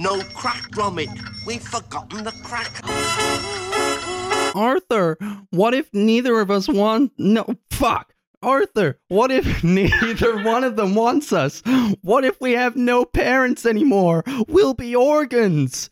No 0.00 0.18
crack, 0.32 0.70
Gromit. 0.70 1.10
We've 1.46 1.60
forgotten 1.60 2.24
the 2.24 2.30
crack. 2.42 2.80
Arthur, 4.56 5.18
what 5.50 5.74
if 5.74 5.92
neither 5.92 6.40
of 6.40 6.50
us 6.50 6.70
want. 6.70 7.12
No, 7.18 7.44
fuck. 7.70 8.14
Arthur, 8.42 8.98
what 9.08 9.30
if 9.30 9.62
neither 9.64 10.42
one 10.42 10.64
of 10.64 10.76
them 10.76 10.94
wants 10.94 11.34
us? 11.34 11.62
What 12.00 12.24
if 12.24 12.40
we 12.40 12.52
have 12.52 12.76
no 12.76 13.04
parents 13.04 13.66
anymore? 13.66 14.24
We'll 14.48 14.72
be 14.72 14.96
organs. 14.96 15.90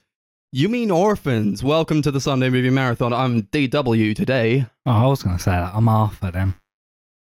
You 0.52 0.70
mean 0.70 0.90
orphans? 0.90 1.62
Welcome 1.62 2.00
to 2.00 2.10
the 2.10 2.18
Sunday 2.18 2.48
Movie 2.48 2.70
Marathon. 2.70 3.12
I'm 3.12 3.42
DW 3.42 4.16
today. 4.16 4.64
Oh, 4.86 4.90
I 4.90 5.06
was 5.06 5.22
going 5.22 5.36
to 5.36 5.42
say 5.42 5.50
that. 5.50 5.74
I'm 5.74 5.86
Arthur 5.86 6.30
then. 6.30 6.54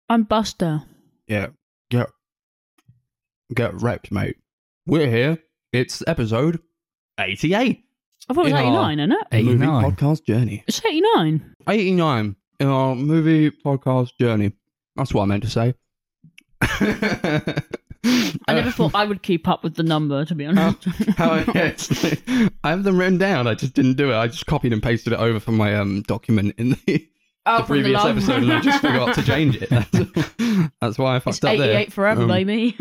I'm 0.08 0.24
Buster. 0.24 0.84
Yeah, 1.28 1.48
get 1.92 2.08
get 3.54 3.74
wrecked, 3.74 4.10
mate. 4.10 4.38
We're 4.86 5.10
here. 5.10 5.40
It's 5.74 6.02
episode 6.08 6.62
eighty-eight. 7.20 7.84
I 8.30 8.34
thought 8.34 8.42
it 8.48 8.52
was 8.54 8.60
In 8.62 8.68
our 8.68 8.92
89, 8.92 9.00
isn't 9.00 9.12
it? 9.32 9.44
Movie 9.46 9.64
89. 9.64 9.84
podcast 9.92 10.26
journey. 10.26 10.64
It's 10.68 10.84
89. 10.86 11.56
Eighty-nine 11.70 12.36
in 12.60 12.68
our 12.68 12.96
movie 12.96 13.52
podcast 13.52 14.10
journey. 14.20 14.52
That's 14.96 15.14
what 15.14 15.24
I 15.24 15.26
meant 15.28 15.44
to 15.44 15.50
say. 15.50 15.74
I 16.62 18.54
never 18.54 18.70
Uh, 18.70 18.72
thought 18.72 18.96
I 18.96 19.06
would 19.06 19.22
keep 19.22 19.48
up 19.48 19.64
with 19.64 19.76
the 19.76 19.84
number, 19.84 20.24
to 20.26 20.36
be 20.36 20.46
honest. 20.46 20.86
How 21.18 21.36
yes, 21.56 22.16
I 22.64 22.70
have 22.70 22.84
them 22.84 22.98
written 22.98 23.18
down. 23.18 23.48
I 23.48 23.54
just 23.54 23.74
didn't 23.74 23.96
do 23.96 24.12
it. 24.12 24.16
I 24.16 24.28
just 24.28 24.46
copied 24.46 24.74
and 24.74 24.82
pasted 24.82 25.14
it 25.14 25.20
over 25.20 25.40
from 25.40 25.58
my 25.58 25.76
um 25.76 26.02
document 26.04 26.56
in 26.58 26.72
the, 26.86 27.08
Oh, 27.46 27.60
the 27.60 27.64
from 27.66 27.78
the 27.78 27.82
previous 27.84 28.04
love. 28.04 28.18
episode, 28.18 28.44
and 28.44 28.54
I 28.54 28.60
just 28.62 28.82
forgot 28.82 29.16
to 29.16 29.24
change 29.24 29.58
it. 29.62 29.70
That's, 29.70 30.70
that's 30.82 30.98
why 30.98 31.16
I 31.16 31.20
fucked 31.20 31.38
It's 31.38 31.44
up 31.46 31.54
88 31.54 31.68
there. 31.74 31.86
forever, 31.92 32.22
Um, 32.24 32.28
baby. 32.28 32.78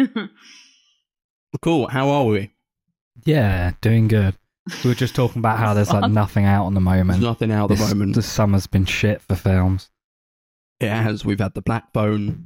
Cool. 1.63 1.87
How 1.89 2.09
are 2.11 2.25
we? 2.25 2.51
Yeah, 3.27 3.73
doing 3.81 4.09
good. 4.09 4.35
We 4.83 4.91
were 4.91 4.95
just 4.95 5.15
talking 5.15 5.39
about 5.41 5.59
how 5.59 5.75
there's 5.75 5.91
like 5.93 6.11
nothing 6.11 6.45
out 6.45 6.65
on 6.67 6.75
the 6.75 6.81
There's 6.81 6.99
moment. 6.99 7.23
nothing 7.23 7.53
out 7.53 7.71
at 7.71 7.77
the 7.77 7.83
This, 7.85 7.89
moment. 7.93 8.15
The 8.15 8.23
summer's 8.23 8.67
been 8.67 8.85
shit 8.87 9.21
for 9.23 9.35
films. 9.37 9.91
It 10.81 10.89
has. 10.91 11.25
We've 11.25 11.39
had 11.39 11.55
the 11.55 11.63
Black 11.63 11.93
Phone, 11.93 12.45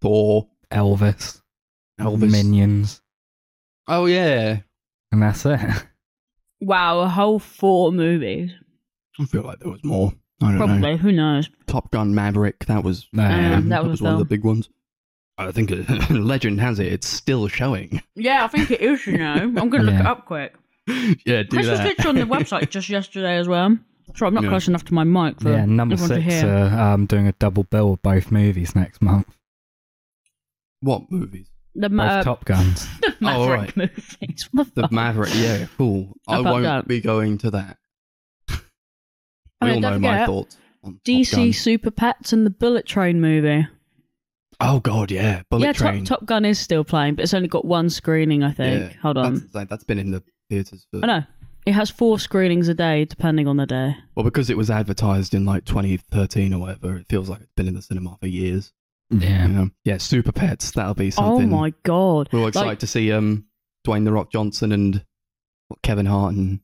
Thor, 0.00 0.48
Elvis, 0.70 1.40
Elvis. 2.00 2.30
Minions, 2.30 3.00
Oh 3.88 4.06
yeah. 4.06 4.58
and 5.12 5.22
that's 5.22 5.44
it. 5.46 5.60
wow, 6.60 7.00
a 7.00 7.08
whole 7.08 7.38
four 7.38 7.92
movies. 7.92 8.52
I 9.20 9.24
feel 9.24 9.42
like 9.42 9.58
there 9.60 9.70
was 9.70 9.84
more. 9.84 10.12
I 10.42 10.50
don't 10.50 10.58
know. 10.58 10.66
Probably. 10.66 10.96
Who 10.98 11.12
knows? 11.12 11.48
Top 11.66 11.90
Gun 11.90 12.14
Maverick. 12.14 12.66
That 12.66 12.84
was 12.84 13.08
No, 13.12 13.22
Yeah, 13.28 13.56
um, 13.56 13.68
that 13.70 13.84
was 13.84 14.00
a 14.00 14.04
one 14.04 14.12
of 14.14 14.18
the 14.18 14.24
film. 14.24 14.28
big 14.28 14.44
ones. 14.44 14.68
I 15.38 15.52
think 15.52 15.70
uh, 15.70 15.82
legend 16.14 16.60
has 16.60 16.78
it. 16.80 16.86
It's 16.92 17.06
still 17.06 17.46
showing. 17.48 18.02
Yeah, 18.14 18.44
I 18.44 18.48
think 18.48 18.70
it 18.70 18.80
is, 18.80 19.06
you 19.06 19.18
know. 19.18 19.34
I'm 19.34 19.54
going 19.54 19.70
to 19.70 19.82
look 19.82 19.94
Yeah. 19.94 20.00
it 20.00 20.06
up 20.06 20.24
quick. 20.26 20.54
yeah, 21.26 21.42
do 21.42 21.48
Chris 21.50 21.66
was 21.68 21.78
that. 21.78 21.84
literally 21.86 22.22
on 22.22 22.28
the 22.28 22.34
website 22.36 22.70
just 22.70 22.88
yesterday 22.88 23.36
as 23.36 23.46
well. 23.48 23.76
Sorry, 24.14 24.28
I'm 24.28 24.34
not 24.34 24.44
Yeah. 24.44 24.50
close 24.50 24.68
enough 24.68 24.84
to 24.86 24.94
my 24.94 25.04
mic 25.04 25.40
for 25.40 25.50
yeah, 25.50 25.64
number 25.66 25.94
everyone 25.94 26.08
to 26.20 26.22
six 26.30 26.42
hear. 26.42 26.48
are 26.54 26.92
um, 26.94 27.06
doing 27.06 27.26
a 27.26 27.32
double 27.32 27.64
bill 27.64 27.92
of 27.94 28.02
both 28.02 28.30
movies 28.30 28.74
next 28.74 29.02
month. 29.02 29.26
what 30.80 31.10
movies? 31.10 31.48
the 31.74 31.90
Both 31.90 32.00
uh, 32.00 32.22
Top 32.22 32.44
Guns. 32.46 32.86
the 33.02 33.14
Maverick 33.20 33.60
right. 33.60 33.76
movies. 33.76 34.48
What 34.52 34.74
the, 34.74 34.82
The? 34.82 34.88
Maverick, 34.90 35.34
yeah, 35.34 35.66
cool. 35.76 36.14
I 36.26 36.38
About 36.38 36.52
won't 36.52 36.62
that. 36.62 36.88
be 36.88 37.00
going 37.02 37.36
to 37.38 37.50
that. 37.50 37.76
we 38.48 38.54
Oh, 39.60 39.66
yeah, 39.66 39.74
all 39.74 39.80
know 39.80 39.90
don't 39.90 40.00
my 40.00 40.12
forget, 40.14 40.26
thoughts 40.26 40.56
on 40.84 40.92
Top 40.94 41.02
DC 41.04 41.32
Gun. 41.32 41.52
Super 41.52 41.90
Pets 41.90 42.32
and 42.32 42.46
the 42.46 42.50
Bullet 42.50 42.86
Train 42.86 43.20
movie. 43.20 43.66
Oh 44.60 44.80
god, 44.80 45.10
yeah, 45.10 45.42
Bullet 45.50 45.64
yeah, 45.66 45.72
Train. 45.72 46.04
Top, 46.04 46.20
Top 46.20 46.26
Gun 46.26 46.44
is 46.44 46.58
still 46.58 46.84
playing, 46.84 47.14
but 47.16 47.24
it's 47.24 47.34
only 47.34 47.48
got 47.48 47.64
one 47.64 47.90
screening, 47.90 48.42
I 48.42 48.52
think. 48.52 48.92
Yeah, 48.92 48.98
Hold 49.02 49.18
on. 49.18 49.34
That's, 49.34 49.54
like, 49.54 49.68
that's 49.68 49.84
been 49.84 49.98
in 49.98 50.10
the 50.12 50.22
theaters 50.48 50.86
for 50.90 51.00
I 51.02 51.06
know. 51.06 51.22
It 51.66 51.72
has 51.72 51.90
four 51.90 52.18
screenings 52.20 52.68
a 52.68 52.74
day, 52.74 53.04
depending 53.06 53.48
on 53.48 53.56
the 53.56 53.66
day. 53.66 53.96
well 54.14 54.24
because 54.24 54.48
it 54.50 54.56
was 54.56 54.70
advertised 54.70 55.34
in 55.34 55.44
like 55.44 55.64
2013 55.64 56.54
or 56.54 56.60
whatever. 56.60 56.96
It 56.96 57.06
feels 57.08 57.28
like 57.28 57.40
it's 57.40 57.52
been 57.56 57.66
in 57.68 57.74
the 57.74 57.82
cinema 57.82 58.16
for 58.20 58.28
years. 58.28 58.72
Yeah. 59.10 59.46
Yeah, 59.48 59.64
yeah 59.84 59.96
Super 59.98 60.32
Pets. 60.32 60.70
That'll 60.72 60.94
be 60.94 61.10
something. 61.10 61.52
Oh 61.52 61.56
my 61.56 61.74
god! 61.84 62.28
We're 62.32 62.40
all 62.40 62.48
excited 62.48 62.68
Like, 62.68 62.78
to 62.80 62.86
see 62.86 63.12
um 63.12 63.46
Dwayne 63.86 64.04
the 64.04 64.12
Rock 64.12 64.32
Johnson 64.32 64.72
and 64.72 65.04
what, 65.68 65.82
Kevin 65.82 66.06
Hart 66.06 66.34
and 66.34 66.60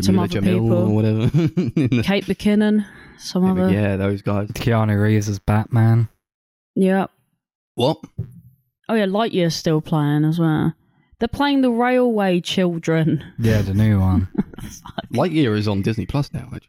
Some 0.00 0.16
Jameela 0.16 0.28
Jamil 0.28 0.42
people. 0.42 0.72
or 0.72 0.88
whatever. 0.94 1.26
The- 1.26 2.02
Kate 2.04 2.24
McKinnon, 2.26 2.86
some 3.18 3.44
other. 3.44 3.70
Yeah. 3.70 3.80
yeah, 3.90 3.96
those 3.96 4.22
guys. 4.22 4.48
Keanu 4.48 5.00
Reeves 5.00 5.28
as 5.28 5.38
Batman. 5.38 6.08
What? 6.74 7.98
Oh 8.88 8.94
yeah, 8.94 9.06
Lightyear's 9.06 9.54
still 9.54 9.80
playing 9.80 10.24
as 10.24 10.38
well. 10.38 10.74
They're 11.18 11.28
playing 11.28 11.62
the 11.62 11.70
Railway 11.70 12.40
Children. 12.40 13.24
Yeah, 13.38 13.62
the 13.62 13.74
new 13.74 14.00
one. 14.00 14.28
Lightyear 15.12 15.56
is 15.56 15.68
on 15.68 15.82
Disney 15.82 16.06
Plus 16.06 16.32
now. 16.32 16.48
Actually. 16.52 16.68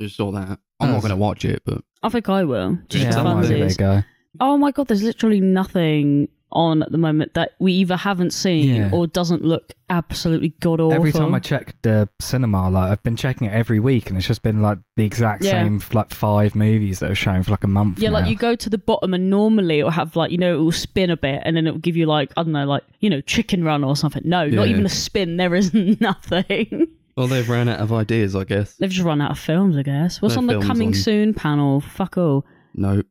Just 0.00 0.16
saw 0.16 0.30
that. 0.32 0.58
I'm 0.80 0.88
not 0.88 1.00
That's- 1.00 1.02
going 1.02 1.10
to 1.10 1.16
watch 1.16 1.44
it, 1.44 1.62
but 1.64 1.82
I 2.02 2.08
think 2.08 2.28
I 2.28 2.44
will. 2.44 2.78
Just 2.88 3.04
yeah, 3.04 3.12
for 3.12 3.18
I 3.20 3.22
might 3.34 3.42
give 3.42 3.50
it 3.52 3.60
a 3.60 3.64
funsies. 3.66 3.78
go. 3.78 4.02
Oh 4.40 4.56
my 4.56 4.70
god, 4.70 4.88
there's 4.88 5.02
literally 5.02 5.40
nothing 5.40 6.28
on 6.52 6.82
at 6.82 6.92
the 6.92 6.98
moment 6.98 7.34
that 7.34 7.52
we 7.58 7.72
either 7.72 7.96
haven't 7.96 8.32
seen 8.32 8.74
Yeah. 8.74 8.90
or 8.92 9.06
doesn't 9.06 9.44
look 9.44 9.72
absolutely 9.90 10.50
god 10.60 10.80
awful. 10.80 10.92
Every 10.94 11.12
time 11.12 11.34
I 11.34 11.38
check 11.38 11.74
the 11.82 12.08
cinema, 12.20 12.70
like 12.70 12.90
I've 12.92 13.02
been 13.02 13.16
checking 13.16 13.46
it 13.46 13.52
every 13.52 13.78
week, 13.80 14.08
and 14.08 14.16
it's 14.18 14.26
just 14.26 14.42
been 14.42 14.62
like 14.62 14.78
the 14.96 15.04
exact 15.04 15.44
Yeah. 15.44 15.50
same 15.62 15.80
like 15.92 16.10
five 16.14 16.54
movies 16.54 16.98
that 17.00 17.10
are 17.10 17.14
showing 17.14 17.42
for 17.42 17.50
like 17.50 17.64
a 17.64 17.68
month. 17.68 17.98
Yeah, 17.98 18.10
like 18.10 18.28
you 18.28 18.36
go 18.36 18.54
to 18.54 18.70
the 18.70 18.78
bottom 18.78 19.12
and 19.14 19.28
normally 19.30 19.80
it'll 19.80 19.90
have 19.90 20.16
like, 20.16 20.30
you 20.30 20.38
know, 20.38 20.54
it 20.54 20.62
will 20.62 20.72
spin 20.72 21.10
a 21.10 21.16
bit 21.16 21.42
and 21.44 21.56
then 21.56 21.66
it'll 21.66 21.78
give 21.80 21.96
you 21.96 22.06
like, 22.06 22.30
I 22.36 22.42
don't 22.42 22.52
know, 22.52 22.66
like, 22.66 22.84
you 23.00 23.10
know, 23.10 23.20
chicken 23.20 23.64
run 23.64 23.84
or 23.84 23.96
something. 23.96 24.22
No, 24.24 24.46
not 24.48 24.68
even 24.68 24.86
a 24.86 24.88
spin. 24.90 25.36
There 25.36 25.54
is 25.54 25.72
nothing. 26.00 26.88
well, 27.16 27.26
they've 27.26 27.48
ran 27.48 27.68
out 27.68 27.80
of 27.80 27.92
ideas, 27.92 28.34
I 28.34 28.44
guess. 28.44 28.74
They've 28.76 28.90
just 28.90 29.04
run 29.04 29.20
out 29.20 29.32
of 29.32 29.38
films, 29.38 29.76
I 29.76 29.82
guess. 29.82 30.22
What's 30.22 30.34
No 30.36 30.40
on 30.40 30.46
the 30.46 30.60
coming 30.60 30.88
on- 30.88 30.94
soon 30.94 31.34
panel? 31.34 31.80
Fuck 31.80 32.16
all. 32.18 32.44
Nope. 32.74 33.06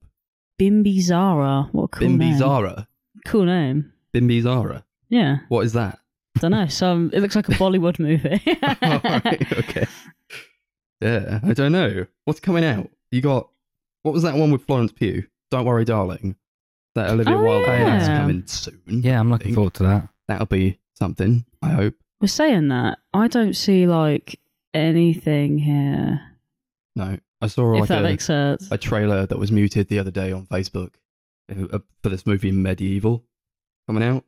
Bimbi 0.59 0.99
Zara. 1.01 1.69
What 1.71 1.83
a 1.85 1.87
cool 1.87 2.07
Bimbi 2.07 2.17
name. 2.19 2.37
Zara. 2.37 2.87
Cool 3.25 3.45
name. 3.45 3.91
Bimbi 4.13 4.41
Zara. 4.41 4.83
Yeah. 5.09 5.37
What 5.49 5.65
is 5.65 5.73
that? 5.73 5.99
I 6.37 6.39
don't 6.39 6.51
know. 6.51 6.67
Some 6.67 7.09
it 7.13 7.19
looks 7.21 7.35
like 7.35 7.49
a 7.49 7.53
Bollywood 7.53 7.99
movie. 7.99 8.41
Alright, 8.83 9.51
okay. 9.59 9.85
Yeah, 11.01 11.39
I 11.43 11.53
don't 11.53 11.71
know. 11.71 12.05
What's 12.25 12.39
coming 12.39 12.63
out? 12.63 12.89
You 13.11 13.21
got 13.21 13.49
what 14.03 14.13
was 14.13 14.23
that 14.23 14.35
one 14.35 14.51
with 14.51 14.65
Florence 14.65 14.91
Pugh? 14.91 15.25
Don't 15.51 15.65
worry, 15.65 15.85
darling. 15.85 16.35
That 16.95 17.09
Olivia 17.11 17.35
Oh, 17.37 17.43
Wilde 17.43 17.67
one 17.67 17.79
that's 17.85 18.07
coming 18.07 18.43
soon. 18.47 18.81
yeah, 19.03 19.19
I'm 19.19 19.29
looking 19.29 19.53
forward 19.53 19.73
to 19.75 19.83
that. 19.83 20.09
That'll 20.27 20.45
be 20.45 20.79
something. 20.95 21.45
I 21.61 21.69
hope. 21.69 21.95
We're 22.19 22.27
saying 22.27 22.67
that. 22.69 22.99
I 23.13 23.27
don't 23.27 23.55
see 23.55 23.87
like 23.87 24.39
anything 24.73 25.57
here. 25.57 26.21
No, 26.95 27.17
I 27.41 27.47
saw 27.47 27.73
if 27.75 27.79
like 27.81 27.89
that 27.89 27.99
a, 27.99 28.03
makes 28.03 28.25
sense. 28.25 28.67
a 28.71 28.77
trailer 28.77 29.25
that 29.25 29.37
was 29.37 29.51
muted 29.51 29.87
the 29.87 29.99
other 29.99 30.11
day 30.11 30.31
on 30.31 30.45
Facebook 30.47 30.91
for 32.03 32.09
this 32.09 32.25
movie 32.25 32.51
Medieval 32.51 33.23
coming 33.87 34.03
out. 34.03 34.23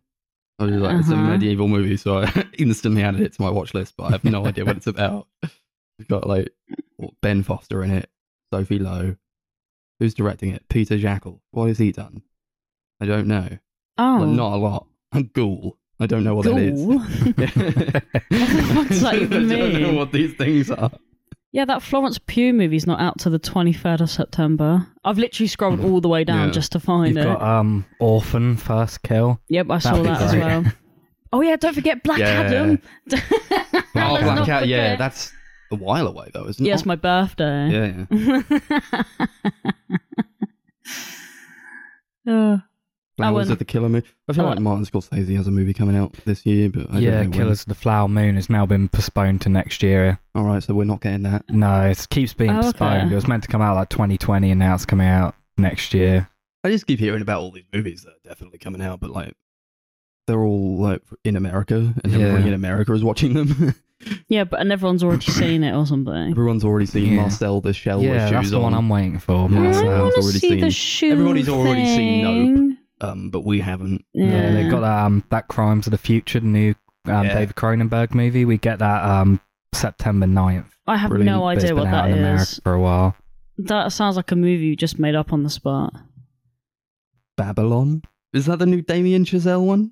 I 0.60 0.66
was 0.66 0.76
like, 0.76 1.00
it's 1.00 1.10
a 1.10 1.14
Uh-huh. 1.14 1.24
medieval 1.32 1.68
movie, 1.68 1.98
so 1.98 2.20
I 2.20 2.46
instantly 2.58 3.02
added 3.04 3.22
it 3.22 3.34
to 3.34 3.42
my 3.42 3.50
watch 3.50 3.74
list, 3.74 3.96
but 3.98 4.06
I 4.06 4.12
have 4.12 4.24
no 4.24 4.46
idea 4.48 4.66
what 4.66 4.78
it's 4.78 4.88
about. 4.88 5.28
We've 6.00 6.08
got 6.08 6.28
like 6.28 6.50
Ben 7.22 7.44
Foster 7.44 7.84
in 7.84 7.92
it, 7.92 8.10
Sophie 8.54 8.80
Lowe. 8.80 9.16
Who's 10.00 10.14
directing 10.14 10.52
it? 10.52 10.64
Peter 10.70 10.98
Jackal. 10.98 11.42
What 11.52 11.68
has 11.68 11.78
he 11.80 11.92
done? 11.92 12.22
I 13.02 13.06
don't 13.06 13.28
know. 13.28 13.48
oh. 13.98 14.18
Like, 14.22 14.30
not 14.30 14.54
a 14.54 14.58
lot. 14.58 14.88
A 15.12 15.24
ghoul. 15.34 15.78
I 16.00 16.06
don't 16.08 16.24
know 16.24 16.36
what 16.36 16.46
that 16.46 16.58
is. 16.58 16.80
Ghoul? 16.82 17.00
What 17.00 18.88
does 18.90 19.02
that 19.02 19.16
even 19.22 19.52
I 19.52 19.56
don't 19.58 19.82
know 19.82 19.94
what 19.94 20.12
these 20.12 20.34
things 20.36 20.70
are. 20.72 20.92
Yeah, 21.54 21.66
that 21.66 21.84
Florence 21.84 22.18
Pugh 22.18 22.52
movie's 22.52 22.88
not 22.88 23.00
out 23.00 23.20
till 23.20 23.32
the 23.32 23.40
23rd 23.40 24.02
of 24.02 24.10
September. 24.10 24.88
I've 25.06 25.20
literally 25.20 25.48
scrolled 25.48 25.80
all 25.82 26.02
the 26.02 26.10
way 26.10 26.24
down 26.24 26.48
Yeah. 26.48 26.52
just 26.54 26.72
to 26.72 26.80
find 26.80 27.16
You've 27.16 27.26
it. 27.26 27.30
got 27.30 27.42
um 27.44 27.86
Orphan 28.00 28.58
First 28.58 29.04
Kill. 29.04 29.40
yep, 29.50 29.70
I 29.70 29.78
saw 29.78 29.92
That'd 29.92 30.04
be 30.04 30.10
that 30.10 30.22
as 30.24 30.32
great. 30.32 30.44
well. 30.44 30.64
Oh 31.32 31.42
yeah, 31.42 31.56
don't 31.56 31.74
forget 31.74 32.04
Black 32.04 32.18
Yeah. 32.20 32.26
Adam. 32.42 32.82
Oh, 32.82 33.16
Let's 33.16 33.92
Black 33.94 34.22
not 34.36 34.46
Cat. 34.48 34.68
Yeah, 34.68 34.84
forget. 34.94 34.98
that's 35.00 35.32
a 35.72 35.76
while 35.76 36.08
away 36.08 36.32
though, 36.34 36.48
isn't 36.48 36.64
it? 36.66 36.68
Yeah, 36.68 36.74
it's 36.74 36.86
my 36.86 36.96
birthday. 36.96 37.70
Yeah, 37.70 38.06
yeah. 42.26 42.34
Uh, 42.34 42.58
Flowers 43.32 43.48
and- 43.48 43.54
of 43.54 43.60
the 43.60 43.66
Killer 43.66 43.90
Moon. 43.90 44.04
I 44.28 44.34
feel 44.34 44.46
like 44.46 44.60
Martin 44.60 44.86
Scorsese 44.86 45.36
has 45.36 45.48
a 45.48 45.52
movie 45.52 45.74
coming 45.74 45.96
out 45.98 46.14
this 46.26 46.46
year, 46.46 46.70
but 46.70 46.88
I 46.92 47.00
yeah, 47.00 47.12
don't 47.12 47.12
know 47.12 47.20
when. 47.22 47.32
Killers 47.34 47.62
of 47.62 47.68
the 47.68 47.76
Flower 47.76 48.08
Moon 48.08 48.36
has 48.36 48.50
now 48.50 48.66
been 48.66 48.88
postponed 48.90 49.42
to 49.42 49.50
next 49.50 49.82
year. 49.84 50.20
All 50.36 50.44
right, 50.44 50.62
so 50.64 50.74
we're 50.74 50.84
not 50.86 51.02
getting 51.02 51.24
that. 51.24 51.44
No, 51.50 51.82
it 51.90 52.08
keeps 52.10 52.34
being 52.34 52.52
Oh, 52.52 52.60
okay. 52.60 52.64
postponed. 52.72 53.12
It 53.12 53.16
was 53.16 53.28
meant 53.28 53.44
to 53.44 53.50
come 53.50 53.62
out 53.62 53.76
like 53.76 53.90
2020, 53.90 54.52
and 54.52 54.60
now 54.60 54.74
it's 54.76 54.86
coming 54.86 55.08
out 55.08 55.36
next 55.58 55.94
year. 55.94 56.30
I 56.64 56.70
just 56.70 56.88
keep 56.88 57.00
hearing 57.00 57.22
about 57.22 57.42
all 57.42 57.52
these 57.52 57.66
movies 57.74 58.04
that 58.04 58.12
are 58.12 58.30
definitely 58.30 58.58
coming 58.60 58.82
out, 58.82 59.00
but 59.02 59.10
like 59.10 59.34
they're 60.28 60.42
all 60.42 60.78
like 60.78 61.02
in 61.26 61.36
America, 61.36 61.94
and 62.04 62.14
Yeah. 62.14 62.20
everybody 62.20 62.48
in 62.50 62.54
America 62.54 62.94
is 62.94 63.04
watching 63.04 63.34
them. 63.34 63.76
yeah, 64.30 64.46
but 64.46 64.62
and 64.62 64.72
everyone's 64.72 65.04
already 65.04 65.26
seen 65.26 65.64
it 65.66 65.76
or 65.76 65.86
something. 65.86 66.32
Everyone's 66.32 66.64
already 66.64 66.86
seen 66.86 67.14
Yeah. 67.16 67.22
Marcel 67.24 67.60
the 67.60 67.74
Shell 67.74 68.00
with 68.00 68.08
yeah, 68.08 68.28
shoes 68.28 68.32
that's 68.32 68.50
the 68.52 68.56
on. 68.58 68.64
one 68.64 68.74
I'm 68.74 68.88
waiting 68.88 69.20
for. 69.20 69.50
Yeah, 69.50 69.58
I 69.58 69.62
Marcel. 69.62 69.90
I've 69.92 70.00
want 70.00 70.14
to 70.16 70.22
already 70.22 70.40
see 70.40 70.50
seen- 70.50 70.62
the 70.62 70.72
shoe 70.72 71.12
everybody's 71.12 71.50
already 71.50 71.86
seen 71.86 72.26
thing. 72.26 72.78
Um, 73.02 73.30
but 73.30 73.44
we 73.44 73.60
haven't. 73.60 74.06
Yeah. 74.14 74.26
Yeah, 74.28 74.52
they've 74.54 74.72
got 74.72 74.84
um 74.84 75.24
that 75.30 75.48
Crimes 75.48 75.88
of 75.88 75.92
the 75.92 75.98
Future, 75.98 76.40
the 76.40 76.48
new 76.48 76.76
um, 77.06 77.26
Yeah. 77.26 77.34
David 77.34 77.56
Cronenberg 77.56 78.14
movie. 78.14 78.46
We 78.46 78.58
get 78.58 78.80
that 78.80 79.04
um, 79.04 79.40
September 79.74 80.26
9th. 80.26 80.66
I 80.88 80.98
have 80.98 81.10
Brilliant. 81.10 81.32
no 81.36 81.42
but 81.42 81.56
it's 81.58 81.64
idea 81.66 81.76
been 81.76 81.84
what 81.86 81.94
out 81.94 82.04
that 82.08 82.12
in 82.12 82.18
America 82.20 82.42
is. 82.44 82.60
for 82.64 82.74
a 82.74 82.80
while. 82.80 83.16
That 83.58 83.92
sounds 83.92 84.16
like 84.16 84.32
a 84.32 84.36
movie 84.36 84.66
you 84.66 84.76
just 84.76 85.00
made 85.00 85.16
up 85.16 85.32
on 85.34 85.44
the 85.44 85.50
spot. 85.50 85.94
Babylon. 87.38 88.04
Is 88.34 88.46
that 88.48 88.60
the 88.60 88.66
new 88.66 88.82
Damien 88.82 89.26
Chazelle 89.26 89.66
one? 89.66 89.92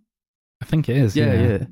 I 0.61 0.65
think 0.65 0.89
it 0.89 0.97
is. 0.97 1.15
Yeah, 1.15 1.33
Yeah, 1.33 1.47
yeah. 1.47 1.65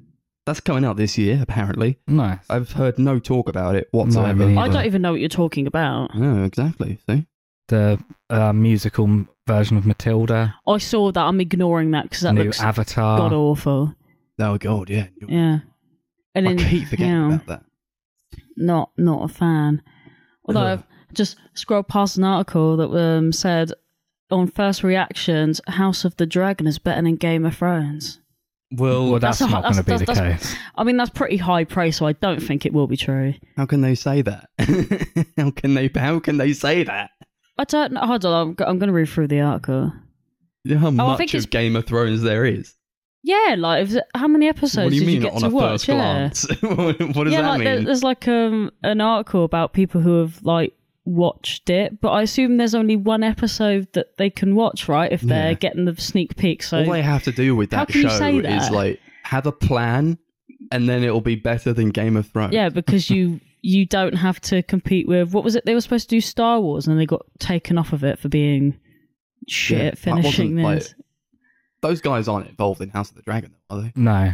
That's 0.45 0.59
coming 0.61 0.83
out 0.83 0.97
this 0.97 1.17
year, 1.17 1.39
apparently. 1.41 1.99
Nice. 2.07 2.39
I've 2.49 2.71
heard 2.71 2.97
no 2.97 3.19
talk 3.19 3.49
about 3.49 3.75
it 3.75 3.87
whatsoever. 3.91 4.47
me 4.47 4.57
I 4.57 4.67
don't 4.67 4.85
even 4.85 5.01
know 5.03 5.11
what 5.11 5.19
you're 5.19 5.29
talking 5.29 5.67
about. 5.67 6.11
Oh, 6.15 6.43
exactly. 6.43 6.97
See? 7.07 7.27
the 7.67 8.03
uh, 8.31 8.51
musical 8.51 9.05
m- 9.05 9.29
version 9.53 9.77
of 9.77 9.85
Matilda, 9.85 10.55
I 10.67 10.77
saw 10.77 11.11
that. 11.11 11.21
I'm 11.21 11.41
ignoring 11.41 11.91
that 11.91 12.03
because 12.03 12.21
that 12.21 12.33
new 12.33 12.43
looks 12.45 12.61
Avatar. 12.61 13.17
god 13.17 13.33
awful. 13.33 13.93
Oh, 14.39 14.57
God, 14.57 14.89
yeah. 14.89 15.07
You're- 15.19 15.33
Yeah. 15.33 15.59
And 16.35 16.47
I 16.47 16.53
then 16.53 16.69
keep 16.69 16.87
forgetting 16.87 17.11
yeah, 17.13 17.27
about 17.35 17.47
that. 17.47 17.63
not 18.55 18.91
not 18.97 19.23
a 19.29 19.33
fan. 19.33 19.81
Although 20.45 20.61
Ugh. 20.61 20.79
I've 20.79 21.13
just 21.15 21.35
scrolled 21.55 21.87
past 21.87 22.17
an 22.17 22.23
article 22.23 22.77
that 22.77 22.89
um, 22.95 23.31
said 23.31 23.71
on 24.31 24.47
first 24.47 24.83
reactions, 24.83 25.59
House 25.67 26.05
of 26.05 26.15
the 26.17 26.25
Dragon 26.27 26.67
is 26.67 26.77
better 26.79 27.01
than 27.01 27.15
Game 27.15 27.45
of 27.45 27.55
Thrones. 27.57 28.21
Well, 28.71 29.09
well, 29.09 29.19
that's, 29.19 29.39
that's 29.39 29.51
not 29.51 29.63
going 29.63 29.75
to 29.75 29.83
be 29.83 29.91
that's- 29.97 30.07
the 30.07 30.13
that's- 30.13 30.43
case. 30.51 30.55
I 30.75 30.83
mean, 30.83 30.95
that's 30.97 31.09
pretty 31.09 31.37
high 31.37 31.63
praise, 31.63 31.97
so 31.97 32.05
I 32.05 32.13
don't 32.13 32.39
think 32.41 32.65
it 32.67 32.71
will 32.71 32.85
be 32.87 32.97
true. 32.97 33.33
how 33.57 33.65
can 33.65 33.81
they 33.81 33.95
say 33.95 34.21
that? 34.21 34.47
how 35.37 35.49
can 35.51 35.73
they? 35.73 35.89
How 35.93 36.19
can 36.19 36.37
they 36.37 36.53
say 36.53 36.83
that? 36.83 37.09
I 37.59 37.63
don't 37.65 37.93
know. 37.93 38.01
Hold 38.01 38.25
on, 38.25 38.47
I'm, 38.47 38.53
go- 38.53 38.65
I'm 38.65 38.79
going 38.79 38.87
to 38.87 38.93
read 38.93 39.09
through 39.09 39.27
the 39.27 39.41
article. 39.41 39.91
You 40.63 40.75
know 40.75 40.79
how 40.81 40.87
Oh, 40.87 40.89
I 40.89 40.93
much 40.93 41.17
think 41.17 41.31
of 41.31 41.39
it's- 41.39 41.45
Game 41.45 41.75
of 41.75 41.85
Thrones 41.85 42.21
there 42.21 42.45
is. 42.45 42.73
Yeah, 43.23 43.55
like 43.57 43.87
if- 43.89 44.01
how 44.15 44.27
many 44.27 44.47
episodes 44.47 44.85
what 44.85 44.89
do 44.91 44.95
you 44.95 45.01
did 45.01 45.07
mean 45.07 45.15
you 45.17 45.21
get 45.23 45.33
on 45.33 45.41
to 45.41 45.47
a 45.47 45.49
watch? 45.49 45.71
first 45.71 45.87
yeah. 45.89 45.95
glance? 45.95 46.47
what 46.61 47.23
does 47.25 47.33
yeah, 47.33 47.41
that 47.41 47.47
like 47.49 47.63
there- 47.63 47.75
mean? 47.75 47.85
there's 47.85 48.03
like 48.03 48.27
um 48.27 48.71
an 48.83 49.01
article 49.01 49.43
about 49.43 49.73
people 49.73 49.99
who 50.01 50.19
have 50.21 50.41
like 50.43 50.73
watched 51.05 51.69
it, 51.69 51.99
but 52.01 52.11
I 52.11 52.21
assume 52.21 52.57
there's 52.57 52.75
only 52.75 52.95
one 52.95 53.23
episode 53.23 53.87
that 53.93 54.15
they 54.17 54.29
can 54.29 54.55
watch, 54.55 54.87
right? 54.87 55.11
If 55.11 55.21
they're 55.21 55.49
Yeah. 55.49 55.53
getting 55.55 55.85
the 55.85 55.95
sneak 55.99 56.37
peek. 56.37 56.63
So 56.63 56.79
All 56.83 56.91
they 56.93 57.01
have 57.01 57.23
to 57.23 57.31
do 57.31 57.55
with 57.55 57.71
How 57.73 57.79
that 57.85 57.87
can 57.91 58.01
you 58.03 58.09
show 58.09 58.17
say 58.17 58.37
is 58.37 58.43
that? 58.43 58.71
like 58.71 58.99
have 59.23 59.45
a 59.47 59.51
plan, 59.51 60.17
and 60.71 60.87
then 60.87 61.03
it'll 61.03 61.19
be 61.21 61.35
better 61.35 61.73
than 61.73 61.89
Game 61.89 62.15
of 62.15 62.27
Thrones. 62.27 62.53
yeah, 62.53 62.69
because 62.69 63.09
you 63.09 63.41
you 63.61 63.85
don't 63.85 64.15
have 64.15 64.39
to 64.41 64.63
compete 64.63 65.07
with 65.07 65.33
what 65.33 65.43
was 65.43 65.55
it? 65.55 65.65
They 65.65 65.73
were 65.73 65.81
supposed 65.81 66.09
to 66.09 66.15
do 66.15 66.21
Star 66.21 66.59
Wars, 66.59 66.87
and 66.87 66.99
they 66.99 67.05
got 67.05 67.25
taken 67.39 67.77
off 67.77 67.93
of 67.93 68.03
it 68.03 68.19
for 68.19 68.29
being 68.29 68.79
shit. 69.47 69.81
Yeah, 69.81 69.91
finishing 69.95 70.61
wasn't, 70.61 70.63
like, 70.63 70.79
this. 70.79 70.95
those 71.81 72.01
guys 72.01 72.27
aren't 72.27 72.47
involved 72.47 72.81
in 72.81 72.89
House 72.89 73.09
of 73.09 73.15
the 73.15 73.21
Dragon, 73.23 73.55
are 73.69 73.81
they? 73.81 73.91
No. 73.95 74.33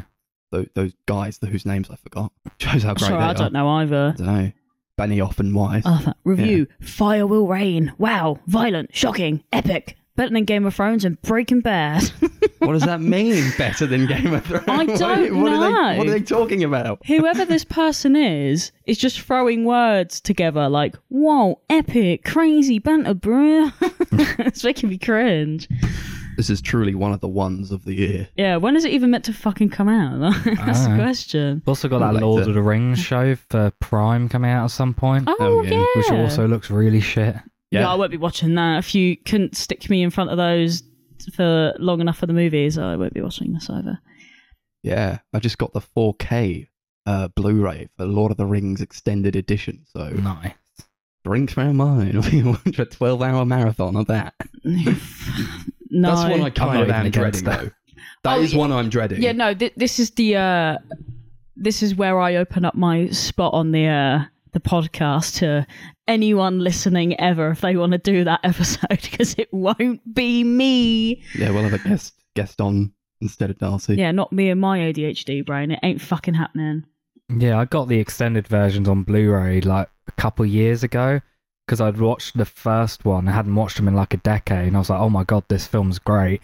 Those, 0.51 0.67
those 0.75 0.93
guys 1.05 1.39
whose 1.41 1.65
names 1.65 1.89
I 1.89 1.95
forgot. 1.95 2.31
Shows 2.59 2.83
how 2.83 2.93
great 2.93 3.07
Sorry, 3.07 3.17
they 3.19 3.23
I 3.25 3.31
are. 3.31 3.33
don't 3.33 3.53
know 3.53 3.67
either. 3.69 4.13
I 4.13 4.17
don't 4.17 4.27
know. 4.27 4.51
Benioff 4.97 5.39
and 5.39 5.53
Weiss. 5.53 5.83
Oh, 5.85 6.01
that- 6.05 6.17
review: 6.23 6.67
Fire 6.79 7.27
will 7.27 7.47
rain. 7.47 7.91
Wow, 7.97 8.39
violent, 8.47 8.95
shocking, 8.95 9.43
epic. 9.51 9.97
Better 10.15 10.33
than 10.33 10.45
Game 10.45 10.65
of 10.65 10.73
Thrones 10.75 11.03
and 11.03 11.21
Breaking 11.23 11.59
Bad. 11.59 12.03
what 12.59 12.71
does 12.73 12.83
that 12.83 13.01
mean? 13.01 13.51
Better 13.57 13.85
than 13.85 14.07
Game 14.07 14.33
of 14.33 14.45
Thrones? 14.45 14.63
I 14.69 14.85
don't 14.97 15.41
what, 15.41 15.51
Are 15.51 15.93
they, 15.93 15.97
what 15.97 16.07
are 16.07 16.11
they 16.11 16.21
talking 16.21 16.63
about? 16.63 17.05
Whoever 17.05 17.43
this 17.45 17.65
person 17.65 18.15
is, 18.15 18.71
is 18.85 18.97
just 18.97 19.19
throwing 19.19 19.65
words 19.65 20.21
together 20.21 20.69
like, 20.69 20.95
whoa, 21.09 21.59
epic, 21.69 22.23
crazy 22.23 22.79
banter, 22.79 23.13
bruh. 23.13 23.73
it's 24.45 24.63
making 24.63 24.89
me 24.89 24.97
cringe. 24.97 25.67
This 26.37 26.49
is 26.49 26.61
truly 26.61 26.95
one 26.95 27.13
of 27.13 27.21
the 27.21 27.29
ones 27.29 27.71
of 27.71 27.85
the 27.85 27.93
year. 27.93 28.27
Yeah, 28.35 28.57
when 28.57 28.75
is 28.75 28.83
it 28.83 28.91
even 28.91 29.11
meant 29.11 29.23
to 29.25 29.33
fucking 29.33 29.69
come 29.69 29.87
out? 29.87 30.19
That's 30.43 30.83
the 30.85 30.91
Ah. 30.91 30.95
question. 30.97 31.55
We've 31.65 31.69
also 31.69 31.87
got 31.87 31.99
that 31.99 32.13
Later. 32.15 32.25
Lord 32.25 32.47
of 32.47 32.53
the 32.53 32.61
Rings 32.61 32.99
show 32.99 33.35
for 33.35 33.71
Prime 33.79 34.27
coming 34.27 34.51
out 34.51 34.65
at 34.65 34.71
some 34.71 34.93
point, 34.93 35.25
Oh, 35.27 35.61
yeah. 35.63 35.71
yeah. 35.71 35.85
which 35.95 36.11
also 36.11 36.45
looks 36.47 36.69
really 36.69 36.99
shit. 36.99 37.35
Yeah. 37.75 37.81
Yeah. 37.81 37.91
I 37.91 37.95
won't 37.95 38.11
be 38.11 38.17
watching 38.17 38.55
that. 38.55 38.79
If 38.79 38.95
you 38.95 39.15
couldn't 39.17 39.55
stick 39.55 39.89
me 39.89 40.01
in 40.03 40.09
front 40.09 40.29
of 40.31 40.37
those 40.37 40.83
for 41.33 41.73
long 41.79 42.01
enough 42.01 42.17
for 42.17 42.25
the 42.25 42.33
movies, 42.33 42.77
I 42.77 42.95
won't 42.95 43.13
be 43.13 43.21
watching 43.21 43.53
this 43.53 43.69
either. 43.69 43.99
Yeah, 44.83 45.19
I 45.33 45.39
just 45.39 45.57
got 45.57 45.73
the 45.73 45.81
4K 45.81 46.67
uh, 47.07 47.27
Blu-ray 47.29 47.89
for 47.97 48.05
Lord 48.05 48.31
of 48.31 48.37
the 48.37 48.45
Rings 48.45 48.81
extended 48.81 49.35
edition. 49.35 49.85
So 49.95 50.09
Nice. 50.09 50.53
drinks 51.23 51.53
for 51.53 51.73
mine. 51.73 52.21
We 52.31 52.43
watch 52.43 52.79
a 52.79 52.85
12-hour 52.85 53.45
marathon 53.45 53.95
of 53.95 54.07
that. 54.07 54.33
no. 54.63 54.95
That's 56.15 56.29
one 56.31 56.41
I 56.41 56.49
kind 56.49 56.81
of 56.81 56.89
am 56.89 57.09
dreading, 57.11 57.43
that. 57.45 57.61
though. 57.61 57.71
That 58.23 58.39
Oh, 58.39 58.41
is 58.41 58.53
yeah. 58.53 58.59
one 58.59 58.71
I'm 58.71 58.89
dreading. 58.89 59.21
Yeah, 59.21 59.33
no, 59.33 59.53
th- 59.53 59.73
this 59.77 59.99
is 59.99 60.09
the 60.11 60.35
uh 60.35 60.77
this 61.55 61.83
is 61.83 61.93
where 61.95 62.19
I 62.19 62.35
open 62.37 62.65
up 62.65 62.73
my 62.73 63.07
spot 63.09 63.53
on 63.53 63.71
the 63.71 63.85
uh 63.85 64.23
the 64.55 64.59
podcast 64.61 65.37
to 65.39 65.67
anyone 66.07 66.59
listening 66.59 67.19
ever 67.19 67.51
if 67.51 67.61
they 67.61 67.75
want 67.75 67.91
to 67.91 67.97
do 67.97 68.23
that 68.23 68.39
episode 68.43 68.87
because 69.01 69.35
it 69.37 69.49
won't 69.53 70.01
be 70.15 70.43
me. 70.43 71.21
Yeah, 71.37 71.51
we'll 71.51 71.63
have 71.63 71.73
a 71.73 71.77
guest 71.89 72.13
guest 72.35 72.59
on 72.61 72.91
instead 73.21 73.49
of 73.51 73.59
Darcy. 73.59 73.95
Yeah, 73.95 74.11
not 74.11 74.31
me 74.33 74.49
and 74.49 74.59
my 74.59 74.79
ADHD 74.79 75.45
brain. 75.45 75.71
It 75.71 75.79
ain't 75.83 76.01
fucking 76.01 76.33
happening. 76.33 76.85
Yeah, 77.29 77.59
I 77.59 77.65
got 77.65 77.87
the 77.87 77.99
extended 77.99 78.47
versions 78.47 78.87
on 78.87 79.03
Blu-ray 79.03 79.61
like 79.61 79.89
a 80.07 80.11
couple 80.13 80.45
years 80.45 80.83
ago 80.83 81.19
because 81.65 81.81
I'd 81.81 81.97
watched 81.99 82.37
the 82.37 82.45
first 82.45 83.03
one. 83.03 83.27
I 83.27 83.31
hadn't 83.31 83.55
watched 83.55 83.75
them 83.77 83.87
in 83.87 83.95
like 83.95 84.13
a 84.13 84.17
decade, 84.17 84.67
and 84.67 84.75
I 84.75 84.79
was 84.79 84.89
like, 84.89 84.99
"Oh 85.01 85.09
my 85.09 85.23
god, 85.23 85.43
this 85.49 85.65
film's 85.67 85.99
great!" 85.99 86.41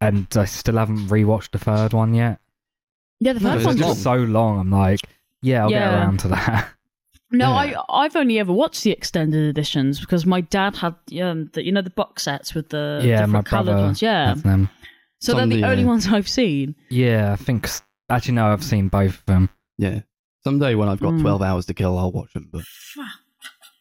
And 0.00 0.26
I 0.36 0.44
still 0.44 0.76
haven't 0.76 1.08
rewatched 1.08 1.50
the 1.50 1.58
third 1.58 1.92
one 1.94 2.14
yet. 2.14 2.38
Yeah, 3.18 3.32
the 3.34 3.40
No, 3.40 3.52
first 3.54 3.56
it's 3.56 3.62
It's 3.62 3.66
one's 3.66 3.80
long. 3.80 3.90
just 3.90 4.02
so 4.02 4.14
long. 4.16 4.58
I'm 4.60 4.70
like, 4.70 5.00
"Yeah, 5.42 5.62
I'll 5.64 5.70
get 5.70 5.82
around 5.94 6.20
to 6.20 6.28
that." 6.28 6.68
No, 7.32 7.48
Yeah. 7.62 7.80
I 7.88 8.04
I've 8.04 8.16
only 8.16 8.38
ever 8.38 8.52
watched 8.52 8.82
the 8.82 8.90
extended 8.90 9.48
editions 9.48 10.00
because 10.00 10.26
my 10.26 10.40
dad 10.40 10.76
had 10.76 10.94
um 11.20 11.50
the, 11.52 11.64
you 11.64 11.72
know 11.72 11.82
the 11.82 11.90
box 11.90 12.24
sets 12.24 12.54
with 12.54 12.70
the 12.70 13.00
yeah, 13.04 13.20
my 13.20 13.26
different 13.26 13.46
coloured 13.46 13.64
brother. 13.66 13.82
ones. 13.82 14.02
Yeah, 14.02 14.28
has 14.30 14.42
them. 14.42 14.68
so 15.20 15.32
Some 15.32 15.36
they're 15.50 15.56
the 15.58 15.62
the, 15.62 15.68
only 15.70 15.84
uh, 15.84 15.88
ones 15.88 16.08
I've 16.08 16.28
seen. 16.28 16.74
Yeah, 16.90 17.32
I 17.32 17.36
think 17.36 17.68
actually 18.08 18.34
no, 18.34 18.46
I've 18.46 18.64
seen 18.64 18.88
both 18.88 19.18
of 19.18 19.26
them. 19.26 19.48
Yeah. 19.78 20.00
Someday 20.44 20.74
when 20.74 20.88
I've 20.88 21.00
got 21.00 21.12
Mm. 21.12 21.20
12 21.20 21.42
hours 21.42 21.66
to 21.66 21.74
kill, 21.74 21.98
I'll 21.98 22.10
watch 22.12 22.32
them. 22.32 22.48
But 22.50 22.62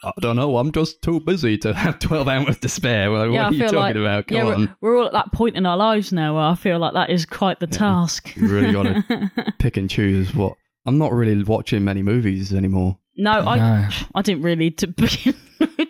I 0.04 0.12
don't 0.22 0.36
know. 0.38 0.58
I'm 0.58 0.72
just 0.72 1.02
too 1.02 1.20
busy 1.20 1.58
to 1.60 1.74
have 1.74 2.00
12 2.00 2.28
hours 2.28 2.58
to 2.60 2.70
spare. 2.70 3.10
Like, 3.10 3.32
Yeah, 3.32 3.42
I 3.42 3.44
what 3.46 3.52
are 3.52 3.56
you 3.56 3.62
talking 3.64 3.80
like- 3.80 3.96
about? 3.96 4.28
Come 4.28 4.38
yeah, 4.38 4.44
on. 4.46 4.60
we're, 4.82 4.92
we're 4.92 4.98
all 5.00 5.06
at 5.08 5.14
that 5.14 5.32
point 5.34 5.56
in 5.58 5.66
our 5.66 5.76
lives 5.78 6.12
now 6.14 6.36
where 6.36 6.44
I 6.44 6.56
feel 6.56 6.80
like 6.80 6.94
that 6.94 7.10
is 7.10 7.26
quite 7.26 7.60
the 7.60 7.68
Yeah. 7.72 7.78
task. 7.78 8.36
You 8.36 8.48
really 8.48 8.72
got 8.74 8.84
to 8.84 9.54
pick 9.60 9.78
and 9.78 9.90
choose 9.90 10.34
what. 10.36 10.54
I'm 10.86 10.98
not 10.98 11.12
really 11.12 11.44
watching 11.44 11.84
many 11.84 12.02
movies 12.02 12.54
anymore. 12.54 12.98
No, 13.20 13.32
I 13.32 13.58
No. 13.58 13.90
I 14.16 14.22
didn't 14.22 14.42
really 14.44 14.72
to 14.72 14.88
begin 14.88 15.34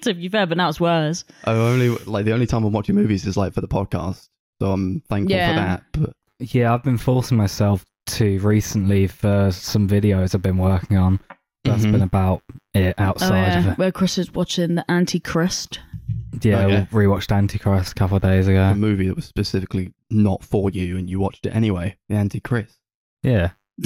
to 0.02 0.14
be 0.14 0.28
fair, 0.30 0.46
but 0.46 0.58
now 0.58 0.68
it's 0.70 0.80
worse. 0.80 1.24
I 1.46 1.52
only 1.54 1.90
like 1.90 2.26
the 2.26 2.34
only 2.34 2.48
time 2.48 2.64
I'm 2.66 2.74
watching 2.74 2.96
movies 2.96 3.26
is 3.26 3.38
like 3.38 3.54
for 3.54 3.62
the 3.62 3.68
podcast, 3.68 4.28
so 4.62 4.72
I'm 4.72 5.02
thankful 5.10 5.36
Yeah. 5.36 5.54
for 5.54 5.60
that. 5.60 5.84
But 5.94 6.14
Yeah, 6.54 6.74
I've 6.74 6.84
been 6.84 6.98
forcing 6.98 7.38
myself 7.38 7.86
to 8.08 8.40
recently 8.40 9.08
for 9.08 9.52
some 9.52 9.88
videos 9.88 10.34
I've 10.34 10.42
been 10.42 10.58
working 10.58 10.98
on. 10.98 11.20
That's 11.66 11.86
Mhm. 11.86 11.92
been 11.92 12.02
about 12.02 12.42
it 12.74 12.96
Oh 12.98 13.04
outside 13.04 13.58
of 13.60 13.68
it. 13.68 13.78
where 13.78 13.92
Chris 13.92 14.18
is 14.18 14.34
watching 14.34 14.76
the 14.76 14.90
Antichrist. 14.90 15.80
Yeah, 16.42 16.64
Oh, 16.64 16.68
yeah. 16.68 16.86
we 16.92 17.04
rewatched 17.04 17.32
Antichrist 17.36 17.92
a 17.92 17.96
couple 17.96 18.16
of 18.18 18.24
days 18.24 18.48
ago. 18.48 18.62
a 18.62 18.76
movie 18.76 19.08
that 19.08 19.16
was 19.18 19.26
specifically 19.26 19.94
not 20.10 20.44
for 20.44 20.70
you, 20.70 20.98
and 20.98 21.10
you 21.10 21.20
watched 21.20 21.46
it 21.46 21.50
anyway, 21.56 21.98
The 22.08 22.16
Antichrist. 22.16 22.78
Yeah, 23.24 23.50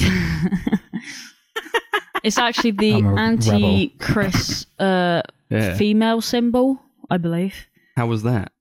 it's 2.23 2.37
actually 2.37 2.71
the 2.71 2.93
I'm 2.95 3.05
a 3.17 3.21
Antichrist 3.21 4.67
uh, 4.79 5.21
Yeah. 5.49 5.75
female 5.75 6.21
symbol, 6.21 6.81
I 7.09 7.17
believe. 7.17 7.67
How 7.95 8.07
was 8.07 8.23
that? 8.23 8.51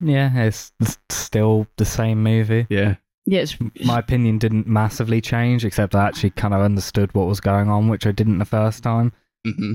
yeah, 0.00 0.34
it's 0.44 0.72
s- 0.80 0.98
still 1.10 1.66
the 1.76 1.84
same 1.84 2.22
movie. 2.22 2.66
Yeah. 2.70 2.96
Yeah, 3.26 3.40
it's, 3.40 3.56
My 3.84 3.98
opinion 3.98 4.38
didn't 4.38 4.66
massively 4.66 5.20
change, 5.20 5.64
except 5.64 5.94
I 5.94 6.06
actually 6.08 6.30
kind 6.30 6.54
of 6.54 6.62
understood 6.62 7.14
what 7.14 7.26
was 7.26 7.38
going 7.40 7.68
on, 7.68 7.88
which 7.88 8.06
I 8.06 8.12
didn't 8.12 8.38
the 8.38 8.44
first 8.46 8.82
time. 8.82 9.12
hmm 9.44 9.72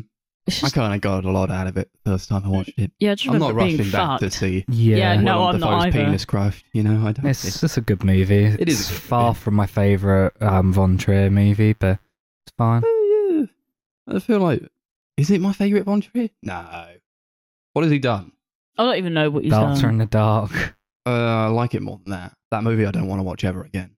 it's 0.48 0.60
I 0.62 0.66
just 0.68 0.76
kind 0.76 0.94
of 0.94 1.02
got 1.02 1.26
a 1.26 1.32
lot 1.32 1.50
out 1.50 1.66
of 1.66 1.76
it 1.76 1.90
the 2.04 2.12
first 2.12 2.30
time 2.30 2.44
I 2.46 2.50
watched 2.50 2.78
it. 2.78 2.92
yeah, 3.00 3.14
I 3.14 3.16
just 3.16 3.28
I'm 3.30 3.40
not 3.40 3.50
remember 3.56 3.66
being 3.66 3.78
rushing 3.80 3.92
back 3.92 4.08
fucked. 4.20 4.22
to 4.24 4.30
see 4.32 4.66
Yeah, 4.68 4.98
Yeah, 4.98 5.22
no, 5.22 5.38
Willem 5.40 5.56
I'm 5.56 5.60
not 5.60 5.70
Dafoe's 5.70 5.86
either. 5.96 6.06
penis 6.06 6.26
crushed. 6.26 6.66
You 6.74 6.84
know, 6.84 7.08
I 7.08 7.12
don't. 7.14 7.26
it's 7.26 7.62
just 7.62 7.78
a 7.78 7.82
good 7.82 8.04
movie. 8.04 8.46
It 8.46 8.68
is 8.70 8.82
It's 8.82 8.90
good 8.92 9.00
far 9.00 9.28
movie. 9.30 9.40
from 9.40 9.54
my 9.56 9.66
favorite 9.66 10.34
um, 10.42 10.72
Von 10.74 10.98
Trier 11.00 11.32
movie, 11.32 11.74
but 11.74 11.98
it's 12.46 12.54
fine. 12.58 12.82
Yeah. 12.84 13.46
I 14.16 14.20
feel 14.20 14.40
like 14.40 14.62
is 15.18 15.32
it 15.32 15.42
my 15.42 15.54
favorite 15.54 15.84
Von 15.86 16.02
Trier? 16.02 16.30
No. 16.44 16.88
What 17.74 17.84
has 17.84 17.92
he 17.92 18.00
done? 18.00 18.32
I 18.78 18.84
don't 18.84 18.98
even 18.98 19.14
know 19.14 19.30
what 19.30 19.44
he's 19.44 19.54
Dancer 19.54 19.84
done. 19.84 19.92
in 19.92 19.98
the 20.00 20.06
Dark. 20.06 20.52
Uh, 21.06 21.10
I 21.10 21.48
like 21.48 21.76
it 21.76 21.82
more 21.82 22.00
than 22.04 22.12
that. 22.12 22.34
That 22.52 22.64
movie 22.64 22.86
I 22.86 22.92
don't 22.92 23.08
want 23.08 23.20
to 23.20 23.24
watch 23.24 23.44
ever 23.44 23.64
again. 23.64 23.92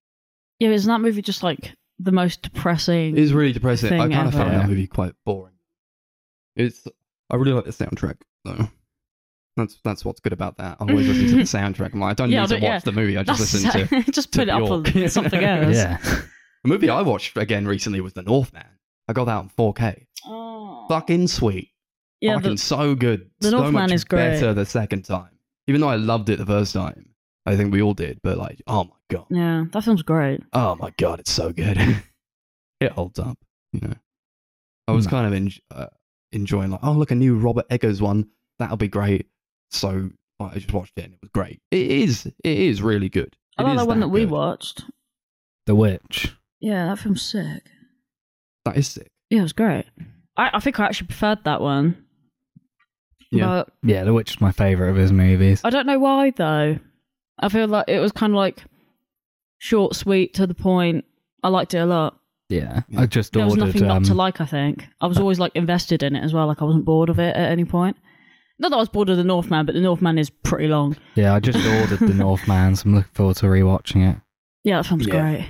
Yeah, 0.60 0.70
isn't 0.70 0.88
that 0.92 1.02
movie 1.02 1.22
just 1.22 1.42
like 1.44 1.74
the 2.00 2.12
most 2.12 2.42
depressing? 2.44 3.18
It's 3.18 3.32
really 3.32 3.54
depressing. 3.54 3.94
I 3.94 4.04
Thing 4.08 4.12
kind 4.12 4.28
of 4.28 4.36
ever. 4.36 4.44
found 4.50 4.60
that 4.62 4.68
movie 4.70 4.88
quite 4.88 5.14
boring. 5.26 5.54
It's. 6.56 6.88
I 7.30 7.36
really 7.36 7.52
like 7.54 7.66
the 7.66 7.72
soundtrack 7.72 8.18
though. 8.46 8.68
That's 9.58 9.80
that's 9.84 10.06
what's 10.06 10.20
good 10.20 10.34
about 10.34 10.58
that. 10.58 10.78
I 10.80 10.84
always 10.86 11.08
listen 11.08 11.26
to 11.28 11.36
the 11.36 11.42
soundtrack. 11.42 11.94
I'm 11.94 12.00
like, 12.00 12.12
I 12.12 12.14
don't 12.14 12.30
Yeah, 12.30 12.42
need 12.42 12.50
to 12.50 12.56
but 12.56 12.62
yeah, 12.62 12.74
watch 12.76 12.84
the 12.84 12.92
movie. 12.92 13.18
I 13.18 13.24
just 13.24 13.52
That's- 13.54 13.88
listen 13.88 14.04
to. 14.06 14.12
just 14.12 14.32
put 14.32 14.38
to 14.38 14.42
it 14.44 14.50
up 14.50 14.60
Bjork. 14.64 14.96
on 14.96 15.10
something 15.10 15.44
else. 15.44 15.76
Yeah. 15.76 15.98
The 16.68 16.74
movie 16.74 16.90
I 16.90 17.02
watched 17.02 17.38
again 17.38 17.66
recently 17.66 18.02
was 18.02 18.12
The 18.12 18.24
Northman. 18.24 18.66
I 19.08 19.14
got 19.14 19.24
that 19.26 19.38
on 19.38 19.50
4K. 19.58 20.06
Oh. 20.26 20.86
Fucking 20.90 21.30
sweet. 21.30 21.70
Yeah, 22.20 22.36
Fucking 22.36 22.52
the, 22.52 22.58
so 22.58 22.94
good. 22.94 23.30
The 23.40 23.52
so 23.52 23.60
Northman 23.60 23.84
much 23.84 23.92
is 23.94 24.04
great. 24.04 24.32
better 24.32 24.54
the 24.54 24.66
second 24.66 25.04
time. 25.06 25.30
Even 25.68 25.80
though 25.80 25.88
I 25.88 25.96
loved 25.96 26.30
it 26.30 26.40
the 26.40 26.46
first 26.46 26.74
time. 26.74 27.14
I 27.46 27.56
think 27.56 27.72
we 27.72 27.82
all 27.82 27.94
did, 27.94 28.20
but 28.22 28.38
like, 28.38 28.62
oh 28.68 28.84
my 28.84 28.90
god. 29.10 29.28
yeah, 29.30 29.64
that 29.72 29.82
film's 29.82 30.02
great. 30.02 30.42
Oh 30.52 30.76
my 30.76 30.92
god, 30.98 31.22
it's 31.22 31.32
so 31.32 31.54
good. 31.54 31.78
it 32.82 32.92
holds 32.92 33.18
up, 33.18 33.38
you 33.72 33.80
know. 33.88 33.94
I 34.90 34.92
was 34.92 35.06
No. 35.06 35.12
kind 35.12 35.28
of 35.28 35.34
en- 35.34 35.52
uh, 35.72 35.88
enjoying 36.34 36.72
like, 36.72 36.82
oh 36.84 36.92
look, 36.92 37.12
a 37.12 37.16
new 37.16 37.38
Robert 37.38 37.66
Eggers 37.70 38.02
one. 38.02 38.28
That'll 38.60 38.76
be 38.76 38.90
great. 38.90 39.28
So 39.72 40.10
I 40.42 40.56
just 40.56 40.74
watched 40.74 40.98
it 40.98 41.06
and 41.06 41.14
it 41.14 41.20
was 41.22 41.30
great. 41.34 41.62
It 41.72 41.90
is. 41.90 42.26
It 42.26 42.36
is 42.58 42.82
really 42.82 43.08
good. 43.08 43.38
I 43.58 43.62
It 43.62 43.66
like 43.68 43.76
is 43.76 43.82
that 43.84 43.88
one 43.88 44.02
that 44.02 44.10
we 44.10 44.26
watched. 44.26 44.84
The 45.66 45.76
Witch. 45.76 46.34
Yeah, 46.60 46.88
that 46.88 47.00
film's 47.00 47.22
sick. 47.22 47.64
That 48.66 48.78
is 48.78 48.88
sick. 48.88 49.08
Yeah, 49.30 49.40
it 49.40 49.44
was 49.44 49.54
great. 49.54 49.86
I, 50.36 50.52
I 50.54 50.60
think 50.60 50.80
I 50.80 50.86
actually 50.86 51.08
preferred 51.08 51.44
that 51.46 51.62
one. 51.62 52.04
Yeah. 53.32 53.46
But 53.46 53.70
Yeah, 53.84 54.04
The 54.04 54.14
Witch 54.14 54.32
is 54.32 54.42
my 54.42 54.52
favorite 54.52 54.90
of 54.90 54.96
his 54.96 55.12
movies. 55.12 55.62
I 55.64 55.70
don't 55.70 55.86
know 55.88 56.00
why 56.00 56.32
though. 56.32 56.80
I 57.40 57.50
feel 57.50 57.68
like 57.68 57.88
it 57.88 58.00
was 58.00 58.12
kind 58.12 58.34
of 58.34 58.38
like 58.38 58.64
short, 59.60 59.96
sweet, 59.96 60.34
to 60.36 60.48
the 60.48 60.54
point. 60.56 61.06
I 61.44 61.50
liked 61.50 61.74
it 61.74 61.80
a 61.80 61.86
lot. 61.86 62.18
Yeah, 62.50 62.82
Yeah. 62.90 63.02
I 63.02 63.06
just 63.06 63.34
There 63.34 63.44
was 63.44 63.54
ordered. 63.54 63.66
nothing 63.68 63.88
not 63.88 63.98
um, 63.98 64.04
to 64.04 64.14
like. 64.14 64.42
I 64.42 64.46
think 64.46 64.88
I 65.02 65.08
was 65.08 65.20
always 65.20 65.40
like 65.40 65.52
invested 65.56 66.02
in 66.04 66.16
it 66.16 66.24
as 66.24 66.34
well. 66.34 66.48
Like 66.48 66.62
I 66.62 66.66
wasn't 66.66 66.86
bored 66.86 67.10
of 67.10 67.20
it 67.20 67.36
at 67.36 67.52
any 67.52 67.66
point. 67.66 67.98
Not 68.60 68.70
that 68.70 68.78
I 68.78 68.80
was 68.80 68.90
bored 68.90 69.10
of 69.10 69.18
the 69.18 69.24
Northman, 69.24 69.66
but 69.68 69.76
the 69.76 69.82
Northman 69.82 70.18
is 70.18 70.32
pretty 70.32 70.68
long. 70.68 70.96
Yeah, 71.14 71.36
I 71.36 71.40
just 71.40 71.58
ordered 71.64 72.00
The 72.00 72.14
Northman, 72.24 72.76
so 72.76 72.84
I'm 72.88 72.96
looking 72.96 73.12
forward 73.14 73.36
to 73.38 73.46
rewatching 73.46 74.10
it. 74.16 74.18
Yeah, 74.64 74.78
that 74.78 74.88
film's 74.88 75.06
Yeah. 75.06 75.20
great. 75.22 75.50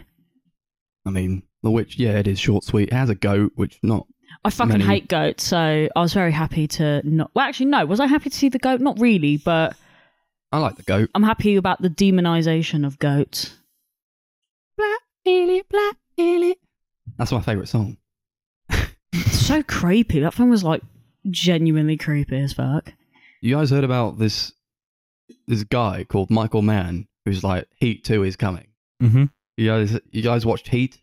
I 1.07 1.11
mean, 1.11 1.43
The 1.63 1.71
Witch, 1.71 1.97
yeah, 1.97 2.17
it 2.19 2.27
is 2.27 2.39
short, 2.39 2.63
sweet. 2.63 2.89
It 2.89 2.93
has 2.93 3.09
a 3.09 3.15
goat, 3.15 3.53
which 3.55 3.79
not. 3.81 4.05
I 4.43 4.49
fucking 4.49 4.73
Many- 4.73 4.83
hate 4.83 5.07
goats, 5.07 5.43
so 5.45 5.57
I 5.95 5.99
was 6.01 6.13
very 6.13 6.31
happy 6.31 6.67
to 6.67 7.01
not. 7.03 7.31
Well, 7.33 7.45
actually, 7.45 7.67
no. 7.67 7.85
Was 7.85 7.99
I 7.99 8.07
happy 8.07 8.29
to 8.29 8.35
see 8.35 8.49
the 8.49 8.59
goat? 8.59 8.81
Not 8.81 8.99
really, 8.99 9.37
but 9.37 9.75
I 10.51 10.59
like 10.59 10.75
the 10.75 10.83
goat. 10.83 11.09
I'm 11.15 11.23
happy 11.23 11.55
about 11.55 11.81
the 11.81 11.89
demonization 11.89 12.85
of 12.85 12.99
goats. 12.99 13.55
That's 17.17 17.31
my 17.31 17.41
favourite 17.41 17.67
song. 17.67 17.97
So 19.31 19.63
creepy. 19.63 20.19
That 20.19 20.33
film 20.33 20.49
was 20.49 20.63
like 20.63 20.81
genuinely 21.29 21.97
creepy 21.97 22.37
as 22.39 22.53
fuck. 22.53 22.93
You 23.41 23.55
guys 23.55 23.69
heard 23.69 23.83
about 23.83 24.17
this 24.19 24.51
this 25.47 25.63
guy 25.63 26.03
called 26.03 26.29
Michael 26.29 26.61
Mann 26.61 27.07
who's 27.25 27.43
like 27.43 27.67
Heat 27.75 28.03
2 28.03 28.23
is 28.23 28.35
coming. 28.35 28.67
Mm-hmm. 29.01 29.25
You 29.57 29.67
guys 29.67 29.99
you 30.11 30.21
guys 30.21 30.45
watched 30.45 30.67
Heat? 30.69 30.99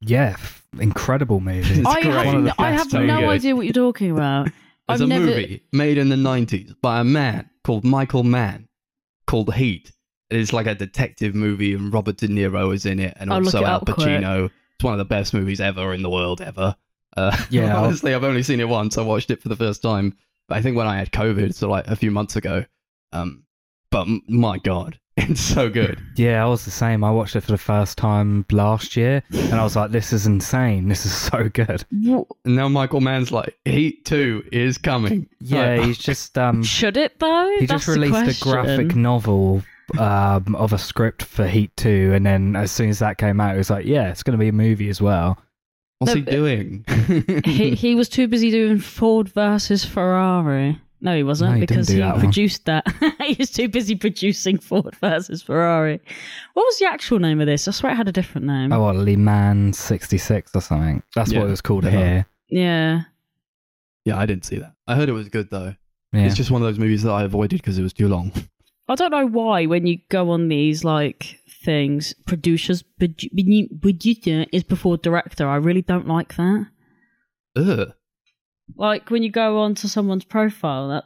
Yeah, 0.00 0.30
f- 0.34 0.64
incredible 0.78 1.40
movie. 1.40 1.80
It's 1.80 1.86
I 1.88 2.02
great. 2.02 2.12
have, 2.14 2.26
One 2.26 2.36
of 2.36 2.44
the 2.44 2.54
I 2.58 2.70
have 2.70 2.90
so 2.90 3.02
no 3.04 3.20
good. 3.20 3.28
idea 3.28 3.56
what 3.56 3.66
you're 3.66 3.72
talking 3.72 4.10
about. 4.10 4.44
There's 4.88 5.00
I've 5.00 5.06
a 5.06 5.06
never. 5.08 5.24
movie 5.26 5.62
made 5.72 5.98
in 5.98 6.08
the 6.10 6.16
90s 6.16 6.74
by 6.80 7.00
a 7.00 7.04
man 7.04 7.50
called 7.64 7.84
Michael 7.84 8.22
Mann 8.22 8.68
called 9.26 9.52
Heat. 9.54 9.90
It's 10.30 10.52
like 10.52 10.66
a 10.66 10.74
detective 10.76 11.34
movie 11.34 11.74
and 11.74 11.92
Robert 11.92 12.18
De 12.18 12.28
Niro 12.28 12.72
is 12.72 12.86
in 12.86 13.00
it 13.00 13.16
and 13.18 13.32
I'll 13.32 13.40
look 13.40 13.46
also 13.54 13.62
it 13.64 13.68
Al 13.68 13.76
up 13.76 13.86
quick. 13.86 13.96
Pacino. 13.96 14.46
It's 14.76 14.84
one 14.84 14.92
of 14.92 14.98
the 14.98 15.04
best 15.04 15.34
movies 15.34 15.60
ever 15.60 15.92
in 15.92 16.02
the 16.02 16.10
world 16.10 16.40
ever. 16.40 16.76
Uh, 17.16 17.36
Yeah, 17.50 17.76
I'll- 17.76 17.84
honestly, 17.86 18.14
I've 18.14 18.22
only 18.24 18.42
seen 18.44 18.60
it 18.60 18.68
once. 18.68 18.96
I 18.98 19.02
watched 19.02 19.30
it 19.32 19.42
for 19.42 19.48
the 19.48 19.56
first 19.56 19.82
time, 19.82 20.16
but 20.48 20.58
I 20.58 20.62
think 20.62 20.76
when 20.76 20.86
I 20.86 20.96
had 20.98 21.10
COVID, 21.10 21.54
so 21.54 21.68
like 21.68 21.88
a 21.88 21.96
few 21.96 22.10
months 22.12 22.36
ago. 22.36 22.64
Um, 23.12 23.44
but 23.90 24.02
m- 24.02 24.22
my 24.28 24.58
God, 24.58 25.00
it's 25.28 25.40
so 25.40 25.70
good. 25.70 25.98
Yeah, 26.16 26.44
I 26.44 26.46
was 26.48 26.64
the 26.64 26.70
same. 26.70 27.02
I 27.02 27.10
watched 27.10 27.36
it 27.36 27.40
for 27.40 27.52
the 27.52 27.58
first 27.58 27.96
time 27.96 28.44
last 28.52 28.96
year, 28.96 29.22
and 29.30 29.54
I 29.54 29.62
was 29.64 29.74
like, 29.76 29.90
"This 29.90 30.12
is 30.12 30.26
insane. 30.26 30.88
This 30.88 31.06
is 31.06 31.12
so 31.14 31.48
good." 31.48 31.84
And 31.90 32.26
now 32.44 32.68
Michael 32.68 33.00
Mann's 33.00 33.32
like, 33.32 33.56
Heat 33.64 34.04
2 34.04 34.48
is 34.52 34.76
coming. 34.78 35.26
Yeah, 35.40 35.76
Like, 35.76 35.86
he's 35.86 35.98
just 35.98 36.36
um, 36.36 36.62
Should 36.64 36.96
it 36.96 37.18
though? 37.18 37.56
he 37.58 37.66
That's 37.66 37.84
just 37.84 37.94
the 37.94 38.00
released 38.00 38.40
a 38.40 38.44
graphic 38.44 38.94
novel 38.94 39.62
um 39.98 40.54
of 40.56 40.72
a 40.72 40.78
script 40.78 41.22
for 41.22 41.46
Heat 41.46 41.74
Two, 41.76 42.12
and 42.14 42.26
then 42.26 42.54
as 42.56 42.70
soon 42.72 42.90
as 42.90 42.98
that 42.98 43.18
came 43.18 43.40
out, 43.40 43.54
it 43.54 43.58
was 43.58 43.70
like, 43.70 43.86
"Yeah, 43.86 44.10
it's 44.10 44.22
going 44.22 44.36
to 44.38 44.42
be 44.42 44.48
a 44.48 44.52
movie 44.52 44.88
as 44.88 45.00
well." 45.00 45.38
What's 45.98 46.14
No, 46.14 46.20
he 46.20 46.22
doing? 46.30 46.84
he 47.46 47.70
he 47.74 47.94
was 47.94 48.08
too 48.10 48.28
busy 48.28 48.50
doing 48.50 48.78
Ford 48.80 49.30
versus 49.30 49.82
Ferrari. 49.84 50.78
No, 51.00 51.14
he 51.14 51.22
wasn't 51.22 51.50
No, 51.50 51.54
he 51.56 51.60
because 51.66 51.88
he 51.88 51.98
that 51.98 52.12
one. 52.14 52.20
produced 52.20 52.64
that. 52.64 52.84
he 53.20 53.36
was 53.38 53.50
too 53.50 53.68
busy 53.68 53.94
producing 53.96 54.58
Ford 54.58 54.94
versus 54.96 55.42
Ferrari. 55.42 56.00
What 56.54 56.64
was 56.64 56.78
the 56.78 56.86
actual 56.86 57.18
name 57.18 57.40
of 57.40 57.46
this? 57.46 57.68
I 57.68 57.70
swear 57.72 57.92
it 57.92 57.96
had 57.96 58.08
a 58.08 58.12
different 58.12 58.46
name. 58.46 58.72
Oh, 58.72 58.80
what, 58.82 58.96
Le 58.96 59.16
Mans 59.16 59.78
'66 59.78 60.52
or 60.54 60.60
something. 60.62 61.02
That's 61.14 61.32
Yeah, 61.32 61.40
what 61.40 61.48
it 61.48 61.50
was 61.50 61.60
called 61.60 61.84
yeah. 61.84 61.90
here. 61.90 62.26
Yeah. 62.48 63.00
yeah, 64.04 64.18
I 64.18 64.24
didn't 64.26 64.44
see 64.46 64.56
that. 64.58 64.72
I 64.86 64.94
heard 64.96 65.08
it 65.08 65.12
was 65.12 65.28
good 65.28 65.50
though. 65.50 65.74
Yeah. 66.12 66.22
It's 66.26 66.34
just 66.36 66.50
one 66.50 66.62
of 66.62 66.66
those 66.68 66.78
movies 66.78 67.02
that 67.02 67.12
I 67.12 67.24
avoided 67.24 67.60
because 67.60 67.78
it 67.78 67.82
was 67.82 67.92
too 67.92 68.08
long. 68.08 68.32
I 68.88 68.94
don't 68.94 69.10
know 69.10 69.26
why 69.26 69.66
when 69.66 69.86
you 69.86 69.98
go 70.08 70.30
on 70.30 70.48
these 70.48 70.84
like 70.84 71.40
things, 71.64 72.14
producers 72.26 72.84
produ- 73.00 73.80
producer 73.82 74.46
is 74.52 74.62
before 74.62 74.96
director. 74.96 75.46
I 75.48 75.56
really 75.56 75.82
don't 75.82 76.06
like 76.06 76.36
that. 76.36 76.68
Ugh. 77.56 77.92
Like 78.74 79.10
when 79.10 79.22
you 79.22 79.30
go 79.30 79.60
onto 79.60 79.88
someone's 79.88 80.24
profile, 80.24 80.88
that, 80.88 81.04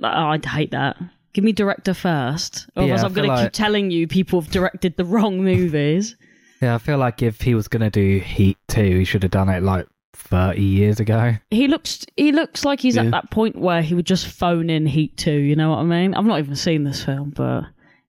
oh, 0.04 0.28
I'd 0.30 0.44
hate 0.44 0.70
that. 0.72 0.96
Give 1.32 1.44
me 1.44 1.52
director 1.52 1.94
first, 1.94 2.68
or 2.76 2.84
Yeah, 2.84 2.92
else 2.92 3.02
I 3.02 3.06
I'm 3.06 3.12
going 3.12 3.28
feel 3.28 3.36
to 3.36 3.42
keep 3.44 3.52
telling 3.52 3.90
you 3.90 4.06
people 4.06 4.40
have 4.40 4.50
directed 4.50 4.96
the 4.96 5.04
wrong 5.04 5.42
movies. 5.44 6.16
yeah, 6.62 6.74
I 6.76 6.78
feel 6.78 6.96
like 6.98 7.22
if 7.22 7.40
he 7.40 7.54
was 7.54 7.68
going 7.68 7.82
to 7.82 7.90
do 7.90 8.18
Heat 8.20 8.56
Two, 8.68 8.98
he 8.98 9.04
should 9.04 9.22
have 9.24 9.32
done 9.32 9.48
it 9.48 9.62
like 9.62 9.86
30 10.14 10.62
years 10.62 11.00
ago. 11.00 11.34
he 11.50 11.66
looks 11.68 12.06
he 12.16 12.30
looks 12.32 12.64
like 12.64 12.80
he's 12.80 12.94
Yeah. 12.96 13.02
at 13.02 13.10
that 13.10 13.30
point 13.32 13.56
where 13.56 13.82
he 13.82 13.94
would 13.94 14.06
just 14.06 14.26
phone 14.28 14.70
in 14.70 14.86
Heat 14.86 15.16
Two. 15.16 15.32
You 15.32 15.56
know 15.56 15.70
what 15.70 15.78
I 15.80 15.82
mean? 15.82 16.14
I've 16.14 16.24
not 16.24 16.38
even 16.38 16.54
seen 16.56 16.84
this 16.84 17.04
film, 17.04 17.30
but 17.34 17.64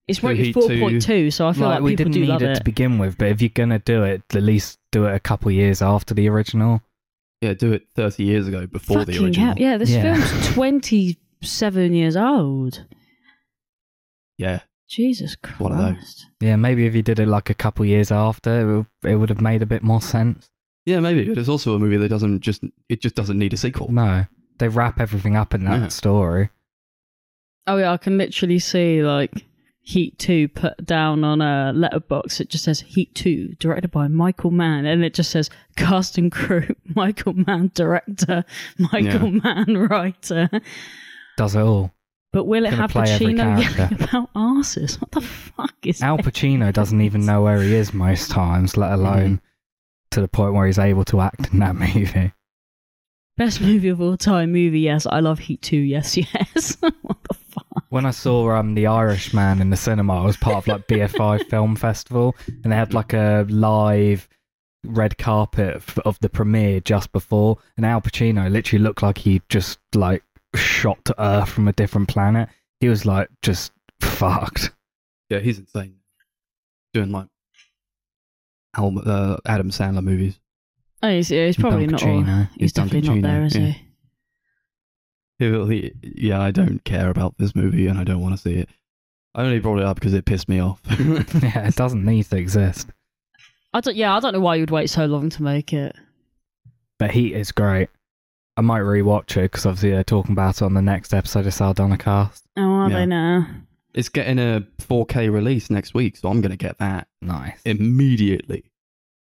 it's 0.07 0.19
So 0.21 0.27
rated 0.29 0.45
Heat 0.45 0.53
four 0.53 0.67
point 0.69 1.01
two, 1.01 1.31
so 1.31 1.47
I 1.47 1.53
feel 1.53 1.67
like, 1.67 1.81
we 1.81 1.91
people 1.93 2.05
didn't 2.05 2.13
do 2.13 2.19
need 2.21 2.29
love 2.29 2.43
it, 2.43 2.49
it. 2.51 2.55
to 2.57 2.63
begin 2.63 2.99
with, 2.99 3.17
but 3.17 3.29
if 3.29 3.41
you're 3.41 3.49
going 3.49 3.69
to 3.71 3.79
do 3.79 4.03
it, 4.03 4.21
at 4.35 4.43
least 4.43 4.77
do 4.91 5.05
it 5.05 5.15
a 5.15 5.19
couple 5.19 5.49
years 5.51 5.81
after 5.81 6.13
the 6.13 6.29
original. 6.29 6.81
Yeah, 7.41 7.53
do 7.53 7.73
it 7.73 7.87
30 7.95 8.23
years 8.23 8.47
ago 8.47 8.65
before 8.65 9.05
the 9.05 9.11
Fucking 9.13 9.25
original. 9.27 9.47
hell. 9.47 9.55
Yeah, 9.57 9.77
this 9.77 9.89
Yeah. 9.91 10.15
film's 10.15 10.47
twenty 10.53 11.17
seven 11.43 11.93
years 11.93 12.15
old. 12.15 12.85
Yeah. 14.37 14.61
Jesus 14.87 15.35
Christ. 15.35 15.59
One 15.59 15.71
of 15.71 15.77
those. 15.79 16.25
Yeah, 16.39 16.55
maybe 16.57 16.85
if 16.85 16.93
you 16.95 17.01
did 17.01 17.19
it 17.19 17.27
like 17.27 17.49
a 17.49 17.53
couple 17.55 17.85
years 17.85 18.11
after, 18.11 18.61
it 18.61 18.65
would, 18.77 19.11
it 19.11 19.15
would 19.15 19.29
have 19.29 19.41
made 19.41 19.61
a 19.61 19.65
bit 19.65 19.81
more 19.83 20.01
sense. 20.01 20.47
Yeah, 20.85 20.99
maybe. 20.99 21.25
But 21.27 21.37
it's 21.39 21.49
also 21.49 21.73
a 21.73 21.79
movie 21.79 21.97
that 21.97 22.09
doesn't 22.09 22.41
just, 22.41 22.63
it 22.89 23.01
just 23.01 23.15
doesn't 23.15 23.37
need 23.39 23.53
a 23.53 23.57
sequel. 23.57 23.91
No, 23.91 24.25
they 24.59 24.67
wrap 24.67 24.99
everything 24.99 25.35
up 25.35 25.53
in 25.53 25.65
that 25.65 25.79
Yeah. 25.81 25.87
story. 25.87 26.49
Oh 27.67 27.77
yeah, 27.77 27.91
I 27.91 27.97
can 27.97 28.17
literally 28.19 28.59
see 28.59 29.01
like 29.01 29.31
Heat 29.87 30.17
Two 30.17 30.47
put 30.47 30.83
down 30.83 31.23
on 31.23 31.41
a 31.41 31.71
letterbox. 31.71 32.39
It 32.39 32.49
just 32.49 32.63
says 32.63 32.79
Heat 32.79 33.13
Two, 33.13 33.49
directed 33.59 33.91
by 33.91 34.07
Michael 34.07 34.49
Mann, 34.49 34.83
and 34.87 35.05
it 35.05 35.13
just 35.13 35.29
says 35.29 35.51
cast 35.77 36.17
and 36.17 36.31
crew: 36.31 36.75
Michael 36.95 37.33
Mann, 37.33 37.69
director, 37.75 38.43
Michael 38.79 39.29
Mann, 39.29 39.77
writer. 39.89 40.49
Does 41.37 41.55
it 41.55 41.61
all. 41.61 41.93
But 42.33 42.45
will 42.45 42.65
it 42.65 42.71
Gonna 42.71 42.81
have 42.81 42.93
Pacino 42.93 43.61
yelling 43.61 44.03
about 44.03 44.29
asses? 44.35 44.99
What 44.99 45.11
the 45.11 45.21
fuck 45.21 45.75
is 45.83 46.01
Al? 46.01 46.17
Pacino 46.17 46.73
doesn't 46.73 47.01
even 47.01 47.23
know 47.23 47.43
where 47.43 47.61
he 47.61 47.75
is 47.75 47.93
most 47.93 48.31
times, 48.31 48.75
let 48.75 48.91
alone 48.91 49.39
to 50.09 50.19
the 50.19 50.27
point 50.27 50.55
where 50.55 50.65
he's 50.65 50.79
able 50.79 51.05
to 51.05 51.21
act 51.21 51.53
in 51.53 51.59
that 51.59 51.75
movie. 51.75 52.33
Best 53.37 53.61
movie 53.61 53.89
of 53.89 54.01
all 54.01 54.17
time 54.17 54.51
movie? 54.51 54.79
Yes, 54.79 55.05
I 55.05 55.19
love 55.19 55.37
Heat 55.37 55.61
Two. 55.61 55.77
Yes, 55.77 56.17
yes. 56.17 56.77
what 56.81 57.21
the? 57.29 57.34
When 57.95 58.05
I 58.05 58.11
saw 58.11 58.51
um 58.51 58.75
The 58.75 58.87
Irishman 58.87 59.61
in 59.61 59.69
the 59.69 59.77
cinema, 59.77 60.21
I 60.21 60.25
was 60.25 60.35
part 60.35 60.57
of 60.57 60.67
like 60.67 60.85
BFI 60.85 61.45
Film 61.49 61.77
Festival, 61.77 62.35
and 62.61 62.69
they 62.73 62.75
had 62.75 62.93
like 62.93 63.13
a 63.13 63.45
live 63.47 64.27
red 64.83 65.17
carpet 65.17 65.77
f- 65.77 65.99
of 65.99 66.19
the 66.19 66.27
premiere 66.27 66.81
just 66.81 67.13
before, 67.13 67.57
and 67.77 67.85
Al 67.85 68.01
Pacino 68.01 68.51
literally 68.51 68.83
looked 68.83 69.01
like 69.01 69.17
he 69.19 69.41
just 69.47 69.79
like 69.93 70.23
shot 70.55 71.05
to 71.05 71.15
Earth 71.17 71.47
from 71.47 71.69
a 71.69 71.71
different 71.71 72.09
planet. 72.09 72.49
He 72.81 72.89
was 72.89 73.05
like 73.05 73.29
just 73.41 73.71
fucked. 74.01 74.71
Yeah, 75.29 75.39
he's 75.39 75.59
insane. 75.59 75.95
Doing 76.93 77.13
like 77.13 77.27
Al, 78.75 78.93
uh, 79.05 79.37
Adam 79.45 79.69
Sandler 79.69 80.03
movies. 80.03 80.37
Oh, 81.01 81.07
he's, 81.07 81.31
yeah, 81.31 81.45
he's 81.45 81.55
probably 81.55 81.87
not. 81.87 82.03
All, 82.03 82.09
Pacino. 82.09 82.49
he's 82.57 82.73
Don 82.73 82.87
definitely 82.87 83.21
not 83.21 83.31
there, 83.31 83.45
is 83.45 83.55
yeah. 83.55 83.67
he? 83.67 83.84
He'll- 85.39 85.67
he- 85.67 85.91
yeah, 86.01 86.41
I 86.41 86.51
don't 86.51 86.83
care 86.83 87.09
about 87.09 87.35
this 87.37 87.55
movie 87.55 87.87
and 87.87 87.99
I 87.99 88.03
don't 88.03 88.21
want 88.21 88.35
to 88.35 88.41
see 88.41 88.55
it. 88.55 88.69
I 89.33 89.41
only 89.43 89.59
brought 89.59 89.79
it 89.79 89.85
up 89.85 89.95
because 89.95 90.13
it 90.13 90.25
pissed 90.25 90.47
me 90.47 90.59
off. 90.59 90.79
yeah, 90.89 91.67
it 91.67 91.75
doesn't 91.75 92.05
need 92.05 92.23
to 92.29 92.37
exist. 92.37 92.87
I 93.73 93.81
don't. 93.81 93.95
Yeah, 93.97 94.15
I 94.15 94.19
don't 94.21 94.31
know 94.33 94.39
why 94.39 94.55
you'd 94.55 94.71
wait 94.71 94.89
so 94.89 95.05
long 95.05 95.29
to 95.31 95.43
make 95.43 95.73
it. 95.73 95.93
But 96.97 97.11
Heat 97.11 97.33
is 97.35 97.51
great. 97.51 97.89
I 98.55 98.61
might 98.61 98.83
rewatch 98.83 99.31
it 99.35 99.51
because 99.51 99.65
obviously 99.65 99.89
they're 99.91 100.05
talking 100.05 100.31
about 100.31 100.55
it 100.55 100.61
on 100.61 100.73
the 100.73 100.81
next 100.81 101.13
episode 101.13 101.45
of 101.45 101.53
Saldana 101.53 101.97
Cast. 101.97 102.45
Oh, 102.55 102.61
are 102.61 102.89
Yeah. 102.89 102.99
they 102.99 103.05
now? 103.05 103.47
it's 103.93 104.07
getting 104.09 104.39
a 104.39 104.65
4K 104.79 105.29
release 105.31 105.69
next 105.69 105.93
week, 105.93 106.15
so 106.17 106.29
I'm 106.29 106.39
going 106.41 106.51
to 106.51 106.57
get 106.57 106.77
that 106.79 107.07
Nice. 107.21 107.59
immediately. 107.65 108.63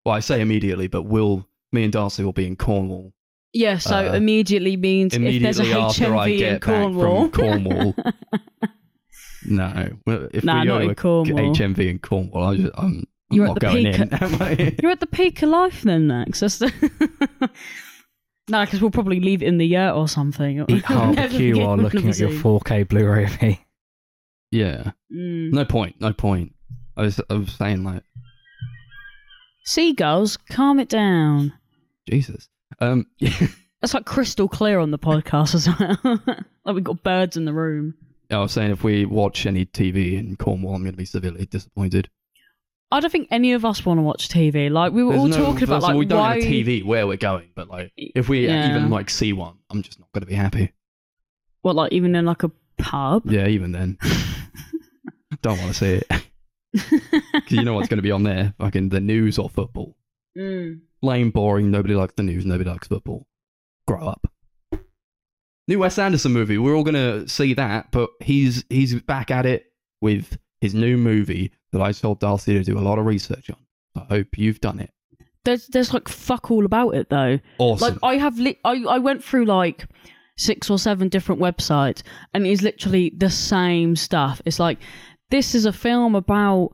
Well, 0.05 0.15
I 0.15 0.21
say 0.21 0.41
immediately, 0.41 0.87
but 0.89 1.03
will 1.03 1.47
me 1.73 1.83
and 1.85 1.93
Darcy 1.93 2.23
will 2.25 2.33
be 2.33 2.47
in 2.47 2.55
Cornwall 2.57 3.13
Yeah, 3.53 3.79
so 3.79 3.97
Uh, 4.11 4.13
immediately 4.15 4.77
means 4.77 5.15
if 5.15 5.21
there's 5.43 5.59
a 5.59 5.63
immediately 5.63 6.41
HMV 6.41 6.41
in 6.55 6.61
Cornwall. 6.61 7.29
Cornwall. 7.31 7.95
no, 9.47 9.89
well, 10.07 10.29
if 10.33 10.45
Nah, 10.45 10.61
we 10.61 10.67
not 10.67 10.83
in 10.83 10.95
Cornwall. 10.95 11.55
HMV 11.55 11.79
in 11.91 11.99
Cornwall, 11.99 12.45
I 12.45 12.57
just, 12.57 12.73
I'm, 12.79 13.05
I'm 13.33 13.39
not 13.39 13.59
going 13.61 13.87
in. 13.87 14.09
I? 14.13 14.77
You're 14.83 14.93
at 14.93 15.01
the 15.01 15.07
peak 15.07 15.43
of 15.43 15.49
life 15.49 15.83
then, 15.83 16.07
Max. 16.07 16.41
That's 16.41 16.59
the... 16.59 16.71
no, 18.49 18.65
because 18.65 18.81
we'll 18.81 18.91
probably 18.93 19.19
leave 19.21 19.43
it 19.43 19.47
in 19.47 19.59
the 19.59 19.67
yurt 19.67 19.95
or 19.97 20.07
something. 20.09 20.65
Eat 20.69 20.85
half 20.85 21.13
a 21.13 21.17
Never 21.17 21.37
queue 21.37 21.53
forget 21.55 21.67
while 21.67 21.77
looking 21.77 22.09
at 22.09 22.19
your 22.19 22.31
4K 22.31 22.87
Blu-ray 22.89 23.25
of 23.25 23.43
me. 23.43 23.65
yeah, 24.53 24.93
Mm. 25.13 25.51
no 25.53 25.65
point, 25.65 26.01
no 26.01 26.13
point. 26.13 26.55
I 26.97 27.03
was, 27.03 27.21
I 27.29 27.35
was 27.35 27.53
saying 27.53 27.83
like, 27.83 28.03
Seagulls, 29.65 30.37
calm 30.37 30.79
it 30.81 30.89
down. 30.89 31.53
Jesus. 32.09 32.49
Um, 32.79 33.07
That's 33.81 33.95
like 33.95 34.05
crystal 34.05 34.49
clear 34.49 34.79
on 34.79 34.91
the 34.91 34.99
podcast 34.99 35.55
as 35.55 35.67
well. 35.69 36.21
like 36.65 36.75
we've 36.75 36.85
got 36.85 37.03
birds 37.03 37.37
in 37.37 37.45
the 37.47 37.53
room. 37.53 37.95
I 38.31 38.39
was 38.39 38.53
saying 38.53 38.71
if 38.71 38.85
we 38.85 39.05
watch 39.07 39.45
any 39.47 39.67
TV 39.67 40.19
in 40.19 40.37
Cornwall, 40.37 40.75
I'm 40.77 40.83
going 40.83 40.93
to 40.93 40.97
be 40.99 41.05
severely 41.05 41.47
disappointed. 41.47 42.09
I 42.93 43.01
don't 43.01 43.11
think 43.11 43.29
any 43.31 43.53
of 43.55 43.65
us 43.65 43.85
want 43.87 43.99
to 43.99 44.03
watch 44.03 44.29
TV. 44.29 44.71
Like 44.71 44.93
we 44.93 45.03
were 45.03 45.11
There's 45.13 45.21
all 45.23 45.29
no- 45.29 45.37
talking 45.37 45.65
about 45.65 45.77
first 45.77 45.77
of 45.77 45.83
all, 45.85 45.89
like 45.91 45.99
we 45.99 46.05
don't 46.07 46.19
why 46.19 46.35
have 46.35 46.45
a 46.45 46.47
TV 46.47 46.85
where 46.85 47.07
we're 47.07 47.17
going, 47.17 47.51
but 47.55 47.69
like 47.69 47.93
if 47.97 48.29
we 48.29 48.47
Yeah. 48.47 48.69
even 48.71 48.91
like 48.91 49.11
see 49.11 49.33
one, 49.33 49.59
I'm 49.71 49.83
just 49.83 49.99
not 49.99 50.11
going 50.13 50.23
to 50.23 50.27
be 50.27 50.35
happy. 50.35 50.73
what 51.63 51.75
like 51.77 51.93
even 51.93 52.15
in 52.15 52.25
like 52.27 52.43
a 52.43 52.51
pub. 52.79 53.23
Yeah, 53.31 53.47
even 53.47 53.73
then, 53.73 53.99
don't 55.43 55.59
want 55.59 55.73
to 55.73 55.75
see 55.75 55.93
it 55.95 56.07
because 56.73 57.51
you 57.51 57.63
know 57.65 57.75
what's 57.75 57.89
going 57.89 57.99
to 57.99 58.03
be 58.03 58.11
on 58.13 58.23
there, 58.23 58.55
fucking 58.59 58.89
the 58.91 59.01
news 59.01 59.39
or 59.39 59.49
football. 59.51 59.97
Mm. 60.37 60.81
Lame, 61.03 61.31
boring. 61.31 61.71
Nobody 61.71 61.95
likes 61.95 62.15
the 62.17 62.23
news. 62.23 62.45
Nobody 62.45 62.69
likes 62.71 62.89
football. 62.89 63.27
Grow 63.87 64.07
up. 64.07 64.27
New 65.69 65.79
Wes 65.79 65.99
Anderson 65.99 66.33
movie. 66.33 66.59
We're 66.59 66.75
all 66.75 66.85
gonna 66.85 67.29
see 67.29 67.55
that, 67.55 67.93
but 67.93 68.11
he's 68.21 68.65
he's 68.69 69.01
back 69.03 69.31
at 69.31 69.47
it 69.47 69.67
with 70.01 70.39
his 70.61 70.75
new 70.75 70.97
movie 70.97 71.53
that 71.73 71.81
I 71.81 71.93
told 71.93 72.21
Darcy 72.21 72.55
to 72.55 72.65
do 72.65 72.79
a 72.79 72.81
lot 72.81 72.99
of 72.99 73.07
research 73.07 73.51
on. 73.51 73.57
I 73.97 74.05
hope 74.07 74.37
you've 74.37 74.61
done 74.61 74.81
it. 74.81 74.91
There's 75.45 75.69
there's 75.69 75.95
like 75.95 76.09
fuck 76.09 76.51
all 76.51 76.65
about 76.65 76.91
it 76.91 77.09
though. 77.09 77.39
Awesome. 77.59 77.95
Like 77.95 77.99
I 78.03 78.17
have, 78.17 78.39
li- 78.39 78.59
I 78.65 78.83
I 78.89 78.99
went 78.99 79.25
through 79.25 79.47
like 79.47 79.87
six 80.37 80.69
or 80.71 80.79
seven 80.79 81.09
different 81.09 81.41
websites, 81.41 82.03
and 82.35 82.47
it's 82.47 82.63
literally 82.63 83.13
the 83.17 83.31
same 83.31 83.97
stuff. 83.97 84.43
It's 84.45 84.59
like 84.59 84.79
this 85.31 85.55
is 85.55 85.65
a 85.67 85.73
film 85.73 86.15
about 86.15 86.73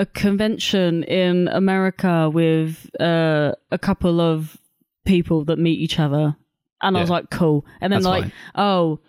a 0.00 0.06
convention 0.06 1.04
in 1.04 1.46
America 1.48 2.28
with 2.28 2.88
uh, 2.98 3.52
a 3.70 3.78
couple 3.78 4.20
of 4.20 4.56
people 5.04 5.44
that 5.44 5.58
meet 5.58 5.78
each 5.78 5.98
other, 6.00 6.36
and 6.82 6.96
I 6.96 7.00
was 7.00 7.10
like, 7.10 7.30
cool. 7.30 7.64
And 7.80 7.92
then 7.92 8.02
That's 8.02 8.06
like, 8.10 8.22
fine. 8.24 8.32
oh. 8.56 9.00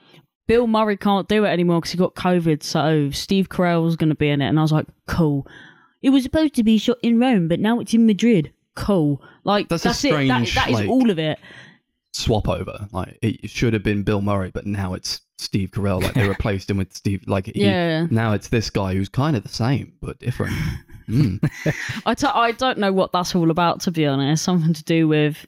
Bill 0.47 0.67
Murray 0.67 0.97
can't 0.97 1.29
do 1.29 1.45
it 1.45 1.49
anymore 1.49 1.79
because 1.79 1.91
he 1.93 1.97
got 1.97 2.15
COVID, 2.15 2.61
so 2.61 3.09
Steve 3.11 3.47
Carell's 3.47 3.95
going 3.95 4.09
to 4.09 4.15
be 4.15 4.27
in 4.27 4.41
it. 4.41 4.47
And 4.49 4.59
I 4.59 4.63
was 4.63 4.73
like, 4.73 4.87
cool. 5.07 5.47
It 6.01 6.09
was 6.09 6.23
supposed 6.23 6.55
to 6.55 6.63
be 6.63 6.77
shot 6.77 6.97
in 7.01 7.19
Rome, 7.21 7.47
but 7.47 7.61
now 7.61 7.79
it's 7.79 7.93
in 7.93 8.05
Madrid. 8.05 8.51
Cool. 8.75 9.21
Like, 9.45 9.69
That's 9.69 9.85
a 9.85 9.89
that's, 9.89 10.03
it. 10.03 10.09
That, 10.09 10.15
strange, 10.15 10.55
that 10.55 10.69
is 10.69 10.73
like- 10.75 10.89
all 10.89 11.09
of 11.09 11.17
it. 11.19 11.39
swap 12.11 12.49
over. 12.49 12.89
Like 12.91 13.17
it 13.21 13.49
should 13.49 13.71
have 13.73 13.83
been 13.83 14.03
Bill 14.03 14.19
Murray, 14.21 14.51
but 14.53 14.65
now 14.65 14.93
it's 14.93 15.21
Steve 15.41 15.71
Carell. 15.71 16.01
Like 16.03 16.13
they 16.13 16.27
replaced 16.37 16.69
him 16.69 16.77
with 16.77 16.93
Steve. 16.93 17.23
Like 17.27 17.47
he, 17.47 17.63
Yeah. 17.65 18.07
now 18.09 18.33
it's 18.33 18.47
this 18.49 18.69
guy 18.69 18.93
who's 18.93 19.09
kind 19.09 19.35
of 19.35 19.43
the 19.43 19.49
same 19.49 19.93
but 20.01 20.19
different. 20.19 20.53
Mm. 21.09 21.43
I 22.05 22.13
t- 22.13 22.27
I 22.27 22.51
don't 22.53 22.77
know 22.77 22.93
what 22.93 23.11
that's 23.11 23.35
all 23.35 23.51
about, 23.51 23.81
to 23.81 23.91
be 23.91 24.05
honest. 24.05 24.43
Something 24.45 24.71
to 24.73 24.83
do 24.85 25.09
with, 25.09 25.45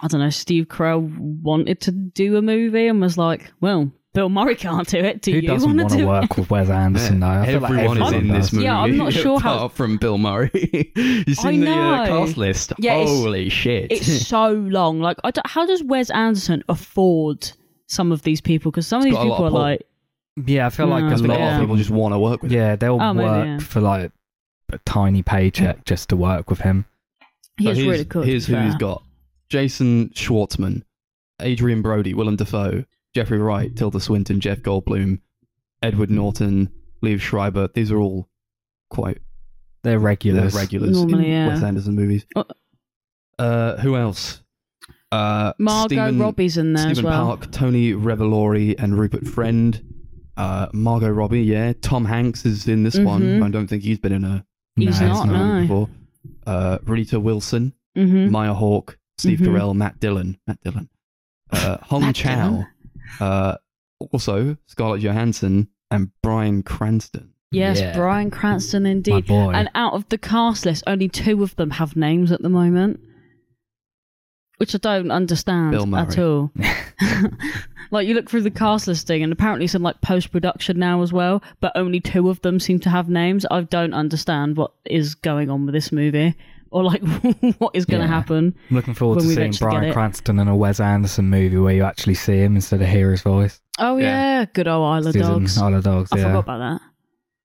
I 0.00 0.06
don't 0.08 0.20
know, 0.20 0.30
Steve 0.30 0.66
Carell 0.66 1.14
wanted 1.42 1.80
to 1.82 1.90
do 1.90 2.36
a 2.36 2.42
movie 2.42 2.86
and 2.86 2.98
was 2.98 3.18
like, 3.18 3.52
well, 3.60 3.92
Bill 4.14 4.30
Murray 4.30 4.54
can't 4.54 4.88
do 4.88 4.98
it. 4.98 5.20
Do 5.20 5.32
Who 5.32 5.38
you 5.40 5.48
doesn't 5.48 5.68
want 5.76 5.80
want 5.80 5.90
to 5.90 5.96
to 5.96 6.02
do 6.04 6.08
work 6.08 6.24
it? 6.30 6.36
with 6.38 6.48
Wes 6.48 6.70
Anderson 6.84 7.20
though? 7.20 7.26
I 7.26 7.44
feel 7.46 7.60
like 7.60 7.70
Everyone 7.72 8.00
is 8.00 8.08
in 8.08 8.14
everyone 8.14 8.40
this 8.40 8.52
movie. 8.52 8.64
Yeah, 8.64 8.78
I'm 8.78 8.96
not 8.96 9.12
sure 9.12 9.38
how- 9.40 9.56
apart 9.56 9.72
from 9.72 9.98
Bill 9.98 10.16
Murray. 10.16 10.92
you 10.96 11.34
seen 11.34 11.60
the 11.60 11.72
uh, 11.72 12.06
cast 12.06 12.38
list? 12.38 12.72
Yeah, 12.78 12.94
it's- 12.94 13.10
Holy 13.10 13.50
shit! 13.50 13.92
It's 13.92 14.26
so 14.26 14.52
long. 14.52 15.00
Like, 15.00 15.18
I 15.22 15.32
how 15.44 15.66
does 15.66 15.82
Wes 15.82 16.08
Anderson 16.08 16.64
afford 16.70 17.50
some 17.86 18.12
of 18.12 18.22
these 18.22 18.40
people? 18.40 18.70
Because 18.70 18.86
some 18.86 18.98
of 18.98 19.04
these 19.04 19.14
got 19.14 19.26
a 19.26 19.28
lot 19.28 19.34
people 19.36 19.44
are 19.44 19.48
of 19.48 19.52
pull. 19.52 19.60
like, 19.62 19.86
Yeah, 20.46 20.66
I 20.66 20.70
feel 20.70 20.86
like 20.86 21.04
No, 21.04 21.10
a 21.10 21.12
I 21.12 21.16
think 21.16 21.28
a 21.28 21.32
lot 21.32 21.40
lot 21.40 21.46
of 21.48 21.54
of 21.54 21.60
people 21.60 21.66
people 21.66 21.76
just 21.76 21.90
want 21.90 22.14
to 22.14 22.18
work 22.18 22.42
with 22.42 22.52
him. 22.52 22.58
Yeah, 22.58 22.76
they'll 22.76 23.00
Oh, 23.00 23.12
maybe, 23.14 23.26
work 23.28 23.46
yeah. 23.46 23.58
for 23.58 23.80
like 23.80 24.12
a 24.72 24.78
tiny 24.84 25.22
paycheck 25.22 25.84
just 25.84 26.08
to 26.10 26.16
work 26.16 26.50
with 26.50 26.60
him. 26.60 26.84
he 27.58 27.64
So 27.64 27.70
is 27.70 27.76
here's, 27.78 27.88
really 27.88 28.04
cool. 28.04 28.22
to 28.22 28.28
Here's 28.28 28.46
be 28.46 28.54
who 28.54 28.60
he's 28.62 28.72
fair. 28.72 28.78
got: 28.80 29.02
Jason 29.48 30.08
Schwartzman, 30.10 30.82
Adrien 31.40 31.82
Brody, 31.82 32.14
Willem 32.14 32.36
Dafoe, 32.36 32.84
Jeffrey 33.14 33.38
Wright, 33.38 33.74
Tilda 33.76 34.00
Swinton, 34.00 34.40
Jeff 34.40 34.58
Goldblum, 34.60 35.20
Edward 35.82 36.10
Norton, 36.10 36.70
Liev 37.02 37.20
Schreiber. 37.20 37.68
These 37.72 37.90
are 37.92 37.98
all 37.98 38.28
quite 38.90 39.18
They're 39.82 39.92
they're 39.92 39.98
regulars. 40.00 40.54
regulars 40.54 40.96
Normally, 40.96 41.26
in 41.26 41.30
yeah. 41.30 41.48
Wes 41.48 41.62
Anderson 41.62 41.94
movies. 41.94 42.26
Uh, 42.34 42.44
Uh, 43.38 43.76
who 43.78 43.96
else? 43.96 44.40
Uh, 45.16 45.52
Margot 45.58 45.86
Stephen, 45.88 46.18
Robbie's 46.18 46.56
in 46.58 46.72
there 46.72 46.82
Stephen 46.94 46.98
as 46.98 47.02
well. 47.02 47.26
Park, 47.26 47.50
Tony 47.52 47.92
Revolori, 47.92 48.74
and 48.78 48.98
Rupert 48.98 49.26
Friend. 49.26 49.82
Uh, 50.36 50.66
Margot 50.72 51.08
Robbie, 51.10 51.42
yeah. 51.42 51.72
Tom 51.80 52.04
Hanks 52.04 52.44
is 52.44 52.68
in 52.68 52.82
this 52.82 52.98
one. 52.98 53.22
Mhm. 53.22 53.42
I 53.42 53.48
don't 53.50 53.66
think 53.68 53.82
he's 53.82 53.98
been 53.98 54.12
in 54.12 54.24
a 54.24 54.44
He's 54.76 55.00
No, 55.00 55.08
not, 55.08 55.28
no. 55.28 55.60
before. 55.62 55.88
Uh, 56.46 56.78
Rita 56.84 57.18
Wilson, 57.18 57.72
hmm 57.94 58.30
Maya 58.30 58.52
Hawke, 58.52 58.98
Steve 59.16 59.38
Mhm. 59.38 59.46
Carell, 59.46 59.74
Matt 59.74 59.98
Dillon, 60.00 60.36
Matt 60.46 60.60
Dillon, 60.62 60.90
uh, 61.50 61.78
Hong 61.84 62.02
Matt 62.02 62.14
Chau, 62.16 62.34
Dillon. 62.50 62.66
uh, 63.20 63.56
also 64.12 64.56
Scarlett 64.66 65.00
Johansson 65.00 65.68
and 65.90 66.10
Bryan 66.22 66.62
Cranston. 66.62 67.30
Yes, 67.52 67.80
Yeah. 67.80 67.96
Bryan 67.96 68.30
Cranston 68.30 68.82
My 68.82 68.90
indeed. 68.90 69.26
boy. 69.26 69.52
And 69.54 69.70
out 69.74 69.94
of 69.94 70.06
the 70.10 70.18
cast 70.18 70.66
list, 70.66 70.84
only 70.86 71.08
two 71.08 71.42
of 71.42 71.56
them 71.56 71.70
have 71.70 71.96
names 71.96 72.30
at 72.30 72.42
the 72.42 72.50
moment, 72.50 73.00
which 74.58 74.74
I 74.74 74.78
don't 74.78 75.10
understand 75.10 75.72
Bill 75.72 75.86
Murray. 75.86 76.02
at 76.02 76.18
all. 76.18 76.50
like 77.90 78.06
you 78.08 78.14
look 78.14 78.28
through 78.28 78.42
the 78.42 78.50
cast 78.50 78.86
listing, 78.88 79.22
and 79.22 79.32
apparently 79.32 79.64
it's 79.66 79.74
in 79.74 79.82
like 79.82 80.00
post 80.00 80.32
production 80.32 80.78
now 80.78 81.02
as 81.02 81.12
well, 81.12 81.42
but 81.60 81.72
only 81.74 82.00
two 82.00 82.28
of 82.28 82.40
them 82.42 82.58
seem 82.60 82.78
to 82.80 82.90
have 82.90 83.08
names. 83.08 83.46
I 83.50 83.62
don't 83.62 83.94
understand 83.94 84.56
what 84.56 84.72
is 84.84 85.14
going 85.14 85.50
on 85.50 85.66
with 85.66 85.74
this 85.74 85.92
movie, 85.92 86.34
or 86.70 86.84
like 86.84 87.02
what 87.58 87.74
is 87.76 87.84
going 87.84 88.02
to 88.02 88.08
Yeah. 88.08 88.14
happen. 88.14 88.54
I'm 88.70 88.76
looking 88.76 88.94
forward 88.94 89.16
when 89.16 89.24
to 89.24 89.28
we 89.28 89.34
seeing 89.34 89.44
eventually 89.46 89.70
get 89.70 89.76
Bryan 89.78 89.90
it. 89.90 89.92
Cranston 89.92 90.38
in 90.38 90.48
a 90.48 90.56
Wes 90.56 90.80
Anderson 90.80 91.28
movie 91.30 91.58
where 91.58 91.74
you 91.74 91.84
actually 91.84 92.14
see 92.14 92.38
him 92.38 92.56
instead 92.56 92.80
of 92.82 92.88
hear 92.88 93.10
his 93.10 93.22
voice. 93.22 93.60
Oh 93.78 93.98
Yeah. 93.98 94.40
yeah, 94.40 94.44
good 94.52 94.68
old 94.68 94.86
Isle 94.86 95.06
of 95.08 95.14
He's 95.14 95.24
in 95.26 95.30
Dogs. 95.32 95.58
Isle 95.58 95.74
of 95.74 95.84
Dogs, 95.84 96.12
I 96.12 96.16
yeah. 96.16 96.22
forgot 96.24 96.38
about 96.40 96.58
that. 96.58 96.80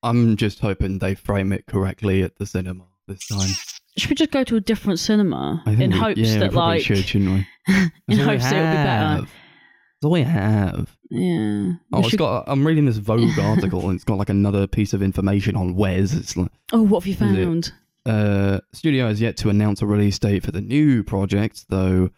I'm 0.03 0.35
just 0.37 0.59
hoping 0.61 0.97
they 0.97 1.13
frame 1.13 1.51
it 1.53 1.67
correctly 1.67 2.23
at 2.23 2.37
the 2.37 2.45
cinema 2.47 2.85
this 3.07 3.27
time. 3.27 3.49
Should 3.97 4.09
we 4.09 4.15
just 4.15 4.31
go 4.31 4.43
to 4.45 4.55
a 4.55 4.61
different 4.61 4.99
cinema 4.99 5.61
in 5.67 5.91
we- 5.91 5.97
hopes 5.97 6.19
yeah, 6.19 6.39
that 6.39 6.51
probably 6.51 6.75
like 6.77 6.81
should, 6.83 6.97
shouldn't 7.05 7.31
we? 7.31 7.47
in 7.75 7.91
we 8.07 8.15
hopes 8.17 8.43
that 8.43 8.53
it'll 8.53 8.71
be 8.71 8.75
better? 8.75 9.21
That's 9.21 10.05
all 10.05 10.11
we 10.11 10.21
have. 10.23 10.97
Yeah. 11.09 11.73
Oh, 11.93 11.97
We 11.97 11.99
it's 11.99 12.09
should- 12.09 12.19
got. 12.19 12.45
I'm 12.47 12.65
reading 12.65 12.85
this 12.85 12.97
Vogue 12.97 13.37
article, 13.39 13.85
and 13.89 13.95
it's 13.95 14.03
got 14.05 14.17
like 14.17 14.29
another 14.29 14.65
piece 14.65 14.93
of 14.93 15.01
information 15.01 15.55
on 15.55 15.75
Wes. 15.75 16.13
It's 16.13 16.37
like, 16.37 16.51
oh, 16.71 16.81
what 16.83 17.03
have 17.03 17.07
you 17.07 17.15
found? 17.15 17.71
uh, 18.05 18.59
studio 18.73 19.07
has 19.07 19.21
yet 19.21 19.37
to 19.37 19.49
announce 19.49 19.81
a 19.81 19.85
release 19.85 20.17
date 20.17 20.43
for 20.43 20.51
the 20.51 20.61
new 20.61 21.03
project, 21.03 21.65
though 21.69 22.09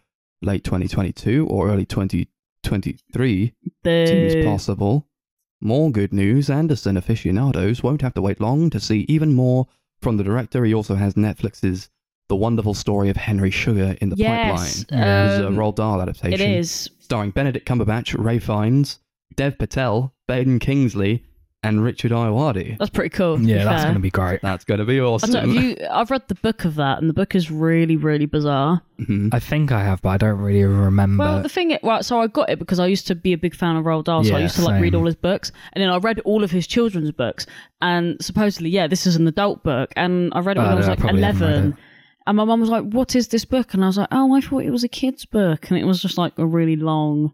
late 0.42 0.64
2022 0.64 1.46
or 1.48 1.68
early 1.68 1.84
2023 1.84 3.52
seems 3.84 4.44
possible. 4.46 5.06
More 5.60 5.90
good 5.90 6.12
news: 6.12 6.48
Anderson 6.50 6.96
aficionados 6.96 7.82
won't 7.82 8.02
have 8.02 8.14
to 8.14 8.22
wait 8.22 8.40
long 8.40 8.70
to 8.70 8.80
see 8.80 9.04
even 9.08 9.34
more 9.34 9.66
from 10.04 10.18
the 10.18 10.22
director. 10.22 10.64
He 10.64 10.74
also 10.74 10.94
has 10.94 11.14
Netflix's 11.14 11.88
The 12.28 12.36
Wonderful 12.36 12.74
Story 12.74 13.08
of 13.10 13.16
Henry 13.16 13.50
Sugar 13.50 13.96
in 14.00 14.10
the 14.10 14.16
yes, 14.16 14.28
pipeline. 14.28 15.00
It's 15.00 15.40
a 15.40 15.46
um, 15.48 15.56
Roald 15.56 15.76
Dahl 15.76 15.98
it 15.98 16.02
adaptation. 16.02 16.50
is. 16.50 16.90
starring 17.00 17.30
Benedict 17.30 17.66
Cumberbatch, 17.66 18.14
Ralph 18.16 18.44
Fiennes, 18.44 19.00
Dev 19.34 19.58
Patel, 19.58 20.14
Ben 20.28 20.58
Kingsley, 20.60 21.24
and 21.64 21.82
Richard 21.82 22.12
Ayoade. 22.12 22.78
That's 22.78 22.90
pretty 22.90 23.08
cool. 23.10 23.40
Yeah, 23.40 23.64
that's 23.64 23.82
going 23.84 23.94
to 23.94 24.00
be 24.00 24.10
great. 24.10 24.40
That's 24.42 24.64
going 24.64 24.78
to 24.78 24.84
be 24.84 25.00
I 25.00 25.04
awesome. 25.04 25.32
don't, 25.32 25.48
have 25.54 25.62
you, 25.64 25.76
I've 25.90 26.10
read 26.10 26.22
the 26.28 26.34
book 26.36 26.64
of 26.64 26.74
that, 26.76 26.98
and 27.00 27.08
the 27.08 27.14
book 27.14 27.34
is 27.34 27.50
really, 27.50 27.96
really 27.96 28.26
bizarre. 28.26 28.82
Mhm. 29.00 29.30
I 29.32 29.40
think 29.40 29.72
I 29.72 29.82
have, 29.82 30.00
but 30.02 30.10
I 30.10 30.16
don't 30.18 30.38
really 30.38 30.62
remember. 30.64 31.24
Well, 31.24 31.42
the 31.42 31.48
thing, 31.48 31.72
is, 31.72 31.78
right? 31.82 32.04
So 32.04 32.20
I 32.20 32.26
got 32.28 32.48
it 32.50 32.58
because 32.58 32.78
I 32.78 32.86
used 32.86 33.06
to 33.08 33.14
be 33.14 33.32
a 33.32 33.38
big 33.38 33.54
fan 33.56 33.76
of 33.76 33.84
Roald 33.84 34.04
Dahl, 34.04 34.22
so 34.22 34.34
I 34.34 34.38
Yeah, 34.38 34.42
used 34.44 34.56
to 34.56 34.62
like 34.62 34.80
read 34.80 34.92
same. 34.92 35.00
all 35.00 35.06
his 35.06 35.16
books, 35.16 35.50
and 35.72 35.82
then 35.82 35.90
I 35.90 35.96
read 35.96 36.20
all 36.20 36.44
of 36.44 36.50
his 36.50 36.66
children's 36.66 37.10
books, 37.10 37.46
and 37.80 38.16
supposedly, 38.20 38.70
yeah, 38.70 38.86
this 38.86 39.06
is 39.06 39.16
an 39.16 39.26
adult 39.26 39.62
book, 39.64 39.92
and 39.96 40.32
I 40.34 40.40
read 40.40 40.56
it 40.56 40.60
when 40.60 40.68
Oh, 40.68 40.72
I 40.72 40.74
was 40.74 40.86
no, 40.86 40.92
I 40.92 40.94
like 40.94 41.00
probably 41.00 41.22
haven't 41.22 41.40
read 41.42 41.52
eleven. 41.54 41.78
And 42.26 42.36
my 42.38 42.44
mum 42.44 42.60
was 42.60 42.70
like, 42.70 42.84
"What 42.84 43.14
is 43.14 43.28
this 43.28 43.44
book?" 43.44 43.74
And 43.74 43.84
I 43.84 43.86
was 43.88 43.98
like, 43.98 44.08
"Oh, 44.10 44.34
I 44.34 44.40
thought 44.40 44.62
it 44.64 44.70
was 44.70 44.82
a 44.84 44.88
kid's 44.88 45.26
book," 45.26 45.68
and 45.70 45.78
it 45.78 45.84
was 45.84 46.00
just 46.00 46.16
like 46.16 46.32
a 46.38 46.46
really 46.46 46.76
long, 46.76 47.32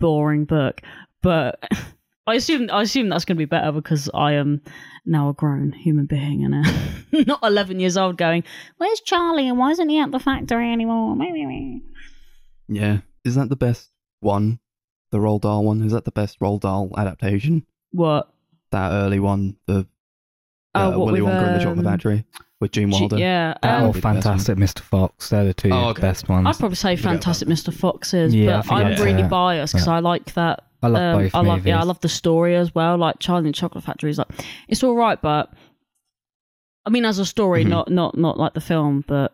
boring 0.00 0.44
book. 0.46 0.80
But 1.22 1.62
I 2.26 2.36
assume 2.36 2.70
I 2.72 2.82
assume 2.82 3.08
that's 3.08 3.24
going 3.24 3.36
to 3.36 3.40
be 3.40 3.46
better 3.46 3.72
because 3.72 4.08
I 4.14 4.32
am 4.32 4.62
now 5.04 5.28
a 5.28 5.32
grown 5.32 5.72
human 5.72 6.06
being 6.06 6.44
and 6.44 6.54
uh, 6.54 7.24
not 7.26 7.40
11 7.42 7.80
years 7.80 7.96
old 7.96 8.16
going, 8.16 8.44
Where's 8.78 9.00
Charlie 9.00 9.48
and 9.48 9.58
why 9.58 9.72
isn't 9.72 9.88
he 9.88 9.98
at 9.98 10.12
the 10.12 10.20
factory 10.20 10.72
anymore? 10.72 11.16
Yeah. 12.68 12.98
Is 13.24 13.34
that 13.34 13.48
the 13.48 13.56
best 13.56 13.90
one? 14.20 14.60
The 15.10 15.18
Roald 15.18 15.42
Dahl 15.42 15.64
one? 15.64 15.82
Is 15.82 15.92
that 15.92 16.04
the 16.04 16.12
best 16.12 16.38
Roald 16.40 16.60
Dahl 16.60 16.90
adaptation? 16.96 17.66
What? 17.90 18.32
That 18.70 18.92
early 18.92 19.20
one, 19.20 19.56
the 19.66 19.86
Oh, 20.74 20.80
uh, 20.92 20.98
what 20.98 21.06
Willy 21.06 21.20
with, 21.22 21.32
Wonka 21.32 21.46
and 21.48 21.54
the 21.56 21.64
Chocolate 21.64 21.78
um, 21.86 21.92
Factory 21.92 22.24
with 22.60 22.72
Gene 22.72 22.90
G- 22.90 22.98
Wilder. 23.00 23.18
yeah. 23.18 23.54
That 23.62 23.76
um, 23.78 23.82
or 23.82 23.86
would 23.88 23.94
be 23.94 24.00
the 24.00 24.08
best 24.14 24.24
Fantastic 24.24 24.58
Mr. 24.58 24.80
Fox. 24.80 25.28
They're 25.28 25.44
the 25.44 25.54
two 25.54 25.70
Oh, 25.70 25.88
okay. 25.90 26.00
best 26.00 26.28
ones. 26.28 26.46
I'd 26.46 26.58
probably 26.58 26.76
say 26.76 26.96
Fantastic 26.96 27.48
Mr. 27.48 27.72
Fox 27.74 28.14
is, 28.14 28.34
Yeah, 28.34 28.54
I 28.54 28.56
but 28.58 28.62
think 28.62 28.72
I'm 28.80 29.04
really 29.04 29.20
fair. 29.22 29.28
biased 29.28 29.74
because 29.74 29.86
Yeah. 29.86 29.94
I 29.94 29.98
like 30.00 30.32
that. 30.34 30.64
I 30.82 30.88
love 30.88 31.02
um, 31.02 31.22
both 31.22 31.34
I 31.34 31.40
love, 31.42 31.66
yeah, 31.66 31.80
I 31.80 31.84
love 31.84 32.00
the 32.00 32.08
story 32.08 32.56
as 32.56 32.74
well. 32.74 32.96
Like 32.96 33.16
Charlie 33.20 33.46
and 33.46 33.54
the 33.54 33.58
Chocolate 33.58 33.84
Factory 33.84 34.10
is 34.10 34.18
like, 34.18 34.28
it's 34.68 34.82
all 34.82 34.96
right, 34.96 35.20
but 35.20 35.52
I 36.86 36.90
mean, 36.90 37.04
as 37.04 37.18
a 37.20 37.24
story, 37.26 37.64
Mhm. 37.64 37.68
not 37.68 37.90
not 37.90 38.16
not 38.18 38.38
like 38.38 38.54
the 38.54 38.60
film, 38.60 39.04
but 39.06 39.32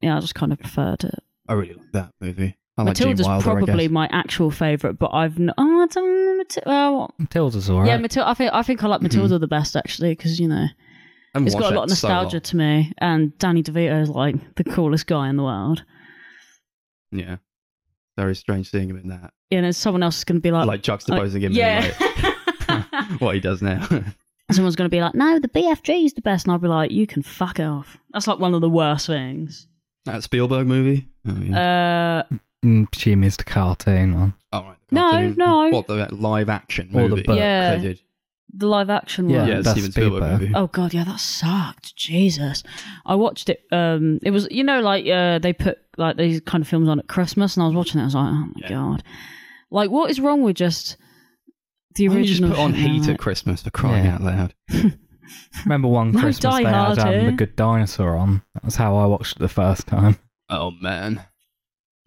yeah, 0.00 0.16
I 0.16 0.20
just 0.20 0.34
kind 0.36 0.52
of 0.52 0.58
preferred 0.60 1.02
it. 1.04 1.18
I 1.48 1.54
really 1.54 1.74
like 1.74 1.92
that 1.92 2.12
movie. 2.20 2.56
I 2.78 2.82
like 2.82 2.96
Gene 2.96 3.08
Matilda's 3.08 3.26
Wilder, 3.26 3.50
I 3.50 3.54
probably 3.54 3.84
guess. 3.84 3.92
my 3.92 4.08
actual 4.12 4.50
favorite, 4.50 4.98
but 4.98 5.10
I've 5.14 5.38
n- 5.40 5.52
oh, 5.56 5.82
I 5.82 5.86
don't 5.86 6.38
know, 6.38 6.44
Matil- 6.44 6.66
well, 6.66 7.14
Matilda's 7.18 7.70
alright. 7.70 7.88
yeah, 7.88 7.96
Matilda. 7.96 8.28
I 8.28 8.34
think 8.34 8.52
I 8.52 8.62
think 8.62 8.84
I 8.84 8.88
like 8.88 9.00
Matilda 9.02 9.38
the 9.38 9.46
best 9.46 9.76
actually 9.76 10.10
because 10.10 10.38
you 10.38 10.46
know 10.46 10.66
I 10.66 10.70
haven't 11.34 11.46
it's 11.46 11.54
got 11.54 11.72
a 11.72 11.74
lot 11.74 11.84
of 11.84 11.88
that 11.90 11.96
so 11.96 12.08
nostalgia 12.08 12.40
to 12.40 12.56
me, 12.56 12.92
and 12.98 13.36
Danny 13.38 13.62
DeVito 13.62 14.02
is 14.02 14.10
like 14.10 14.56
the 14.56 14.64
coolest 14.64 15.06
guy 15.06 15.28
in 15.28 15.36
the 15.36 15.42
world. 15.42 15.84
Yeah. 17.10 17.36
Very 18.16 18.34
strange 18.34 18.70
seeing 18.70 18.88
him 18.88 18.96
in 18.96 19.08
that. 19.08 19.32
You 19.50 19.60
know, 19.62 19.70
someone 19.70 20.02
else 20.02 20.18
is 20.18 20.24
going 20.24 20.38
to 20.38 20.42
be 20.42 20.50
like, 20.50 20.66
like 20.66 20.82
juxtaposing 20.82 21.42
him 21.42 21.52
yeah. 21.52 21.92
like, 22.68 23.20
what 23.20 23.34
he 23.34 23.40
does 23.40 23.62
now. 23.62 23.86
Someone's 24.52 24.76
going 24.76 24.88
to 24.88 24.94
be 24.94 25.00
like, 25.00 25.14
no, 25.14 25.40
the 25.40 25.48
BFG 25.48 26.04
is 26.06 26.12
the 26.14 26.22
best. 26.22 26.46
And 26.46 26.52
I'll 26.52 26.58
be 26.58 26.68
like, 26.68 26.92
you 26.92 27.06
can 27.06 27.22
fuck 27.22 27.58
off. 27.58 27.98
That's 28.12 28.28
like 28.28 28.38
one 28.38 28.54
of 28.54 28.60
the 28.60 28.70
worst 28.70 29.08
things. 29.08 29.66
that 30.04 30.22
Spielberg 30.22 30.68
movie? 30.68 31.08
Oh, 31.26 31.36
yeah. 31.36 32.22
Uh, 32.30 32.36
Mm, 32.66 32.90
Jimmy's 32.92 33.36
the 33.36 33.44
cartoon 33.44 34.18
one. 34.18 34.34
oh, 34.52 34.62
right. 34.62 34.76
the 34.88 34.94
no, 34.94 35.10
cartoon. 35.10 35.34
no. 35.36 35.68
What, 35.68 35.86
the 35.86 36.08
live 36.14 36.48
action 36.48 36.90
Or 36.94 37.02
the 37.02 37.08
movie? 37.10 37.22
book. 37.22 37.38
Yeah. 37.38 37.76
They 37.76 37.82
did. 37.82 38.00
the 38.54 38.66
live 38.66 38.90
action 38.90 39.28
one. 39.28 39.46
Yeah, 39.46 39.60
that's 39.60 39.70
Steven 39.70 39.92
Spielberg, 39.92 40.22
Spielberg. 40.22 40.40
movie. 40.40 40.52
Oh 40.54 40.66
god, 40.68 40.94
yeah, 40.94 41.04
that 41.04 41.20
sucked. 41.20 41.94
Jesus. 41.96 42.62
I 43.04 43.14
watched 43.14 43.48
it. 43.48 43.62
Um, 43.72 44.18
it 44.22 44.30
was 44.30 44.48
you 44.50 44.64
know 44.64 44.80
like 44.80 45.06
uh, 45.06 45.38
they 45.38 45.52
put 45.52 45.78
like 45.98 46.16
these 46.16 46.40
kind 46.40 46.62
of 46.62 46.68
films 46.68 46.88
on 46.88 46.98
at 46.98 47.06
Christmas, 47.08 47.56
and 47.56 47.62
I 47.64 47.66
was 47.66 47.76
watching 47.76 48.00
it. 48.00 48.04
I 48.04 48.06
was 48.06 48.14
like, 48.14 48.28
oh 48.28 48.32
my 48.46 48.52
Yeah. 48.56 48.68
god, 48.70 49.02
like 49.70 49.90
what 49.90 50.10
is 50.10 50.20
wrong 50.20 50.42
with 50.42 50.56
just 50.56 50.96
the 51.94 52.08
Why 52.08 52.14
don't 52.14 52.24
you 52.24 52.30
original? 52.30 52.50
just 52.50 52.58
put 52.58 52.64
on 52.64 52.72
shit, 52.74 52.80
Heat 52.90 53.00
man? 53.02 53.10
at 53.10 53.18
Christmas 53.18 53.62
for 53.62 53.70
crying 53.70 54.04
Yeah. 54.04 54.14
out 54.14 54.20
loud. 54.22 54.54
Remember 55.64 55.88
one 55.88 56.12
No 56.12 56.20
Christmas 56.20 56.38
Die 56.38 56.58
they 56.62 56.68
had 56.68 56.74
Hard 56.74 56.98
um, 56.98 57.08
here. 57.12 57.24
The 57.26 57.32
Good 57.32 57.56
Dinosaur 57.56 58.16
on? 58.16 58.42
That 58.54 58.64
was 58.64 58.76
how 58.76 58.96
I 58.96 59.06
watched 59.06 59.36
it 59.36 59.38
the 59.40 59.48
first 59.48 59.86
time. 59.86 60.18
Oh 60.48 60.70
man. 60.70 61.24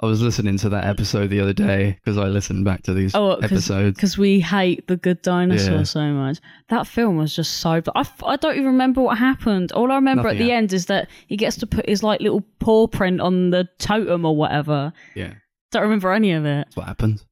I 0.02 0.06
was 0.06 0.22
listening 0.22 0.58
to 0.60 0.70
that 0.70 0.86
episode 0.86 1.28
the 1.30 1.42
other 1.42 1.52
day 1.52 1.98
because 2.00 2.18
I 2.18 2.28
listened 2.28 2.64
back 2.64 2.84
to 2.84 2.94
these 2.94 3.14
Oh, 3.14 3.36
'cause- 3.36 3.44
episodes. 3.52 3.96
because 3.98 4.18
we 4.18 4.40
hate 4.40 4.88
the 4.88 4.96
Good 4.96 5.22
Dinosaur 5.22 5.76
Yeah. 5.78 5.84
so 5.84 6.02
much. 6.14 6.38
That 6.70 6.88
film 6.88 7.18
was 7.18 7.36
just 7.36 7.58
so. 7.58 7.82
I, 7.96 8.08
I 8.26 8.36
don't 8.38 8.54
even 8.56 8.68
remember 8.68 9.02
what 9.02 9.18
happened. 9.18 9.74
All 9.74 9.92
I 9.92 9.96
remember 9.96 10.24
Nothing 10.24 10.38
at 10.38 10.40
the 10.40 10.50
happened. 10.52 10.64
end 10.72 10.74
is 10.74 10.86
that 10.86 11.10
he 11.28 11.36
gets 11.36 11.58
to 11.58 11.68
put 11.68 11.88
his 11.90 12.02
like 12.02 12.22
little 12.22 12.42
paw 12.60 12.88
print 12.88 13.20
on 13.20 13.50
the 13.50 13.68
totem 13.78 14.24
or 14.26 14.36
whatever. 14.38 14.94
Yeah, 15.16 15.34
Don't 15.72 15.84
remember 15.84 16.14
any 16.14 16.32
of 16.32 16.46
it. 16.46 16.68
that's 16.68 16.78
what 16.78 16.88
happens. 16.88 17.26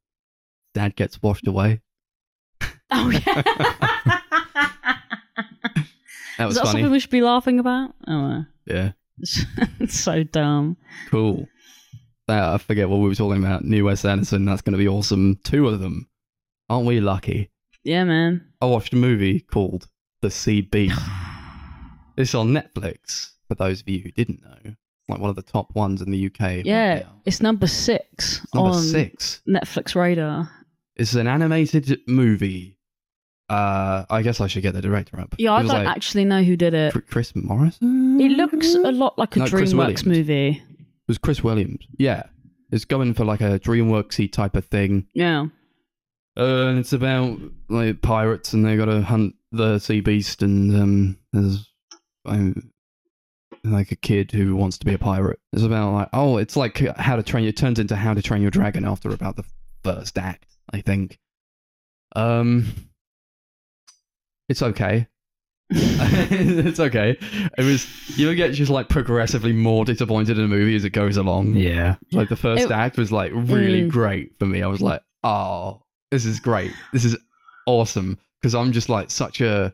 Dad 0.74 0.96
gets 0.98 1.22
washed 1.24 1.48
away. 1.48 1.80
Oh 2.92 3.10
yeah. 3.10 3.22
that 6.38 6.46
was 6.46 6.56
that 6.56 6.66
funny. 6.66 6.72
something 6.82 6.92
we 6.92 7.00
should 7.00 7.10
be 7.12 7.22
laughing 7.22 7.60
about? 7.60 7.94
Oh, 8.08 8.46
Yeah, 8.66 8.92
it's 9.18 9.46
so 10.00 10.24
dumb. 10.24 10.78
cool. 11.10 11.48
Uh, 12.30 12.54
I 12.54 12.58
forget 12.58 12.90
what 12.90 12.98
we 12.98 13.08
were 13.08 13.16
talking 13.16 13.44
about. 13.44 13.64
New 13.64 13.86
Wes 13.86 14.04
Anderson. 14.04 14.46
That's 14.46 14.62
going 14.62 14.74
to 14.74 14.78
be 14.78 14.88
awesome. 14.88 15.40
Two 15.44 15.68
of 15.68 15.80
them. 15.80 16.10
Aren't 16.70 16.86
we 16.86 17.00
lucky? 17.00 17.52
Yeah, 17.84 18.04
man. 18.04 18.46
I 18.62 18.66
watched 18.66 18.92
a 18.94 18.98
movie 18.98 19.40
called 19.40 19.88
The 20.22 20.30
Sea 20.30 20.62
Beast. 20.62 21.00
it's 22.18 22.36
on 22.36 22.50
Netflix. 22.50 23.32
For 23.48 23.56
those 23.56 23.82
of 23.82 23.88
you 23.88 24.00
who 24.00 24.12
didn't 24.12 24.42
know, 24.44 24.58
it's 24.66 24.76
like 25.08 25.20
one 25.20 25.30
of 25.30 25.38
the 25.38 25.42
top 25.42 25.74
ones 25.74 26.02
in 26.02 26.12
the 26.12 26.26
UK. 26.26 26.66
Yeah, 26.66 26.96
now. 26.96 27.22
it's 27.26 27.42
number 27.42 27.66
six 27.66 28.46
number 28.54 28.72
on 28.72 28.82
six. 28.84 29.42
Netflix 29.48 29.96
radar. 29.96 30.52
It's 30.98 31.14
an 31.14 31.28
animated 31.28 32.02
movie. 32.08 32.78
Uh, 33.48 34.04
I 34.10 34.22
guess 34.22 34.42
I 34.42 34.48
should 34.48 34.64
get 34.64 34.74
the 34.74 34.82
director 34.82 35.18
up. 35.22 35.36
Yeah, 35.38 35.54
I 35.54 35.60
don't 35.60 35.70
like 35.70 35.88
actually 35.88 36.26
know 36.26 36.44
who 36.44 36.58
did 36.58 36.74
it. 36.74 36.94
Chris 37.10 37.34
Morrison. 37.34 38.20
It 38.20 38.32
looks 38.32 38.76
a 38.76 38.92
lot 38.92 39.18
like 39.18 39.38
a 39.38 39.40
No, 39.40 39.46
DreamWorks 39.46 40.06
movie. 40.06 40.62
It 41.08 41.12
was 41.12 41.18
Chris 41.18 41.44
Williams. 41.44 41.88
Yeah, 41.98 42.24
it's 42.72 42.86
going 42.86 43.14
for 43.14 43.24
like 43.24 43.42
a 43.42 43.60
DreamWorksy 43.60 44.32
type 44.32 44.56
of 44.56 44.66
thing. 44.66 45.08
Yeah. 45.14 45.48
Uh, 46.38 46.68
and 46.68 46.80
it's 46.80 46.94
about 46.94 47.40
like 47.70 48.02
pirates, 48.02 48.54
and 48.54 48.66
they 48.66 48.76
got 48.76 48.86
to 48.86 49.02
hunt 49.02 49.36
the 49.52 49.80
sea 49.80 50.02
beast, 50.02 50.42
and 50.42 50.76
um, 50.76 51.18
there's 51.34 51.72
um, 52.26 52.72
like 53.64 53.92
a 53.92 53.96
kid 53.96 54.32
who 54.32 54.56
wants 54.56 54.78
to 54.80 54.86
be 54.86 54.94
a 54.94 55.00
pirate. 55.00 55.40
It's 55.54 55.64
about 55.64 55.94
like 55.94 56.10
oh, 56.14 56.38
it's 56.38 56.56
like 56.56 56.78
how 56.98 57.16
to 57.16 57.24
train. 57.24 57.46
It 57.46 57.58
turns 57.58 57.80
into 57.80 57.96
how 57.96 58.14
to 58.14 58.22
train 58.22 58.42
your 58.42 58.52
dragon 58.52 58.86
after 58.86 59.10
about 59.10 59.36
the 59.36 59.46
first 59.84 60.18
act, 60.18 60.46
I 60.72 60.82
think. 60.82 61.18
Um, 62.16 62.68
it's 64.50 64.62
okay. 64.62 65.08
it's 65.70 66.80
okay. 66.80 67.18
It 67.58 67.64
was 67.64 67.88
you 68.18 68.34
get 68.36 68.54
just 68.54 68.72
like 68.72 68.90
progressively 68.90 69.54
more 69.54 69.84
disappointed 69.86 70.38
in 70.38 70.46
a 70.46 70.48
movie 70.48 70.76
as 70.76 70.86
it 70.86 70.92
goes 70.92 71.18
along. 71.18 71.56
Yeah. 71.56 71.96
Like 72.12 72.30
the 72.30 72.36
first 72.36 72.66
It- 72.66 72.72
act 72.72 72.98
was 72.98 73.12
like 73.12 73.32
really 73.34 73.84
Mm. 73.84 73.90
great 73.90 74.38
for 74.40 74.46
me. 74.46 74.62
I 74.62 74.68
was 74.68 74.82
like, 74.82 75.02
oh, 75.24 75.84
this 76.12 76.26
is 76.26 76.40
great. 76.40 76.72
This 76.94 77.04
is 77.06 77.18
awesome 77.66 78.18
because 78.42 78.56
I'm 78.56 78.72
just 78.72 78.88
like 78.90 79.12
such 79.12 79.42
a 79.42 79.74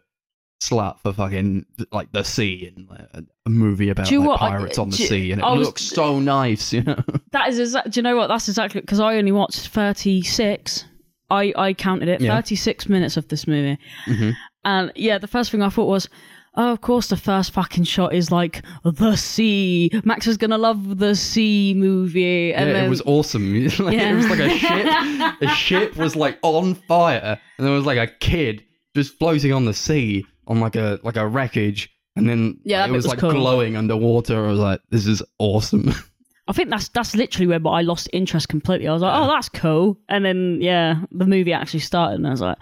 slut 0.63 0.99
for 1.01 1.11
fucking 1.13 1.65
like 1.91 2.11
the 2.13 2.23
sea 2.23 2.71
and 2.75 2.87
like, 2.89 3.01
a, 3.13 3.23
a 3.45 3.49
movie 3.49 3.89
about 3.89 4.07
Do 4.07 4.13
you 4.15 4.19
like, 4.21 4.29
what? 4.29 4.41
I- 4.41 4.49
pirates 4.51 4.77
on 4.79 4.89
the 4.89 4.97
do 4.97 5.03
you- 5.03 5.09
sea 5.09 5.31
and 5.31 5.41
it 5.41 5.45
I 5.45 5.53
was- 5.53 5.67
looks 5.67 5.83
so 5.83 6.19
nice. 6.19 6.73
You 6.73 6.83
know, 6.83 7.03
That 7.33 7.49
is 7.49 7.59
exactly. 7.59 7.91
Do 7.91 7.99
you 7.99 8.03
know 8.03 8.15
what? 8.15 8.27
That's 8.27 8.47
exactly 8.47 8.81
because 8.81 8.99
I 8.99 9.17
only 9.17 9.31
watched 9.31 9.67
thirty 9.67 10.21
six. 10.23 10.85
I 11.29 11.53
I 11.55 11.73
counted 11.73 12.09
it 12.09 12.21
Yeah. 12.21 12.35
thirty 12.35 12.55
six 12.55 12.87
minutes 12.89 13.17
of 13.17 13.27
this 13.27 13.47
movie, 13.47 13.77
Mhm. 14.07 14.33
And 14.65 14.91
yeah, 14.95 15.17
the 15.17 15.27
first 15.27 15.51
thing 15.51 15.61
I 15.61 15.69
thought 15.69 15.87
was. 15.87 16.09
Oh, 16.55 16.71
of 16.71 16.81
course, 16.81 17.07
the 17.07 17.17
first 17.17 17.51
fucking 17.51 17.85
shot 17.85 18.13
is 18.13 18.29
like 18.31 18.61
the 18.83 19.15
sea. 19.15 19.89
Max 20.03 20.27
is 20.27 20.37
gonna 20.37 20.59
love 20.59 20.99
the 20.99 21.15
sea 21.15 21.73
movie, 21.75 22.53
and 22.53 22.67
yeah, 22.67 22.73
then 22.73 22.85
it 22.85 22.89
was 22.89 23.01
awesome. 23.07 23.53
like, 23.79 23.97
It 23.97 24.15
was 24.15 24.29
like 24.29 24.37
a 24.37 24.49
ship. 24.59 25.39
the 25.39 25.47
ship 25.55 25.95
was 25.97 26.15
like 26.15 26.37
on 26.43 26.75
fire, 26.75 27.39
and 27.57 27.65
there 27.65 27.73
was 27.73 27.87
like 27.87 27.97
a 27.97 28.05
kid 28.05 28.63
just 28.95 29.17
floating 29.17 29.51
on 29.51 29.65
the 29.65 29.73
sea 29.73 30.27
on 30.45 30.59
like 30.59 30.75
a 30.75 30.99
like 31.01 31.15
a 31.15 31.27
wreckage, 31.27 31.89
and 32.15 32.29
then 32.29 32.59
Yeah, 32.63 32.81
that 32.85 32.89
it 32.89 32.91
was 32.93 33.05
was 33.05 33.13
like 33.13 33.19
cool. 33.19 33.31
glowing 33.31 33.75
underwater. 33.75 34.45
I 34.45 34.49
was 34.51 34.59
like, 34.59 34.79
this 34.91 35.07
is 35.07 35.23
awesome. 35.39 35.91
I 36.47 36.53
think 36.53 36.69
that's 36.69 36.87
that's 36.89 37.15
literally 37.15 37.47
where 37.47 37.73
I 37.73 37.81
lost 37.81 38.09
interest 38.13 38.47
completely. 38.47 38.87
I 38.87 38.93
was 38.93 39.01
like, 39.01 39.19
oh, 39.19 39.25
that's 39.25 39.49
cool, 39.49 39.97
and 40.07 40.23
then 40.23 40.59
yeah, 40.61 41.01
the 41.09 41.25
movie 41.25 41.51
actually 41.53 41.79
started, 41.79 42.17
and 42.17 42.27
I 42.27 42.29
was 42.29 42.41
like, 42.41 42.59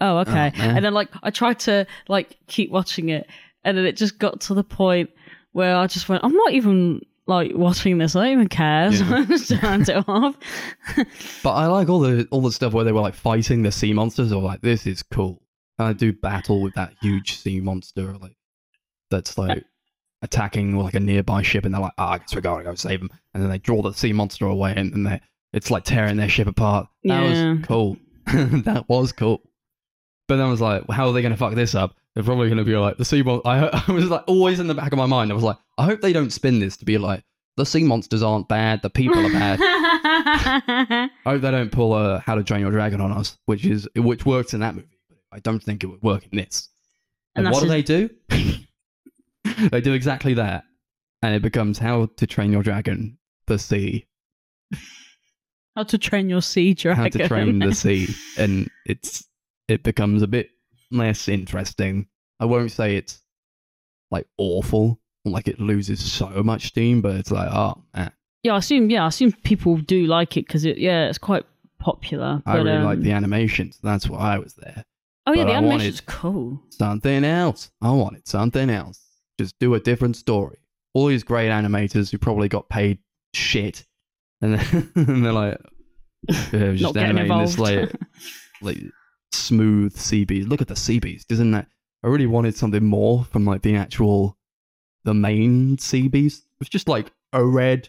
oh, 0.00 0.18
okay. 0.18 0.52
man. 0.56 0.76
and 0.76 0.84
then 0.84 0.94
like 0.94 1.08
I 1.22 1.30
tried 1.30 1.58
to 1.60 1.86
like 2.08 2.36
keep 2.46 2.70
watching 2.70 3.08
it, 3.10 3.26
and 3.64 3.76
then 3.76 3.84
it 3.86 3.96
just 3.96 4.18
got 4.18 4.40
to 4.42 4.54
the 4.54 4.64
point 4.64 5.10
where 5.52 5.76
I 5.76 5.86
just 5.86 6.08
went, 6.08 6.22
I'm 6.24 6.34
not 6.34 6.52
even 6.52 7.00
like 7.26 7.52
watching 7.54 7.98
this. 7.98 8.16
I 8.16 8.24
don't 8.24 8.32
even 8.32 8.48
care. 8.48 8.90
So 8.92 9.04
Yeah. 9.04 9.16
I 9.16 9.24
just 9.24 9.50
turned 9.60 9.88
it 9.88 10.04
off. 10.08 10.36
But 11.42 11.50
I 11.52 11.66
like 11.66 11.88
all 11.88 12.00
the 12.00 12.26
all 12.30 12.40
the 12.40 12.52
stuff 12.52 12.72
where 12.72 12.84
they 12.84 12.92
were 12.92 13.00
like 13.00 13.14
fighting 13.14 13.62
the 13.62 13.72
sea 13.72 13.92
monsters. 13.92 14.32
Or 14.32 14.40
like, 14.42 14.60
this 14.62 14.86
is 14.86 15.02
cool. 15.02 15.42
And 15.78 15.88
I 15.88 15.92
do 15.92 16.12
battle 16.12 16.60
with 16.62 16.74
that 16.74 16.94
huge 17.02 17.36
sea 17.36 17.60
monster, 17.60 18.16
like 18.18 18.34
that's 19.10 19.38
like 19.38 19.64
attacking 20.22 20.76
like 20.76 20.94
a 20.94 21.00
nearby 21.00 21.42
ship, 21.42 21.64
and 21.64 21.72
they're 21.74 21.80
like, 21.80 21.92
"Ah, 21.98 22.12
I 22.12 22.18
guess 22.18 22.34
we 22.34 22.40
gotta 22.40 22.64
go 22.64 22.74
save 22.74 23.00
them." 23.00 23.10
And 23.34 23.42
then 23.42 23.50
they 23.50 23.58
draw 23.58 23.82
the 23.82 23.92
sea 23.92 24.12
monster 24.12 24.46
away, 24.46 24.74
and 24.76 24.92
then 24.92 25.04
they 25.04 25.20
it's 25.52 25.70
like 25.70 25.84
tearing 25.84 26.16
their 26.16 26.28
ship 26.28 26.46
apart. 26.48 26.88
That 27.04 27.22
Yeah. 27.22 27.52
was 27.54 27.64
cool. 27.66 27.96
that 28.64 28.84
was 28.88 29.12
cool. 29.12 29.40
But 30.28 30.36
then 30.36 30.46
I 30.46 30.50
was 30.50 30.60
like, 30.60 30.88
how 30.90 31.08
are 31.08 31.12
they 31.12 31.22
going 31.22 31.32
to 31.32 31.38
fuck 31.38 31.54
this 31.54 31.74
up? 31.74 31.96
They're 32.14 32.22
probably 32.22 32.48
going 32.48 32.58
to 32.58 32.64
be 32.64 32.76
like 32.76 32.98
the 32.98 33.04
sea 33.04 33.22
monster. 33.22 33.48
I, 33.48 33.84
I 33.88 33.92
was 33.92 34.10
like 34.10 34.24
always 34.26 34.60
in 34.60 34.66
the 34.66 34.74
back 34.74 34.92
of 34.92 34.98
my 34.98 35.06
mind. 35.06 35.30
I 35.30 35.34
was 35.34 35.42
like, 35.42 35.56
I 35.78 35.84
hope 35.84 36.00
they 36.00 36.12
don't 36.12 36.30
spin 36.30 36.60
this 36.60 36.76
to 36.76 36.84
be 36.84 36.98
like 36.98 37.24
the 37.56 37.66
sea 37.66 37.82
monsters 37.82 38.22
aren't 38.22 38.46
bad, 38.46 38.82
the 38.82 38.90
people 38.90 39.18
are 39.18 39.32
bad. 39.32 39.58
I 39.62 41.10
hope 41.24 41.42
they 41.42 41.50
don't 41.50 41.72
pull 41.72 41.94
a 41.94 42.20
How 42.20 42.36
to 42.36 42.44
Train 42.44 42.60
Your 42.60 42.70
Dragon 42.70 43.00
on 43.00 43.10
us, 43.10 43.36
which 43.46 43.64
is 43.64 43.88
which 43.96 44.24
works 44.24 44.54
in 44.54 44.60
that 44.60 44.74
movie. 44.74 44.98
But 45.08 45.18
I 45.32 45.40
don't 45.40 45.62
think 45.62 45.82
it 45.82 45.88
would 45.88 46.02
work 46.02 46.24
in 46.30 46.38
this. 46.38 46.68
And 47.34 47.46
And, 47.46 47.52
what 47.52 47.62
do 47.62 47.68
they 47.68 47.82
do? 47.82 48.10
they 49.70 49.80
do 49.80 49.92
exactly 49.92 50.34
that, 50.34 50.64
and 51.22 51.34
it 51.34 51.42
becomes 51.42 51.78
How 51.78 52.06
to 52.16 52.26
Train 52.26 52.52
Your 52.52 52.62
Dragon: 52.62 53.18
The 53.46 53.58
Sea. 53.58 54.06
How 55.74 55.84
to 55.84 55.98
train 55.98 56.28
your 56.28 56.42
sea 56.42 56.74
dragon. 56.74 57.04
How 57.04 57.08
to 57.08 57.28
Train 57.28 57.58
the 57.60 57.72
Sea, 57.72 58.08
and 58.36 58.68
it's 58.86 59.28
it 59.68 59.82
becomes 59.82 60.22
a 60.22 60.26
bit 60.26 60.50
less 60.90 61.28
interesting. 61.28 62.06
I 62.40 62.46
won't 62.46 62.72
say 62.72 62.96
it's 62.96 63.22
like 64.10 64.26
awful, 64.38 65.00
like 65.24 65.48
it 65.48 65.60
loses 65.60 66.00
so 66.00 66.42
much 66.42 66.68
steam, 66.68 67.00
but 67.00 67.16
it's 67.16 67.30
like, 67.30 67.50
oh 67.52 67.82
man, 67.94 68.12
Yeah, 68.42 68.54
I 68.54 68.58
assume. 68.58 68.90
Yeah, 68.90 69.04
I 69.04 69.08
assume 69.08 69.32
people 69.44 69.76
do 69.76 70.06
like 70.06 70.36
it 70.36 70.46
because 70.46 70.64
it. 70.64 70.78
Yeah, 70.78 71.08
it's 71.08 71.18
quite 71.18 71.44
popular. 71.78 72.42
I 72.46 72.56
but, 72.56 72.64
really 72.64 72.78
like 72.78 72.98
um, 72.98 73.02
the 73.02 73.12
animations. 73.12 73.78
That's 73.82 74.08
why 74.08 74.34
I 74.34 74.38
was 74.38 74.54
there. 74.54 74.84
Oh 75.26 75.32
yeah, 75.32 75.44
but 75.44 75.48
the 75.48 75.54
I 75.54 75.56
animation's 75.58 76.00
cool. 76.00 76.62
Something 76.70 77.24
else. 77.24 77.70
I 77.82 77.90
wanted 77.90 78.26
something 78.26 78.70
else. 78.70 79.00
Just 79.38 79.58
do 79.58 79.74
a 79.74 79.80
different 79.80 80.16
story. 80.16 80.58
All 80.94 81.06
these 81.06 81.22
great 81.22 81.50
animators 81.50 82.10
who 82.10 82.18
probably 82.18 82.48
got 82.48 82.68
paid 82.68 82.98
shit, 83.34 83.84
and, 84.40 84.58
then, 84.58 84.92
and 84.94 85.24
they're 85.24 85.32
like, 85.32 85.58
yeah, 86.28 86.72
just 86.74 86.96
animating 86.96 87.38
this 87.38 87.56
involved. 87.56 87.58
like 87.60 87.92
like 88.62 88.78
smooth 89.32 89.94
CBs. 89.94 90.48
Look 90.48 90.60
at 90.60 90.68
the 90.68 90.74
CBs. 90.74 91.24
isn't 91.30 91.50
that? 91.52 91.66
I 92.02 92.08
really 92.08 92.26
wanted 92.26 92.56
something 92.56 92.84
more 92.84 93.24
from 93.24 93.44
like 93.44 93.62
the 93.62 93.76
actual, 93.76 94.36
the 95.04 95.14
main 95.14 95.76
CBs. 95.76 96.42
It's 96.60 96.70
just 96.70 96.88
like 96.88 97.10
a 97.32 97.44
red 97.44 97.88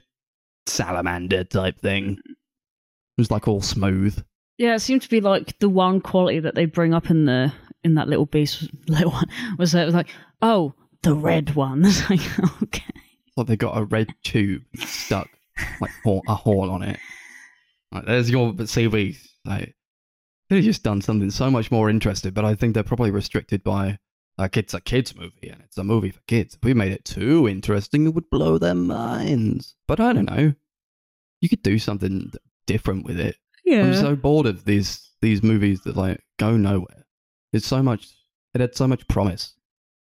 salamander 0.65 1.43
type 1.43 1.80
thing. 1.80 2.19
It 2.25 2.36
was 3.17 3.32
like 3.32 3.47
all 3.47 3.62
smooth. 3.62 4.23
Yeah, 4.58 4.75
it 4.75 4.80
seemed 4.80 5.04
to 5.04 5.10
be 5.10 5.21
like 5.21 5.58
the 5.60 5.69
one 5.69 6.02
quality 6.02 6.39
that 6.39 6.56
they 6.56 6.65
bring 6.65 6.93
up 6.93 7.10
in 7.10 7.25
the 7.25 7.54
in 7.84 7.95
that 7.95 8.10
little 8.10 8.25
beast 8.25 8.69
little 8.88 9.12
one 9.12 9.28
was 9.58 9.71
that 9.71 9.84
it 9.84 9.86
was 9.86 9.95
like, 9.95 10.10
oh, 10.41 10.73
the 11.04 11.13
red 11.13 11.56
one. 11.56 11.84
It's 11.86 12.10
like, 12.10 12.19
okay. 12.63 12.84
like 13.38 13.47
they 13.47 13.56
got 13.56 13.78
a 13.78 13.86
red 13.86 14.10
tube 14.23 14.63
stuck, 14.78 15.30
like 15.80 15.91
a 16.28 16.36
horn 16.36 16.69
on 16.69 16.84
it. 16.84 16.99
Like, 17.91 18.06
there's 18.06 18.30
your 18.30 18.52
CV. 18.54 19.17
Like 19.45 19.75
they've 20.50 20.64
just 20.64 20.84
done 20.84 21.02
something 21.02 21.32
so 21.32 21.50
much 21.50 21.72
more 21.72 21.90
interesting, 21.90 22.32
but 22.32 22.46
I 22.46 22.56
think 22.56 22.74
they're 22.74 22.84
probably 22.84 23.12
restricted 23.12 23.64
by 23.64 23.98
like 24.38 24.58
it's 24.58 24.74
a 24.74 24.82
kids 24.82 25.16
movie 25.16 25.50
and 25.50 25.62
it's 25.62 25.78
a 25.78 25.84
movie 25.84 26.12
for 26.12 26.22
kids. 26.28 26.56
If 26.56 26.64
we 26.64 26.74
made 26.74 26.92
it 26.92 27.06
too 27.06 27.48
interesting, 27.48 28.06
it 28.06 28.14
would 28.14 28.30
blow 28.30 28.58
their 28.58 28.76
minds. 28.76 29.76
But 29.88 30.00
I 30.00 30.14
don't 30.14 30.30
know. 30.30 30.54
You 31.42 31.50
could 31.50 31.62
do 31.62 31.78
something 31.80 32.32
different 32.66 33.06
with 33.06 33.20
it. 33.20 33.36
Yeah. 33.66 33.84
I'm 33.84 33.94
so 33.94 34.16
bored 34.16 34.46
of 34.46 34.66
these 34.66 35.12
these 35.22 35.44
movies 35.44 35.82
that 35.82 35.98
like 35.98 36.24
go 36.38 36.58
nowhere. 36.58 37.06
It's 37.54 37.68
so 37.68 37.84
much. 37.84 38.08
It 38.54 38.62
had 38.62 38.76
so 38.76 38.88
much 38.88 39.08
promise. 39.08 39.54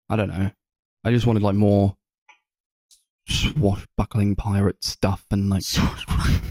I 0.09 0.17
don't 0.17 0.29
know. 0.29 0.51
I 1.05 1.11
just 1.11 1.27
wanted 1.27 1.43
like 1.43 1.55
more 1.55 1.97
swashbuckling 3.29 4.37
pirate 4.37 4.83
stuff 4.83 5.25
and 5.31 5.51
like 5.51 5.63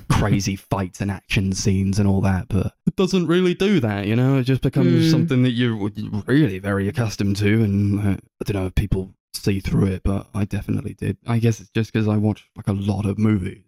crazy 0.09 0.55
fights 0.55 1.01
and 1.01 1.11
action 1.11 1.51
scenes 1.53 1.99
and 1.99 2.07
all 2.07 2.21
that, 2.21 2.47
but 2.49 2.73
it 2.85 2.95
doesn't 2.95 3.27
really 3.27 3.53
do 3.53 3.79
that. 3.79 4.07
You 4.07 4.15
know, 4.15 4.37
it 4.37 4.43
just 4.43 4.61
becomes 4.61 5.07
Mm. 5.07 5.11
something 5.11 5.43
that 5.43 5.51
you're 5.51 5.75
really 6.27 6.59
very 6.59 6.87
accustomed 6.87 7.35
to, 7.37 7.63
and 7.63 7.99
uh, 7.99 8.11
I 8.11 8.43
don't 8.51 8.61
know 8.61 8.65
if 8.67 8.75
people 8.75 9.13
see 9.33 9.59
through 9.59 9.87
it, 9.87 10.03
but 10.03 10.27
I 10.33 10.45
definitely 10.45 10.93
did. 10.93 11.17
I 11.27 11.39
guess 11.39 11.59
it's 11.59 11.69
just 11.69 11.91
because 11.93 12.07
I 12.07 12.17
watch 12.17 12.49
like 12.55 12.67
a 12.67 12.73
lot 12.73 13.05
of 13.05 13.17
movies. 13.17 13.63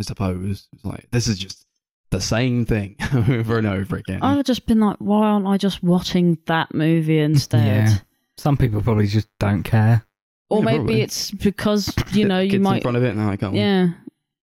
I 0.00 0.02
suppose 0.02 0.68
it's 0.72 0.84
like 0.84 1.08
this 1.10 1.26
is 1.28 1.38
just 1.38 1.64
the 2.10 2.20
same 2.20 2.64
thing 2.66 2.96
over 3.28 3.58
and 3.58 3.66
over 3.66 3.96
again. 3.96 4.22
I've 4.22 4.44
just 4.44 4.66
been 4.66 4.80
like, 4.80 4.96
why 4.98 5.26
aren't 5.28 5.46
I 5.46 5.56
just 5.56 5.82
watching 5.82 6.38
that 6.46 6.74
movie 6.74 7.18
instead? 7.30 7.64
Yeah. 7.88 7.94
Some 8.38 8.56
people 8.56 8.82
probably 8.82 9.06
just 9.06 9.28
don't 9.38 9.62
care. 9.62 10.04
Or 10.48 10.58
Yeah, 10.60 10.64
maybe 10.64 10.76
probably. 10.78 11.00
it's 11.02 11.30
because 11.30 11.92
you 12.12 12.24
know 12.26 12.38
you 12.40 12.50
Kids 12.50 12.56
in 12.56 12.62
might, 12.62 12.82
front 12.82 12.96
of 12.96 13.02
it. 13.04 13.14
No, 13.16 13.28
I 13.28 13.36
can't. 13.36 13.54
yeah. 13.54 13.88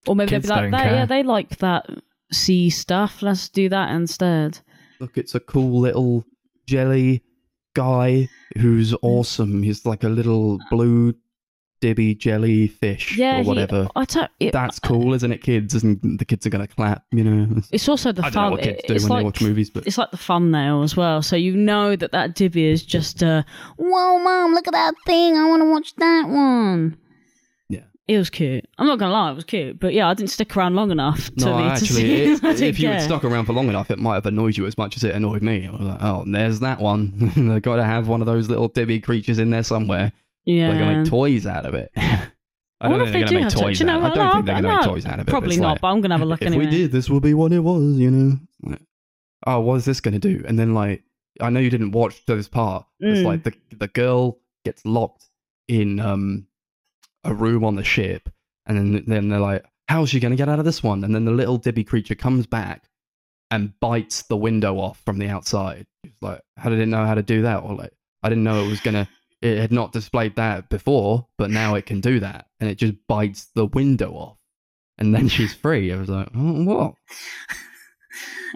Or 0.06 0.16
maybe 0.16 0.30
Kids 0.32 0.48
they'd 0.48 0.50
be 0.50 0.54
like, 0.56 0.62
don't 0.64 0.72
that, 0.72 0.92
yeah, 0.92 1.06
they 1.06 1.24
like 1.24 1.58
that 1.60 1.86
sea 2.32 2.70
stuff. 2.70 3.22
Let's 3.22 3.48
do 3.50 3.70
that 3.70 3.92
instead. 3.92 4.60
Look, 5.00 5.18
it's 5.18 5.34
a 5.36 5.40
cool 5.40 5.80
little 5.80 6.26
jelly 6.68 7.24
guy 7.74 8.28
who's 8.58 8.94
awesome. 9.02 9.64
He's 9.64 9.86
like 9.86 10.04
a 10.04 10.10
little 10.10 10.60
blue 10.70 11.14
dibby 11.84 12.18
jellyfish 12.18 13.18
Yeah, 13.18 13.40
or 13.40 13.42
he- 13.44 13.48
whatever. 13.48 13.88
I 13.96 14.06
don't. 14.06 14.32
It, 14.40 14.52
That's 14.54 14.80
cool, 14.80 15.14
isn't 15.14 15.32
it, 15.32 15.42
kids? 15.42 15.74
And 15.84 16.00
the 16.20 16.24
kids 16.26 16.46
are 16.46 16.50
gonna 16.50 16.68
clap, 16.68 17.04
you 17.12 17.24
know. 17.24 17.62
It's 17.72 17.90
also 17.90 18.12
the 18.12 18.22
I 18.26 18.30
don't 18.30 18.36
know 18.36 18.42
fun. 18.42 18.52
what 18.52 18.62
kids 18.62 18.82
do 18.88 18.94
it's 18.94 19.04
when 19.04 19.10
like 19.10 19.20
they 19.20 19.26
watch 19.26 19.42
movies, 19.42 19.70
but 19.70 19.86
it's 19.86 19.98
like 19.98 20.12
the 20.12 20.18
thumbnail 20.18 20.84
as 20.84 20.96
well. 20.96 21.22
So 21.22 21.36
you 21.36 21.56
know 21.56 21.96
that 21.96 22.12
that 22.12 22.36
dibby 22.36 22.72
is 22.72 22.84
just 22.86 23.22
a 23.22 23.46
whoa, 23.78 24.20
mom, 24.20 24.54
look 24.54 24.68
at 24.68 24.74
that 24.74 24.94
thing. 25.06 25.38
I 25.38 25.46
want 25.50 25.62
to 25.62 25.70
watch 25.70 25.96
that 25.98 26.30
one. 26.30 26.98
Yeah. 27.70 27.82
It 28.08 28.18
was 28.18 28.30
cute. 28.30 28.66
I'm 28.78 28.88
not 28.88 29.00
gonna 29.00 29.14
lie, 29.14 29.32
it 29.32 29.36
was 29.36 29.44
cute. 29.44 29.80
But 29.80 29.94
yeah, 29.94 30.08
I 30.10 30.14
didn't 30.14 30.30
stick 30.32 30.56
around 30.56 30.76
long 30.76 30.92
enough 30.92 31.30
to 31.36 31.46
no, 31.46 31.58
me 31.58 31.64
to 31.64 31.70
actually, 31.70 31.88
see. 31.88 32.24
it, 32.34 32.44
I 32.44 32.52
if 32.52 32.80
you 32.80 32.88
had 32.88 33.00
care. 33.00 33.02
stuck 33.08 33.24
around 33.24 33.46
for 33.46 33.54
long 33.54 33.68
enough, 33.70 33.92
it 33.92 34.00
might 34.00 34.16
have 34.16 34.26
annoyed 34.26 34.58
you 34.58 34.66
as 34.66 34.78
much 34.78 34.96
as 34.98 35.04
it 35.04 35.16
annoyed 35.16 35.42
me. 35.42 35.68
I 35.68 35.72
was 35.72 35.82
like, 35.82 36.02
oh, 36.02 36.24
there's 36.28 36.60
that 36.62 36.80
one. 36.80 37.14
They've 37.36 37.62
got 37.62 37.78
to 37.78 37.84
have 37.84 38.08
one 38.08 38.22
of 38.22 38.26
those 38.28 38.50
little 38.50 38.70
dibby 38.70 39.02
creatures 39.04 39.40
in 39.40 39.50
there 39.50 39.64
somewhere. 39.64 40.12
Yeah. 40.46 40.70
They're 40.70 40.80
gonna 40.80 40.98
make 41.02 41.10
toys 41.10 41.46
out 41.48 41.66
of 41.66 41.74
it. 41.74 41.92
I 41.96 42.90
don't 42.90 43.00
think 43.00 43.08
if 43.08 43.12
they're 43.14 43.22
gonna 43.24 43.30
do 43.30 43.40
make 43.46 43.50
toys 43.54 43.78
to- 43.80 43.84
do 43.86 43.92
you 43.92 43.96
out. 43.98 44.02
know 44.02 44.06
I 44.12 44.16
don't 44.16 44.34
think 44.34 44.46
they're 44.46 44.62
gonna 44.62 44.76
make 44.78 44.86
toys 44.86 45.06
out 45.06 45.20
of 45.20 45.28
it. 45.28 45.32
Probably 45.32 45.58
not, 45.58 45.70
like, 45.74 45.82
but 45.82 45.88
I'm 45.88 46.02
gonna 46.02 46.14
have 46.16 46.22
a 46.22 46.26
look 46.26 46.42
if 46.42 46.48
anyway. 46.48 46.66
we 46.66 46.72
did, 46.72 46.92
this 46.92 47.10
would 47.10 47.24
be 47.24 47.34
what 47.34 47.54
it 47.54 47.60
was, 47.62 47.98
you 47.98 48.12
know. 48.12 48.40
Like, 48.64 48.82
oh, 49.48 49.60
what 49.62 49.76
is 49.76 49.86
this 49.86 50.02
going 50.02 50.20
to 50.20 50.20
do? 50.20 50.44
And 50.48 50.58
then, 50.60 50.74
like, 50.74 51.04
I 51.42 51.50
know 51.50 51.60
you 51.60 51.70
didn't 51.70 51.92
watch 51.92 52.26
this 52.26 52.48
part. 52.48 52.86
It's 53.00 53.22
Mm. 53.22 53.26
like 53.26 53.44
the 53.44 53.54
the 53.78 53.88
girl 53.88 54.40
gets 54.66 54.86
locked 54.86 55.26
in 55.68 56.00
um 56.00 56.48
a 57.24 57.34
room 57.34 57.64
on 57.64 57.76
the 57.76 57.84
ship, 57.84 58.30
and 58.66 58.78
then 58.78 59.04
then 59.08 59.30
they're 59.30 59.40
like, 59.40 59.66
how's 59.88 60.10
she 60.10 60.20
going 60.20 60.32
to 60.32 60.38
get 60.38 60.50
out 60.50 60.60
of 60.60 60.66
this 60.66 60.84
one? 60.84 61.04
And 61.04 61.14
then 61.16 61.26
the 61.26 61.32
little 61.32 61.60
dibby 61.60 61.86
creature 61.88 62.16
comes 62.16 62.46
back 62.48 62.84
and 63.52 63.78
bites 63.80 64.24
the 64.24 64.38
window 64.38 64.78
off 64.80 65.02
from 65.06 65.20
the 65.20 65.28
outside. 65.30 65.86
It's 66.04 66.22
like, 66.22 66.42
how 66.58 66.70
did 66.70 66.80
it 66.80 66.88
know 66.88 67.06
how 67.06 67.16
to 67.16 67.24
do 67.24 67.44
that? 67.44 67.64
Or 67.64 67.76
like, 67.76 67.94
I 68.24 68.30
didn't 68.30 68.44
know 68.44 68.64
it 68.64 68.70
was 68.70 68.80
gonna. 68.82 69.08
It 69.44 69.58
had 69.58 69.74
not 69.74 69.92
displayed 69.92 70.38
that 70.38 70.70
before, 70.70 71.28
but 71.38 71.52
now 71.52 71.76
it 71.76 71.86
can 71.86 72.00
do 72.00 72.22
that, 72.22 72.48
and 72.62 72.70
it 72.70 72.76
just 72.76 72.94
bites 73.10 73.50
the 73.56 73.66
window 73.66 74.14
off, 74.14 74.38
and 74.98 75.14
then 75.14 75.28
she's 75.28 75.54
free. 75.64 75.92
I 75.92 75.98
was 75.98 76.08
like, 76.08 76.30
oh, 76.34 76.64
what? 76.64 76.94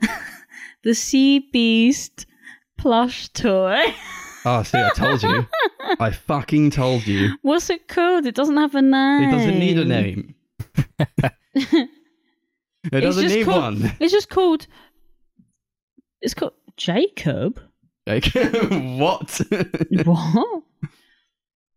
the 0.84 0.94
sea 0.96 1.40
beast 1.52 2.26
plush 2.78 3.28
toy. 3.30 3.84
Oh, 4.46 4.64
see, 4.64 4.78
I 4.78 4.90
told 4.96 5.22
you. 5.24 5.46
I 6.00 6.12
fucking 6.12 6.72
told 6.72 7.06
you. 7.06 7.32
What's 7.42 7.70
it 7.70 7.90
called? 7.90 8.26
It 8.26 8.36
doesn't 8.36 8.56
have 8.56 8.76
a 8.76 8.82
name. 8.82 9.24
It 9.28 9.32
doesn't 9.34 9.60
need 9.60 9.78
a 9.80 9.84
name. 9.86 10.36
It 11.54 13.02
doesn't 13.02 13.28
need 13.28 13.44
called- 13.44 13.82
one. 13.82 13.92
It's 14.00 14.14
just 14.14 14.30
called. 14.30 14.68
It's 16.22 16.34
called 16.34 16.54
Jacob. 16.78 17.60
Like, 18.08 18.26
what? 18.72 19.42
what? 20.06 20.64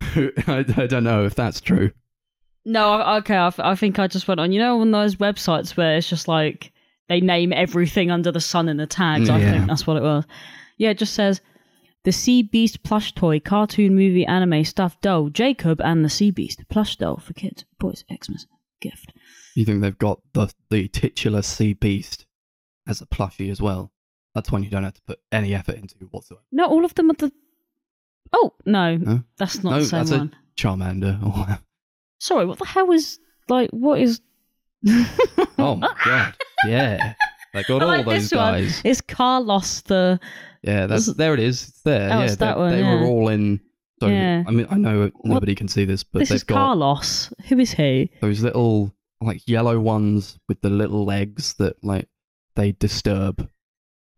I, 0.46 0.64
I 0.76 0.86
don't 0.86 1.04
know 1.04 1.24
if 1.24 1.34
that's 1.34 1.60
true. 1.60 1.90
No, 2.64 3.02
okay. 3.16 3.36
I, 3.36 3.52
I 3.58 3.74
think 3.74 3.98
I 3.98 4.06
just 4.06 4.28
went 4.28 4.38
on. 4.38 4.52
You 4.52 4.60
know, 4.60 4.80
on 4.80 4.92
those 4.92 5.16
websites 5.16 5.76
where 5.76 5.96
it's 5.96 6.08
just 6.08 6.28
like 6.28 6.72
they 7.08 7.20
name 7.20 7.52
everything 7.52 8.12
under 8.12 8.30
the 8.30 8.40
sun 8.40 8.68
in 8.68 8.76
the 8.76 8.86
tags. 8.86 9.28
I 9.28 9.40
think 9.40 9.66
that's 9.66 9.86
what 9.86 9.96
it 9.96 10.02
was. 10.02 10.24
Yeah, 10.78 10.90
it 10.90 10.98
just 10.98 11.14
says 11.14 11.40
the 12.04 12.12
Sea 12.12 12.42
Beast 12.42 12.82
plush 12.84 13.12
toy, 13.12 13.40
cartoon, 13.40 13.96
movie, 13.96 14.24
anime, 14.24 14.64
stuffed 14.64 15.02
doll, 15.02 15.30
Jacob, 15.30 15.80
and 15.80 16.04
the 16.04 16.08
Sea 16.08 16.30
Beast 16.30 16.62
plush 16.68 16.96
doll 16.96 17.16
for 17.16 17.34
kids, 17.34 17.64
boys, 17.80 18.04
Xmas 18.08 18.46
gift. 18.80 19.12
You 19.56 19.64
think 19.64 19.82
they've 19.82 19.98
got 19.98 20.20
the 20.32 20.52
the 20.70 20.86
titular 20.88 21.42
sea 21.42 21.72
beast 21.72 22.26
as 22.86 23.00
a 23.00 23.06
plushie 23.06 23.50
as 23.50 23.60
well? 23.60 23.92
That's 24.34 24.52
one 24.52 24.62
you 24.62 24.70
don't 24.70 24.84
have 24.84 24.94
to 24.94 25.02
put 25.02 25.20
any 25.32 25.54
effort 25.54 25.76
into 25.76 25.96
whatsoever. 26.10 26.42
No, 26.52 26.66
all 26.66 26.84
of 26.84 26.94
them 26.94 27.10
are 27.10 27.14
the. 27.14 27.32
Oh 28.32 28.52
no, 28.64 29.22
that's 29.38 29.64
not 29.64 29.70
no, 29.70 29.80
the 29.80 29.84
same 29.86 29.98
that's 29.98 30.10
one. 30.12 30.34
a 30.34 30.60
Charmander. 30.60 31.20
Or, 31.24 31.58
Sorry, 32.20 32.46
what 32.46 32.58
the 32.58 32.66
hell 32.66 32.92
is 32.92 33.18
like? 33.48 33.70
What 33.70 34.00
is? 34.00 34.20
oh 35.58 35.74
my 35.76 35.94
god! 36.04 36.36
Yeah, 36.64 37.14
they 37.52 37.62
got 37.64 37.82
all 37.82 38.02
those 38.04 38.30
this 38.30 38.32
one. 38.32 38.52
guys. 38.54 38.82
It's 38.84 39.00
Carlos 39.00 39.80
the. 39.82 40.20
Yeah, 40.62 40.86
that's 40.86 41.12
there. 41.14 41.34
It 41.34 41.40
is. 41.40 41.68
It's 41.68 41.80
there. 41.82 42.12
Oh, 42.12 42.20
yeah, 42.20 42.26
that 42.26 42.38
they, 42.38 42.60
one, 42.60 42.70
they 42.70 42.80
yeah. 42.80 43.00
were 43.00 43.06
all 43.06 43.28
in. 43.28 43.60
So 44.00 44.08
Yeah. 44.08 44.44
I 44.46 44.50
mean, 44.50 44.66
I 44.70 44.76
know 44.76 45.10
nobody 45.24 45.54
can 45.54 45.68
see 45.68 45.84
this, 45.84 46.04
but 46.04 46.20
this 46.20 46.28
they've 46.28 46.36
is 46.36 46.44
Carlos. 46.44 47.32
Who 47.48 47.58
is 47.58 47.72
he? 47.72 48.10
those 48.20 48.42
little 48.42 48.94
like 49.20 49.46
yellow 49.46 49.78
ones 49.78 50.38
with 50.48 50.60
the 50.62 50.70
little 50.70 51.04
legs 51.04 51.54
that 51.54 51.82
like 51.84 52.08
they 52.56 52.72
disturb 52.72 53.48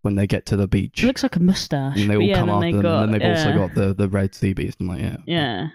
when 0.02 0.14
they 0.16 0.26
get 0.26 0.46
to 0.46 0.56
the 0.56 0.66
beach. 0.68 1.00
He 1.00 1.06
looks 1.06 1.22
like 1.22 1.36
a 1.36 1.40
mustache. 1.40 1.98
and 2.00 2.10
they 2.10 2.16
all 2.16 2.22
yeah, 2.22 2.36
come 2.36 2.50
after 2.50 2.72
them, 2.72 2.82
got, 2.82 3.04
and 3.04 3.14
then 3.14 3.20
they've 3.20 3.36
also 3.36 3.54
got 3.56 3.74
the 3.74 3.94
the 3.94 4.08
red 4.08 4.34
sea 4.34 4.52
beast. 4.52 4.78
I'm 4.80 4.88
like, 4.88 5.00
yeah, 5.00 5.16
Yeah. 5.26 5.68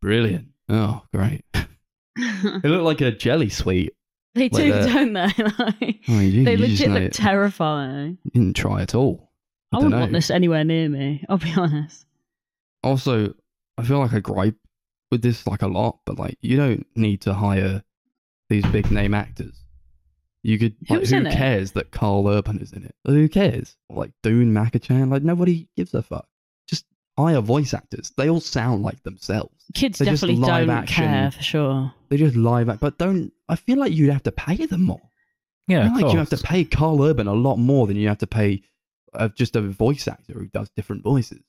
brilliant. 0.00 0.48
Oh, 0.68 1.02
great. 1.14 1.44
they 1.52 2.68
look 2.68 2.82
like 2.82 3.00
a 3.00 3.10
jelly 3.12 3.48
sweet. 3.50 3.94
they 4.34 4.48
Like 4.48 4.52
do, 4.64 4.72
that. 4.72 4.86
don't 4.92 5.12
they? 5.12 5.44
Like, 5.64 6.00
Oh, 6.08 6.18
you, 6.20 6.44
they 6.44 6.52
you 6.52 6.58
legit 6.58 6.90
look 6.90 7.12
terrifying. 7.12 8.18
you 8.24 8.30
didn't 8.30 8.56
try 8.56 8.82
at 8.82 8.94
all. 8.94 9.30
I, 9.72 9.76
I, 9.76 9.78
wouldn't 9.78 9.92
know. 9.94 10.00
want 10.00 10.12
this 10.12 10.30
anywhere 10.30 10.64
near 10.64 10.88
me. 10.88 11.24
I'll 11.28 11.38
be 11.38 11.52
honest. 11.56 12.06
Also, 12.82 13.34
I 13.78 13.82
feel 13.84 13.98
like 13.98 14.12
I 14.12 14.20
gripe 14.20 14.56
with 15.10 15.22
this 15.22 15.46
like 15.46 15.62
a 15.62 15.66
lot, 15.68 15.98
but 16.06 16.18
like 16.18 16.36
you 16.40 16.56
don't 16.56 16.86
need 16.96 17.20
to 17.22 17.34
hire 17.34 17.82
these 18.48 18.64
big 18.66 18.90
name 18.90 19.14
actors. 19.14 19.63
You 20.44 20.58
could. 20.58 20.76
Like, 20.88 21.00
Who's 21.00 21.10
who 21.10 21.16
in 21.16 21.26
it? 21.26 21.32
cares 21.34 21.72
that 21.72 21.90
Karl 21.90 22.28
Urban 22.28 22.60
is 22.60 22.72
in 22.72 22.84
it? 22.84 22.94
Who 23.06 23.28
cares? 23.28 23.76
Like 23.90 24.12
Dune 24.22 24.52
Makachan. 24.52 25.10
Like 25.10 25.22
nobody 25.22 25.68
gives 25.76 25.94
a 25.94 26.02
fuck. 26.02 26.28
Just 26.68 26.84
hire 27.18 27.40
voice 27.40 27.72
actors. 27.74 28.12
They 28.16 28.28
all 28.28 28.40
sound 28.40 28.82
like 28.82 29.02
themselves. 29.04 29.64
Kids 29.74 29.98
They're 29.98 30.06
just 30.12 30.20
definitely 30.22 30.42
live 30.46 30.66
don't 30.66 30.76
action. 30.76 31.04
care 31.04 31.30
for 31.30 31.42
sure. 31.42 31.94
They 32.10 32.18
just 32.18 32.36
live 32.36 32.68
act, 32.68 32.80
but 32.80 32.98
don't. 32.98 33.32
I 33.48 33.56
feel 33.56 33.78
like 33.78 33.92
you'd 33.92 34.12
have 34.12 34.22
to 34.24 34.32
pay 34.32 34.66
them 34.66 34.82
more. 34.82 35.00
Yeah, 35.66 35.78
I 35.78 35.86
of 35.86 35.92
feel 35.96 36.02
like 36.02 36.12
you 36.12 36.18
have 36.18 36.28
to 36.28 36.36
course. 36.36 36.42
pay 36.42 36.64
Karl 36.64 37.02
Urban 37.02 37.26
a 37.26 37.32
lot 37.32 37.56
more 37.56 37.86
than 37.86 37.96
you 37.96 38.08
have 38.08 38.18
to 38.18 38.26
pay 38.26 38.62
uh, 39.14 39.28
just 39.28 39.56
a 39.56 39.62
voice 39.62 40.06
actor 40.06 40.34
who 40.34 40.46
does 40.48 40.68
different 40.76 41.02
voices. 41.02 41.40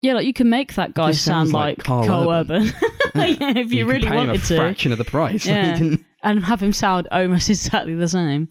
Yeah, 0.00 0.14
like 0.14 0.24
you 0.26 0.32
can 0.32 0.48
make 0.48 0.74
that 0.76 0.94
guy 0.94 1.10
just 1.10 1.24
sound 1.26 1.48
sounds 1.48 1.52
like, 1.52 1.76
like 1.78 1.84
Karl 1.86 2.06
Karl 2.06 2.30
Urban. 2.30 2.62
Urban. 2.62 2.74
yeah, 3.14 3.36
if 3.58 3.70
you, 3.74 3.84
could 3.84 3.92
really 3.92 4.06
pay 4.08 4.12
him 4.12 4.28
wanted 4.28 4.36
a 4.42 4.46
to. 4.46 4.56
fraction 4.56 4.92
of 4.92 4.96
the 4.98 5.04
price. 5.04 5.44
Yeah. 5.50 5.76
He 5.76 5.78
didn't- 5.90 6.06
And 6.22 6.44
have 6.44 6.62
him 6.62 6.72
sound 6.72 7.08
almost 7.10 7.48
exactly 7.50 7.94
the 7.94 8.08
same. 8.08 8.48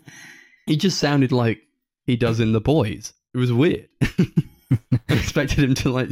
he 0.65 0.75
just 0.77 0.97
sounded 0.99 1.31
like 1.31 1.59
he 2.05 2.15
does 2.15 2.39
in 2.39 2.51
The 2.51 2.61
Boys. 2.61 3.13
It 3.33 3.37
was 3.37 3.53
weird. 3.53 3.87
I 4.01 4.17
expected 5.09 5.63
him 5.63 5.75
to 5.75 5.89
like 5.89 6.09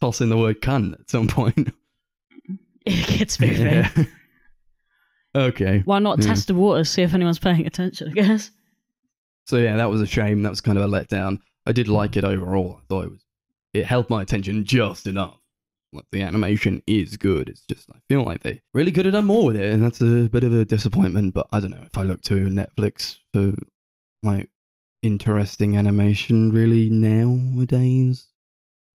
toss 0.00 0.20
in 0.20 0.28
the 0.28 0.36
word 0.36 0.60
cunt 0.60 0.94
at 1.00 1.10
some 1.10 1.26
point. 1.28 1.72
It 2.86 3.18
gets 3.18 3.40
moving. 3.40 3.66
Yeah. 3.66 3.88
okay. 5.34 5.80
Why 5.86 6.00
not 6.00 6.18
Yeah. 6.20 6.26
test 6.26 6.48
the 6.48 6.54
waters, 6.54 6.90
see 6.90 7.00
if 7.02 7.14
anyone's 7.14 7.38
paying 7.38 7.66
attention, 7.66 8.08
I 8.10 8.12
guess? 8.12 8.50
So 9.46 9.56
yeah, 9.56 9.76
that 9.76 9.88
was 9.90 10.00
a 10.02 10.06
shame. 10.06 10.42
That 10.42 10.50
was 10.50 10.60
kind 10.60 10.76
of 10.76 10.84
a 10.84 10.88
letdown. 10.88 11.38
I 11.66 11.72
did 11.72 11.88
like 11.88 12.16
it 12.18 12.24
overall. 12.24 12.80
I 12.82 12.84
thought 12.88 13.04
it 13.06 13.10
was 13.10 13.24
it 13.72 13.86
held 13.86 14.10
my 14.10 14.20
attention 14.22 14.64
just 14.64 15.06
enough. 15.06 15.38
Like 15.94 16.06
the 16.12 16.22
animation 16.22 16.82
is 16.86 17.16
good. 17.16 17.48
It's 17.48 17.62
just 17.68 17.88
I 17.90 17.98
feel 18.08 18.22
like 18.24 18.42
they 18.42 18.60
really 18.74 18.92
could 18.92 19.06
have 19.06 19.14
done 19.14 19.24
more 19.26 19.46
with 19.46 19.56
it, 19.56 19.72
and 19.72 19.82
that's 19.82 20.00
a 20.00 20.28
bit 20.28 20.44
of 20.44 20.52
a 20.52 20.64
disappointment. 20.64 21.32
But 21.34 21.46
I 21.52 21.60
don't 21.60 21.70
know 21.70 21.82
if 21.84 21.96
I 21.96 22.02
look 22.02 22.20
to 22.22 22.34
Netflix 22.34 23.16
for 23.32 23.54
like 24.22 24.50
interesting 25.02 25.76
animation 25.76 26.50
really 26.52 26.90
nowadays. 26.90 28.26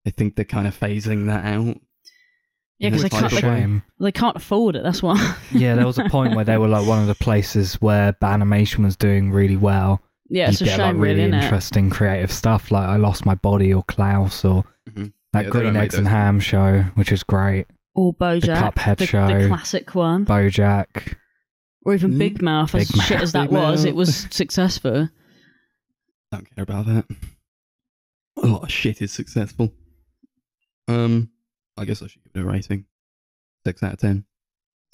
I 0.06 0.10
think 0.10 0.34
they're 0.36 0.44
kind 0.44 0.66
of 0.66 0.78
phasing 0.78 1.26
that 1.26 1.44
out. 1.44 1.80
Yeah, 2.78 2.88
because 2.88 3.02
they 3.02 3.06
It's 3.06 3.14
It's 3.14 3.20
can't, 3.20 3.32
a 3.32 3.34
they, 3.34 3.40
shame. 3.40 3.82
they 4.00 4.12
can't 4.12 4.36
afford 4.36 4.74
it, 4.76 4.82
that's 4.82 5.02
why. 5.02 5.36
yeah, 5.52 5.74
there 5.74 5.86
was 5.86 5.98
a 5.98 6.08
point 6.08 6.34
where 6.34 6.44
they 6.46 6.56
were 6.56 6.68
like 6.68 6.86
one 6.86 6.98
of 7.00 7.06
the 7.06 7.14
places 7.14 7.74
where 7.74 8.16
animation 8.22 8.84
was 8.84 8.96
doing 8.96 9.30
really 9.30 9.56
well. 9.58 10.00
yeah, 10.30 10.48
it's 10.48 10.60
you 10.60 10.64
a 10.64 10.68
get 10.70 10.76
shame, 10.78 10.96
like 10.96 11.02
really 11.02 11.20
really, 11.24 11.32
innit? 11.32 11.42
interesting 11.42 11.90
creative 11.90 12.32
stuff 12.32 12.70
like 12.70 12.88
I 12.88 12.96
Lost 12.96 13.26
My 13.26 13.34
Body 13.34 13.74
or 13.74 13.82
Klaus 13.84 14.44
or 14.44 14.64
Mhm. 14.88 15.12
That 15.32 15.44
Yeah, 15.44 15.50
Green 15.50 15.76
Eggs 15.76 15.94
and 15.94 16.06
those 16.06 16.10
Ham 16.12 16.40
show, 16.40 16.82
which 16.94 17.12
is 17.12 17.22
great. 17.22 17.66
Or 17.94 18.12
Bojack, 18.14 18.74
Cuphead 18.74 18.98
the, 18.98 19.06
show. 19.06 19.26
the 19.26 19.48
classic 19.48 19.94
one. 19.94 20.24
Bojack. 20.26 21.16
Or 21.84 21.94
even 21.94 22.12
Mm. 22.12 22.18
Big 22.18 22.42
Mouth, 22.42 22.74
as 22.74 22.90
Big 22.90 23.02
shit 23.02 23.20
as 23.20 23.32
that 23.32 23.50
Big 23.50 23.58
was, 23.58 23.84
it 23.84 23.94
was 23.94 24.14
successful. 24.30 25.08
Don't 26.32 26.54
care 26.54 26.62
about 26.62 26.86
that. 26.86 27.04
A 28.42 28.46
lot 28.46 28.62
of 28.64 28.70
shit 28.70 29.00
is 29.02 29.12
successful. 29.12 29.72
Um, 30.88 31.30
I 31.76 31.84
guess 31.84 32.02
I 32.02 32.06
should 32.06 32.22
give 32.24 32.32
it 32.42 32.46
a 32.46 32.50
rating. 32.50 32.86
Six 33.66 33.82
out 33.82 33.94
of 33.94 33.98
ten. 33.98 34.24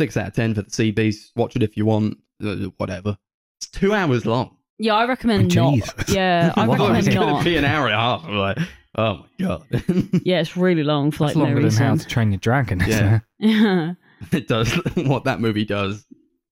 Six 0.01 0.17
out 0.17 0.29
of 0.29 0.35
ten 0.35 0.55
for 0.55 0.63
the 0.63 0.71
Sea 0.71 0.91
Beast. 0.91 1.33
Watch 1.37 1.57
it 1.57 1.63
if 1.63 1.77
you 1.77 1.87
want. 1.87 2.19
Uh, 2.45 2.57
whatever. 2.77 3.17
It's 3.61 3.71
two 3.71 3.95
hours 3.95 4.27
long. 4.27 4.57
Yeah, 4.79 4.95
I 4.95 5.07
recommend 5.07 5.57
Oh, 5.57 5.71
not. 5.77 6.09
Yeah, 6.09 6.53
I 6.57 6.63
I 6.63 6.67
thought 6.67 6.75
it 6.93 6.97
was 6.97 7.07
recommend 7.07 7.15
going 7.15 7.29
not. 7.29 7.39
to 7.39 7.45
be 7.45 7.57
an 7.57 7.65
hour 7.65 7.87
and 7.87 7.95
a 7.95 7.99
half. 7.99 8.25
I'm 8.25 8.37
like, 8.37 8.59
oh 8.97 9.25
my 9.39 9.47
god. 9.47 9.63
Yeah, 10.25 10.41
it's 10.41 10.57
really 10.57 10.83
long 10.83 11.11
for 11.11 11.25
like 11.25 11.31
That's 11.35 11.39
no 11.39 11.45
longer 11.45 11.69
than 11.69 11.73
How 11.73 11.95
to 11.97 12.07
Train 12.07 12.33
Your 12.33 12.39
Dragon. 12.39 12.83
Yeah. 12.87 13.21
it? 13.41 13.49
Yeah. 13.51 13.95
it 14.33 14.49
does 14.49 14.73
what 14.97 15.25
that 15.25 15.41
movie 15.41 15.65
does. 15.65 16.05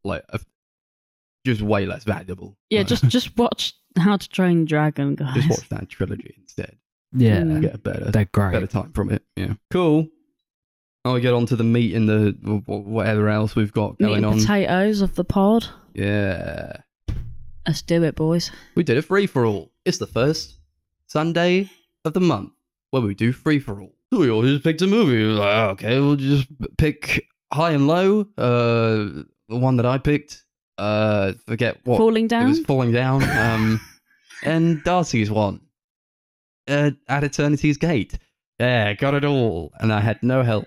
Like, 0.05 0.25
uh, 0.33 0.39
just 1.47 1.63
way 1.63 1.87
less 1.87 2.05
valuable. 2.05 2.57
Yeah, 2.71 2.81
Like, 2.81 2.89
just 2.89 3.09
just 3.09 3.37
watch 3.39 3.75
How 3.99 4.17
to 4.17 4.29
Train 4.29 4.59
Your 4.59 4.67
Dragon, 4.67 5.15
guys. 5.15 5.35
just 5.35 5.49
watch 5.51 5.69
that 5.71 5.89
trilogy 5.89 6.35
instead. 6.39 6.77
Yeah, 7.17 7.41
Mm. 7.43 7.61
Get 7.63 7.75
a 7.75 7.79
better 7.79 8.11
they're 8.11 8.25
great. 8.27 8.53
better 8.53 8.67
time 8.67 8.93
from 8.93 9.11
it. 9.13 9.23
Yeah. 9.37 9.55
Cool. 9.71 10.09
I'll 11.07 11.21
get 11.21 11.35
on 11.35 11.45
to 11.47 11.57
the 11.57 11.65
meat 11.65 11.95
and 11.95 12.09
the 12.09 12.35
wh- 12.43 12.65
wh- 12.65 12.87
whatever 12.87 13.29
else 13.29 13.55
we've 13.55 13.73
got 13.73 14.01
Meat 14.01 14.07
going 14.07 14.17
and 14.25 14.27
on. 14.27 14.39
potatoes 14.41 15.01
of 15.03 15.15
the 15.15 15.25
pod. 15.25 15.67
Yeah. 15.95 16.79
Let's 17.67 17.83
do 17.83 18.03
it, 18.03 18.15
boys. 18.17 18.51
We 18.75 18.83
did 18.85 18.97
a 18.99 19.03
free 19.03 19.27
for 19.27 19.45
all. 19.47 19.71
It's 19.85 19.99
the 19.99 20.07
first 20.07 20.59
Sunday 21.07 21.71
of 22.05 22.13
the 22.13 22.21
month 22.21 22.53
where 22.91 23.03
we 23.03 23.15
do 23.15 23.33
free 23.33 23.59
for 23.59 23.81
all. 23.81 23.95
So 24.13 24.21
we 24.21 24.31
all 24.31 24.43
just 24.43 24.63
picked 24.65 24.83
a 24.83 24.87
movie. 24.87 25.17
We 25.19 25.27
were 25.27 25.33
like, 25.35 25.49
"Oh, 25.57 25.69
okay, 25.71 25.99
we'll 26.01 26.17
just 26.17 26.47
pick 26.79 27.27
high 27.53 27.73
and 27.73 27.87
low. 27.87 28.23
Uh, 28.39 29.23
the 29.49 29.57
one 29.59 29.77
that 29.77 29.87
I 29.87 29.99
picked, 29.99 30.45
uh, 30.79 31.33
forget 31.47 31.79
what 31.85 31.99
Falling 31.99 32.29
Down? 32.29 32.43
it 32.43 32.45
down. 32.45 32.51
was 32.51 32.61
falling 32.67 32.93
down. 32.93 33.23
Um, 33.39 33.81
and 34.45 34.83
Darcy's 34.85 35.31
one. 35.31 35.61
Uh, 36.69 36.91
at 37.09 37.25
Eternity's 37.25 37.79
Gate. 37.79 38.19
Yeah, 38.59 38.93
got 38.95 39.15
it 39.15 39.25
all. 39.25 39.73
And 39.81 39.93
I 39.93 40.01
had 40.01 40.23
no 40.23 40.43
help. 40.43 40.67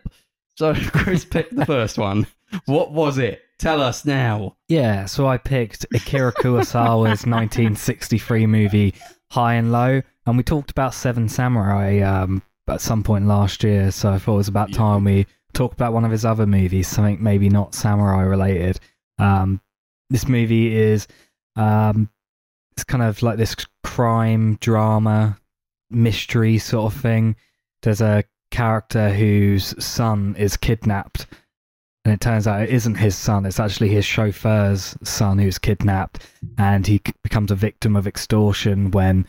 So 0.56 0.74
Chris 0.92 1.24
picked 1.26 1.56
the 1.56 1.66
first 1.66 1.98
one. 1.98 2.28
What 2.66 2.92
was 2.92 3.18
it? 3.18 3.42
Tell 3.60 3.82
us 3.82 4.06
now. 4.06 4.58
Yeah, 4.68 5.06
so 5.06 5.28
I 5.28 5.38
picked 5.38 5.86
Akira 5.94 6.32
Kurosawa's 6.34 7.26
1963 7.26 8.46
movie 8.46 8.94
High 9.32 9.56
and 9.56 9.72
Low, 9.72 10.02
and 10.28 10.38
we 10.38 10.44
talked 10.44 10.72
about 10.72 10.94
Seven 10.94 11.28
Samurai 11.30 12.00
um, 12.02 12.42
at 12.68 12.82
some 12.82 13.04
point 13.04 13.28
last 13.28 13.64
year. 13.64 13.92
So 13.92 14.12
I 14.12 14.20
thought 14.20 14.34
it 14.34 14.38
was 14.38 14.48
about 14.48 14.70
Yeah. 14.70 14.78
time 14.78 15.04
we 15.06 15.26
talked 15.54 15.74
about 15.74 15.94
one 15.94 16.06
of 16.06 16.12
his 16.12 16.26
other 16.26 16.46
movies, 16.46 16.88
something 16.88 17.18
maybe 17.22 17.50
not 17.50 17.74
samurai 17.74 18.22
related. 18.24 18.80
Um, 19.18 19.62
this 20.10 20.28
movie 20.28 20.76
is 20.76 21.08
um, 21.56 22.10
it's 22.76 22.84
kind 22.84 23.04
of 23.04 23.24
like 23.24 23.38
this 23.38 23.56
crime 23.84 24.58
drama 24.62 25.40
mystery 25.90 26.58
sort 26.60 26.94
of 26.94 27.02
thing. 27.02 27.36
There's 27.82 28.02
a 28.02 28.24
character 28.52 29.10
whose 29.10 29.74
son 29.84 30.36
is 30.38 30.56
kidnapped 30.56 31.26
and 32.06 32.14
it 32.14 32.22
turns 32.22 32.48
out 32.48 32.62
it 32.62 32.70
isn't 32.70 32.96
his 32.96 33.14
son 33.14 33.46
it's 33.46 33.60
actually 33.60 33.90
his 33.90 34.06
chauffeur's 34.06 34.96
son 35.04 35.38
who's 35.38 35.60
kidnapped 35.60 36.26
and 36.58 36.88
he 36.88 37.02
becomes 37.26 37.52
a 37.52 37.56
victim 37.56 37.98
of 37.98 38.08
extortion 38.08 38.90
when 38.92 39.26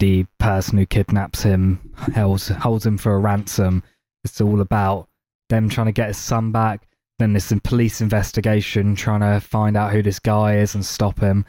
the 0.00 0.24
person 0.38 0.76
who 0.78 0.84
kidnaps 0.86 1.42
him 1.42 1.78
holds, 2.14 2.48
holds 2.48 2.84
him 2.84 2.98
for 2.98 3.14
a 3.14 3.18
ransom 3.18 3.82
it's 4.24 4.40
all 4.40 4.60
about 4.60 5.08
them 5.48 5.68
trying 5.68 5.86
to 5.86 5.92
get 5.92 6.08
his 6.08 6.18
son 6.18 6.50
back 6.52 6.86
then 7.18 7.32
there's 7.32 7.44
some 7.44 7.60
police 7.60 8.00
investigation 8.00 8.94
trying 8.96 9.20
to 9.20 9.38
find 9.46 9.76
out 9.76 9.92
who 9.92 10.02
this 10.02 10.18
guy 10.18 10.56
is 10.56 10.74
and 10.74 10.84
stop 10.84 11.20
him 11.20 11.44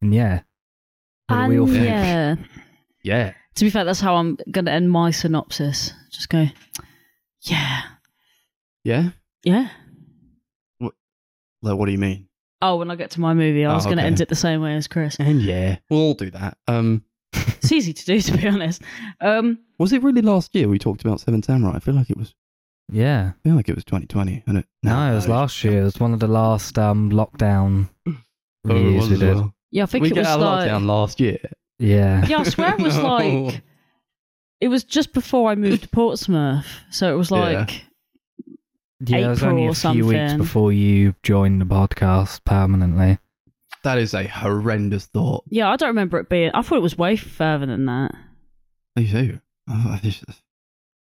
and 0.00 0.14
yeah 0.14 0.40
what 1.26 1.42
do 1.42 1.48
we 1.48 1.58
all 1.58 1.66
And 1.66 1.74
think 1.74 1.84
yeah, 1.84 2.34
Yeah. 3.04 3.32
to 3.56 3.64
be 3.64 3.70
fair, 3.70 3.84
that's 3.84 4.00
how 4.00 4.14
I'm 4.16 4.38
gonna 4.50 4.70
end 4.70 4.90
my 4.90 5.10
synopsis. 5.10 5.92
Just 6.10 6.30
go, 6.30 6.46
yeah, 7.42 7.82
Yeah? 8.84 9.10
yeah. 9.44 9.68
Like, 10.80 10.92
what 11.76 11.86
do 11.86 11.92
you 11.92 11.98
mean? 11.98 12.28
Oh, 12.62 12.76
when 12.76 12.90
I 12.90 12.96
get 12.96 13.10
to 13.12 13.20
my 13.20 13.34
movie, 13.34 13.64
I 13.66 13.72
Oh, 13.72 13.74
was 13.74 13.84
gonna 13.84 14.00
okay. 14.02 14.06
end 14.06 14.20
it 14.20 14.28
the 14.28 14.34
same 14.34 14.60
way 14.62 14.74
as 14.74 14.88
Chris. 14.88 15.16
And 15.18 15.42
yeah, 15.42 15.78
we'll 15.90 16.00
all 16.00 16.14
do 16.14 16.30
that. 16.30 16.56
Um, 16.66 17.04
It's 17.32 17.72
easy 17.72 17.92
to 17.92 18.04
do, 18.04 18.20
to 18.20 18.36
be 18.38 18.48
honest. 18.48 18.82
Um, 19.20 19.58
was 19.78 19.92
it 19.92 20.02
really 20.02 20.22
last 20.22 20.54
year 20.54 20.68
we 20.68 20.78
talked 20.78 21.02
about 21.04 21.20
Seven 21.20 21.42
Samurai? 21.42 21.76
I 21.76 21.80
feel 21.80 21.94
like 21.94 22.08
it 22.10 22.16
was. 22.16 22.34
yeah 22.90 23.32
I 23.36 23.42
feel 23.48 23.54
like 23.56 23.68
it 23.68 23.74
was 23.74 23.84
2020. 23.84 24.42
And 24.46 24.58
it, 24.58 24.66
no, 24.82 25.12
it 25.12 25.14
was 25.14 25.28
last 25.28 25.62
year 25.64 25.80
it 25.82 25.84
was 25.84 26.00
one 26.00 26.14
of 26.14 26.20
the 26.20 26.28
last 26.28 26.78
um 26.78 27.10
lockdown 27.10 27.88
Oh, 28.06 28.12
it 28.64 28.72
reviews 28.72 29.00
was 29.02 29.10
we 29.10 29.26
did 29.26 29.34
well. 29.36 29.54
yeah, 29.70 29.82
I 29.82 29.86
think 29.86 30.02
We 30.02 30.10
it 30.10 30.16
was 30.16 30.26
out 30.26 30.40
like, 30.40 30.70
lockdown 30.70 30.86
last 30.86 31.20
year. 31.20 31.38
yeah 31.78 32.26
yeah, 32.26 32.38
I 32.38 32.42
swear 32.44 32.74
it 32.74 32.80
was 32.80 32.96
No. 32.96 33.02
like, 33.16 33.62
it 34.60 34.68
was 34.68 34.84
just 34.84 35.12
before 35.12 35.50
I 35.50 35.54
moved 35.54 35.82
to 35.82 35.88
Portsmouth, 35.88 36.66
so 36.90 37.12
it 37.12 37.16
was 37.16 37.30
Yeah. 37.30 37.38
like, 37.38 37.84
Yeah, 39.06 39.18
it 39.18 39.28
was 39.28 39.42
only 39.42 39.62
April 39.64 39.74
a 39.86 39.90
or 39.90 39.92
few 39.94 40.06
weeks 40.06 40.34
before 40.34 40.72
you 40.72 41.14
joined 41.22 41.60
the 41.60 41.66
podcast 41.66 42.44
permanently. 42.44 43.18
That 43.84 43.98
is 43.98 44.14
a 44.14 44.26
horrendous 44.26 45.06
thought. 45.06 45.44
yeah, 45.48 45.70
I 45.70 45.76
don't 45.76 45.88
remember 45.90 46.18
it 46.18 46.28
being. 46.28 46.50
I 46.52 46.62
thought 46.62 46.76
it 46.78 46.82
was 46.82 46.98
way 46.98 47.16
further 47.16 47.66
than 47.66 47.86
that. 47.86 48.12
Too. 48.96 49.38
Oh, 49.70 49.90
I 49.94 50.00
just 50.02 50.24
I 50.28 50.32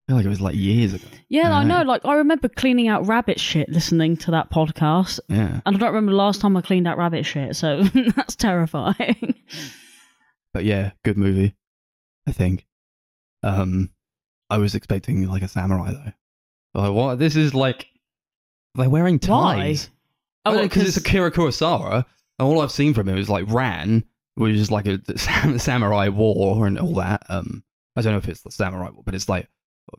feel 0.08 0.16
like 0.18 0.26
it 0.26 0.30
was 0.30 0.40
like 0.42 0.56
years 0.56 0.94
ago. 0.94 1.08
Yeah, 1.30 1.52
I 1.52 1.64
know. 1.64 1.82
Like 1.82 2.06
I 2.06 2.16
remember 2.16 2.48
cleaning 2.48 2.88
out 2.88 3.08
rabbit 3.08 3.40
shit 3.40 3.68
listening 3.70 4.16
to 4.18 4.32
that 4.32 4.52
podcast, 4.52 5.20
Yeah. 5.30 5.62
and 5.66 5.76
I 5.76 5.80
don't 5.80 5.90
remember 5.90 6.12
the 6.12 6.18
last 6.18 6.40
time 6.42 6.56
I 6.56 6.62
cleaned 6.62 6.88
out 6.88 6.98
rabbit 6.98 7.26
shit. 7.26 7.56
So 7.56 7.84
that's 8.16 8.36
terrifying. 8.36 9.34
But 10.54 10.64
yeah, 10.66 10.92
good 11.04 11.18
movie. 11.18 11.56
I 12.28 12.32
think. 12.32 12.66
Um, 13.44 13.90
I 14.50 14.58
was 14.60 14.76
expecting 14.76 15.28
like 15.28 15.42
a 15.42 15.48
samurai 15.48 15.92
though. 15.92 16.82
Like, 16.82 16.94
what? 16.94 17.20
This 17.20 17.36
is 17.36 17.54
like 17.54 17.88
they're 18.76 18.90
wearing 18.90 19.20
ties. 19.20 19.90
Oh, 20.46 20.58
Oh, 20.58 20.62
because 20.62 20.88
it's 20.88 20.98
Akira 20.98 21.32
Kurosawa, 21.32 22.06
all 22.40 22.62
I've 22.62 22.72
seen 22.72 22.94
from 22.94 23.10
him 23.10 23.18
is 23.18 23.30
like 23.30 23.46
Ran, 23.48 24.04
which 24.36 24.56
is 24.56 24.72
like 24.72 24.88
a 24.88 25.00
sam- 25.18 25.60
samurai 25.60 26.10
war 26.10 26.68
and 26.68 26.78
all 26.80 26.94
that. 26.96 27.24
Um, 27.30 27.64
I 27.96 28.02
don't 28.02 28.14
know 28.14 28.20
if 28.20 28.30
it's 28.30 28.42
the 28.42 28.52
samurai 28.52 28.90
war, 28.90 29.04
but 29.06 29.16
it's 29.16 29.28
like 29.30 29.48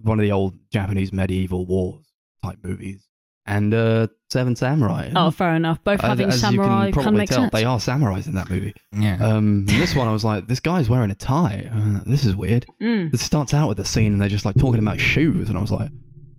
one 0.03 0.19
of 0.19 0.23
the 0.23 0.33
old 0.33 0.55
Japanese 0.71 1.13
medieval 1.13 1.67
wars 1.67 2.05
type 2.45 2.59
movies. 2.63 3.05
and 3.47 3.73
uh, 3.75 4.07
Seven 4.31 4.55
Samurai. 4.55 5.11
Oh, 5.17 5.31
fair 5.31 5.55
enough. 5.57 5.83
Both 5.83 6.01
As- 6.01 6.09
having 6.09 6.29
as 6.29 6.35
you 6.35 6.41
samurai 6.41 6.67
can 6.67 6.77
kind 6.77 6.89
of 6.89 7.03
probably 7.03 7.27
tell, 7.27 7.39
sense. 7.41 7.53
they 7.53 7.65
are 7.65 7.79
samurais 7.79 8.27
in 8.27 8.35
that 8.35 8.51
movie. 8.51 8.75
Yeah. 8.93 9.17
Um, 9.27 9.65
this 9.65 9.97
one, 9.97 10.07
I 10.07 10.13
was 10.13 10.23
like, 10.25 10.47
this 10.47 10.61
guy's 10.61 10.89
wearing 10.91 11.11
a 11.11 11.15
tie. 11.15 11.69
Uh, 11.75 12.01
this 12.07 12.25
is 12.27 12.37
weird. 12.37 12.67
Mm. 12.83 13.13
It 13.15 13.21
starts 13.21 13.55
out 13.55 13.69
with 13.71 13.81
a 13.81 13.87
scene, 13.87 14.13
and 14.13 14.21
they're 14.21 14.29
just 14.29 14.45
like 14.45 14.57
talking 14.57 14.81
about 14.81 15.01
shoes, 15.01 15.49
and 15.49 15.57
I 15.57 15.63
was 15.63 15.73
like, 15.73 15.91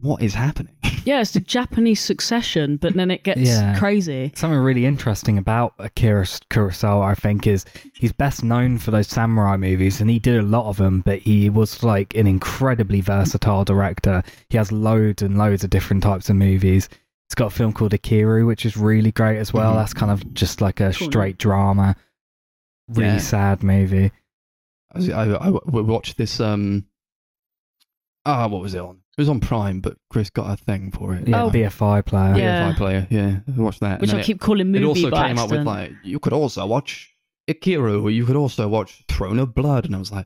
what 0.01 0.21
is 0.21 0.33
happening? 0.33 0.75
Yeah, 1.05 1.21
it's 1.21 1.31
the 1.31 1.39
Japanese 1.39 2.01
succession, 2.01 2.75
but 2.75 2.93
then 2.93 3.09
it 3.09 3.23
gets 3.23 3.39
Yeah. 3.39 3.79
crazy. 3.79 4.31
Something 4.35 4.59
really 4.59 4.85
interesting 4.85 5.37
about 5.37 5.73
Akira 5.79 6.23
Kurosawa, 6.23 7.05
I 7.05 7.15
think, 7.15 7.47
is 7.47 7.65
he's 7.93 8.11
best 8.11 8.43
known 8.43 8.77
for 8.77 8.91
those 8.91 9.07
samurai 9.07 9.55
movies, 9.55 10.01
and 10.01 10.09
he 10.09 10.19
did 10.19 10.37
a 10.37 10.43
lot 10.43 10.67
of 10.67 10.75
them. 10.77 10.99
But 11.01 11.19
he 11.19 11.49
was 11.49 11.83
like 11.83 12.15
an 12.15 12.27
incredibly 12.27 12.99
versatile 13.01 13.63
director. 13.63 14.21
He 14.49 14.57
has 14.57 14.73
loads 14.73 15.21
and 15.23 15.37
loads 15.37 15.63
of 15.63 15.69
different 15.69 16.03
types 16.03 16.29
of 16.29 16.35
movies. 16.35 16.89
He's 17.29 17.35
got 17.35 17.47
a 17.47 17.55
film 17.55 17.71
called 17.71 17.93
Ikiru, 17.93 18.45
which 18.45 18.65
is 18.65 18.75
really 18.77 19.13
great 19.13 19.39
as 19.39 19.53
well. 19.53 19.73
Mhm. 19.73 19.77
That's 19.77 19.93
kind 19.93 20.11
of 20.11 20.33
just 20.33 20.59
like 20.61 20.79
a 20.81 20.91
straight 20.93 21.37
drama, 21.37 21.95
really 22.89 23.07
Yeah. 23.13 23.17
sad 23.19 23.63
movie. 23.63 24.11
I, 24.93 24.97
was- 24.97 25.09
I, 25.09 25.21
I 25.23 25.45
w- 25.45 25.83
watched 25.85 26.17
this. 26.17 26.39
Um, 26.41 26.85
ah, 28.25 28.47
what 28.47 28.61
was 28.61 28.73
it 28.73 28.81
on? 28.81 28.99
It 29.19 29.23
was 29.23 29.29
on 29.29 29.41
Prime, 29.41 29.81
but 29.81 29.97
Chris 30.09 30.29
got 30.29 30.49
a 30.49 30.55
thing 30.55 30.91
for 30.91 31.13
it. 31.13 31.27
Yeah, 31.27 31.43
Oh. 31.43 31.49
BFI 31.49 32.05
player. 32.05 32.37
Yeah. 32.37 32.71
BFI 32.71 32.77
player. 32.77 33.07
Yeah, 33.09 33.39
I 33.45 33.61
watched 33.61 33.81
that. 33.81 33.99
Which 33.99 34.11
and 34.11 34.15
I 34.17 34.21
then 34.21 34.25
keep 34.25 34.39
calling 34.39 34.61
it, 34.61 34.79
movie 34.79 34.85
it 34.85 34.87
also 34.87 35.09
by 35.09 35.27
came 35.27 35.37
up 35.37 35.49
with 35.51 35.59
accident. 35.59 35.65
like 35.67 35.91
you 36.05 36.19
could 36.19 36.31
also 36.31 36.65
watch 36.65 37.13
Ikiru, 37.49 38.01
or 38.03 38.11
you 38.11 38.25
could 38.25 38.37
also 38.37 38.69
watch 38.69 39.03
Throne 39.09 39.39
of 39.39 39.53
Blood, 39.53 39.83
and 39.85 39.93
I 39.93 39.99
was 39.99 40.09
like, 40.13 40.25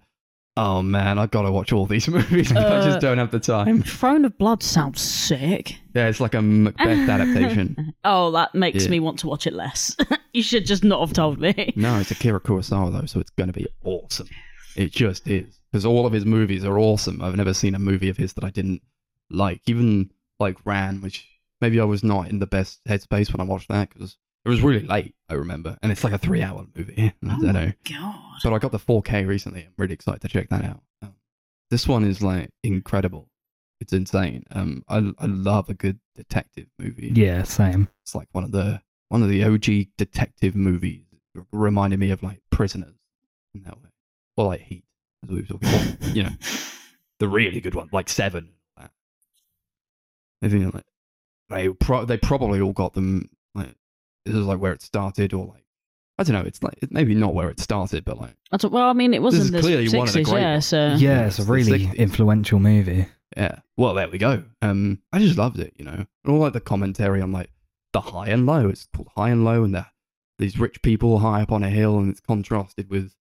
oh 0.57 0.83
man, 0.83 1.17
I 1.17 1.25
gotta 1.25 1.51
watch 1.51 1.73
all 1.73 1.87
these 1.87 2.07
movies, 2.17 2.51
but 2.53 2.63
I 2.71 2.75
Uh, 2.77 2.85
just 2.85 2.99
don't 2.99 3.17
have 3.17 3.31
the 3.31 3.39
time. 3.39 3.81
Throne 3.81 4.25
of 4.25 4.37
Blood 4.37 4.61
sounds 4.61 5.01
sick. 5.01 5.75
Yeah, 5.95 6.07
it's 6.09 6.19
like 6.19 6.35
a 6.35 6.41
Macbeth 6.43 7.09
adaptation. 7.09 7.93
Oh, 8.05 8.29
that 8.31 8.53
makes 8.53 8.83
Yeah. 8.83 8.91
me 8.91 8.99
want 8.99 9.17
to 9.19 9.27
watch 9.27 9.47
it 9.47 9.53
less. 9.53 9.95
you 10.33 10.43
should 10.43 10.67
just 10.67 10.83
not 10.83 10.99
have 10.99 11.13
told 11.13 11.39
me. 11.39 11.73
No, 11.75 11.97
it's 11.99 12.11
Akira 12.11 12.39
Kurosawa 12.41 12.91
though, 12.91 13.05
so 13.07 13.19
it's 13.19 13.31
going 13.31 13.47
to 13.47 13.53
be 13.53 13.65
awesome. 13.83 14.27
It 14.75 14.91
just 14.91 15.27
is 15.27 15.59
because 15.71 15.85
all 15.85 16.05
of 16.05 16.13
his 16.13 16.25
movies 16.25 16.63
are 16.65 16.77
awesome. 16.79 17.21
I've 17.21 17.35
never 17.35 17.53
seen 17.53 17.75
a 17.75 17.79
movie 17.79 18.09
of 18.09 18.17
his 18.17 18.33
that 18.33 18.43
I 18.43 18.49
didn't 18.49 18.81
like. 19.29 19.61
Even 19.67 20.11
like 20.39 20.57
Ran, 20.65 21.01
which 21.01 21.27
maybe 21.61 21.79
I 21.79 21.85
was 21.85 22.03
not 22.03 22.29
in 22.29 22.39
the 22.39 22.47
best 22.47 22.83
headspace 22.85 23.31
when 23.31 23.41
I 23.41 23.49
watched 23.49 23.69
that 23.69 23.89
because 23.93 24.17
it 24.45 24.49
was 24.49 24.61
really 24.61 24.85
late. 24.85 25.15
I 25.29 25.35
remember, 25.35 25.77
and 25.81 25.91
it's 25.91 26.03
like 26.03 26.13
a 26.13 26.17
three-hour 26.17 26.65
movie. 26.75 27.13
I 27.23 27.39
don't 27.39 27.53
know, 27.53 27.71
God. 27.89 28.15
but 28.43 28.53
I 28.53 28.59
got 28.59 28.71
the 28.71 28.79
4K 28.79 29.27
recently. 29.27 29.61
I'm 29.61 29.73
really 29.77 29.93
excited 29.93 30.21
to 30.21 30.27
check 30.27 30.49
that 30.49 30.65
out. 30.65 30.81
Um, 31.01 31.15
this 31.69 31.87
one 31.87 32.03
is 32.03 32.21
like 32.21 32.49
incredible. 32.63 33.29
It's 33.79 33.93
insane. 33.93 34.43
Um, 34.51 34.83
I 34.87 34.97
I 35.19 35.25
love 35.25 35.69
a 35.69 35.73
good 35.73 35.99
detective 36.15 36.67
movie. 36.79 37.11
Yeah, 37.13 37.43
same. 37.43 37.89
It's 38.03 38.15
like 38.15 38.27
one 38.31 38.43
of 38.43 38.51
the 38.51 38.81
one 39.09 39.23
of 39.23 39.29
the 39.29 39.43
OG 39.43 39.87
detective 39.97 40.55
movies. 40.55 41.05
It 41.35 41.43
reminded 41.51 41.99
me 41.99 42.11
of 42.11 42.21
like 42.23 42.39
Prisoners 42.49 42.95
in 43.55 43.63
that 43.63 43.75
way, 43.81 43.89
or 44.37 44.45
like 44.45 44.61
Heat, 44.61 44.83
as 45.23 45.29
we 45.29 45.41
were 45.41 45.47
talking 45.47 45.69
about. 45.69 46.15
you 46.15 46.23
know, 46.23 46.31
the 47.19 47.27
really 47.27 47.61
good 47.61 47.75
one, 47.75 47.89
like 47.91 48.09
Seven. 48.09 48.49
I 50.43 50.49
think 50.49 50.73
like 50.73 50.83
they 51.49 51.69
pro- 51.69 52.05
they 52.05 52.17
probably 52.17 52.59
all 52.59 52.73
got 52.73 52.93
them. 52.93 53.29
Like 53.55 53.75
this 54.25 54.35
is 54.35 54.45
like 54.45 54.59
where 54.59 54.73
it 54.73 54.81
started, 54.81 55.33
or 55.33 55.45
like 55.45 55.63
I 56.17 56.23
don't 56.23 56.33
know. 56.33 56.47
It's 56.47 56.61
like 56.61 56.77
it's 56.81 56.91
maybe 56.91 57.15
not 57.15 57.33
where 57.33 57.49
it 57.49 57.59
started, 57.59 58.03
but 58.03 58.19
like 58.19 58.35
I 58.51 58.57
thought, 58.57 58.71
well, 58.71 58.89
I 58.89 58.93
mean, 58.93 59.13
it 59.13 59.21
was 59.21 59.35
This 59.35 59.45
is 59.45 59.51
the 59.51 59.61
clearly 59.61 59.87
60s, 59.87 59.97
one 59.97 60.07
of 60.07 60.13
the 60.13 60.23
great 60.23 60.41
yeah, 60.41 60.59
so... 60.59 60.77
yeah, 60.77 60.95
yeah, 60.95 61.27
it's 61.27 61.39
a 61.39 61.41
it's 61.41 61.47
the 61.47 61.53
really 61.53 61.91
influential 61.95 62.59
movie. 62.59 63.07
Yeah. 63.37 63.59
Well, 63.77 63.93
there 63.95 64.07
we 64.09 64.17
go. 64.19 64.43
Um, 64.61 64.99
I 65.11 65.19
just 65.19 65.37
loved 65.37 65.59
it, 65.59 65.73
you 65.77 65.85
know. 65.85 65.93
And 65.93 66.07
all 66.27 66.39
like 66.39 66.53
the 66.53 66.59
commentary 66.59 67.21
on 67.21 67.31
like 67.31 67.49
the 67.93 68.01
high 68.01 68.27
and 68.27 68.45
low. 68.45 68.67
It's 68.69 68.87
called 68.93 69.09
high 69.15 69.29
and 69.29 69.45
low, 69.45 69.63
and 69.63 69.73
the 69.73 69.85
these 70.39 70.59
rich 70.59 70.81
people 70.81 71.19
high 71.19 71.41
up 71.41 71.51
on 71.51 71.63
a 71.63 71.69
hill, 71.69 71.97
and 71.97 72.11
it's 72.11 72.19
contrasted 72.19 72.89
with 72.89 73.15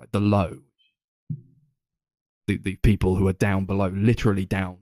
like 0.00 0.12
the 0.12 0.20
low. 0.20 0.58
The 2.46 2.56
the 2.56 2.76
people 2.76 3.16
who 3.16 3.28
are 3.28 3.34
down 3.34 3.66
below, 3.66 3.88
literally 3.88 4.46
down 4.46 4.78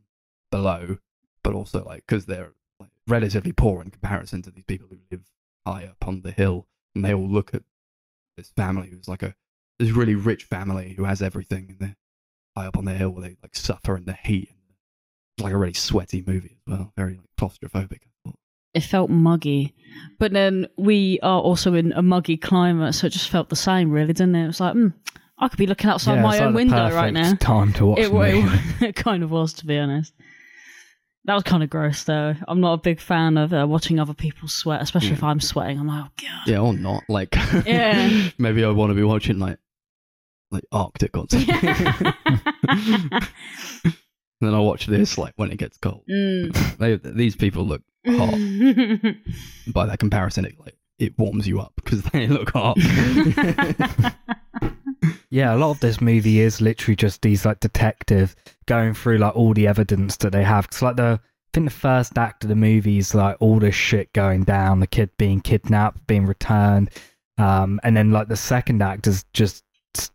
below, 0.50 0.98
but 1.42 1.54
also 1.54 1.84
like 1.84 2.04
because 2.06 2.26
they're 2.26 2.52
like 2.80 2.90
relatively 3.06 3.52
poor 3.52 3.82
in 3.82 3.90
comparison 3.90 4.42
to 4.42 4.50
these 4.50 4.64
people 4.64 4.88
who 4.88 4.98
live 5.10 5.24
high 5.66 5.84
up 5.84 6.06
on 6.06 6.22
the 6.22 6.30
hill, 6.30 6.66
and 6.94 7.04
they 7.04 7.12
all 7.12 7.28
look 7.28 7.54
at 7.54 7.62
this 8.36 8.50
family 8.56 8.88
who's 8.90 9.08
like 9.08 9.22
a 9.22 9.34
this 9.78 9.90
really 9.90 10.14
rich 10.14 10.44
family 10.44 10.94
who 10.96 11.04
has 11.04 11.20
everything, 11.20 11.66
and 11.70 11.78
they're 11.80 11.96
high 12.56 12.66
up 12.66 12.78
on 12.78 12.84
the 12.84 12.94
hill 12.94 13.10
where 13.10 13.22
they 13.22 13.36
like 13.42 13.54
suffer 13.56 13.96
in 13.96 14.04
the 14.04 14.14
heat. 14.24 14.50
It's 15.36 15.44
like 15.44 15.52
a 15.52 15.58
really 15.58 15.74
sweaty 15.74 16.22
movie 16.26 16.58
as 16.66 16.72
well, 16.72 16.92
very 16.96 17.16
like 17.16 17.30
claustrophobic. 17.38 18.00
I 18.74 18.80
thought. 18.80 18.84
It 18.84 18.88
felt 18.88 19.10
muggy. 19.10 19.74
But 20.18 20.32
then 20.32 20.66
we 20.76 21.18
are 21.22 21.40
also 21.40 21.74
in 21.74 21.92
a 21.92 22.02
muggy 22.02 22.36
climate, 22.36 22.94
so 22.94 23.06
it 23.06 23.10
just 23.10 23.28
felt 23.30 23.48
the 23.48 23.56
same, 23.56 23.90
really, 23.90 24.12
didn't 24.12 24.34
it? 24.36 24.44
It 24.44 24.48
was 24.48 24.60
like, 24.60 24.74
hmm, 24.74 24.88
I 25.38 25.48
could 25.48 25.58
be 25.58 25.66
looking 25.66 25.90
outside 25.90 26.16
yeah, 26.16 26.22
my 26.22 26.34
it's 26.34 26.40
own 26.40 26.54
like 26.54 26.68
the 26.68 26.74
window 26.74 26.94
right 26.94 27.12
now. 27.12 27.22
perfect 27.22 27.42
Time 27.42 27.72
to 27.74 27.86
watch 27.86 27.98
It, 28.00 28.08
the 28.08 28.14
movie. 28.14 28.58
it, 28.80 28.88
it 28.90 28.96
kind 28.96 29.22
of 29.22 29.30
was, 29.30 29.52
to 29.54 29.66
be 29.66 29.78
honest. 29.78 30.12
That 31.24 31.34
was 31.34 31.42
kind 31.42 31.62
of 31.62 31.70
gross, 31.70 32.04
though. 32.04 32.34
I'm 32.46 32.60
not 32.60 32.74
a 32.74 32.78
big 32.78 33.00
fan 33.00 33.36
of 33.36 33.52
uh, 33.52 33.66
watching 33.68 33.98
other 34.00 34.14
people 34.14 34.48
sweat, 34.48 34.80
especially 34.82 35.12
if 35.12 35.22
I'm 35.22 35.40
sweating. 35.40 35.78
I'm 35.78 35.86
like, 35.88 36.04
oh 36.04 36.10
god. 36.20 36.46
Yeah, 36.46 36.58
or 36.60 36.72
not. 36.72 37.04
Like, 37.08 37.34
Yeah. 37.66 38.30
maybe 38.38 38.64
I 38.64 38.70
want 38.70 38.90
to 38.90 38.94
be 38.94 39.02
watching 39.02 39.38
like 39.38 39.58
like 40.50 40.64
Arctic 40.72 41.16
or 41.16 41.26
something. 41.28 41.58
then 44.40 44.54
I'll 44.54 44.64
watch 44.64 44.86
this 44.86 45.18
like 45.18 45.34
when 45.36 45.50
it 45.50 45.58
gets 45.58 45.78
cold. 45.78 46.04
Mm. 46.10 46.56
They, 46.78 46.96
these 46.96 47.34
people 47.34 47.64
look 47.64 47.82
hot. 48.06 48.34
By 49.72 49.86
that 49.86 49.98
comparison, 49.98 50.44
it 50.44 50.58
like 50.58 50.76
it 50.98 51.18
warms 51.18 51.46
you 51.46 51.60
up 51.60 51.72
because 51.76 52.02
they 52.12 52.26
look 52.26 52.50
hot. 52.50 52.78
Yeah, 55.30 55.54
a 55.54 55.58
lot 55.58 55.70
of 55.70 55.80
this 55.80 56.00
movie 56.00 56.40
is 56.40 56.60
literally 56.60 56.96
just 56.96 57.20
these 57.22 57.44
like 57.44 57.60
detectives 57.60 58.34
going 58.66 58.94
through 58.94 59.18
like 59.18 59.36
all 59.36 59.52
the 59.52 59.66
evidence 59.66 60.16
that 60.18 60.32
they 60.32 60.42
have. 60.42 60.70
Cause 60.70 60.82
like 60.82 60.96
the, 60.96 61.20
I 61.22 61.48
think 61.52 61.66
the 61.68 61.76
first 61.76 62.16
act 62.16 62.44
of 62.44 62.48
the 62.48 62.56
movie 62.56 62.98
is 62.98 63.14
like 63.14 63.36
all 63.40 63.58
this 63.58 63.74
shit 63.74 64.12
going 64.14 64.44
down, 64.44 64.80
the 64.80 64.86
kid 64.86 65.10
being 65.18 65.40
kidnapped, 65.40 66.06
being 66.06 66.24
returned, 66.24 66.90
um, 67.36 67.78
and 67.82 67.96
then 67.96 68.10
like 68.10 68.28
the 68.28 68.36
second 68.36 68.82
act 68.82 69.06
is 69.06 69.24
just 69.34 69.64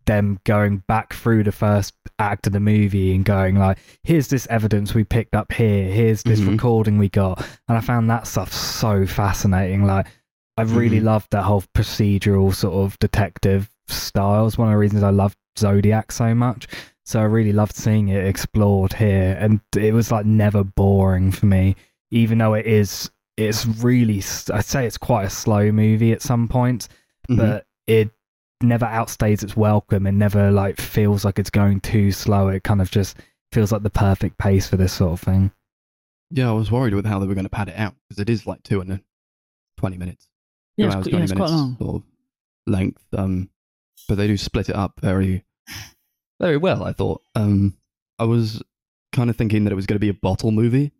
them 0.05 0.39
going 0.43 0.77
back 0.87 1.13
through 1.13 1.43
the 1.43 1.51
first 1.51 1.93
act 2.19 2.47
of 2.47 2.53
the 2.53 2.59
movie 2.59 3.13
and 3.15 3.25
going 3.25 3.55
like, 3.57 3.77
here's 4.03 4.27
this 4.27 4.47
evidence 4.49 4.93
we 4.93 5.03
picked 5.03 5.35
up 5.35 5.51
here, 5.51 5.89
here's 5.91 6.23
this 6.23 6.39
Mhm. 6.39 6.51
recording 6.51 6.97
we 6.97 7.09
got, 7.09 7.39
and 7.67 7.77
I 7.77 7.81
found 7.81 8.09
that 8.09 8.27
stuff 8.27 8.51
so 8.53 9.05
fascinating. 9.05 9.85
Like, 9.85 10.07
I 10.57 10.61
really 10.63 10.99
Mhm. 10.99 11.05
loved 11.05 11.31
that 11.31 11.43
whole 11.43 11.63
procedural 11.75 12.53
sort 12.53 12.75
of 12.75 12.97
detective 12.99 13.69
style. 13.87 14.47
It's 14.47 14.57
one 14.57 14.67
of 14.67 14.73
the 14.73 14.77
reasons 14.77 15.03
I 15.03 15.09
loved 15.09 15.37
Zodiac 15.57 16.11
so 16.11 16.33
much. 16.35 16.67
So 17.05 17.19
I 17.19 17.23
really 17.23 17.51
loved 17.51 17.75
seeing 17.75 18.07
it 18.09 18.25
explored 18.25 18.93
here, 18.93 19.35
and 19.39 19.59
it 19.75 19.93
was 19.93 20.11
like 20.11 20.25
never 20.25 20.63
boring 20.63 21.31
for 21.31 21.47
me. 21.47 21.75
Even 22.11 22.37
though 22.37 22.53
it 22.53 22.65
is, 22.65 23.09
it's 23.35 23.65
really, 23.65 24.19
i'd 24.53 24.63
say 24.65 24.85
it's 24.85 24.97
quite 24.97 25.25
a 25.25 25.29
slow 25.29 25.71
movie 25.71 26.13
at 26.13 26.21
some 26.21 26.47
points, 26.47 26.87
Mhm. 27.27 27.37
but 27.37 27.65
it 27.87 28.11
never 28.63 28.85
outstays 28.85 29.43
its 29.43 29.55
welcome 29.57 30.07
and 30.07 30.17
never 30.17 30.51
like 30.51 30.79
feels 30.79 31.23
like 31.25 31.37
it's 31.39 31.49
going 31.49 31.79
too 31.81 32.11
slow. 32.11 32.47
It 32.47 32.63
kind 32.63 32.81
of 32.81 32.89
just 32.91 33.17
feels 33.51 33.71
like 33.71 33.83
the 33.83 33.89
perfect 33.89 34.37
pace 34.37 34.67
for 34.67 34.77
this 34.77 34.93
sort 34.93 35.13
of 35.13 35.19
thing. 35.21 35.51
yeah, 36.31 36.49
I 36.49 36.53
was 36.53 36.71
worried 36.71 36.95
with 36.95 37.05
how 37.05 37.19
they 37.19 37.27
were 37.27 37.35
going 37.35 37.45
to 37.45 37.49
pad 37.49 37.69
it 37.69 37.77
out 37.77 37.93
because 38.09 38.19
it 38.21 38.29
is 38.29 38.47
like 38.47 38.63
two 38.63 38.81
and 38.81 38.91
a 38.93 39.01
twenty 39.77 39.97
minutes. 39.97 40.27
yeah, 40.77 40.87
it's, 40.87 40.95
hours, 40.95 41.03
qu- 41.05 41.09
yeah, 41.11 41.17
20 41.17 41.23
it's 41.25 41.33
quite 41.33 41.39
minutes 41.51 41.61
long. 41.61 41.77
sort 41.77 41.95
of 41.97 42.03
length. 42.65 43.03
Um, 43.15 43.49
but 44.09 44.15
they 44.15 44.27
do 44.27 44.37
split 44.37 44.69
it 44.69 44.75
up 44.75 44.99
very, 45.01 45.45
very 46.39 46.57
well. 46.57 46.83
I 46.83 46.93
thought. 46.93 47.21
Um, 47.35 47.77
I 48.19 48.23
was 48.25 48.61
kind 49.11 49.29
of 49.29 49.35
thinking 49.35 49.63
that 49.63 49.71
it 49.71 49.75
was 49.75 49.85
going 49.85 49.95
to 49.95 49.99
be 49.99 50.09
a 50.09 50.13
bottle 50.13 50.51
movie 50.51 50.91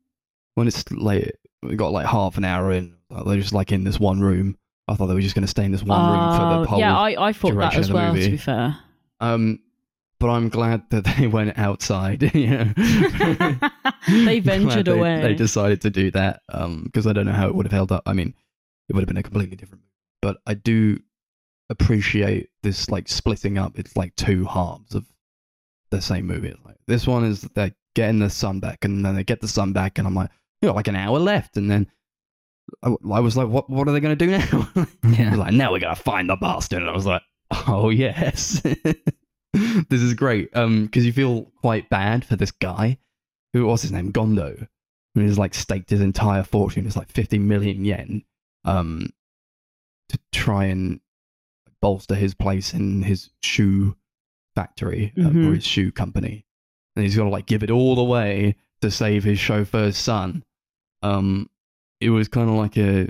when 0.55 0.68
it's 0.68 0.89
like 0.91 1.36
we 1.64 1.76
got 1.76 1.91
like 1.91 2.05
half 2.05 2.38
an 2.38 2.45
hour 2.45 2.72
in. 2.72 2.95
like, 3.09 3.26
They're 3.26 3.38
just 3.38 3.53
like 3.53 3.72
in 3.72 3.84
this 3.84 3.99
one 3.99 4.20
room. 4.22 4.57
I 4.88 4.95
thought 4.95 5.07
they 5.07 5.13
were 5.13 5.21
just 5.21 5.36
going 5.36 5.43
to 5.43 5.47
stay 5.47 5.63
in 5.65 5.71
this 5.71 5.84
one 5.84 5.99
room 6.11 6.38
for 6.38 6.59
the 6.63 6.69
whole. 6.69 6.79
yeah, 6.79 6.97
I, 6.97 7.29
I 7.29 7.34
thought 7.34 7.49
that 7.55 7.71
duration 7.71 7.79
as 7.79 7.86
of 7.89 7.93
the 7.93 7.95
well, 7.95 8.13
to 8.13 8.19
movie. 8.19 8.31
be 8.31 8.38
fair. 8.38 8.77
um, 9.21 9.59
but 10.19 10.29
I'm 10.29 10.49
glad 10.49 10.84
that 10.91 11.03
they 11.17 11.27
went 11.27 11.57
outside. 11.57 12.21
you 12.36 12.47
know. 12.49 12.73
They 14.07 14.41
Glad 14.41 14.43
ventured 14.61 14.86
they- 14.88 14.91
away. 14.91 15.21
They 15.21 15.34
decided 15.34 15.81
to 15.81 15.89
do 15.89 16.11
that 16.11 16.41
because 16.84 17.07
I 17.07 17.13
don't 17.13 17.25
know 17.25 17.31
how 17.31 17.47
it 17.47 17.55
would 17.55 17.65
have 17.65 17.71
held 17.71 17.91
up. 17.93 18.03
I 18.05 18.11
mean, 18.13 18.34
it 18.89 18.93
would 18.93 19.01
have 19.01 19.07
been 19.07 19.17
a 19.17 19.23
completely 19.23 19.55
different 19.55 19.81
movie. 19.84 19.89
But 20.21 20.38
I 20.45 20.53
do 20.55 20.99
appreciate 21.69 22.49
this 22.61 22.89
like 22.89 23.07
splitting 23.07 23.57
up. 23.57 23.79
It's 23.79 23.95
like 23.95 24.15
two 24.15 24.45
halves 24.45 24.95
of 24.95 25.05
the 25.89 26.01
same 26.01 26.25
movie. 26.27 26.49
It's 26.49 26.65
like 26.65 26.75
this 26.88 27.07
one 27.07 27.23
is 27.23 27.41
they're 27.55 27.73
getting 27.95 28.19
the 28.19 28.29
sun 28.29 28.59
back, 28.59 28.84
and 28.86 29.05
then 29.05 29.15
they 29.15 29.23
get 29.23 29.39
the 29.41 29.47
sun 29.47 29.71
back, 29.73 29.97
and 29.97 30.07
I'm 30.07 30.15
like, 30.15 30.29
you 30.61 30.67
know, 30.67 30.75
like 30.75 30.88
an 30.88 30.95
hour 30.95 31.19
left, 31.19 31.57
and 31.57 31.69
then. 31.71 31.88
I, 32.82 32.95
I 33.11 33.19
was 33.19 33.36
like, 33.38 33.47
"What? 33.47 33.69
What 33.69 33.88
are 33.88 33.91
they 33.91 33.99
going 33.99 34.17
to 34.17 34.26
do 34.26 34.32
now?" 34.32 34.86
Yeah. 35.09 35.36
like, 35.36 35.53
"Now 35.53 35.71
we're 35.71 35.80
going 35.80 35.95
to 35.95 36.01
find 36.01 36.30
the 36.30 36.36
bastard." 36.36 36.82
And 36.82 36.89
I 36.89 36.93
was 36.93 37.05
like, 37.05 37.21
"Oh 37.67 37.89
yes, 37.89 38.61
this 39.53 40.01
is 40.01 40.13
great." 40.13 40.49
Um, 40.55 40.86
because 40.86 41.05
you 41.05 41.13
feel 41.13 41.51
quite 41.61 41.89
bad 41.89 42.26
for 42.26 42.36
this 42.36 42.51
guy 42.51 42.97
who 43.53 43.65
was 43.65 43.82
his 43.84 43.91
name, 43.91 44.11
Gondo, 44.11 44.67
And 45.15 45.28
he's 45.28 45.38
like 45.38 45.53
staked 45.53 45.89
his 45.91 46.01
entire 46.01 46.43
fortune, 46.43 46.88
it's 46.88 46.95
like 46.97 47.11
50 47.11 47.38
million 47.39 47.86
yen, 47.86 48.24
um, 48.65 49.09
to 50.09 50.17
try 50.32 50.65
and 50.65 50.99
bolster 51.82 52.15
his 52.15 52.34
place 52.34 52.74
in 52.74 53.03
his 53.03 53.30
shoe 53.43 53.95
factory 54.55 55.13
uh, 55.17 55.21
Mhm. 55.30 55.49
or 55.51 55.53
his 55.55 55.65
shoe 55.65 55.91
company. 55.91 56.45
And 56.95 57.03
he's 57.03 57.15
got 57.15 57.24
to 57.26 57.30
like 57.30 57.45
give 57.45 57.61
it 57.63 57.69
all 57.71 57.99
away 57.99 58.55
to 58.82 58.89
save 58.89 59.24
his 59.24 59.38
chauffeur's 59.39 59.97
son. 59.97 60.43
Um, 61.03 61.49
it 62.04 62.10
was 62.10 62.28
kind 62.28 62.49
of 62.49 62.56
like 62.56 62.78
a 62.78 63.10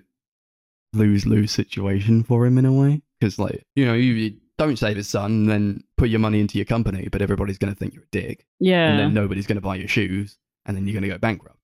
lose 0.93 1.25
lose 1.25 1.51
situation 1.51 2.23
for 2.23 2.45
him 2.45 2.57
in 2.57 2.65
a 2.65 2.71
way. 2.71 3.01
Because, 3.19 3.39
like, 3.39 3.63
you 3.75 3.85
know, 3.85 3.93
you, 3.93 4.13
you 4.13 4.37
don't 4.57 4.77
save 4.77 4.97
his 4.97 5.09
son, 5.09 5.45
then 5.45 5.83
put 5.97 6.09
your 6.09 6.19
money 6.19 6.39
into 6.39 6.57
your 6.57 6.65
company, 6.65 7.07
but 7.11 7.21
everybody's 7.21 7.57
going 7.57 7.73
to 7.73 7.79
think 7.79 7.93
you're 7.93 8.03
a 8.03 8.07
dick 8.11 8.45
Yeah. 8.59 8.89
and 8.89 8.99
then 8.99 9.13
nobody's 9.13 9.47
going 9.47 9.55
to 9.57 9.61
buy 9.61 9.75
your 9.75 9.87
shoes, 9.87 10.37
and 10.65 10.75
then 10.75 10.85
you're 10.85 10.93
going 10.93 11.03
to 11.03 11.09
go 11.09 11.17
bankrupt. 11.17 11.57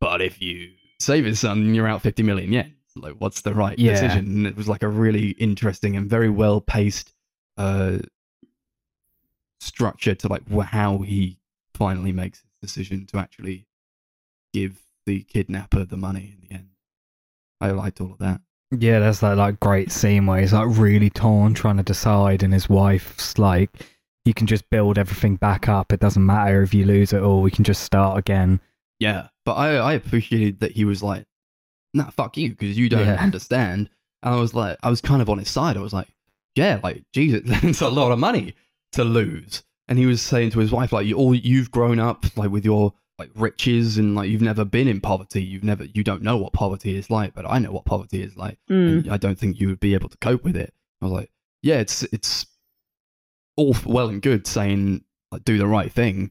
But 0.00 0.20
if 0.22 0.40
you 0.42 0.70
save 1.00 1.24
his 1.24 1.40
son, 1.40 1.74
you're 1.74 1.86
out 1.86 2.02
50 2.02 2.22
million 2.22 2.52
yen. 2.52 2.74
Like, 2.96 3.14
what's 3.18 3.42
the 3.42 3.54
right 3.54 3.78
Yeah. 3.78 3.92
decision? 3.92 4.26
And 4.26 4.46
it 4.46 4.56
was 4.56 4.68
like 4.68 4.82
a 4.82 4.88
really 4.88 5.30
interesting 5.32 5.96
and 5.96 6.08
very 6.10 6.28
well 6.30 6.60
paced 6.60 7.12
uh, 7.58 7.98
structure 9.60 10.14
to 10.14 10.28
like 10.28 10.42
how 10.64 10.98
he 10.98 11.38
finally 11.74 12.12
makes 12.12 12.40
his 12.40 12.50
decision 12.70 13.06
to 13.06 13.18
actually 13.18 13.66
give 14.52 14.78
the 15.06 15.22
kidnapper 15.24 15.84
the 15.84 15.96
money 15.96 16.34
in 16.36 16.46
the 16.48 16.54
end. 16.54 16.68
I 17.60 17.70
liked 17.70 18.00
all 18.00 18.12
of 18.12 18.18
that. 18.18 18.40
Yeah, 18.70 19.00
there's 19.00 19.20
that 19.20 19.36
like 19.36 19.60
great 19.60 19.92
scene 19.92 20.26
where 20.26 20.40
he's 20.40 20.52
like 20.52 20.66
really 20.78 21.10
torn, 21.10 21.54
trying 21.54 21.76
to 21.76 21.82
decide, 21.82 22.42
and 22.42 22.52
his 22.54 22.68
wife's 22.68 23.38
like, 23.38 23.70
"You 24.24 24.32
can 24.34 24.46
just 24.46 24.68
build 24.70 24.96
everything 24.98 25.36
back 25.36 25.68
up. 25.68 25.92
It 25.92 26.00
doesn't 26.00 26.24
matter 26.24 26.62
if 26.62 26.72
you 26.72 26.84
lose 26.86 27.12
it 27.12 27.22
all. 27.22 27.42
We 27.42 27.50
can 27.50 27.64
just 27.64 27.82
start 27.82 28.18
again." 28.18 28.60
Yeah, 28.98 29.28
but 29.44 29.54
I 29.54 29.76
I 29.76 29.92
appreciated 29.92 30.60
that 30.60 30.72
he 30.72 30.84
was 30.84 31.02
like, 31.02 31.26
"Nah, 31.92 32.10
fuck 32.10 32.36
you," 32.36 32.50
because 32.50 32.78
you 32.78 32.88
don't 32.88 33.06
Yeah. 33.06 33.14
understand. 33.22 33.90
And 34.22 34.34
I 34.34 34.38
was 34.38 34.54
like, 34.54 34.78
I 34.82 34.88
was 34.88 35.00
kind 35.00 35.20
of 35.20 35.28
on 35.28 35.38
his 35.38 35.50
side. 35.50 35.76
I 35.76 35.80
was 35.80 35.92
like, 35.92 36.08
"Yeah, 36.54 36.80
like 36.82 37.04
Jesus, 37.12 37.42
it's 37.62 37.80
a 37.82 37.88
lot 37.90 38.10
of 38.12 38.18
money 38.18 38.54
to 38.92 39.04
lose." 39.04 39.62
And 39.88 39.98
he 39.98 40.06
was 40.06 40.22
saying 40.22 40.52
to 40.52 40.60
his 40.60 40.72
wife, 40.72 40.92
like, 40.92 41.06
"You 41.06 41.16
all 41.16 41.34
you've 41.34 41.70
grown 41.70 41.98
up 42.00 42.24
like 42.38 42.50
with 42.50 42.64
your 42.64 42.94
like 43.22 43.30
riches 43.40 43.98
and 43.98 44.14
like 44.14 44.28
you've 44.28 44.42
never 44.42 44.64
been 44.64 44.88
in 44.88 45.00
poverty. 45.00 45.42
You've 45.42 45.64
never 45.64 45.84
you 45.84 46.02
don't 46.02 46.22
know 46.22 46.36
what 46.36 46.52
poverty 46.52 46.96
is 46.96 47.08
like, 47.10 47.34
but 47.34 47.48
I 47.48 47.58
know 47.58 47.70
what 47.72 47.84
poverty 47.84 48.22
is 48.22 48.36
like. 48.36 48.58
Mm. 48.70 49.04
And 49.04 49.12
I 49.12 49.16
don't 49.16 49.38
think 49.38 49.60
you 49.60 49.68
would 49.68 49.80
be 49.80 49.94
able 49.94 50.08
to 50.08 50.16
cope 50.18 50.44
with 50.44 50.56
it." 50.56 50.74
I 51.00 51.04
was 51.06 51.12
like, 51.12 51.30
"Yeah, 51.62 51.76
it's 51.76 52.02
it's 52.04 52.46
all 53.56 53.76
well 53.86 54.08
and 54.08 54.20
good 54.22 54.46
saying 54.46 55.04
like 55.30 55.44
do 55.44 55.58
the 55.58 55.66
right 55.66 55.92
thing 55.92 56.30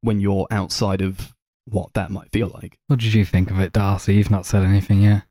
when 0.00 0.20
you're 0.20 0.46
outside 0.50 1.02
of 1.02 1.34
what 1.66 1.92
that 1.94 2.10
might 2.10 2.32
feel 2.32 2.48
like." 2.48 2.78
What 2.86 3.00
did 3.00 3.12
you 3.12 3.24
think 3.24 3.50
of 3.50 3.60
it, 3.60 3.72
Darcy? 3.72 4.14
You've 4.14 4.30
not 4.30 4.46
said 4.46 4.64
anything 4.64 5.02
yet. 5.02 5.24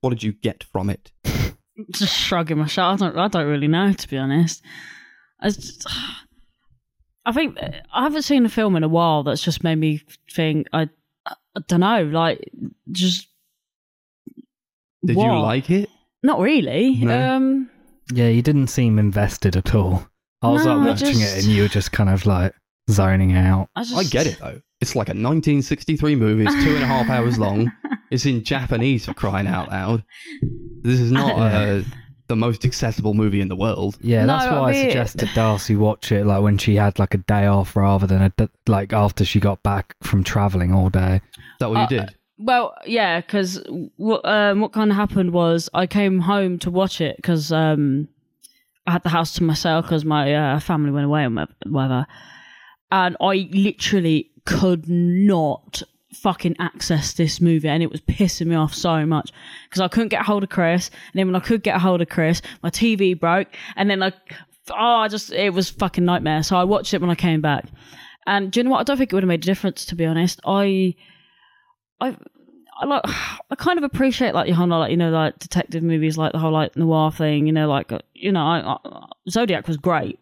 What 0.00 0.10
did 0.10 0.22
you 0.22 0.32
get 0.32 0.64
from 0.64 0.90
it? 0.90 1.12
just 1.90 2.14
shrugging 2.14 2.58
my 2.58 2.66
shoulders. 2.66 3.02
I 3.02 3.06
don't, 3.06 3.18
I 3.18 3.28
don't 3.28 3.48
really 3.48 3.68
know, 3.68 3.92
to 3.92 4.08
be 4.08 4.18
honest. 4.18 4.62
I, 5.40 5.48
just- 5.48 5.86
I 7.26 7.32
think 7.32 7.58
I 7.58 8.02
haven't 8.02 8.22
seen 8.22 8.44
a 8.44 8.48
film 8.48 8.76
in 8.76 8.82
a 8.84 8.88
while 8.88 9.22
that's 9.22 9.42
just 9.42 9.64
made 9.64 9.76
me 9.76 10.02
think. 10.30 10.66
I, 10.72 10.88
I 11.26 11.34
don't 11.68 11.80
know, 11.80 12.04
like 12.04 12.50
just. 12.90 13.28
Did 15.04 15.16
you 15.16 15.22
like 15.22 15.70
it? 15.70 15.88
Not 16.22 16.40
really. 16.40 16.96
No? 16.96 17.36
Um, 17.36 17.70
Yeah, 18.12 18.28
you 18.28 18.40
didn't 18.42 18.68
seem 18.68 18.98
invested 18.98 19.56
at 19.56 19.74
all. 19.74 20.06
I 20.40 20.48
was 20.48 20.64
No, 20.64 20.76
like 20.76 20.86
I 20.86 20.90
watching 20.90 21.20
it, 21.20 21.34
and 21.36 21.44
you 21.44 21.62
were 21.62 21.68
just 21.68 21.92
kind 21.92 22.08
of 22.10 22.24
like 22.26 22.54
zoning 22.90 23.36
out. 23.36 23.68
I 23.76 23.84
just 23.84 23.94
I 23.94 24.04
get 24.04 24.26
it 24.26 24.38
though. 24.38 24.60
It's 24.80 24.94
like 24.96 25.08
a 25.08 25.16
1963 25.16 26.16
movie. 26.16 26.44
It's 26.44 26.64
two 26.64 26.74
and 26.74 26.84
a 26.84 26.86
half 26.86 27.08
hours 27.08 27.38
long. 27.38 27.70
It's 28.10 28.26
in 28.26 28.44
Japanese 28.44 29.06
for 29.06 29.14
crying 29.14 29.48
out 29.48 29.70
loud. 29.70 30.04
This 30.82 31.00
is 31.00 31.10
not 31.10 31.32
uh, 31.36 31.82
the 32.28 32.36
most 32.36 32.64
accessible 32.64 33.14
movie 33.14 33.40
in 33.40 33.48
the 33.48 33.56
world. 33.56 33.98
Yeah, 34.00 34.24
that's 34.26 34.46
I 34.46 34.58
why 34.60 34.68
I, 34.68 34.72
mean- 34.72 34.84
suggested 34.86 35.28
Darcy 35.34 35.76
watch 35.76 36.10
it 36.12 36.24
like 36.26 36.42
when 36.42 36.58
she 36.58 36.76
had 36.76 36.98
like 36.98 37.14
a 37.14 37.18
day 37.18 37.46
off 37.46 37.76
rather 37.76 38.06
than 38.06 38.22
a 38.22 38.30
d- 38.30 38.48
like 38.66 38.92
after 38.92 39.24
she 39.24 39.40
got 39.40 39.62
back 39.62 39.94
from 40.02 40.24
traveling 40.24 40.72
all 40.74 40.88
day. 40.90 41.20
Is 41.36 41.40
that 41.60 41.70
what 41.70 41.78
Uh, 41.78 41.80
you 41.82 42.00
did? 42.00 42.14
Well, 42.38 42.74
yeah, 42.86 43.20
because 43.20 43.62
what 43.96 44.24
um, 44.24 44.60
what 44.60 44.72
kind 44.72 44.90
of 44.90 44.96
happened 44.96 45.32
was 45.32 45.68
I 45.74 45.86
came 45.86 46.18
home 46.20 46.58
to 46.60 46.70
watch 46.70 47.00
it 47.00 47.16
because 47.16 47.52
um, 47.52 48.08
I 48.86 48.92
had 48.92 49.02
the 49.04 49.08
house 49.10 49.34
to 49.34 49.44
myself 49.44 49.84
because 49.84 50.04
my 50.04 50.34
uh, 50.34 50.60
family 50.60 50.90
went 50.90 51.06
away 51.06 51.24
and 51.24 51.36
whatever, 51.66 52.06
and 52.90 53.16
I 53.20 53.48
literally 53.52 54.30
could 54.46 54.88
not 54.88 55.82
fucking 56.14 56.56
access 56.58 57.12
this 57.12 57.40
movie, 57.40 57.68
and 57.68 57.82
it 57.82 57.90
was 57.90 58.00
pissing 58.00 58.48
me 58.48 58.56
off 58.56 58.74
so 58.74 59.04
much 59.06 59.32
because 59.68 59.80
I 59.80 59.88
couldn't 59.88 60.08
get 60.08 60.22
a 60.22 60.24
hold 60.24 60.42
of 60.42 60.50
Chris, 60.50 60.90
and 61.12 61.18
then 61.18 61.26
when 61.26 61.36
I 61.36 61.40
could 61.40 61.62
get 61.62 61.76
a 61.76 61.80
hold 61.80 62.00
of 62.00 62.08
Chris, 62.08 62.42
my 62.62 62.70
TV 62.70 63.18
broke, 63.18 63.48
and 63.76 63.90
then 63.90 64.02
I, 64.02 64.12
oh, 64.70 64.74
I 64.74 65.08
just 65.08 65.32
it 65.32 65.52
was 65.52 65.70
fucking 65.70 66.04
nightmare. 66.04 66.42
So 66.42 66.56
I 66.56 66.64
watched 66.64 66.94
it 66.94 67.00
when 67.00 67.10
I 67.10 67.14
came 67.14 67.40
back, 67.40 67.66
and 68.26 68.50
do 68.50 68.60
you 68.60 68.64
know 68.64 68.70
what? 68.70 68.80
I 68.80 68.84
don't 68.84 68.96
think 68.96 69.12
it 69.12 69.16
would 69.16 69.22
have 69.22 69.28
made 69.28 69.42
a 69.42 69.46
difference 69.46 69.84
to 69.86 69.94
be 69.94 70.06
honest. 70.06 70.40
I. 70.44 70.94
I 72.00 72.16
I 72.76 72.86
like 72.86 73.02
I 73.50 73.54
kind 73.56 73.78
of 73.78 73.84
appreciate 73.84 74.34
like 74.34 74.48
your 74.48 74.56
whole 74.56 74.66
like 74.66 74.90
you 74.90 74.96
know 74.96 75.10
like 75.10 75.38
detective 75.38 75.82
movies 75.82 76.18
like 76.18 76.32
the 76.32 76.38
whole 76.38 76.52
like 76.52 76.76
noir 76.76 77.12
thing 77.12 77.46
you 77.46 77.52
know 77.52 77.68
like 77.68 77.92
uh, 77.92 78.00
you 78.14 78.32
know 78.32 78.40
I, 78.40 78.78
I, 78.84 79.06
Zodiac 79.30 79.68
was 79.68 79.76
great 79.76 80.18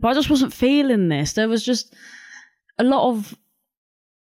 but 0.00 0.08
I 0.08 0.14
just 0.14 0.28
wasn't 0.28 0.52
feeling 0.52 1.08
this 1.08 1.34
there 1.34 1.48
was 1.48 1.64
just 1.64 1.94
a 2.78 2.84
lot 2.84 3.08
of 3.08 3.36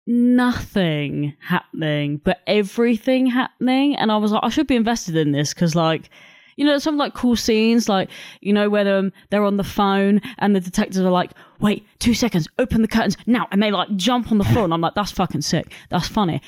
nothing 0.07 1.34
happening 1.40 2.18
but 2.18 2.40
everything 2.46 3.26
happening. 3.26 3.96
And 3.96 4.12
I 4.12 4.16
was 4.16 4.32
like 4.32 4.44
I 4.44 4.48
should 4.48 4.66
be 4.66 4.76
invested 4.76 5.16
in 5.16 5.32
this 5.32 5.55
because 5.55 5.74
like 5.74 6.11
you 6.57 6.64
know 6.64 6.78
some 6.78 6.96
like 6.96 7.14
cool 7.14 7.36
scenes 7.36 7.88
like 7.88 8.11
you 8.40 8.52
know 8.52 8.68
where 8.68 8.98
um, 8.98 9.12
they're 9.30 9.44
on 9.44 9.57
the 9.57 9.64
phone 9.64 10.20
and 10.38 10.55
the 10.55 10.61
detectives 10.61 11.00
are 11.00 11.11
like 11.11 11.32
wait 11.61 11.86
two 11.98 12.14
seconds 12.14 12.46
open 12.59 12.82
the 12.82 12.88
curtains 12.88 13.16
now 13.26 13.48
and 13.50 13.62
they 13.62 13.70
like 13.70 13.94
jump 13.96 14.30
on 14.30 14.38
the 14.38 14.44
floor. 14.44 14.64
And 14.64 14.74
i'm 14.74 14.80
like 14.80 14.94
that's 14.94 15.12
fucking 15.12 15.42
sick. 15.42 15.72
That's 15.90 16.09
funny. 16.09 16.40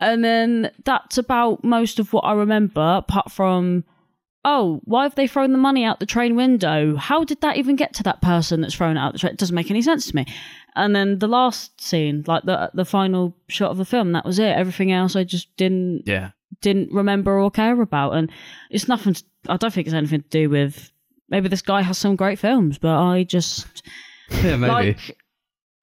And 0.00 0.24
then 0.24 0.70
that's 0.84 1.18
about 1.18 1.62
most 1.62 1.98
of 1.98 2.12
what 2.12 2.22
i 2.22 2.32
remember 2.32 2.96
apart 2.98 3.30
from 3.30 3.84
oh 4.44 4.80
why 4.84 5.04
have 5.04 5.14
they 5.14 5.26
thrown 5.26 5.52
the 5.52 5.58
money 5.58 5.84
out 5.84 6.00
the 6.00 6.06
train 6.06 6.34
window 6.36 6.96
how 6.96 7.22
did 7.24 7.40
that 7.40 7.56
even 7.56 7.76
get 7.76 7.94
to 7.94 8.02
that 8.02 8.20
person 8.22 8.60
that's 8.60 8.74
thrown 8.74 8.96
out 8.96 9.12
the 9.12 9.18
train 9.18 9.32
it 9.32 9.38
doesn't 9.38 9.54
make 9.54 9.70
any 9.70 9.82
sense 9.82 10.06
to 10.06 10.16
me 10.16 10.26
and 10.74 10.96
then 10.96 11.18
the 11.20 11.28
last 11.28 11.80
scene 11.80 12.24
like 12.26 12.42
the 12.44 12.70
the 12.74 12.84
final 12.84 13.36
shot 13.48 13.70
of 13.70 13.76
the 13.78 13.84
film 13.84 14.12
that 14.12 14.24
was 14.24 14.38
it 14.38 14.56
everything 14.56 14.90
else 14.90 15.14
i 15.14 15.22
just 15.24 15.54
didn't 15.56 16.02
Yeah. 16.06 16.30
didn't 16.60 16.92
remember 16.92 17.38
or 17.40 17.50
care 17.50 17.80
about. 17.80 18.12
And 18.12 18.30
it's 18.70 18.86
nothing, 18.88 19.14
to- 19.14 19.24
I 19.48 19.56
don't 19.56 19.72
think 19.72 19.86
it's 19.86 19.94
anything 19.94 20.22
to 20.22 20.28
do 20.28 20.50
with 20.50 20.90
maybe 21.28 21.48
this 21.48 21.62
guy 21.62 21.80
has 21.82 21.96
some 21.98 22.14
great 22.16 22.38
films, 22.38 22.78
but 22.78 22.94
I 22.98 23.24
just, 23.24 23.82
Yeah, 24.44 24.56
maybe. 24.56 24.70
like, 24.72 25.16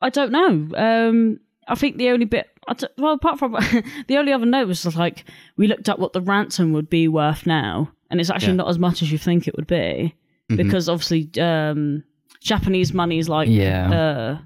I 0.02 0.10
don't 0.10 0.32
know. 0.32 0.68
Um, 0.78 1.40
I 1.70 1.76
think 1.76 1.98
the 1.98 2.10
only 2.10 2.26
bit, 2.26 2.48
I 2.68 2.76
well, 2.98 3.14
apart 3.14 3.40
from 3.40 3.52
the 4.08 4.18
only 4.18 4.32
other 4.34 4.46
note 4.46 4.68
was 4.68 4.86
like 4.98 5.26
we 5.58 5.68
looked 5.68 5.88
up 5.90 6.00
what 6.00 6.14
the 6.14 6.22
ransom 6.22 6.74
would 6.74 6.90
be 6.90 7.08
worth 7.08 7.46
now, 7.46 7.92
and 8.10 8.20
it's 8.20 8.30
actually 8.30 8.50
Yeah. 8.54 8.64
not 8.64 8.70
as 8.70 8.80
much 8.80 9.02
as 9.02 9.12
you 9.12 9.18
think 9.18 9.48
it 9.48 9.56
would 9.56 9.68
be 9.68 10.16
Mhm. 10.52 10.58
because 10.58 10.90
obviously 10.90 11.30
um, 11.42 12.04
Japanese 12.42 12.94
money 12.94 13.20
is 13.20 13.30
like 13.30 13.48
Yeah. 13.50 13.92
uh, 13.92 14.38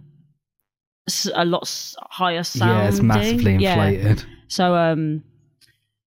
a 1.36 1.46
lot 1.46 1.70
higher 2.10 2.44
sounding. 2.44 2.78
Yeah, 2.78 2.88
it's 2.88 3.02
massively 3.02 3.56
Yeah. 3.58 3.86
inflated. 3.86 4.26
So 4.48 4.76
um 4.76 5.24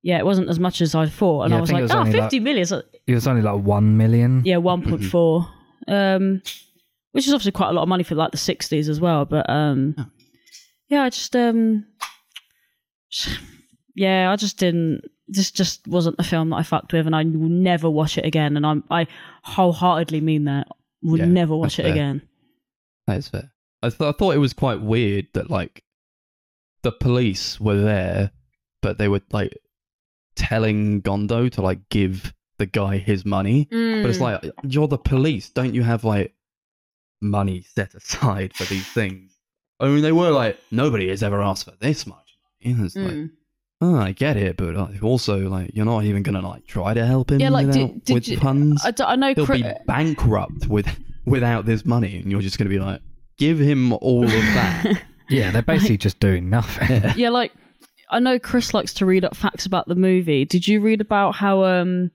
yeah, 0.02 0.18
it 0.18 0.24
wasn't 0.24 0.48
as 0.48 0.60
much 0.60 0.80
as 0.80 0.94
I 0.94 1.06
thought. 1.06 1.42
And 1.44 1.50
Yeah, 1.50 1.56
I 1.56 1.58
I 1.58 1.60
was 1.62 1.70
it 1.70 1.72
like, 1.74 1.82
was 1.82 1.90
oh, 1.92 1.98
only 1.98 2.12
50 2.12 2.40
million. 2.40 2.64
So- 2.66 2.82
It 3.06 3.14
was 3.14 3.26
only 3.26 3.42
like 3.42 3.60
one 3.62 3.96
million. 3.96 4.42
yeah, 4.44 4.56
1.4. 4.56 5.48
Um 5.88 6.42
which 7.12 7.26
is 7.26 7.32
obviously 7.32 7.52
quite 7.52 7.70
a 7.70 7.72
lot 7.72 7.82
of 7.82 7.88
money 7.88 8.04
for 8.04 8.14
like 8.14 8.30
the 8.30 8.36
60s 8.38 8.88
as 8.88 9.00
well, 9.00 9.24
but 9.24 9.48
um 9.50 9.94
Oh. 9.98 10.04
Yeah, 10.88 11.02
I 11.04 11.10
just 11.10 11.34
um 11.36 11.86
yeah, 13.94 14.30
I 14.30 14.36
just 14.36 14.58
didn't 14.58 15.02
this 15.28 15.50
just 15.50 15.86
wasn't 15.88 16.16
a 16.20 16.22
film 16.22 16.50
that 16.50 16.56
I 16.56 16.62
fucked 16.62 16.92
with 16.92 17.06
and 17.06 17.16
I 17.16 17.24
will 17.24 17.48
never 17.48 17.90
watch 17.90 18.16
it 18.18 18.24
again 18.24 18.56
and 18.56 18.64
I'm 18.66 18.84
I 18.90 19.06
wholeheartedly 19.42 20.20
mean 20.20 20.44
that. 20.44 20.68
Would 21.02 21.20
Yeah, 21.20 21.26
never 21.26 21.54
watch 21.56 21.78
it 21.78 21.82
fair. 21.84 21.92
again. 21.92 22.22
That's 23.06 23.28
fair. 23.28 23.52
I, 23.82 23.90
th- 23.90 24.00
I 24.00 24.12
thought 24.12 24.34
it 24.34 24.38
was 24.38 24.52
quite 24.54 24.80
weird 24.80 25.26
that 25.34 25.50
like 25.50 25.84
the 26.82 26.90
police 26.90 27.60
were 27.60 27.76
there, 27.80 28.30
but 28.82 28.98
they 28.98 29.06
were 29.08 29.20
like 29.30 29.56
telling 30.34 31.00
Gondo 31.02 31.48
to 31.50 31.62
like 31.62 31.88
give 31.90 32.32
the 32.58 32.66
guy 32.66 32.96
his 32.98 33.24
money. 33.24 33.66
But 33.70 33.76
Mm. 33.76 34.04
it's 34.06 34.20
like 34.20 34.44
you're 34.64 34.88
the 34.88 34.98
police, 34.98 35.50
don't 35.50 35.74
you 35.74 35.82
have 35.82 36.02
like 36.02 36.34
money 37.20 37.62
set 37.74 37.94
aside 37.94 38.54
for 38.54 38.64
these 38.64 38.86
things? 38.88 39.32
I 39.80 39.88
mean, 39.88 40.02
they 40.02 40.12
were 40.12 40.30
like 40.30 40.58
nobody 40.70 41.08
has 41.08 41.22
ever 41.22 41.42
asked 41.42 41.64
for 41.64 41.72
this 41.80 42.06
much. 42.06 42.16
money. 42.64 42.76
And 42.76 42.86
it's 42.86 42.96
like, 42.96 43.12
Mm. 43.12 43.30
oh, 43.82 43.96
I 43.96 44.12
get 44.12 44.36
it, 44.36 44.56
but 44.56 44.74
uh, 44.74 44.88
also 45.02 45.48
like 45.48 45.70
you're 45.74 45.84
not 45.84 46.04
even 46.04 46.22
gonna 46.22 46.40
like 46.46 46.66
try 46.66 46.94
to 46.94 47.04
help 47.06 47.30
him 47.30 47.40
Yeah, 47.40 47.50
like, 47.50 47.66
without, 47.66 47.88
did- 47.88 48.04
did 48.04 48.14
with 48.14 48.28
you- 48.28 48.38
funds. 48.38 48.82
I, 48.84 48.90
d- 48.90 49.04
I 49.04 49.16
know 49.16 49.34
He'll 49.34 49.46
Chri- 49.46 49.62
be 49.62 49.84
bankrupt 49.86 50.66
with 50.66 50.86
without 51.26 51.66
this 51.66 51.84
money, 51.84 52.18
and 52.20 52.30
you're 52.30 52.40
just 52.40 52.56
gonna 52.58 52.70
be 52.70 52.78
like, 52.78 53.00
give 53.38 53.58
him 53.58 53.92
all 53.94 54.24
of 54.24 54.30
that. 54.30 55.02
Yeah, 55.28 55.50
they're 55.50 55.60
basically 55.62 55.96
just 55.96 56.20
doing 56.20 56.48
nothing. 56.50 57.02
yeah, 57.16 57.30
like 57.30 57.52
I 58.10 58.20
know 58.20 58.38
Chris 58.38 58.72
likes 58.72 58.94
to 58.94 59.04
read 59.06 59.24
up 59.24 59.34
facts 59.36 59.66
about 59.66 59.88
the 59.88 59.96
movie. 59.96 60.44
Did 60.44 60.68
you 60.68 60.80
read 60.80 61.00
about 61.00 61.34
how 61.34 61.64
um 61.64 62.12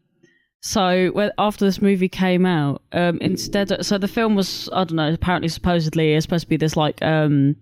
so 0.62 1.08
when, 1.10 1.32
after 1.38 1.66
this 1.66 1.82
movie 1.82 2.10
came 2.10 2.46
out, 2.46 2.82
um 2.94 3.18
instead 3.22 3.72
of, 3.72 3.86
so 3.86 3.98
the 3.98 4.08
film 4.08 4.36
was 4.36 4.70
I 4.72 4.84
don't 4.86 4.96
know, 4.96 5.12
apparently 5.14 5.50
supposedly 5.50 6.14
it's 6.14 6.24
supposed 6.24 6.44
to 6.46 6.50
be 6.50 6.58
this 6.58 6.76
like 6.78 7.02
um 7.02 7.56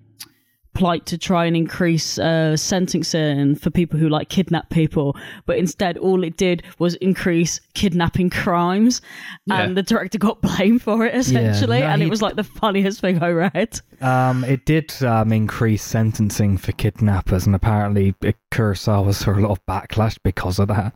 plight 0.76 1.06
to 1.08 1.18
try 1.18 1.46
and 1.46 1.58
increase 1.58 2.20
uh 2.20 2.56
sentencing 2.56 3.56
for 3.56 3.70
people 3.72 4.00
who 4.00 4.08
like 4.08 4.30
kidnap 4.30 4.70
people, 4.70 5.16
but 5.46 5.58
instead 5.58 5.98
all 5.98 6.24
it 6.24 6.38
did 6.38 6.62
was 6.78 6.94
increase 6.96 7.60
kidnapping 7.74 8.30
crimes 8.30 9.02
and 9.50 9.70
Yeah. 9.70 9.74
the 9.74 9.84
director 9.84 10.18
got 10.20 10.42
blamed 10.48 10.82
for 10.84 11.06
it 11.06 11.16
essentially 11.16 11.80
no, 11.80 11.86
and 11.88 12.04
it 12.04 12.10
was 12.10 12.22
like 12.22 12.36
the 12.36 12.44
funniest 12.44 13.02
thing 13.02 13.22
I 13.24 13.30
read. 13.30 13.80
Um, 14.00 14.44
it 14.44 14.66
did 14.66 14.94
um, 15.04 15.34
increase 15.34 15.84
sentencing 15.84 16.58
for 16.58 16.72
kidnappers, 16.74 17.46
and 17.46 17.56
apparently 17.56 18.14
Kurosawa 18.52 19.14
saw 19.14 19.32
a 19.32 19.40
lot 19.42 19.52
of 19.52 19.66
backlash 19.66 20.18
because 20.24 20.60
of 20.60 20.68
that. 20.70 20.94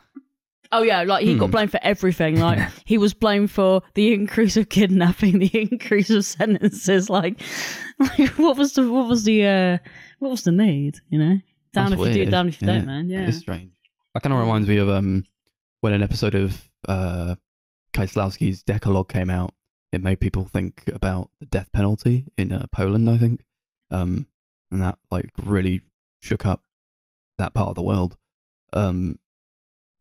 Oh 0.74 0.82
yeah, 0.82 1.04
like 1.04 1.24
he 1.26 1.38
got 1.38 1.46
Hmm. 1.46 1.52
blamed 1.52 1.72
for 1.72 1.80
everything. 1.84 2.40
Like 2.40 2.60
he 2.86 2.98
was 2.98 3.14
blamed 3.14 3.52
for 3.52 3.82
the 3.94 4.14
increase 4.14 4.58
of 4.58 4.70
kidnapping, 4.70 5.40
the 5.40 5.62
increase 5.72 6.10
of 6.10 6.26
sentences. 6.26 7.10
Like, 7.10 7.42
like 8.00 8.30
what 8.38 8.58
was 8.58 8.74
the 8.74 8.92
what 8.92 9.08
was 9.08 9.24
the 9.24 9.46
uh 9.46 9.78
what 10.20 10.30
was 10.32 10.44
the 10.44 10.52
need? 10.52 10.96
You 11.10 11.20
know, 11.20 11.38
down 11.74 11.92
That's 11.92 12.02
if 12.02 12.08
you 12.18 12.26
do, 12.26 12.32
down 12.32 12.48
if 12.50 12.62
you 12.62 12.68
Yeah, 12.68 12.74
don't, 12.76 12.86
man. 12.86 13.10
Yeah. 13.10 13.28
It's 13.28 13.38
strange. 13.38 13.72
That 14.14 14.24
kind 14.24 14.34
of 14.34 14.40
reminds 14.40 14.68
me 14.68 14.78
of 14.78 14.90
um 14.90 15.24
when 15.82 15.94
an 15.94 16.04
episode 16.04 16.36
of 16.36 16.70
uh 16.88 17.36
Kieslowski's 17.94 18.64
Decalogue 18.64 19.10
came 19.10 19.30
out. 19.30 19.54
It 19.92 20.02
made 20.02 20.20
people 20.20 20.46
think 20.46 20.84
about 20.88 21.30
the 21.40 21.46
death 21.46 21.72
penalty 21.72 22.26
in 22.36 22.52
uh, 22.52 22.66
Poland, 22.72 23.08
I 23.08 23.18
think, 23.20 23.42
um, 23.92 24.26
and 24.72 24.82
that 24.82 24.98
like 25.12 25.30
really 25.44 25.82
shook 26.20 26.48
up 26.48 26.64
that 27.38 27.54
part 27.54 27.70
of 27.70 27.76
the 27.76 27.84
world. 27.84 28.18
Um, 28.74 29.20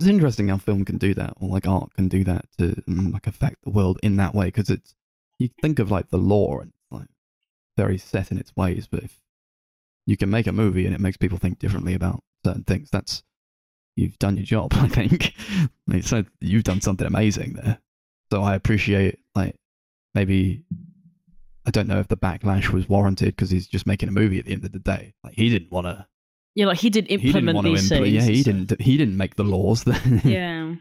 it's 0.03 0.11
interesting 0.11 0.49
how 0.49 0.59
film 0.59 0.85
can 0.85 0.99
do 0.99 1.15
that, 1.15 1.35
or 1.41 1.49
like 1.49 1.67
art 1.67 1.95
can 1.95 2.09
do 2.09 2.25
that 2.25 2.47
to 2.59 2.83
mm, 2.89 3.13
like 3.13 3.27
affect 3.27 3.57
the 3.65 3.71
world 3.71 3.99
in 4.03 4.17
that 4.17 4.35
way. 4.35 4.47
Because 4.47 4.71
it's 4.71 4.95
you 5.39 5.49
think 5.61 5.79
of 5.79 5.91
like 5.91 6.11
the 6.11 6.19
law 6.19 6.59
and 6.61 6.73
like 6.91 7.09
very 7.77 7.99
set 7.99 8.31
in 8.31 8.39
its 8.39 8.55
ways, 8.57 8.87
but 8.91 9.03
if 9.05 9.21
you 10.07 10.17
can 10.17 10.31
make 10.31 10.47
a 10.47 10.53
movie 10.53 10.87
and 10.87 10.95
it 10.95 11.01
makes 11.01 11.17
people 11.17 11.39
think 11.39 11.59
differently 11.59 11.95
about 11.95 12.23
certain 12.45 12.65
things, 12.65 12.91
that's 12.91 13.23
you've 13.97 14.19
done 14.19 14.37
your 14.37 14.47
job. 14.47 14.73
I 14.75 14.89
think 14.89 15.35
so 16.03 16.25
you've 16.41 16.65
done 16.65 16.81
something 16.81 17.07
amazing 17.07 17.55
there. 17.55 17.79
So 18.33 18.43
I 18.43 18.55
appreciate 18.55 19.19
like 19.35 19.57
maybe 20.15 20.65
I 21.67 21.71
don't 21.71 21.89
know 21.89 22.01
if 22.01 22.09
the 22.09 22.17
backlash 22.17 22.71
was 22.71 22.89
warranted 22.89 23.37
because 23.37 23.51
he's 23.51 23.69
just 23.69 23.87
making 23.87 24.09
a 24.09 24.13
movie 24.13 24.39
at 24.39 24.47
the 24.47 24.53
end 24.53 24.65
of 24.65 24.73
the 24.73 24.79
day. 24.79 25.15
Like 25.23 25.35
he 25.35 25.49
didn't 25.49 25.71
want 25.71 25.87
to. 25.87 26.07
Yeah, 26.55 26.67
like 26.67 26.79
he 26.79 26.91
did 26.91 27.09
He 27.09 27.17
didn't 27.17 27.27
implement 27.29 27.55
want 27.57 27.67
to 27.67 27.71
these 27.73 27.91
implement. 27.91 28.15
things. 28.15 28.29
Yeah, 28.29 28.35
he 28.35 28.43
didn't. 28.43 28.81
He 28.81 28.97
didn't 28.97 29.17
make 29.17 29.37
the 29.37 29.45
laws. 29.45 29.85
Yeah. 30.25 30.75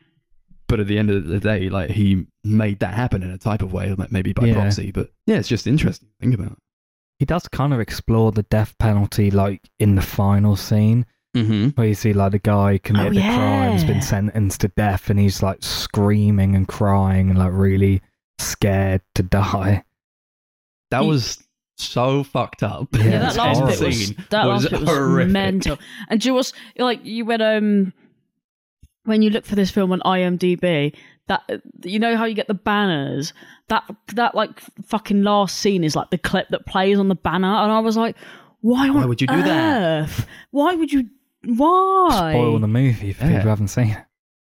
but 0.67 0.79
at 0.79 0.87
the 0.87 0.97
end 0.97 1.09
of 1.11 1.27
the 1.27 1.39
day, 1.39 1.69
like 1.69 1.89
he 1.91 2.25
made 2.43 2.79
that 2.79 2.93
happen 2.93 3.23
in 3.23 3.29
a 3.31 3.37
type 3.37 3.61
of 3.61 3.73
way, 3.73 3.93
like 3.93 4.11
maybe 4.11 4.33
by 4.33 4.47
Yeah. 4.47 4.53
proxy. 4.55 4.91
But 4.91 5.11
yeah, 5.27 5.37
it's 5.37 5.47
just 5.49 5.67
interesting. 5.67 6.07
to 6.09 6.13
Think 6.19 6.33
about. 6.39 6.57
He 7.19 7.25
does 7.25 7.47
kind 7.47 7.73
of 7.73 7.79
explore 7.79 8.31
the 8.31 8.43
death 8.43 8.75
penalty, 8.79 9.31
like 9.31 9.69
in 9.79 9.95
the 9.95 10.01
final 10.01 10.55
scene, 10.55 11.05
Mm-hmm. 11.37 11.69
where 11.79 11.87
you 11.87 11.93
see 11.93 12.11
like 12.11 12.33
the 12.33 12.39
guy 12.39 12.77
committed 12.77 13.13
Oh, 13.13 13.15
the 13.15 13.21
crime, 13.21 13.71
has 13.71 13.85
been 13.85 14.01
sentenced 14.01 14.59
to 14.61 14.67
death, 14.69 15.09
and 15.09 15.17
he's 15.19 15.41
like 15.41 15.59
screaming 15.63 16.55
and 16.55 16.67
crying 16.67 17.29
and 17.29 17.39
like 17.39 17.53
really 17.53 18.01
scared 18.39 19.01
to 19.15 19.23
die. 19.23 19.83
That 20.89 21.03
He- 21.03 21.07
was 21.07 21.41
so 21.77 22.23
fucked 22.23 22.63
up. 22.63 22.87
Yeah, 22.93 23.03
Yeah, 23.05 23.19
that 23.19 23.35
last 23.35 23.57
horrible. 23.59 23.67
bit 23.79 23.85
was 23.87 23.97
Scene 24.07 24.25
that 24.29 24.45
was 24.47 24.63
last 24.63 24.71
bit 24.71 24.79
was 24.81 24.89
horrific. 24.89 25.31
mental. 25.31 25.79
And 26.09 26.21
do 26.21 26.29
you 26.29 26.33
was 26.33 26.53
like 26.77 26.99
you 27.05 27.25
when 27.25 27.41
um 27.41 27.93
when 29.05 29.21
you 29.21 29.29
look 29.31 29.45
for 29.45 29.55
this 29.55 29.71
film 29.71 29.91
on 29.91 29.99
IMDb, 30.01 30.95
that 31.27 31.41
you 31.83 31.97
know 31.99 32.15
how 32.15 32.25
you 32.25 32.35
get 32.35 32.47
the 32.47 32.53
banners. 32.53 33.33
That 33.69 33.83
that 34.15 34.35
like 34.35 34.59
fucking 34.85 35.23
last 35.23 35.57
scene 35.57 35.83
is 35.83 35.95
like 35.95 36.09
the 36.11 36.17
clip 36.17 36.49
that 36.49 36.65
plays 36.65 36.99
on 36.99 37.07
the 37.07 37.15
banner, 37.15 37.47
and 37.47 37.71
I 37.71 37.79
was 37.79 37.97
like, 37.97 38.15
why? 38.61 38.89
Why 38.89 39.05
would 39.05 39.21
you 39.21 39.27
do 39.27 39.41
that? 39.43 40.09
Why 40.51 40.75
would 40.75 40.91
you? 40.91 41.09
Why? 41.45 42.33
Spoil 42.33 42.59
the 42.59 42.67
movie 42.67 43.09
if 43.09 43.19
Yeah. 43.19 43.29
people 43.35 43.49
haven't 43.49 43.69
seen 43.69 43.87
it. 43.89 43.97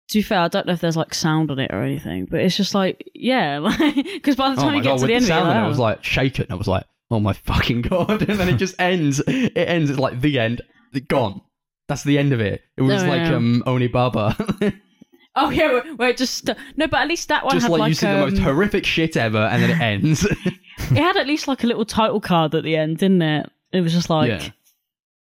to 0.09 0.19
be 0.19 0.23
fair, 0.23 0.41
I 0.41 0.49
don't 0.49 0.67
know 0.67 0.75
if 0.75 0.81
there's 0.83 0.97
like 0.99 1.15
sound 1.15 1.51
on 1.51 1.59
it 1.59 1.71
or 1.73 1.83
anything, 1.83 2.27
but 2.27 2.41
it's 2.41 2.57
just 2.57 2.75
like, 2.75 3.09
yeah, 3.15 3.61
because 4.15 4.37
by 4.37 4.51
the 4.55 4.61
Oh 4.61 4.65
time 4.65 4.73
my 4.73 4.77
you 4.77 4.83
get 4.83 4.91
god! 4.91 4.97
to 4.99 5.03
With 5.03 5.09
the 5.09 5.15
end 5.15 5.25
the 5.25 5.29
of 5.29 5.29
sound, 5.29 5.47
it, 5.49 5.51
and 5.53 5.57
you're 5.61 5.65
I 5.65 5.69
was 5.69 5.79
like 5.79 6.05
shaken. 6.05 6.47
I 6.51 6.55
was 6.57 6.69
like, 6.69 6.85
"Oh 7.13 7.21
my 7.21 7.33
fucking 7.35 7.83
god!" 7.91 8.29
And 8.29 8.39
then 8.41 8.49
it 8.49 8.57
just 8.57 8.75
ends. 8.81 9.21
It 9.27 9.57
ends. 9.57 9.91
It's 9.91 9.99
like 9.99 10.21
the 10.21 10.39
end. 10.39 10.63
It 10.93 11.09
gone. 11.09 11.41
That's 11.89 12.05
the 12.05 12.19
end 12.19 12.33
of 12.33 12.41
it. 12.41 12.63
It 12.77 12.83
was 12.83 13.03
Oh, 13.03 13.07
like 13.07 13.21
yeah. 13.23 13.35
um 13.37 13.63
Onibaba. 13.67 14.75
oh 15.37 15.51
yeah, 15.51 15.73
where, 15.73 15.95
where 15.97 16.09
it 16.11 16.17
just 16.17 16.49
no, 16.77 16.87
but 16.87 16.95
at 17.01 17.09
least 17.09 17.29
that 17.29 17.45
one 17.45 17.55
just 17.55 17.65
had 17.65 17.73
like, 17.73 17.81
like, 17.81 17.89
you 17.91 17.95
see 17.95 18.07
the 18.07 18.13
most 18.19 18.37
um, 18.39 18.43
horrific 18.43 18.85
shit 18.87 19.17
ever, 19.17 19.39
and 19.39 19.63
then 19.63 19.71
it 19.71 19.81
ends. 19.81 20.25
it 20.25 20.97
had 20.97 21.17
at 21.17 21.27
least 21.27 21.49
like 21.49 21.65
a 21.65 21.67
little 21.67 21.85
title 21.85 22.21
card 22.21 22.55
at 22.55 22.63
the 22.65 22.77
end, 22.77 22.99
didn't 22.99 23.23
it? 23.23 23.51
It 23.73 23.81
was 23.81 23.93
just 23.93 24.11
like 24.11 24.29
yeah. 24.29 24.49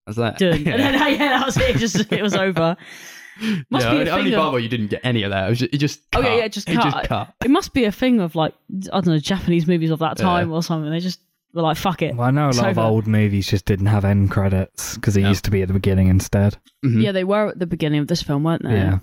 That's 0.06 0.18
that. 0.18 0.38
done, 0.40 0.54
and 0.54 0.66
then 0.66 0.94
yeah, 0.94 1.18
that 1.40 1.46
was 1.46 1.58
it. 1.58 1.78
Just 1.78 2.12
it 2.12 2.22
was 2.22 2.36
over. 2.36 2.76
Must 3.70 3.86
yeah, 3.86 3.92
be 3.92 3.98
a 3.98 4.00
only, 4.00 4.12
only 4.12 4.32
Baba, 4.36 4.62
you 4.62 4.70
didn't 4.70 4.88
get 4.88 5.02
any 5.04 5.24
of 5.24 5.32
that. 5.32 5.48
It, 5.48 5.50
was 5.50 5.60
just, 5.60 5.74
it 5.74 5.78
just 5.78 6.02
Oh, 6.16 6.22
yeah, 6.22 6.36
yeah, 6.36 6.48
just 6.48 6.70
It 6.70 6.76
cut. 6.76 6.84
just 6.94 7.08
cut. 7.08 7.34
It 7.44 7.50
must 7.50 7.74
be 7.74 7.86
a 7.86 7.92
thing 7.92 8.20
of 8.20 8.36
like 8.36 8.54
I 8.92 9.00
don't 9.02 9.08
know 9.08 9.20
Japanese 9.20 9.66
movies 9.68 9.90
of 9.90 10.00
that 10.00 10.20
Yeah. 10.20 10.26
time 10.26 10.52
or 10.52 10.62
something. 10.62 10.92
They 10.92 11.00
just 11.00 11.20
were 11.54 11.62
like 11.62 11.78
fuck 11.78 12.02
it. 12.02 12.16
Well, 12.16 12.28
I 12.28 12.32
know 12.32 12.46
a 12.46 12.50
It's 12.50 12.58
lot 12.60 12.70
of 12.72 12.78
old 12.78 13.08
movies 13.08 13.48
just 13.48 13.66
didn't 13.66 13.88
have 13.88 14.06
end 14.06 14.32
credits 14.32 14.96
because 14.96 15.16
it 15.18 15.22
Yeah. 15.22 15.30
used 15.30 15.46
to 15.46 15.52
be 15.52 15.62
at 15.62 15.68
the 15.68 15.74
beginning 15.74 16.08
instead. 16.08 16.58
Mhm. 16.86 17.04
Yeah, 17.04 17.12
they 17.12 17.24
were 17.24 17.50
at 17.50 17.60
the 17.60 17.66
beginning 17.68 18.00
of 18.02 18.08
this 18.08 18.22
film, 18.22 18.44
weren't 18.44 18.64
they? 18.64 18.72
Yeah. 18.76 19.00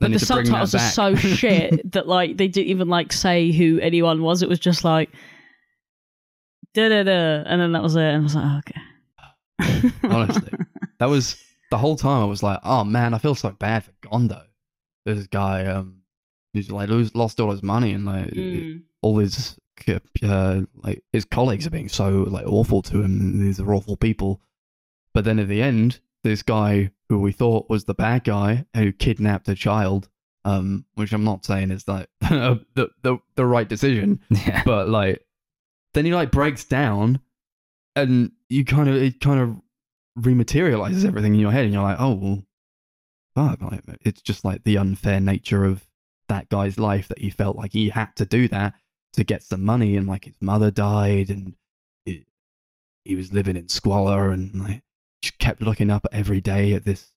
They 0.00 0.06
But 0.06 0.10
need 0.12 0.20
the 0.20 0.26
to 0.26 0.32
bring 0.34 0.44
that 0.46 0.68
subtitles 0.68 0.74
are 0.74 0.78
back. 0.78 0.92
so 0.92 1.14
shit 1.36 1.92
that 1.92 2.06
like 2.08 2.36
they 2.36 2.48
didn't 2.48 2.68
even 2.70 2.88
like 2.88 3.12
say 3.12 3.52
who 3.52 3.78
anyone 3.80 4.22
was. 4.22 4.42
It 4.42 4.48
was 4.48 4.58
just 4.60 4.84
like 4.84 5.10
da 6.74 6.88
da 6.88 7.02
da, 7.02 7.42
and 7.46 7.60
then 7.60 7.72
that 7.72 7.82
was 7.82 7.96
it. 7.96 8.02
And 8.02 8.16
I 8.16 8.20
was 8.22 8.34
like, 8.34 8.44
oh, 8.46 8.58
okay. 8.58 9.92
Honestly, 10.04 10.52
that 10.98 11.06
was 11.08 11.36
the 11.70 11.78
whole 11.78 11.96
time. 11.96 12.22
I 12.22 12.26
was 12.26 12.42
like, 12.42 12.60
"Oh 12.64 12.82
man, 12.84 13.12
I 13.14 13.18
feel 13.18 13.34
so 13.34 13.50
bad 13.50 13.84
for 13.84 13.92
Gondo." 14.00 14.42
This 15.04 15.26
guy, 15.26 15.66
um, 15.66 15.96
who's 16.54 16.70
like 16.70 16.88
lose, 16.88 17.14
lost 17.14 17.40
all 17.40 17.50
his 17.50 17.62
money 17.62 17.92
and 17.92 18.04
like 18.06 18.30
Mm. 18.30 18.82
all 19.02 19.18
his 19.18 19.58
uh, 19.88 20.60
like 20.82 21.02
his 21.12 21.24
colleagues 21.24 21.66
are 21.66 21.70
being 21.70 21.88
so 21.88 22.10
like 22.28 22.46
awful 22.46 22.82
to 22.82 23.02
him. 23.02 23.40
These 23.40 23.60
are 23.60 23.72
awful 23.74 23.96
people. 23.96 24.40
But 25.14 25.24
then 25.24 25.38
at 25.38 25.48
the 25.48 25.62
end, 25.62 26.00
this 26.22 26.42
guy 26.42 26.90
who 27.08 27.18
we 27.18 27.32
thought 27.32 27.68
was 27.68 27.84
the 27.84 27.94
bad 27.94 28.24
guy 28.24 28.66
who 28.74 28.92
kidnapped 28.92 29.48
a 29.48 29.54
child, 29.54 30.08
um, 30.44 30.84
which 30.94 31.12
I'm 31.12 31.24
not 31.24 31.44
saying 31.44 31.70
is 31.70 31.88
like 31.88 32.08
the 32.20 32.90
the 33.02 33.18
the 33.34 33.46
right 33.46 33.68
decision, 33.68 34.20
Yeah. 34.30 34.62
but 34.64 34.88
like 34.88 35.24
then 35.94 36.04
he 36.04 36.14
like 36.14 36.30
breaks 36.30 36.64
down 36.64 37.20
and 37.96 38.30
you 38.48 38.64
kind 38.64 38.88
of 38.88 38.94
it 38.96 39.20
kind 39.20 39.40
of 39.40 39.56
rematerializes 40.18 41.04
everything 41.04 41.34
in 41.34 41.40
your 41.40 41.50
head 41.52 41.64
and 41.64 41.72
you're 41.72 41.82
like 41.82 42.00
oh 42.00 42.14
well 42.14 42.42
fuck 43.34 43.60
like, 43.62 43.82
it's 44.02 44.20
just 44.20 44.44
like 44.44 44.62
the 44.64 44.76
unfair 44.76 45.20
nature 45.20 45.64
of 45.64 45.86
that 46.28 46.48
guy's 46.48 46.78
life 46.78 47.08
that 47.08 47.18
he 47.18 47.30
felt 47.30 47.56
like 47.56 47.72
he 47.72 47.88
had 47.88 48.14
to 48.16 48.24
do 48.24 48.46
that 48.48 48.74
to 49.14 49.24
get 49.24 49.42
some 49.42 49.64
money 49.64 49.96
and 49.96 50.06
like 50.06 50.24
his 50.24 50.34
mother 50.40 50.70
died 50.70 51.30
and 51.30 51.54
it, 52.06 52.24
he 53.04 53.14
was 53.14 53.32
living 53.32 53.56
in 53.56 53.68
squalor 53.68 54.30
and 54.30 54.54
like 54.60 54.82
just 55.22 55.38
kept 55.38 55.62
looking 55.62 55.90
up 55.90 56.06
every 56.12 56.40
day 56.40 56.72
at 56.74 56.84
this 56.84 57.12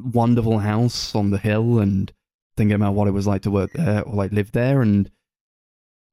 wonderful 0.00 0.58
house 0.58 1.14
on 1.14 1.30
the 1.30 1.38
hill 1.38 1.78
and 1.78 2.12
thinking 2.56 2.74
about 2.74 2.94
what 2.94 3.08
it 3.08 3.12
was 3.12 3.26
like 3.26 3.42
to 3.42 3.50
work 3.50 3.72
there 3.72 4.02
or 4.02 4.14
like 4.14 4.32
live 4.32 4.52
there 4.52 4.82
and 4.82 5.10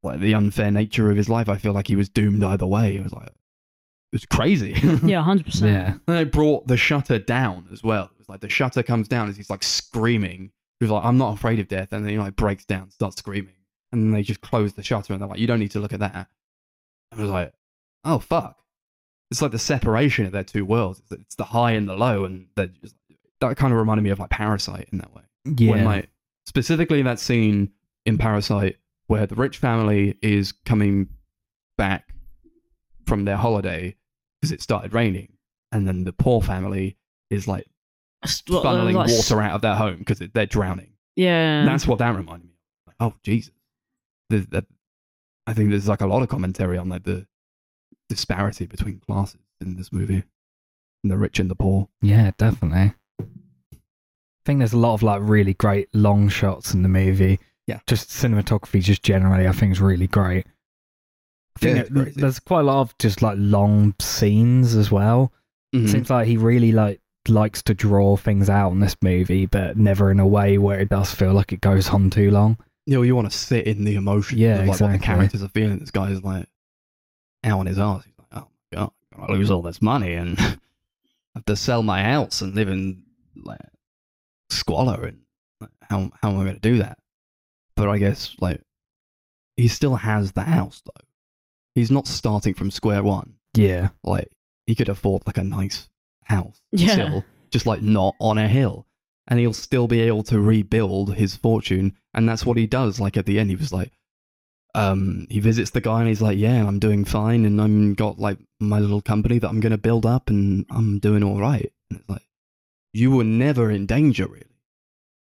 like 0.04 0.20
the 0.20 0.34
unfair 0.34 0.72
nature 0.72 1.10
of 1.12 1.18
his 1.18 1.30
life. 1.30 1.50
I 1.50 1.58
feel 1.58 1.74
like 1.74 1.88
he 1.88 1.96
was 1.96 2.10
doomed 2.10 2.44
either 2.44 2.66
way. 2.66 2.96
It 2.96 3.04
was 3.04 3.14
like 3.14 3.28
it 3.28 4.16
was 4.16 4.26
crazy. 4.26 4.74
Yeah, 5.04 5.22
hundred 5.22 5.46
percent. 5.46 5.72
Yeah. 5.72 5.94
And 6.08 6.18
they 6.18 6.24
brought 6.24 6.68
the 6.68 6.78
shutter 6.78 7.20
down 7.20 7.68
as 7.72 7.84
well. 7.84 8.06
It 8.06 8.18
was 8.18 8.30
like 8.30 8.42
the 8.42 8.50
shutter 8.50 8.82
comes 8.84 9.08
down 9.08 9.30
as 9.30 9.38
he's 9.38 9.50
like 9.50 9.64
screaming. 9.64 10.52
He 10.80 10.86
was 10.86 10.92
like, 10.92 11.04
I'm 11.04 11.18
not 11.18 11.34
afraid 11.34 11.60
of 11.60 11.68
death. 11.68 11.90
And 11.92 12.04
then 12.06 12.12
he 12.12 12.18
like 12.18 12.36
breaks 12.36 12.66
down, 12.66 12.90
starts 12.90 13.18
screaming. 13.18 13.54
And 13.92 14.04
then 14.04 14.12
they 14.12 14.22
just 14.22 14.42
close 14.42 14.74
the 14.74 14.84
shutter 14.84 15.14
and 15.14 15.22
they're 15.22 15.30
like, 15.30 15.40
you 15.40 15.48
don't 15.48 15.60
need 15.60 15.72
to 15.72 15.80
look 15.80 15.94
at 15.94 16.00
that. 16.00 16.28
I 17.12 17.22
was 17.22 17.30
like, 17.30 17.54
oh, 18.06 18.20
fuck. 18.20 18.58
It's 19.32 19.42
like 19.42 19.52
the 19.52 19.60
separation 19.60 20.26
of 20.26 20.32
their 20.32 20.44
two 20.44 20.66
worlds. 20.66 21.02
It's, 21.12 21.36
the 21.36 21.44
high 21.44 21.72
and 21.72 21.88
the 21.88 21.96
low. 21.96 22.26
And 22.26 22.48
just, 22.82 22.96
that 23.42 23.58
kind 23.58 23.74
of 23.74 23.80
reminded 23.80 24.04
me 24.04 24.10
of 24.10 24.20
like 24.20 24.30
Parasite 24.30 24.90
in 24.92 25.00
that 25.00 25.14
way. 25.16 25.24
Yeah. 25.46 25.72
When 25.72 25.86
like, 25.86 26.10
specifically 26.46 27.02
that 27.02 27.20
scene 27.20 27.72
in 28.06 28.18
Parasite 28.18 28.78
where 29.08 29.26
the 29.26 29.36
rich 29.36 29.58
family 29.58 30.18
is 30.22 30.52
coming 30.52 31.10
back 31.78 32.14
from 33.08 33.26
their 33.26 33.38
holiday 33.38 33.96
because 34.40 34.52
it 34.52 34.62
started 34.62 34.94
raining. 34.94 35.34
And 35.72 35.88
then 35.88 36.04
the 36.04 36.14
poor 36.14 36.42
family 36.42 36.98
is 37.30 37.48
like 37.48 37.68
funneling 38.26 38.94
like, 38.94 39.10
water 39.10 39.42
out 39.42 39.54
of 39.54 39.62
their 39.62 39.76
home 39.76 39.98
because 39.98 40.20
they're 40.20 40.46
drowning. 40.46 40.94
Yeah, 41.16 41.66
That's 41.66 41.86
what 41.86 42.00
that 42.00 42.16
reminded 42.16 42.48
me 42.48 42.54
of. 42.54 42.88
Like, 42.88 42.96
oh, 43.00 43.18
Jesus. 43.24 43.54
That, 44.30 44.66
I 45.48 45.54
think 45.54 45.70
there's 45.72 45.88
like 45.88 46.02
a 46.02 46.08
lot 46.08 46.22
of 46.22 46.30
commentary 46.30 46.78
on 46.78 46.90
like 46.90 47.04
the 47.04 47.26
disparity 48.10 48.66
between 48.68 49.00
classes 49.00 49.40
in 49.62 49.76
this 49.76 49.92
movie. 49.92 50.24
the 51.04 51.18
rich 51.18 51.40
and 51.40 51.50
the 51.50 51.56
poor. 51.56 51.88
Yeah, 52.02 52.32
definitely. 52.38 52.94
I 53.22 53.26
think 54.46 54.60
there's 54.60 54.74
a 54.74 54.78
lot 54.78 54.94
of 54.96 55.04
like 55.04 55.22
really 55.24 55.54
great 55.54 55.88
long 55.94 56.28
shots 56.30 56.74
in 56.74 56.84
the 56.84 56.90
movie. 56.90 57.40
Yeah. 57.68 57.80
Just 57.88 58.10
cinematography, 58.10 58.82
just 58.82 59.04
generally, 59.04 59.48
I 59.48 59.52
think 59.52 59.72
is 59.74 59.82
really 59.82 60.08
great. 60.08 60.46
I 61.56 61.60
think 61.60 61.76
Yeah, 61.78 62.02
it- 62.04 62.16
there's 62.16 62.40
quite 62.40 62.62
a 62.62 62.64
lot 62.64 62.82
of 62.82 62.98
just 62.98 63.22
like 63.22 63.36
long 63.40 63.94
scenes 64.00 64.76
as 64.76 64.92
well. 64.92 65.32
Mhm. 65.74 65.90
Seems 65.90 66.10
like 66.10 66.28
he 66.28 66.38
really 66.38 66.72
like 66.72 67.00
likes 67.28 67.62
to 67.64 67.74
draw 67.76 68.16
things 68.18 68.50
out 68.50 68.72
in 68.72 68.80
this 68.80 68.96
movie, 69.02 69.46
but 69.46 69.78
never 69.78 70.10
in 70.10 70.20
a 70.20 70.26
way 70.28 70.58
where 70.58 70.80
it 70.80 70.90
does 70.90 71.14
feel 71.14 71.34
like 71.34 71.54
it 71.54 71.62
goes 71.62 71.90
on 71.90 72.10
too 72.10 72.32
long. 72.32 72.58
You 72.90 72.96
know, 72.96 73.02
you 73.04 73.16
want 73.16 73.32
to 73.32 73.38
sit 73.38 73.68
in 73.68 73.84
the 73.84 73.96
emotion 73.96 74.40
Yeah, 74.40 74.62
of 74.62 74.68
like 74.68 74.80
what 74.82 74.92
the 74.92 74.98
characters 75.00 75.44
are 75.44 75.48
feeling. 75.50 75.78
This 75.78 75.92
guy's 75.92 76.24
like 76.24 76.48
out 77.44 77.60
on 77.60 77.66
his 77.68 77.78
ass. 77.78 78.04
He's 78.04 78.14
like, 78.18 78.28
oh 78.44 78.48
my 78.72 78.78
god, 78.78 78.92
I'm 79.14 79.20
gonna 79.22 79.34
lose 79.34 79.52
all 79.52 79.62
this 79.62 79.80
money 79.82 80.14
and 80.14 80.40
have 81.36 81.46
to 81.46 81.56
sell 81.56 81.84
my 81.84 82.04
house 82.04 82.42
and 82.42 82.56
live 82.56 82.68
in 82.68 83.04
like 83.36 83.60
squalor 84.50 85.06
and 85.06 85.20
like, 85.62 85.70
how 85.82 86.12
how 86.22 86.30
am 86.32 86.40
I 86.40 86.44
going 86.46 86.56
to 86.56 86.60
do 86.60 86.80
that? 86.80 86.98
But 87.76 87.90
I 87.90 88.00
guess 88.00 88.36
like 88.42 88.62
he 89.56 89.68
still 89.68 89.96
has 89.96 90.32
the 90.32 90.42
house 90.42 90.82
though. 90.84 91.06
He's 91.76 91.92
not 91.92 92.08
starting 92.08 92.54
from 92.56 92.72
square 92.72 93.04
one. 93.04 93.36
Yeah. 93.54 93.90
Like 94.04 94.30
he 94.66 94.74
could 94.74 94.90
afford 94.90 95.24
like 95.28 95.38
a 95.38 95.44
nice 95.44 95.88
house 96.24 96.60
Yeah. 96.72 96.94
still, 96.94 97.26
just 97.52 97.66
like 97.68 97.82
not 97.82 98.16
on 98.20 98.38
a 98.40 98.48
hill. 98.48 98.88
And 99.30 99.40
he'll 99.40 99.54
still 99.54 99.88
be 99.88 100.02
able 100.02 100.24
to 100.24 100.42
rebuild 100.42 101.14
his 101.14 101.36
fortune. 101.36 101.96
And 102.14 102.28
that's 102.28 102.46
what 102.46 102.58
he 102.58 102.66
does. 102.66 103.00
Like 103.00 103.16
at 103.16 103.28
the 103.28 103.40
end, 103.40 103.52
he 103.52 103.56
was 103.56 103.72
like, 103.72 103.92
um, 104.76 105.28
he 105.30 105.40
visits 105.40 105.72
the 105.72 105.82
guy 105.82 106.00
and 106.00 106.08
he's 106.08 106.22
like, 106.22 106.38
yeah, 106.38 106.66
I'm 106.66 106.80
doing 106.80 107.06
fine. 107.06 107.46
And 107.46 107.62
I'm 107.62 107.94
got 107.94 108.20
like 108.20 108.40
my 108.60 108.80
little 108.80 109.02
company 109.02 109.40
that 109.40 109.48
I'm 109.48 109.60
going 109.60 109.72
to 109.72 109.78
build 109.78 110.06
up 110.06 110.30
and 110.30 110.66
I'm 110.72 111.00
doing 111.00 111.24
all 111.24 111.40
right. 111.40 111.72
And 111.90 112.00
it's 112.00 112.10
like, 112.10 112.28
you 112.92 113.12
were 113.12 113.24
never 113.24 113.70
in 113.70 113.86
danger, 113.86 114.28
really. 114.28 114.46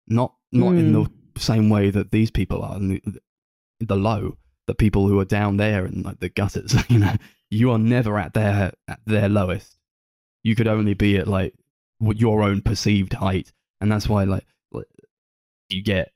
Not, 0.06 0.34
not 0.52 0.74
in 0.74 0.92
the 0.92 1.10
same 1.36 1.68
way 1.68 1.90
that 1.90 2.12
these 2.12 2.30
people 2.30 2.62
are 2.62 2.76
in 2.76 2.88
the, 2.88 3.02
the 3.80 3.96
low, 3.96 4.38
the 4.68 4.74
people 4.74 5.08
who 5.08 5.18
are 5.18 5.24
down 5.24 5.56
there 5.56 5.84
in 5.84 6.02
like 6.02 6.20
the 6.20 6.28
gutters, 6.28 6.76
you 6.88 7.00
know, 7.00 7.14
you 7.50 7.72
are 7.72 7.78
never 7.78 8.18
at 8.18 8.34
their, 8.34 8.72
at 8.86 9.00
their 9.04 9.28
lowest. 9.28 9.76
You 10.44 10.54
could 10.54 10.68
only 10.68 10.94
be 10.94 11.16
at 11.16 11.26
like 11.26 11.54
your 12.00 12.42
own 12.42 12.62
perceived 12.62 13.14
height 13.14 13.52
and 13.80 13.90
that's 13.90 14.08
why 14.08 14.24
like, 14.24 14.44
you 15.68 15.82
get 15.82 16.12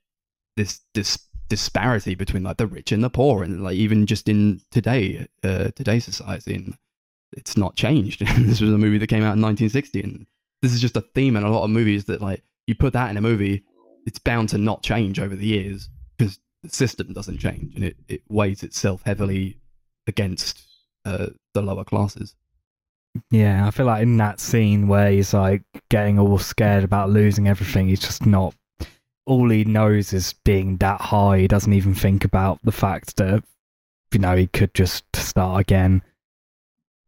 this 0.57 0.81
this 0.93 1.17
disparity 1.49 2.15
between 2.15 2.43
like 2.43 2.57
the 2.57 2.67
rich 2.67 2.91
and 2.91 3.03
the 3.03 3.09
poor 3.09 3.43
and 3.43 3.61
like 3.61 3.75
even 3.75 4.05
just 4.05 4.29
in 4.29 4.61
today 4.71 5.27
uh 5.43 5.69
today's 5.75 6.05
society 6.05 6.55
and 6.55 6.77
it's 7.33 7.57
not 7.57 7.75
changed. 7.75 8.21
This 8.37 8.61
was 8.61 8.73
a 8.73 8.77
movie 8.77 8.97
that 8.97 9.07
came 9.07 9.23
out 9.23 9.35
in 9.35 9.41
1960 9.41 10.01
and 10.01 10.25
this 10.61 10.73
is 10.73 10.81
just 10.81 10.97
a 10.97 11.01
theme 11.01 11.35
in 11.35 11.43
a 11.43 11.49
lot 11.49 11.63
of 11.63 11.69
movies 11.69 12.05
that 12.05 12.21
like 12.21 12.43
you 12.67 12.75
put 12.75 12.93
that 12.93 13.09
in 13.09 13.17
a 13.17 13.21
movie 13.21 13.63
it's 14.05 14.19
bound 14.19 14.49
to 14.49 14.57
not 14.57 14.83
change 14.83 15.19
over 15.19 15.35
the 15.35 15.45
years 15.45 15.89
because 16.17 16.39
the 16.63 16.69
system 16.69 17.13
doesn't 17.13 17.37
change 17.37 17.75
and 17.75 17.83
it, 17.83 17.97
it 18.07 18.21
weighs 18.29 18.63
itself 18.63 19.01
heavily 19.05 19.57
against 20.07 20.63
uh, 21.05 21.27
the 21.53 21.61
lower 21.61 21.83
classes 21.83 22.35
Yeah, 23.29 23.67
I 23.67 23.71
feel 23.71 23.85
like 23.85 24.03
in 24.03 24.17
that 24.17 24.39
scene 24.39 24.87
where 24.87 25.11
he's 25.11 25.33
like 25.33 25.63
getting 25.89 26.17
all 26.17 26.37
scared 26.39 26.83
about 26.83 27.09
losing 27.09 27.47
everything, 27.47 27.87
he's 27.87 27.99
just 27.99 28.25
not. 28.25 28.55
All 29.25 29.49
he 29.49 29.63
knows 29.63 30.13
is 30.13 30.33
being 30.45 30.77
that 30.77 31.01
high. 31.01 31.39
He 31.39 31.47
doesn't 31.47 31.73
even 31.73 31.93
think 31.93 32.25
about 32.25 32.59
the 32.63 32.71
fact 32.71 33.17
that, 33.17 33.43
you 34.11 34.19
know, 34.19 34.35
he 34.35 34.47
could 34.47 34.73
just 34.73 35.03
start 35.15 35.61
again. 35.61 36.01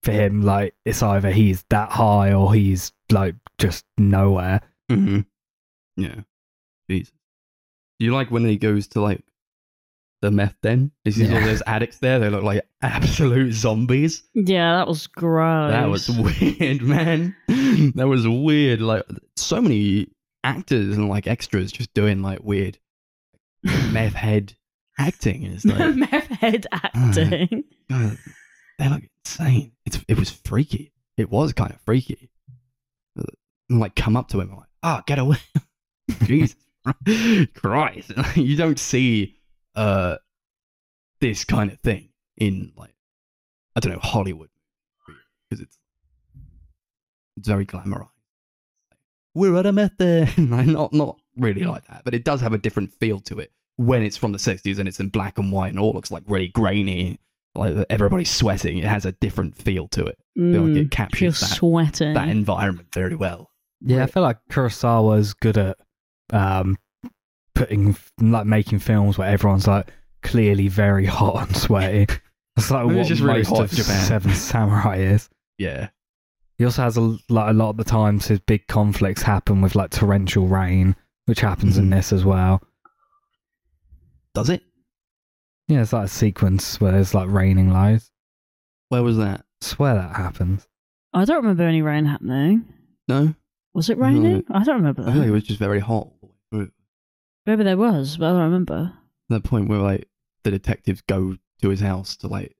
For 0.03 0.11
him, 0.11 0.41
like, 0.41 0.75
it's 0.85 1.01
either 1.01 1.31
he's 1.31 1.63
that 1.69 1.89
high 1.89 2.33
or 2.33 2.53
he's, 2.53 2.91
like, 3.09 3.35
just 3.57 3.85
nowhere. 3.97 4.59
Mm-hmm. 4.91 5.21
Yeah. 5.95 6.21
Jesus. 6.89 7.13
You 7.99 8.13
like 8.13 8.29
when 8.29 8.43
he 8.43 8.57
goes 8.57 8.87
to 8.87 9.01
like 9.01 9.23
the 10.23 10.31
meth 10.31 10.55
den? 10.61 10.89
He 11.03 11.11
sees 11.11 11.29
all 11.29 11.41
those 11.41 11.61
addicts 11.67 11.99
there. 11.99 12.17
They 12.17 12.29
look 12.29 12.43
like 12.43 12.65
absolute 12.81 13.51
zombies. 13.51 14.23
Yeah, 14.33 14.77
that 14.77 14.87
was 14.87 15.05
gross. 15.05 15.71
That 15.71 15.89
was 15.89 16.09
weird, 16.09 16.81
man. 16.81 17.35
That 17.95 18.07
was 18.07 18.27
weird. 18.27 18.81
Like 18.81 19.03
so 19.35 19.59
many 19.59 20.07
actors 20.43 20.95
and 20.95 21.09
like 21.09 21.27
extras 21.27 21.71
just 21.71 21.93
doing 21.93 22.21
like 22.21 22.43
weird 22.43 22.77
meth 23.91 24.13
head 24.13 24.55
acting. 24.97 25.43
It's 25.43 25.65
like, 25.65 25.95
meth 25.95 26.27
head 26.27 26.67
acting. 26.71 27.63
God, 27.89 28.17
they 28.79 28.89
look 28.89 29.03
insane. 29.25 29.73
It's, 29.85 29.99
it 30.07 30.17
was 30.17 30.29
freaky. 30.29 30.93
It 31.17 31.29
was 31.29 31.51
kind 31.51 31.71
of 31.71 31.81
freaky. 31.81 32.29
And, 33.17 33.79
like 33.79 33.95
come 33.95 34.15
up 34.15 34.29
to 34.29 34.39
him, 34.39 34.51
I'm 34.51 34.57
like, 34.57 34.69
oh, 34.83 35.01
get 35.05 35.19
away. 35.19 35.37
Jesus 36.23 36.55
Christ. 37.55 38.13
you 38.35 38.55
don't 38.55 38.79
see 38.79 39.35
uh, 39.75 40.17
this 41.19 41.43
kind 41.45 41.71
of 41.71 41.79
thing 41.79 42.09
in 42.37 42.73
like, 42.77 42.93
I 43.75 43.79
don't 43.79 43.93
know, 43.93 43.99
Hollywood. 43.99 44.49
Because 45.49 45.63
it's, 45.63 45.77
it's 47.37 47.47
very 47.47 47.65
glamorized. 47.65 48.09
We're 49.35 49.55
at 49.57 49.65
a 49.65 49.71
meth 49.71 49.97
den. 49.97 50.27
Not, 50.71 50.93
not 50.93 51.17
really 51.37 51.63
like 51.63 51.87
that, 51.87 52.03
but 52.05 52.13
it 52.13 52.23
does 52.23 52.39
have 52.41 52.53
a 52.53 52.57
different 52.59 52.93
feel 52.93 53.19
to 53.21 53.39
it 53.39 53.51
when 53.77 54.03
it's 54.03 54.15
from 54.17 54.31
the 54.31 54.37
60s 54.37 54.77
and 54.77 54.87
it's 54.87 54.99
in 54.99 55.09
black 55.09 55.39
and 55.39 55.51
white 55.51 55.69
and 55.69 55.79
all 55.79 55.93
looks 55.93 56.11
like 56.11 56.21
really 56.27 56.49
grainy 56.49 57.19
like 57.55 57.75
everybody's 57.89 58.29
sweating. 58.29 58.77
It 58.77 58.83
has 58.85 59.05
a 59.05 59.11
different 59.13 59.55
feel 59.55 59.87
to 59.89 60.05
it. 60.05 60.17
feel 60.35 60.61
like 60.63 60.75
it 60.77 60.87
Mm, 60.87 60.91
captures 60.91 61.39
that, 61.39 61.45
sweating. 61.47 62.13
that 62.13 62.27
environment 62.29 62.89
very 62.93 63.15
well. 63.15 63.49
Yeah, 63.81 64.03
I 64.03 64.05
feel 64.07 64.21
like 64.23 64.37
Kurosawa's 64.51 65.33
good 65.33 65.57
at 65.57 65.77
um, 66.31 66.77
putting, 67.55 67.95
like, 68.19 68.45
making 68.45 68.79
films 68.79 69.17
where 69.17 69.29
everyone's, 69.29 69.67
like, 69.67 69.87
clearly 70.21 70.67
very 70.67 71.05
hot 71.05 71.47
and 71.47 71.55
sweaty. 71.57 72.07
It's 72.55 72.69
like 72.69 72.85
Maybe 72.85 72.99
what 72.99 73.07
just 73.07 73.21
really 73.23 73.39
most 73.39 73.49
hot 73.49 73.59
of 73.61 73.71
Japan. 73.71 74.05
Seven 74.05 74.31
Samurai 74.35 74.97
is. 74.97 75.27
Yeah. 75.57 75.89
He 76.59 76.65
also 76.65 76.83
has 76.83 76.97
a 76.97 77.17
like 77.27 77.49
a 77.49 77.53
lot 77.53 77.69
of 77.71 77.77
the 77.77 77.83
times 77.83 78.27
his 78.27 78.39
big 78.41 78.67
conflicts 78.67 79.23
happen 79.23 79.59
with 79.61 79.73
like 79.73 79.89
torrential 79.89 80.45
rain, 80.45 80.95
which 81.25 81.39
happens 81.41 81.79
in 81.79 81.87
Mhm. 81.87 81.95
this 81.95 82.13
as 82.13 82.23
well. 82.23 82.61
Does 84.35 84.49
it? 84.51 84.61
Yeah, 85.67 85.81
it's 85.81 85.93
like 85.93 86.05
a 86.05 86.09
sequence 86.09 86.79
where 86.79 86.91
there's 86.91 87.15
like 87.15 87.27
raining 87.29 87.71
loads. 87.73 88.11
Where 88.89 89.01
was 89.01 89.17
that? 89.17 89.45
swear 89.61 89.95
that 89.95 90.15
happens. 90.15 90.67
I 91.11 91.25
don't 91.25 91.37
remember 91.37 91.63
any 91.63 91.81
rain 91.81 92.05
happening. 92.05 92.65
No? 93.07 93.33
Was 93.73 93.89
it 93.89 93.97
raining? 93.97 94.43
I 94.51 94.63
don't 94.63 94.75
remember 94.75 95.01
I 95.03 95.05
feel 95.11 95.21
like 95.21 95.29
it 95.29 95.31
was 95.31 95.43
just 95.43 95.57
very 95.59 95.79
hot. 95.79 96.07
all 96.07 96.19
the 96.21 96.27
way 96.27 96.33
through. 96.65 96.71
Maybe 97.45 97.63
there 97.63 97.77
was, 97.77 98.17
but 98.17 98.27
I 98.27 98.31
don't 98.31 98.41
remember. 98.41 98.93
That 99.29 99.43
point 99.43 99.67
where 99.69 99.79
like 99.79 100.07
the 100.43 100.51
detectives 100.51 101.01
go 101.01 101.37
to 101.61 101.69
his 101.69 101.79
house 101.81 102.15
to 102.17 102.27
like 102.27 102.55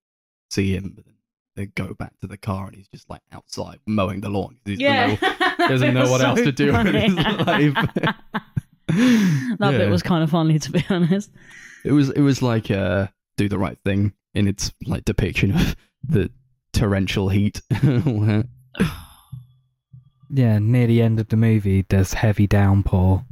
see 0.52 0.76
him, 0.76 0.94
but 0.96 1.06
then 1.06 1.16
they 1.56 1.66
go 1.68 1.94
back 1.94 2.20
to 2.22 2.28
the 2.28 2.38
car 2.38 2.68
and 2.68 2.76
he's 2.76 2.88
just 2.90 3.10
like 3.10 3.22
outside 3.32 3.80
mowing 3.86 4.22
the 4.22 4.30
lawn. 4.30 4.58
He's 4.66 4.80
Yeah. 4.80 5.18
no- 5.22 5.58
doesn't 5.68 5.94
know 5.94 6.10
what 6.10 6.22
else 6.22 6.42
to 6.42 6.52
do 6.52 6.72
with 6.74 6.88
his 6.94 7.14
life. 7.16 7.74
that 7.96 8.16
Yeah. 9.60 9.72
bit 9.78 9.90
was 9.90 10.04
kind 10.04 10.24
of 10.24 10.30
funny, 10.30 10.60
to 10.60 10.72
be 10.72 10.84
honest. 10.90 11.32
It 11.86 11.92
was 11.92 12.10
it 12.12 12.22
was 12.22 12.42
like 12.42 12.72
uh 12.72 13.08
do 13.38 13.48
the 13.50 13.58
right 13.58 13.78
thing 13.86 14.14
in 14.34 14.48
its 14.48 14.72
like 14.86 15.06
depiction 15.06 15.52
of 15.52 15.76
the 16.04 16.30
torrential 16.74 17.30
heat. 17.30 17.62
Yeah, 20.36 20.58
near 20.58 20.88
the 20.88 21.02
end 21.04 21.20
of 21.20 21.28
the 21.28 21.36
movie, 21.38 21.86
there's 21.88 22.14
heavy 22.14 22.48
downpour. 22.48 23.24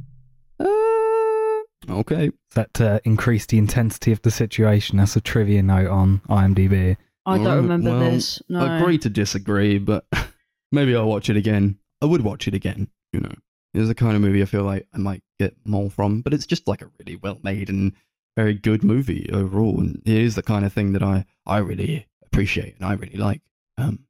Uh, 1.88 1.98
okay. 1.98 2.30
That 2.54 2.72
to 2.74 3.00
increase 3.04 3.46
the 3.46 3.58
intensity 3.58 4.12
of 4.12 4.22
the 4.22 4.30
situation. 4.30 4.98
That's 4.98 5.16
a 5.16 5.20
trivia 5.20 5.62
note 5.62 5.90
on 5.90 6.20
IMDb. 6.28 6.96
I 7.24 7.36
don't 7.36 7.46
Alright, 7.46 7.62
remember 7.62 7.90
well, 7.90 8.10
this. 8.10 8.42
No. 8.48 8.64
I 8.64 8.78
agree 8.78 8.98
to 8.98 9.10
disagree, 9.10 9.78
but 9.78 10.04
maybe 10.72 10.96
I'll 10.96 11.08
watch 11.08 11.30
it 11.30 11.36
again. 11.36 11.78
I 12.00 12.06
would 12.06 12.22
watch 12.22 12.48
it 12.48 12.54
again, 12.54 12.88
you 13.12 13.20
know. 13.20 13.32
It's 13.74 13.88
the 13.88 13.94
kind 13.94 14.16
of 14.16 14.22
movie 14.22 14.42
I 14.42 14.46
feel 14.46 14.64
like 14.64 14.86
I 14.92 14.98
might 14.98 15.22
get 15.38 15.56
more 15.64 15.88
from, 15.88 16.20
but 16.20 16.34
it's 16.34 16.46
just 16.46 16.68
like 16.68 16.82
a 16.82 16.90
really 16.98 17.16
well 17.16 17.38
made 17.42 17.70
and 17.70 17.92
very 18.36 18.54
good 18.54 18.84
movie 18.84 19.30
overall. 19.32 19.80
And 19.80 20.02
it 20.04 20.14
is 20.14 20.34
the 20.34 20.42
kind 20.42 20.64
of 20.64 20.72
thing 20.72 20.92
that 20.92 21.02
I, 21.02 21.24
I 21.46 21.58
really 21.58 22.06
appreciate 22.24 22.76
and 22.76 22.84
I 22.84 22.94
really 22.94 23.16
like. 23.16 23.40
Um, 23.78 24.00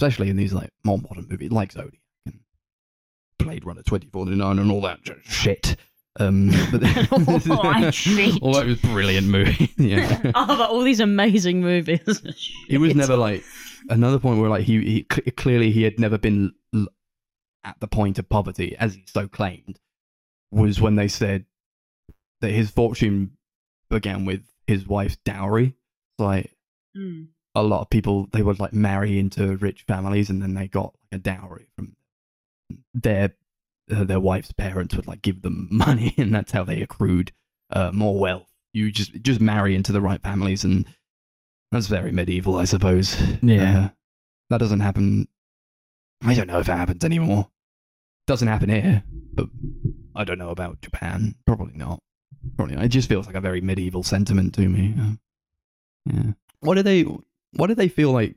especially 0.00 0.30
in 0.30 0.36
these 0.36 0.52
like 0.52 0.70
more 0.84 0.98
modern 0.98 1.26
movies 1.28 1.50
like 1.50 1.72
Zodiac 1.72 2.00
and 2.24 2.40
Blade 3.38 3.66
Runner 3.66 3.82
2049 3.82 4.58
and 4.58 4.70
all 4.70 4.80
that 4.82 5.00
shit. 5.24 5.76
Um, 6.18 6.48
but 6.72 6.82
All 7.12 7.62
that 7.62 7.94
shit. 7.94 8.42
All 8.42 8.54
that 8.54 8.66
was 8.66 8.82
a 8.82 8.86
brilliant 8.88 9.28
movie. 9.28 9.72
yeah. 9.78 10.20
oh, 10.34 10.46
but 10.46 10.70
all 10.70 10.82
these 10.82 11.00
amazing 11.00 11.60
movies. 11.60 12.20
He 12.68 12.78
was 12.78 12.94
never 12.94 13.16
like 13.16 13.44
another 13.88 14.18
point 14.18 14.40
where 14.40 14.50
like 14.50 14.64
he, 14.64 14.80
he 14.82 15.06
cl- 15.10 15.26
clearly 15.36 15.70
he 15.70 15.82
had 15.82 15.98
never 16.00 16.18
been 16.18 16.52
l- 16.74 16.88
at 17.64 17.78
the 17.80 17.86
point 17.88 18.18
of 18.18 18.28
poverty 18.28 18.76
as 18.78 18.94
he 18.94 19.04
so 19.06 19.28
claimed 19.28 19.78
was 20.50 20.80
when 20.80 20.96
they 20.96 21.08
said 21.08 21.44
that 22.40 22.50
his 22.50 22.70
fortune 22.70 23.32
began 23.88 24.24
with 24.24 24.42
his 24.66 24.86
wife's 24.86 25.16
dowry. 25.24 25.74
Like, 26.18 26.52
Mm. 26.96 27.28
a 27.54 27.62
lot 27.62 27.82
of 27.82 27.90
people 27.90 28.26
they 28.32 28.42
would 28.42 28.58
like 28.58 28.72
marry 28.72 29.16
into 29.20 29.56
rich 29.58 29.84
families 29.86 30.28
and 30.28 30.42
then 30.42 30.54
they 30.54 30.66
got 30.66 30.92
like 31.12 31.20
a 31.20 31.22
dowry 31.22 31.68
from 31.76 31.94
their 32.94 33.36
their 33.90 34.20
wife's 34.20 34.52
parents 34.52 34.94
would 34.96 35.06
like 35.06 35.22
give 35.22 35.42
them 35.42 35.68
money 35.72 36.14
and 36.16 36.34
that's 36.34 36.52
how 36.52 36.64
they 36.64 36.80
accrued 36.82 37.32
uh, 37.70 37.90
more 37.92 38.18
wealth. 38.18 38.48
You 38.72 38.90
just 38.90 39.12
just 39.22 39.40
marry 39.40 39.74
into 39.74 39.92
the 39.92 40.00
right 40.00 40.22
families 40.22 40.64
and 40.64 40.86
that's 41.72 41.86
very 41.86 42.12
medieval, 42.12 42.56
I 42.56 42.64
suppose. 42.64 43.20
Yeah. 43.42 43.78
Uh, 43.78 43.88
that 44.50 44.58
doesn't 44.58 44.80
happen. 44.80 45.28
I 46.22 46.34
don't 46.34 46.48
know 46.48 46.58
if 46.58 46.68
it 46.68 46.72
happens 46.72 47.04
anymore. 47.04 47.48
Doesn't 48.26 48.48
happen 48.48 48.68
here, 48.68 49.02
but 49.32 49.48
I 50.14 50.24
don't 50.24 50.38
know 50.38 50.50
about 50.50 50.82
Japan. 50.82 51.34
Probably 51.46 51.76
not. 51.76 52.00
Probably 52.56 52.76
not. 52.76 52.84
It 52.84 52.88
just 52.88 53.08
feels 53.08 53.26
like 53.26 53.36
a 53.36 53.40
very 53.40 53.60
medieval 53.60 54.02
sentiment 54.02 54.54
to 54.54 54.68
me. 54.68 54.94
Uh, 55.00 55.12
yeah. 56.06 56.32
What 56.60 56.74
do 56.74 56.82
they? 56.82 57.02
What 57.52 57.68
do 57.68 57.74
they 57.74 57.88
feel 57.88 58.12
like? 58.12 58.36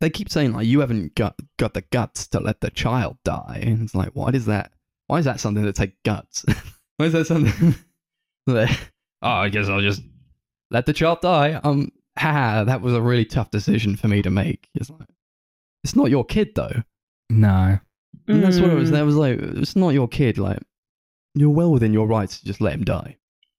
They 0.00 0.10
keep 0.10 0.30
saying 0.30 0.52
like 0.52 0.66
you 0.66 0.80
haven't 0.80 1.14
got 1.14 1.38
got 1.58 1.74
the 1.74 1.82
guts 1.90 2.26
to 2.28 2.40
let 2.40 2.60
the 2.60 2.70
child 2.70 3.18
die. 3.24 3.60
And 3.62 3.82
it's 3.82 3.94
like, 3.94 4.14
what 4.14 4.34
is 4.34 4.46
that? 4.46 4.72
Why 5.08 5.18
is 5.18 5.24
that 5.24 5.40
something 5.40 5.64
that 5.64 5.74
takes 5.74 5.96
guts? 6.04 6.44
Why 6.96 7.06
is 7.06 7.12
that 7.12 7.26
something? 7.26 7.74
that, 8.46 8.70
oh, 9.22 9.28
I 9.28 9.48
guess 9.48 9.68
I'll 9.68 9.80
just 9.80 10.02
let 10.70 10.86
the 10.86 10.92
child 10.92 11.20
die. 11.22 11.54
Um, 11.64 11.90
ha, 12.18 12.64
that 12.64 12.82
was 12.82 12.94
a 12.94 13.02
really 13.02 13.24
tough 13.24 13.50
decision 13.50 13.96
for 13.96 14.08
me 14.08 14.22
to 14.22 14.30
make. 14.30 14.68
It's 14.74 14.90
like, 14.90 15.08
it's 15.84 15.96
not 15.96 16.10
your 16.10 16.24
kid 16.24 16.54
though. 16.54 16.82
No. 17.30 17.78
And 18.26 18.42
that's 18.42 18.60
what 18.60 18.70
it 18.70 18.74
was. 18.74 18.90
Mm. 18.90 18.92
That 18.92 19.06
was 19.06 19.16
like, 19.16 19.38
it's 19.38 19.76
not 19.76 19.90
your 19.90 20.08
kid. 20.08 20.38
Like, 20.38 20.58
you're 21.34 21.50
well 21.50 21.72
within 21.72 21.92
your 21.92 22.06
rights 22.06 22.38
to 22.38 22.44
just 22.44 22.60
let 22.60 22.74
him 22.74 22.84
die. 22.84 23.16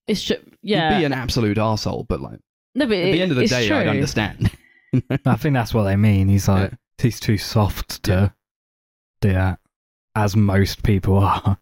It's 0.08 0.24
just 0.24 0.42
You'd 0.62 0.76
yeah. 0.76 1.00
be 1.00 1.06
an 1.06 1.14
absolute 1.14 1.58
asshole, 1.58 2.06
but 2.10 2.22
like, 2.22 2.40
no, 2.76 2.86
but 2.86 2.98
at 2.98 3.12
the 3.12 3.22
end 3.22 3.32
of 3.32 3.38
the 3.38 3.48
day, 3.48 3.68
true. 3.68 3.78
I'd 3.78 3.88
understand. 3.88 4.52
I 5.26 5.36
think 5.36 5.54
that's 5.54 5.74
what 5.74 5.84
they 5.84 5.96
mean. 5.96 6.28
He's 6.30 6.48
like, 6.48 6.74
he's 6.98 7.20
too 7.20 7.38
soft 7.38 8.04
to 8.04 8.12
Yeah. 8.12 8.30
do 9.22 9.34
that, 9.34 9.60
as 10.16 10.36
most 10.36 10.84
people 10.84 11.18
are. 11.20 11.58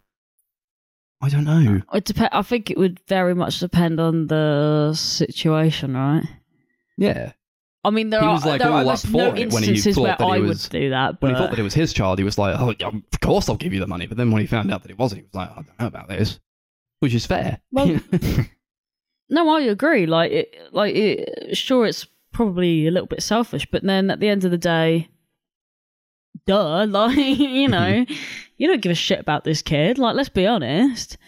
I 1.20 1.28
don't 1.28 1.44
know. 1.44 1.82
It 1.92 2.04
dep- 2.04 2.28
I 2.32 2.42
think 2.42 2.70
it 2.70 2.78
would 2.78 3.00
very 3.08 3.34
much 3.34 3.58
depend 3.58 3.98
on 3.98 4.28
the 4.28 4.92
situation, 4.94 5.94
right? 5.94 6.24
Yeah. 6.96 7.32
I 7.84 7.90
mean, 7.90 8.10
there 8.10 8.20
He 8.20 8.26
are 8.26 8.32
was, 8.34 8.44
like, 8.44 8.60
there 8.60 8.70
all 8.70 8.88
are 8.88 8.92
up 8.92 9.00
for 9.00 9.08
no 9.08 9.34
it 9.34 9.52
when 9.52 9.62
he 9.62 9.80
thought 9.80 9.96
where 10.00 10.16
that 10.16 10.20
he 10.24 10.30
I 10.32 10.38
was- 10.38 10.64
would 10.64 10.80
do 10.80 10.90
that. 10.90 11.20
But 11.20 11.26
When 11.28 11.34
he 11.34 11.40
thought 11.40 11.50
that 11.50 11.58
it 11.58 11.62
was 11.64 11.74
his 11.74 11.92
child, 11.92 12.18
he 12.18 12.24
was 12.24 12.36
like, 12.38 12.56
"Oh, 12.58 12.74
yeah, 12.78 12.88
of 12.88 13.20
course 13.20 13.48
I'll 13.48 13.56
give 13.56 13.72
you 13.72 13.80
the 13.80 13.86
money." 13.86 14.06
But 14.06 14.16
then 14.16 14.30
when 14.30 14.40
he 14.40 14.46
found 14.46 14.72
out 14.72 14.82
that 14.82 14.90
it 14.90 14.98
wasn't, 14.98 15.20
he 15.20 15.24
was 15.24 15.34
like, 15.34 15.50
"I 15.50 15.54
don't 15.62 15.78
know 15.80 15.86
about 15.86 16.08
this," 16.08 16.38
which 17.00 17.14
is 17.14 17.24
fair. 17.26 17.60
Well- 17.72 17.98
no, 19.30 19.48
I 19.56 19.60
agree. 19.62 20.06
Like, 20.06 20.32
it, 20.32 20.54
like, 20.72 20.94
it, 20.94 21.56
sure, 21.56 21.86
it's 21.86 22.06
probably 22.38 22.86
a 22.86 22.90
little 22.92 23.08
bit 23.08 23.20
selfish, 23.20 23.66
but 23.68 23.82
then 23.82 24.12
at 24.12 24.20
the 24.20 24.28
end 24.28 24.44
of 24.44 24.52
the 24.52 24.56
day, 24.56 25.08
duh, 26.46 26.86
like, 26.88 27.16
you 27.16 27.66
know, 27.76 28.06
you 28.56 28.68
don't 28.68 28.80
give 28.80 28.92
a 28.92 28.94
shit 28.94 29.18
about 29.18 29.42
this 29.42 29.60
kid. 29.60 29.98
Like, 29.98 30.14
let's 30.14 30.28
be 30.28 30.46
honest. 30.46 31.18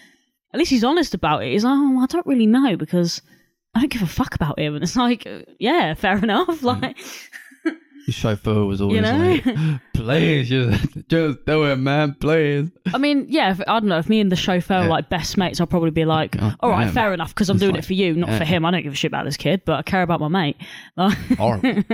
At 0.54 0.58
least 0.58 0.70
he's 0.70 0.84
honest 0.84 1.12
about 1.12 1.42
it. 1.42 1.50
He's 1.50 1.64
like, 1.64 1.76
oh, 1.76 1.98
I 2.00 2.06
don't 2.06 2.26
really 2.28 2.46
know 2.46 2.76
because 2.76 3.22
I 3.74 3.80
don't 3.80 3.90
give 3.90 4.02
a 4.02 4.06
fuck 4.06 4.36
about 4.36 4.60
him. 4.60 4.76
And 4.76 4.84
it's 4.84 4.94
like, 4.94 5.26
uh, 5.26 5.40
yeah, 5.58 5.94
fair 5.94 6.16
enough. 6.22 6.62
Like, 6.62 6.96
the 8.10 8.16
chauffeur 8.20 8.64
was 8.64 8.80
always 8.80 8.96
You 8.96 9.02
know? 9.02 9.38
like, 9.44 9.80
"Please, 9.94 10.48
just, 10.48 10.88
just 11.08 11.44
do 11.46 11.64
it, 11.64 11.76
man, 11.76 12.16
please." 12.20 12.68
I 12.92 12.98
mean, 12.98 13.26
yeah, 13.28 13.52
if, 13.52 13.60
I 13.60 13.78
don't 13.80 13.86
know. 13.86 13.98
If 13.98 14.08
me 14.08 14.20
and 14.20 14.32
the 14.32 14.36
chauffeur 14.36 14.82
Yeah. 14.82 14.88
like 14.88 15.08
best 15.08 15.36
mates, 15.36 15.60
I'll 15.60 15.66
probably 15.66 15.90
be 15.90 16.04
like, 16.04 16.36
Oh, 16.40 16.54
all 16.60 16.70
right, 16.70 16.84
damn. 16.86 16.94
fair 16.94 17.14
enough, 17.14 17.28
because 17.34 17.48
I'm 17.50 17.56
It's 17.56 17.60
doing 17.62 17.74
like- 17.74 17.84
it 17.84 17.86
for 17.86 17.94
you, 17.94 18.14
not 18.14 18.30
yeah. 18.30 18.38
for 18.38 18.44
him. 18.44 18.64
I 18.64 18.70
don't 18.72 18.82
give 18.82 18.92
a 18.92 18.96
shit 18.96 19.10
about 19.10 19.24
this 19.24 19.36
kid, 19.36 19.62
but 19.64 19.78
I 19.78 19.82
care 19.82 20.02
about 20.02 20.20
my 20.20 20.28
mate. 20.28 20.56
Horrible. 21.38 21.84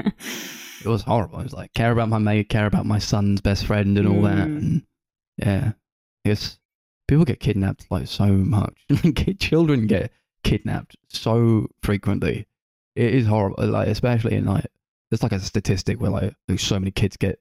It 0.85 0.89
was 0.89 1.03
horrible. 1.03 1.41
It 1.41 1.45
was 1.45 1.53
like 1.53 1.75
care 1.75 1.91
about 1.91 2.09
my 2.09 2.19
mate, 2.19 2.49
care 2.49 2.67
about 2.67 2.87
my 2.87 2.99
son's 2.99 3.41
best 3.41 3.67
friend, 3.67 3.99
and 3.99 4.07
all 4.07 4.23
that. 4.23 4.47
Mm. 4.47 4.57
And 4.59 4.83
yeah, 5.39 5.73
yes, 6.25 6.59
people 7.09 7.25
get 7.25 7.41
kidnapped 7.41 7.87
like 7.91 8.07
so 8.07 8.27
much. 8.27 8.75
Children 9.41 9.87
get 9.87 10.13
kidnapped 10.45 10.97
so 11.09 11.67
frequently. 11.83 12.47
It 12.95 13.15
is 13.15 13.27
horrible. 13.27 13.67
Like 13.67 13.89
especially 13.89 14.37
in 14.37 14.45
like 14.45 14.67
there's 15.11 15.23
like 15.23 15.33
a 15.33 15.41
statistic 15.41 16.01
where 16.01 16.11
like 16.11 16.35
there's 16.49 16.63
so 16.63 16.79
many 16.79 16.91
kids 16.91 17.17
get 17.17 17.39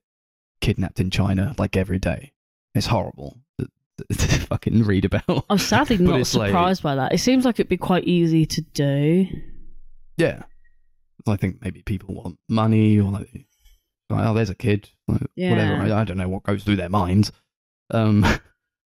kidnapped 0.61 0.99
in 0.99 1.09
China 1.09 1.55
like 1.57 1.76
every 1.76 1.99
day. 1.99 2.32
It's 2.74 2.88
horrible 2.88 3.39
to, 3.59 3.68
to, 4.09 4.39
fucking 4.47 4.84
read 4.84 5.05
about. 5.05 5.45
I'm 5.49 5.57
sadly 5.57 5.97
not 5.99 6.20
it's 6.20 6.36
like- 6.36 6.49
surprised 6.49 6.84
by 6.84 6.95
that. 6.95 7.13
It 7.13 7.20
seems 7.20 7.45
like 7.45 7.59
it'd 7.59 7.70
be 7.70 7.78
quite 7.78 8.03
easy 8.05 8.45
to 8.45 8.61
do. 8.61 9.28
Yeah. 10.18 10.43
I 11.28 11.38
think 11.38 11.57
maybe 11.63 11.82
people 11.82 12.13
want 12.13 12.38
money 12.47 12.99
or 12.99 13.11
like, 13.11 13.30
like, 14.09 14.28
oh, 14.28 14.34
there's 14.36 14.51
a 14.51 14.55
kid. 14.55 14.89
Like, 15.07 15.22
Whatever. 15.36 15.82
I, 15.82 16.01
I 16.01 16.03
don't 16.03 16.18
know 16.18 16.30
what 16.30 16.43
goes 16.43 16.63
through 16.63 16.76
their 16.76 16.89
minds. 16.89 17.32
Um, 17.89 18.24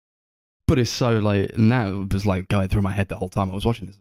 but 0.67 0.77
it's 0.77 0.91
so 0.91 1.17
like, 1.17 1.51
and 1.53 1.71
that 1.71 2.13
was 2.13 2.25
like 2.27 2.47
going 2.47 2.67
through 2.67 2.83
my 2.83 2.91
head 2.91 3.07
the 3.07 3.15
whole 3.15 3.29
time 3.29 3.49
I 3.49 3.55
was 3.55 3.65
watching 3.65 3.87
this. 3.87 3.97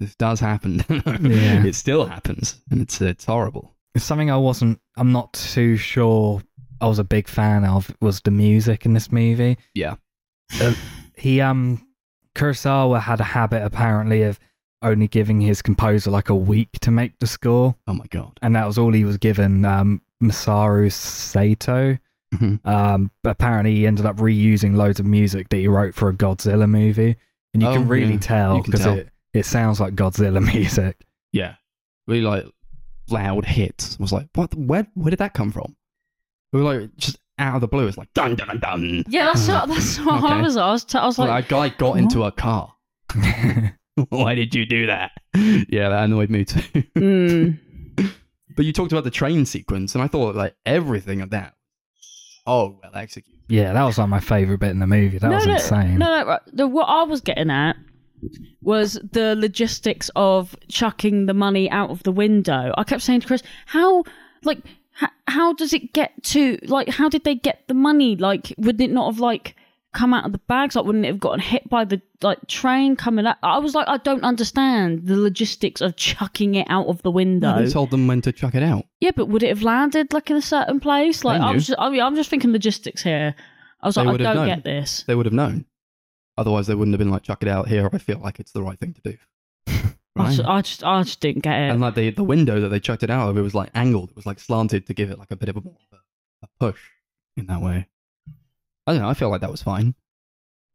This, 0.00 0.14
does 0.16 0.40
happen. 0.40 0.84
Yeah. 0.88 1.64
It 1.64 1.74
still 1.74 2.06
happens. 2.06 2.62
And 2.70 2.80
it's, 2.82 3.00
it's 3.00 3.24
horrible. 3.24 3.74
It's 3.94 4.04
something 4.04 4.30
I 4.30 4.36
wasn't. 4.36 4.78
I'm 4.96 5.12
not 5.12 5.32
too 5.32 5.76
sure. 5.76 6.42
I 6.80 6.86
was 6.86 6.98
a 6.98 7.04
big 7.04 7.28
fan 7.28 7.64
of 7.64 7.90
was 8.02 8.20
the 8.20 8.30
music 8.30 8.84
in 8.84 8.92
this 8.92 9.10
movie. 9.10 9.56
Yeah. 9.74 9.94
He 11.16 11.40
um, 11.40 11.86
Kurosawa 12.34 13.00
had 13.00 13.20
a 13.20 13.24
habit 13.24 13.62
apparently 13.64 14.22
of 14.24 14.38
only 14.82 15.08
giving 15.08 15.40
his 15.40 15.62
composer 15.62 16.10
like 16.10 16.28
a 16.28 16.34
week 16.34 16.68
to 16.82 16.90
make 16.90 17.18
the 17.18 17.26
score, 17.26 17.74
Oh 17.86 17.94
my 17.94 18.04
God. 18.10 18.38
and 18.42 18.54
that 18.54 18.66
was 18.66 18.76
all 18.78 18.92
he 18.92 19.04
was 19.04 19.16
given. 19.16 19.64
Um, 19.64 20.02
Masaru 20.22 20.92
Sato. 20.92 21.96
Mhm. 22.34 22.64
Um, 22.66 23.10
but 23.22 23.30
apparently 23.30 23.74
he 23.74 23.86
ended 23.86 24.04
up 24.04 24.16
reusing 24.16 24.76
loads 24.76 25.00
of 25.00 25.06
music 25.06 25.48
that 25.48 25.56
he 25.56 25.68
wrote 25.68 25.94
for 25.94 26.08
a 26.10 26.12
Godzilla 26.12 26.68
movie, 26.68 27.16
and 27.54 27.62
you 27.62 27.68
Oh, 27.68 27.72
can 27.74 27.88
really 27.88 28.14
yeah. 28.14 28.18
tell 28.20 28.62
because 28.62 28.84
it 28.84 29.08
it 29.36 29.46
sounds 29.46 29.80
like 29.80 29.94
Godzilla 29.94 30.42
music. 30.54 30.98
Yeah. 31.32 31.54
Really 32.06 32.22
like 32.22 32.44
loud 33.10 33.44
hits. 33.44 33.96
I 33.98 34.02
was 34.02 34.12
like, 34.12 34.28
what? 34.34 34.54
Where, 34.54 34.86
where 34.94 35.10
did 35.10 35.18
that 35.18 35.34
come 35.34 35.50
from? 35.52 35.76
We 36.52 36.62
were 36.62 36.74
like, 36.80 36.96
just 36.96 37.18
out 37.38 37.56
of 37.56 37.60
the 37.60 37.68
blue. 37.68 37.86
It's 37.86 37.98
like, 37.98 38.12
dun, 38.14 38.34
dun, 38.36 38.58
dun. 38.60 39.04
Yeah, 39.08 39.26
that's 39.26 39.48
what, 39.48 39.68
that's 39.68 39.98
what 40.04 40.24
I 40.24 40.40
was. 40.40 40.56
I 40.56 40.70
was, 40.70 40.84
t- 40.84 40.98
I 40.98 41.06
was 41.06 41.18
Like, 41.18 41.28
like, 41.28 41.46
a 41.46 41.48
guy 41.48 41.68
got 41.70 41.98
into 41.98 42.24
a 42.24 42.32
car. 42.32 42.72
Why 44.10 44.34
did 44.34 44.54
you 44.54 44.66
do 44.66 44.86
that? 44.86 45.12
Yeah, 45.34 45.88
that 45.88 46.04
annoyed 46.04 46.28
me 46.30 46.44
too. 46.44 46.60
mm, 46.96 47.58
but 48.54 48.64
you 48.64 48.72
talked 48.72 48.92
about 48.92 49.04
the 49.04 49.10
train 49.10 49.46
sequence, 49.46 49.94
and 49.94 50.02
I 50.04 50.06
thought 50.06 50.34
like 50.34 50.54
everything 50.66 51.20
of 51.22 51.30
that. 51.30 51.54
Oh 52.46 52.78
well 52.82 52.92
executed. 52.94 53.40
yeah, 53.48 53.72
that 53.72 53.82
was 53.84 53.96
like 53.98 54.08
my 54.08 54.20
favorite 54.20 54.60
bit 54.60 54.70
in 54.70 54.78
the 54.80 54.86
movie. 54.86 55.18
That 55.18 55.30
no, 55.30 55.36
was 55.36 55.46
no, 55.46 55.54
insane. 55.54 55.98
No, 55.98 56.06
no, 56.06 56.26
right. 56.26 56.40
The, 56.52 56.66
what 56.66 56.84
I 56.84 57.04
was 57.04 57.20
getting 57.22 57.50
at 57.50 57.76
was 58.62 58.98
the 59.12 59.34
logistics 59.36 60.10
of 60.16 60.56
chucking 60.68 61.26
the 61.26 61.34
money 61.34 61.70
out 61.70 61.90
of 61.90 62.02
the 62.02 62.12
window. 62.12 62.72
I 62.76 62.84
kept 62.84 63.02
saying 63.02 63.20
to 63.20 63.26
Chris, 63.26 63.42
how, 63.66 64.04
like, 64.44 64.58
h- 65.02 65.08
how 65.28 65.52
does 65.52 65.72
it 65.72 65.92
get 65.92 66.22
to, 66.24 66.58
like, 66.64 66.88
how 66.88 67.08
did 67.08 67.24
they 67.24 67.34
get 67.34 67.62
the 67.68 67.74
money? 67.74 68.16
Like, 68.16 68.52
wouldn't 68.58 68.80
it 68.82 68.92
not 68.92 69.06
have, 69.12 69.20
like, 69.20 69.54
come 69.94 70.12
out 70.12 70.26
of 70.26 70.32
the 70.32 70.38
bags? 70.38 70.76
Like, 70.76 70.84
wouldn't 70.84 71.04
it 71.04 71.08
have 71.08 71.20
gotten 71.20 71.40
hit 71.40 71.68
by 71.70 71.84
the, 71.84 72.02
like, 72.22 72.46
train 72.48 72.96
coming 72.96 73.26
out? 73.26 73.36
I 73.42 73.58
was 73.58 73.74
like, 73.74 73.88
I 73.88 73.96
don't 73.98 74.24
understand 74.24 75.06
the 75.06 75.16
logistics 75.16 75.80
of 75.80 75.96
chucking 75.96 76.54
it 76.54 76.66
out 76.68 76.86
of 76.86 77.00
the 77.02 77.10
window. 77.10 77.62
They 77.62 77.70
told 77.70 77.90
them 77.90 78.06
when 78.06 78.20
to 78.22 78.32
chuck 78.32 78.54
it 78.54 78.62
out. 78.62 78.84
Yeah, 79.00 79.12
but 79.16 79.26
would 79.28 79.42
it 79.42 79.48
have 79.48 79.62
landed 79.62 80.12
like 80.12 80.28
in 80.30 80.36
a 80.36 80.42
certain 80.42 80.80
place? 80.80 81.24
Like 81.24 81.40
I 81.40 81.48
knew. 81.48 81.54
was, 81.54 81.66
just, 81.68 81.78
I 81.78 81.88
mean, 81.90 82.00
I'm 82.02 82.16
just 82.16 82.28
thinking 82.30 82.52
logistics 82.52 83.02
here. 83.02 83.34
I 83.80 83.86
was 83.86 83.94
They 83.94 84.00
like, 84.02 84.08
I 84.08 84.12
would 84.12 84.20
have 84.20 84.34
don't 84.36 84.46
known. 84.46 84.56
get 84.56 84.64
this. 84.64 85.04
They 85.06 85.14
would 85.14 85.26
have 85.26 85.32
known. 85.32 85.64
Otherwise, 86.38 86.66
they 86.66 86.74
wouldn't 86.74 86.94
have 86.94 86.98
been 86.98 87.10
like 87.10 87.22
chuck 87.22 87.42
it 87.42 87.48
out 87.48 87.68
here. 87.68 87.88
I 87.92 87.98
feel 87.98 88.18
like 88.18 88.40
it's 88.40 88.52
the 88.52 88.62
right 88.62 88.78
thing 88.78 88.94
to 88.94 89.12
do. 89.12 89.16
I, 90.18 90.34
just, 90.34 90.48
I 90.48 90.60
just, 90.62 90.84
I 90.84 91.02
just 91.02 91.20
didn't 91.20 91.42
get 91.42 91.54
it. 91.54 91.70
and 91.70 91.80
like 91.80 91.94
the 91.94 92.10
the 92.10 92.24
window 92.24 92.60
that 92.60 92.68
they 92.68 92.80
chucked 92.80 93.02
it 93.02 93.10
out 93.10 93.28
of, 93.28 93.36
it 93.36 93.42
was 93.42 93.54
like 93.54 93.70
angled. 93.74 94.10
It 94.10 94.16
was 94.16 94.26
like 94.26 94.40
slanted 94.40 94.86
to 94.86 94.94
give 94.94 95.10
it 95.10 95.18
like 95.18 95.30
a 95.30 95.36
bit 95.36 95.48
of 95.48 95.56
a, 95.56 95.60
a, 95.60 96.48
push 96.58 96.80
in 97.36 97.46
that 97.46 97.60
way. 97.60 97.86
I 98.86 98.92
don't 98.92 99.02
know. 99.02 99.08
I 99.08 99.14
feel 99.14 99.28
like 99.28 99.40
that 99.40 99.50
was 99.50 99.62
fine. 99.62 99.94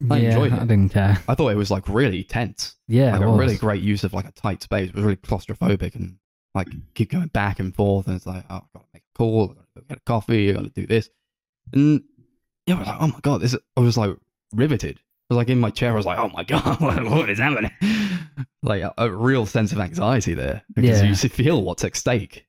I 0.09 0.17
yeah, 0.17 0.29
enjoyed 0.29 0.53
I 0.53 0.57
it. 0.57 0.67
didn't 0.67 0.89
care. 0.89 1.17
I 1.27 1.35
thought 1.35 1.49
it 1.49 1.57
was 1.57 1.71
like 1.71 1.87
really 1.87 2.23
tense. 2.23 2.75
Yeah, 2.87 3.17
like 3.17 3.21
a 3.21 3.31
really 3.31 3.57
great 3.57 3.83
use 3.83 4.03
of 4.03 4.13
like 4.13 4.27
a 4.27 4.31
tight 4.31 4.61
space. 4.63 4.89
It 4.89 4.95
was 4.95 5.03
really 5.03 5.17
claustrophobic 5.17 5.95
and 5.95 6.17
like 6.53 6.67
keep 6.93 7.11
going 7.11 7.27
back 7.27 7.59
and 7.59 7.73
forth. 7.75 8.07
And 8.07 8.15
it's 8.15 8.25
like, 8.25 8.43
oh, 8.49 8.55
I've 8.55 8.73
got 8.73 8.81
to 8.81 8.89
make 8.93 9.03
a 9.03 9.17
call. 9.17 9.51
I've 9.51 9.73
got 9.75 9.81
to 9.81 9.87
get 9.87 9.97
a 9.97 10.01
coffee. 10.01 10.49
I've 10.49 10.55
got 10.55 10.63
to 10.63 10.69
do 10.69 10.87
this. 10.87 11.09
And 11.73 12.03
yeah, 12.65 12.75
I 12.75 12.79
was 12.79 12.87
like, 12.87 12.97
oh 12.99 13.07
my 13.07 13.19
god, 13.21 13.41
this. 13.41 13.53
Is, 13.53 13.59
I 13.77 13.81
was 13.81 13.97
like 13.97 14.15
riveted. 14.53 14.99
I 15.31 15.33
was 15.33 15.37
like 15.37 15.49
in 15.49 15.59
my 15.61 15.69
chair. 15.69 15.93
I 15.93 15.95
was 15.95 16.05
like, 16.05 16.19
oh 16.19 16.27
my 16.35 16.43
god, 16.43 16.81
what 17.09 17.29
is 17.29 17.39
happening? 17.39 17.71
Like 18.63 18.81
a, 18.83 18.93
a 18.97 19.09
real 19.09 19.45
sense 19.45 19.71
of 19.71 19.79
anxiety 19.79 20.33
there 20.33 20.61
because 20.75 21.01
Yeah. 21.01 21.07
you 21.07 21.15
feel 21.15 21.63
what's 21.63 21.85
at 21.85 21.95
stake. 21.95 22.45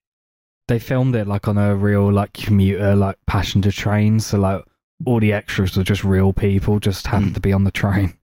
They 0.66 0.80
filmed 0.80 1.14
it 1.14 1.28
like 1.28 1.46
on 1.46 1.58
a 1.58 1.76
real 1.76 2.10
like 2.12 2.32
commuter 2.32 2.96
like 2.96 3.18
passenger 3.28 3.70
train, 3.70 4.18
so 4.18 4.38
like 4.38 4.64
all 5.06 5.20
the 5.20 5.32
extras 5.32 5.76
were 5.76 5.84
just 5.84 6.02
real 6.02 6.32
people, 6.32 6.80
just 6.80 7.06
happened 7.06 7.28
Hmm. 7.30 7.34
to 7.34 7.40
be 7.40 7.52
on 7.52 7.62
the 7.62 7.70
train. 7.70 8.14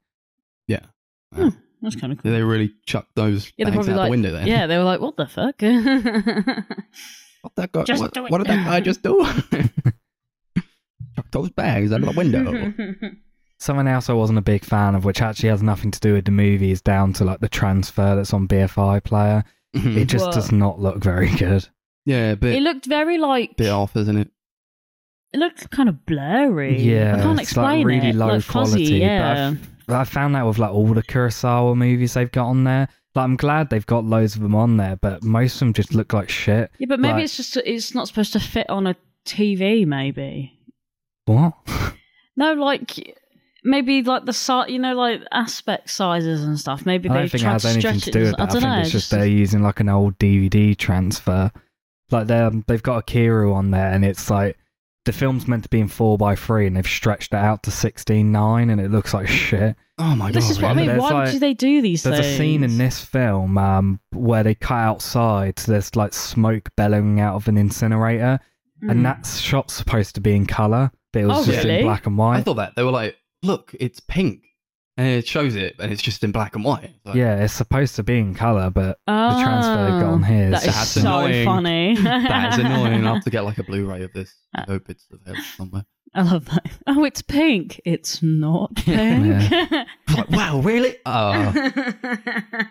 Yeah. 0.67 0.81
Hmm. 1.33 1.49
That's 1.81 1.95
kind 1.95 2.11
of 2.11 2.21
cool. 2.21 2.29
They 2.33 2.41
really 2.43 2.73
chuck 2.85 3.07
those 3.15 3.53
Yeah, 3.55 3.63
they're 3.65 3.73
bags 3.73 3.85
probably 3.87 3.93
out 3.93 3.97
like, 3.99 4.07
the 4.07 4.11
window 4.11 4.31
then? 4.33 4.47
yeah, 4.47 4.67
they 4.67 4.77
were 4.77 4.83
like, 4.83 4.99
what 4.99 5.15
the 5.15 5.27
fuck? 5.27 5.61
What, 7.41 7.55
that 7.55 7.71
guy, 7.71 7.83
Just 7.83 8.01
what, 8.01 8.29
what 8.29 8.37
did 8.39 8.47
that 8.47 8.65
guy 8.65 8.81
just 8.81 9.01
do? 9.01 9.25
chuck 11.15 11.25
those 11.31 11.49
bags 11.51 11.93
out 11.93 12.01
of 12.03 12.07
the 12.07 12.17
window. 12.17 12.73
Something 13.59 13.87
else 13.87 14.09
I 14.09 14.13
wasn't 14.13 14.39
a 14.39 14.43
big 14.43 14.63
fan 14.63 14.95
of, 14.95 15.03
which 15.05 15.21
actually 15.21 15.49
has 15.49 15.61
nothing 15.61 15.91
to 15.91 15.99
do 15.99 16.13
with 16.13 16.25
the 16.25 16.31
movie, 16.31 16.71
is 16.71 16.81
down 16.81 17.11
to 17.13 17.25
like 17.25 17.39
the 17.41 17.49
transfer 17.49 18.15
that's 18.15 18.33
on 18.33 18.47
BFI 18.47 19.03
player. 19.03 19.43
Mm-hmm. 19.75 19.97
It 19.97 20.05
just 20.05 20.25
What? 20.27 20.33
does 20.33 20.51
not 20.51 20.79
look 20.79 21.03
very 21.03 21.29
good. 21.35 21.67
yeah, 22.05 22.35
a 22.41 22.45
it 22.45 22.61
looked 22.61 22.85
very 22.85 23.17
like 23.17 23.57
bit 23.57 23.69
off, 23.69 23.95
isn't 23.97 24.17
it? 24.17 24.31
it 25.33 25.37
looked 25.37 25.69
kind 25.71 25.89
of 25.89 26.05
blurry. 26.05 26.81
Yeah, 26.81 27.15
I 27.17 27.21
can't 27.21 27.39
it's, 27.39 27.55
like, 27.55 27.83
explain 27.83 27.85
really 27.87 28.09
it. 28.09 28.15
low 28.15 28.27
like 28.29 28.41
fuzzy, 28.43 28.77
quality, 28.77 28.99
but 28.99 29.05
yeah. 29.05 29.53
But 29.87 29.95
I 29.97 30.03
found 30.05 30.35
that 30.35 30.45
with 30.45 30.57
like 30.57 30.71
all 30.71 30.87
the 30.87 31.03
Kurosawa 31.03 31.75
movies 31.75 32.13
they've 32.13 32.31
got 32.31 32.47
on 32.47 32.63
there. 32.63 32.87
Like 33.15 33.23
I'm 33.23 33.35
glad 33.35 33.69
they've 33.69 33.85
got 33.85 34.05
loads 34.05 34.35
of 34.35 34.41
them 34.41 34.55
on 34.55 34.77
there, 34.77 34.95
but 34.95 35.23
most 35.23 35.55
of 35.55 35.59
them 35.59 35.73
just 35.73 35.93
look 35.93 36.13
like 36.13 36.29
shit. 36.29 36.71
Yeah, 36.79 36.85
but 36.87 36.99
maybe 36.99 37.13
like- 37.15 37.23
it's 37.25 37.37
just 37.37 37.57
it's 37.57 37.93
not 37.93 38.07
supposed 38.07 38.33
to 38.33 38.39
fit 38.39 38.69
on 38.69 38.87
a 38.87 38.95
TV. 39.25 39.85
Maybe 39.85 40.57
What? 41.25 41.53
no, 42.37 42.53
like 42.53 43.18
maybe 43.63 44.01
like 44.03 44.25
the 44.25 44.33
size, 44.33 44.69
you 44.69 44.79
know, 44.79 44.93
like 44.95 45.21
aspect 45.31 45.89
sizes 45.89 46.43
and 46.43 46.59
stuff. 46.59 46.85
Maybe 46.85 47.09
I 47.09 47.13
they 47.13 47.19
don't 47.19 47.29
think 47.29 47.41
it 47.41 47.45
tried 47.45 47.51
has 47.53 47.61
to 47.63 47.67
anything 47.69 47.99
stretch 47.99 48.03
to 48.03 48.09
it. 48.09 48.13
do 48.13 48.19
with 48.31 48.33
I 48.35 48.37
that. 48.37 48.41
I, 48.43 48.45
don't 48.53 48.61
think 48.61 48.73
know. 48.75 48.81
it's 48.81 48.91
just 48.91 49.11
they're 49.11 49.25
using 49.25 49.61
like 49.61 49.79
an 49.79 49.89
old 49.89 50.17
DVD 50.19 50.75
transfer. 50.77 51.51
Like 52.11 52.27
they 52.27 52.49
they've 52.67 52.83
got 52.83 53.05
Ikiru 53.07 53.53
on 53.53 53.71
there, 53.71 53.91
and 53.91 54.03
it's 54.03 54.29
like 54.29 54.57
the 55.05 55.13
film's 55.13 55.47
meant 55.47 55.63
to 55.63 55.69
be 55.69 55.79
in 55.79 55.87
four 55.87 56.17
by 56.17 56.35
three, 56.35 56.65
and 56.67 56.75
they've 56.75 56.87
stretched 56.87 57.33
it 57.33 57.37
out 57.37 57.63
to 57.63 57.71
sixteen 57.71 58.31
nine, 58.31 58.69
and 58.69 58.81
it 58.81 58.89
looks 58.91 59.13
like 59.13 59.27
shit. 59.27 59.75
Oh 59.97 60.15
my 60.15 60.27
god! 60.27 60.33
this 60.35 60.45
god! 60.45 60.51
is 60.51 60.61
what 60.61 60.71
I 60.71 60.73
mean. 60.73 60.97
Why 60.97 61.11
like- 61.11 61.31
do 61.31 61.39
they 61.39 61.53
do 61.53 61.81
these 61.81 62.03
things? 62.03 62.15
There's 62.15 62.25
things? 62.25 62.35
a 62.35 62.37
scene 62.37 62.63
in 62.63 62.77
this 62.77 62.99
film 63.03 63.57
um, 63.57 63.99
where 64.11 64.43
they 64.43 64.55
cut 64.55 64.75
outside. 64.77 65.59
So 65.59 65.71
there's 65.73 65.95
like 65.95 66.13
smoke 66.13 66.69
bellowing 66.75 67.19
out 67.19 67.35
of 67.35 67.47
an 67.47 67.57
incinerator, 67.57 68.39
Mm. 68.83 68.91
and 68.91 69.05
that 69.05 69.25
shot's 69.25 69.73
supposed 69.73 70.15
to 70.15 70.21
be 70.21 70.33
in 70.33 70.45
color, 70.45 70.89
but 71.11 71.21
it 71.23 71.25
was 71.25 71.39
Oh, 71.47 71.51
just 71.51 71.65
really? 71.65 71.79
in 71.79 71.85
black 71.85 72.05
and 72.05 72.17
white. 72.17 72.37
I 72.37 72.41
thought 72.43 72.53
that 72.55 72.75
they 72.77 72.83
were 72.83 72.91
like, 72.91 73.17
look, 73.43 73.75
it's 73.79 73.99
pink, 73.99 74.43
and 74.97 75.07
it 75.07 75.27
shows 75.27 75.55
it, 75.55 75.75
and 75.79 75.91
it's 75.91 76.01
just 76.01 76.23
in 76.23 76.31
black 76.31 76.55
and 76.55 76.63
white. 76.63 76.93
Like, 77.05 77.15
yeah, 77.15 77.43
it's 77.43 77.53
supposed 77.53 77.95
to 77.95 78.03
be 78.03 78.19
in 78.19 78.35
color, 78.35 78.69
but 78.69 78.99
the 79.07 79.41
transfer 79.41 79.83
they've 79.91 80.01
got 80.01 80.13
on 80.13 80.23
ah, 80.23 80.27
here 80.27 80.45
is 80.45 80.51
That 80.51 80.65
is 80.67 80.75
That's 80.75 80.89
so 80.89 80.99
annoying. 81.01 81.45
funny. 81.45 81.95
that 82.03 82.53
is 82.53 82.59
annoying. 82.65 83.07
I'll 83.07 83.15
have 83.15 83.23
to 83.23 83.29
get 83.29 83.45
like 83.45 83.57
a 83.59 83.63
Blu-ray 83.63 84.03
of 84.03 84.13
this. 84.13 84.33
Uh, 84.57 84.63
I 84.67 84.71
hope 84.71 84.89
it's 84.89 85.05
available 85.11 85.43
somewhere. 85.55 85.85
I 86.15 86.23
love 86.23 86.45
that. 86.45 86.65
Oh, 86.87 87.03
it's 87.03 87.21
pink. 87.21 87.79
It's 87.85 88.23
not 88.23 88.75
pink. 88.77 89.47
It's 89.51 90.17
like, 90.17 90.29
wow, 90.31 90.59
really? 90.59 90.95
Oh, 91.05 91.53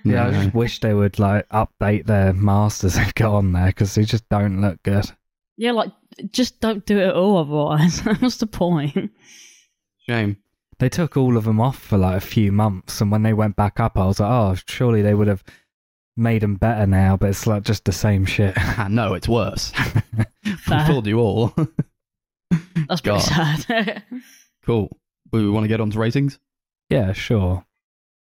Yeah, 0.05 0.27
I 0.27 0.31
just 0.33 0.55
wish 0.55 0.81
they 0.81 0.93
would 0.93 1.19
like 1.21 1.49
update 1.51 2.07
their 2.07 2.33
masters 2.33 2.95
they've 2.95 3.15
got 3.15 3.35
on 3.37 3.53
there 3.53 3.67
because 3.67 3.95
they 3.95 4.03
just 4.05 4.29
don't 4.29 4.61
look 4.61 4.83
good. 4.83 5.05
yeah, 5.57 5.71
like 5.73 5.93
just 6.33 6.61
don't 6.61 6.85
do 6.85 6.99
it 6.99 7.07
at 7.09 7.15
all. 7.15 7.37
Otherwise, 7.37 8.01
what's 8.19 8.39
the 8.39 8.47
point? 8.49 9.13
shame. 10.09 10.37
They 10.79 10.89
took 10.89 11.17
all 11.17 11.37
of 11.37 11.45
them 11.45 11.61
off 11.61 11.79
for 11.79 11.99
like 11.99 12.17
a 12.17 12.21
few 12.21 12.53
months, 12.53 13.01
and 13.01 13.11
when 13.11 13.23
they 13.23 13.33
went 13.33 13.57
back 13.57 13.81
up, 13.81 13.99
I 13.99 14.07
was 14.07 14.21
like, 14.21 14.31
oh, 14.31 14.57
surely 14.67 15.03
they 15.03 15.15
would 15.15 15.27
have 15.29 15.43
made 16.17 16.43
them 16.43 16.55
better 16.57 16.87
now, 16.87 17.17
but 17.17 17.31
it's 17.31 17.47
like 17.47 17.65
just 17.65 17.85
the 17.85 17.93
same 17.93 18.25
shit. 18.25 18.57
No, 18.89 19.15
it's 19.15 19.29
worse. 19.29 19.73
I 19.77 20.55
Fair. 20.57 20.87
fooled 20.87 21.07
you 21.07 21.19
all. 21.19 21.49
That's 22.89 23.01
pretty 23.01 23.19
God. 23.29 23.59
sad. 23.61 24.03
cool. 24.65 24.97
We 25.33 25.49
want 25.51 25.65
to 25.65 25.69
get 25.69 25.81
on 25.81 25.91
to 25.91 25.99
ratings. 25.99 26.39
yeah, 26.91 27.13
sure. 27.13 27.65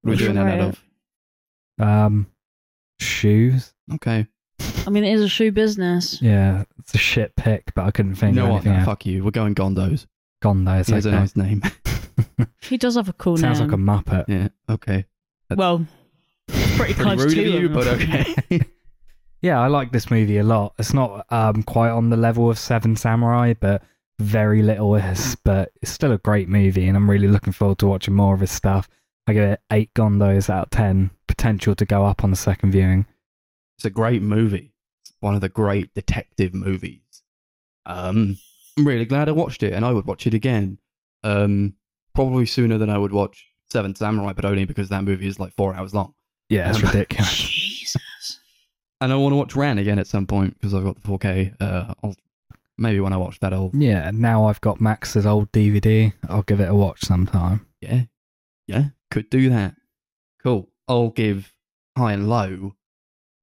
What 0.03 0.09
are 0.09 0.11
we 0.11 0.16
doing 0.16 0.34
that 0.34 0.61
out 0.61 0.68
of? 0.70 0.84
Um, 1.78 2.26
shoes. 3.01 3.72
Okay. 3.95 4.26
I 4.86 4.91
mean, 4.91 5.05
it 5.05 5.12
is 5.12 5.20
a 5.22 5.28
shoe 5.28 5.53
business. 5.53 6.20
Yeah, 6.22 6.64
it's 6.78 6.95
a 6.95 6.99
shit 6.99 7.36
pick, 7.36 7.72
but 7.74 7.84
I 7.84 7.91
couldn't 7.91 8.12
You 8.12 8.16
think 8.16 8.34
know 8.34 8.45
of 8.45 8.49
what? 8.51 8.55
anything 8.57 8.72
No, 8.72 8.78
else. 8.78 8.86
fuck 8.86 9.07
you. 9.07 9.22
We're 9.24 9.30
going 9.30 9.55
Gondos. 9.55 10.07
Gondo, 10.43 10.82
He 10.82 10.93
has 10.93 11.05
a 11.07 11.11
okay. 11.11 11.18
nice 11.18 11.36
name. 11.36 11.62
He 12.62 12.77
does 12.77 12.97
have 12.97 13.09
a 13.09 13.12
cool 13.14 13.35
name. 13.35 13.55
Sounds 13.55 13.61
name. 13.61 13.71
like 13.71 13.79
a 13.79 13.83
muppet. 14.11 14.25
yeah. 14.29 14.49
Okay. 14.68 15.05
That's 15.49 15.59
well, 15.59 15.87
pretty 16.49 16.77
Pretty 16.77 16.95
close 16.95 17.18
rude 17.25 17.35
to 17.35 17.41
of 17.41 17.47
you, 17.62 17.66
him. 17.68 17.73
but 17.73 17.87
okay. 17.87 18.61
Yeah, 19.43 19.59
I 19.59 19.68
like 19.68 19.91
this 19.91 20.11
movie 20.11 20.37
a 20.37 20.45
lot. 20.45 20.75
It's 20.79 20.93
not 20.93 21.25
um, 21.33 21.62
quite 21.62 21.89
on 21.91 22.11
the 22.11 22.16
level 22.18 22.51
of 22.51 22.59
Seven 22.59 22.95
Samurai, 22.95 23.55
but 23.59 23.83
very 24.18 24.62
little 24.62 24.95
is. 24.97 25.35
But 25.45 25.73
it's 25.81 25.91
still 25.91 26.12
a 26.12 26.18
great 26.18 26.47
movie, 26.47 26.87
and 26.87 26.95
I'm 26.97 27.09
really 27.09 27.27
looking 27.29 27.55
forward 27.55 27.79
to 27.79 27.87
watching 27.87 28.14
more 28.14 28.35
of 28.35 28.41
his 28.41 28.51
stuff. 28.51 28.87
I 29.27 29.33
give 29.33 29.45
it 29.45 29.61
eight 29.73 29.95
Gondos 29.95 30.51
out 30.51 30.64
of 30.64 30.71
ten. 30.71 31.11
Potential 31.27 31.75
to 31.75 31.87
go 31.87 32.05
up 32.05 32.23
on 32.23 32.31
the 32.31 32.37
second 32.37 32.73
viewing. 32.73 33.07
It's 33.79 33.87
a 33.87 33.91
great 33.91 34.21
movie. 34.21 34.75
It's 35.05 35.14
one 35.21 35.35
of 35.35 35.41
the 35.41 35.49
great 35.49 35.95
detective 35.95 36.53
movies. 36.53 37.01
Um, 37.87 38.37
I'm 38.77 38.87
really 38.87 39.07
glad 39.07 39.31
I 39.31 39.33
watched 39.33 39.62
it, 39.62 39.73
and 39.73 39.87
I 39.87 39.93
would 39.93 40.05
watch 40.05 40.27
it 40.27 40.35
again. 40.35 40.79
Um, 41.25 41.77
probably 42.15 42.47
sooner 42.47 42.79
than 42.79 42.91
I 42.91 42.99
would 42.99 43.13
watch 43.13 43.47
Seven 43.71 43.95
Samurai, 43.95 44.33
but 44.33 44.45
only 44.45 44.65
because 44.65 44.89
that 44.89 45.05
movie 45.05 45.27
is 45.27 45.39
like 45.39 45.55
four 45.57 45.75
hours 45.75 45.95
long. 45.95 46.15
Yeah, 46.49 46.73
that's 46.73 46.83
Um, 46.83 46.91
ridiculous. 46.93 47.33
Jesus. 47.37 48.41
And 49.01 49.13
I 49.13 49.17
want 49.17 49.33
to 49.33 49.37
watch 49.37 49.57
Ran 49.57 49.79
again 49.79 49.99
at 49.99 50.07
some 50.07 50.27
point 50.27 50.55
because 50.55 50.75
I've 50.75 50.85
got 50.85 51.01
the 51.01 51.09
4K. 51.09 51.55
Uh, 51.61 51.95
I'll, 52.03 52.15
maybe 52.77 53.01
when 53.01 53.13
I 53.13 53.17
watch 53.17 53.39
that, 53.41 53.53
I'll 53.55 53.71
Yeah, 53.73 54.11
now 54.13 54.45
I've 54.47 54.61
got 54.61 54.81
Max's 54.81 55.25
old 55.25 55.51
DVD. 55.53 56.13
I'll 56.29 56.43
give 56.43 56.61
it 56.61 56.69
a 56.69 56.75
watch 56.75 57.01
sometime. 57.03 57.67
yeah, 57.81 58.03
yeah, 58.67 58.85
could 59.11 59.31
do 59.31 59.49
that. 59.51 59.75
Cool. 60.43 60.69
I'll 60.89 61.11
give 61.11 61.53
High 61.97 62.13
and 62.13 62.29
Low 62.29 62.75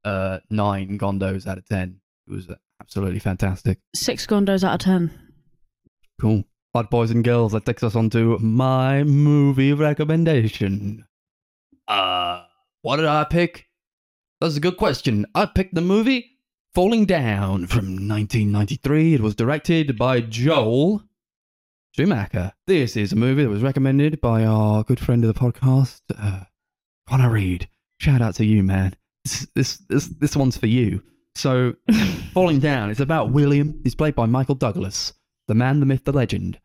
uh 0.06 0.40
nine 0.50 0.98
Gondos 1.00 1.48
out 1.48 1.58
of 1.58 1.66
ten. 1.68 2.00
It 2.28 2.32
was 2.34 2.48
absolutely 2.82 3.20
fantastic. 3.20 3.80
Six 3.96 4.26
Gondos 4.28 4.64
out 4.64 4.76
of 4.76 4.80
ten. 4.80 5.12
Cool. 6.22 6.44
Bad 6.74 6.90
boys 6.90 7.12
and 7.12 7.24
girls, 7.24 7.54
that 7.54 7.66
takes 7.66 7.84
us 7.84 7.96
on 7.96 8.10
to 8.12 8.38
my 8.40 9.04
movie 9.04 9.74
recommendation. 9.74 11.06
Uh, 11.88 12.44
what 12.82 12.98
did 12.98 13.06
I 13.06 13.24
pick? 13.24 13.68
That's 14.42 14.58
a 14.58 14.62
good 14.62 14.78
question. 14.78 15.26
I 15.34 15.46
picked 15.46 15.74
the 15.74 15.82
movie 15.82 16.38
Falling 16.76 17.06
Down 17.06 17.66
from 17.66 18.08
1993. 18.08 19.16
It 19.16 19.22
was 19.22 19.36
directed 19.36 19.98
by 19.98 20.22
Joel 20.22 21.02
Schumacher. 21.94 22.54
This 22.68 22.96
is 22.96 23.14
a 23.14 23.16
movie 23.16 23.44
that 23.44 23.50
was 23.50 23.64
recommended 23.64 24.22
by 24.22 24.46
our 24.46 24.84
good 24.84 25.00
friend 25.00 25.24
of 25.24 25.34
the 25.34 25.40
podcast, 25.40 26.02
uh, 26.16 26.44
Connor 27.10 27.32
Reed. 27.32 27.68
Shout 28.00 28.22
out 28.22 28.36
to 28.36 28.46
you, 28.46 28.62
man. 28.62 28.96
This, 29.24 29.48
this, 29.56 29.78
this, 29.90 30.06
this 30.06 30.36
one's 30.36 30.58
for 30.58 30.68
you. 30.68 31.02
So, 31.34 31.74
Falling 32.34 32.60
Down, 32.60 32.92
it's 32.92 33.00
about 33.00 33.32
William. 33.32 33.80
He's 33.84 33.96
played 33.96 34.14
by 34.14 34.28
Michael 34.28 34.56
Douglas, 34.56 35.14
the 35.48 35.56
man, 35.56 35.80
the 35.80 35.86
myth, 35.86 36.04
the 36.04 36.12
legend. 36.12 36.60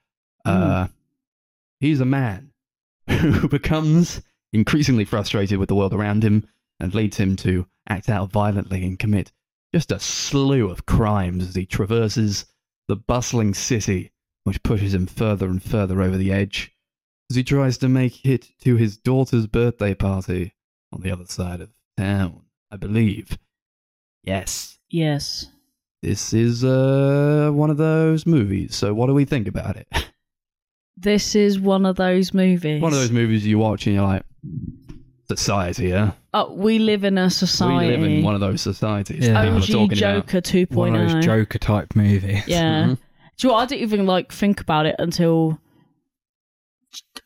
Uh, 0.44 0.88
he's 1.80 2.00
a 2.00 2.04
man 2.04 2.52
who 3.08 3.48
becomes 3.48 4.22
increasingly 4.52 5.04
frustrated 5.04 5.58
with 5.58 5.68
the 5.68 5.74
world 5.74 5.94
around 5.94 6.24
him 6.24 6.46
and 6.80 6.94
leads 6.94 7.16
him 7.16 7.36
to 7.36 7.66
act 7.88 8.08
out 8.08 8.30
violently 8.30 8.84
and 8.84 8.98
commit 8.98 9.32
just 9.74 9.92
a 9.92 10.00
slew 10.00 10.68
of 10.70 10.84
crimes 10.84 11.48
as 11.48 11.54
he 11.54 11.64
traverses 11.64 12.46
the 12.88 12.96
bustling 12.96 13.54
city, 13.54 14.12
which 14.44 14.62
pushes 14.62 14.92
him 14.92 15.06
further 15.06 15.46
and 15.46 15.62
further 15.62 16.02
over 16.02 16.16
the 16.16 16.32
edge 16.32 16.72
as 17.30 17.36
he 17.36 17.44
tries 17.44 17.78
to 17.78 17.88
make 17.88 18.26
it 18.26 18.48
to 18.60 18.76
his 18.76 18.96
daughter's 18.96 19.46
birthday 19.46 19.94
party 19.94 20.52
on 20.92 21.00
the 21.00 21.10
other 21.10 21.24
side 21.24 21.60
of 21.60 21.70
town, 21.96 22.42
I 22.70 22.76
believe. 22.76 23.38
Yes, 24.22 24.78
Yes. 24.92 25.46
This 26.02 26.32
is 26.32 26.64
uh, 26.64 27.50
one 27.52 27.70
of 27.70 27.76
those 27.76 28.26
movies. 28.26 28.74
So, 28.74 28.92
what 28.94 29.06
do 29.06 29.14
we 29.14 29.24
think 29.24 29.46
about 29.48 29.76
it? 29.76 29.86
This 30.94 31.34
is 31.34 31.58
one 31.58 31.84
of 31.84 31.96
those 31.96 32.32
movies. 32.32 32.80
One 32.80 32.92
of 32.92 32.98
those 32.98 33.10
movies 33.10 33.44
you 33.44 33.58
watch 33.58 33.86
and 33.86 33.96
you're 33.96 34.04
like, 34.04 34.22
society, 35.26 35.88
yeah? 35.88 36.12
Oh, 36.32 36.52
we 36.52 36.78
live 36.78 37.02
in 37.02 37.18
a 37.18 37.28
society. 37.28 37.88
We 37.88 37.96
live 37.96 38.18
in 38.18 38.22
one 38.22 38.34
of 38.34 38.40
those 38.40 38.60
societies. 38.60 39.26
Yeah. 39.26 39.32
that 39.32 39.42
people 39.42 39.58
are 39.58 39.62
OG 39.62 39.66
talking 39.66 39.98
Joker 39.98 40.40
2.0. 40.40 40.74
One 40.76 40.94
of 40.94 41.10
those 41.10 41.24
Joker 41.24 41.58
type 41.58 41.96
movies. 41.96 42.42
Yeah. 42.46 42.84
Mhm. 42.84 42.98
Do 43.38 43.46
you 43.46 43.48
know 43.48 43.54
what? 43.54 43.62
I 43.62 43.66
didn't 43.66 43.82
even 43.82 44.06
like 44.06 44.30
think 44.32 44.60
about 44.60 44.86
it 44.86 44.94
until 44.98 45.58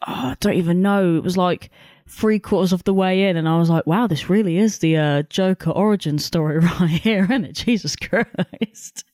oh, 0.06 0.12
I 0.12 0.36
don't 0.40 0.54
even 0.54 0.80
know. 0.80 1.16
It 1.16 1.22
was 1.24 1.36
like 1.36 1.70
three 2.08 2.38
quarters 2.38 2.72
of 2.72 2.84
the 2.84 2.94
way 2.94 3.28
in, 3.28 3.36
and 3.36 3.48
I 3.48 3.58
was 3.58 3.70
like, 3.70 3.86
"Wow, 3.86 4.06
this 4.06 4.30
really 4.30 4.58
is 4.58 4.78
the 4.78 4.96
uh, 4.96 5.22
Joker 5.22 5.70
origin 5.70 6.18
story 6.18 6.58
right 6.80 6.90
here, 6.90 7.24
isn't 7.24 7.44
it?" 7.44 7.52
Jesus 7.52 7.96
Christ. 7.96 9.04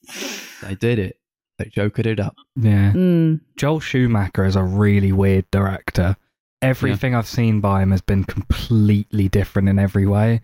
They 0.62 0.74
did 0.74 0.99
it. 0.99 1.18
They 1.59 1.66
jokered 1.66 2.07
it 2.07 2.20
up. 2.20 2.36
Yeah. 2.57 2.93
Mm. 2.93 3.40
Joel 3.57 3.80
Schumacher 3.80 4.45
is 4.45 4.57
a 4.57 4.62
really 4.62 5.12
weird 5.12 5.51
director. 5.51 6.16
Everything 6.61 7.14
I've 7.14 7.28
seen 7.28 7.61
by 7.61 7.82
him 7.82 7.90
has 7.90 8.01
been 8.01 8.24
completely 8.24 9.28
different 9.28 9.68
in 9.68 9.78
every 9.78 10.07
way. 10.07 10.43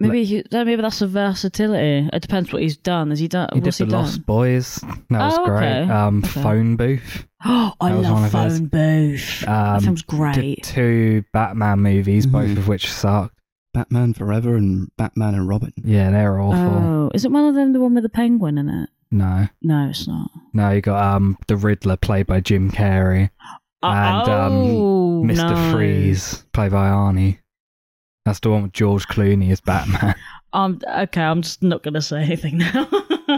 Maybe 0.00 0.24
he, 0.24 0.44
maybe 0.52 0.76
that's 0.76 1.02
a 1.02 1.08
versatility. 1.08 2.08
It 2.12 2.22
depends 2.22 2.52
what 2.52 2.62
he's 2.62 2.76
done. 2.76 3.10
Has 3.10 3.18
he 3.18 3.26
done? 3.26 3.48
He 3.52 3.58
did 3.60 3.66
what's 3.66 3.78
the 3.78 3.84
he 3.86 3.90
done? 3.90 4.02
Lost 4.02 4.24
Boys. 4.26 4.76
That 5.10 5.18
was 5.18 5.38
Oh, 5.38 5.44
great. 5.46 5.82
okay. 5.82 5.90
Um, 5.90 6.18
Okay. 6.24 6.40
Phone 6.42 6.76
Booth. 6.76 7.26
Oh, 7.44 7.72
I 7.80 7.94
was 7.94 8.04
one 8.08 8.22
love 8.22 8.34
of 8.34 8.42
his. 8.44 8.58
Phone 8.58 8.66
Booth. 8.68 9.40
that 9.40 9.48
Um, 9.76 9.80
film's 9.82 10.02
Did 10.02 10.16
great. 10.16 10.62
two 10.62 11.24
Batman 11.32 11.80
movies, 11.80 12.26
both 12.26 12.48
Mhm. 12.50 12.58
of 12.58 12.68
which 12.68 12.90
sucked. 12.92 13.34
Batman 13.74 14.14
Forever 14.14 14.56
and 14.56 14.88
Batman 14.96 15.34
and 15.34 15.48
Robin. 15.48 15.72
Yeah, 15.84 16.10
they're 16.10 16.40
awful. 16.40 16.58
Oh, 16.60 17.10
is 17.14 17.24
it 17.24 17.32
one 17.32 17.44
of 17.48 17.54
them? 17.54 17.72
The 17.72 17.80
one 17.80 17.94
with 17.94 18.02
the 18.04 18.08
penguin 18.08 18.56
in 18.58 18.68
it? 18.68 18.90
no, 19.10 19.48
No, 19.62 19.88
it's 19.88 20.06
not. 20.06 20.30
no, 20.52 20.70
you 20.70 20.80
got 20.80 21.02
um 21.16 21.38
the 21.48 21.56
Riddler 21.56 21.96
played 21.96 22.26
by 22.26 22.40
Jim 22.40 22.70
Carrey, 22.70 23.30
And, 23.82 24.28
um, 24.28 24.52
oh, 24.52 25.22
Mister 25.24 25.50
no. 25.54 25.70
Freeze 25.72 26.44
played 26.52 26.72
by 26.72 26.88
Arnie. 26.88 27.38
That's 28.28 28.40
the 28.40 28.50
one 28.50 28.62
with 28.64 28.72
George 28.72 29.08
Clooney 29.08 29.50
as 29.50 29.60
Batman. 29.60 30.14
Um, 30.54 30.80
okay, 30.96 31.20
I'm 31.20 31.42
just 31.42 31.62
not 31.62 31.82
gonna 31.82 32.00
say 32.00 32.22
anything 32.22 32.56
now. 32.56 32.88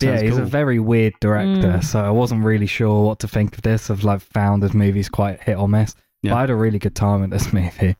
yeah, 0.00 0.16
Sounds 0.16 0.22
he's 0.22 0.38
a 0.38 0.44
very 0.44 0.78
weird 0.78 1.14
director, 1.20 1.78
Mm. 1.78 1.84
so 1.84 1.98
I 2.00 2.10
wasn't 2.10 2.44
really 2.44 2.66
sure 2.66 3.04
what 3.04 3.18
to 3.20 3.28
think 3.28 3.56
of 3.56 3.62
this. 3.62 3.90
I've 3.90 4.04
like 4.04 4.20
found 4.20 4.62
his 4.62 4.72
movies 4.72 5.08
quite 5.08 5.42
hit 5.42 5.58
or 5.58 5.68
miss. 5.68 5.96
Yeah. 6.22 6.30
But 6.30 6.36
I 6.36 6.40
had 6.42 6.50
a 6.50 6.54
really 6.54 6.78
good 6.78 6.94
time 6.94 7.24
in 7.24 7.30
this 7.30 7.52
movie. 7.52 7.96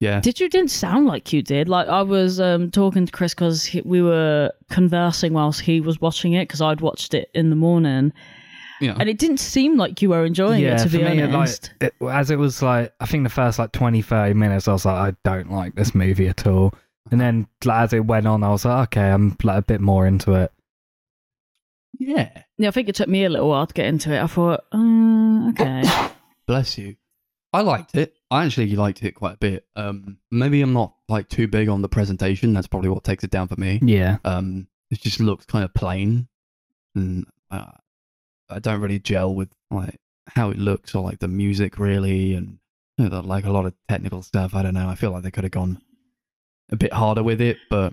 Yeah. 0.00 0.20
Did 0.20 0.40
you 0.40 0.48
didn't 0.48 0.70
sound 0.70 1.06
like 1.06 1.32
you 1.32 1.42
did? 1.42 1.68
Like 1.68 1.88
I 1.88 2.00
was 2.02 2.40
um, 2.40 2.70
talking 2.70 3.04
to 3.04 3.12
Chris 3.12 3.34
because 3.34 3.76
we 3.84 4.00
were 4.00 4.50
conversing 4.70 5.32
whilst 5.34 5.60
he 5.60 5.80
was 5.82 6.00
watching 6.00 6.32
it 6.32 6.48
because 6.48 6.62
I'd 6.62 6.80
watched 6.80 7.12
it 7.14 7.30
in 7.34 7.50
the 7.50 7.56
morning, 7.56 8.12
Yeah. 8.80 8.96
and 8.98 9.08
it 9.08 9.18
didn't 9.18 9.38
seem 9.38 9.76
like 9.76 10.00
you 10.02 10.10
were 10.10 10.24
enjoying 10.24 10.62
it. 10.62 10.78
To 10.78 10.88
be 10.88 10.98
me, 10.98 11.20
it, 11.20 11.34
honest, 11.34 11.72
like, 11.80 11.94
it, 12.00 12.04
as 12.04 12.30
it 12.30 12.38
was 12.38 12.62
like, 12.62 12.92
I 13.00 13.06
think 13.06 13.24
the 13.24 13.30
first 13.30 13.58
like 13.58 13.72
20, 13.72 14.02
30 14.02 14.34
minutes, 14.34 14.68
I 14.68 14.72
was 14.72 14.84
like, 14.84 15.14
I 15.14 15.16
don't 15.24 15.50
like 15.50 15.74
this 15.74 15.94
movie 15.94 16.28
at 16.28 16.46
all. 16.46 16.74
And 17.10 17.20
then 17.20 17.46
like, 17.64 17.84
as 17.84 17.92
it 17.92 18.04
went 18.04 18.26
on, 18.26 18.44
I 18.44 18.50
was 18.50 18.64
like, 18.64 18.88
okay, 18.88 19.10
I'm 19.10 19.36
like 19.42 19.58
a 19.58 19.62
bit 19.62 19.80
more 19.80 20.06
into 20.06 20.34
it. 20.34 20.52
Yeah. 21.98 22.30
yeah, 22.58 22.68
I 22.68 22.70
think 22.70 22.88
it 22.88 22.94
took 22.94 23.08
me 23.08 23.24
a 23.24 23.28
little 23.28 23.48
while 23.48 23.66
to 23.66 23.74
get 23.74 23.86
into 23.86 24.12
it. 24.14 24.22
I 24.22 24.26
thought, 24.26 24.64
um, 24.72 25.48
okay, 25.50 25.82
Bless 26.46 26.78
you. 26.78 26.96
I 27.52 27.62
liked 27.62 27.94
it. 27.94 28.14
I 28.30 28.44
actually 28.44 28.76
liked 28.76 29.02
it 29.02 29.12
quite 29.12 29.34
a 29.34 29.38
bit. 29.38 29.66
Um, 29.74 30.18
maybe 30.30 30.60
I'm 30.60 30.74
not 30.74 30.94
like 31.08 31.28
too 31.28 31.48
big 31.48 31.68
on 31.68 31.82
the 31.82 31.88
presentation. 31.88 32.52
That's 32.52 32.66
probably 32.66 32.90
what 32.90 33.04
takes 33.04 33.24
it 33.24 33.30
down 33.30 33.48
for 33.48 33.58
me. 33.58 33.80
Yeah. 33.82 34.18
Um, 34.24 34.68
it 34.90 35.00
just 35.00 35.18
looks 35.20 35.46
kind 35.46 35.64
of 35.64 35.72
plain, 35.74 36.28
and 36.94 37.26
uh, 37.50 37.72
I 38.50 38.58
don't 38.58 38.80
really 38.80 38.98
gel 38.98 39.34
with 39.34 39.48
like 39.70 39.96
how 40.34 40.50
it 40.50 40.58
looks 40.58 40.94
or 40.94 41.02
like 41.02 41.18
the 41.18 41.28
music 41.28 41.78
really, 41.78 42.34
and 42.34 42.58
you 42.96 43.08
know, 43.08 43.20
like 43.20 43.44
a 43.44 43.50
lot 43.52 43.66
of 43.66 43.74
technical 43.88 44.22
stuff. 44.22 44.54
I 44.54 44.62
don't 44.62 44.74
know. 44.74 44.88
I 44.88 44.94
feel 44.94 45.10
like 45.10 45.22
they 45.22 45.30
could 45.30 45.44
have 45.44 45.50
gone 45.52 45.80
a 46.70 46.76
bit 46.76 46.92
harder 46.92 47.22
with 47.22 47.40
it, 47.40 47.56
but 47.70 47.92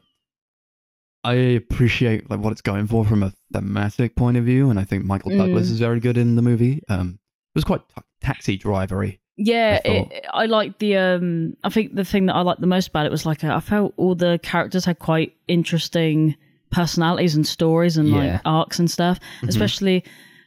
I 1.24 1.34
appreciate 1.34 2.30
like 2.30 2.39
what 2.39 2.51
it's 2.51 2.62
going 2.62 2.88
for 2.88 3.03
from 3.06 3.24
a 3.24 3.34
thematic 3.51 4.16
point 4.16 4.38
of 4.38 4.43
view, 4.45 4.70
and 4.70 4.80
I 4.80 4.84
think 4.84 5.06
Michael 5.06 5.32
Mm. 5.32 5.38
Douglas 5.39 5.70
is 5.70 5.80
very 5.80 5.99
good 5.99 6.18
in 6.18 6.36
the 6.36 6.41
movie. 6.41 6.82
Um, 6.88 7.20
it 7.53 7.58
was 7.58 7.64
quite 7.64 7.82
ta- 7.95 8.03
taxi 8.22 8.58
drivery. 8.58 9.20
yeah, 9.38 9.80
I 9.84 9.88
it, 9.89 10.26
I 10.34 10.45
like 10.45 10.78
the. 10.80 10.97
Um, 10.97 11.58
I 11.64 11.70
think 11.70 11.95
the 11.95 12.06
thing 12.06 12.28
that 12.28 12.36
I 12.36 12.41
liked 12.41 12.62
the 12.62 12.68
most 12.68 12.89
about 12.89 13.06
it 13.08 13.12
was 13.12 13.26
like 13.26 13.43
I 13.43 13.60
felt 13.60 13.93
all 13.97 14.14
the 14.16 14.39
characters 14.43 14.86
had 14.86 14.99
quite 14.99 15.34
interesting 15.47 16.36
personalities 16.72 17.36
and 17.36 17.45
stories 17.47 17.97
and 17.97 18.10
Yeah. 18.10 18.18
like 18.18 18.41
arcs 18.45 18.78
and 18.80 18.89
stuff. 18.91 19.20
Mm-hmm. 19.38 19.49
Especially 19.49 20.03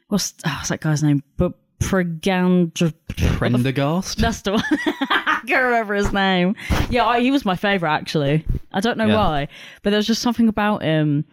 what's, 0.09 0.35
oh, 0.45 0.51
what's 0.51 0.69
that 0.71 0.81
guy's 0.81 1.03
name? 1.03 1.23
But 1.37 1.53
Pregandra. 1.81 2.93
Prendergast. 3.37 4.19
That's 4.19 4.43
the 4.43 4.53
one. 4.53 4.63
I 4.71 5.41
can't 5.47 5.65
remember 5.65 5.95
his 5.95 6.13
name. 6.13 6.57
Yeah, 6.91 7.07
I, 7.07 7.21
he 7.21 7.31
was 7.31 7.45
my 7.45 7.57
favorite 7.57 7.91
actually. 7.91 8.45
I 8.73 8.81
don't 8.81 8.99
know 8.99 9.07
Yeah. 9.07 9.17
why, 9.17 9.49
but 9.83 9.91
there 9.91 9.99
was 9.99 10.07
just 10.07 10.23
something 10.23 10.49
about 10.49 10.83
him 10.83 11.25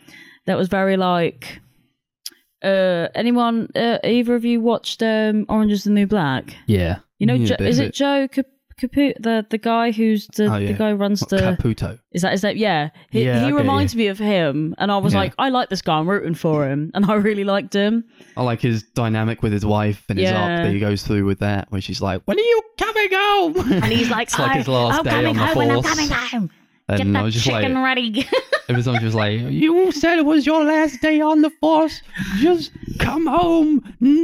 that 0.45 0.57
was 0.57 0.67
very 0.67 0.97
like. 0.97 1.59
Uh, 2.63 3.09
anyone? 3.13 3.69
Uh, 3.75 3.99
either 4.03 4.33
of 4.35 4.43
you 4.45 4.59
watched 4.61 5.03
um, 5.03 5.45
Orange 5.49 5.71
Is 5.71 5.83
the 5.83 5.91
New 5.91 6.07
Black? 6.07 6.55
Yeah. 6.65 6.99
You 7.19 7.27
know, 7.27 7.33
Yeah, 7.35 7.55
jo- 7.57 7.63
is 7.65 7.79
it 7.79 7.87
it. 7.87 7.93
Joe 7.93 8.27
Cap- 8.27 8.45
Caput, 8.77 9.15
the 9.21 9.45
the 9.49 9.57
guy 9.57 9.91
who's 9.91 10.27
the 10.35 10.45
Oh, 10.53 10.57
yeah. 10.57 10.67
the 10.67 10.73
guy 10.77 10.89
who 10.89 10.95
runs 10.97 11.21
the? 11.21 11.37
Caputo. 11.37 11.97
Is 12.11 12.23
that 12.23 12.33
is 12.33 12.41
that? 12.41 12.57
Yeah, 12.57 12.89
he, 13.09 13.23
Yeah, 13.23 13.37
I 13.37 13.45
he 13.45 13.51
get 13.51 13.55
reminds 13.55 13.95
me 13.95 14.07
of 14.07 14.17
him, 14.19 14.75
and 14.77 14.91
I 14.91 14.97
was 14.97 15.13
Yeah. 15.13 15.19
like, 15.19 15.33
I 15.37 15.47
like 15.49 15.69
this 15.69 15.81
guy. 15.81 15.97
I'm 15.97 16.09
rooting 16.09 16.35
for 16.35 16.67
him, 16.67 16.91
and 16.95 17.05
I 17.05 17.13
really 17.15 17.45
liked 17.45 17.73
him. 17.73 18.03
I 18.35 18.43
like 18.43 18.59
his 18.59 18.83
dynamic 18.83 19.41
with 19.41 19.53
his 19.53 19.65
wife 19.65 20.03
and 20.09 20.19
his 20.19 20.29
Yeah. 20.29 20.41
arc 20.41 20.63
that 20.63 20.73
he 20.73 20.79
goes 20.79 21.03
through 21.03 21.25
with 21.25 21.39
that, 21.39 21.71
where 21.71 21.79
she's 21.79 22.01
like, 22.01 22.21
"When 22.25 22.37
are 22.37 22.41
you 22.41 22.61
coming 22.77 23.07
home?" 23.13 23.57
And 23.83 23.85
he's 23.85 24.09
like, 24.09 24.27
it's 24.29 24.37
like 24.39 24.57
his 24.57 24.67
oh, 24.67 24.73
last 24.73 24.97
I'm 24.99 25.03
day 25.05 25.09
coming 25.11 25.27
on 25.27 25.35
the 25.37 25.45
home 25.45 25.57
and 25.61 25.71
I'm 25.71 25.81
force. 25.81 25.95
coming 25.95 26.09
home. 26.09 26.49
Get 26.87 26.99
and 27.01 27.17
I 27.17 27.21
was 27.23 27.33
just 27.33 27.45
chicken 27.45 27.73
like, 27.75 27.83
ready. 27.83 28.27
every 28.69 28.83
time 28.83 28.99
she 28.99 29.05
was 29.05 29.15
like, 29.15 29.39
"You 29.39 29.91
said 29.91 30.19
it 30.19 30.25
was 30.25 30.45
your 30.45 30.63
last 30.65 31.01
day 31.01 31.19
on 31.21 31.41
the 31.41 31.49
force. 31.61 32.01
Just 32.39 32.71
come 32.99 33.25
home. 33.25 33.81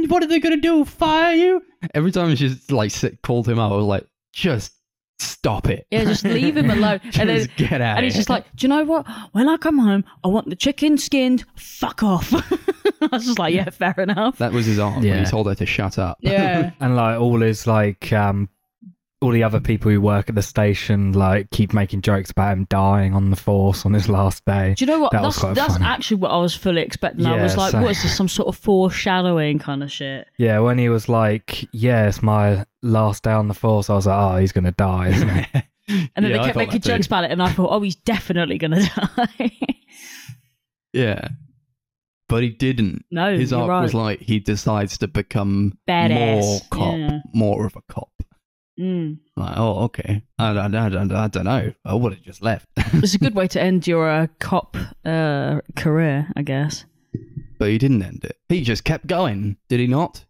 What 0.08 0.22
are 0.22 0.26
they 0.28 0.38
gonna 0.40 0.58
do? 0.58 0.84
Fire 0.84 1.34
you?" 1.34 1.62
Every 1.94 2.12
time 2.12 2.36
she's 2.36 2.70
like 2.70 2.90
sit, 2.92 3.20
called 3.22 3.48
him 3.48 3.58
out, 3.58 3.72
I 3.72 3.76
was 3.76 3.86
like, 3.86 4.06
"Just 4.32 4.72
stop 5.18 5.68
it. 5.68 5.86
Yeah, 5.90 6.04
just 6.04 6.24
leave 6.24 6.56
him 6.56 6.70
alone. 6.70 7.00
just 7.04 7.18
and 7.18 7.30
then, 7.30 7.48
get 7.56 7.80
out." 7.80 7.96
and 7.96 8.04
he's 8.04 8.14
just 8.14 8.28
like, 8.28 8.44
do 8.56 8.64
you 8.64 8.68
know 8.68 8.84
what? 8.84 9.06
When 9.32 9.48
I 9.48 9.56
come 9.56 9.78
home, 9.78 10.04
I 10.24 10.28
want 10.28 10.48
the 10.48 10.56
chicken 10.56 10.98
skinned. 10.98 11.44
Fuck 11.56 12.02
off. 12.02 12.32
I 13.02 13.08
was 13.12 13.26
just 13.26 13.38
like, 13.38 13.54
yeah, 13.54 13.70
fair 13.70 13.94
enough. 13.98 14.38
that 14.38 14.52
was 14.52 14.66
his 14.66 14.78
arm. 14.78 15.04
Yeah. 15.04 15.20
he 15.20 15.24
told 15.24 15.46
her 15.46 15.54
to 15.54 15.66
shut 15.66 15.98
up. 15.98 16.18
yeah. 16.20 16.72
And 16.80 16.96
like 16.96 17.20
all 17.20 17.40
his 17.40 17.66
like 17.66 18.12
um 18.12 18.48
all 19.22 19.30
the 19.30 19.42
other 19.44 19.60
people 19.60 19.90
who 19.90 20.00
work 20.00 20.28
at 20.28 20.34
the 20.34 20.42
station 20.42 21.12
like 21.12 21.50
keep 21.50 21.72
making 21.72 22.02
jokes 22.02 22.30
about 22.30 22.52
him 22.52 22.66
dying 22.68 23.14
on 23.14 23.30
the 23.30 23.36
force 23.36 23.86
on 23.86 23.92
his 23.92 24.08
last 24.08 24.44
day. 24.44 24.74
Do 24.76 24.84
you 24.84 24.90
know 24.90 25.00
what? 25.00 25.12
That 25.12 25.22
that's 25.22 25.40
that's 25.40 25.74
funny. 25.74 25.84
actually 25.84 26.16
what 26.18 26.30
I 26.30 26.38
was 26.38 26.54
fully 26.54 26.82
expecting. 26.82 27.24
I 27.26 27.42
was 27.42 27.56
like, 27.56 27.72
so- 27.72 27.80
what 27.82 27.92
is 27.92 28.02
this? 28.02 28.16
Some 28.16 28.28
sort 28.28 28.48
of 28.48 28.56
foreshadowing 28.56 29.58
kind 29.58 29.82
of 29.82 29.90
shit. 29.92 30.26
Yeah, 30.38 30.58
when 30.58 30.78
he 30.78 30.88
was 30.88 31.08
like, 31.08 31.66
"Yeah, 31.72 32.08
it's 32.08 32.22
my 32.22 32.66
last 32.82 33.22
day 33.22 33.32
on 33.32 33.48
the 33.48 33.54
force," 33.54 33.88
I 33.88 33.94
was 33.94 34.06
like, 34.06 34.18
"Oh, 34.18 34.36
he's 34.38 34.52
gonna 34.52 34.72
die." 34.72 35.08
Isn't 35.08 35.28
he? 35.28 35.44
And 36.14 36.24
then 36.24 36.30
Yeah, 36.30 36.38
they 36.38 36.44
kept 36.44 36.56
making 36.56 36.72
that 36.74 36.82
too. 36.84 36.88
jokes 36.90 37.06
about 37.06 37.24
it, 37.24 37.32
and 37.32 37.42
I 37.42 37.50
thought, 37.50 37.68
oh, 37.70 37.80
he's 37.82 37.96
definitely 37.96 38.56
gonna 38.56 38.80
die. 39.16 39.50
Yeah. 40.92 41.28
But 42.28 42.42
he 42.44 42.50
didn't. 42.50 43.04
no, 43.10 43.36
His 43.36 43.50
you're 43.50 43.60
arc 43.60 43.68
right. 43.68 43.82
was 43.82 43.92
like 43.92 44.20
he 44.20 44.38
decides 44.40 44.96
to 44.98 45.08
become 45.08 45.76
Badass. 45.88 46.40
more 46.40 46.60
cop, 46.70 46.96
Yeah. 46.96 47.18
more 47.34 47.66
of 47.66 47.76
a 47.76 47.82
cop. 47.92 48.10
Mm. 48.80 49.18
Like, 49.36 49.54
oh, 49.56 49.84
okay. 49.84 50.22
I, 50.38 50.48
I, 50.50 50.66
I, 50.66 50.88
I, 50.88 51.24
I 51.24 51.28
don't 51.28 51.44
know. 51.44 51.72
I 51.84 51.94
would 51.94 52.14
have 52.14 52.22
just 52.22 52.42
left. 52.42 52.66
It's 52.94 53.14
a 53.14 53.18
good 53.18 53.34
way 53.34 53.48
to 53.48 53.60
end 53.60 53.86
your 53.86 54.08
uh, 54.08 54.26
cop 54.38 54.76
uh, 55.04 55.60
career, 55.76 56.28
I 56.36 56.42
guess. 56.42 56.84
but 57.58 57.68
he 57.70 57.78
didn't 57.78 58.02
end 58.02 58.24
it. 58.24 58.36
He 58.48 58.62
just 58.62 58.84
kept 58.84 59.06
going, 59.06 59.56
did 59.68 59.80
he 59.80 59.86
not? 59.86 60.24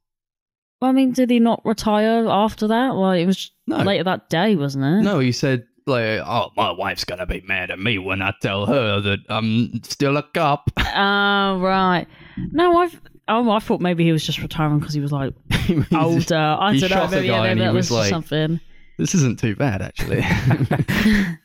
Well, 0.80 0.90
I 0.90 0.93
mean, 0.95 1.12
did 1.12 1.30
he 1.30 1.38
not 1.40 1.64
retire 1.64 2.26
after 2.28 2.66
that? 2.68 2.95
Well, 2.97 3.12
it 3.12 3.26
was 3.26 3.51
No. 3.66 3.78
later 3.78 4.05
that 4.05 4.28
day, 4.30 4.57
wasn't 4.57 4.84
it? 4.84 5.03
No, 5.03 5.18
he 5.20 5.30
said, 5.32 5.64
like, 5.86 6.20
oh, 6.24 6.51
my 6.57 6.70
wife's 6.72 7.05
going 7.05 7.18
to 7.20 7.26
be 7.26 7.40
mad 7.47 7.70
at 7.70 7.78
me 7.78 7.99
when 7.99 8.22
I 8.22 8.32
tell 8.43 8.66
her 8.66 9.01
that 9.01 9.18
I'm 9.28 9.82
still 9.84 10.16
a 10.16 10.22
cop. 10.22 10.70
Oh, 10.78 11.59
right. 11.61 12.07
No, 12.53 12.78
I've. 12.78 13.01
Oh, 13.29 13.51
I 13.51 13.59
thought 13.61 13.81
maybe 13.81 14.05
he 14.05 14.12
was 14.12 14.25
just 14.27 14.41
retiring 14.43 14.79
because 14.81 14.95
he 14.95 15.01
was 15.01 15.12
like 15.12 15.33
older. 15.93 16.37
I 16.37 16.73
don't 16.73 16.81
know. 16.81 16.89
shot 16.89 17.11
Maybe, 17.12 17.29
yeah, 17.29 17.43
and 17.45 17.59
maybe 17.59 17.61
he 17.61 17.66
that 17.66 17.73
was 17.75 17.91
was 17.91 17.99
like- 17.99 18.11
something. 18.11 18.61
This 18.99 19.14
isn't 19.14 19.39
too 19.41 19.57
bad, 19.57 19.81
actually. 19.83 20.23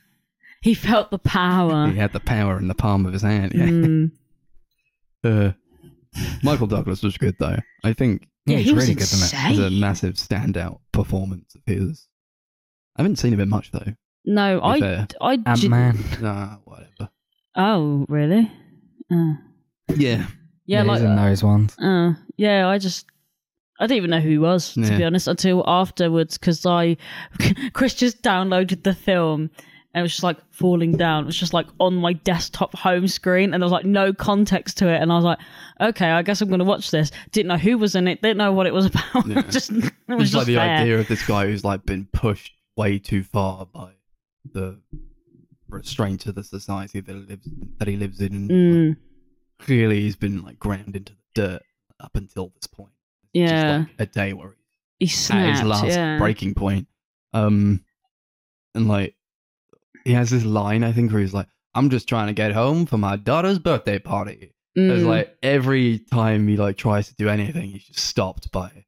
He 0.61 0.73
felt 0.73 1.11
the 1.11 1.19
power. 1.19 1.88
he 1.88 1.97
had 1.97 2.13
the 2.13 2.19
power 2.19 2.57
in 2.57 2.67
the 2.67 2.73
palm 2.75 3.05
of 3.05 3.13
his 3.13 3.21
hand. 3.21 3.53
Yeah. 3.55 3.65
Mm. 3.65 4.12
Uh, 5.24 5.51
Michael 6.43 6.67
Douglas 6.67 7.01
was 7.04 7.17
good, 7.17 7.36
though. 7.39 7.58
I 7.83 7.93
think 7.93 8.28
Yeah, 8.45 8.58
he's 8.58 8.67
he 8.67 8.74
was 8.74 8.83
really 8.83 8.93
good, 8.95 9.04
it? 9.04 9.13
It's 9.13 9.33
a 9.33 9.47
insane. 9.47 9.79
massive 9.79 10.13
standout 10.13 10.79
performance 10.91 11.54
of 11.55 11.62
his. 11.66 12.08
I 12.95 13.01
haven't 13.01 13.17
seen 13.17 13.33
him 13.33 13.39
in 13.39 13.49
much 13.49 13.71
though. 13.71 13.93
No, 14.25 14.62
I, 14.63 14.79
fair. 14.79 15.08
I, 15.20 15.33
Ant 15.45 15.59
j- 15.59 15.67
Man. 15.67 15.97
Nah, 16.21 16.58
whatever. 16.66 17.09
Oh, 17.55 18.05
really? 18.09 18.49
Uh, 19.12 19.33
Yeah, 19.95 20.28
yeah, 20.67 20.83
like 20.83 20.99
he's 21.01 21.09
in 21.09 21.15
those 21.15 21.43
ones. 21.43 21.75
Uh, 21.79 22.13
yeah, 22.37 22.67
I 22.67 22.77
just 22.77 23.05
I 23.79 23.85
didn't 23.87 23.97
even 23.97 24.09
know 24.11 24.19
who 24.19 24.29
he 24.29 24.37
was 24.37 24.73
to 24.73 24.81
Yeah. 24.81 24.97
be 24.97 25.03
honest 25.03 25.27
until 25.27 25.63
afterwards 25.67 26.37
because 26.37 26.65
I 26.65 26.97
Chris 27.73 27.93
just 27.95 28.21
downloaded 28.23 28.83
the 28.83 28.93
film 28.93 29.49
and 29.93 30.01
it 30.01 30.03
was 30.03 30.11
just 30.11 30.23
like 30.23 30.37
falling 30.51 30.91
down. 30.97 31.23
It 31.23 31.25
was 31.27 31.37
just 31.37 31.53
like 31.53 31.67
on 31.79 31.95
my 31.95 32.13
desktop 32.13 32.75
home 32.75 33.07
screen 33.07 33.53
and 33.53 33.61
there 33.61 33.65
was 33.65 33.71
like 33.71 33.85
no 33.85 34.13
context 34.13 34.77
to 34.79 34.87
it 34.89 35.01
and 35.01 35.11
I 35.11 35.15
was 35.15 35.23
like, 35.25 35.39
okay, 35.81 36.09
I 36.09 36.21
guess 36.21 36.41
I'm 36.41 36.49
gonna 36.49 36.63
watch 36.63 36.91
this. 36.91 37.11
Didn't 37.31 37.47
know 37.47 37.57
who 37.57 37.77
was 37.77 37.95
in 37.95 38.07
it. 38.07 38.21
Didn't 38.21 38.37
know 38.37 38.51
what 38.51 38.67
it 38.67 38.73
was 38.73 38.85
about. 39.13 39.25
Yeah. 39.27 39.41
just 39.49 39.71
it 39.71 39.75
was 40.07 40.21
it's 40.21 40.31
just 40.31 40.33
like 40.35 40.45
the 40.47 40.55
there. 40.55 40.77
idea 40.81 40.99
of 40.99 41.07
this 41.07 41.25
guy 41.25 41.45
who's 41.47 41.63
like 41.63 41.85
been 41.85 42.07
pushed 42.11 42.53
way 42.75 42.99
too 42.99 43.23
far 43.23 43.65
by 43.67 43.91
the 44.53 44.79
restraint 45.69 46.25
of 46.27 46.35
the 46.35 46.43
society 46.43 46.99
that 47.01 47.13
he 47.13 47.19
lives 47.25 47.49
that 47.79 47.87
he 47.87 47.95
lives 47.97 48.21
in. 48.21 48.33
And 48.35 48.49
Mm, 48.51 48.89
like, 48.89 48.97
clearly, 49.59 50.01
he's 50.01 50.16
been 50.16 50.42
like 50.43 50.59
ground 50.59 50.96
into 50.96 51.13
the 51.13 51.20
dirt 51.42 51.62
up 52.00 52.16
until 52.16 52.51
this 52.55 52.67
point. 52.67 52.92
It's 53.34 53.51
yeah, 53.51 53.78
like, 53.79 53.88
a 54.00 54.05
day 54.05 54.34
where 54.34 54.55
he 55.00 55.05
he's 55.05 55.29
at 55.32 55.51
his 55.55 55.63
last 55.63 55.86
yeah. 55.88 56.17
breaking 56.17 56.54
point. 56.55 56.88
Um, 57.34 57.84
and 58.74 58.88
like 58.88 59.16
he 60.05 60.13
has 60.13 60.29
this 60.29 60.46
line 60.46 60.84
I 60.84 60.92
think 60.92 61.12
where 61.12 61.21
he's 61.21 61.34
like, 61.34 61.47
"I'm 61.75 61.89
just 61.89 62.08
trying 62.08 62.28
to 62.28 62.34
get 62.34 62.51
home 62.54 62.86
for 62.86 62.97
my 62.97 63.16
daughter's 63.16 63.59
birthday 63.59 64.00
party." 64.00 64.54
It's 64.75 65.04
Mm. 65.04 65.08
like 65.08 65.36
every 65.42 66.00
time 66.00 66.47
he 66.47 66.55
like 66.55 66.78
tries 66.78 67.08
to 67.09 67.16
do 67.16 67.29
anything, 67.29 67.71
he's 67.71 67.84
just 67.86 68.00
stopped 68.08 68.51
by 68.51 68.86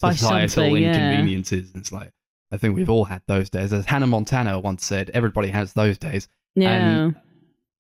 By 0.00 0.12
societal 0.14 0.48
something, 0.48 0.76
yeah. 0.82 0.94
inconveniences. 0.94 1.72
It's 1.74 1.92
like 1.92 2.12
I 2.50 2.56
think 2.56 2.74
we've 2.74 2.88
all 2.90 3.04
had 3.04 3.22
those 3.26 3.50
days. 3.50 3.72
As 3.74 3.84
Hannah 3.84 4.06
Montana 4.06 4.58
once 4.58 4.84
said, 4.86 5.10
everybody 5.10 5.48
has 5.48 5.74
those 5.74 5.98
days. 5.98 6.28
yeah. 6.54 6.70
and- 7.04 7.16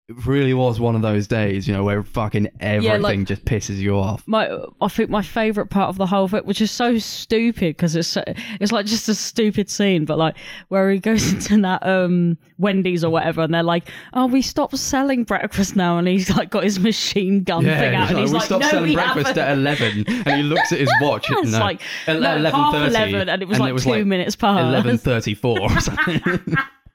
It 0.10 0.26
really 0.26 0.56
was 0.56 0.80
one 0.80 0.96
of 0.96 1.04
those 1.04 1.28
days, 1.28 1.68
you 1.68 1.74
know, 1.76 1.84
where 1.84 2.02
fucking 2.02 2.50
everything 2.60 3.02
like- 3.04 3.28
just 3.28 3.46
pisses 3.46 3.78
you 3.78 3.96
off. 3.96 4.24
my 4.26 4.50
I 4.82 4.88
think 4.88 5.12
my 5.12 5.22
favorite 5.22 5.68
part 5.68 5.90
of 5.90 5.98
the 5.98 6.08
whole 6.08 6.28
bit, 6.28 6.48
which 6.48 6.62
is 6.62 6.72
so 6.72 6.98
stupid 6.98 7.78
because 7.78 7.96
it's 7.96 8.08
so, 8.08 8.24
it's 8.60 8.72
like 8.72 8.88
just 8.88 9.08
a 9.08 9.14
stupid 9.14 9.70
scene, 9.70 10.06
but 10.06 10.18
like 10.18 10.36
where 10.70 10.90
he 10.90 10.98
goes 10.98 11.32
into 11.34 11.62
that 11.62 11.86
um 11.86 12.40
Wendy's 12.58 13.04
or 13.04 13.12
whatever, 13.12 13.42
and 13.44 13.54
they're 13.54 13.62
like, 13.62 13.88
"Oh, 14.14 14.26
we 14.26 14.42
stopped 14.42 14.76
selling 14.80 15.26
breakfast 15.26 15.76
now," 15.76 16.00
and 16.00 16.08
he's 16.08 16.36
like 16.36 16.50
got 16.50 16.64
his 16.64 16.80
machine 16.80 17.44
gun 17.44 17.64
thing 17.64 17.94
out, 17.96 18.08
and 18.10 18.16
like, 18.16 18.22
he's 18.24 18.32
we 18.32 18.38
like, 18.40 18.46
stopped 18.48 18.64
"No, 18.64 18.70
selling 18.72 18.94
breakfast 18.94 19.28
haven't." 19.28 19.44
at 19.44 19.58
eleven, 19.58 20.06
and 20.08 20.38
he 20.38 20.44
looks 20.44 20.72
at 20.72 20.80
his 20.80 20.92
watch. 21.02 21.28
It's 21.30 21.52
no, 21.52 21.60
like 21.60 21.82
ele- 22.08 22.20
no, 22.20 22.50
half 22.50 22.74
11:30, 22.74 22.88
eleven, 22.88 23.30
and 23.30 23.42
it 23.44 23.48
was 23.48 23.60
like 23.60 23.78
two 23.78 24.06
minutes 24.06 24.36
past. 24.36 24.60
Eleven 24.60 24.98
thirty-four. 24.98 25.62
or 25.62 25.70
something. 25.80 26.22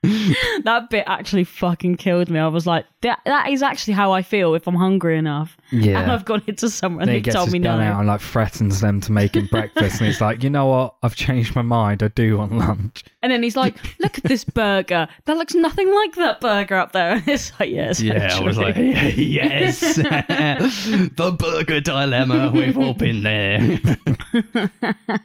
that 0.64 0.86
bit 0.90 1.04
actually 1.06 1.44
fucking 1.44 1.96
killed 1.96 2.30
me. 2.30 2.38
I 2.38 2.48
was 2.48 2.66
like, 2.66 2.86
that 3.02 3.20
that 3.26 3.50
is 3.50 3.62
actually 3.62 3.94
how 3.94 4.12
I 4.12 4.22
feel 4.22 4.54
if 4.54 4.66
I'm 4.66 4.74
hungry 4.74 5.18
enough, 5.18 5.56
Yeah. 5.72 6.00
and 6.00 6.10
I've 6.12 6.24
gone 6.24 6.42
into 6.46 6.70
somewhere 6.70 7.02
and 7.02 7.10
And 7.10 7.16
he 7.16 7.20
they 7.20 7.24
gets 7.24 7.36
told 7.36 7.48
his 7.48 7.52
me 7.54 7.58
gun 7.60 7.78
no. 7.80 7.84
out 7.84 7.98
and 7.98 8.08
like 8.08 8.20
threatens 8.20 8.80
them 8.80 9.00
to 9.02 9.12
make 9.12 9.34
him 9.36 9.46
breakfast, 9.50 9.98
and 10.00 10.06
he's 10.06 10.20
like, 10.20 10.42
"You 10.42 10.50
know 10.50 10.66
what? 10.66 10.94
I've 11.02 11.14
changed 11.16 11.54
my 11.54 11.62
mind. 11.62 12.02
I 12.02 12.08
do 12.08 12.38
want 12.38 12.52
lunch." 12.52 13.04
And 13.22 13.30
then 13.32 13.42
he's 13.42 13.56
like, 13.56 13.76
"Look 14.00 14.18
at 14.18 14.24
this 14.24 14.44
burger. 14.44 15.06
That 15.26 15.36
looks 15.36 15.54
nothing 15.54 15.92
like 15.94 16.14
that 16.16 16.40
burger 16.40 16.76
up 16.76 16.92
there." 16.92 17.14
And 17.24 17.28
it's 17.28 17.52
like, 17.60 17.70
yes, 17.70 18.00
yeah, 18.00 18.36
I 18.36 18.40
was 18.40 18.58
like, 18.58 18.76
yes, 18.76 19.96
the 19.96 21.36
burger 21.38 21.80
dilemma. 21.80 22.50
We've 22.54 22.76
all 22.78 22.94
been 22.94 23.22
there. 23.22 23.78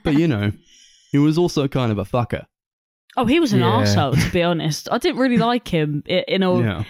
but 0.04 0.14
you 0.16 0.28
know, 0.28 0.52
he 1.12 1.18
was 1.18 1.38
also 1.38 1.68
kind 1.68 1.92
of 1.92 1.98
a 1.98 2.06
fucker. 2.06 2.46
"Oh, 3.22 3.26
he 3.26 3.40
was 3.40 3.54
an 3.54 3.60
Yeah. 3.60 3.66
arsehole, 3.84 4.22
to 4.24 4.32
be 4.32 4.42
honest. 4.44 4.88
I 4.92 4.98
didn't 4.98 5.20
really 5.20 5.38
like 5.38 5.68
him. 5.68 6.04
i- 6.10 6.26
In 6.28 6.44
a, 6.44 6.60
Yeah, 6.62 6.84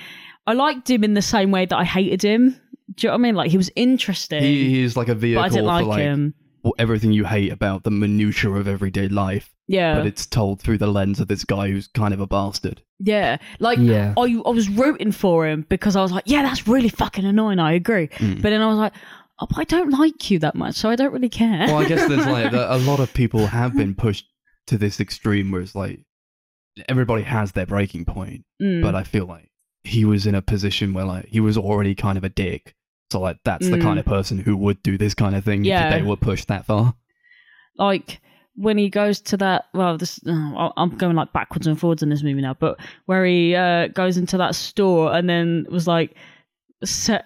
I 0.48 0.54
liked 0.54 0.90
him 0.90 1.04
in 1.04 1.14
the 1.14 1.22
same 1.22 1.52
way 1.52 1.66
that 1.66 1.78
I 1.78 1.84
hated 1.84 2.22
him. 2.22 2.56
Do 2.96 3.08
you 3.08 3.10
know 3.10 3.14
what 3.14 3.20
I 3.20 3.22
mean? 3.22 3.36
Like 3.36 3.52
he 3.52 3.58
was 3.58 3.70
interesting, 3.76 4.42
he, 4.42 4.70
he's 4.70 4.98
like 4.98 5.08
a 5.10 5.14
but 5.16 5.22
vehicle 5.22 5.44
I 5.44 5.50
didn't 5.50 5.66
like, 5.66 5.84
for 5.84 5.90
like 5.90 6.00
him. 6.02 6.34
everything 6.78 7.12
you 7.12 7.26
hate 7.26 7.52
about 7.52 7.84
the 7.84 7.92
minutia 7.92 8.50
of 8.52 8.68
everyday 8.68 9.08
life. 9.08 9.52
Yeah, 9.68 9.96
but 9.96 10.08
it's 10.08 10.26
told 10.26 10.60
through 10.60 10.80
the 10.80 10.88
lens 10.88 11.20
of 11.20 11.28
this 11.28 11.44
guy 11.46 11.70
who's 11.70 11.88
kind 11.88 12.12
of 12.14 12.20
a 12.20 12.26
bastard. 12.28 12.82
yeah. 13.00 13.38
Like 13.60 13.78
Yeah. 13.78 14.14
I, 14.18 14.42
I 14.44 14.50
was 14.50 14.68
rooting 14.68 15.12
for 15.12 15.48
him 15.48 15.66
because 15.70 15.96
I 15.96 16.02
was 16.02 16.12
like, 16.12 16.24
yeah, 16.26 16.42
that's 16.42 16.68
really 16.68 16.90
fucking 16.90 17.24
annoying. 17.26 17.60
I 17.60 17.74
agree. 17.74 18.08
Mm. 18.08 18.42
But 18.42 18.50
then 18.50 18.62
I 18.64 18.68
was 18.68 18.78
like, 18.78 18.94
oh, 19.40 19.48
I 19.56 19.64
don't 19.66 19.92
like 19.92 20.32
you 20.32 20.40
that 20.40 20.56
much, 20.56 20.74
so 20.76 20.90
I 20.90 20.96
don't 20.96 21.14
really 21.14 21.30
care. 21.30 21.68
Well, 21.68 21.78
I 21.78 21.88
guess 21.88 22.08
there's 22.10 22.26
like 22.26 22.52
a 22.64 22.68
a 22.74 22.80
lot 22.80 23.00
of 23.00 23.14
people 23.14 23.46
have 23.46 23.76
been 23.78 23.94
pushed 23.94 24.26
to 24.68 24.78
this 24.80 25.00
extreme 25.00 25.52
where 25.52 25.62
it's 25.62 25.76
like 25.76 26.00
everybody 26.88 27.24
has 27.24 27.52
their 27.54 27.66
breaking 27.66 28.06
point, 28.06 28.46
Mm. 28.62 28.82
but 28.82 28.96
I 28.96 29.04
feel 29.04 29.26
like 29.26 29.50
he 29.84 30.06
was 30.06 30.26
in 30.28 30.36
a 30.36 30.42
position 30.42 30.94
where 30.94 31.06
like 31.06 31.26
he 31.28 31.40
was 31.40 31.58
already 31.58 31.96
kind 31.96 32.18
of 32.18 32.24
a 32.24 32.30
dick. 32.30 32.76
So 33.12 33.20
like 33.22 33.38
that's 33.44 33.68
the 33.70 33.78
Mm. 33.78 33.82
kind 33.82 34.00
of 34.00 34.06
person 34.06 34.38
who 34.38 34.56
would 34.58 34.84
do 34.84 34.98
this 34.98 35.14
kind 35.16 35.36
of 35.36 35.44
thing 35.44 35.64
Yeah. 35.64 35.88
if 35.90 35.94
they 35.96 36.08
were 36.08 36.16
pushed 36.18 36.48
that 36.50 36.66
far. 36.66 36.94
like 37.78 38.20
when 38.56 38.78
he 38.78 38.90
goes 38.90 39.22
to 39.22 39.38
that 39.38 39.66
well 39.74 39.98
this 39.98 40.20
oh, 40.28 40.74
i'm 40.76 40.90
going 40.98 41.16
like 41.16 41.32
backwards 41.32 41.66
and 41.66 41.80
forwards 41.80 42.04
in 42.04 42.10
this 42.10 42.24
movie 42.24 42.42
now 42.42 42.54
but 42.60 42.78
where 43.06 43.24
he 43.26 43.56
uh, 43.56 43.88
goes 43.88 44.18
into 44.18 44.36
that 44.36 44.54
store 44.54 45.14
and 45.16 45.30
then 45.30 45.66
was 45.70 45.88
like 45.88 46.14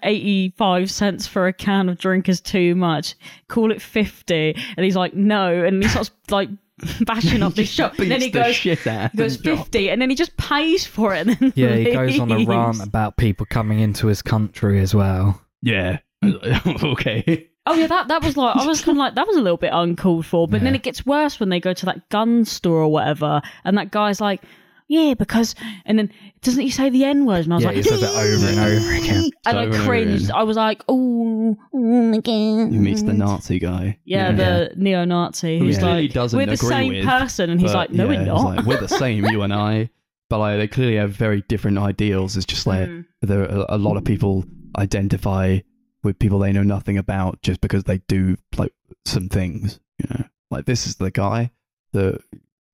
85 0.02 0.90
cents 0.90 1.26
for 1.26 1.46
a 1.46 1.52
can 1.52 1.88
of 1.88 1.98
drink 1.98 2.28
is 2.28 2.40
too 2.40 2.74
much 2.74 3.14
call 3.48 3.70
it 3.72 3.82
50 3.82 4.54
and 4.76 4.84
he's 4.84 4.96
like 4.96 5.14
no 5.14 5.64
and 5.64 5.82
he 5.82 5.88
starts 5.88 6.10
like 6.30 6.48
bashing 7.06 7.42
up 7.42 7.54
this 7.54 7.68
shop 7.70 7.98
and 7.98 8.10
then 8.10 8.20
he 8.20 8.26
Beats 8.30 8.34
the 8.34 8.40
goes 8.40 8.54
shit 8.56 8.86
out 8.86 9.12
he 9.12 9.18
goes 9.18 9.36
of 9.36 9.42
the 9.44 9.56
shop. 9.56 9.64
50 9.66 9.90
and 9.90 10.02
then 10.02 10.10
he 10.10 10.16
just 10.16 10.36
pays 10.36 10.84
for 10.84 11.14
it 11.14 11.26
and 11.26 11.36
then 11.38 11.52
Yeah, 11.54 11.76
he 11.76 11.92
goes 11.92 12.18
on 12.18 12.32
a 12.32 12.44
rant 12.44 12.82
about 12.82 13.16
people 13.16 13.46
coming 13.46 13.78
into 13.80 14.08
his 14.08 14.22
country 14.22 14.80
as 14.80 14.94
well. 14.94 15.40
Yeah. 15.62 15.98
okay. 16.24 17.48
Oh 17.66 17.74
yeah, 17.74 17.86
that 17.86 18.08
that 18.08 18.22
was 18.22 18.36
like 18.36 18.56
I 18.56 18.66
was 18.66 18.82
kind 18.82 18.98
of 18.98 19.00
like 19.00 19.14
that 19.14 19.26
was 19.26 19.36
a 19.36 19.40
little 19.40 19.56
bit 19.56 19.70
uncalled 19.72 20.26
for. 20.26 20.46
But 20.46 20.60
then 20.60 20.74
it 20.74 20.82
gets 20.82 21.06
worse 21.06 21.40
when 21.40 21.48
they 21.48 21.60
go 21.60 21.72
to 21.72 21.86
that 21.86 22.08
gun 22.10 22.44
store 22.44 22.82
or 22.82 22.92
whatever, 22.92 23.40
and 23.64 23.78
that 23.78 23.90
guy's 23.90 24.20
like, 24.20 24.42
"Yeah, 24.88 25.14
because," 25.14 25.54
and 25.86 25.98
then 25.98 26.10
doesn't 26.42 26.62
he 26.62 26.70
say 26.70 26.90
the 26.90 27.04
n 27.04 27.24
word? 27.26 27.44
And 27.44 27.52
I 27.52 27.56
was 27.56 27.62
Yeah, 27.64 27.68
like, 27.68 27.76
he 27.76 27.82
says 27.82 28.02
it 28.02 28.08
over 28.10 28.46
and 28.46 28.58
over 28.58 28.92
again. 28.94 29.30
and 29.46 29.58
Over 29.58 29.74
I 29.74 29.76
and 29.76 29.84
cringed. 29.86 30.24
again. 30.24 30.36
I 30.36 30.42
was 30.42 30.56
like, 30.56 30.82
"Oh, 30.88 31.56
oh 31.74 32.12
again." 32.12 32.72
He 32.72 32.78
meets 32.78 33.02
the 33.02 33.12
Nazi 33.14 33.58
guy. 33.58 33.98
Yeah, 34.04 34.32
the 34.32 34.72
neo-Nazi 34.76 35.58
Who 35.58 35.64
who's 35.66 35.78
clearly 35.78 36.02
like, 36.02 36.12
doesn't 36.12 36.36
"We're 36.36 36.46
the 36.46 36.52
agree 36.52 36.68
same 36.68 36.92
with, 36.94 37.04
person," 37.06 37.50
and 37.50 37.60
he's 37.60 37.72
But, 37.72 37.78
like, 37.78 37.90
"No, 37.92 38.10
yeah, 38.10 38.18
we're 38.20 38.26
not." 38.26 38.44
like, 38.56 38.66
we're 38.66 38.80
the 38.80 38.88
same, 38.88 39.24
you 39.26 39.42
and 39.42 39.52
I. 39.54 39.90
But 40.30 40.38
like, 40.38 40.58
they 40.58 40.68
clearly 40.68 40.96
have 40.96 41.10
very 41.12 41.42
different 41.48 41.78
ideals. 41.78 42.36
It's 42.36 42.46
just 42.46 42.66
like 42.66 42.88
Mm. 42.88 43.04
there 43.22 43.42
are 43.50 43.66
a 43.68 43.78
lot 43.78 43.96
of 43.96 44.04
people 44.04 44.44
identify 44.78 45.60
with 46.02 46.18
people 46.18 46.38
they 46.38 46.52
know 46.52 46.62
nothing 46.62 46.98
about 46.98 47.40
just 47.42 47.60
because 47.60 47.84
they 47.84 47.98
do 48.08 48.36
like 48.56 48.72
some 49.06 49.28
things. 49.28 49.80
You 49.98 50.06
know, 50.10 50.24
like 50.50 50.66
this 50.66 50.86
is 50.86 50.96
the 50.96 51.10
guy 51.10 51.50
that 51.92 52.20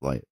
like 0.01 0.25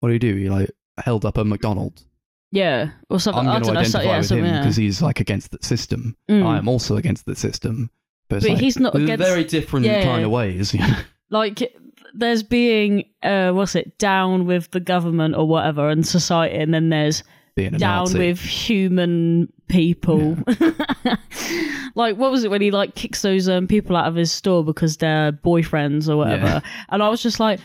what 0.00 0.08
do 0.08 0.12
you 0.12 0.18
do? 0.18 0.34
He 0.36 0.48
like 0.50 0.70
held 1.04 1.24
up 1.24 1.36
a 1.38 1.44
McDonald's. 1.44 2.04
yeah, 2.50 2.90
or 3.10 3.18
something. 3.20 3.48
I'm 3.48 3.62
going 3.62 3.62
to 3.62 3.72
know. 3.74 3.80
identify 3.80 3.98
So, 4.00 4.04
yeah, 4.04 4.18
with 4.18 4.30
him 4.30 4.44
yeah. 4.44 4.60
because 4.60 4.76
he's 4.76 5.00
like 5.02 5.20
against 5.20 5.50
the 5.50 5.58
system. 5.62 6.16
Mm. 6.30 6.44
I 6.46 6.58
am 6.58 6.68
also 6.68 6.96
against 6.96 7.26
the 7.26 7.34
system. 7.36 7.90
But, 8.28 8.40
But 8.42 8.50
like, 8.50 8.58
he's 8.58 8.78
not 8.78 8.94
against- 8.94 9.22
very 9.24 9.44
different 9.44 9.86
yeah. 9.86 10.04
kind 10.04 10.24
of 10.24 10.30
ways. 10.30 10.72
You 10.74 10.80
know? 10.80 10.96
like 11.30 11.74
there's 12.14 12.42
being 12.42 13.04
uh 13.22 13.52
what's 13.52 13.74
it 13.74 13.96
down 13.98 14.44
with 14.46 14.70
the 14.72 14.80
government 14.80 15.34
or 15.34 15.46
whatever 15.48 15.88
and 15.88 16.06
society 16.06 16.54
and 16.56 16.72
then 16.74 16.90
there's 16.90 17.22
Being 17.56 17.72
down 17.72 18.04
Nazi. 18.04 18.18
with 18.18 18.38
human 18.38 19.50
people 19.68 20.36
like 21.94 22.16
what 22.16 22.30
was 22.30 22.44
it 22.44 22.50
when 22.50 22.60
he 22.60 22.70
like 22.70 22.94
kicks 22.94 23.22
those 23.22 23.48
um 23.48 23.66
people 23.66 23.96
out 23.96 24.06
of 24.08 24.14
his 24.14 24.30
store 24.32 24.64
because 24.64 24.96
they're 24.98 25.32
boyfriends 25.32 26.08
or 26.08 26.16
whatever 26.16 26.46
Yeah. 26.46 26.60
and 26.90 27.02
i 27.02 27.08
was 27.08 27.22
just 27.22 27.40
like 27.40 27.60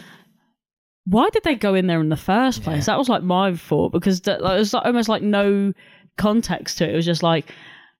why 1.09 1.29
did 1.29 1.43
they 1.43 1.55
go 1.55 1.73
in 1.73 1.87
there 1.87 2.01
in 2.01 2.09
the 2.09 2.17
first 2.17 2.63
place 2.63 2.85
that 2.85 2.97
was 2.97 3.09
like 3.09 3.23
my 3.23 3.53
thought 3.55 3.91
because 3.91 4.21
that, 4.21 4.41
like, 4.41 4.55
it 4.55 4.59
was 4.59 4.73
like, 4.73 4.85
almost 4.85 5.09
like 5.09 5.21
no 5.21 5.73
context 6.17 6.77
to 6.77 6.83
it 6.85 6.91
it 6.91 6.95
was 6.95 7.05
just 7.05 7.23
like 7.23 7.51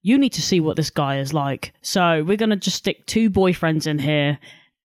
you 0.01 0.17
need 0.17 0.33
to 0.33 0.41
see 0.41 0.59
what 0.59 0.75
this 0.75 0.89
guy 0.89 1.19
is 1.19 1.33
like 1.33 1.73
so 1.81 2.23
we're 2.23 2.37
gonna 2.37 2.55
just 2.55 2.77
stick 2.77 3.05
two 3.05 3.29
boyfriends 3.29 3.87
in 3.87 3.99
here 3.99 4.37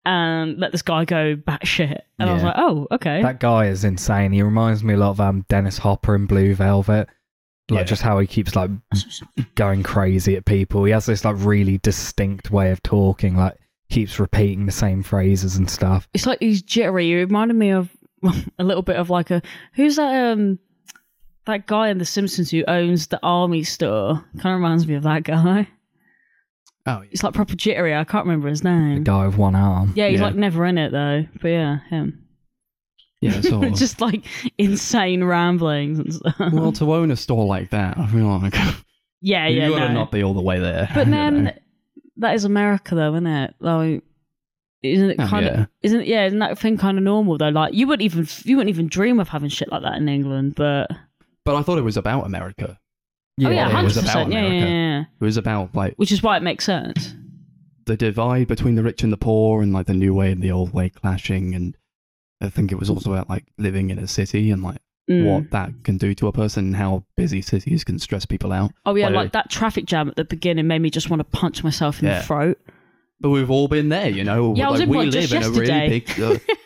and 0.06 0.58
let 0.58 0.72
this 0.72 0.80
guy 0.80 1.04
go 1.04 1.36
batshit. 1.36 2.00
And 2.18 2.30
I 2.30 2.32
was 2.32 2.42
like, 2.42 2.54
oh, 2.56 2.86
okay. 2.90 3.20
That 3.22 3.38
guy 3.38 3.66
is 3.66 3.84
insane. 3.84 4.32
He 4.32 4.42
reminds 4.42 4.82
me 4.82 4.94
a 4.94 4.96
lot 4.96 5.10
of 5.10 5.20
um, 5.20 5.44
Dennis 5.50 5.76
Hopper 5.76 6.14
in 6.14 6.24
Blue 6.24 6.54
Velvet. 6.54 7.06
Like 7.70 7.80
Yeah. 7.80 7.84
just 7.84 8.00
how 8.00 8.18
he 8.18 8.26
keeps 8.26 8.56
like 8.56 8.70
going 9.54 9.82
crazy 9.82 10.36
at 10.36 10.46
people. 10.46 10.84
He 10.84 10.92
has 10.92 11.04
this 11.04 11.22
like 11.24 11.36
really 11.38 11.78
distinct 11.78 12.50
way 12.50 12.70
of 12.70 12.82
talking. 12.82 13.36
Like 13.36 13.58
keeps 13.90 14.18
repeating 14.18 14.64
the 14.64 14.72
same 14.72 15.02
phrases 15.02 15.56
and 15.56 15.68
stuff. 15.68 16.08
it's 16.14 16.26
like 16.26 16.38
he's 16.40 16.62
jittery. 16.62 17.04
He 17.08 17.16
reminded 17.16 17.58
me 17.58 17.70
of 17.70 17.90
a 18.58 18.64
little 18.64 18.82
bit 18.82 18.96
of 18.96 19.10
like 19.10 19.30
a 19.30 19.42
who's 19.74 19.96
that 19.96 20.32
um 20.32 20.58
that 21.46 21.66
guy 21.66 21.88
in 21.88 21.98
The 21.98 22.04
Simpsons 22.04 22.50
who 22.50 22.62
owns 22.68 23.06
the 23.08 23.18
army 23.22 23.62
store. 23.64 24.24
Kind 24.38 24.54
of 24.54 24.60
reminds 24.60 24.86
me 24.86 24.94
of 24.94 25.02
that 25.04 25.22
guy. 25.24 25.68
Oh, 26.86 27.02
it's 27.10 27.22
like 27.22 27.34
proper 27.34 27.54
jittery. 27.56 27.94
I 27.94 28.04
can't 28.04 28.24
remember 28.26 28.48
his 28.48 28.60
The 28.62 28.70
name. 28.70 29.04
guy 29.04 29.26
with 29.26 29.36
one 29.36 29.54
arm. 29.54 29.92
Yeah, 29.96 30.08
he's 30.08 30.20
Yeah. 30.20 30.26
like 30.26 30.34
never 30.34 30.64
in 30.66 30.78
it 30.78 30.92
though. 30.92 31.24
But 31.40 31.48
yeah, 31.48 31.78
him. 31.88 32.26
yeah. 33.20 33.40
So 33.40 33.60
Just 33.70 34.00
like 34.00 34.24
insane 34.58 35.24
ramblings 35.24 35.98
and 35.98 36.12
stuff. 36.14 36.36
well, 36.52 36.72
to 36.72 36.92
own 36.94 37.10
a 37.10 37.16
store 37.16 37.46
like 37.46 37.70
that, 37.70 37.98
I 37.98 38.06
feel 38.06 38.26
like 38.38 38.54
yeah, 39.20 39.46
you 39.46 39.60
yeah, 39.60 39.68
gotta 39.70 39.88
no. 39.88 39.94
not 40.00 40.10
be 40.12 40.22
all 40.22 40.34
the 40.34 40.42
way 40.42 40.58
there. 40.58 40.88
But 40.94 41.06
you 41.06 41.12
then 41.12 41.44
know? 41.44 41.52
that 42.18 42.34
is 42.34 42.44
America, 42.44 42.94
though, 42.94 43.12
isn't 43.14 43.26
it? 43.26 43.54
Like, 43.60 44.02
isn't 44.82 45.10
it 45.10 45.16
Oh, 45.18 45.26
kind 45.26 45.46
yeah. 45.46 45.60
of? 45.62 45.68
Isn't 45.82 46.06
yeah? 46.06 46.26
Isn't 46.26 46.38
that 46.40 46.58
thing 46.58 46.76
kind 46.78 46.96
of 46.98 47.04
normal 47.04 47.36
though? 47.38 47.48
Like, 47.48 47.74
you 47.74 47.86
wouldn't 47.86 48.02
even 48.04 48.26
you 48.44 48.56
wouldn't 48.56 48.70
even 48.74 48.88
dream 48.88 49.20
of 49.20 49.28
having 49.28 49.48
shit 49.50 49.70
like 49.70 49.82
that 49.82 49.96
in 49.96 50.08
England. 50.08 50.54
But 50.56 50.90
but 51.44 51.54
I 51.56 51.62
thought 51.62 51.78
it 51.78 51.82
was 51.82 51.96
about 51.96 52.26
America. 52.26 52.78
oh 53.42 53.48
yeah, 53.50 53.80
it 53.80 53.84
was 53.84 53.96
about 53.96 54.06
percent. 54.06 54.32
Yeah, 54.32 54.40
yeah, 54.40 54.46
America. 54.46 54.70
yeah. 54.70 55.00
It 55.20 55.24
was 55.24 55.36
about 55.36 55.74
like 55.74 55.94
Which 55.96 56.12
is 56.12 56.22
why 56.22 56.36
it 56.36 56.42
makes 56.42 56.64
sense. 56.64 57.14
the 57.86 57.96
divide 57.96 58.46
between 58.48 58.74
the 58.74 58.82
rich 58.82 59.02
and 59.02 59.12
the 59.12 59.16
poor, 59.16 59.62
and 59.62 59.72
like 59.72 59.86
the 59.86 59.94
new 59.94 60.14
way 60.14 60.30
and 60.32 60.42
the 60.42 60.50
old 60.52 60.72
way 60.72 60.88
clashing. 60.90 61.54
And 61.54 61.76
I 62.40 62.48
think 62.48 62.72
it 62.72 62.78
was 62.78 62.88
also 62.90 63.12
about 63.12 63.28
like 63.28 63.44
living 63.58 63.90
in 63.90 63.98
a 63.98 64.06
city 64.06 64.50
and 64.50 64.62
like 64.62 64.78
Mm. 65.08 65.24
what 65.24 65.50
that 65.50 65.72
can 65.82 65.96
do 65.98 66.14
to 66.14 66.28
a 66.28 66.32
person, 66.32 66.66
and 66.66 66.76
how 66.76 67.02
busy 67.16 67.42
cities 67.42 67.82
can 67.82 67.98
stress 67.98 68.24
people 68.24 68.52
out. 68.52 68.70
Oh 68.86 68.94
yeah, 68.94 69.06
Like- 69.06 69.14
like 69.16 69.32
that 69.32 69.50
traffic 69.50 69.84
jam 69.84 70.08
at 70.08 70.14
the 70.14 70.24
beginning 70.24 70.68
made 70.68 70.80
me 70.80 70.88
just 70.88 71.10
want 71.10 71.18
to 71.18 71.24
punch 71.24 71.64
myself 71.64 72.00
in 72.00 72.06
Yeah. 72.06 72.20
the 72.20 72.26
throat. 72.26 72.58
But 73.20 73.30
we've 73.30 73.50
all 73.50 73.68
been 73.68 73.90
there, 73.90 74.08
you 74.08 74.24
know. 74.24 74.54
Yeah, 74.56 74.68
I 74.68 74.70
was 74.70 74.80
like, 74.80 74.88
in 74.88 74.94
we 74.96 75.06
live 75.06 75.30
in 75.32 75.42
a 75.42 75.46
yesterday. 75.46 75.88
really 75.88 76.00
big, 76.00 76.20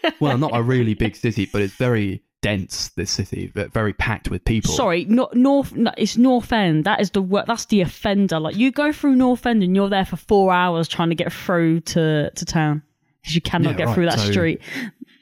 uh, 0.05 0.11
well, 0.21 0.39
not 0.39 0.55
a 0.55 0.63
really 0.63 0.95
big 0.95 1.17
city, 1.17 1.47
but 1.53 1.61
it's 1.63 1.75
very 1.75 2.23
dense. 2.43 2.91
This 2.91 3.11
city, 3.11 3.51
but 3.53 3.73
very 3.73 3.93
packed 3.93 4.31
with 4.31 4.45
people. 4.45 4.73
Sorry, 4.73 5.05
not 5.07 5.35
North. 5.35 5.75
No, 5.75 5.91
it's 5.99 6.17
North 6.17 6.53
End. 6.53 6.85
That 6.85 7.01
is 7.01 7.11
the 7.11 7.23
wor- 7.23 7.43
That's 7.47 7.65
the 7.65 7.81
offender. 7.81 8.39
Like 8.39 8.55
you 8.57 8.71
go 8.71 8.93
through 8.93 9.17
North 9.17 9.45
End 9.47 9.65
and 9.65 9.75
you're 9.75 9.89
there 9.89 10.05
for 10.05 10.15
four 10.17 10.53
hours 10.53 10.87
trying 10.87 11.09
to 11.09 11.17
get 11.17 11.33
through 11.33 11.81
to 11.81 12.31
to 12.31 12.45
town 12.45 12.83
because 13.23 13.35
you 13.35 13.41
cannot 13.41 13.71
Yeah, 13.73 13.77
get 13.79 13.87
right, 13.89 13.95
through 13.95 14.07
that 14.07 14.19
so- 14.21 14.31
street. 14.31 14.61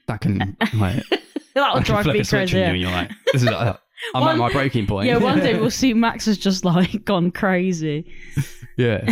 that 0.09 0.21
can 0.21 0.39
like 0.75 1.03
That'll 1.55 1.71
I 1.71 1.75
can 1.77 1.83
drive 1.85 2.07
me 2.07 2.25
crazy. 2.25 2.57
you, 2.57 2.63
Yeah. 2.63 2.69
and 2.71 2.79
you're 2.81 2.91
like, 2.91 3.11
this 3.33 3.43
is. 3.43 3.49
Uh, 3.49 3.77
I'm 4.15 4.21
One- 4.23 4.33
at 4.33 4.39
my 4.39 4.53
breaking 4.53 4.87
point. 4.87 5.07
yeah, 5.07 5.17
one 5.17 5.39
day 5.39 5.55
we'll 5.59 5.71
see 5.71 5.95
Max 5.95 6.27
has 6.27 6.37
just 6.37 6.65
like 6.65 7.05
gone 7.07 7.31
crazy. 7.31 8.13
yeah. 8.77 9.03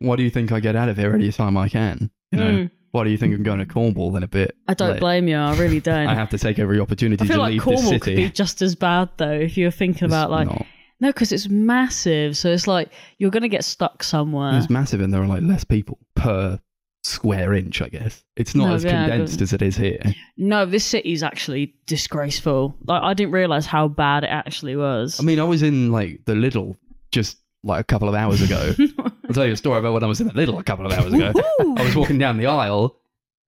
What 0.00 0.16
do 0.16 0.22
you 0.22 0.30
think 0.30 0.50
I 0.52 0.60
get 0.60 0.74
out 0.76 0.88
of 0.88 0.96
here 0.96 1.14
any 1.14 1.30
time 1.32 1.56
I 1.56 1.68
can? 1.68 2.10
You 2.32 2.38
know, 2.38 2.50
Mm. 2.50 2.70
what 2.92 3.04
do 3.04 3.10
you 3.10 3.16
think 3.18 3.34
I'm 3.34 3.42
going 3.42 3.58
to 3.60 3.66
Cornwall 3.66 4.16
in 4.16 4.22
a 4.22 4.28
bit? 4.28 4.56
I 4.68 4.74
don't 4.74 4.98
blame 5.00 5.28
you. 5.28 5.36
I 5.36 5.56
really 5.56 5.80
don't. 5.90 6.06
I 6.08 6.14
have 6.14 6.30
to 6.30 6.38
take 6.38 6.58
every 6.58 6.80
opportunity 6.80 7.22
I 7.24 7.26
feel 7.26 7.36
to 7.36 7.42
like 7.42 7.52
leave 7.52 7.62
Cornwall 7.62 7.82
this 7.82 7.90
could 7.92 8.04
city. 8.04 8.16
be 8.26 8.30
just 8.30 8.62
as 8.62 8.74
bad 8.74 9.08
though 9.16 9.30
if 9.32 9.56
you're 9.56 9.70
thinking 9.70 10.04
It's 10.06 10.12
about 10.12 10.30
like 10.30 10.48
not. 10.48 10.66
no, 11.00 11.08
because 11.08 11.32
it's 11.32 11.48
massive. 11.48 12.36
So 12.36 12.50
it's 12.50 12.66
like 12.66 12.90
you're 13.18 13.30
gonna 13.30 13.48
get 13.48 13.64
stuck 13.64 14.02
somewhere. 14.02 14.56
It's 14.58 14.70
massive, 14.70 15.00
and 15.00 15.12
there 15.14 15.22
are 15.22 15.26
like 15.26 15.42
less 15.42 15.64
people 15.64 15.98
per 16.14 16.58
square 17.02 17.54
inch. 17.54 17.80
I 17.82 17.88
guess 17.88 18.22
it's 18.36 18.54
not 18.54 18.68
No, 18.68 18.74
as 18.74 18.84
yeah, 18.84 19.08
condensed 19.08 19.40
as 19.40 19.52
it 19.52 19.62
is 19.62 19.76
here. 19.76 20.00
No, 20.36 20.66
this 20.66 20.84
city's 20.84 21.22
actually 21.22 21.74
disgraceful. 21.86 22.76
Like 22.86 23.02
I 23.02 23.14
didn't 23.14 23.32
realize 23.32 23.66
how 23.66 23.88
bad 23.88 24.24
it 24.24 24.28
actually 24.30 24.76
was. 24.76 25.18
I 25.20 25.22
mean, 25.22 25.40
I 25.40 25.44
was 25.44 25.62
in 25.62 25.90
like 25.92 26.20
the 26.26 26.34
Lidl 26.34 26.76
just 27.12 27.38
like 27.62 27.80
a 27.80 27.84
couple 27.84 28.08
of 28.08 28.14
hours 28.14 28.40
ago. 28.42 28.72
I'll 29.30 29.34
tell 29.34 29.46
you 29.46 29.52
a 29.52 29.56
story 29.56 29.78
about 29.78 29.92
when 29.92 30.02
I 30.02 30.08
was 30.08 30.20
in 30.20 30.26
the 30.26 30.32
Lidl 30.32 30.58
a 30.58 30.64
couple 30.64 30.84
of 30.84 30.92
hours 30.92 31.12
ago. 31.12 31.32
I 31.60 31.84
was 31.84 31.94
walking 31.94 32.18
down 32.18 32.36
the 32.36 32.46
aisle, 32.46 32.96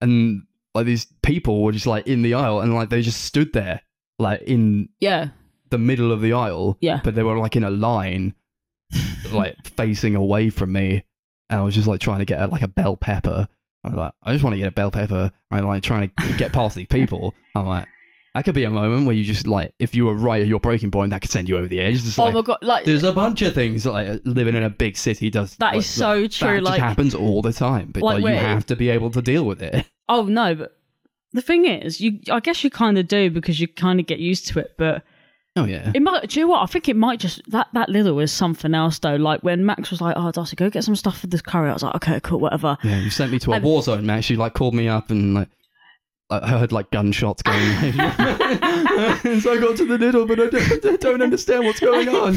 and 0.01 0.45
like 0.77 0.87
these 0.87 1.07
people 1.23 1.61
were 1.61 1.73
just 1.73 1.89
like 1.89 2.07
in 2.07 2.23
the 2.23 2.35
aisle, 2.35 2.61
and 2.61 2.73
like 2.73 2.89
they 2.89 3.03
just 3.03 3.25
stood 3.25 3.53
there, 3.53 3.81
like 4.17 4.43
in 4.43 4.91
yeah, 5.01 5.31
the 5.71 5.79
middle 5.79 6.13
of 6.13 6.21
the 6.21 6.35
aisle. 6.35 6.79
Yeah. 6.81 7.01
But 7.03 7.17
they 7.17 7.25
were 7.25 7.37
like 7.37 7.57
in 7.57 7.65
a 7.65 7.71
line, 7.71 8.37
like 9.33 9.57
facing 9.77 10.15
away 10.15 10.51
from 10.51 10.71
me, 10.71 11.03
and 11.51 11.59
I 11.59 11.65
was 11.65 11.75
just 11.75 11.89
like 11.89 11.99
trying 11.99 12.21
to 12.21 12.27
get 12.27 12.41
a, 12.41 12.47
like 12.47 12.63
a 12.63 12.69
bell 12.69 12.97
pepper. 12.97 13.49
I 13.83 13.89
was 13.89 13.97
like, 13.97 14.13
I 14.23 14.33
just 14.33 14.45
want 14.45 14.55
to 14.55 14.59
get 14.59 14.69
a 14.69 14.71
bell 14.71 14.93
pepper. 14.93 15.33
I'm 15.51 15.67
like 15.67 15.83
trying 15.83 16.13
to 16.17 16.37
get 16.37 16.53
past 16.53 16.77
these 16.77 16.87
people. 16.87 17.35
I'm 17.57 17.67
like, 17.67 17.89
that 18.35 18.45
could 18.47 18.55
be 18.55 18.65
a 18.65 18.71
moment 18.71 19.05
where 19.05 19.15
you 19.15 19.25
just 19.25 19.47
like, 19.47 19.75
if 19.79 19.95
you 19.95 20.07
were 20.07 20.15
right 20.15 20.41
at 20.41 20.49
your 20.49 20.61
breaking 20.61 20.91
point, 20.91 21.11
that 21.11 21.21
could 21.21 21.31
send 21.31 21.49
you 21.49 21.59
over 21.59 21.69
the 21.69 21.81
edge. 21.81 22.03
Just 22.03 22.19
oh 22.19 22.25
like, 22.25 22.35
my 22.35 22.43
god, 22.43 22.59
like 22.63 22.85
there's 22.85 23.03
a 23.03 23.13
bunch 23.13 23.43
of 23.43 23.55
things 23.55 23.85
like 23.85 24.23
living 24.25 24.55
in 24.55 24.63
a 24.63 24.71
big 24.71 24.97
city 24.97 25.29
does. 25.29 25.55
that 25.57 25.73
like, 25.73 25.79
is 25.79 25.87
so 25.87 26.27
true. 26.27 26.55
That 26.55 26.63
like 26.63 26.81
happens 26.81 27.15
all 27.15 27.43
the 27.43 27.53
time, 27.53 27.91
but 27.93 28.03
like 28.03 28.23
you 28.23 28.29
have 28.29 28.65
to 28.67 28.77
be 28.77 28.89
able 28.89 29.11
to 29.11 29.21
deal 29.21 29.45
with 29.45 29.63
it. 29.63 29.87
oh 30.09 30.25
no, 30.25 30.55
but 30.55 30.79
the 31.33 31.43
thing 31.43 31.67
is, 31.67 32.01
you 32.01 32.21
I 32.31 32.41
guess 32.41 32.65
you 32.65 32.71
kind 32.71 32.97
of 32.97 33.07
do 33.07 33.31
because 33.31 33.61
you 33.61 33.69
kind 33.69 34.01
of 34.01 34.07
get 34.07 34.19
used 34.19 34.49
to 34.49 34.61
it, 34.61 34.75
but. 34.79 35.03
Oh 35.55 35.67
yeah, 35.67 35.93
It 35.95 36.01
might. 36.01 36.31
Do 36.31 36.41
you 36.41 36.47
know 36.47 36.53
what? 36.53 36.63
I 36.63 36.67
think 36.67 36.89
it 36.89 36.97
might 36.97 37.21
just 37.21 37.43
that 37.51 37.69
that 37.75 37.91
Lidl 37.91 38.23
is 38.23 38.33
something 38.33 38.75
else 38.75 38.99
though. 39.01 39.17
Like 39.17 39.43
when 39.43 39.67
Max 39.67 39.91
was 39.91 40.01
like, 40.01 40.15
"Oh, 40.17 40.33
Darcy, 40.33 40.57
go 40.57 40.71
get 40.71 40.83
some 40.83 40.97
stuff 40.97 41.19
for 41.19 41.27
this 41.27 41.43
curry." 41.43 41.69
I 41.69 41.75
was 41.75 41.83
like, 41.83 41.95
"Okay, 41.97 42.21
cool, 42.21 42.41
whatever." 42.41 42.79
yeah. 42.83 43.01
You 43.01 43.11
sent 43.11 43.31
me 43.31 43.39
to 43.41 43.53
a 43.53 43.61
war 43.61 43.83
zone, 43.83 44.07
man. 44.07 44.23
She 44.23 44.35
like 44.35 44.55
called 44.55 44.73
me 44.73 44.89
up 44.89 45.11
and 45.11 45.35
like. 45.35 45.49
I 46.41 46.49
heard 46.49 46.73
like 46.73 46.91
gunshots 46.91 47.43
going. 47.43 47.57
so 49.41 49.53
I 49.53 49.59
got 49.61 49.77
to 49.77 49.87
the 49.87 49.99
middle, 49.99 50.27
but 50.27 50.41
I 50.41 50.47
don't, 50.47 50.87
I 50.87 50.97
don't 50.97 51.23
understand 51.23 51.65
what's 51.65 51.81
going 51.81 52.09
on. 52.09 52.37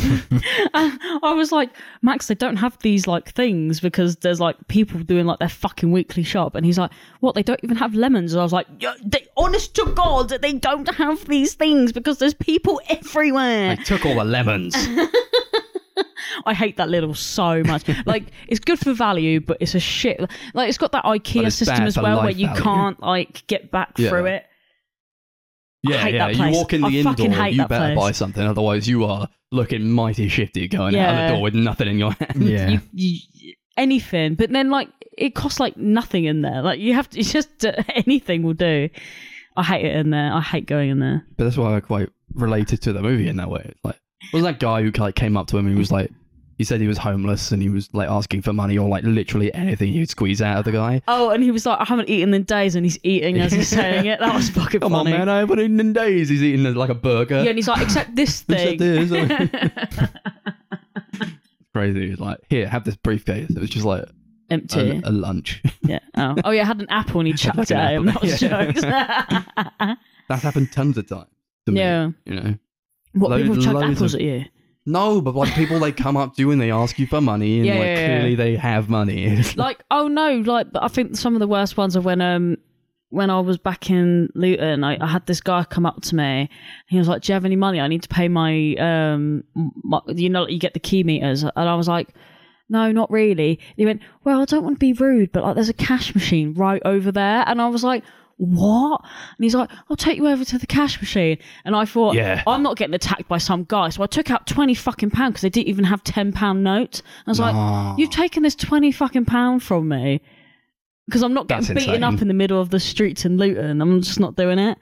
I 0.73 1.33
was 1.33 1.51
like, 1.51 1.69
Max, 2.01 2.27
they 2.27 2.35
don't 2.35 2.57
have 2.57 2.77
these 2.79 3.07
like 3.07 3.33
things 3.33 3.79
because 3.79 4.17
there's 4.17 4.39
like 4.39 4.55
people 4.67 4.99
doing 5.01 5.25
like 5.25 5.39
their 5.39 5.49
fucking 5.49 5.91
weekly 5.91 6.23
shop. 6.23 6.55
And 6.55 6.65
he's 6.65 6.77
like, 6.77 6.91
what? 7.19 7.35
They 7.35 7.43
don't 7.43 7.59
even 7.63 7.77
have 7.77 7.93
lemons. 7.93 8.33
And 8.33 8.41
I 8.41 8.43
was 8.43 8.53
like, 8.53 8.67
yeah, 8.79 8.95
they, 9.03 9.27
honest 9.37 9.75
to 9.75 9.85
God, 9.95 10.29
they 10.29 10.53
don't 10.53 10.93
have 10.95 11.25
these 11.27 11.53
things 11.53 11.91
because 11.91 12.17
there's 12.17 12.33
people 12.33 12.81
everywhere. 12.89 13.71
I 13.71 13.75
took 13.75 14.05
all 14.05 14.15
the 14.15 14.25
lemons. 14.25 14.75
I 16.45 16.53
hate 16.53 16.77
that 16.77 16.89
Lidl 16.89 17.15
so 17.15 17.63
much. 17.63 17.83
like, 18.05 18.23
it's 18.47 18.59
good 18.59 18.79
for 18.79 18.93
value, 18.93 19.39
but 19.39 19.57
it's 19.59 19.75
a 19.75 19.79
shit. 19.79 20.19
Like, 20.53 20.69
it's 20.69 20.77
got 20.77 20.91
that 20.93 21.03
IKEA 21.05 21.51
system 21.51 21.83
as 21.85 21.97
well 21.97 22.21
where 22.21 22.29
you 22.31 22.47
value. 22.47 22.61
can't 22.63 22.99
like 23.01 23.45
get 23.47 23.71
back 23.71 23.97
Yeah. 23.97 24.09
through 24.09 24.25
it. 24.25 24.45
Yeah, 25.83 26.07
yeah. 26.07 26.27
You 26.29 26.51
walk 26.57 26.73
in 26.73 26.81
the 26.81 26.87
I 26.87 26.91
indoor, 26.91 27.47
you 27.47 27.67
better 27.67 27.93
place. 27.93 27.95
buy 27.97 28.11
something, 28.11 28.41
otherwise 28.41 28.87
you 28.87 29.05
are 29.05 29.29
looking 29.51 29.87
mighty 29.89 30.27
shifty 30.29 30.67
going 30.67 30.95
out 30.95 31.13
Yeah. 31.13 31.27
the 31.27 31.33
door 31.35 31.43
with 31.43 31.53
nothing 31.53 31.87
in 31.87 31.99
your 31.99 32.11
hand. 32.19 32.43
Yeah. 32.43 32.69
you, 32.91 33.19
you, 33.31 33.53
anything, 33.77 34.33
but 34.35 34.49
then 34.51 34.69
like 34.71 34.89
it 35.17 35.35
costs 35.35 35.59
like 35.59 35.77
nothing 35.77 36.25
in 36.25 36.41
there. 36.41 36.61
Like 36.63 36.79
you 36.79 36.93
have 36.95 37.09
to, 37.11 37.19
it's 37.19 37.31
just 37.31 37.65
uh, 37.65 37.73
anything 37.93 38.41
will 38.41 38.53
do. 38.55 38.89
I 39.55 39.63
hate 39.63 39.85
it 39.85 39.95
in 39.95 40.09
there. 40.09 40.33
I 40.33 40.41
hate 40.41 40.65
going 40.65 40.89
in 40.89 40.99
there. 40.99 41.23
But 41.37 41.43
that's 41.45 41.55
why 41.57 41.75
I 41.75 41.79
quite 41.81 42.09
related 42.33 42.81
to 42.81 42.91
the 42.93 43.01
movie 43.01 43.27
in 43.29 43.37
that 43.37 43.49
way. 43.49 43.71
Like, 43.83 43.99
was 44.33 44.43
that 44.43 44.59
guy 44.59 44.81
who 44.81 44.91
like 44.91 45.15
came 45.15 45.37
up 45.37 45.47
to 45.47 45.57
him 45.57 45.65
and 45.67 45.75
he 45.75 45.79
was 45.79 45.91
like, 45.91 46.11
he 46.57 46.63
said 46.63 46.79
he 46.79 46.87
was 46.87 46.97
homeless 46.97 47.51
and 47.51 47.61
he 47.61 47.67
was 47.69 47.89
like 47.93 48.09
asking 48.09 48.41
for 48.41 48.53
money 48.53 48.77
or 48.77 48.87
like 48.87 49.03
literally 49.03 49.53
anything 49.53 49.91
you'd 49.91 50.09
squeeze 50.09 50.41
out 50.41 50.57
of 50.59 50.63
the 50.65 50.71
guy. 50.71 51.01
Oh, 51.07 51.29
and 51.31 51.43
he 51.43 51.51
was 51.51 51.65
like, 51.65 51.79
I 51.81 51.83
haven't 51.83 52.07
eaten 52.09 52.33
in 52.33 52.43
days, 52.43 52.75
and 52.75 52.85
he's 52.85 52.97
eating 53.03 53.37
as 53.39 53.51
he's 53.51 53.67
saying 53.67 54.05
it. 54.05 54.19
That 54.21 54.33
was 54.33 54.49
fucking 54.51 54.79
Come 54.79 54.93
funny. 54.93 55.11
on, 55.11 55.19
man, 55.19 55.29
I 55.29 55.39
haven't 55.39 55.59
eaten 55.59 55.79
in 55.81 55.91
days. 55.91 56.29
He's 56.29 56.41
eating 56.41 56.63
like 56.73 56.89
a 56.89 56.95
burger. 56.95 57.43
Yeah, 57.43 57.49
and 57.49 57.57
he's 57.57 57.67
like, 57.67 57.81
except 57.81 58.15
this 58.15 58.39
thing. 58.43 58.81
Except 58.81 59.51
this. 59.51 60.09
Crazy. 61.73 62.09
He's 62.09 62.19
like, 62.19 62.39
here, 62.49 62.67
have 62.69 62.85
this 62.85 62.95
briefcase. 62.95 63.49
It 63.49 63.59
was 63.59 63.69
just 63.69 63.85
like 63.85 64.05
Empty. 64.49 65.01
a, 65.03 65.09
a 65.09 65.11
lunch. 65.11 65.61
yeah. 65.81 65.99
Oh. 66.15 66.35
oh, 66.45 66.51
yeah. 66.51 66.61
I 66.61 66.65
had 66.65 66.79
an 66.79 66.87
apple 66.89 67.19
and 67.19 67.27
he 67.27 67.33
chucked 67.33 67.59
it 67.59 67.71
at 67.71 67.93
him. 67.93 68.05
That 68.05 68.21
was 68.21 68.41
Yeah. 68.41 68.65
jokes. 68.71 68.81
That's 70.29 70.43
happened 70.43 70.71
tons 70.71 70.97
of 70.97 71.07
times. 71.09 71.27
To 71.65 71.73
me, 71.73 71.79
Yeah. 71.81 72.11
You 72.25 72.35
know. 72.39 72.55
What 73.15 73.41
people 73.41 73.57
chuck 73.57 73.81
apples 73.83 74.13
of- 74.13 74.19
at 74.19 74.25
you? 74.25 74.45
No, 74.87 75.19
but 75.19 75.33
like 75.33 75.53
people 75.55 75.79
they 75.79 75.91
come 75.91 76.15
up 76.15 76.35
to 76.35 76.41
you 76.43 76.51
and 76.51 76.61
they 76.61 76.69
ask 76.71 76.99
you 76.99 77.07
for 77.07 77.19
money 77.19 77.57
and 77.57 77.65
Yeah, 77.65 77.73
like 77.73 77.85
yeah, 77.87 77.93
yeah. 77.99 78.05
clearly 78.19 78.35
they 78.35 78.55
have 78.55 78.87
money. 78.87 79.23
It's 79.25 79.57
like 79.65 79.83
oh 79.89 80.07
no 80.07 80.37
like 80.45 80.67
I 80.79 80.87
think 80.89 81.15
some 81.17 81.33
of 81.35 81.39
the 81.39 81.47
worst 81.47 81.75
ones 81.75 81.97
are 81.97 82.01
when 82.01 82.21
um 82.21 82.57
when 83.09 83.31
I 83.31 83.39
was 83.39 83.57
back 83.57 83.89
in 83.89 84.29
Luton 84.35 84.83
I, 84.83 84.97
I 85.01 85.07
had 85.07 85.25
this 85.25 85.41
guy 85.41 85.63
come 85.63 85.85
up 85.87 86.01
to 86.03 86.15
me 86.15 86.49
he 86.87 86.97
was 86.99 87.07
like 87.07 87.23
do 87.23 87.31
you 87.31 87.33
have 87.33 87.45
any 87.45 87.55
money 87.55 87.79
I 87.79 87.87
need 87.87 88.03
to 88.03 88.09
pay 88.09 88.27
my 88.27 88.75
um 88.75 89.43
my, 89.55 90.01
you 90.07 90.29
know 90.29 90.47
you 90.47 90.59
get 90.59 90.73
the 90.75 90.79
key 90.79 91.03
meters 91.03 91.41
and 91.43 91.51
I 91.55 91.73
was 91.75 91.87
like 91.87 92.09
no 92.69 92.91
not 92.91 93.09
really 93.09 93.51
and 93.69 93.77
he 93.77 93.85
went 93.85 94.01
well 94.23 94.41
I 94.41 94.45
don't 94.45 94.63
want 94.63 94.75
to 94.75 94.79
be 94.79 94.93
rude 94.93 95.31
but 95.31 95.43
like 95.43 95.55
there's 95.55 95.69
a 95.69 95.73
cash 95.73 96.13
machine 96.13 96.53
right 96.53 96.81
over 96.85 97.11
there 97.11 97.43
and 97.47 97.59
I 97.61 97.69
was 97.69 97.83
like 97.83 98.03
what? 98.37 99.01
And 99.03 99.43
he's 99.43 99.55
like, 99.55 99.69
I'll 99.89 99.95
take 99.95 100.17
you 100.17 100.27
over 100.27 100.43
to 100.43 100.57
the 100.57 100.67
cash 100.67 100.99
machine. 100.99 101.37
And 101.63 101.75
I 101.75 101.85
thought, 101.85 102.15
Yeah. 102.15 102.43
I'm 102.45 102.63
not 102.63 102.75
getting 102.77 102.93
attacked 102.93 103.27
by 103.27 103.37
some 103.37 103.63
guy. 103.63 103.89
So 103.89 104.03
I 104.03 104.07
took 104.07 104.29
out 104.29 104.45
20 104.47 104.73
fucking 104.73 105.11
pounds 105.11 105.33
because 105.33 105.41
they 105.43 105.49
didn't 105.49 105.69
even 105.69 105.85
have 105.85 106.03
10 106.03 106.33
pound 106.33 106.63
notes. 106.63 107.01
I 107.25 107.31
was 107.31 107.39
like, 107.39 107.97
you've 107.97 108.09
taken 108.09 108.43
this 108.43 108.55
20 108.55 108.91
fucking 108.91 109.25
pound 109.25 109.63
from 109.63 109.87
me 109.87 110.21
because 111.07 111.21
I'm 111.23 111.33
not 111.33 111.47
getting 111.47 111.73
That's 111.73 111.85
beaten 111.85 112.03
up 112.03 112.21
in 112.21 112.27
the 112.27 112.33
middle 112.33 112.59
of 112.59 112.69
the 112.69 112.79
streets 112.79 113.25
in 113.25 113.37
Luton. 113.37 113.81
I'm 113.81 114.01
just 114.01 114.19
not 114.19 114.35
doing 114.35 114.59
it. 114.59 114.77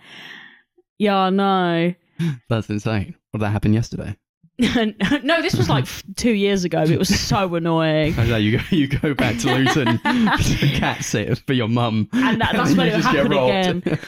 Yeah, 0.97 1.17
I 1.17 1.29
know. 1.29 1.93
That's 2.49 2.69
insane. 2.69 3.15
What 3.31 3.39
did 3.39 3.45
that 3.45 3.51
happen 3.51 3.73
yesterday? 3.73 4.15
no, 5.23 5.41
this 5.41 5.55
was 5.55 5.67
like 5.67 5.87
two 6.15 6.33
years 6.33 6.63
ago. 6.63 6.83
It 6.83 6.99
was 6.99 7.09
so 7.19 7.55
annoying. 7.55 8.13
I 8.19 8.27
know 8.27 8.37
you 8.37 8.59
go 8.59 8.63
you 8.69 8.87
go 8.87 9.13
back 9.13 9.39
to 9.39 9.53
Luton 9.53 9.97
to 9.97 10.71
cat 10.75 11.03
sit 11.03 11.39
for 11.39 11.53
your 11.53 11.67
mum. 11.67 12.07
And 12.13 12.39
that, 12.39 12.53
that's 12.53 12.75
when 12.75 12.87
it 12.87 12.91
just 12.91 13.11
get 13.11 13.31
happened 13.31 13.87
again. 13.87 13.99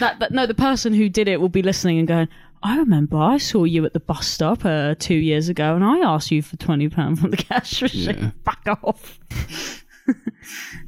That, 0.00 0.18
that, 0.18 0.32
no, 0.32 0.46
the 0.46 0.54
person 0.54 0.92
who 0.92 1.08
did 1.08 1.28
it 1.28 1.40
will 1.40 1.48
be 1.48 1.62
listening 1.62 1.98
and 1.98 2.08
going, 2.08 2.28
I 2.62 2.78
remember 2.78 3.16
I 3.16 3.38
saw 3.38 3.64
you 3.64 3.84
at 3.84 3.92
the 3.92 4.00
bus 4.00 4.26
stop 4.26 4.64
uh, 4.64 4.96
two 4.98 5.14
years 5.14 5.48
ago 5.48 5.74
and 5.76 5.84
I 5.84 5.98
asked 5.98 6.30
you 6.30 6.42
for 6.42 6.56
£20 6.56 7.18
from 7.18 7.30
the 7.30 7.36
cash 7.36 7.80
machine. 7.80 8.18
Yeah. 8.18 8.30
Back 8.44 8.66
off. 8.82 9.20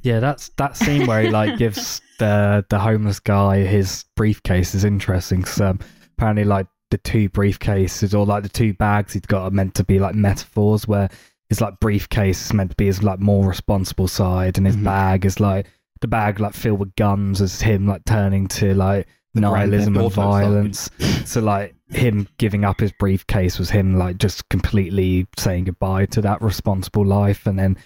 Yeah, 0.02 0.18
that's 0.18 0.48
that 0.56 0.76
scene 0.76 1.06
where 1.06 1.22
he 1.22 1.30
like 1.30 1.58
gives 1.58 2.00
the 2.18 2.64
the 2.68 2.78
homeless 2.78 3.20
guy 3.20 3.58
his 3.58 4.04
briefcase 4.16 4.74
is 4.74 4.84
interesting 4.84 5.40
because 5.40 5.60
um, 5.60 5.78
apparently 6.18 6.44
like 6.44 6.66
the 6.92 6.98
two 6.98 7.28
briefcases 7.30 8.16
or 8.16 8.24
like 8.24 8.42
the 8.44 8.48
two 8.48 8.72
bags 8.74 9.14
he's 9.14 9.22
got 9.26 9.42
are 9.42 9.50
meant 9.50 9.74
to 9.74 9.82
be 9.84 9.98
like 9.98 10.14
metaphors 10.14 10.86
where 10.86 11.08
his 11.48 11.60
like 11.60 11.80
briefcase 11.80 12.46
is 12.46 12.52
meant 12.52 12.70
to 12.70 12.76
be 12.76 12.86
his 12.86 13.02
like 13.02 13.18
more 13.18 13.46
responsible 13.48 14.06
side 14.06 14.56
and 14.58 14.66
his 14.66 14.76
Mhm. 14.76 14.84
bag 14.84 15.24
is 15.26 15.40
like 15.40 15.66
the 16.00 16.08
bag 16.08 16.38
like 16.38 16.54
filled 16.54 16.78
with 16.80 16.94
guns 16.96 17.40
is 17.40 17.60
him 17.60 17.86
like 17.86 18.04
turning 18.04 18.46
to 18.48 18.74
like 18.74 19.06
nihilism 19.34 19.96
and 19.96 20.04
Theft 20.04 20.18
Auto 20.18 20.30
stuff. 20.30 20.42
violence. 20.42 20.90
so 21.24 21.40
like 21.40 21.74
him 21.90 22.28
giving 22.38 22.64
up 22.64 22.80
his 22.80 22.92
briefcase 22.92 23.58
was 23.58 23.70
him 23.70 23.96
like 23.98 24.18
just 24.18 24.48
completely 24.50 25.26
saying 25.38 25.64
goodbye 25.64 26.06
to 26.06 26.20
that 26.20 26.42
responsible 26.42 27.04
life 27.06 27.46
and 27.46 27.58
then 27.58 27.76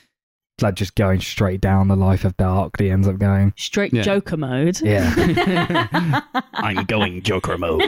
like 0.63 0.75
just 0.75 0.95
going 0.95 1.21
straight 1.21 1.61
down 1.61 1.89
the 1.89 1.97
life 1.97 2.25
of 2.25 2.37
dark 2.39 2.79
he 2.79 2.91
ends 2.91 3.07
up 3.07 3.19
going 3.19 3.53
Straight 3.57 3.93
Yeah. 3.93 4.03
Joker 4.03 4.37
mode. 4.37 4.81
yeah 4.81 6.23
I'm 6.55 6.85
going 6.87 7.23
Joker 7.23 7.59
mode. 7.59 7.83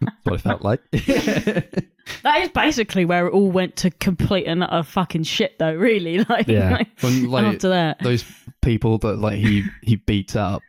That's 0.00 0.24
what 0.24 0.34
it 0.34 0.40
felt 0.40 0.62
like. 0.62 0.80
That 2.24 2.40
is 2.42 2.48
basically 2.50 3.04
where 3.04 3.26
it 3.28 3.32
all 3.32 3.50
went 3.50 3.76
to 3.76 3.90
complete 3.90 4.46
and 4.46 4.62
utter 4.64 4.82
fucking 4.82 5.22
shit, 5.22 5.58
though. 5.58 5.72
Really, 5.74 6.24
like, 6.28 6.48
Yeah. 6.48 6.70
like, 6.72 6.88
when 7.00 7.30
like 7.30 7.44
after 7.46 7.68
that, 7.70 7.98
those 8.02 8.24
people 8.60 8.98
that 8.98 9.18
like 9.18 9.38
he 9.38 9.64
he 9.82 9.96
beats 9.96 10.34
up 10.36 10.62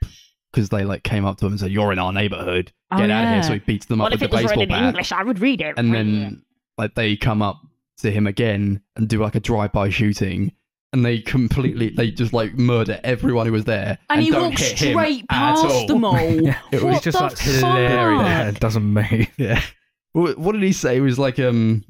because 0.52 0.70
they 0.70 0.84
like 0.84 1.04
came 1.04 1.26
up 1.26 1.38
to 1.40 1.46
him 1.48 1.54
and 1.54 1.60
said, 1.60 1.72
"You're 1.72 1.92
in 1.92 1.98
our 2.00 2.14
neighborhood. 2.14 2.72
Oh, 2.92 2.98
Get 2.98 3.10
out 3.10 3.24
of 3.26 3.30
here!" 3.34 3.44
So 3.44 3.54
he 3.54 3.60
beats 3.60 3.88
them 3.88 4.00
up 4.00 4.06
Well, 4.06 4.12
with 4.12 4.22
if 4.24 4.30
the 4.32 4.38
it 4.38 4.42
was 4.44 4.52
baseball 4.52 4.62
written 4.62 4.76
in 4.76 4.82
bat. 4.82 4.88
English, 4.90 5.12
I 5.12 5.24
would 5.24 5.40
read 5.40 5.62
it. 5.62 5.74
and 5.78 5.94
then 5.94 6.44
like 6.78 6.94
they 6.96 7.16
come 7.16 7.42
up 7.42 7.60
to 7.98 8.12
him 8.12 8.28
again 8.28 8.82
and 8.96 9.08
do 9.08 9.22
like 9.22 9.36
a 9.36 9.40
drive-by 9.40 9.90
shooting 9.90 10.52
and 10.92 11.04
they 11.06 11.20
completely 11.20 11.90
they 11.90 12.12
just 12.12 12.34
like 12.34 12.54
murder 12.54 13.00
everyone 13.04 13.46
who 13.46 13.52
was 13.52 13.66
there 13.66 13.98
and 14.10 14.22
he 14.22 14.30
don't 14.30 14.50
walks 14.52 14.62
hit 14.62 14.80
him 14.80 14.94
straight 14.94 15.26
at 15.30 15.56
all. 15.56 15.64
past 15.64 15.88
them 15.88 16.06
all. 16.06 16.20
Yeah, 16.42 16.60
it 16.72 16.84
was 16.84 17.02
just 17.02 17.18
the 17.18 17.24
like 17.24 17.38
hilarious. 17.40 18.28
fuck? 18.28 18.56
It 18.56 18.60
doesn't 18.60 18.84
move. 18.84 19.28
yeah 19.38 19.62
what, 20.14 20.38
what 20.38 20.52
did 20.54 20.62
he 20.64 20.72
say 20.74 20.98
it 20.98 21.02
was 21.02 21.18
like 21.20 21.40
um 21.40 21.84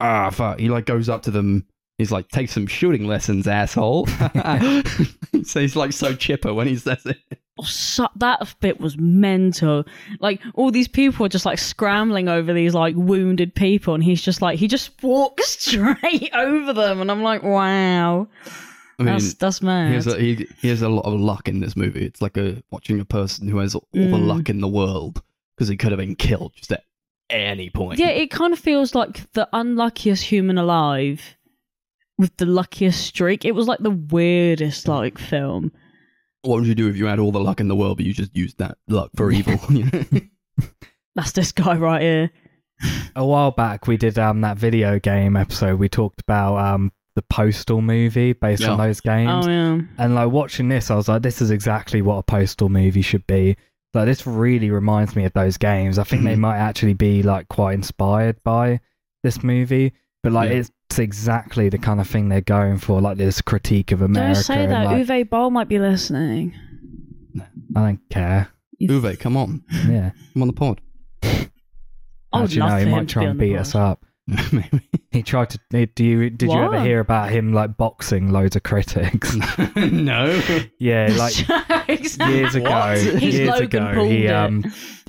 ah 0.00 0.30
fuck 0.30 0.58
he 0.58 0.68
like 0.68 0.86
goes 0.86 1.08
up 1.08 1.22
to 1.22 1.30
them 1.30 1.66
he's 1.98 2.10
like 2.12 2.28
take 2.28 2.48
some 2.50 2.66
shooting 2.66 3.06
lessons 3.06 3.46
asshole 3.46 4.06
so 5.44 5.60
he's 5.60 5.76
like 5.76 5.92
so 5.92 6.14
chipper 6.14 6.52
when 6.52 6.66
he 6.66 6.76
says 6.76 7.04
it 7.06 7.18
So, 7.64 8.08
that 8.16 8.52
bit 8.60 8.80
was 8.80 8.98
mental. 8.98 9.84
Like 10.18 10.40
all 10.54 10.72
these 10.72 10.88
people 10.88 11.24
are 11.24 11.28
just 11.28 11.46
like 11.46 11.58
scrambling 11.58 12.28
over 12.28 12.52
these 12.52 12.74
like 12.74 12.96
wounded 12.96 13.54
people, 13.54 13.94
and 13.94 14.02
he's 14.02 14.20
just 14.20 14.42
like 14.42 14.58
he 14.58 14.66
just 14.66 14.90
walks 15.04 15.50
straight 15.60 16.30
over 16.34 16.72
them, 16.72 17.00
and 17.00 17.12
I'm 17.12 17.22
like, 17.22 17.44
wow, 17.44 18.26
I 18.98 19.02
mean 19.04 19.12
that's 19.14 19.34
that's 19.34 19.58
he 19.60 19.66
mad. 19.66 19.94
has, 19.94 20.06
a, 20.08 20.18
he, 20.18 20.48
he 20.60 20.68
has 20.68 20.82
a 20.82 20.88
lot 20.88 21.04
of 21.04 21.12
luck 21.20 21.46
in 21.48 21.60
this 21.60 21.76
movie. 21.76 22.04
It's 22.04 22.20
like 22.20 22.36
a 22.36 22.60
watching 22.72 22.98
a 22.98 23.04
person 23.04 23.46
who 23.46 23.58
has 23.58 23.76
all 23.76 23.86
the 23.92 24.00
Mm. 24.00 24.26
luck 24.26 24.48
in 24.50 24.60
the 24.60 24.66
world 24.68 25.22
because 25.56 25.68
he 25.68 25.76
could 25.76 25.92
have 25.92 26.00
been 26.00 26.16
killed 26.16 26.54
just 26.56 26.72
at 26.72 26.82
any 27.30 27.70
point. 27.70 28.00
yeah, 28.00 28.08
it 28.08 28.32
kind 28.32 28.52
of 28.52 28.58
feels 28.58 28.96
like 28.96 29.30
the 29.34 29.48
unluckiest 29.52 30.24
human 30.24 30.58
alive 30.58 31.36
with 32.18 32.36
the 32.36 32.46
luckiest 32.46 33.04
streak. 33.06 33.44
It 33.44 33.54
was 33.54 33.66
like 33.68 33.80
the 33.80 33.90
weirdest 33.90 34.88
like 34.88 35.18
film. 35.18 35.72
What 36.42 36.60
would 36.60 36.66
you 36.66 36.74
do 36.74 36.88
if 36.88 36.96
you 36.96 37.06
had 37.06 37.18
all 37.18 37.32
the 37.32 37.40
luck 37.40 37.60
in 37.60 37.68
the 37.68 37.76
world, 37.76 37.96
but 37.96 38.06
you 38.06 38.12
just 38.12 38.36
used 38.36 38.58
that 38.58 38.76
luck 38.88 39.10
for 39.16 39.30
evil? 39.32 39.58
That's 41.16 41.32
this 41.32 41.52
guy 41.52 41.76
right 41.76 42.02
here. 42.02 42.30
A 43.14 43.24
while 43.24 43.52
back, 43.52 43.86
we 43.86 43.96
did 43.96 44.18
um 44.18 44.40
that 44.42 44.58
video 44.58 44.98
game 44.98 45.36
episode. 45.36 45.78
We 45.78 45.88
talked 45.88 46.20
about 46.20 46.56
um 46.58 46.92
the 47.16 47.22
Postal 47.22 47.80
movie 47.80 48.32
based 48.32 48.64
on 48.64 48.76
those 48.78 49.00
games. 49.00 49.46
Oh 49.46 49.48
yeah. 49.48 49.80
And 49.98 50.14
like 50.16 50.30
watching 50.32 50.68
this, 50.68 50.90
I 50.90 50.96
was 50.96 51.08
like, 51.08 51.22
this 51.22 51.40
is 51.40 51.50
exactly 51.52 52.02
what 52.02 52.16
a 52.16 52.22
Postal 52.24 52.68
movie 52.68 53.02
should 53.02 53.24
be. 53.28 53.56
Like 53.94 54.06
this 54.06 54.26
really 54.26 54.70
reminds 54.70 55.14
me 55.14 55.24
of 55.24 55.32
those 55.32 55.56
games. 55.56 56.00
I 56.00 56.04
think 56.04 56.24
they 56.24 56.34
Mhm. 56.34 56.40
might 56.40 56.58
actually 56.58 56.94
be 56.94 57.22
like 57.22 57.46
quite 57.48 57.74
inspired 57.74 58.42
by 58.42 58.80
this 59.22 59.44
movie. 59.44 59.92
But 60.24 60.32
like 60.32 60.50
Yeah. 60.50 60.56
it's 60.56 60.72
exactly 60.98 61.68
the 61.68 61.78
kind 61.78 62.00
of 62.00 62.08
thing 62.08 62.28
they're 62.28 62.40
going 62.40 62.78
for, 62.78 63.00
like 63.00 63.16
this 63.16 63.40
critique 63.40 63.92
of 63.92 64.02
America. 64.02 64.34
Don't 64.34 64.42
say 64.44 64.66
that. 64.66 64.84
like, 64.86 65.06
Uwe 65.06 65.28
Boll 65.30 65.50
might 65.50 65.68
be 65.68 65.78
listening. 65.78 66.54
I 67.76 67.80
don't 67.80 68.00
care. 68.10 68.48
Uwe, 68.82 69.18
come 69.18 69.36
on, 69.36 69.62
Yeah. 69.88 70.10
come 70.32 70.42
on 70.42 70.48
the 70.48 70.54
pod. 70.54 70.80
I 71.22 72.40
would 72.40 72.44
Actually, 72.44 72.60
love 72.60 72.70
no, 72.70 72.76
he 72.78 72.82
for 72.84 72.88
him 72.88 72.90
might 72.90 73.00
to 73.00 73.06
try 73.06 73.22
be 73.24 73.26
and 73.30 73.40
the 73.40 73.44
beat 73.44 73.52
pod. 73.52 73.60
us 73.60 73.74
up. 73.74 74.04
Maybe. 74.52 74.80
He 75.12 75.22
tried 75.22 75.50
to. 75.50 75.60
Did 75.70 76.00
you 76.00 76.30
did 76.30 76.50
you 76.50 76.58
ever 76.58 76.76
What? 76.78 76.86
hear 76.86 76.98
about 77.00 77.30
him 77.30 77.52
like 77.52 77.76
boxing 77.76 78.30
loads 78.32 78.56
of 78.56 78.62
critics? 78.62 79.36
no. 79.76 80.40
yeah, 80.78 81.08
like 81.18 81.36
years 82.28 82.54
ago. 82.54 82.94
He's 83.18 83.34
years 83.34 83.48
Logan 83.50 83.64
ago, 83.82 83.94
Paul'd 83.94 84.08
he 84.10 84.26
it. 84.26 84.32
um 84.32 84.64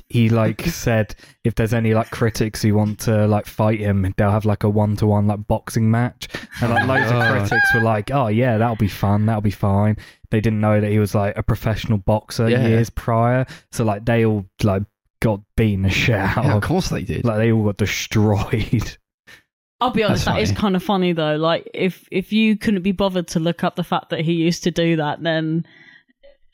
he 0.08 0.28
like 0.28 0.60
said 0.66 1.14
if 1.44 1.54
there's 1.56 1.74
any 1.74 1.92
like 1.94 2.10
critics 2.10 2.62
who 2.62 2.74
want 2.74 3.00
to 3.00 3.26
like 3.26 3.46
fight 3.46 3.80
him, 3.80 4.12
they'll 4.16 4.30
have 4.30 4.44
like 4.44 4.62
a 4.64 4.68
one 4.68 4.96
to 4.96 5.06
one 5.06 5.26
like 5.26 5.46
boxing 5.46 5.90
match. 5.90 6.28
And 6.60 6.72
like 6.72 6.86
loads 6.86 7.10
of 7.10 7.16
oh. 7.22 7.30
critics 7.32 7.74
were 7.74 7.80
like, 7.82 8.10
"Oh 8.12 8.28
yeah, 8.28 8.58
that'll 8.58 8.76
be 8.76 8.88
fun. 8.88 9.26
That'll 9.26 9.40
be 9.42 9.50
fine." 9.50 9.96
They 10.30 10.40
didn't 10.40 10.60
know 10.60 10.80
that 10.80 10.90
he 10.90 10.98
was 10.98 11.14
like 11.14 11.36
a 11.36 11.42
professional 11.42 11.98
boxer 11.98 12.48
Yeah. 12.48 12.66
years 12.66 12.90
prior, 12.90 13.46
so 13.72 13.84
like 13.84 14.04
they 14.04 14.24
all 14.24 14.46
like 14.62 14.82
got 15.20 15.40
beaten 15.56 15.82
the 15.82 15.90
shit 15.90 16.14
out 16.14 16.44
Yeah, 16.44 16.50
of 16.52 16.56
of. 16.58 16.62
course 16.62 16.88
they 16.88 17.02
did. 17.02 17.24
Like 17.24 17.38
they 17.38 17.52
all 17.52 17.64
got 17.64 17.76
destroyed. 17.78 18.96
I'll 19.80 19.90
be 19.90 20.02
honest, 20.02 20.24
That's 20.24 20.36
that 20.36 20.42
is 20.42 20.48
funny. 20.50 20.60
kind 20.60 20.76
of 20.76 20.82
funny 20.82 21.12
though. 21.12 21.36
Like 21.36 21.68
if 21.74 22.08
if 22.10 22.32
you 22.32 22.56
couldn't 22.56 22.82
be 22.82 22.92
bothered 22.92 23.28
to 23.28 23.40
look 23.40 23.62
up 23.62 23.76
the 23.76 23.84
fact 23.84 24.08
that 24.10 24.20
he 24.20 24.32
used 24.32 24.62
to 24.64 24.70
do 24.70 24.96
that, 24.96 25.22
then 25.22 25.66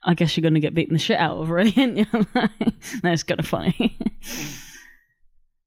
I 0.04 0.14
guess 0.14 0.36
you're 0.36 0.42
gonna 0.42 0.60
get 0.60 0.74
beaten 0.74 0.94
the 0.94 0.98
shit 0.98 1.18
out 1.18 1.38
of, 1.38 1.50
really. 1.50 1.72
aren't 1.76 1.96
you? 1.98 2.06
That's 3.02 3.22
kind 3.22 3.40
of 3.40 3.46
funny. 3.46 3.96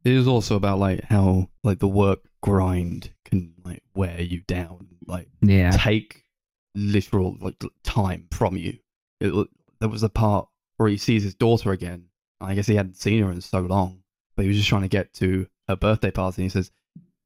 it 0.03 0.11
is 0.11 0.27
also 0.27 0.55
about 0.55 0.79
like 0.79 1.03
how 1.05 1.49
like 1.63 1.79
the 1.79 1.87
work 1.87 2.19
grind 2.41 3.11
can 3.23 3.53
like 3.63 3.81
wear 3.95 4.21
you 4.21 4.41
down, 4.47 4.87
like 5.07 5.27
Yeah. 5.41 5.71
take 5.71 6.23
literal 6.75 7.37
like 7.39 7.55
time 7.83 8.27
from 8.31 8.57
you. 8.57 8.77
It, 9.21 9.47
there 9.79 9.89
was 9.89 10.03
a 10.03 10.09
part 10.09 10.47
where 10.77 10.89
he 10.89 10.97
sees 10.97 11.23
his 11.23 11.33
daughter 11.35 11.71
again. 11.71 12.05
I 12.41 12.53
guess 12.53 12.67
he 12.67 12.75
hadn't 12.75 12.97
seen 12.97 13.23
her 13.23 13.31
in 13.31 13.39
so 13.41 13.61
long, 13.61 14.03
but 14.35 14.43
he 14.43 14.49
was 14.49 14.57
just 14.57 14.69
trying 14.69 14.81
to 14.81 14.87
get 14.89 15.13
to 15.15 15.47
her 15.69 15.75
birthday 15.75 16.11
party. 16.11 16.41
And 16.41 16.51
he 16.51 16.53
says, 16.53 16.71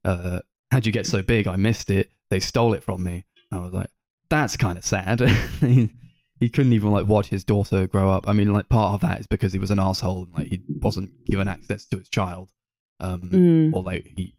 uh, 0.04 0.40
"How'd 0.70 0.86
you 0.86 0.92
get 0.92 1.06
so 1.06 1.20
big? 1.22 1.48
I 1.48 1.56
missed 1.56 1.90
it. 1.90 2.10
They 2.30 2.38
stole 2.40 2.74
it 2.74 2.84
from 2.84 3.02
me." 3.02 3.24
I 3.50 3.58
was 3.58 3.72
like, 3.72 3.90
"That's 4.30 4.56
kind 4.56 4.78
of 4.78 4.84
sad." 4.84 5.20
he, 6.40 6.48
couldn't 6.48 6.72
even 6.72 6.90
like 6.90 7.06
watch 7.06 7.28
his 7.28 7.44
daughter 7.44 7.86
grow 7.86 8.10
up. 8.10 8.28
I 8.28 8.32
mean, 8.32 8.52
like 8.52 8.68
part 8.68 8.94
of 8.94 9.00
that 9.02 9.20
is 9.20 9.26
because 9.26 9.52
he 9.52 9.58
was 9.58 9.70
an 9.70 9.78
asshole 9.78 10.24
and 10.24 10.32
like 10.34 10.48
he 10.48 10.62
wasn't 10.80 11.10
given 11.26 11.46
access 11.48 11.84
to 11.86 11.98
his 11.98 12.08
child. 12.08 12.48
Um, 12.98 13.20
Mm. 13.32 13.72
or 13.74 13.82
they 13.84 14.12
he 14.16 14.34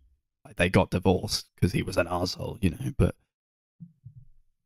like, 0.45 0.55
they 0.57 0.69
got 0.69 0.91
divorced 0.91 1.47
because 1.55 1.71
he 1.71 1.81
was 1.83 1.97
an 1.97 2.07
asshole, 2.09 2.57
you 2.61 2.71
know. 2.71 2.91
But 2.97 3.15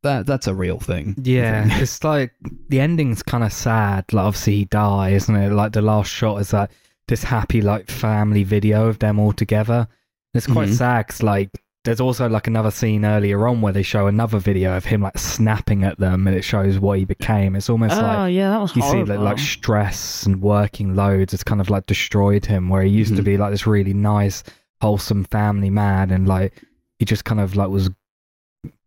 that 0.04 0.26
that's 0.26 0.48
a 0.48 0.54
real 0.54 0.80
thing. 0.80 1.16
Yeah, 1.24 1.66
it's 1.82 2.04
like 2.04 2.32
the 2.70 2.80
ending's 2.80 3.24
kind 3.24 3.44
of 3.44 3.52
sad. 3.54 4.12
Like 4.14 4.26
obviously 4.26 4.56
he 4.58 4.66
dies, 4.66 5.24
isn't 5.24 5.36
it? 5.36 5.52
Like 5.52 5.74
the 5.74 5.82
last 5.82 6.12
shot 6.12 6.38
is 6.42 6.54
like 6.54 6.70
this 7.08 7.24
happy 7.24 7.62
like 7.62 7.90
family 7.90 8.44
video 8.44 8.88
of 8.88 9.00
them 9.00 9.20
all 9.20 9.34
together. 9.34 9.88
It's 10.34 10.48
quite 10.48 10.70
Mhm. 10.70 10.74
sad 10.74 11.08
'cause, 11.08 11.24
like 11.24 11.50
there's 11.86 12.02
also 12.02 12.28
like 12.28 12.48
another 12.48 12.72
scene 12.72 13.06
earlier 13.06 13.48
on 13.48 13.62
where 13.62 13.72
they 13.72 13.84
show 13.84 14.08
another 14.08 14.38
video 14.40 14.76
of 14.76 14.84
him 14.86 15.02
like 15.02 15.18
snapping 15.18 15.84
at 15.84 15.98
them, 16.00 16.28
and 16.28 16.36
it 16.36 16.42
shows 16.44 16.78
what 16.80 17.00
he 17.00 17.06
became. 17.06 17.56
It's 17.56 17.70
almost 17.70 17.96
oh 17.96 18.02
like 18.02 18.34
yeah, 18.34 18.50
that 18.50 18.60
was 18.60 18.76
you 18.76 18.82
see 18.82 19.04
that 19.04 19.22
like 19.22 19.40
stress 19.40 20.26
and 20.26 20.42
working 20.42 20.96
loads. 20.96 21.34
It's 21.34 21.44
kind 21.44 21.62
of 21.62 21.70
like 21.70 21.86
destroyed 21.86 22.46
him. 22.46 22.68
Where 22.70 22.84
he 22.84 22.90
used 22.90 23.16
to 23.16 23.22
Mhm. 23.22 23.26
be 23.26 23.38
like 23.38 23.52
this 23.52 23.66
really 23.66 23.94
nice, 23.94 24.44
wholesome 24.82 25.24
family 25.26 25.70
man, 25.70 26.12
and 26.12 26.28
like 26.28 26.62
he 27.00 27.06
just 27.06 27.24
kind 27.24 27.40
of 27.40 27.56
like 27.56 27.70
was 27.70 27.90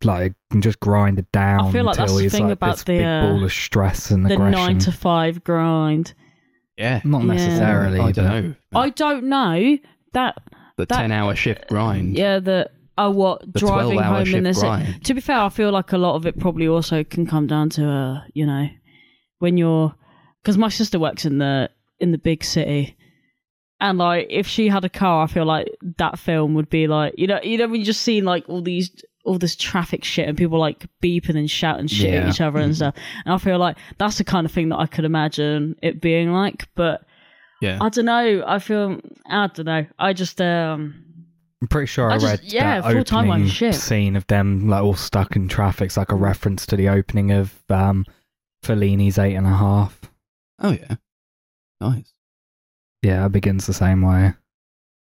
like 0.03 0.35
just 0.59 0.81
grinded 0.81 1.31
down 1.33 1.66
I 1.66 1.73
feel 1.73 1.85
like 1.85 1.99
until 1.99 2.16
that's 2.16 2.33
the 2.33 2.37
thing 2.37 2.45
like 2.49 2.53
about 2.55 2.70
this 2.77 2.83
the, 2.85 2.93
big 2.99 3.05
uh, 3.05 3.23
ball 3.23 3.45
of 3.45 3.53
stress 3.53 4.11
and 4.11 4.25
the 4.27 4.33
aggression. 4.35 4.53
nine 4.53 4.79
to 4.81 4.93
five 4.93 5.45
grind. 5.45 6.15
yeah. 6.77 7.01
Not 7.05 7.23
Yeah. 7.23 7.33
necessarily. 7.35 8.01
I 8.01 8.12
don't 8.12 8.27
know. 8.45 8.55
I 8.75 8.91
don't 8.91 9.25
know 9.25 9.79
that. 10.15 10.37
the 10.77 10.87
that- 10.87 10.97
ten 10.97 11.12
hour 11.12 11.35
shift 11.35 11.69
grind. 11.69 12.16
Yeah, 12.16 12.39
the 12.39 12.70
oh 12.99 13.11
what 13.11 13.41
The 13.53 13.59
driving 13.61 13.99
home 14.01 14.35
in 14.35 14.45
this. 14.45 14.61
grind. 14.61 15.05
To 15.05 15.15
be 15.15 15.20
fair, 15.20 15.39
I 15.41 15.49
feel 15.49 15.70
like 15.70 15.93
a 15.93 15.99
lot 15.99 16.16
of 16.16 16.27
it 16.27 16.39
probably 16.39 16.69
also 16.69 17.05
can 17.05 17.27
come 17.27 17.47
down 17.47 17.70
to 17.70 17.89
uh, 17.89 18.20
you 18.35 18.45
know, 18.47 18.69
when 19.39 19.57
you're 19.57 19.95
because 20.43 20.59
my 20.59 20.69
sister 20.69 20.99
works 20.99 21.25
in 21.25 21.39
the 21.39 21.70
in 22.01 22.12
the 22.12 22.19
big 22.19 22.45
city, 22.45 22.97
and 23.81 23.99
like 23.99 24.27
if 24.31 24.47
she 24.47 24.69
had 24.69 24.85
a 24.85 24.89
car, 24.89 25.25
I 25.25 25.27
feel 25.27 25.45
like 25.47 25.69
that 25.99 26.19
film 26.19 26.55
would 26.55 26.69
be 26.70 26.87
like 26.87 27.15
you 27.16 27.27
know 27.27 27.41
you 27.43 27.57
know 27.59 27.73
you 27.73 27.85
just 27.85 28.03
seen 28.03 28.25
like 28.25 28.45
all 28.49 28.61
these 28.62 28.91
all 29.25 29.39
this 29.39 29.57
traffic 29.57 30.05
shit 30.05 30.27
and 30.29 30.39
people 30.39 30.59
like 30.59 30.87
beeping 31.03 31.37
and 31.37 31.51
shouting 31.51 31.87
shit 31.87 32.15
at 32.15 32.29
each 32.29 32.41
other 32.41 32.59
and 32.61 32.73
Mhm. 32.73 32.77
stuff, 32.77 32.95
and 33.25 33.35
I 33.35 33.39
feel 33.39 33.59
like 33.59 33.77
that's 33.99 34.19
the 34.19 34.25
kind 34.25 34.45
of 34.47 34.53
thing 34.53 34.70
that 34.70 34.79
I 34.79 34.87
could 34.87 35.05
imagine 35.05 35.77
it 35.83 36.01
being 36.01 36.33
like, 36.33 36.69
but. 36.75 37.03
Yeah. 37.61 37.79
I 37.81 37.89
don't 37.89 38.05
know. 38.05 38.45
I 38.47 38.61
feel 38.61 39.01
I 39.29 39.49
don't 39.49 39.66
know. 39.66 39.85
I 39.99 40.12
just 40.12 40.41
um 40.41 40.95
I'm 41.60 41.68
pretty 41.68 41.86
sure 41.86 42.10
I, 42.10 42.14
I 42.14 42.18
just- 42.18 42.43
read 42.43 42.52
yeah, 42.52 42.80
that 42.80 42.93
full-time 42.93 43.26
one, 43.28 43.39
opening 43.40 43.51
shit. 43.52 43.74
scene 43.74 44.14
of 44.16 44.26
them 44.28 44.68
like 44.68 44.82
all 44.82 44.94
stuck 44.94 45.35
in 45.36 45.48
traffic's 45.48 45.97
like 45.97 46.12
a 46.12 46.16
reference 46.16 46.66
to 46.66 46.76
the 46.76 46.89
opening 46.89 47.32
of 47.32 47.52
um, 47.68 48.05
Fellini's 48.62 49.18
Eight 49.18 49.35
and 49.35 49.47
a 49.47 49.51
Half. 49.56 50.01
Oh 50.60 50.70
yeah. 50.72 50.94
Nice. 51.80 52.12
Yeah, 53.02 53.26
it 53.26 53.32
begins 53.32 53.66
the 53.66 53.74
same 53.74 54.02
way. 54.02 54.35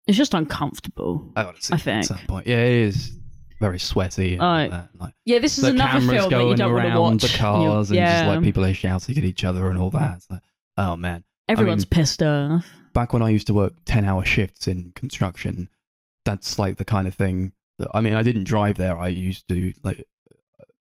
it's 0.07 0.17
just 0.17 0.33
uncomfortable. 0.33 1.31
I 1.35 1.43
gotta 1.43 1.57
I 1.73 1.75
it 1.75 1.87
at 1.87 2.05
some 2.05 2.17
point. 2.27 2.47
Yeah, 2.47 2.57
it 2.63 2.71
is 2.73 3.11
very 3.59 3.79
sweaty. 3.79 4.33
And 4.33 4.41
all 4.41 4.69
that. 4.69 4.89
Like, 4.99 5.13
Yeah, 5.25 5.39
this 5.39 5.57
is 5.57 5.63
the 5.65 5.69
another 5.71 5.99
cameras 5.99 6.09
film 6.19 6.29
that 6.31 6.37
you 6.37 6.45
going 6.45 6.57
don't 6.57 6.71
want 6.73 6.83
to 6.83 6.87
around 6.89 7.01
watch. 7.01 7.21
the 7.21 7.37
cars 7.37 7.89
and 7.91 7.97
yeah, 7.97 8.23
just 8.23 8.35
like 8.35 8.43
people 8.43 8.65
are 8.65 8.73
shouting 8.73 9.17
at 9.17 9.23
each 9.23 9.43
other 9.43 9.69
and 9.69 9.77
all 9.77 9.89
that. 9.91 10.17
It's 10.17 10.29
like, 10.29 10.41
oh 10.77 10.95
man. 10.95 11.23
everyone's 11.49 11.85
mean- 11.85 11.89
pissed 12.01 12.23
off. 12.23 12.65
back 12.93 13.13
when 13.13 13.21
I 13.21 13.29
used 13.29 13.47
to 13.47 13.53
work 13.53 13.73
10 13.85 14.03
hour 14.05 14.23
shifts 14.25 14.67
in 14.67 14.91
construction, 14.95 15.69
that's 16.25 16.59
like 16.59 16.77
the 16.77 16.85
kind 16.85 17.07
of 17.07 17.15
thing 17.15 17.53
that, 17.79 17.89
I 17.93 18.01
mean, 18.01 18.13
I 18.13 18.23
didn't 18.23 18.43
drive 18.45 18.77
there. 18.77 18.97
I 18.97 19.07
used 19.07 19.47
to, 19.49 19.73
like, 19.83 20.05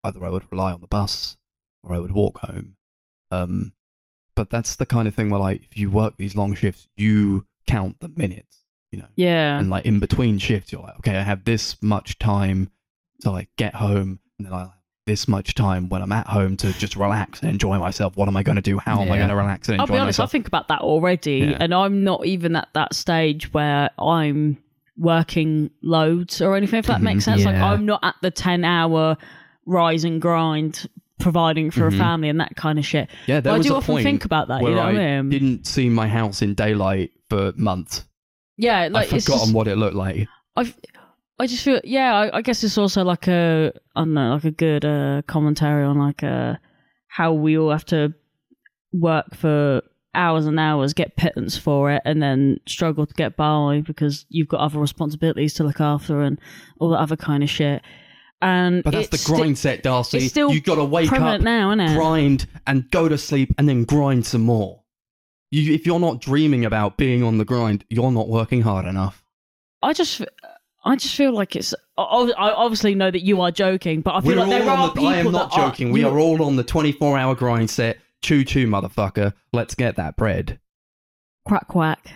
either 0.04 0.24
I 0.24 0.30
would 0.30 0.50
rely 0.50 0.72
on 0.72 0.80
the 0.80 0.86
bus 0.86 1.36
or 1.82 1.94
I 1.94 1.98
would 1.98 2.12
walk 2.12 2.38
home. 2.38 2.76
Um, 3.30 3.72
but 4.34 4.50
that's 4.50 4.76
the 4.76 4.86
kind 4.86 5.06
of 5.06 5.14
thing 5.14 5.30
where, 5.30 5.40
like, 5.40 5.62
if 5.70 5.76
you 5.76 5.90
work 5.90 6.14
these 6.16 6.34
long 6.34 6.54
shifts, 6.54 6.88
you 6.96 7.46
count 7.66 7.96
the 8.00 8.08
minutes, 8.16 8.64
you 8.90 8.98
know, 8.98 9.06
Yeah, 9.16 9.58
and 9.58 9.70
like 9.70 9.84
in 9.84 10.00
between 10.00 10.38
shifts, 10.38 10.72
you're 10.72 10.82
like, 10.82 10.96
okay, 10.98 11.16
I 11.16 11.22
have 11.22 11.44
this 11.44 11.80
much 11.82 12.18
time 12.18 12.70
to 13.20 13.30
like 13.30 13.48
get 13.56 13.74
home 13.74 14.18
and 14.38 14.46
then 14.46 14.52
I 14.54 14.60
have 14.60 14.72
this 15.06 15.28
much 15.28 15.54
time 15.54 15.88
when 15.88 16.02
I'm 16.02 16.10
at 16.12 16.26
home 16.26 16.56
to 16.58 16.72
just 16.72 16.96
relax 16.96 17.40
and 17.40 17.50
enjoy 17.50 17.78
myself. 17.78 18.16
What 18.16 18.28
am 18.28 18.36
I 18.36 18.42
going 18.42 18.56
to 18.56 18.62
do? 18.62 18.78
How 18.78 19.02
am 19.02 19.12
I 19.12 19.16
going 19.18 19.28
to 19.28 19.36
relax 19.36 19.68
and 19.68 19.78
I'll 19.80 19.84
enjoy 19.84 19.94
be 19.94 19.98
honest, 20.00 20.18
myself? 20.18 20.30
I 20.30 20.32
think 20.32 20.46
about 20.48 20.68
that 20.68 20.80
already, 20.80 21.38
Yeah. 21.38 21.58
and 21.60 21.74
I'm 21.74 22.02
not 22.02 22.24
even 22.26 22.56
at 22.56 22.68
that 22.74 22.94
stage 22.94 23.52
where 23.52 23.90
I'm 23.98 24.58
working 25.00 25.70
loads 25.82 26.40
or 26.40 26.54
anything. 26.56 26.78
If 26.78 26.86
that 26.86 27.00
Mhm. 27.00 27.04
makes 27.04 27.24
sense, 27.24 27.44
like 27.44 27.56
I'm 27.56 27.86
not 27.86 28.00
at 28.04 28.14
the 28.22 28.30
ten 28.30 28.64
hour 28.64 29.16
rise 29.66 30.04
and 30.04 30.20
grind 30.20 30.86
providing 31.18 31.70
for 31.70 31.90
Mhm. 31.90 31.94
a 31.94 31.98
family 31.98 32.28
and 32.28 32.40
that 32.40 32.54
kind 32.56 32.78
of 32.78 32.84
shit. 32.86 33.08
yeah, 33.26 33.40
there 33.40 33.50
But 33.50 33.54
I 33.54 33.58
was 33.58 33.66
do 33.66 33.74
a 33.74 33.76
often 33.76 33.94
point 33.96 34.04
think 34.04 34.24
about 34.24 34.48
that. 34.48 34.60
You 34.60 34.66
where 34.68 34.74
know 34.76 34.80
I 34.82 34.92
what 34.92 35.00
I 35.02 35.22
mean? 35.22 35.30
didn't 35.30 35.66
see 35.66 35.88
my 35.88 36.06
house 36.08 36.42
in 36.42 36.54
daylight 36.54 37.10
for 37.28 37.52
months. 37.56 38.04
yeah, 38.56 38.88
like 38.90 39.12
I've 39.12 39.22
forgotten 39.22 39.46
just, 39.46 39.54
what 39.54 39.68
it 39.68 39.76
looked 39.76 39.96
like. 39.96 40.28
I've, 40.56 40.74
I 41.38 41.46
just 41.46 41.62
feel, 41.64 41.80
yeah, 41.84 42.14
I, 42.14 42.38
I 42.38 42.42
guess 42.42 42.62
it's 42.64 42.76
also 42.78 43.02
like 43.04 43.26
a, 43.28 43.72
I 43.96 44.00
don't 44.02 44.12
know, 44.14 44.34
like 44.34 44.44
a 44.44 44.50
good 44.50 44.84
uh, 44.84 45.22
commentary 45.26 45.84
on 45.84 45.98
like 45.98 46.22
uh, 46.22 46.56
how 47.08 47.32
we 47.32 47.56
all 47.58 47.70
have 47.70 47.86
to 47.86 48.12
work 48.92 49.34
for 49.34 49.82
hours 50.14 50.46
and 50.46 50.58
hours, 50.58 50.92
get 50.92 51.16
pittance 51.16 51.56
for 51.56 51.90
it, 51.92 52.02
and 52.04 52.22
then 52.22 52.58
struggle 52.66 53.06
to 53.06 53.14
get 53.14 53.36
by 53.36 53.82
because 53.86 54.26
you've 54.28 54.48
got 54.48 54.60
other 54.60 54.78
responsibilities 54.78 55.54
to 55.54 55.64
look 55.64 55.80
after 55.80 56.22
and 56.22 56.38
all 56.78 56.90
that 56.90 56.98
other 56.98 57.16
kind 57.16 57.42
of 57.42 57.50
shit. 57.50 57.82
And 58.42 58.82
But 58.82 58.92
that's 58.92 59.08
the 59.08 59.22
grind 59.32 59.58
set, 59.58 59.82
Darcy. 59.82 60.20
still 60.28 60.50
you 60.50 60.60
got 60.60 60.76
to 60.76 60.84
wake 60.84 61.12
up, 61.12 61.40
now, 61.42 61.70
it? 61.72 61.94
grind, 61.94 62.46
and 62.66 62.90
go 62.90 63.08
to 63.08 63.18
sleep, 63.18 63.52
and 63.58 63.68
then 63.68 63.84
grind 63.84 64.24
some 64.26 64.42
more. 64.42 64.82
You, 65.50 65.74
if 65.74 65.84
you're 65.84 66.00
not 66.00 66.20
dreaming 66.20 66.64
about 66.64 66.96
being 66.96 67.22
on 67.22 67.38
the 67.38 67.44
grind, 67.44 67.84
you're 67.90 68.10
not 68.12 68.28
working 68.28 68.62
hard 68.62 68.86
enough. 68.86 69.22
I 69.82 69.92
just, 69.92 70.22
I 70.84 70.96
just 70.96 71.14
feel 71.16 71.32
like 71.32 71.54
it's. 71.54 71.74
I 71.98 72.30
obviously 72.56 72.94
know 72.94 73.10
that 73.10 73.22
you 73.22 73.42
are 73.42 73.50
joking, 73.50 74.00
but 74.00 74.14
I 74.14 74.20
feel 74.22 74.30
We're 74.30 74.36
like 74.46 74.48
there 74.50 74.70
are 74.70 74.88
the, 74.88 74.92
people. 74.94 75.08
I 75.08 75.16
am 75.18 75.32
not 75.32 75.50
that 75.50 75.58
are- 75.58 75.70
joking. 75.70 75.92
we 75.92 76.02
are 76.04 76.18
all 76.18 76.42
on 76.42 76.56
the 76.56 76.64
24 76.64 77.18
hour 77.18 77.34
grind 77.34 77.68
set. 77.68 77.98
Choo 78.22 78.44
choo, 78.44 78.66
motherfucker. 78.66 79.32
Let's 79.52 79.74
get 79.74 79.96
that 79.96 80.16
bread. 80.16 80.58
quack 81.46 81.68
quack. 81.68 82.10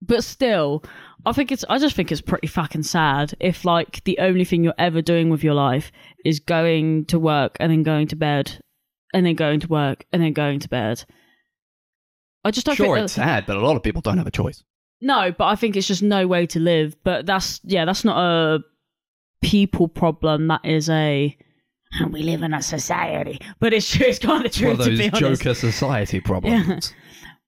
But 0.00 0.24
still, 0.24 0.82
I 1.24 1.32
think 1.32 1.52
it's 1.52 1.64
I 1.68 1.78
just 1.78 1.94
think 1.94 2.10
it's 2.10 2.20
pretty 2.20 2.46
fucking 2.48 2.82
sad 2.82 3.34
if 3.40 3.64
like 3.64 4.02
the 4.04 4.18
only 4.18 4.44
thing 4.44 4.64
you're 4.64 4.74
ever 4.78 5.00
doing 5.02 5.30
with 5.30 5.44
your 5.44 5.54
life 5.54 5.92
is 6.24 6.40
going 6.40 7.04
to 7.06 7.18
work 7.18 7.56
and 7.60 7.70
then 7.70 7.82
going 7.84 8.08
to 8.08 8.16
bed 8.16 8.58
and 9.14 9.24
then 9.26 9.34
going 9.36 9.60
to 9.60 9.68
work 9.68 10.04
and 10.12 10.22
then 10.22 10.32
going 10.32 10.58
to 10.60 10.68
bed. 10.68 11.04
I 12.44 12.50
just 12.50 12.66
don't 12.66 12.74
Sure, 12.74 12.96
think 12.96 13.04
it's 13.04 13.12
sad, 13.12 13.46
but 13.46 13.56
a 13.56 13.60
lot 13.60 13.76
of 13.76 13.82
people 13.84 14.00
don't 14.02 14.18
have 14.18 14.26
a 14.26 14.30
choice. 14.32 14.64
no, 15.00 15.30
but 15.36 15.44
I 15.46 15.54
think 15.54 15.76
it's 15.76 15.86
just 15.86 16.02
no 16.02 16.26
way 16.26 16.46
to 16.46 16.58
live. 16.58 16.96
But 17.04 17.26
that's 17.26 17.60
yeah, 17.62 17.84
that's 17.84 18.04
not 18.04 18.18
a 18.18 18.60
people 19.40 19.86
problem. 19.86 20.48
That 20.48 20.64
is 20.64 20.88
a 20.90 21.36
we 22.10 22.22
live 22.22 22.42
in 22.42 22.54
a 22.54 22.62
society. 22.62 23.40
But 23.60 23.72
it's 23.72 23.90
true. 23.90 24.06
It's 24.08 24.18
kind 24.18 24.44
of 24.46 24.52
true 24.52 24.70
one 24.72 24.80
of 24.80 24.86
to 24.86 24.96
those. 24.96 25.20
Joker 25.20 25.54
society 25.54 26.20
problems. 26.20 26.92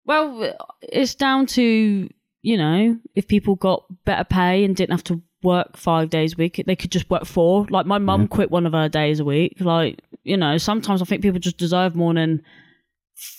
Well, 0.06 0.52
it's 0.82 1.14
down 1.14 1.46
to, 1.46 2.10
you 2.42 2.56
know, 2.58 2.98
if 3.14 3.26
people 3.26 3.54
got 3.54 3.84
better 4.04 4.24
pay 4.24 4.62
and 4.62 4.76
didn't 4.76 4.90
have 4.90 5.04
to 5.04 5.22
work 5.42 5.78
five 5.78 6.10
days 6.10 6.34
a 6.34 6.36
week, 6.36 6.62
they 6.66 6.76
could 6.76 6.92
just 6.92 7.08
work 7.08 7.24
four. 7.24 7.66
Like 7.70 7.86
my 7.86 7.96
mum 7.96 8.20
Yeah. 8.22 8.26
quit 8.26 8.50
one 8.50 8.66
of 8.66 8.74
her 8.74 8.90
days 8.90 9.18
a 9.18 9.24
week. 9.24 9.54
Like, 9.60 10.02
you 10.22 10.36
know, 10.36 10.58
sometimes 10.58 11.00
I 11.00 11.06
think 11.06 11.22
people 11.22 11.38
just 11.40 11.56
deserve 11.56 11.96
more 11.96 12.12
than 12.12 12.42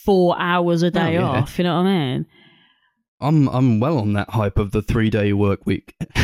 four 0.03 0.35
hours 0.39 0.81
a 0.81 0.89
day 0.89 1.17
oh, 1.17 1.21
yeah. 1.21 1.27
off. 1.41 1.59
You 1.59 1.65
know 1.65 1.75
what 1.83 1.87
I 1.87 1.99
mean? 1.99 2.25
I'm 3.21 3.47
I'm 3.49 3.79
well 3.79 3.99
on 3.99 4.13
that 4.13 4.31
hype 4.31 4.57
of 4.57 4.71
the 4.71 4.81
three 4.81 5.11
day 5.11 5.33
work 5.33 5.67
week. 5.67 5.95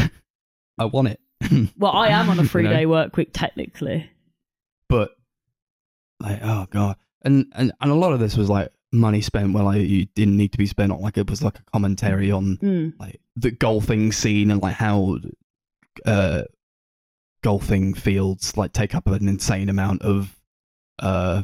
I 0.79 0.85
want 0.85 1.09
it. 1.09 1.19
Well, 1.77 1.91
I 1.91 2.07
am 2.07 2.31
on 2.31 2.39
a 2.39 2.41
You 2.41 2.47
three 2.47 2.63
know? 2.63 2.71
day 2.73 2.87
work 2.87 3.15
week 3.15 3.29
technically. 3.31 4.09
Like 6.23 6.39
oh 6.43 6.67
god 6.69 6.95
and, 7.23 7.45
and 7.53 7.71
and 7.81 7.91
a 7.91 7.95
lot 7.95 8.13
of 8.13 8.19
this 8.19 8.35
was 8.37 8.49
like 8.49 8.69
money 8.93 9.21
spent 9.21 9.53
where 9.53 9.63
like 9.63 9.81
you 9.81 10.05
didn't 10.15 10.35
need 10.37 10.51
to 10.51 10.57
be 10.57 10.65
spent 10.65 10.91
on 10.91 10.99
like 11.01 11.17
it 11.17 11.29
was 11.29 11.41
like 11.43 11.57
a 11.59 11.63
commentary 11.71 12.31
on 12.31 12.57
Mm. 12.57 12.93
like 12.99 13.21
the 13.35 13.51
golfing 13.51 14.11
scene 14.11 14.51
and 14.51 14.61
like 14.61 14.75
how 14.75 15.17
uh 16.05 16.41
golfing 17.43 17.93
fields 17.93 18.55
like 18.57 18.73
take 18.73 18.93
up 18.93 19.07
an 19.07 19.27
insane 19.27 19.69
amount 19.69 20.01
of 20.03 20.35
uh 20.99 21.43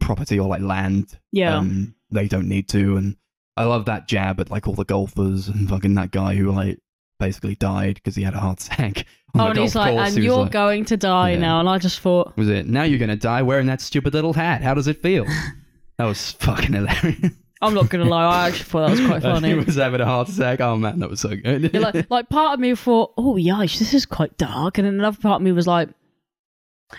property 0.00 0.38
or 0.38 0.48
like 0.48 0.60
land 0.62 1.18
Yeah. 1.30 1.56
um 1.56 1.94
they 2.10 2.28
don't 2.28 2.48
need 2.48 2.68
to 2.70 2.96
and 2.96 3.16
i 3.56 3.64
love 3.64 3.84
that 3.86 4.08
jab 4.08 4.40
at 4.40 4.50
like 4.50 4.66
all 4.68 4.74
the 4.74 4.84
golfers 4.84 5.48
and 5.48 5.68
fucking 5.68 5.94
that 5.94 6.10
guy 6.10 6.34
who 6.34 6.50
like 6.50 6.78
basically 7.18 7.54
died 7.54 7.94
because 7.94 8.16
he 8.16 8.22
had 8.24 8.34
a 8.34 8.40
heart 8.40 8.60
attack 8.64 9.06
oh, 9.34 9.46
and 9.48 9.58
he's 9.58 9.74
like, 9.74 9.94
and 9.96 10.22
you're 10.22 10.42
like- 10.42 10.52
going 10.52 10.84
to 10.86 10.96
die 10.96 11.32
Yeah. 11.32 11.38
now. 11.38 11.60
And 11.60 11.68
I 11.68 11.78
just 11.78 12.00
thought, 12.00 12.36
was 12.36 12.48
it 12.48 12.66
now 12.66 12.82
you're 12.82 12.98
gonna 12.98 13.16
die 13.16 13.42
wearing 13.42 13.66
that 13.66 13.80
stupid 13.80 14.12
little 14.14 14.32
hat 14.32 14.62
how 14.62 14.74
does 14.74 14.88
it 14.88 15.00
feel 15.02 15.24
that 15.98 16.04
was 16.04 16.32
fucking 16.32 16.72
hilarious 16.74 17.32
I'm 17.60 17.74
not 17.74 17.90
going 17.90 18.04
to 18.04 18.10
lie, 18.10 18.24
I 18.24 18.48
actually 18.48 18.64
thought 18.64 18.88
that 18.88 18.90
was 18.98 19.06
quite 19.06 19.22
funny. 19.34 19.48
he 19.50 19.54
was 19.54 19.76
having 19.76 20.00
a 20.00 20.04
heart 20.04 20.28
attack 20.28 20.60
oh 20.60 20.76
man 20.76 20.98
that 20.98 21.08
was 21.08 21.20
so 21.20 21.36
good 21.36 21.70
Yeah, 21.72 21.78
like, 21.80 22.06
like 22.10 22.28
part 22.28 22.54
of 22.54 22.60
me 22.60 22.74
thought, 22.74 23.12
oh 23.16 23.34
yikes, 23.36 23.78
this 23.78 23.94
is 23.94 24.04
quite 24.04 24.36
dark, 24.36 24.78
and 24.78 24.86
then 24.86 24.94
another 24.94 25.18
part 25.18 25.36
of 25.36 25.42
me 25.42 25.52
was 25.52 25.66
like, 25.68 25.88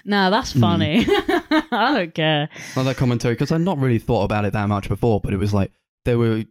nah, 0.05 0.30
that's 0.30 0.53
Hmm. 0.53 0.61
funny. 0.61 1.05
I 1.07 1.93
don't 1.95 2.14
care. 2.15 2.47
Not 2.77 2.84
that 2.84 2.95
commentary 2.97 3.34
because 3.34 3.51
I'd 3.51 3.60
not 3.61 3.77
really 3.77 3.99
thought 3.99 4.23
about 4.23 4.45
it 4.45 4.53
that 4.53 4.69
much 4.69 4.88
before, 4.88 5.19
but 5.19 5.34
it 5.34 5.38
was 5.38 5.53
like 5.53 5.72
they 6.05 6.15
were 6.15 6.45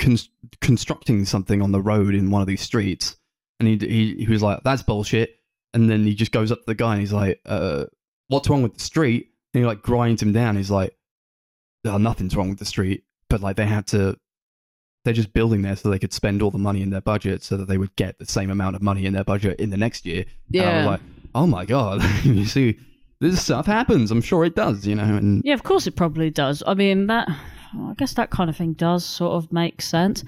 con- 0.00 0.18
constructing 0.60 1.24
something 1.24 1.62
on 1.62 1.70
the 1.72 1.80
road 1.80 2.14
in 2.14 2.30
one 2.30 2.40
of 2.42 2.48
these 2.48 2.60
streets, 2.60 3.16
and 3.62 3.80
he, 3.82 3.88
he 3.88 4.24
he 4.24 4.30
was 4.30 4.42
like, 4.42 4.62
"That's 4.64 4.82
bullshit," 4.82 5.36
and 5.74 5.88
then 5.88 6.04
he 6.04 6.14
just 6.14 6.32
goes 6.32 6.50
up 6.52 6.58
to 6.60 6.64
the 6.66 6.74
guy 6.74 6.92
and 6.92 7.00
he's 7.00 7.12
like, 7.12 7.40
uh, 7.46 7.84
"What's 8.28 8.48
wrong 8.48 8.62
with 8.62 8.74
the 8.74 8.80
street?" 8.80 9.28
And 9.54 9.62
he 9.62 9.66
like 9.66 9.82
grinds 9.82 10.20
him 10.22 10.32
down. 10.32 10.56
He's 10.56 10.70
like, 10.70 10.96
oh, 11.86 11.98
"Nothing's 11.98 12.36
wrong 12.36 12.50
with 12.50 12.58
the 12.58 12.64
street," 12.64 13.04
but 13.30 13.40
like 13.40 13.56
they 13.56 13.66
had 13.66 13.86
to. 13.88 14.16
They're 15.04 15.14
just 15.14 15.32
building 15.32 15.62
there 15.62 15.74
so 15.74 15.90
they 15.90 15.98
could 15.98 16.12
spend 16.12 16.42
all 16.42 16.52
the 16.52 16.58
money 16.58 16.80
in 16.80 16.90
their 16.90 17.00
budget, 17.00 17.42
so 17.42 17.56
that 17.56 17.66
they 17.66 17.76
would 17.78 17.94
get 17.96 18.18
the 18.18 18.26
same 18.26 18.50
amount 18.50 18.76
of 18.76 18.82
money 18.82 19.04
in 19.04 19.12
their 19.12 19.24
budget 19.24 19.58
in 19.58 19.70
the 19.70 19.76
next 19.76 20.06
year. 20.06 20.24
And 20.54 20.62
I 20.62 20.66
was 20.66 20.84
Yeah. 20.84 20.86
like, 20.90 21.00
"Oh 21.34 21.46
my 21.46 21.64
god!" 21.64 22.02
you 22.24 22.44
see, 22.44 22.78
this 23.20 23.42
stuff 23.44 23.66
happens. 23.66 24.10
I'm 24.10 24.20
sure 24.22 24.44
it 24.44 24.54
does, 24.54 24.86
you 24.86 24.94
know. 24.94 25.02
And 25.16 25.42
Yeah, 25.44 25.54
of 25.54 25.62
course 25.64 25.86
it 25.86 25.96
probably 25.96 26.30
does. 26.30 26.62
I 26.66 26.74
mean, 26.74 27.08
that, 27.08 27.28
I 27.28 27.94
guess 27.98 28.14
that 28.14 28.30
kind 28.30 28.48
of 28.50 28.56
thing 28.56 28.74
does 28.74 29.04
sort 29.04 29.32
of 29.32 29.52
make 29.52 29.82
sense. 29.82 30.22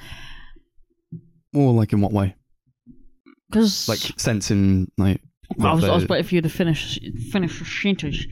Or 1.54 1.72
like 1.72 1.92
in 1.92 2.00
what 2.00 2.12
way? 2.12 2.34
Because, 3.54 3.88
Like 3.88 4.18
sense 4.18 4.50
in 4.50 4.90
like. 4.98 5.20
I 5.60 5.72
was, 5.72 5.84
I 5.84 5.94
was 5.94 6.04
the- 6.06 6.12
waiting 6.12 6.26
for 6.26 6.34
you 6.34 6.40
to 6.42 6.48
finish, 6.48 6.98
finish 7.30 7.58
the 7.58 7.64
sentence. 7.64 8.26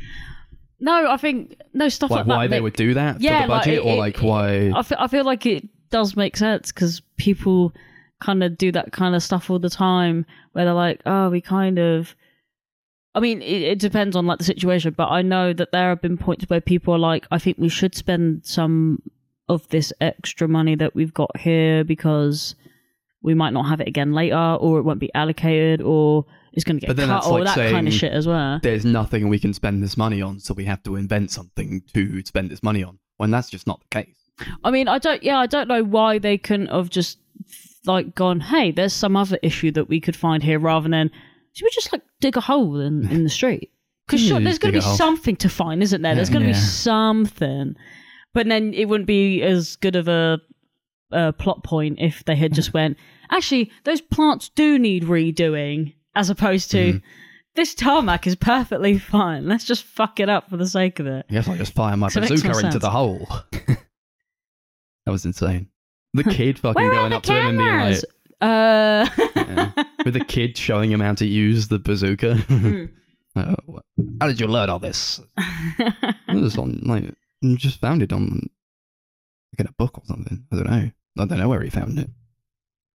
No, 0.81 1.09
I 1.11 1.17
think, 1.17 1.57
no, 1.73 1.89
stuff 1.89 2.11
like, 2.11 2.19
like 2.21 2.27
that. 2.27 2.35
why 2.37 2.47
they 2.49 2.57
make- 2.57 2.63
would 2.65 2.73
do 2.75 2.95
that 2.95 3.21
Yeah, 3.21 3.43
for 3.43 3.47
the 3.47 3.53
like, 3.53 3.61
budget, 3.61 3.75
it- 3.75 3.87
or 3.87 3.95
it- 3.95 3.99
like 3.99 4.17
why? 4.19 4.73
I 4.75 4.83
feel, 4.83 4.99
I 5.01 5.07
feel 5.07 5.25
like 5.25 5.47
it 5.47 5.69
does 5.91 6.17
make 6.17 6.37
sense 6.37 6.73
because 6.73 7.01
people 7.19 7.73
kind 8.21 8.43
of 8.43 8.59
do 8.59 8.73
that 8.73 8.91
kind 8.93 9.15
of 9.15 9.23
stuff 9.23 9.49
all 9.51 9.59
the 9.61 9.71
time 9.71 10.27
where 10.53 10.65
they're 10.65 10.75
like, 10.75 11.01
oh, 11.07 11.31
we 11.31 11.41
kind 11.41 11.79
of. 11.79 12.17
I 13.15 13.21
mean, 13.21 13.43
it, 13.43 13.63
it 13.63 13.79
depends 13.79 14.17
on 14.17 14.27
like 14.27 14.39
the 14.39 14.45
situation, 14.45 14.95
but 14.97 15.09
I 15.11 15.21
know 15.23 15.53
that 15.53 15.71
there 15.71 15.91
have 15.91 16.01
been 16.01 16.17
points 16.17 16.47
where 16.49 16.63
people 16.63 16.95
are 16.95 16.99
like, 16.99 17.27
I 17.31 17.39
think 17.39 17.59
we 17.59 17.69
should 17.69 17.95
spend 17.95 18.45
some 18.47 19.03
of 19.51 19.69
this 19.69 19.93
extra 20.01 20.49
money 20.49 20.75
that 20.77 20.95
we've 20.95 21.13
got 21.13 21.37
here 21.39 21.85
because 21.85 22.55
we 23.23 23.35
might 23.35 23.53
not 23.53 23.65
have 23.67 23.81
it 23.81 23.89
again 23.89 24.13
later, 24.13 24.37
or 24.37 24.79
it 24.79 24.83
won't 24.83 24.99
be 25.01 25.13
allocated, 25.15 25.81
or 25.81 26.25
it's 26.53 26.65
going 26.65 26.77
to 26.77 26.81
get 26.81 26.89
But 26.89 26.97
then 26.97 27.09
cut, 27.09 27.27
or 27.27 27.41
like 27.45 27.55
that 27.55 27.71
kind 27.71 27.87
of 27.89 27.95
shit 27.95 28.13
as 28.13 28.27
well. 28.27 28.61
There's 28.63 28.85
nothing 28.85 29.29
we 29.29 29.39
can 29.39 29.53
spend 29.55 29.83
this 29.83 29.97
money 29.97 30.21
on, 30.21 30.39
so 30.41 30.55
we 30.55 30.65
have 30.65 30.83
to 30.85 30.97
invent 30.97 31.31
something 31.31 31.83
to 31.95 32.23
spend 32.25 32.51
this 32.51 32.63
money 32.63 32.83
on. 32.83 32.99
When 33.19 33.31
that's 33.31 33.49
just 33.51 33.67
not 33.67 33.81
the 33.81 34.03
case. 34.03 34.17
I 34.65 34.71
mean, 34.71 34.89
I 34.89 34.99
don't. 34.99 35.23
Yeah, 35.23 35.39
I 35.39 35.47
don't 35.47 35.69
know 35.69 35.85
why 35.85 36.19
they 36.19 36.37
couldn't 36.39 36.69
have 36.69 36.91
just 36.91 37.19
like 37.87 38.15
gone. 38.15 38.41
Hey, 38.41 38.71
there's 38.73 38.93
some 38.93 39.17
other 39.17 39.39
issue 39.43 39.71
that 39.73 39.89
we 39.89 40.01
could 40.01 40.17
find 40.17 40.43
here, 40.43 40.59
rather 40.59 40.89
than 40.89 41.11
should 41.53 41.65
we 41.65 41.71
just 41.71 41.93
like 41.93 42.03
dig 42.21 42.37
a 42.37 42.41
hole 42.41 42.81
in, 42.81 43.09
in 43.11 43.25
the 43.25 43.31
street? 43.31 43.71
Because 44.09 44.21
sure, 44.27 44.41
there's 44.41 44.59
going 44.59 44.75
to 44.75 44.81
be 44.81 44.97
something 44.97 45.37
to 45.37 45.49
find, 45.49 45.81
isn't 45.83 46.03
there? 46.03 46.15
There's 46.17 46.29
going 46.29 46.43
to 46.43 46.49
Yeah. 46.49 46.55
be 46.55 46.61
something, 46.61 47.77
but 48.35 48.49
then 48.49 48.75
it 48.75 48.89
wouldn't 48.89 49.07
be 49.07 49.41
as 49.43 49.77
good 49.77 49.95
of 49.95 50.09
a, 50.09 50.41
a 51.13 51.33
plot 51.33 51.63
point 51.65 51.99
if 52.01 52.25
they 52.25 52.37
had 52.37 52.53
just 52.53 52.73
went. 52.75 52.97
Actually, 53.31 53.71
those 53.85 54.01
plants 54.01 54.49
do 54.51 54.79
need 54.79 55.05
redoing, 55.05 55.95
as 56.15 56.31
opposed 56.31 56.71
to. 56.73 56.95
Mm-hmm. 56.95 56.99
This 57.55 57.75
tarmac 57.75 58.27
is 58.27 58.35
perfectly 58.35 58.99
fine. 58.99 59.47
Let's 59.47 59.65
just 59.65 59.85
fuck 59.85 60.21
it 60.21 60.31
up 60.31 60.49
for 60.49 60.57
the 60.57 60.67
sake 60.67 60.99
of 61.01 61.07
it. 61.07 61.27
Yes, 61.29 61.47
I'll 61.49 61.57
just 61.57 61.75
fire 61.75 61.95
my 61.99 62.09
So 62.09 62.23
bazooka 62.23 62.49
into 62.49 62.61
sense. 62.61 62.75
the 62.83 62.89
hole. 62.91 63.29
that 63.53 63.79
was 65.07 65.27
insane. 65.27 65.69
The 66.15 66.25
kid 66.25 66.59
fucking 66.59 66.89
going 66.91 67.13
up 67.13 67.23
to 67.25 67.33
him 67.33 67.47
and 67.47 67.59
being 67.59 67.79
like. 67.79 68.05
Uh, 68.41 69.07
Yeah. 69.37 69.73
with 70.05 70.15
the 70.15 70.25
kid 70.27 70.57
showing 70.57 70.91
him 70.91 71.01
how 71.01 71.15
to 71.15 71.27
use 71.27 71.69
the 71.69 71.79
bazooka. 71.79 72.39
Oh, 73.37 73.55
how 74.21 74.27
did 74.27 74.41
you 74.41 74.47
learn 74.47 74.69
all 74.71 74.79
this? 74.79 75.21
It 75.79 76.35
was 76.35 76.57
on 76.59 76.81
like 76.85 77.05
you 77.41 77.57
just 77.57 77.81
found 77.81 78.03
it 78.03 78.13
on 78.13 78.49
like 79.53 79.61
in 79.61 79.67
a 79.67 79.73
book 79.73 79.99
or 79.99 80.05
something. 80.07 80.45
I 80.53 80.57
don't 80.57 80.71
know. 80.71 80.91
I 81.19 81.25
don't 81.27 81.39
know 81.39 81.49
where 81.49 81.63
he 81.63 81.71
found 81.71 81.99
it. 81.99 82.11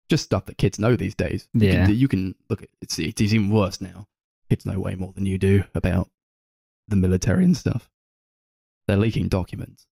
Just 0.09 0.25
stuff 0.25 0.47
that 0.47 0.59
kids 0.59 0.79
know 0.79 0.97
these 0.97 1.15
days. 1.15 1.49
You 1.53 1.69
Yeah. 1.69 1.87
can, 1.87 1.95
you 1.97 2.09
can 2.09 2.35
look 2.49 2.63
at 2.63 2.69
it's 2.81 2.99
it's 2.99 3.21
even 3.21 3.51
worse 3.51 3.81
now. 3.81 4.07
Kids 4.49 4.65
know 4.65 4.79
way 4.79 4.95
more 4.95 5.13
than 5.13 5.27
you 5.27 5.39
do 5.39 5.65
about 5.75 6.09
the 6.89 6.97
military 6.97 7.45
and 7.45 7.57
stuff. 7.57 7.91
They're 8.87 8.97
leaking 8.97 9.29
documents. 9.29 9.87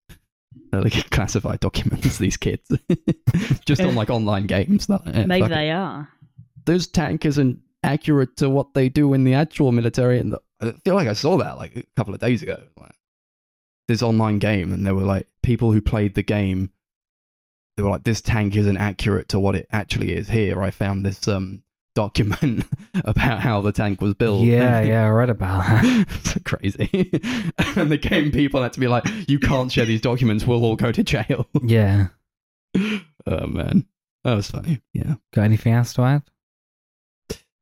They're 0.72 0.82
leaking 0.82 1.04
classified 1.12 1.60
documents. 1.60 2.20
These 2.20 2.38
kids, 2.38 2.70
just 3.66 3.82
on 3.82 3.96
like 3.96 4.12
online 4.12 4.46
games. 4.46 4.86
That, 4.88 5.02
yeah, 5.08 5.26
Maybe 5.26 5.42
fuck 5.42 5.52
it. 5.52 5.56
they 5.56 5.72
are. 5.72 6.08
This 6.66 6.86
tank 6.88 7.26
isn't 7.26 7.60
accurate 7.84 8.38
to 8.38 8.50
what 8.50 8.74
they 8.76 8.88
do 8.90 9.14
in 9.16 9.24
the 9.24 9.34
actual 9.34 9.72
military. 9.72 10.20
And 10.20 10.34
the, 10.34 10.42
I 10.62 10.72
feel 10.86 10.94
like 10.94 11.08
I 11.08 11.14
saw 11.14 11.38
that 11.38 11.58
like 11.58 11.76
a 11.76 11.84
couple 11.96 12.14
of 12.14 12.20
days 12.20 12.44
ago. 12.44 12.62
Like, 12.80 12.92
this 13.88 14.04
online 14.04 14.38
game, 14.40 14.72
and 14.72 14.86
there 14.86 14.96
were 14.96 15.02
like 15.02 15.28
people 15.42 15.72
who 15.72 15.82
played 15.82 16.14
the 16.14 16.24
game. 16.24 16.70
They 17.78 17.84
were 17.84 17.90
like, 17.90 18.04
"This 18.04 18.22
tank 18.22 18.56
isn't 18.56 18.78
accurate 18.78 19.30
to 19.30 19.40
what 19.40 19.56
it 19.56 19.68
actually 19.72 20.14
is." 20.14 20.30
Here, 20.30 20.62
I 20.62 20.72
found 20.72 21.06
this 21.06 21.28
um 21.28 21.64
document 21.96 22.66
about 23.06 23.40
how 23.40 23.62
the 23.62 23.72
tank 23.72 24.02
was 24.02 24.14
built. 24.16 24.42
Yeah, 24.46 24.82
yeah, 24.84 25.06
I 25.06 25.10
read 25.10 25.30
about 25.30 25.64
that. 25.64 26.06
it's 26.10 26.38
crazy. 26.44 26.90
and 27.76 27.92
the 27.92 27.98
game 27.98 28.32
people 28.32 28.62
had 28.64 28.74
to 28.74 28.80
be 28.80 28.88
like, 28.88 29.06
"You 29.28 29.40
can't 29.40 29.72
share 29.72 29.86
these 29.86 30.02
documents. 30.02 30.46
We'll 30.46 30.64
all 30.66 30.76
go 30.76 30.92
to 30.92 31.04
jail." 31.04 31.48
Yeah. 31.64 32.08
oh 32.76 33.48
man, 33.48 33.86
that 34.24 34.34
was 34.36 34.50
funny. 34.52 34.82
Yeah, 34.94 35.16
Got 35.34 35.44
anything 35.44 35.74
else 35.74 35.94
to 35.94 36.02
add? 36.04 36.24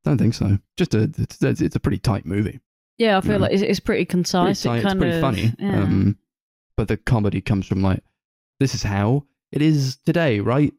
don't 0.04 0.18
think 0.18 0.34
so. 0.34 0.58
Just 0.76 0.94
a, 0.94 1.02
it's, 1.16 1.40
it's 1.42 1.60
it's 1.60 1.76
a 1.76 1.80
pretty 1.80 1.98
tight 1.98 2.26
movie. 2.26 2.58
Yeah, 2.98 3.18
I 3.18 3.20
feel 3.20 3.32
Yeah. 3.32 3.38
like 3.38 3.52
it's, 3.52 3.62
it's 3.62 3.80
pretty 3.80 4.00
Pretty 4.04 4.10
concise. 4.10 4.62
tight, 4.62 4.78
it 4.78 4.84
it's 4.84 4.94
pretty 4.94 5.14
of, 5.16 5.20
funny. 5.20 5.54
Yeah. 5.58 5.82
Um, 5.82 6.18
but 6.76 6.88
the 6.88 6.96
comedy 6.96 7.40
comes 7.40 7.66
from 7.66 7.82
like, 7.82 8.02
this 8.58 8.74
is 8.74 8.82
how 8.82 9.24
it 9.52 9.62
is 9.62 9.98
today, 10.04 10.40
right? 10.40 10.72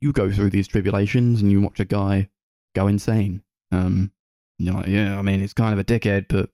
You 0.00 0.12
go 0.12 0.30
through 0.32 0.50
these 0.50 0.68
tribulations 0.68 1.42
and 1.42 1.50
you 1.50 1.60
watch 1.60 1.80
a 1.80 1.84
guy 1.84 2.28
go 2.74 2.86
insane. 2.86 3.42
Um, 3.72 4.12
you're 4.58 4.74
like, 4.74 4.86
yeah, 4.86 5.18
I 5.18 5.22
mean, 5.22 5.42
it's 5.42 5.52
kind 5.52 5.72
of 5.72 5.78
a 5.78 5.84
dickhead, 5.84 6.26
but 6.28 6.50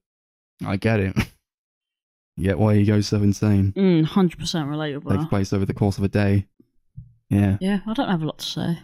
I 0.67 0.77
get 0.77 1.01
it. 1.01 1.17
Get 2.41 2.59
why 2.59 2.77
he 2.77 2.85
goes 2.85 3.07
so 3.07 3.19
insane. 3.19 3.73
Mm, 3.77 4.07
100% 4.07 4.37
relatable. 4.39 5.15
Takes 5.15 5.29
place 5.29 5.53
over 5.53 5.67
the 5.67 5.75
course 5.75 5.99
of 5.99 6.05
a 6.05 6.09
day. 6.09 6.47
Yeah, 7.29 7.59
Yeah, 7.61 7.81
I 7.87 7.93
don't 7.93 8.09
have 8.09 8.23
a 8.23 8.27
lot 8.27 8.39
to 8.39 8.45
say. 8.47 8.63
I 8.63 8.79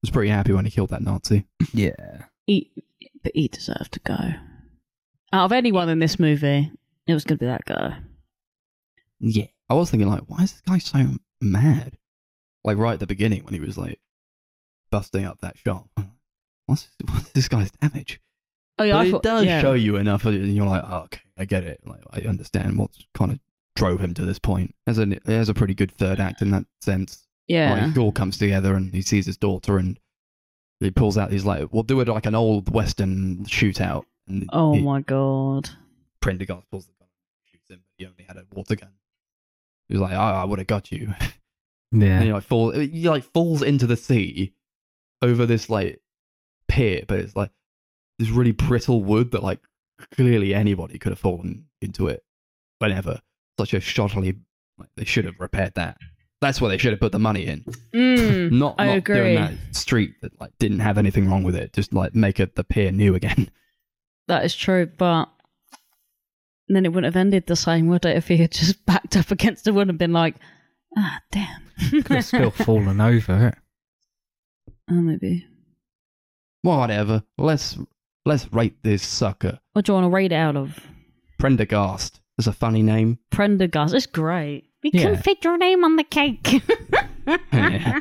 was 0.00 0.10
pretty 0.10 0.30
happy 0.30 0.52
when 0.52 0.64
he 0.64 0.70
killed 0.70 0.90
that 0.90 1.02
Nazi. 1.02 1.44
Yeah. 1.74 2.26
He, 2.46 2.70
but 3.24 3.32
he 3.34 3.48
deserved 3.48 3.92
to 3.92 4.00
go. 4.00 4.16
Out 5.32 5.44
of 5.46 5.52
anyone 5.52 5.88
in 5.88 5.98
this 5.98 6.20
movie, 6.20 6.70
it 7.08 7.14
was 7.14 7.24
going 7.24 7.38
to 7.38 7.42
be 7.44 7.46
that 7.46 7.64
guy. 7.64 7.98
Yeah. 9.18 9.46
I 9.68 9.74
was 9.74 9.90
thinking, 9.90 10.08
like, 10.08 10.22
why 10.28 10.44
is 10.44 10.52
this 10.52 10.60
guy 10.60 10.78
so 10.78 11.16
mad? 11.40 11.96
Like, 12.64 12.78
right 12.78 12.94
at 12.94 13.00
the 13.00 13.06
beginning 13.06 13.44
when 13.44 13.54
he 13.54 13.60
was, 13.60 13.78
like, 13.78 14.00
busting 14.90 15.24
up 15.24 15.40
that 15.40 15.56
shop. 15.58 15.88
What's, 16.66 16.88
what's 17.08 17.30
this 17.30 17.46
guy's 17.46 17.70
damage? 17.70 18.20
Oh 18.78 18.82
yeah, 18.82 18.94
but 18.94 18.98
I 18.98 19.04
it 19.06 19.10
thought, 19.12 19.22
does 19.22 19.44
yeah. 19.44 19.60
show 19.60 19.74
you 19.74 19.94
enough, 19.96 20.24
and 20.24 20.52
you're 20.52 20.66
like, 20.66 20.82
oh, 20.84 21.02
okay, 21.04 21.20
I 21.38 21.44
get 21.44 21.62
it. 21.62 21.80
Like, 21.86 22.00
I 22.10 22.26
understand 22.28 22.76
what's 22.76 23.06
kind 23.14 23.30
of 23.30 23.38
drove 23.76 24.00
him 24.00 24.14
to 24.14 24.24
this 24.26 24.40
point. 24.40 24.74
There's 24.84 24.98
a, 24.98 25.06
there's 25.24 25.48
a 25.48 25.54
pretty 25.54 25.74
good 25.74 25.92
third 25.92 26.18
act 26.18 26.42
in 26.42 26.50
that 26.50 26.64
sense. 26.80 27.24
Yeah, 27.46 27.72
Like, 27.72 27.96
it 27.96 27.98
all 27.98 28.10
comes 28.10 28.36
together, 28.36 28.74
and 28.74 28.92
he 28.92 29.00
sees 29.00 29.26
his 29.26 29.36
daughter, 29.36 29.78
and 29.78 29.98
he 30.80 30.90
pulls 30.90 31.16
out 31.16 31.30
these, 31.30 31.44
like, 31.44 31.72
we'll 31.72 31.84
do 31.84 32.00
it 32.00 32.08
like 32.08 32.26
an 32.26 32.34
old 32.34 32.68
Western 32.74 33.44
shootout. 33.44 34.02
And 34.28 34.48
Oh 34.52 34.72
he, 34.74 34.82
my 34.82 35.02
god. 35.02 35.70
Prendergast 36.20 36.68
pulls 36.68 36.86
the 36.86 36.92
gun 36.98 37.08
shoots 37.44 37.70
him, 37.70 37.84
but 37.84 37.94
he 37.96 38.06
only 38.06 38.24
had 38.26 38.36
a 38.38 38.44
water 38.52 38.74
gun. 38.74 38.90
He 39.88 39.94
was 39.94 40.00
like, 40.02 40.12
oh, 40.14 40.16
I 40.16 40.44
would 40.44 40.58
have 40.58 40.68
got 40.68 40.90
you. 40.92 41.14
Yeah. 41.92 42.16
and 42.16 42.24
he 42.24 42.32
like 42.32 42.42
fall 42.42 42.72
he 42.72 43.08
like 43.08 43.22
falls 43.22 43.62
into 43.62 43.86
the 43.86 43.96
sea 43.96 44.52
over 45.22 45.46
this 45.46 45.70
like 45.70 46.00
pier, 46.66 47.04
but 47.06 47.20
it's 47.20 47.36
like 47.36 47.50
this 48.18 48.28
really 48.28 48.50
brittle 48.50 49.04
wood 49.04 49.30
that 49.30 49.44
like 49.44 49.60
clearly 50.14 50.52
anybody 50.52 50.98
could 50.98 51.12
have 51.12 51.18
fallen 51.20 51.66
into 51.80 52.08
it 52.08 52.24
whenever. 52.80 53.20
Such 53.58 53.72
a 53.72 53.78
shoddily 53.78 54.36
like 54.76 54.88
they 54.96 55.04
should 55.04 55.26
have 55.26 55.38
repaired 55.38 55.74
that. 55.76 55.96
That's 56.40 56.60
where 56.60 56.70
they 56.70 56.76
should 56.76 56.90
have 56.90 57.00
put 57.00 57.12
the 57.12 57.20
money 57.20 57.46
in. 57.46 57.64
Mm, 57.94 58.50
Not, 58.50 58.74
I 58.78 58.86
not 58.86 58.96
agree. 58.98 59.16
doing 59.16 59.34
that 59.36 59.52
street 59.70 60.14
that 60.22 60.38
like 60.40 60.50
didn't 60.58 60.80
have 60.80 60.98
anything 60.98 61.30
wrong 61.30 61.44
with 61.44 61.54
it. 61.54 61.72
Just 61.72 61.94
like 61.94 62.16
make 62.16 62.40
it 62.40 62.56
the 62.56 62.64
pier 62.64 62.90
new 62.90 63.14
again. 63.14 63.48
that 64.26 64.44
is 64.44 64.56
true, 64.56 64.86
but 64.98 65.30
then 66.74 66.84
it 66.84 66.88
wouldn't 66.92 67.12
have 67.14 67.20
ended 67.20 67.46
the 67.46 67.56
same, 67.56 67.86
would 67.88 68.04
it? 68.04 68.16
If 68.16 68.28
he 68.28 68.36
had 68.38 68.52
just 68.52 68.84
backed 68.86 69.16
up 69.16 69.30
against 69.30 69.64
the 69.64 69.72
wood 69.72 69.88
and 69.88 69.98
been 69.98 70.12
like, 70.12 70.36
"Ah, 70.96 71.20
damn." 71.30 71.62
Could 71.90 72.08
have 72.08 72.24
still 72.24 72.50
fallen 72.64 73.00
over 73.00 73.48
it. 73.48 73.54
oh, 74.90 74.94
maybe. 74.94 75.46
Whatever. 76.62 77.22
Let's 77.38 77.78
let's 78.24 78.52
rate 78.52 78.82
this 78.82 79.02
sucker. 79.06 79.60
What 79.72 79.84
do 79.84 79.92
you 79.92 79.94
want 79.94 80.04
to 80.06 80.08
rate 80.14 80.32
it 80.32 80.36
out 80.36 80.56
of? 80.56 80.78
Prendergast. 81.38 82.20
That's 82.36 82.46
a 82.46 82.52
funny 82.52 82.82
name. 82.82 83.18
Prendergast. 83.30 83.94
It's 83.94 84.06
great. 84.06 84.64
We 84.82 84.90
Yeah. 84.92 85.02
can 85.02 85.16
fit 85.18 85.44
your 85.44 85.56
name 85.58 85.84
on 85.84 85.96
the 85.96 86.04
cake. 86.04 86.62
Yeah. 87.52 87.98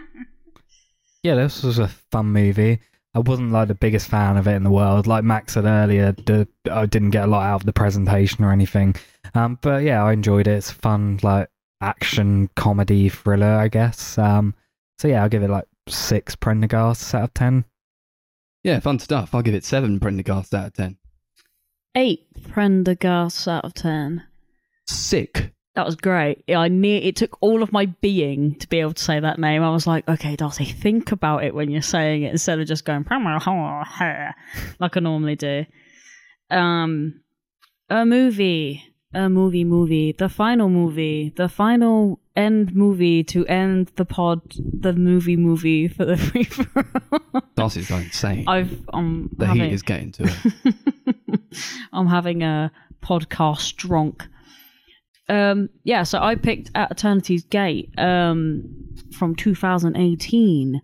Yeah, 1.23 1.33
this 1.35 1.63
was 1.63 1.79
a 1.79 1.87
fun 1.87 2.27
movie. 2.27 2.79
I 3.15 3.19
wasn't 3.19 3.53
like 3.53 3.69
the 3.69 3.75
biggest 3.75 4.09
fan 4.09 4.35
of 4.35 4.45
it 4.45 4.55
in 4.55 4.63
the 4.63 4.69
world. 4.69 5.07
Like 5.07 5.23
Max 5.23 5.53
said 5.53 5.63
earlier, 5.63 6.11
the, 6.11 6.47
I 6.69 6.85
didn't 6.85 7.11
get 7.11 7.23
a 7.23 7.27
lot 7.27 7.45
out 7.45 7.61
of 7.61 7.65
the 7.65 7.71
presentation 7.71 8.43
or 8.43 8.51
anything. 8.51 8.93
Um, 9.33 9.57
but 9.61 9.83
yeah, 9.83 10.03
I 10.03 10.11
enjoyed 10.11 10.47
it. 10.47 10.51
It's 10.51 10.69
fun, 10.69 11.19
like 11.23 11.49
action 11.79 12.49
comedy 12.57 13.07
thriller, 13.07 13.55
I 13.55 13.69
guess. 13.69 14.17
Um, 14.17 14.53
so 14.97 15.07
yeah, 15.07 15.23
I'll 15.23 15.29
give 15.29 15.43
it 15.43 15.49
like 15.49 15.63
six 15.87 16.35
Prendergasts 16.35 17.13
out 17.13 17.23
of 17.23 17.33
ten. 17.33 17.63
Yeah, 18.63 18.81
fun 18.81 18.99
stuff. 18.99 19.33
I'll 19.33 19.41
give 19.41 19.55
it 19.55 19.63
seven 19.63 19.97
Prendergasts 19.97 20.53
out 20.53 20.67
of 20.67 20.73
ten. 20.73 20.97
Eight 21.95 22.27
Prendergasts 22.49 23.47
out 23.47 23.63
of 23.63 23.73
ten. 23.73 24.23
Sick. 24.87 25.53
That 25.76 25.85
was 25.85 25.95
great. 25.95 26.43
I 26.49 26.69
near 26.69 27.02
it 27.02 27.18
took 27.18 27.38
all 27.41 27.61
of 27.61 27.73
my 27.73 27.88
being 27.88 28.56
to 28.60 28.69
be 28.69 28.80
able 28.80 28.93
to 28.93 29.03
say 29.03 29.19
that 29.19 29.39
name. 29.39 29.61
I 29.61 29.69
was 29.72 29.85
like, 29.85 30.07
okay, 30.07 30.38
Darcy, 30.38 30.64
think 30.64 31.11
about 31.11 31.43
it 31.43 31.53
when 31.53 31.69
you're 31.69 31.81
saying 31.81 32.23
it 32.23 32.31
instead 32.31 32.60
of 32.60 32.68
just 32.68 32.85
going 32.85 33.03
like 34.80 34.95
I 34.95 34.99
normally 35.02 35.35
do. 35.35 35.65
Um, 36.49 37.19
a 37.89 38.06
movie, 38.06 38.84
a 39.14 39.30
movie, 39.30 39.65
movie, 39.65 40.14
the 40.14 40.30
final 40.30 40.69
movie, 40.69 41.34
the 41.35 41.49
final 41.49 42.19
end 42.38 42.73
movie 42.73 43.23
to 43.26 43.45
end 43.47 43.91
the 43.97 44.06
pod, 44.06 44.41
the 44.57 44.93
movie, 44.93 45.35
movie 45.35 45.89
for 45.89 46.06
the 46.06 46.15
free 46.18 46.43
for 46.45 46.64
all. 46.73 47.41
Darcy's 47.56 47.89
going 47.89 48.03
insane. 48.06 48.45
I've 48.47 48.80
um 48.93 49.30
the 49.38 49.47
having, 49.47 49.64
heat 49.64 49.73
is 49.73 49.81
getting 49.84 50.11
to 50.14 50.23
it. 50.64 51.34
I'm 51.91 52.07
having 52.07 52.43
a 52.43 52.72
podcast 53.02 53.76
drunk. 53.76 54.26
Um, 55.27 55.69
yeah, 55.84 56.03
so 56.03 56.19
I 56.22 56.35
picked 56.35 56.72
At 56.76 56.91
Eternity's 56.91 57.43
Gate 57.45 57.89
um, 57.97 58.64
from 59.18 59.35
2018. 59.35 60.81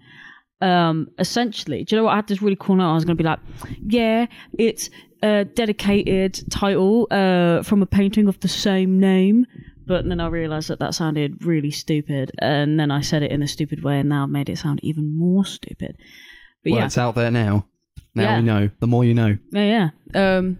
Um, 0.61 1.09
essentially, 1.17 1.83
do 1.83 1.95
you 1.95 1.99
know 2.01 2.05
what? 2.05 2.13
I 2.13 2.15
had 2.17 2.27
this 2.27 2.41
really 2.41 2.57
cool 2.59 2.75
note. 2.75 2.91
I 2.91 2.93
was 2.95 3.05
going 3.05 3.17
to 3.17 3.23
be 3.23 3.27
like, 3.27 3.39
yeah, 3.87 4.27
it's 4.57 4.89
a 5.23 5.45
dedicated 5.45 6.43
title 6.51 7.07
uh, 7.11 7.63
from 7.63 7.81
a 7.81 7.85
painting 7.85 8.27
of 8.27 8.39
the 8.41 8.47
same 8.47 8.99
name. 8.99 9.45
But 9.87 10.07
then 10.07 10.19
I 10.19 10.27
realised 10.27 10.69
that 10.69 10.79
that 10.79 10.93
sounded 10.93 11.43
really 11.45 11.71
stupid. 11.71 12.31
And 12.39 12.79
then 12.79 12.91
I 12.91 13.01
said 13.01 13.23
it 13.23 13.31
in 13.31 13.41
a 13.41 13.47
stupid 13.47 13.83
way, 13.83 13.99
and 13.99 14.09
now 14.09 14.23
I've 14.23 14.29
made 14.29 14.49
it 14.49 14.57
sound 14.59 14.79
even 14.83 15.15
more 15.17 15.43
stupid. 15.45 15.97
But 16.63 16.71
well, 16.71 16.79
yeah, 16.79 16.85
it's 16.85 16.97
out 16.97 17.15
there 17.15 17.31
now. 17.31 17.65
Now 18.13 18.23
Yeah. 18.23 18.37
we 18.39 18.43
know. 18.45 18.69
The 18.79 18.87
more 18.87 19.03
you 19.03 19.13
know. 19.15 19.37
yeah, 19.51 19.89
yeah. 20.13 20.37
Um, 20.37 20.57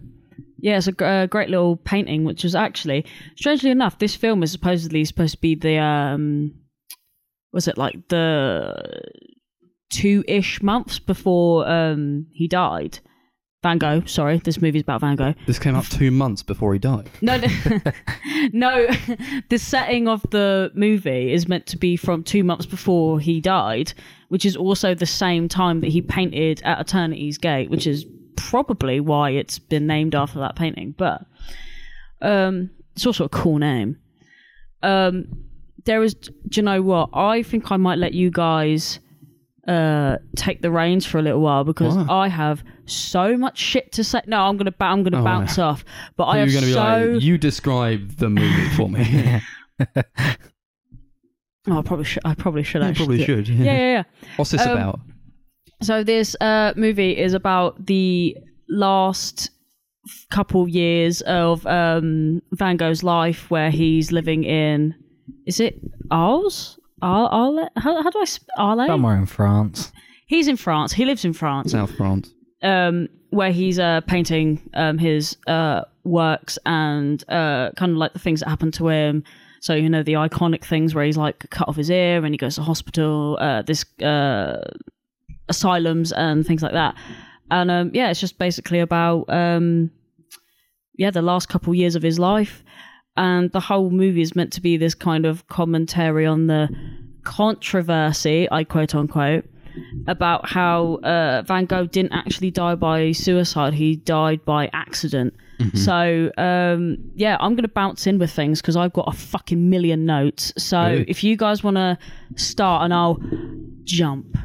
yeah, 0.61 0.77
it's 0.77 0.87
a, 0.87 1.05
a 1.05 1.27
great 1.27 1.49
little 1.49 1.75
painting, 1.77 2.23
which 2.23 2.43
was 2.43 2.55
actually, 2.55 3.05
strangely 3.35 3.71
enough, 3.71 3.99
this 3.99 4.15
film 4.15 4.43
is 4.43 4.51
supposedly 4.51 5.03
supposed 5.05 5.35
to 5.35 5.41
be 5.41 5.55
the, 5.55 5.77
um, 5.77 6.53
was 7.51 7.67
it 7.67 7.77
like 7.77 8.07
the 8.09 9.01
two 9.89 10.23
ish 10.27 10.61
months 10.61 10.99
before 10.99 11.67
um, 11.67 12.27
he 12.31 12.47
died? 12.47 12.99
Van 13.63 13.77
Gogh, 13.77 14.03
sorry, 14.05 14.39
this 14.39 14.59
movie's 14.59 14.81
about 14.81 15.01
Van 15.01 15.15
Gogh. 15.15 15.35
This 15.45 15.59
came 15.59 15.75
up 15.75 15.85
two 15.85 16.09
months 16.09 16.41
before 16.41 16.73
he 16.73 16.79
died. 16.79 17.07
No, 17.21 17.37
no, 17.37 17.47
no, 18.53 18.87
the 19.49 19.59
setting 19.59 20.07
of 20.07 20.25
the 20.31 20.71
movie 20.73 21.31
is 21.31 21.47
meant 21.47 21.67
to 21.67 21.77
be 21.77 21.95
from 21.95 22.23
two 22.23 22.43
months 22.43 22.65
before 22.65 23.19
he 23.19 23.39
died, 23.39 23.93
which 24.29 24.47
is 24.47 24.55
also 24.55 24.95
the 24.95 25.05
same 25.05 25.47
time 25.47 25.81
that 25.81 25.91
he 25.91 26.01
painted 26.01 26.61
at 26.63 26.79
Eternity's 26.79 27.37
Gate, 27.37 27.69
which 27.69 27.85
is 27.85 28.05
probably 28.35 28.99
why 28.99 29.31
it's 29.31 29.59
been 29.59 29.87
named 29.87 30.15
after 30.15 30.39
that 30.39 30.55
painting. 30.55 30.93
But 30.97 31.25
um, 32.21 32.69
it's 32.95 33.05
also 33.05 33.25
a 33.25 33.29
cool 33.29 33.57
name. 33.57 33.97
Um, 34.83 35.25
there 35.85 36.03
is, 36.03 36.13
do 36.13 36.31
you 36.53 36.61
know 36.63 36.81
what? 36.81 37.09
I 37.13 37.43
think 37.43 37.71
I 37.71 37.77
might 37.77 37.97
let 37.97 38.13
you 38.13 38.29
guys 38.31 38.99
uh 39.67 40.17
take 40.35 40.59
the 40.63 40.71
reins 40.71 41.05
for 41.05 41.19
a 41.19 41.21
little 41.21 41.39
while 41.39 41.63
because 41.63 41.95
Why? 41.95 42.23
I 42.23 42.27
have 42.29 42.63
so 42.87 43.37
much 43.37 43.59
shit 43.59 43.91
to 43.91 44.03
say. 44.03 44.21
No, 44.25 44.41
I'm 44.41 44.57
gonna 44.57 44.71
ba- 44.71 44.85
I'm 44.85 45.03
gonna 45.03 45.21
Oh, 45.21 45.23
bounce 45.23 45.59
off. 45.59 45.85
But 46.17 46.23
I 46.25 46.37
You're 46.37 46.45
have 46.45 46.51
going 46.53 46.61
to 46.63 46.67
be 46.67 46.73
so 46.73 47.13
like, 47.13 47.21
you 47.23 47.37
describe 47.37 48.17
the 48.17 48.29
movie 48.29 48.69
for 48.69 48.89
me. 48.89 49.41
Oh, 51.67 51.77
I 51.77 51.81
probably 51.83 52.05
should. 52.05 52.23
I 52.25 52.33
probably 52.33 52.63
should. 52.63 52.81
you 52.81 52.87
actually. 52.87 53.05
probably 53.05 53.23
should. 53.25 53.47
Yeah, 53.47 53.63
yeah, 53.65 53.77
yeah. 53.93 54.03
What's 54.35 54.49
this 54.49 54.61
Um, 54.65 54.71
about? 54.71 54.99
So 55.81 56.03
this 56.03 56.35
uh, 56.41 56.73
movie 56.75 57.17
is 57.17 57.33
about 57.33 57.85
the 57.87 58.37
last 58.69 59.49
couple 60.31 60.67
years 60.67 61.21
of 61.21 61.65
um, 61.67 62.41
Van 62.53 62.77
Gogh's 62.77 63.03
life 63.03 63.49
where 63.49 63.71
he's 63.71 64.11
living 64.11 64.43
in. 64.43 64.93
Is 65.47 65.59
it 65.59 65.79
Arles? 66.11 66.79
Arles? 67.01 67.29
Arles? 67.31 67.69
How, 67.77 68.01
how 68.03 68.09
do 68.09 68.19
I? 68.19 68.25
sp- 68.29 68.49
Arles? 68.59 68.87
Somewhere 68.87 69.17
in 69.17 69.25
France. 69.25 69.91
He's 70.27 70.47
in 70.47 70.55
France. 70.57 70.93
He 70.93 71.05
lives 71.05 71.25
in 71.25 71.33
France. 71.33 71.71
South 71.71 71.95
France. 71.95 72.33
um, 72.61 73.07
where 73.31 73.51
he's 73.51 73.79
uh, 73.79 74.01
painting 74.01 74.61
um, 74.73 74.97
his 74.97 75.37
uh, 75.47 75.81
works 76.03 76.59
and 76.65 77.23
uh, 77.29 77.71
kind 77.77 77.93
of 77.93 77.97
like 77.97 78.13
the 78.13 78.19
things 78.19 78.41
that 78.41 78.49
happened 78.49 78.73
to 78.75 78.87
him. 78.89 79.23
So 79.61 79.73
you 79.73 79.89
know 79.89 80.03
the 80.03 80.13
iconic 80.13 80.63
things 80.65 80.93
where 80.93 81.05
he's 81.05 81.17
like 81.17 81.49
cut 81.49 81.67
off 81.69 81.75
his 81.75 81.89
ear 81.89 82.23
and 82.25 82.33
he 82.33 82.37
goes 82.37 82.55
to 82.55 82.61
hospital, 82.61 83.37
uh, 83.39 83.61
this 83.61 83.85
uh, 84.01 84.57
asylums 85.51 86.11
and 86.13 86.45
things 86.47 86.63
like 86.63 86.73
that. 86.73 86.95
And 87.51 87.69
um, 87.69 87.91
yeah, 87.93 88.09
it's 88.09 88.19
just 88.19 88.37
basically 88.39 88.79
about 88.79 89.25
um, 89.29 89.91
yeah 90.97 91.11
the 91.11 91.21
last 91.21 91.49
couple 91.49 91.73
years 91.75 91.95
of 91.95 92.03
his 92.03 92.17
life, 92.17 92.63
and 93.17 93.51
the 93.51 93.59
whole 93.69 93.89
movie 93.89 94.21
is 94.21 94.35
meant 94.35 94.51
to 94.53 94.61
be 94.61 94.77
this 94.77 94.95
kind 94.95 95.25
of 95.25 95.45
commentary 95.47 96.25
on 96.25 96.47
the 96.47 96.69
controversy, 97.23 98.47
I 98.51 98.63
quote 98.63 98.95
unquote, 98.95 99.45
about 100.07 100.49
how 100.49 100.95
uh, 101.03 101.43
Van 101.45 101.65
Gogh 101.65 101.85
didn't 101.87 102.13
actually 102.13 102.51
die 102.51 102.75
by 102.75 103.11
suicide; 103.11 103.73
he 103.73 103.95
died 103.97 104.43
by 104.45 104.69
accident. 104.73 105.33
So 105.75 106.31
um, 106.39 106.97
yeah, 107.13 107.37
I'm 107.39 107.53
gonna 107.55 107.67
bounce 107.67 108.07
in 108.07 108.17
with 108.17 108.31
things 108.31 108.61
because 108.61 108.75
I've 108.75 108.93
got 108.93 109.07
a 109.07 109.15
fucking 109.15 109.69
million 109.69 110.07
notes. 110.07 110.51
So 110.57 110.81
Really? 110.81 111.05
if 111.07 111.23
you 111.23 111.37
guys 111.37 111.63
want 111.63 111.77
to 111.77 111.99
start, 112.35 112.83
and 112.83 112.91
I'll 112.93 113.19
jump. 113.83 114.37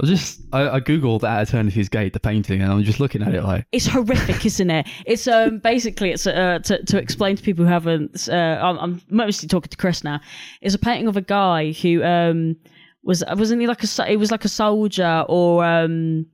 I 0.00 0.06
just 0.06 0.40
I, 0.52 0.68
I 0.76 0.80
googled 0.80 1.24
at 1.24 1.48
Eternity's 1.48 1.88
Gate 1.88 2.12
the 2.12 2.20
painting 2.20 2.62
and 2.62 2.70
I'm 2.72 2.82
just 2.84 3.00
looking 3.00 3.20
at 3.22 3.34
it 3.34 3.42
like 3.42 3.66
It's 3.72 3.86
horrific, 3.86 4.46
isn't 4.46 4.70
it? 4.70 4.86
It's 5.06 5.26
um 5.26 5.58
basically 5.58 6.10
it's 6.12 6.26
uh, 6.26 6.60
to 6.64 6.84
to 6.84 6.98
explain 6.98 7.34
to 7.36 7.42
people 7.42 7.64
who 7.64 7.70
haven't. 7.70 8.28
Uh, 8.28 8.58
I'm, 8.62 8.78
I'm 8.78 9.02
mostly 9.10 9.48
talking 9.48 9.70
to 9.70 9.76
Chris 9.76 10.04
now. 10.04 10.20
It's 10.60 10.74
a 10.74 10.78
painting 10.78 11.08
of 11.08 11.16
a 11.16 11.20
guy 11.22 11.72
who 11.72 12.02
um 12.04 12.56
was 13.02 13.24
wasn't 13.36 13.60
he 13.60 13.66
like 13.66 13.82
a 13.82 13.86
so- 13.88 14.04
he 14.04 14.16
was 14.16 14.30
like 14.30 14.44
a 14.44 14.48
soldier 14.48 15.24
or 15.28 15.64
um 15.64 16.26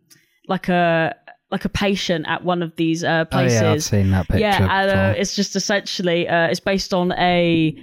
like 0.47 0.69
a 0.69 1.15
like 1.51 1.65
a 1.65 1.69
patient 1.71 2.27
at 2.29 2.45
one 2.45 2.63
of 2.63 2.75
these 2.77 3.03
uh, 3.05 3.25
Oh 3.27 3.31
places. 3.31 3.63
yeah, 3.63 3.73
I've 3.73 3.83
seen 3.85 4.11
that 4.11 4.27
picture. 4.27 4.41
Yeah, 4.41 4.69
and 4.83 4.91
uh, 4.91 5.15
it's 5.17 5.35
just 5.37 5.57
essentially 5.57 6.29
uh, 6.29 6.49
it's 6.49 6.61
based 6.61 6.93
on 6.93 7.13
a 7.13 7.75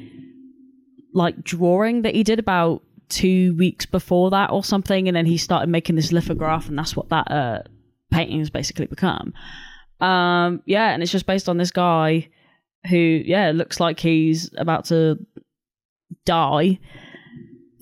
like 1.14 1.42
drawing 1.44 2.02
that 2.04 2.14
he 2.16 2.24
did 2.24 2.38
about 2.40 2.82
two 3.12 3.54
weeks 3.56 3.86
before 3.86 4.32
that 4.32 4.50
or 4.50 4.64
something, 4.64 5.08
and 5.08 5.16
then 5.16 5.26
he 5.26 5.38
started 5.38 5.70
making 5.70 5.96
this 5.96 6.12
lithograph, 6.12 6.68
and 6.68 6.80
that's 6.80 6.96
what 6.96 7.10
that 7.10 7.30
uh, 7.30 7.60
painting 8.10 8.40
has 8.40 8.50
basically 8.50 8.88
become. 8.88 9.34
Um, 10.00 10.64
yeah, 10.66 10.90
and 10.90 11.04
it's 11.04 11.12
just 11.12 11.28
based 11.28 11.48
on 11.48 11.58
this 11.58 11.72
guy 11.72 12.30
who, 12.90 12.98
yeah, 12.98 13.52
looks 13.52 13.80
like 13.80 14.00
he's 14.00 14.50
about 14.58 14.86
to 14.86 15.20
die. 16.26 16.80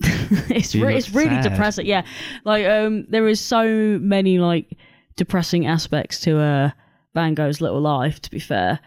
it's 0.00 0.74
re- 0.74 0.96
it's 0.96 1.10
really 1.14 1.30
sad. 1.30 1.50
depressing. 1.50 1.86
Yeah, 1.86 2.02
like 2.44 2.66
um, 2.66 3.06
there 3.08 3.28
is 3.28 3.40
so 3.40 3.98
many 4.00 4.38
like 4.38 4.76
depressing 5.16 5.66
aspects 5.66 6.20
to 6.20 6.38
uh, 6.38 6.70
Van 7.14 7.34
Gogh's 7.34 7.60
little 7.60 7.80
life. 7.80 8.20
To 8.22 8.30
be 8.30 8.40
fair, 8.40 8.80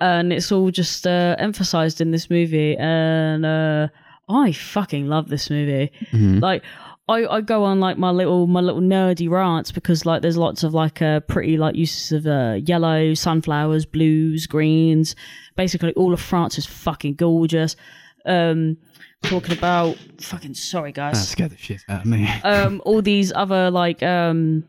and 0.00 0.32
it's 0.32 0.52
all 0.52 0.70
just 0.70 1.06
uh, 1.06 1.36
emphasized 1.38 2.00
in 2.00 2.10
this 2.10 2.30
movie, 2.30 2.76
and 2.76 3.44
uh, 3.44 3.88
I 4.28 4.52
fucking 4.52 5.06
love 5.08 5.28
this 5.28 5.50
movie. 5.50 5.90
Like. 6.12 6.62
I, 7.08 7.26
I 7.26 7.40
go 7.40 7.64
on 7.64 7.80
like 7.80 7.98
my 7.98 8.10
little 8.10 8.46
my 8.46 8.60
little 8.60 8.80
nerdy 8.80 9.28
rants 9.28 9.72
because 9.72 10.06
like 10.06 10.22
there's 10.22 10.36
lots 10.36 10.62
of 10.62 10.72
like 10.72 11.02
uh, 11.02 11.18
pretty 11.18 11.56
like 11.56 11.74
uses 11.74 12.12
of 12.12 12.26
uh, 12.28 12.60
yellow 12.64 13.12
sunflowers 13.12 13.84
blues 13.84 14.46
greens 14.46 15.16
basically 15.56 15.92
all 15.94 16.12
of 16.14 16.20
France 16.20 16.58
is 16.58 16.64
fucking 16.64 17.14
gorgeous 17.14 17.74
um 18.24 18.76
talking 19.24 19.58
about 19.58 19.96
fucking 20.20 20.54
sorry 20.54 20.92
guys, 20.92 21.14
that 21.14 21.18
guys 21.18 21.28
scared 21.28 21.50
the 21.50 21.58
shit 21.58 21.82
out 21.88 22.02
of 22.02 22.06
me. 22.06 22.28
um 22.44 22.80
all 22.84 23.02
these 23.02 23.32
other 23.32 23.68
like 23.72 24.00
um 24.04 24.62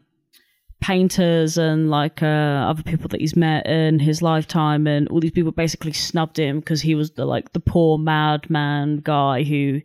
painters 0.83 1.57
and 1.57 1.89
like 1.89 2.21
uh 2.21 2.67
other 2.69 2.83
people 2.83 3.07
that 3.07 3.21
he's 3.21 3.37
met 3.37 3.65
in 3.65 3.99
his 3.99 4.21
lifetime 4.21 4.85
and 4.85 5.07
all 5.07 5.21
these 5.21 5.31
people 5.31 5.53
basically 5.53 5.93
snubbed 5.93 6.37
him 6.37 6.59
because 6.59 6.81
he 6.81 6.93
was 6.93 7.11
the 7.11 7.23
like 7.23 7.53
the 7.53 7.61
poor 7.61 7.97
madman 7.97 8.97
guy 8.97 9.43
who 9.43 9.79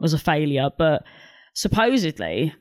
was 0.00 0.12
a 0.12 0.18
failure. 0.18 0.68
But 0.76 1.04
supposedly 1.54 2.52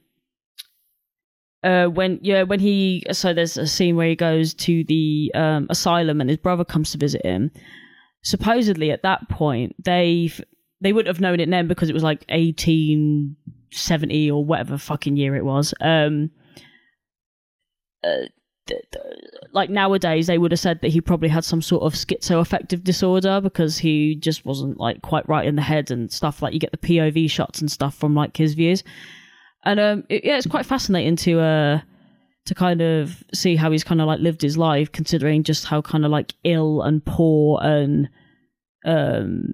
uh 1.64 1.88
when 1.88 2.20
yeah 2.22 2.44
when 2.44 2.60
he 2.60 3.04
so 3.12 3.34
there's 3.34 3.58
a 3.58 3.66
scene 3.66 3.96
where 3.96 4.10
he 4.10 4.16
goes 4.16 4.54
to 4.54 4.84
the 4.84 5.32
um 5.34 5.66
asylum 5.72 6.22
and 6.22 6.30
his 6.30 6.38
brother 6.38 6.64
comes 6.64 6.92
to 6.92 7.00
visit 7.00 7.26
him. 7.26 7.50
Supposedly 8.22 8.92
at 8.92 9.02
that 9.02 9.30
point 9.30 9.76
they've 9.84 10.40
they 10.80 10.94
wouldn't 10.94 11.16
have 11.16 11.22
known 11.22 11.40
it 11.40 11.50
then 11.50 11.68
because 11.68 11.90
it 11.90 11.94
was 11.94 12.04
like 12.04 12.24
1870 12.30 14.30
or 14.30 14.46
whatever 14.46 14.78
fucking 14.78 15.18
year 15.18 15.36
it 15.36 15.44
was. 15.44 15.74
Um 15.82 16.30
uh, 18.04 18.26
like 19.52 19.70
nowadays 19.70 20.28
they 20.28 20.38
would 20.38 20.52
have 20.52 20.60
said 20.60 20.80
that 20.82 20.92
he 20.92 21.02
probably 21.02 21.30
had 21.30 21.44
some 21.44 21.62
sort 21.62 21.82
of 21.82 21.94
schizoaffective 21.94 22.84
disorder 22.84 23.42
because 23.42 23.80
he 23.80 24.16
just 24.16 24.46
wasn't 24.46 24.78
like 24.78 25.02
quite 25.02 25.28
right 25.28 25.48
in 25.48 25.56
the 25.56 25.62
head 25.62 25.90
and 25.90 26.12
stuff. 26.12 26.42
Like 26.42 26.54
you 26.54 26.60
get 26.60 26.72
the 26.72 26.78
pov 26.78 27.30
shots 27.32 27.62
and 27.62 27.72
stuff 27.72 27.96
from 27.96 28.14
like 28.14 28.38
his 28.38 28.54
views. 28.54 28.84
And 29.66 29.80
um 29.80 30.04
it, 30.10 30.24
yeah 30.24 30.38
it's 30.38 30.48
quite 30.48 30.66
fascinating 30.66 31.16
to 31.18 31.40
uh 31.40 31.82
to 32.46 32.56
kind 32.56 32.82
of 32.82 33.24
see 33.34 33.56
how 33.56 33.72
he's 33.72 33.84
kind 33.84 34.02
of 34.02 34.08
like 34.08 34.20
lived 34.20 34.42
his 34.42 34.58
life 34.58 34.92
considering 34.92 35.44
just 35.44 35.66
how 35.66 35.82
kind 35.82 36.06
of 36.06 36.12
like 36.12 36.34
ill 36.44 36.82
and 36.82 37.04
poor 37.04 37.60
and 37.62 38.10
um 38.86 39.54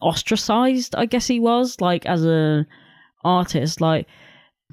ostracized 0.00 0.94
i 0.94 1.04
guess 1.04 1.26
he 1.26 1.40
was 1.40 1.80
like 1.80 2.06
as 2.06 2.24
a 2.24 2.66
artist. 3.26 3.80
Like 3.80 4.06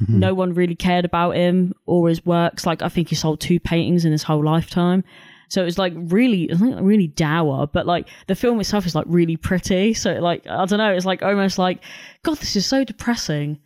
no 0.07 0.33
one 0.33 0.53
really 0.53 0.75
cared 0.75 1.05
about 1.05 1.35
him 1.35 1.71
or 1.85 2.09
his 2.09 2.25
works 2.25 2.65
like 2.65 2.81
i 2.81 2.89
think 2.89 3.09
he 3.09 3.15
sold 3.15 3.39
two 3.39 3.59
paintings 3.59 4.05
in 4.05 4.11
his 4.11 4.23
whole 4.23 4.43
lifetime 4.43 5.03
so 5.49 5.61
it 5.61 5.65
was 5.65 5.77
like 5.77 5.93
really 5.95 6.51
I 6.51 6.55
think 6.55 6.77
really 6.81 7.07
dour 7.07 7.67
but 7.67 7.85
like 7.85 8.07
the 8.27 8.33
film 8.35 8.59
itself 8.59 8.87
is 8.87 8.95
like 8.95 9.05
really 9.07 9.37
pretty 9.37 9.93
so 9.93 10.13
like 10.13 10.47
i 10.47 10.65
don't 10.65 10.79
know 10.79 10.91
it's 10.91 11.05
like 11.05 11.21
almost 11.21 11.59
like 11.59 11.83
god 12.23 12.37
this 12.39 12.55
is 12.55 12.65
so 12.65 12.83
depressing 12.83 13.59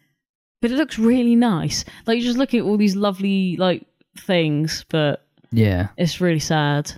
but 0.61 0.69
it 0.69 0.75
looks 0.75 0.99
really 0.99 1.35
nice 1.35 1.85
like 2.05 2.17
you're 2.17 2.25
just 2.25 2.37
looking 2.37 2.59
at 2.59 2.65
all 2.65 2.75
these 2.77 2.95
lovely 2.97 3.55
like 3.55 3.85
things 4.19 4.83
but 4.89 5.25
yeah. 5.51 5.87
it's 5.97 6.19
really 6.19 6.39
sad 6.39 6.91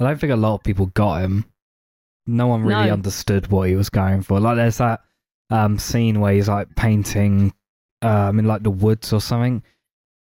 I 0.00 0.04
don't 0.04 0.18
think 0.18 0.32
a 0.32 0.36
lot 0.36 0.54
of 0.56 0.64
people 0.64 0.86
got 0.86 1.22
him. 1.22 1.44
No 2.26 2.48
one 2.48 2.62
really 2.64 2.86
No. 2.86 2.94
understood 2.94 3.46
what 3.46 3.68
he 3.68 3.76
was 3.76 3.88
going 3.90 4.22
for. 4.22 4.40
Like 4.40 4.56
there's 4.56 4.78
that 4.78 5.02
um 5.50 5.78
scene 5.78 6.20
where 6.20 6.32
he's 6.34 6.48
like 6.48 6.74
painting 6.74 7.52
um 8.04 8.38
in 8.38 8.46
like 8.46 8.62
the 8.62 8.70
woods 8.70 9.12
or 9.12 9.20
something. 9.20 9.62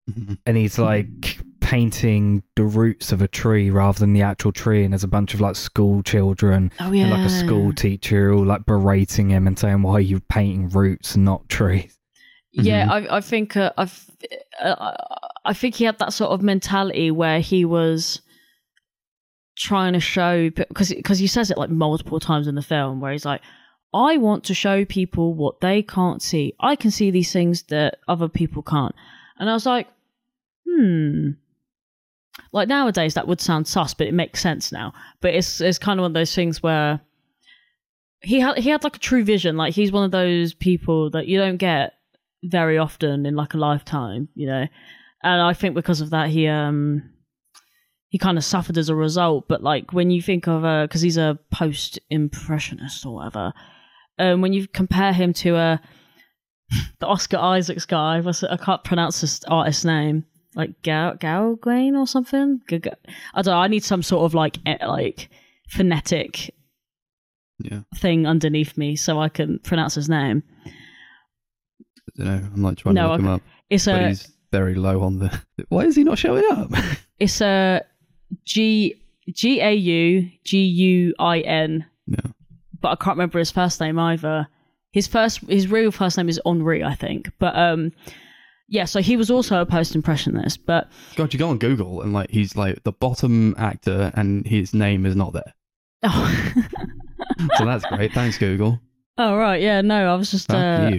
And 0.46 0.56
he's 0.56 0.78
like 0.78 1.40
painting 1.62 2.44
the 2.56 2.64
roots 2.64 3.12
of 3.12 3.24
a 3.24 3.28
tree 3.28 3.72
rather 3.72 3.98
than 3.98 4.14
the 4.14 4.22
actual 4.22 4.52
tree. 4.52 4.84
And 4.84 4.94
there's 4.94 5.04
a 5.04 5.08
bunch 5.08 5.34
of 5.34 5.42
like 5.42 5.56
school 5.56 6.04
children 6.04 6.72
oh 6.80 6.92
yeah 6.92 7.06
and 7.06 7.12
like 7.12 7.26
a 7.26 7.30
school 7.30 7.74
teacher 7.74 8.32
all 8.32 8.46
like 8.46 8.68
berating 8.68 9.32
him 9.32 9.48
and 9.48 9.58
saying 9.58 9.82
why 9.82 9.94
are 9.94 10.00
you 10.00 10.20
painting 10.20 10.70
roots 10.70 11.16
and 11.16 11.26
not 11.26 11.50
trees. 11.50 11.98
Yeah, 12.52 12.88
I, 12.90 13.18
I 13.18 13.22
think 13.22 13.58
uh, 13.58 13.74
I've, 13.78 14.10
uh, 14.62 14.96
I 15.44 15.54
think 15.54 15.76
he 15.76 15.84
had 15.84 16.00
that 16.00 16.14
sort 16.14 16.32
of 16.32 16.42
mentality 16.42 17.12
where 17.12 17.40
he 17.40 17.66
was 17.66 18.22
trying 19.58 19.94
to 19.94 20.00
show 20.00 20.50
because 20.50 20.94
because 20.94 21.20
he 21.20 21.28
says 21.28 21.52
it 21.52 21.58
like 21.58 21.70
multiple 21.70 22.20
times 22.20 22.48
in 22.48 22.56
the 22.56 22.62
film 22.62 23.02
where 23.02 23.12
he's 23.12 23.26
like, 23.26 23.42
I 23.96 24.18
want 24.18 24.44
to 24.46 24.54
show 24.54 24.84
people 24.84 25.34
what 25.34 25.62
they 25.62 25.82
can't 25.82 26.22
see. 26.22 26.54
I 26.60 26.76
can 26.76 26.92
see 26.92 27.12
these 27.12 27.32
things 27.32 27.64
that 27.64 28.00
other 28.08 28.28
people 28.28 28.62
can't, 28.62 28.94
and 29.40 29.50
I 29.50 29.54
was 29.54 29.66
like, 29.66 29.88
hmm. 30.68 31.32
Like 32.52 32.68
nowadays, 32.68 33.14
that 33.14 33.28
would 33.28 33.40
sound 33.40 33.68
sus, 33.68 33.94
but 33.94 34.08
it 34.08 34.14
makes 34.14 34.42
sense 34.42 34.72
now. 34.72 34.94
But 35.22 35.34
it's 35.34 35.62
it's 35.62 35.80
kind 35.80 36.00
of 36.00 36.04
one 36.04 36.12
of 36.12 36.16
those 36.16 36.36
things 36.36 36.62
where 36.62 37.00
he 38.22 38.40
had 38.40 38.58
he 38.58 38.70
had 38.70 38.84
like 38.84 38.98
a 38.98 39.00
true 39.00 39.24
vision. 39.24 39.56
Like 39.56 39.74
he's 39.74 39.92
one 39.92 40.04
of 40.04 40.12
those 40.12 40.54
people 40.54 41.10
that 41.12 41.28
you 41.28 41.38
don't 41.38 41.58
get 41.58 41.94
very 42.44 42.78
often 42.78 43.26
in 43.26 43.36
like 43.36 43.54
a 43.54 43.58
lifetime, 43.58 44.28
you 44.36 44.48
know. 44.48 44.68
And 45.24 45.42
I 45.42 45.54
think 45.54 45.76
because 45.76 46.02
of 46.02 46.10
that, 46.10 46.30
he 46.30 46.48
um 46.48 47.10
he 48.10 48.18
kind 48.18 48.38
of 48.38 48.44
suffered 48.44 48.78
as 48.78 48.90
a 48.90 48.96
result. 48.96 49.48
But 49.48 49.64
like 49.64 49.94
when 49.94 50.12
you 50.12 50.22
think 50.22 50.48
of 50.48 50.66
uh 50.66 50.84
because 50.84 51.02
he's 51.02 51.18
a 51.18 51.40
post 51.52 52.00
impressionist 52.10 53.06
or 53.06 53.16
whatever, 53.16 53.54
um, 54.20 54.42
when 54.42 54.54
you 54.54 54.68
compare 54.68 55.14
him 55.14 55.34
to 55.34 55.56
uh 55.56 55.78
the 57.00 57.08
Oscar 57.08 57.38
Isaacs 57.38 57.86
guy, 57.86 58.22
I 58.50 58.58
can't 58.58 58.84
pronounce 58.84 59.22
this 59.22 59.44
artist's 59.46 59.86
name, 59.86 60.26
like 60.56 60.82
Gal 60.82 61.16
Galgrain 61.16 61.96
or 61.98 62.08
something. 62.08 62.60
I 62.72 62.78
don't 63.42 63.46
know. 63.46 63.54
I 63.54 63.68
need 63.68 63.84
some 63.84 64.02
sort 64.04 64.26
of 64.26 64.34
like 64.34 64.58
like 64.82 65.30
phonetic 65.70 66.54
Yeah. 67.60 67.82
thing 67.98 68.26
underneath 68.26 68.78
me 68.78 68.96
so 68.96 69.20
I 69.20 69.30
can 69.30 69.60
pronounce 69.60 69.96
his 69.96 70.10
name. 70.10 70.44
I 70.66 70.72
don't 72.18 72.26
know. 72.28 72.50
I'm 72.54 72.62
like 72.64 72.78
trying 72.78 72.96
No, 72.96 73.04
to 73.04 73.12
look 73.12 73.20
him 73.20 73.28
up. 73.28 73.42
It's 73.70 73.86
But 73.86 74.02
a 74.02 74.08
he's 74.08 74.32
very 74.52 74.76
low 74.76 75.02
on 75.04 75.20
the. 75.20 75.42
Why 75.70 75.82
is 75.86 75.96
he 75.96 76.04
not 76.04 76.18
showing 76.18 76.44
up? 76.52 76.72
it's 77.20 77.42
a 77.42 77.82
G 78.46 78.96
G 79.32 79.60
A 79.62 79.74
U 79.74 80.30
G 80.44 80.64
U 80.64 81.14
I 81.20 81.40
N. 81.42 81.86
Yeah. 82.08 82.18
But 82.82 82.90
I 82.90 82.96
can't 82.96 83.16
remember 83.18 83.40
his 83.40 83.52
first 83.52 83.80
name 83.80 84.00
either. 84.00 84.48
His 84.92 85.08
first, 85.08 85.42
his 85.42 85.70
real 85.70 85.92
first 85.92 86.18
name 86.18 86.30
is 86.30 86.40
Henri, 86.46 86.84
I 86.84 86.96
think. 86.96 87.32
But 87.40 87.56
um, 87.58 87.92
yeah. 88.68 88.86
So 88.86 89.02
he 89.02 89.18
was 89.18 89.30
also 89.30 89.62
a 89.62 89.66
post 89.66 89.96
impressionist. 89.96 90.66
But 90.66 90.90
God, 91.16 91.34
you 91.34 91.40
go 91.40 91.50
on 91.50 91.58
Google 91.58 92.02
and 92.02 92.14
like 92.14 92.30
he's 92.32 92.56
like 92.56 92.84
the 92.84 92.92
bottom 92.92 93.56
actor, 93.58 94.12
and 94.16 94.46
his 94.46 94.74
name 94.74 95.06
is 95.06 95.16
not 95.16 95.34
there. 95.34 95.54
oh, 96.04 96.54
So 97.58 97.66
that's 97.66 97.86
great. 97.86 98.14
Thanks, 98.14 98.38
Google. 98.38 98.80
oh 99.18 99.36
right, 99.36 99.62
yeah. 99.62 99.82
No, 99.82 100.14
I 100.14 100.16
was 100.16 100.32
just 100.32 100.48
Fuck 100.48 100.56
uh, 100.58 100.92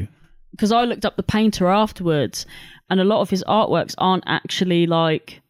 because 0.50 0.72
I 0.72 0.84
looked 0.84 1.04
up 1.04 1.16
the 1.16 1.22
painter 1.22 1.68
afterwards, 1.68 2.46
and 2.90 3.00
a 3.00 3.04
lot 3.04 3.20
of 3.20 3.30
his 3.30 3.44
artworks 3.44 3.94
aren't 3.98 4.24
actually 4.26 4.86
like. 4.86 5.42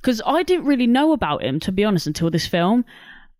Because 0.00 0.20
I 0.26 0.42
didn't 0.42 0.66
really 0.66 0.86
know 0.86 1.12
about 1.12 1.42
him, 1.42 1.58
to 1.60 1.72
be 1.72 1.82
honest, 1.84 2.06
until 2.06 2.30
this 2.30 2.46
film. 2.46 2.84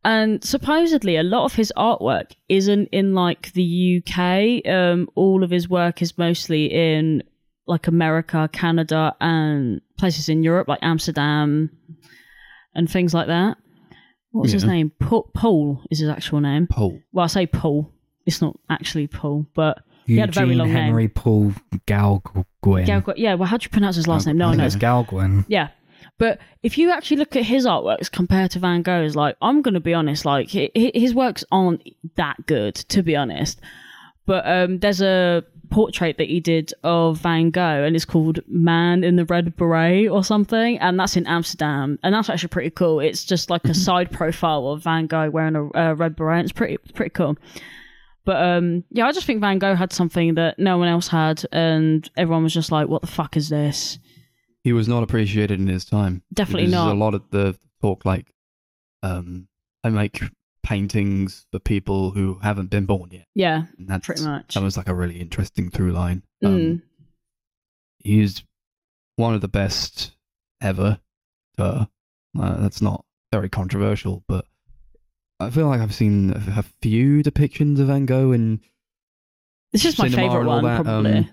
And 0.04 0.44
supposedly, 0.44 1.16
a 1.16 1.22
lot 1.22 1.44
of 1.46 1.54
his 1.54 1.72
artwork 1.76 2.32
isn't 2.48 2.88
in 2.92 3.14
like 3.14 3.52
the 3.52 4.02
UK. 4.06 4.66
Um, 4.70 5.08
all 5.14 5.42
of 5.42 5.50
his 5.50 5.68
work 5.68 6.02
is 6.02 6.18
mostly 6.18 6.66
in 6.66 7.22
like 7.66 7.86
America, 7.86 8.48
Canada, 8.52 9.16
and 9.20 9.80
places 9.98 10.28
in 10.28 10.42
Europe, 10.42 10.68
like 10.68 10.80
Amsterdam 10.82 11.70
and 12.74 12.90
things 12.90 13.14
like 13.14 13.28
that. 13.28 13.56
What's 14.32 14.52
his 14.52 14.64
name? 14.64 14.90
Pa- 15.00 15.22
Paul 15.32 15.80
is 15.90 16.00
his 16.00 16.08
actual 16.08 16.40
name. 16.40 16.66
Paul. 16.66 16.98
Well, 17.12 17.24
I 17.24 17.28
say 17.28 17.46
Paul. 17.46 17.90
It's 18.26 18.42
not 18.42 18.58
actually 18.68 19.06
Paul, 19.06 19.46
but 19.54 19.78
He 20.06 20.16
had 20.18 20.30
a 20.30 20.32
very 20.32 20.48
Eugene 20.48 20.58
long 20.58 20.68
name. 20.68 20.76
Henry 20.84 21.08
Paul 21.08 21.52
Galguin. 21.86 22.86
yeah, 22.86 23.00
yeah. 23.16 23.34
Well, 23.34 23.48
how 23.48 23.56
do 23.56 23.64
you 23.64 23.70
pronounce 23.70 23.96
his 23.96 24.08
last 24.08 24.26
name? 24.26 24.36
No, 24.38 24.48
I 24.48 24.56
know. 24.56 24.64
it's 24.64 24.76
Galguin. 24.76 25.44
Yeah. 25.48 25.68
But 26.18 26.38
if 26.62 26.78
you 26.78 26.90
actually 26.92 27.16
look 27.16 27.34
at 27.34 27.44
his 27.44 27.66
artworks 27.66 28.10
compared 28.10 28.52
to 28.52 28.60
Van 28.60 28.82
Gogh's, 28.82 29.16
like, 29.16 29.36
I'm 29.42 29.62
going 29.62 29.74
to 29.74 29.80
be 29.80 29.94
honest, 29.94 30.24
like, 30.24 30.50
hi- 30.50 30.70
hi- 30.76 30.92
his 30.94 31.14
works 31.14 31.44
aren't 31.50 31.82
that 32.16 32.46
good, 32.46 32.74
to 32.76 33.02
be 33.02 33.16
honest. 33.16 33.60
But 34.26 34.46
um, 34.46 34.78
there's 34.78 35.02
a 35.02 35.44
portrait 35.70 36.18
that 36.18 36.28
he 36.28 36.38
did 36.38 36.72
of 36.84 37.18
Van 37.18 37.50
Gogh, 37.50 37.82
and 37.84 37.96
it's 37.96 38.04
called 38.04 38.38
Man 38.46 39.02
in 39.02 39.16
the 39.16 39.24
Red 39.24 39.56
Beret 39.56 40.08
or 40.08 40.22
something, 40.22 40.78
and 40.78 40.98
that's 41.00 41.16
in 41.16 41.26
Amsterdam. 41.26 41.98
And 42.04 42.14
that's 42.14 42.30
actually 42.30 42.48
pretty 42.50 42.70
cool. 42.70 43.00
It's 43.00 43.24
just 43.24 43.50
like 43.50 43.64
a 43.64 43.74
side 43.74 44.12
profile 44.12 44.68
of 44.68 44.82
Van 44.84 45.06
Gogh 45.08 45.30
wearing 45.30 45.56
a, 45.56 45.68
a 45.74 45.94
red 45.96 46.14
beret. 46.14 46.44
It's 46.44 46.52
pretty, 46.52 46.76
pretty 46.94 47.10
cool. 47.10 47.36
But 48.24 48.36
um, 48.36 48.84
yeah, 48.90 49.06
I 49.06 49.12
just 49.12 49.26
think 49.26 49.40
Van 49.40 49.58
Gogh 49.58 49.74
had 49.74 49.92
something 49.92 50.34
that 50.36 50.58
no 50.58 50.78
one 50.78 50.88
else 50.88 51.08
had, 51.08 51.44
and 51.52 52.08
everyone 52.16 52.44
was 52.44 52.54
just 52.54 52.72
like, 52.72 52.88
"What 52.88 53.02
the 53.02 53.08
fuck 53.08 53.36
is 53.36 53.50
this?" 53.50 53.98
He 54.64 54.72
was 54.72 54.88
not 54.88 55.02
appreciated 55.02 55.60
in 55.60 55.66
his 55.66 55.84
time. 55.84 56.22
Definitely 56.32 56.68
not. 56.68 56.90
A 56.90 56.98
lot 56.98 57.14
of 57.14 57.22
the 57.30 57.56
talk, 57.82 58.04
like, 58.04 58.32
um, 59.02 59.46
I 59.84 59.90
make 59.90 60.22
paintings 60.62 61.46
for 61.52 61.58
people 61.58 62.10
who 62.10 62.38
haven't 62.42 62.70
been 62.70 62.86
born 62.86 63.10
yet. 63.12 63.26
Yeah, 63.34 63.64
And 63.78 63.86
that's, 63.86 64.06
pretty 64.06 64.24
much. 64.24 64.54
That 64.54 64.62
was 64.62 64.78
like 64.78 64.88
a 64.88 64.94
really 64.94 65.20
interesting 65.20 65.70
through 65.70 65.92
line. 65.92 66.22
Mm. 66.42 66.48
Um, 66.48 66.82
He's 68.02 68.42
one 69.16 69.34
of 69.34 69.40
the 69.42 69.48
best 69.48 70.12
ever. 70.62 70.98
Uh, 71.58 71.84
uh, 72.38 72.56
that's 72.60 72.80
not 72.82 73.04
very 73.32 73.48
controversial, 73.50 74.24
but 74.28 74.46
I 75.40 75.50
feel 75.50 75.66
like 75.68 75.80
I've 75.80 75.94
seen 75.94 76.30
a, 76.32 76.60
a 76.60 76.64
few 76.82 77.22
depictions 77.22 77.78
of 77.80 77.88
Van 77.88 78.06
Gogh, 78.06 78.32
and 78.32 78.60
It's 79.72 79.82
just 79.82 79.98
my 79.98 80.08
favorite 80.08 80.46
one, 80.46 80.64
that, 80.64 80.82
probably. 80.84 81.12
um, 81.18 81.30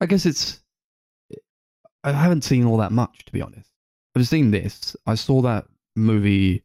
I 0.00 0.06
guess 0.06 0.26
it's. 0.26 0.60
I 2.04 2.12
haven't 2.12 2.44
seen 2.44 2.64
all 2.64 2.76
that 2.78 2.92
much, 2.92 3.24
to 3.26 3.32
be 3.32 3.42
honest. 3.42 3.70
I've 4.16 4.26
seen 4.28 4.50
this. 4.50 4.96
I 5.06 5.14
saw 5.14 5.42
that 5.42 5.66
movie, 5.96 6.62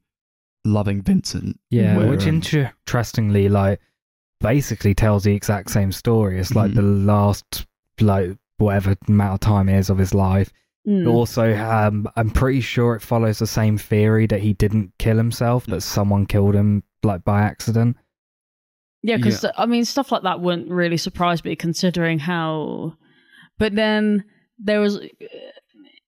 Loving 0.65 1.01
Vincent. 1.01 1.59
Yeah, 1.69 1.97
where, 1.97 2.07
which 2.09 2.23
um, 2.27 2.41
interestingly, 2.41 3.49
like, 3.49 3.79
basically 4.39 4.93
tells 4.93 5.23
the 5.23 5.33
exact 5.35 5.69
same 5.71 5.91
story. 5.91 6.39
It's 6.39 6.55
like 6.55 6.71
Mhm. 6.71 6.75
the 6.75 6.81
last, 6.81 7.65
like, 7.99 8.37
whatever 8.57 8.95
amount 9.07 9.33
of 9.35 9.39
time 9.41 9.69
it 9.69 9.77
is 9.77 9.89
of 9.89 9.97
his 9.97 10.13
life. 10.13 10.51
Mm. 10.87 11.07
Also, 11.07 11.55
um, 11.57 12.07
I'm 12.15 12.29
pretty 12.29 12.61
sure 12.61 12.95
it 12.95 13.01
follows 13.01 13.39
the 13.39 13.47
same 13.47 13.77
theory 13.77 14.27
that 14.27 14.41
he 14.41 14.53
didn't 14.53 14.91
kill 14.99 15.17
himself, 15.17 15.65
that 15.67 15.81
someone 15.81 16.25
killed 16.25 16.55
him, 16.55 16.83
like, 17.03 17.23
by 17.23 17.41
accident. 17.41 17.97
Yeah, 19.01 19.17
because 19.17 19.45
I 19.57 19.65
mean, 19.65 19.83
stuff 19.85 20.11
like 20.11 20.23
that 20.23 20.39
wouldn't 20.39 20.69
really 20.69 20.97
surprise 20.97 21.43
me, 21.43 21.55
considering 21.57 22.19
how. 22.19 22.95
But 23.57 23.75
then 23.75 24.23
there 24.63 24.79
was, 24.79 24.99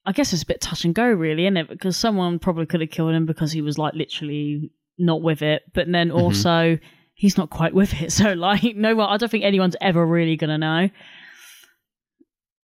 I 0.05 0.11
guess 0.11 0.33
it's 0.33 0.43
a 0.43 0.45
bit 0.47 0.61
touch 0.61 0.85
and 0.85 0.95
go, 0.95 1.07
really, 1.07 1.43
isn't 1.45 1.57
it? 1.57 1.69
Because 1.69 1.97
someone 1.97 2.39
probably 2.39 2.65
could 2.65 2.81
have 2.81 2.89
killed 2.89 3.13
him 3.13 3.25
because 3.25 3.51
he 3.51 3.61
was 3.61 3.77
like 3.77 3.93
literally 3.93 4.71
not 4.97 5.21
with 5.21 5.41
it, 5.41 5.63
but 5.73 5.91
then 5.91 6.09
Mhm. 6.09 6.15
also 6.19 6.77
he's 7.13 7.37
not 7.37 7.49
quite 7.49 7.73
with 7.73 7.93
it. 8.01 8.11
So 8.11 8.33
like, 8.33 8.63
no 8.75 8.95
one, 8.95 9.09
I 9.09 9.17
don't 9.17 9.29
think 9.29 9.43
anyone's 9.43 9.75
ever 9.81 10.05
really 10.05 10.35
gonna 10.37 10.57
know. 10.57 10.89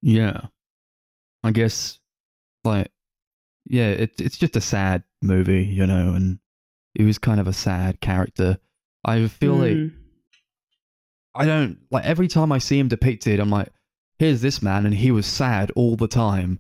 Yeah. 0.02 0.42
I 1.44 1.52
guess, 1.52 2.00
like, 2.64 2.92
yeah, 3.66 3.90
it, 3.90 4.20
it's 4.20 4.38
just 4.38 4.56
a 4.56 4.62
sad 4.62 5.04
movie, 5.22 5.66
you 5.66 5.86
know, 5.86 6.14
and 6.14 6.40
he 6.94 7.04
was 7.04 7.18
kind 7.18 7.40
of 7.40 7.48
a 7.48 7.54
sad 7.54 8.00
character. 8.02 8.58
I 9.06 9.28
feel 9.28 9.56
like 9.56 9.78
Mm. 9.78 9.94
I 11.36 11.46
don't 11.46 11.78
like 11.92 12.04
every 12.06 12.28
time 12.28 12.52
I 12.52 12.58
see 12.58 12.80
him 12.80 12.88
depicted, 12.88 13.40
I'm 13.40 13.52
like, 13.52 13.70
here's 14.20 14.42
this 14.42 14.62
man, 14.62 14.86
and 14.86 14.96
he 14.96 15.12
was 15.12 15.26
sad 15.26 15.72
all 15.76 15.96
the 15.96 16.08
time. 16.08 16.60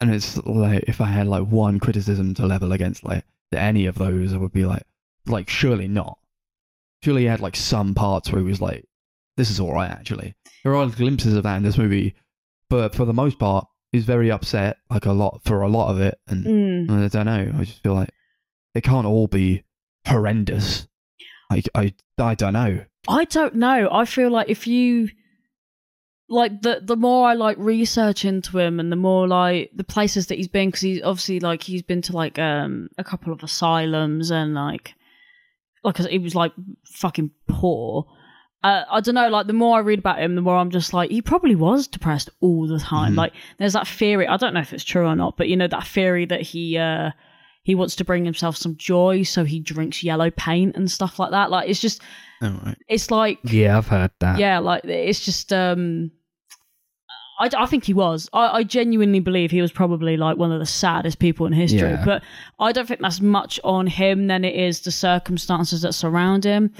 And 0.00 0.12
it's 0.12 0.36
like, 0.38 0.84
if 0.88 1.00
I 1.00 1.06
had 1.06 1.28
like 1.28 1.46
one 1.46 1.78
criticism 1.78 2.34
to 2.34 2.46
level 2.46 2.72
against 2.72 3.04
like 3.04 3.24
any 3.52 3.86
of 3.86 3.96
those, 3.96 4.32
I 4.32 4.36
would 4.36 4.52
be 4.52 4.64
like, 4.64 4.82
like 5.26 5.48
surely 5.48 5.86
not. 5.88 6.18
Surely 7.04 7.22
he 7.22 7.28
had 7.28 7.40
like 7.40 7.56
some 7.56 7.94
parts 7.94 8.30
where 8.30 8.40
he 8.40 8.46
was 8.48 8.60
like, 8.60 8.84
this 9.36 9.50
is 9.50 9.60
all 9.60 9.72
right 9.72 9.90
actually. 9.90 10.34
There 10.64 10.74
are 10.74 10.86
glimpses 10.88 11.34
of 11.34 11.44
that 11.44 11.56
in 11.56 11.62
this 11.62 11.78
movie, 11.78 12.14
but 12.68 12.94
for 12.94 13.04
the 13.04 13.12
most 13.12 13.38
part, 13.38 13.66
he's 13.92 14.04
very 14.04 14.30
upset, 14.30 14.78
like 14.90 15.06
a 15.06 15.12
lot 15.12 15.40
for 15.44 15.62
a 15.62 15.68
lot 15.68 15.90
of 15.90 16.00
it, 16.00 16.18
and 16.28 16.44
Mm. 16.44 17.04
I 17.04 17.08
don't 17.08 17.26
know. 17.26 17.52
I 17.58 17.64
just 17.64 17.82
feel 17.82 17.94
like 17.94 18.10
it 18.74 18.82
can't 18.82 19.06
all 19.06 19.26
be 19.26 19.62
horrendous. 20.06 20.88
Like 21.50 21.68
I, 21.74 21.94
I 22.18 22.34
don't 22.34 22.54
know. 22.54 22.84
I 23.08 23.24
don't 23.26 23.54
know. 23.56 23.88
I 23.92 24.04
feel 24.04 24.30
like 24.30 24.48
if 24.48 24.66
you 24.66 25.10
like 26.28 26.62
the 26.62 26.80
the 26.82 26.96
more 26.96 27.28
I 27.28 27.34
like 27.34 27.56
research 27.58 28.24
into 28.24 28.58
him 28.58 28.80
and 28.80 28.90
the 28.90 28.96
more 28.96 29.28
like 29.28 29.70
the 29.74 29.84
places 29.84 30.28
that 30.28 30.36
he's 30.38 30.48
been 30.48 30.68
because 30.68 30.80
he's 30.80 31.02
obviously 31.02 31.40
like 31.40 31.62
he's 31.62 31.82
been 31.82 32.02
to 32.02 32.12
like 32.12 32.38
um 32.38 32.88
a 32.98 33.04
couple 33.04 33.32
of 33.32 33.42
asylums 33.42 34.30
and 34.30 34.54
like 34.54 34.94
like 35.84 35.98
he 35.98 36.18
was 36.18 36.34
like 36.34 36.52
fucking 36.86 37.30
poor. 37.48 38.06
Uh, 38.64 38.84
I 38.88 39.00
don't 39.00 39.16
know. 39.16 39.28
Like 39.28 39.48
the 39.48 39.52
more 39.52 39.76
I 39.76 39.80
read 39.80 39.98
about 39.98 40.20
him, 40.20 40.36
the 40.36 40.40
more 40.40 40.56
I'm 40.56 40.70
just 40.70 40.94
like 40.94 41.10
he 41.10 41.20
probably 41.20 41.56
was 41.56 41.88
depressed 41.88 42.30
all 42.40 42.68
the 42.68 42.78
time. 42.78 43.14
Mhm. 43.14 43.16
Like 43.16 43.32
there's 43.58 43.72
that 43.72 43.88
theory. 43.88 44.28
I 44.28 44.36
don't 44.36 44.54
know 44.54 44.60
if 44.60 44.72
it's 44.72 44.84
true 44.84 45.06
or 45.06 45.16
not, 45.16 45.36
but 45.36 45.48
you 45.48 45.56
know 45.56 45.66
that 45.66 45.86
theory 45.86 46.24
that 46.26 46.42
he 46.42 46.78
uh 46.78 47.10
he 47.62 47.74
wants 47.74 47.94
to 47.96 48.04
bring 48.04 48.24
himself 48.24 48.56
some 48.56 48.76
joy, 48.76 49.22
so 49.22 49.44
he 49.44 49.60
drinks 49.60 50.02
yellow 50.02 50.30
paint 50.30 50.76
and 50.76 50.90
stuff 50.90 51.18
like 51.18 51.30
that. 51.30 51.50
Like 51.50 51.68
it's 51.68 51.80
just 51.80 52.02
All 52.42 52.50
right. 52.64 52.76
it's 52.88 53.10
like 53.10 53.38
Yeah, 53.44 53.78
I've 53.78 53.86
heard 53.88 54.10
that. 54.20 54.38
yeah 54.38 54.58
like 54.58 54.84
it's 54.84 55.24
just 55.24 55.52
um 55.52 56.10
I, 57.40 57.48
I 57.56 57.66
think 57.66 57.84
he 57.84 57.94
was 57.94 58.28
I, 58.32 58.58
I 58.58 58.62
genuinely 58.62 59.20
believe 59.20 59.50
he 59.50 59.62
was 59.62 59.72
probably 59.72 60.16
like 60.16 60.36
one 60.36 60.52
of 60.52 60.60
the 60.60 60.66
saddest 60.66 61.18
people 61.18 61.46
in 61.46 61.52
history 61.52 61.90
Yeah. 61.90 62.04
but 62.04 62.22
i 62.60 62.70
don't 62.72 62.86
think 62.86 63.00
that's 63.00 63.20
much 63.20 63.58
on 63.64 63.86
him 63.86 64.26
than 64.26 64.44
it 64.44 64.54
is 64.54 64.80
the 64.82 64.92
circumstances 64.92 65.82
that 65.82 65.92
surround 65.94 66.44
him 66.44 66.72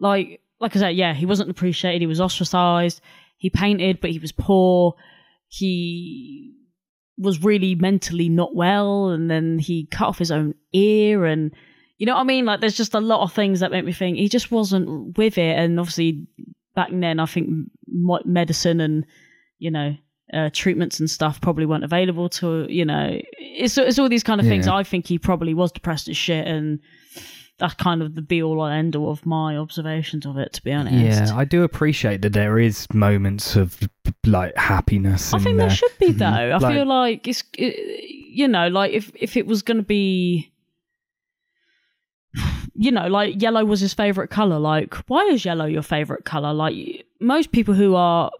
like 0.00 0.40
like 0.60 0.74
i 0.76 0.78
said 0.80 0.96
yeah 0.96 1.14
he 1.14 1.24
wasn't 1.24 1.48
appreciated 1.50 2.00
he 2.02 2.06
was 2.06 2.20
ostracized 2.20 3.00
he 3.38 3.48
painted 3.48 4.00
but 4.00 4.10
he 4.10 4.18
was 4.18 4.32
poor 4.32 4.94
he 5.48 6.52
was 7.18 7.42
really 7.42 7.74
mentally 7.74 8.28
not 8.28 8.54
well 8.54 9.08
and 9.08 9.30
then 9.30 9.58
he 9.58 9.86
cut 9.86 10.08
off 10.08 10.18
his 10.18 10.30
own 10.30 10.54
ear 10.72 11.24
and 11.24 11.52
you 12.02 12.06
know 12.06 12.14
what 12.14 12.22
I 12.22 12.24
mean? 12.24 12.46
Like, 12.46 12.60
there's 12.60 12.76
just 12.76 12.94
a 12.94 13.00
lot 13.00 13.22
of 13.22 13.32
things 13.32 13.60
that 13.60 13.70
make 13.70 13.84
me 13.84 13.92
think 13.92 14.16
he 14.16 14.28
just 14.28 14.50
wasn't 14.50 15.16
with 15.16 15.38
it. 15.38 15.56
And 15.56 15.78
obviously, 15.78 16.26
back 16.74 16.88
then, 16.90 17.20
I 17.20 17.26
think 17.26 17.48
medicine 18.24 18.80
and 18.80 19.06
you 19.60 19.70
know 19.70 19.94
uh, 20.32 20.50
treatments 20.52 20.98
and 20.98 21.08
stuff 21.08 21.40
probably 21.40 21.64
weren't 21.64 21.84
available 21.84 22.28
to 22.30 22.66
you 22.68 22.84
know. 22.84 23.20
It's 23.38 23.78
it's 23.78 24.00
all 24.00 24.08
these 24.08 24.24
kind 24.24 24.40
of 24.40 24.48
things. 24.48 24.66
I 24.66 24.82
think 24.82 25.06
he 25.06 25.16
probably 25.16 25.54
was 25.54 25.70
depressed 25.70 26.08
as 26.08 26.16
shit, 26.16 26.44
and 26.44 26.80
that's 27.62 27.74
kind 27.74 28.02
of 28.02 28.16
the 28.16 28.22
be 28.22 28.42
all 28.42 28.64
and 28.64 28.74
end 28.76 28.96
all 28.96 29.12
of 29.12 29.24
my 29.24 29.56
observations 29.56 30.26
of 30.26 30.36
it. 30.36 30.52
To 30.54 30.62
be 30.64 30.72
honest, 30.72 30.96
Yeah, 31.30 31.36
I 31.36 31.44
do 31.44 31.62
appreciate 31.62 32.20
that 32.22 32.32
there 32.32 32.58
is 32.58 32.92
moments 32.92 33.54
of 33.54 33.78
like 34.26 34.56
happiness. 34.56 35.32
I 35.32 35.36
in 35.36 35.44
think 35.44 35.56
there 35.58 35.70
should 35.70 35.96
be 36.00 36.08
mm-hmm. 36.08 36.18
though. 36.18 36.26
I 36.26 36.58
Like- 36.58 36.74
feel 36.74 36.86
like 36.86 37.28
it's 37.28 37.44
you 37.56 38.48
know 38.48 38.66
like 38.66 38.92
if 38.92 39.12
if 39.14 39.36
it 39.36 39.46
was 39.46 39.62
going 39.62 39.76
to 39.76 39.84
be 39.84 40.52
you 42.74 42.90
know 42.90 43.06
like 43.06 43.40
yellow 43.40 43.64
was 43.64 43.78
his 43.78 43.94
favorite 43.94 44.28
color 44.28 44.58
like 44.58 44.94
why 45.06 45.20
is 45.26 45.44
yellow 45.44 45.66
your 45.66 45.82
favorite 45.82 46.24
color 46.24 46.52
like 46.52 47.06
most 47.20 47.52
people 47.52 47.74
who 47.74 47.94
are 47.94 48.30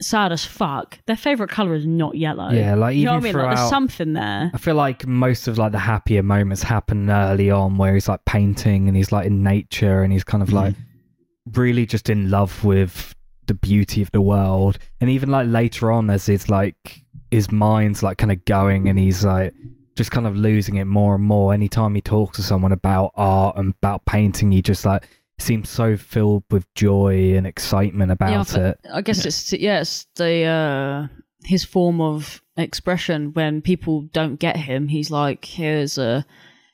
sad 0.00 0.32
as 0.32 0.44
fuck, 0.44 0.98
their 1.06 1.16
favorite 1.16 1.50
color 1.50 1.74
is 1.74 1.86
not 1.86 2.16
yellow. 2.16 2.50
Yeah, 2.50 2.74
like 2.74 2.96
you 2.96 3.04
know 3.04 3.16
even 3.16 3.22
what 3.22 3.34
I 3.34 3.38
mean. 3.38 3.48
Like, 3.48 3.56
there's 3.56 3.70
something 3.70 4.12
there. 4.14 4.50
I 4.52 4.58
feel 4.58 4.74
like 4.74 5.06
most 5.06 5.48
of 5.48 5.58
like 5.58 5.72
the 5.72 5.78
happier 5.78 6.22
moments 6.22 6.62
happen 6.62 7.10
early 7.10 7.50
on 7.50 7.76
where 7.76 7.94
he's 7.94 8.08
like 8.08 8.24
painting 8.24 8.88
and 8.88 8.96
he's 8.96 9.12
like 9.12 9.26
in 9.26 9.42
nature 9.42 10.02
and 10.02 10.12
he's 10.12 10.24
kind 10.24 10.42
of 10.42 10.52
like 10.52 10.74
mm-hmm. 10.74 11.60
really 11.60 11.86
just 11.86 12.10
in 12.10 12.30
love 12.30 12.64
with 12.64 13.14
the 13.46 13.54
beauty 13.54 14.02
of 14.02 14.10
the 14.12 14.20
world. 14.20 14.78
And 15.00 15.10
even 15.10 15.30
like 15.30 15.48
later 15.48 15.90
on 15.90 16.10
as 16.10 16.26
his 16.26 16.48
like 16.48 17.02
his 17.30 17.50
mind's 17.52 18.02
like 18.02 18.18
kind 18.18 18.32
of 18.32 18.44
going 18.44 18.88
and 18.88 18.98
he's 18.98 19.24
like 19.24 19.54
just 19.96 20.10
kind 20.10 20.26
of 20.26 20.36
losing 20.36 20.76
it 20.76 20.84
more 20.86 21.14
and 21.14 21.24
more. 21.24 21.52
Anytime 21.52 21.94
he 21.94 22.00
talks 22.00 22.36
to 22.36 22.42
someone 22.42 22.72
about 22.72 23.12
art 23.16 23.56
and 23.56 23.74
about 23.82 24.04
painting, 24.06 24.50
he 24.50 24.62
just 24.62 24.84
like 24.84 25.06
seems 25.42 25.68
so 25.68 25.96
filled 25.96 26.44
with 26.50 26.72
joy 26.74 27.34
and 27.36 27.46
excitement 27.46 28.12
about 28.12 28.52
yeah, 28.52 28.68
it. 28.68 28.80
I 28.92 29.02
guess 29.02 29.24
it's 29.24 29.52
yeah, 29.52 29.80
it's 29.80 30.06
the 30.16 30.44
uh, 30.44 31.06
his 31.44 31.64
form 31.64 32.00
of 32.00 32.42
expression 32.56 33.32
when 33.32 33.62
people 33.62 34.02
don't 34.12 34.36
get 34.36 34.56
him. 34.56 34.88
He's 34.88 35.10
like, 35.10 35.44
here's 35.44 35.98
a 35.98 36.24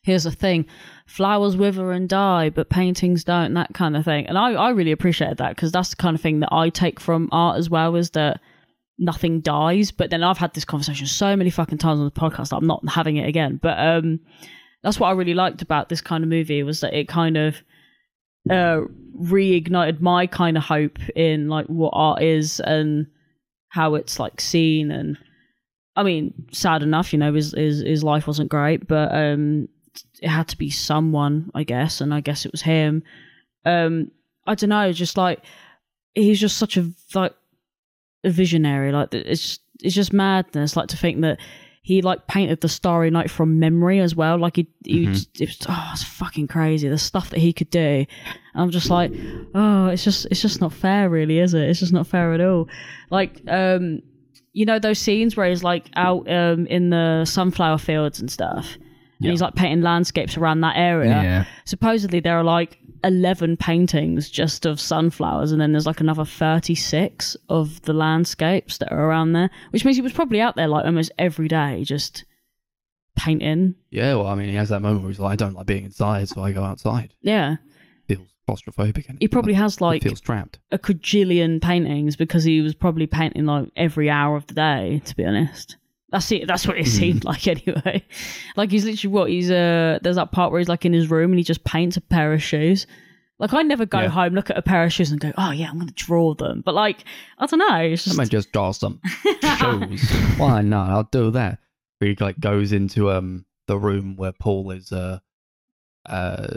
here's 0.03 0.27
a 0.27 0.31
thing, 0.31 0.67
flowers 1.07 1.57
wither 1.57 1.93
and 1.93 2.09
die, 2.09 2.51
but 2.51 2.71
paintings 2.71 3.25
don't. 3.25 3.55
That 3.55 3.75
kind 3.75 3.97
of 3.97 4.05
thing, 4.05 4.27
and 4.27 4.39
I 4.39 4.53
I 4.53 4.71
really 4.71 4.93
appreciated 4.93 5.39
that 5.39 5.57
because 5.57 5.73
that's 5.73 5.91
the 5.91 5.97
kind 5.97 6.15
of 6.15 6.21
thing 6.21 6.41
that 6.41 6.53
I 6.53 6.71
take 6.71 7.01
from 7.01 7.29
art 7.33 7.59
as 7.59 7.71
well. 7.71 7.97
Is 7.97 8.11
that 8.11 8.41
nothing 8.99 9.41
dies. 9.41 9.91
But 9.91 10.11
then 10.11 10.23
I've 10.23 10.39
had 10.39 10.55
this 10.55 10.65
conversation 10.65 11.07
so 11.07 11.37
many 11.37 11.51
fucking 11.51 11.79
times 11.79 12.01
on 12.01 12.05
the 12.07 12.11
podcast 12.11 12.51
that 12.51 12.57
I'm 12.57 12.67
not 12.67 12.89
having 12.89 13.17
it 13.17 13.29
again. 13.29 13.59
But 13.63 13.79
um, 13.79 14.21
that's 14.83 14.99
what 14.99 15.09
I 15.09 15.13
really 15.13 15.35
liked 15.35 15.63
about 15.63 15.89
this 15.89 16.01
kind 16.01 16.25
of 16.25 16.31
movie 16.31 16.63
was 16.63 16.81
that 16.81 16.95
it 16.95 17.09
kind 17.09 17.37
of 17.37 17.57
uh 18.51 18.81
reignited 19.19 20.01
my 20.01 20.27
kind 20.27 20.57
of 20.57 20.63
hope 20.63 20.99
in 21.15 21.49
like 21.49 21.67
what 21.67 21.91
art 21.95 22.23
is 22.23 22.61
and 22.61 23.07
how 23.69 23.95
it's 23.95 24.19
like 24.19 24.41
seen 24.41 24.91
and 24.91 25.17
I 25.97 26.03
mean 26.03 26.35
sad 26.53 26.83
enough 26.83 27.13
you 27.13 27.19
know 27.19 27.33
his 27.33 27.53
his, 27.53 27.81
his 27.81 28.05
life 28.05 28.27
wasn't 28.27 28.51
great 28.51 28.87
but 28.87 29.15
um 29.15 29.69
it 30.21 30.29
had 30.29 30.49
to 30.49 30.59
be 30.59 30.71
someone 30.71 31.51
I 31.55 31.65
guess 31.65 32.01
and 32.01 32.13
I 32.13 32.21
guess 32.21 32.45
it 32.45 32.53
was 32.53 32.63
him. 32.63 33.03
Um 33.65 34.11
I 34.47 34.55
don't 34.55 34.71
know 34.71 34.93
just 34.93 35.17
like 35.17 35.43
he's 36.15 36.41
just 36.41 36.59
such 36.59 36.77
a 36.77 36.91
like 37.15 37.35
a 38.25 38.31
visionary 38.31 38.93
like 38.93 39.13
it's 39.15 39.59
it's 39.83 39.95
just 39.95 40.13
madness 40.13 40.77
like 40.77 40.89
to 40.89 40.97
think 40.97 41.21
that 41.23 41.39
he 41.87 42.03
like 42.03 42.27
painted 42.27 42.61
the 42.63 42.69
Starry 42.69 43.11
Night 43.11 43.31
from 43.31 43.61
memory 43.61 44.01
as 44.01 44.17
well. 44.17 44.37
Like 44.39 44.57
he, 44.57 44.67
he 44.85 45.07
Mhm. 45.07 45.29
it 45.41 45.47
was, 45.47 45.59
oh, 45.69 45.91
it's 45.93 46.03
fucking 46.03 46.49
crazy. 46.49 46.89
The 46.89 46.99
stuff 46.99 47.31
that 47.31 47.39
he 47.39 47.53
could 47.53 47.71
do. 47.71 47.79
And 47.79 48.07
I'm 48.57 48.71
just 48.71 48.91
like, 48.91 49.13
oh, 49.55 49.87
it's 49.87 50.03
just, 50.03 50.27
it's 50.33 50.43
just 50.43 50.61
not 50.61 50.73
fair, 50.73 51.09
really, 51.09 51.39
is 51.39 51.55
it? 51.55 51.63
It's 51.63 51.79
just 51.79 51.93
not 51.93 52.09
fair 52.09 52.33
at 52.33 52.41
all. 52.41 52.69
Like, 53.11 53.41
um, 53.47 54.03
you 54.53 54.67
know 54.67 54.81
those 54.81 54.99
scenes 54.99 55.37
where 55.37 55.49
he's 55.49 55.63
like 55.63 55.85
out 55.95 56.29
um 56.29 56.67
in 56.67 56.91
the 56.91 57.25
sunflower 57.25 57.79
fields 57.79 58.19
and 58.19 58.29
stuff, 58.33 58.75
and 58.75 58.85
Yeah. 59.21 59.31
he's 59.31 59.41
like 59.43 59.55
painting 59.55 59.83
landscapes 59.83 60.37
around 60.37 60.63
that 60.63 60.77
area. 60.77 61.47
Supposedly 61.67 62.19
there 62.19 62.37
are 62.37 62.43
like 62.45 62.79
11 63.05 63.57
paintings 63.57 64.31
just 64.31 64.67
of 64.67 64.81
sunflowers, 64.81 65.53
and 65.53 65.61
then 65.61 65.73
there's 65.73 65.87
like 65.87 66.01
another 66.01 66.25
36 66.25 67.37
of 67.49 67.81
the 67.83 67.93
landscapes 67.93 68.79
that 68.79 68.93
are 68.93 69.07
around 69.09 69.33
there, 69.33 69.51
which 69.71 69.85
means 69.85 69.97
he 69.97 70.03
was 70.03 70.13
probably 70.13 70.41
out 70.41 70.57
there 70.57 70.69
like 70.69 70.85
almost 70.85 71.13
every 71.19 71.49
day 71.49 71.83
just 71.85 72.25
painting. 73.17 73.75
Yeah, 73.91 74.15
well, 74.17 74.27
I 74.27 74.35
mean, 74.35 74.49
he 74.49 74.55
has 74.57 74.69
that 74.69 74.83
moment 74.83 75.03
where 75.03 75.11
he's 75.11 75.21
like, 75.21 75.33
I 75.33 75.37
don't 75.37 75.55
like 75.55 75.67
being 75.67 75.85
inside, 75.85 76.29
so 76.29 76.43
I 76.43 76.53
go 76.53 76.63
outside. 76.63 77.15
Yeah. 77.23 77.57
Feels 78.09 78.29
claustrophobic. 78.49 79.09
And 79.09 79.19
He 79.21 79.29
probably 79.29 79.55
has 79.55 79.81
like 79.81 80.03
feels 80.03 80.21
trapped. 80.21 80.59
a 80.71 80.79
quadrillion 80.79 81.61
paintings 81.61 82.15
because 82.17 82.45
he 82.45 82.61
was 82.61 82.75
probably 82.75 83.07
painting 83.07 83.47
like 83.47 83.71
every 83.77 84.11
hour 84.11 84.37
of 84.37 84.47
the 84.47 84.55
day, 84.55 85.03
to 85.07 85.17
be 85.17 85.25
honest. 85.25 85.77
That's 86.11 86.31
it. 86.33 86.47
That's 86.47 86.67
what 86.67 86.79
it 86.79 86.87
seemed 86.87 87.25
like 87.31 87.49
anyway. 87.49 88.05
Like 88.57 88.71
he's 88.71 88.85
literally 88.85 89.13
what 89.13 89.31
he's 89.31 89.51
uh. 89.51 89.99
There's 90.03 90.17
that 90.17 90.33
part 90.33 90.53
where 90.53 90.59
he's 90.61 90.69
like 90.69 90.85
in 90.85 90.93
his 90.93 91.11
room 91.11 91.33
and 91.33 91.39
he 91.39 91.45
just 91.45 91.65
paints 91.65 91.97
a 91.97 92.01
pair 92.01 92.33
of 92.33 92.43
shoes. 92.43 92.87
Like 93.39 93.53
I 93.53 93.63
never 93.63 93.85
go 93.85 94.01
Yeah. 94.01 94.09
home, 94.09 94.33
look 94.35 94.49
at 94.49 94.57
a 94.57 94.63
pair 94.63 94.85
of 94.85 94.93
shoes 94.93 95.11
and 95.11 95.21
go, 95.21 95.33
oh 95.37 95.51
yeah, 95.51 95.69
I'm 95.69 95.79
gonna 95.79 95.91
draw 95.95 96.35
them. 96.35 96.63
But 96.65 96.75
like 96.75 97.05
I 97.39 97.47
don't 97.47 97.59
know. 97.59 97.77
It's 97.81 98.07
I 98.07 98.11
just 98.11 98.17
might 98.17 98.31
just 98.31 98.53
draw 98.53 98.71
some 98.73 99.01
shows. 99.59 100.01
Why 100.39 100.63
not? 100.63 100.91
I'll 100.91 101.03
do 101.11 101.31
that. 101.33 101.59
He 102.01 102.17
like 102.21 102.39
goes 102.41 102.73
into 102.73 103.11
um 103.11 103.45
the 103.67 103.77
room 103.79 104.17
where 104.17 104.33
Paul 104.33 104.71
is 104.71 104.93
uh 104.93 105.19
uh 106.07 106.57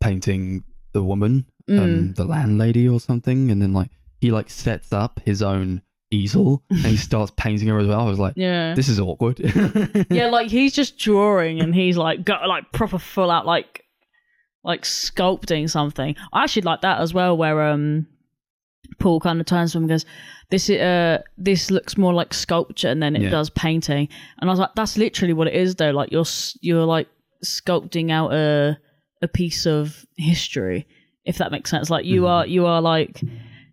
painting 0.00 0.64
the 0.92 1.02
woman, 1.02 1.46
Mm. 1.68 1.78
um 1.82 2.12
the 2.14 2.24
landlady 2.24 2.88
or 2.88 3.00
something, 3.00 3.50
and 3.50 3.60
then 3.60 3.72
like 3.72 3.90
he 4.20 4.30
like 4.30 4.48
sets 4.50 4.92
up 4.92 5.20
his 5.24 5.42
own 5.42 5.82
easel 6.16 6.62
and 6.70 6.78
he 6.86 6.96
starts 7.08 7.32
painting 7.36 7.68
her 7.68 7.78
as 7.78 7.86
well. 7.86 8.00
I 8.00 8.08
was 8.08 8.18
like, 8.18 8.34
yeah. 8.36 8.74
this 8.74 8.88
is 8.88 8.98
awkward. 9.00 9.38
yeah, 10.10 10.28
like 10.28 10.50
he's 10.50 10.72
just 10.74 10.98
drawing 10.98 11.60
and 11.60 11.74
he's 11.74 11.96
like 11.96 12.24
got 12.24 12.46
like 12.48 12.72
proper 12.72 12.98
full 12.98 13.30
out 13.30 13.46
like 13.46 13.84
like 14.64 14.82
sculpting 14.82 15.70
something. 15.70 16.16
I 16.32 16.42
actually 16.44 16.62
like 16.62 16.80
that 16.80 17.00
as 17.00 17.14
well, 17.14 17.36
where 17.36 17.62
um 17.68 18.06
Paul 18.98 19.20
kind 19.20 19.40
of 19.40 19.46
turns 19.46 19.72
to 19.72 19.78
him 19.78 19.84
and 19.84 19.90
goes, 19.90 20.04
"This 20.50 20.70
is 20.70 20.80
uh 20.80 21.22
this 21.36 21.70
looks 21.70 21.96
more 21.98 22.14
like 22.14 22.32
sculpture, 22.34 22.88
and 22.88 23.02
then 23.02 23.14
it 23.16 23.22
Yeah. 23.22 23.30
does 23.30 23.50
painting." 23.50 24.08
And 24.40 24.48
I 24.48 24.52
was 24.52 24.58
like, 24.60 24.74
"That's 24.74 24.96
literally 24.96 25.34
what 25.34 25.48
it 25.48 25.54
is, 25.54 25.74
though. 25.74 25.90
Like 25.90 26.10
you're 26.12 26.24
you're 26.60 26.84
like 26.84 27.08
sculpting 27.44 28.10
out 28.10 28.32
a 28.32 28.78
a 29.22 29.28
piece 29.28 29.66
of 29.66 30.04
history, 30.16 30.86
if 31.24 31.38
that 31.38 31.50
makes 31.52 31.70
sense. 31.70 31.90
Like 31.90 32.04
you 32.04 32.22
Mhm. 32.22 32.28
are 32.28 32.46
you 32.46 32.66
are 32.66 32.80
like 32.80 33.20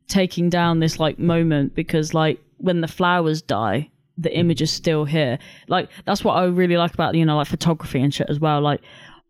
taking 0.08 0.50
down 0.50 0.80
this 0.80 1.00
like 1.00 1.20
moment 1.20 1.76
because 1.76 2.14
like 2.14 2.40
when 2.58 2.82
the 2.82 2.88
flowers 2.88 3.42
die." 3.42 3.90
The 4.16 4.38
image 4.38 4.62
is 4.62 4.70
still 4.70 5.06
here. 5.06 5.40
Like 5.68 5.90
that's 6.06 6.24
what 6.24 6.34
I 6.34 6.46
really 6.46 6.78
like 6.78 6.94
about 6.94 7.16
you 7.16 7.26
know 7.26 7.38
like 7.38 7.48
photography 7.48 8.00
and 8.00 8.14
shit 8.14 8.30
as 8.30 8.40
well. 8.40 8.62
Like 8.62 8.82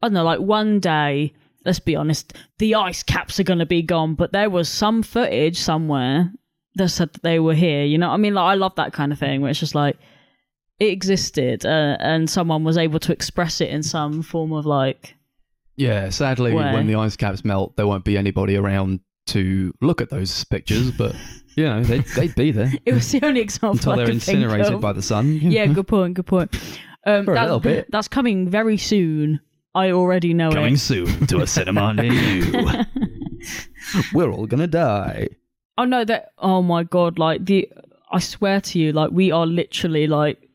I 0.04 0.08
don't 0.08 0.16
know, 0.16 0.26
like 0.26 0.42
one 0.42 0.82
day, 0.82 1.34
let's 1.64 1.80
be 1.80 1.96
honest, 1.96 2.34
the 2.60 2.76
ice 2.76 3.04
caps 3.04 3.40
are 3.40 3.44
going 3.44 3.60
to 3.60 3.66
be 3.66 3.82
gone, 3.82 4.16
but 4.16 4.34
there 4.34 4.50
was 4.50 4.68
some 4.68 5.02
footage 5.02 5.58
somewhere 5.58 6.30
that 6.76 6.90
said 6.90 7.14
that 7.14 7.24
they 7.24 7.40
were 7.40 7.54
here. 7.54 7.86
You 7.86 7.98
know 7.98 8.10
what 8.10 8.16
I 8.16 8.18
mean? 8.18 8.34
Like, 8.34 8.52
I 8.52 8.56
love 8.56 8.76
that 8.76 8.92
kind 8.92 9.14
of 9.14 9.20
thing 9.20 9.40
where 9.40 9.50
it's 9.50 9.62
just 9.62 9.76
like, 9.76 9.98
it 10.78 10.88
existed 10.88 11.66
uh, 11.66 11.96
and 12.02 12.30
someone 12.30 12.66
was 12.66 12.78
able 12.78 13.00
to 13.00 13.14
express 13.14 13.62
it 13.62 13.70
in 13.70 13.82
some 13.82 14.24
form 14.24 14.52
of 14.52 14.66
like, 14.66 15.16
yeah, 15.78 16.10
sadly, 16.10 16.54
Way. 16.54 16.74
when 16.74 16.86
the 16.86 16.96
ice 16.96 17.16
caps 17.16 17.46
melt, 17.46 17.78
there 17.78 17.88
won't 17.88 18.04
be 18.04 18.18
anybody 18.18 18.58
around 18.58 19.00
to 19.28 19.74
look 19.82 20.02
at 20.02 20.10
those 20.10 20.44
pictures, 20.46 20.92
but 20.92 21.16
you 21.56 21.66
know 21.66 21.84
they'd, 21.84 22.06
they'd 22.16 22.36
be 22.36 22.52
there 22.52 22.72
it 22.86 22.94
was 22.94 23.12
the 23.12 23.24
only 23.24 23.42
example 23.42 23.72
until 23.78 23.94
I 23.94 23.96
they're 23.98 24.10
incinerated 24.10 24.82
by 24.82 24.92
the 24.94 25.02
sun. 25.02 25.34
yeah, 25.36 25.66
good 25.68 25.88
point, 25.88 26.16
good 26.16 26.26
point. 26.26 26.56
Um, 27.06 27.26
For 27.26 27.36
a 27.36 27.42
little 27.42 27.60
bit. 27.60 27.88
That's 27.92 28.08
coming 28.08 28.50
very 28.50 28.78
soon. 28.78 29.42
I 29.76 29.92
already 29.92 30.34
know 30.34 30.50
Coming 30.50 30.58
it. 30.58 30.66
Coming 30.66 30.78
soon 30.78 31.28
to 31.28 31.42
a 31.42 31.48
cinema 31.48 31.94
near 31.96 32.14
you. 32.14 32.86
We're 34.14 34.32
all 34.32 34.46
gonna 34.46 34.68
die. 34.68 35.30
Oh 35.78 35.86
no, 35.86 36.06
that 36.06 36.30
oh 36.38 36.62
my 36.62 36.84
god, 36.84 37.20
like 37.20 37.46
the 37.46 37.70
I 38.12 38.20
swear 38.20 38.62
to 38.62 38.80
you, 38.80 38.92
like 38.94 39.12
we 39.12 39.32
are 39.32 39.46
literally 39.46 40.08
like 40.08 40.50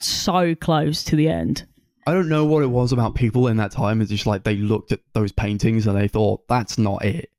so 0.00 0.54
close 0.54 1.02
to 1.04 1.16
the 1.16 1.28
end. 1.28 1.66
I 2.06 2.12
don't 2.12 2.28
know 2.28 2.44
what 2.44 2.62
it 2.62 2.66
was 2.66 2.92
about 2.92 3.14
people 3.14 3.48
in 3.48 3.56
that 3.56 3.70
time. 3.72 4.02
It's 4.02 4.10
just 4.10 4.26
like 4.26 4.44
they 4.44 4.56
looked 4.56 4.92
at 4.92 5.00
those 5.14 5.32
paintings 5.32 5.86
and 5.86 5.96
they 5.96 6.08
thought 6.08 6.46
that's 6.48 6.76
not 6.76 7.02
it. 7.04 7.30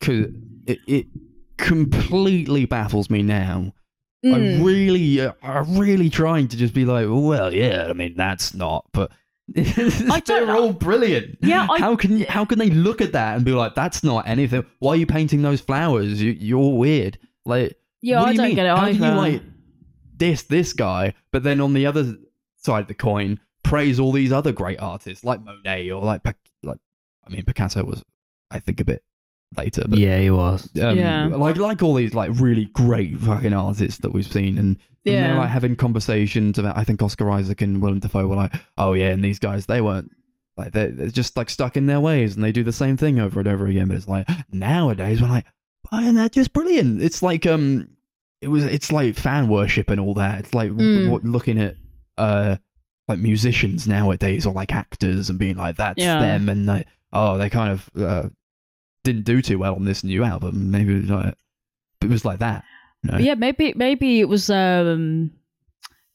Cause 0.00 0.26
it, 0.66 0.78
it 0.86 1.06
completely 1.56 2.64
baffles 2.64 3.10
me 3.10 3.22
now. 3.22 3.72
Mm. 4.24 4.60
I 4.60 4.64
really, 4.64 5.20
uh, 5.20 5.32
I'm 5.42 5.78
really 5.78 6.10
trying 6.10 6.48
to 6.48 6.56
just 6.56 6.74
be 6.74 6.84
like, 6.84 7.06
well, 7.08 7.52
yeah. 7.54 7.86
I 7.88 7.92
mean, 7.92 8.14
that's 8.16 8.52
not. 8.54 8.84
But 8.92 9.10
they're 9.54 10.50
all 10.50 10.72
brilliant. 10.72 11.38
Yeah, 11.40 11.66
I- 11.70 11.78
how 11.78 11.96
can 11.96 12.20
how 12.22 12.44
can 12.44 12.58
they 12.58 12.70
look 12.70 13.00
at 13.00 13.12
that 13.12 13.36
and 13.36 13.44
be 13.44 13.52
like, 13.52 13.74
that's 13.74 14.02
not 14.04 14.26
anything? 14.28 14.64
Why 14.80 14.92
are 14.92 14.96
you 14.96 15.06
painting 15.06 15.42
those 15.42 15.60
flowers? 15.60 16.20
You, 16.20 16.32
you're 16.32 16.76
weird. 16.76 17.18
Like, 17.44 17.76
Yeah, 18.02 18.20
what 18.20 18.28
I 18.28 18.28
do 18.28 18.32
you 18.32 18.38
don't 18.38 18.46
mean? 18.48 18.56
get 18.56 18.66
it 18.66 18.76
How 18.76 18.84
either. 18.86 18.98
can 18.98 19.10
you 19.14 19.16
like 19.20 19.42
this 20.16 20.42
this 20.44 20.72
guy, 20.72 21.14
but 21.32 21.42
then 21.44 21.60
on 21.60 21.72
the 21.74 21.86
other 21.86 22.16
side 22.56 22.80
of 22.82 22.88
the 22.88 22.94
coin, 22.94 23.38
praise 23.62 24.00
all 24.00 24.12
these 24.12 24.32
other 24.32 24.52
great 24.52 24.80
artists 24.80 25.24
like 25.24 25.42
Monet 25.44 25.90
or 25.90 26.02
like 26.02 26.22
like 26.62 26.78
I 27.26 27.30
mean 27.30 27.44
Picasso 27.44 27.84
was 27.84 28.02
I 28.50 28.58
think 28.58 28.80
a 28.80 28.84
bit 28.84 29.02
later, 29.56 29.84
but 29.88 29.98
yeah, 29.98 30.18
he 30.18 30.30
was. 30.30 30.68
um, 30.82 30.96
Yeah. 30.98 31.26
like 31.26 31.56
like 31.56 31.82
all 31.82 31.94
these 31.94 32.14
like 32.14 32.30
really 32.34 32.66
great 32.66 33.18
fucking 33.18 33.52
artists 33.52 34.00
that 34.02 34.12
we've 34.12 34.26
seen, 34.26 34.58
and, 34.58 34.68
and 34.68 34.76
Yeah. 35.04 35.28
they're 35.28 35.36
like 35.36 35.50
having 35.50 35.76
conversations 35.76 36.58
about. 36.58 36.76
I 36.76 36.84
think 36.84 37.02
Oscar 37.02 37.30
Isaac 37.30 37.60
and 37.62 37.80
Willem 37.82 38.00
Dafoe 38.00 38.26
were 38.26 38.36
like, 38.36 38.54
oh 38.76 38.92
yeah, 38.92 39.08
and 39.10 39.24
these 39.24 39.38
guys 39.38 39.66
they 39.66 39.80
weren't. 39.80 40.10
Like 40.56 40.72
they're, 40.72 40.90
they're 40.90 41.08
just 41.08 41.36
like 41.36 41.50
stuck 41.50 41.76
in 41.76 41.86
their 41.86 42.00
ways 42.00 42.34
and 42.34 42.42
they 42.44 42.50
do 42.50 42.64
the 42.64 42.72
same 42.72 42.96
thing 42.96 43.20
over 43.20 43.38
and 43.38 43.48
over 43.48 43.66
again. 43.68 43.86
But 43.88 43.96
it's 43.98 44.08
like 44.08 44.26
nowadays 44.52 45.22
we're 45.22 45.28
like, 45.28 45.46
why 45.88 46.02
isn't 46.02 46.16
that 46.16 46.32
just 46.32 46.52
brilliant? 46.52 47.00
It's 47.02 47.22
like 47.22 47.46
um, 47.46 47.88
it 48.42 48.48
was 48.48 48.64
it's 48.64 48.90
like 48.90 49.14
fan 49.14 49.48
worship 49.48 49.88
and 49.88 50.00
all 50.00 50.14
that. 50.14 50.40
It's 50.40 50.54
like 50.54 50.70
w- 50.70 51.06
Mm. 51.06 51.10
what, 51.10 51.24
looking 51.24 51.58
at 51.60 51.76
uh 52.18 52.56
like 53.06 53.20
musicians 53.20 53.86
nowadays 53.88 54.44
or 54.44 54.52
like 54.52 54.72
actors 54.74 55.30
and 55.30 55.38
being 55.38 55.56
like 55.56 55.76
that's 55.76 55.98
Yeah. 55.98 56.18
them 56.20 56.48
and 56.48 56.66
like 56.66 56.86
oh 57.12 57.38
they 57.38 57.48
kind 57.48 57.70
of 57.72 57.88
uh, 57.98 58.28
didn't 59.12 59.24
do 59.24 59.40
too 59.42 59.58
well 59.58 59.74
on 59.74 59.84
this 59.84 60.04
new 60.04 60.22
album. 60.24 60.70
Maybe 60.70 61.00
like, 61.02 61.34
it 62.02 62.08
was 62.08 62.24
like 62.24 62.40
that. 62.40 62.64
You 63.02 63.12
know? 63.12 63.18
Yeah, 63.18 63.34
maybe 63.34 63.72
maybe 63.76 64.20
it 64.20 64.28
was 64.28 64.50
um 64.50 65.30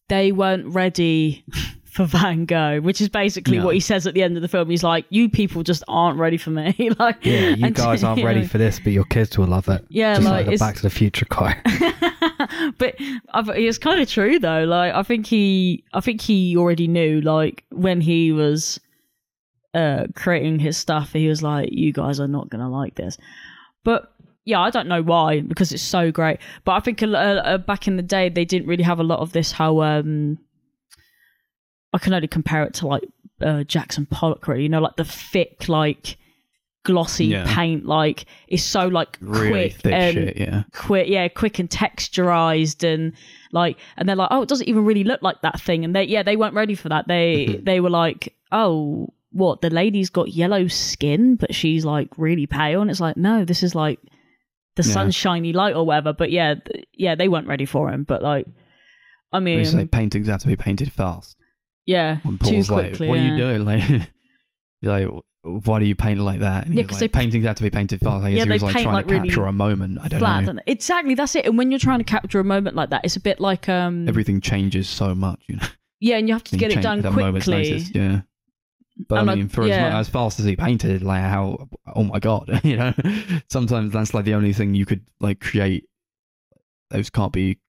they 0.09 0.31
weren't 0.31 0.67
ready 0.67 1.43
for 1.85 2.05
Van 2.05 2.45
Gogh, 2.45 2.81
which 2.81 2.99
is 3.01 3.09
basically 3.09 3.57
No. 3.57 3.65
what 3.65 3.73
he 3.73 3.79
says 3.79 4.05
at 4.05 4.13
the 4.13 4.21
end 4.23 4.35
of 4.35 4.41
the 4.41 4.47
film. 4.47 4.69
He's 4.69 4.83
like, 4.83 5.05
"You 5.09 5.29
people 5.29 5.63
just 5.63 5.83
aren't 5.87 6.19
ready 6.19 6.37
for 6.37 6.49
me." 6.49 6.75
like, 6.99 7.25
Yeah, 7.25 7.49
you 7.49 7.69
guys 7.71 8.03
aren't 8.05 8.23
ready 8.23 8.45
for 8.45 8.57
this, 8.57 8.79
but 8.79 8.93
your 8.93 9.05
kids 9.05 9.37
will 9.37 9.47
love 9.47 9.69
it. 9.69 9.85
Yeah, 9.89 10.15
Just 10.15 10.25
like, 10.27 10.45
like, 10.47 10.55
the 10.55 10.59
Back 10.59 10.75
to 10.75 10.81
the 10.83 10.89
Future 10.89 11.25
quote. 11.25 11.55
but 12.77 12.95
I, 13.33 13.43
it's 13.55 13.77
kind 13.77 14.01
of 14.01 14.09
true 14.09 14.39
though. 14.39 14.63
Like, 14.65 14.93
I 14.93 15.03
think 15.03 15.25
he, 15.27 15.83
I 15.93 16.01
think 16.01 16.21
he 16.21 16.55
already 16.57 16.87
knew. 16.87 17.21
Like 17.21 17.63
when 17.69 18.01
he 18.01 18.31
was 18.31 18.79
uh 19.73 20.07
creating 20.15 20.59
his 20.59 20.77
stuff, 20.77 21.13
he 21.13 21.27
was 21.27 21.41
like, 21.43 21.69
"You 21.71 21.91
guys 21.93 22.19
are 22.19 22.27
not 22.27 22.49
gonna 22.49 22.69
like 22.69 22.95
this," 22.95 23.17
but. 23.83 24.09
Yeah, 24.45 24.59
I 24.59 24.71
don't 24.71 24.89
know 24.89 25.01
why 25.01 25.39
because 25.39 25.71
it's 25.71 25.81
so 25.81 26.11
great. 26.11 26.37
But 26.65 26.73
I 26.73 26.81
think 26.81 27.01
uh, 27.01 27.05
uh, 27.15 27.57
back 27.59 27.87
in 27.87 27.95
the 27.95 28.03
day 28.03 28.27
they 28.27 28.43
didn't 28.43 28.67
really 28.67 28.83
have 28.83 28.99
a 28.99 29.03
lot 29.03 29.19
of 29.19 29.31
this. 29.31 29.53
How 29.53 29.81
um, 29.83 30.37
I 31.93 31.97
can 31.97 32.13
only 32.13 32.27
compare 32.27 32.63
it 32.63 32.73
to 32.75 32.87
like 32.87 33.03
uh, 33.41 33.63
Jackson 33.63 34.05
Pollock, 34.05 34.45
really. 34.47 34.63
You 34.63 34.69
know, 34.69 34.81
like 34.81 34.97
the 34.97 35.05
thick, 35.05 35.69
like 35.69 36.17
glossy 36.83 37.27
Yeah. 37.27 37.45
paint, 37.47 37.85
like 37.85 38.25
it's 38.49 38.63
so 38.63 38.87
like 38.89 39.17
Really 39.21 39.69
quick 39.69 39.73
thick 39.81 39.93
and 39.93 40.13
shit, 40.13 40.37
yeah. 40.37 40.63
quick, 40.73 41.07
yeah, 41.07 41.27
quick 41.29 41.59
and 41.59 41.69
texturized, 41.69 42.83
and 42.83 43.13
like, 43.53 43.77
and 43.95 44.09
they're 44.09 44.17
like, 44.17 44.27
oh, 44.31 44.41
it 44.41 44.49
doesn't 44.49 44.67
even 44.67 44.83
really 44.83 45.05
look 45.05 45.21
like 45.21 45.41
that 45.43 45.61
thing, 45.61 45.85
and 45.85 45.95
they, 45.95 46.03
yeah, 46.03 46.21
they 46.23 46.35
weren't 46.35 46.53
ready 46.55 46.75
for 46.75 46.89
that. 46.89 47.07
They, 47.07 47.45
Mm-hmm. 47.47 47.63
they 47.63 47.79
were 47.79 47.89
like, 47.89 48.35
oh, 48.51 49.07
what? 49.33 49.61
The 49.61 49.69
lady's 49.69 50.09
got 50.09 50.29
yellow 50.29 50.67
skin, 50.67 51.35
but 51.35 51.53
she's 51.53 51.83
like 51.85 52.09
really 52.17 52.45
pale, 52.47 52.81
and 52.81 52.89
it's 52.89 52.99
like, 53.01 53.17
no, 53.17 53.43
this 53.45 53.61
is 53.63 53.75
like 53.75 53.99
the 54.75 54.83
Yeah. 54.83 54.93
sunshiny 54.93 55.53
light 55.53 55.75
or 55.75 55.85
whatever. 55.85 56.13
But 56.13 56.31
yeah, 56.31 56.55
th- 56.55 56.85
yeah, 56.93 57.15
they 57.15 57.27
weren't 57.27 57.47
ready 57.47 57.65
for 57.65 57.89
him. 57.91 58.03
But 58.05 58.21
like, 58.23 58.45
I 59.31 59.39
They 59.39 59.43
mean, 59.57 59.65
say 59.65 59.85
paintings 59.85 60.27
have 60.27 60.41
to 60.41 60.47
be 60.47 60.55
painted 60.55 60.91
fast. 60.91 61.35
yeah, 61.85 62.19
too 62.23 62.37
Paul's 62.37 62.69
like, 62.71 62.87
quickly. 62.89 63.07
"What 63.09 63.19
yeah. 63.19 63.23
are 63.23 63.35
you 63.35 63.37
doing?" 63.37 64.07
Like, 64.81 65.07
like, 65.45 65.65
"Why 65.65 65.79
do 65.79 65.85
you 65.85 65.95
paint 65.95 66.19
it 66.19 66.23
like 66.23 66.39
that?" 66.41 66.65
And 66.65 66.75
Yeah, 66.75 66.81
he's 66.83 66.89
'cause 66.89 67.01
like, 67.01 67.11
they- 67.11 67.19
paintings 67.19 67.45
have 67.45 67.55
to 67.57 67.63
be 67.63 67.69
painted 67.69 67.99
fast. 68.01 68.23
I 68.23 68.29
guess 68.31 68.37
Yeah, 68.37 68.43
he 68.43 68.49
they 68.49 68.53
was 68.55 68.63
like 68.63 68.73
paint, 68.75 68.83
trying 68.83 68.95
like, 68.95 69.07
to 69.07 69.13
really 69.13 69.27
capture 69.29 69.45
a 69.45 69.51
moment. 69.53 69.99
I 70.01 70.07
don't 70.07 70.19
Flat, 70.19 70.45
know. 70.55 70.61
exactly. 70.67 71.15
That's 71.15 71.35
it. 71.35 71.45
And 71.45 71.57
when 71.57 71.71
you're 71.71 71.79
trying 71.79 71.99
to 71.99 72.03
capture 72.05 72.39
a 72.39 72.43
moment 72.43 72.75
like 72.75 72.89
that, 72.91 73.01
it's 73.05 73.15
a 73.15 73.19
bit 73.21 73.39
like 73.39 73.67
um, 73.69 74.07
Everything 74.07 74.41
changes 74.41 74.87
so 74.89 75.13
much, 75.15 75.39
you 75.47 75.55
know. 75.57 75.67
yeah, 75.99 76.17
and 76.17 76.27
you 76.27 76.33
have 76.35 76.43
to 76.45 76.57
get 76.57 76.71
it 76.71 76.81
done 76.81 76.99
at 76.99 77.05
a 77.05 77.11
moment's 77.11 77.45
quickly. 77.47 77.71
notice, 77.71 77.91
Yeah. 77.95 78.21
I 79.11 79.21
like, 79.21 79.37
mean, 79.37 79.49
for 79.49 79.63
as, 79.63 79.69
yeah. 79.69 79.97
as 79.97 80.07
fast 80.07 80.39
as 80.39 80.45
he 80.45 80.55
painted, 80.55 81.01
like 81.03 81.21
how, 81.21 81.67
oh 81.95 82.03
my 82.03 82.19
god, 82.19 82.61
you 82.63 82.77
know, 82.77 82.93
sometimes 83.49 83.93
that's 83.93 84.13
like 84.13 84.25
the 84.25 84.35
only 84.35 84.53
thing 84.53 84.73
you 84.75 84.85
could 84.85 85.05
like 85.19 85.39
create. 85.39 85.85
Those 86.89 87.09
can't 87.09 87.33
be, 87.33 87.59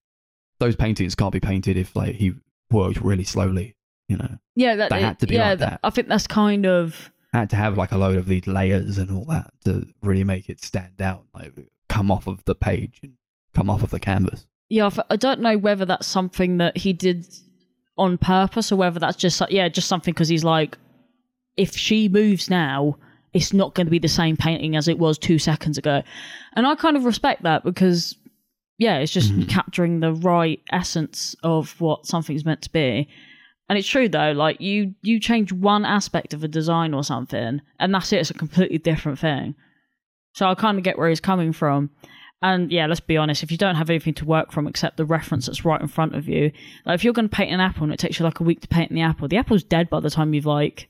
those 0.59 0.77
paintings 0.77 1.15
can't 1.15 1.33
be 1.33 1.41
painted 1.41 1.77
if 1.77 1.97
like 1.97 2.15
he 2.17 2.35
worked 2.71 3.01
really 3.01 3.25
slowly, 3.25 3.75
you 4.09 4.17
know. 4.19 4.37
Yeah, 4.55 4.77
that, 4.77 4.91
They 4.91 5.01
had 5.01 5.19
to 5.21 5.27
be 5.27 5.37
yeah, 5.37 5.51
like 5.51 5.59
that. 5.61 5.81
I 5.83 5.91
think 5.91 6.09
that's 6.09 6.27
kind 6.27 6.67
of 6.67 7.11
had 7.33 7.51
to 7.51 7.57
have 7.57 7.77
like 7.77 7.93
a 7.93 7.97
load 7.99 8.17
of 8.17 8.27
these 8.27 8.47
layers 8.47 8.99
and 8.99 9.11
all 9.11 9.25
that 9.25 9.51
to 9.65 9.87
really 10.03 10.25
make 10.25 10.49
it 10.49 10.63
stand 10.63 11.01
out, 11.01 11.25
like 11.35 11.53
come 11.89 12.11
off 12.11 12.27
of 12.27 12.45
the 12.45 12.55
page 12.55 13.01
and 13.03 13.15
come 13.55 13.71
off 13.71 13.83
of 13.83 13.91
the 13.91 13.99
canvas. 13.99 14.47
yeah. 14.69 14.91
I 15.11 15.17
don't 15.17 15.41
know 15.41 15.57
whether 15.57 15.85
that's 15.85 16.07
something 16.07 16.59
that 16.59 16.77
he 16.77 16.93
did 16.93 17.27
on 17.97 18.19
purpose 18.19 18.71
or 18.71 18.77
whether 18.77 18.99
that's 19.01 19.17
just 19.17 19.41
like- 19.41 19.51
yeah, 19.51 19.69
just 19.69 19.89
something 19.89 20.13
because 20.13 20.29
he's 20.29 20.45
like, 20.45 20.77
if 21.57 21.77
she 21.77 22.09
moves 22.09 22.51
now, 22.51 22.97
it's 23.33 23.53
not 23.53 23.75
going 23.75 23.87
to 23.87 23.91
be 23.91 23.99
the 23.99 24.09
same 24.09 24.37
painting 24.37 24.77
as 24.77 24.89
it 24.89 24.99
was 24.99 25.19
two 25.19 25.39
seconds 25.39 25.77
ago, 25.79 26.03
and 26.55 26.67
I 26.67 26.75
kind 26.75 26.97
of 26.97 27.05
respect 27.05 27.43
that 27.43 27.65
because 27.65 28.17
yeah, 28.79 28.99
it's 28.99 29.13
just 29.13 29.33
Mhm. 29.33 29.49
capturing 29.49 30.01
the 30.01 30.13
right 30.13 30.61
essence 30.73 31.37
of 31.45 31.81
what 31.81 32.07
something's 32.07 32.45
meant 32.45 32.61
to 32.63 32.73
be. 32.73 33.07
And 33.69 33.79
it's 33.79 33.87
true 33.89 34.09
though, 34.09 34.33
like 34.33 34.61
you 34.61 34.95
you 35.03 35.21
change 35.21 35.53
one 35.53 35.85
aspect 35.85 36.35
of 36.35 36.43
a 36.45 36.49
design 36.49 36.93
or 36.93 37.05
something, 37.05 37.61
and 37.79 37.95
that's 37.95 38.13
it. 38.13 38.19
It's 38.19 38.31
a 38.31 38.35
completely 38.35 38.79
different 38.79 39.19
thing. 39.21 39.55
So 40.35 40.47
I 40.49 40.55
kind 40.57 40.77
of 40.77 40.83
get 40.85 40.99
where 40.99 41.09
he's 41.09 41.21
coming 41.21 41.53
from. 41.53 41.91
And 42.43 42.71
yeah, 42.73 42.87
let's 42.87 43.01
be 43.01 43.17
honest, 43.17 43.43
if 43.43 43.51
you 43.53 43.57
don't 43.57 43.77
have 43.77 43.89
anything 43.89 44.13
to 44.15 44.25
work 44.27 44.53
from 44.53 44.67
except 44.67 44.97
the 44.99 45.05
reference 45.07 45.47
that's 45.47 45.65
right 45.65 45.81
in 45.81 45.87
front 45.89 46.15
of 46.15 46.29
you, 46.29 46.51
like 46.85 46.97
if 46.97 47.05
you're 47.05 47.15
going 47.15 47.29
to 47.29 47.35
paint 47.35 47.53
an 47.53 47.61
apple 47.61 47.85
and 47.85 47.93
it 47.93 47.99
takes 47.99 48.19
you 48.19 48.25
like 48.25 48.41
a 48.41 48.45
week 48.45 48.61
to 48.61 48.69
paint 48.69 48.93
the 48.93 49.01
apple, 49.01 49.29
the 49.29 49.39
apple's 49.39 49.63
dead 49.63 49.89
by 49.89 50.01
the 50.01 50.11
time 50.11 50.35
you've 50.35 50.45
like 50.45 50.89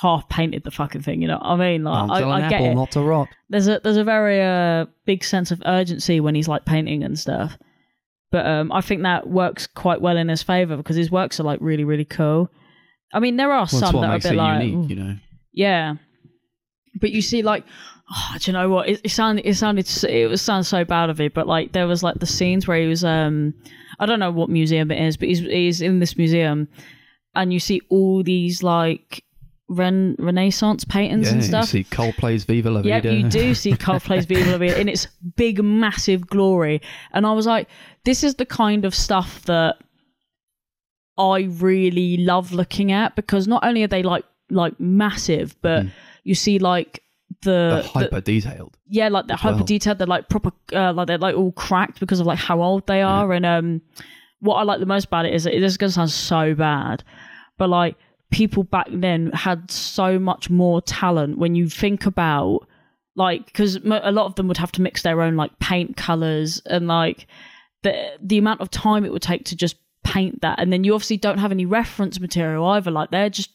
half 0.00 0.28
painted 0.28 0.62
the 0.64 0.70
fucking 0.70 1.02
thing. 1.02 1.22
You 1.22 1.28
know 1.28 1.38
what 1.38 1.46
I 1.46 1.56
mean? 1.56 1.84
Like 1.84 2.10
I, 2.10 2.28
I 2.30 2.40
get 2.48 2.52
apple, 2.54 2.66
it. 2.66 2.74
not 2.74 2.90
to 2.92 3.00
rot. 3.00 3.28
There's 3.48 3.68
a 3.68 3.80
there's 3.82 3.96
a 3.96 4.04
very 4.04 4.42
uh, 4.42 4.86
big 5.04 5.24
sense 5.24 5.50
of 5.50 5.62
urgency 5.64 6.20
when 6.20 6.34
he's 6.34 6.48
like 6.48 6.64
painting 6.64 7.02
and 7.02 7.18
stuff. 7.18 7.56
But 8.32 8.44
um, 8.44 8.72
I 8.72 8.80
think 8.80 9.02
that 9.02 9.28
works 9.28 9.66
quite 9.66 10.00
well 10.00 10.16
in 10.16 10.28
his 10.28 10.42
favor 10.42 10.76
because 10.76 10.96
his 10.96 11.10
works 11.10 11.40
are 11.40 11.44
like 11.44 11.60
really 11.62 11.84
really 11.84 12.04
cool. 12.04 12.50
I 13.14 13.20
mean, 13.20 13.36
there 13.36 13.52
are 13.52 13.60
Well, 13.60 13.66
some 13.66 14.00
that 14.00 14.10
are 14.10 14.16
a 14.16 14.20
bit 14.20 14.34
like 14.34 14.64
unique, 14.64 14.90
you 14.90 14.96
know. 14.96 15.16
yeah, 15.52 15.94
but 17.00 17.12
you 17.12 17.22
see, 17.22 17.42
like, 17.42 17.64
oh, 18.10 18.34
do 18.40 18.50
you 18.50 18.52
know 18.52 18.68
what? 18.68 18.88
It, 18.88 19.00
it 19.04 19.10
sounded, 19.10 19.46
it 19.46 19.54
sounded, 19.54 19.88
it 20.04 20.26
was 20.28 20.42
sounds 20.42 20.66
so 20.66 20.84
bad 20.84 21.08
of 21.08 21.20
it. 21.20 21.32
But 21.32 21.46
like, 21.46 21.72
there 21.72 21.86
was 21.86 22.02
like 22.02 22.16
the 22.16 22.26
scenes 22.26 22.66
where 22.66 22.78
he 22.78 22.88
was, 22.88 23.04
um, 23.04 23.54
I 24.00 24.06
don't 24.06 24.18
know 24.18 24.32
what 24.32 24.50
museum 24.50 24.90
it 24.90 25.00
is, 25.00 25.16
but 25.16 25.28
he's 25.28 25.38
he's 25.38 25.80
in 25.80 26.00
this 26.00 26.16
museum, 26.18 26.68
and 27.36 27.52
you 27.52 27.60
see 27.60 27.80
all 27.90 28.22
these 28.22 28.62
like 28.62 29.22
ren- 29.68 30.16
Renaissance 30.18 30.84
paintings 30.84 31.26
Yeah, 31.28 31.34
and 31.34 31.44
stuff. 31.44 31.72
you 31.74 31.82
see 31.82 31.84
Coldplay's 31.84 32.44
Viva 32.44 32.70
La 32.70 32.82
Vida. 32.82 33.12
you 33.14 33.28
do 33.28 33.54
see 33.62 33.72
Coldplay's 33.72 34.24
Viva 34.26 34.50
La 34.52 34.58
Vida 34.58 34.80
in 34.80 34.88
its 34.88 35.06
big, 35.36 35.62
massive 35.62 36.26
glory. 36.26 36.80
And 37.12 37.26
I 37.26 37.32
was 37.32 37.46
like, 37.46 37.68
this 38.04 38.22
is 38.24 38.36
the 38.36 38.46
kind 38.46 38.84
of 38.84 38.94
stuff 38.94 39.42
that 39.46 39.76
I 41.18 41.42
really 41.60 42.18
love 42.18 42.52
looking 42.52 42.92
at 42.92 43.16
because 43.16 43.48
not 43.48 43.64
only 43.64 43.82
are 43.82 43.88
they 43.88 44.02
like 44.02 44.24
like 44.50 44.78
massive, 44.78 45.56
but 45.62 45.86
you 46.24 46.34
see 46.34 46.58
like 46.58 47.02
the 47.42 47.88
hyper 47.92 48.20
detailed. 48.20 48.76
yeah, 48.88 49.08
like 49.08 49.26
they're 49.26 49.36
hyper 49.36 49.64
detailed. 49.64 49.98
They're 49.98 50.06
like 50.06 50.28
proper, 50.28 50.52
uh, 50.72 50.92
like 50.92 51.06
they're 51.06 51.18
like 51.18 51.34
all 51.34 51.52
cracked 51.52 52.00
because 52.00 52.20
of 52.20 52.26
like 52.26 52.38
how 52.38 52.62
old 52.62 52.86
they 52.86 53.02
are. 53.02 53.32
And 53.32 53.44
um, 53.46 53.80
what 54.40 54.56
I 54.56 54.62
like 54.62 54.78
the 54.80 54.86
most 54.86 55.06
about 55.06 55.24
it 55.26 55.34
is 55.34 55.44
that 55.44 55.50
this 55.52 55.72
is 55.72 55.76
gonna 55.78 55.90
sound 55.92 56.10
so 56.10 56.54
bad, 56.54 57.02
but 57.58 57.68
like 57.68 57.96
people 58.30 58.64
back 58.64 58.86
then 58.90 59.30
had 59.32 59.70
so 59.70 60.18
much 60.18 60.50
more 60.50 60.82
talent 60.82 61.38
when 61.38 61.54
you 61.54 61.68
think 61.68 62.06
about 62.06 62.66
like 63.14 63.46
because 63.46 63.76
a 63.76 64.12
lot 64.12 64.26
of 64.26 64.34
them 64.34 64.48
would 64.48 64.58
have 64.58 64.72
to 64.72 64.82
mix 64.82 65.02
their 65.02 65.22
own 65.22 65.36
like 65.36 65.58
paint 65.58 65.96
colors 65.96 66.60
and 66.66 66.86
like 66.86 67.26
the 67.82 68.18
the 68.20 68.38
amount 68.38 68.60
of 68.60 68.70
time 68.70 69.04
it 69.04 69.12
would 69.12 69.22
take 69.22 69.44
to 69.46 69.56
just 69.56 69.76
paint 70.02 70.40
that, 70.42 70.58
and 70.58 70.72
then 70.72 70.84
you 70.84 70.94
obviously 70.94 71.16
don't 71.16 71.38
have 71.38 71.52
any 71.52 71.66
reference 71.66 72.20
material 72.20 72.64
either. 72.66 72.90
Like 72.90 73.10
they're 73.10 73.30
just 73.30 73.50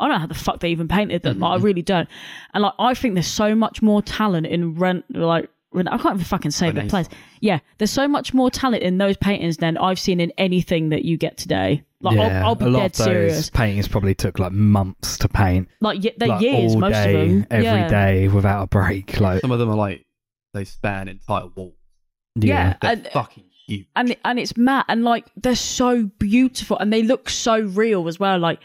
I 0.00 0.06
don't 0.06 0.14
know 0.14 0.20
how 0.20 0.26
the 0.26 0.34
fuck 0.34 0.60
they 0.60 0.70
even 0.70 0.88
painted 0.88 1.22
them. 1.22 1.40
Like, 1.40 1.50
I 1.50 1.56
mm-hmm. 1.56 1.64
really 1.64 1.82
don't. 1.82 2.08
And 2.54 2.62
like, 2.62 2.74
I 2.78 2.94
think 2.94 3.14
there's 3.14 3.26
so 3.26 3.54
much 3.54 3.82
more 3.82 4.00
talent 4.00 4.46
in 4.46 4.76
rent. 4.76 5.04
Like, 5.10 5.50
I 5.74 5.98
can't 5.98 6.14
even 6.14 6.24
fucking 6.24 6.52
say 6.52 6.70
the 6.70 6.84
place. 6.84 7.08
Yeah, 7.40 7.58
there's 7.78 7.90
so 7.90 8.06
much 8.06 8.32
more 8.32 8.48
talent 8.48 8.84
in 8.84 8.98
those 8.98 9.16
paintings 9.16 9.56
than 9.56 9.76
I've 9.76 9.98
seen 9.98 10.20
in 10.20 10.32
anything 10.38 10.90
that 10.90 11.04
you 11.04 11.16
get 11.16 11.36
today. 11.36 11.82
Like, 12.00 12.16
yeah, 12.16 12.40
I'll, 12.42 12.46
I'll 12.48 12.54
be 12.54 12.64
a 12.66 12.68
lot 12.68 12.78
dead 12.80 12.86
of 12.92 12.96
those 12.98 13.04
serious. 13.04 13.50
paintings 13.50 13.88
probably 13.88 14.14
took 14.14 14.38
like 14.38 14.52
months 14.52 15.18
to 15.18 15.28
paint. 15.28 15.68
Like, 15.80 16.04
ye- 16.04 16.14
they're 16.16 16.28
like, 16.28 16.40
years, 16.42 16.74
all 16.74 16.80
most 16.80 16.92
day, 16.92 17.14
of 17.22 17.28
them. 17.28 17.46
every 17.50 17.88
day 17.90 18.24
yeah. 18.24 18.32
without 18.32 18.62
a 18.62 18.66
break. 18.68 19.18
Like, 19.20 19.40
Some 19.40 19.50
of 19.50 19.58
them 19.58 19.68
are 19.70 19.76
like 19.76 20.04
they 20.54 20.64
span 20.64 21.08
entire 21.08 21.46
walls. 21.48 21.74
Yeah, 22.36 22.76
They're 22.80 22.92
and, 22.92 23.08
fucking 23.12 23.44
huge. 23.66 23.86
and 23.96 24.16
and 24.24 24.38
it's 24.38 24.56
matte 24.56 24.84
and 24.88 25.02
like 25.02 25.26
they're 25.36 25.56
so 25.56 26.04
beautiful 26.04 26.78
and 26.78 26.92
they 26.92 27.02
look 27.02 27.28
so 27.28 27.58
real 27.60 28.06
as 28.06 28.20
well. 28.20 28.38
Like, 28.38 28.60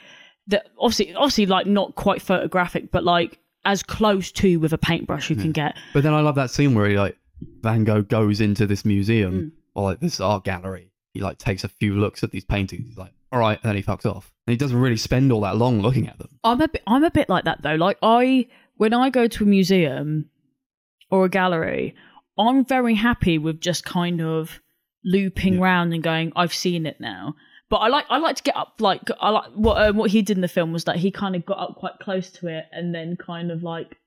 that 0.48 0.68
obviously, 0.78 1.16
obviously, 1.16 1.48
like 1.48 1.66
not 1.66 1.96
quite 1.96 2.22
photographic, 2.22 2.92
but 2.92 3.04
like 3.04 3.40
as 3.66 3.82
close 3.82 4.32
to 4.34 4.58
with 4.58 4.74
a 4.74 4.78
paintbrush 4.78 5.30
you 5.32 5.36
can 5.38 5.52
get. 5.54 5.76
But 5.94 6.04
then 6.04 6.14
I 6.14 6.20
love 6.22 6.36
that 6.36 6.52
scene 6.52 6.76
where 6.76 6.88
he 6.88 6.98
like 7.00 7.18
Van 7.62 7.84
Gogh 7.84 8.02
goes 8.04 8.42
into 8.42 8.68
this 8.68 8.84
Mm. 8.84 8.88
museum 8.88 9.54
or 9.74 9.84
like 9.86 10.00
this 10.02 10.20
art 10.20 10.44
gallery. 10.44 10.92
He 11.14 11.22
like 11.22 11.38
takes 11.38 11.64
a 11.64 11.68
few 11.70 11.96
looks 11.96 12.24
at 12.24 12.32
these 12.32 12.44
paintings. 12.44 12.88
He's 12.90 12.98
like, 12.98 13.14
all 13.34 13.40
right, 13.40 13.60
and 13.62 13.70
then 13.70 13.76
he 13.76 13.84
fucks 13.84 14.06
off. 14.06 14.32
And 14.48 14.54
he 14.54 14.58
doesn't 14.58 14.78
really 14.78 14.98
spend 14.98 15.32
all 15.32 15.42
that 15.42 15.58
long 15.58 15.82
looking 15.82 16.08
at 16.08 16.18
them. 16.20 16.30
I'm 16.44 16.62
a 16.62 16.68
bit 16.68 16.84
I'm 16.88 17.04
a 17.04 17.12
bit 17.12 17.28
like 17.30 17.46
that 17.46 17.62
though. 17.64 17.76
Like 17.76 17.98
I 18.02 18.48
when 18.78 18.94
I 18.94 19.10
go 19.10 19.28
to 19.28 19.44
a 19.44 19.48
museum 19.48 20.30
or 21.10 21.26
a 21.26 21.30
gallery, 21.30 21.96
I'm 22.38 22.64
very 22.66 22.96
happy 22.96 23.38
with 23.38 23.60
just 23.62 23.84
kind 23.86 24.22
of 24.22 24.60
looping 25.06 25.56
Yeah. 25.56 25.62
round 25.64 25.94
and 25.94 26.02
going, 26.04 26.32
I've 26.36 26.54
seen 26.54 26.86
it 26.86 27.00
now. 27.00 27.36
But 27.70 27.78
I 27.78 27.88
like 27.88 28.06
I 28.10 28.18
like 28.20 28.36
to 28.38 28.44
get 28.44 28.56
up 28.56 28.76
like 28.80 29.02
I 29.20 29.30
like 29.30 29.52
what 29.56 29.82
um, 29.82 29.98
what 29.98 30.12
he 30.12 30.22
did 30.22 30.38
in 30.38 30.42
the 30.42 30.48
film 30.48 30.72
was 30.74 30.84
that 30.84 30.98
he 30.98 31.10
kind 31.10 31.36
of 31.36 31.46
got 31.46 31.58
up 31.60 31.76
quite 31.78 31.98
close 32.02 32.30
to 32.32 32.48
it 32.48 32.66
and 32.72 32.94
then 32.94 33.16
kind 33.18 33.50
of 33.52 33.64
like 33.64 33.98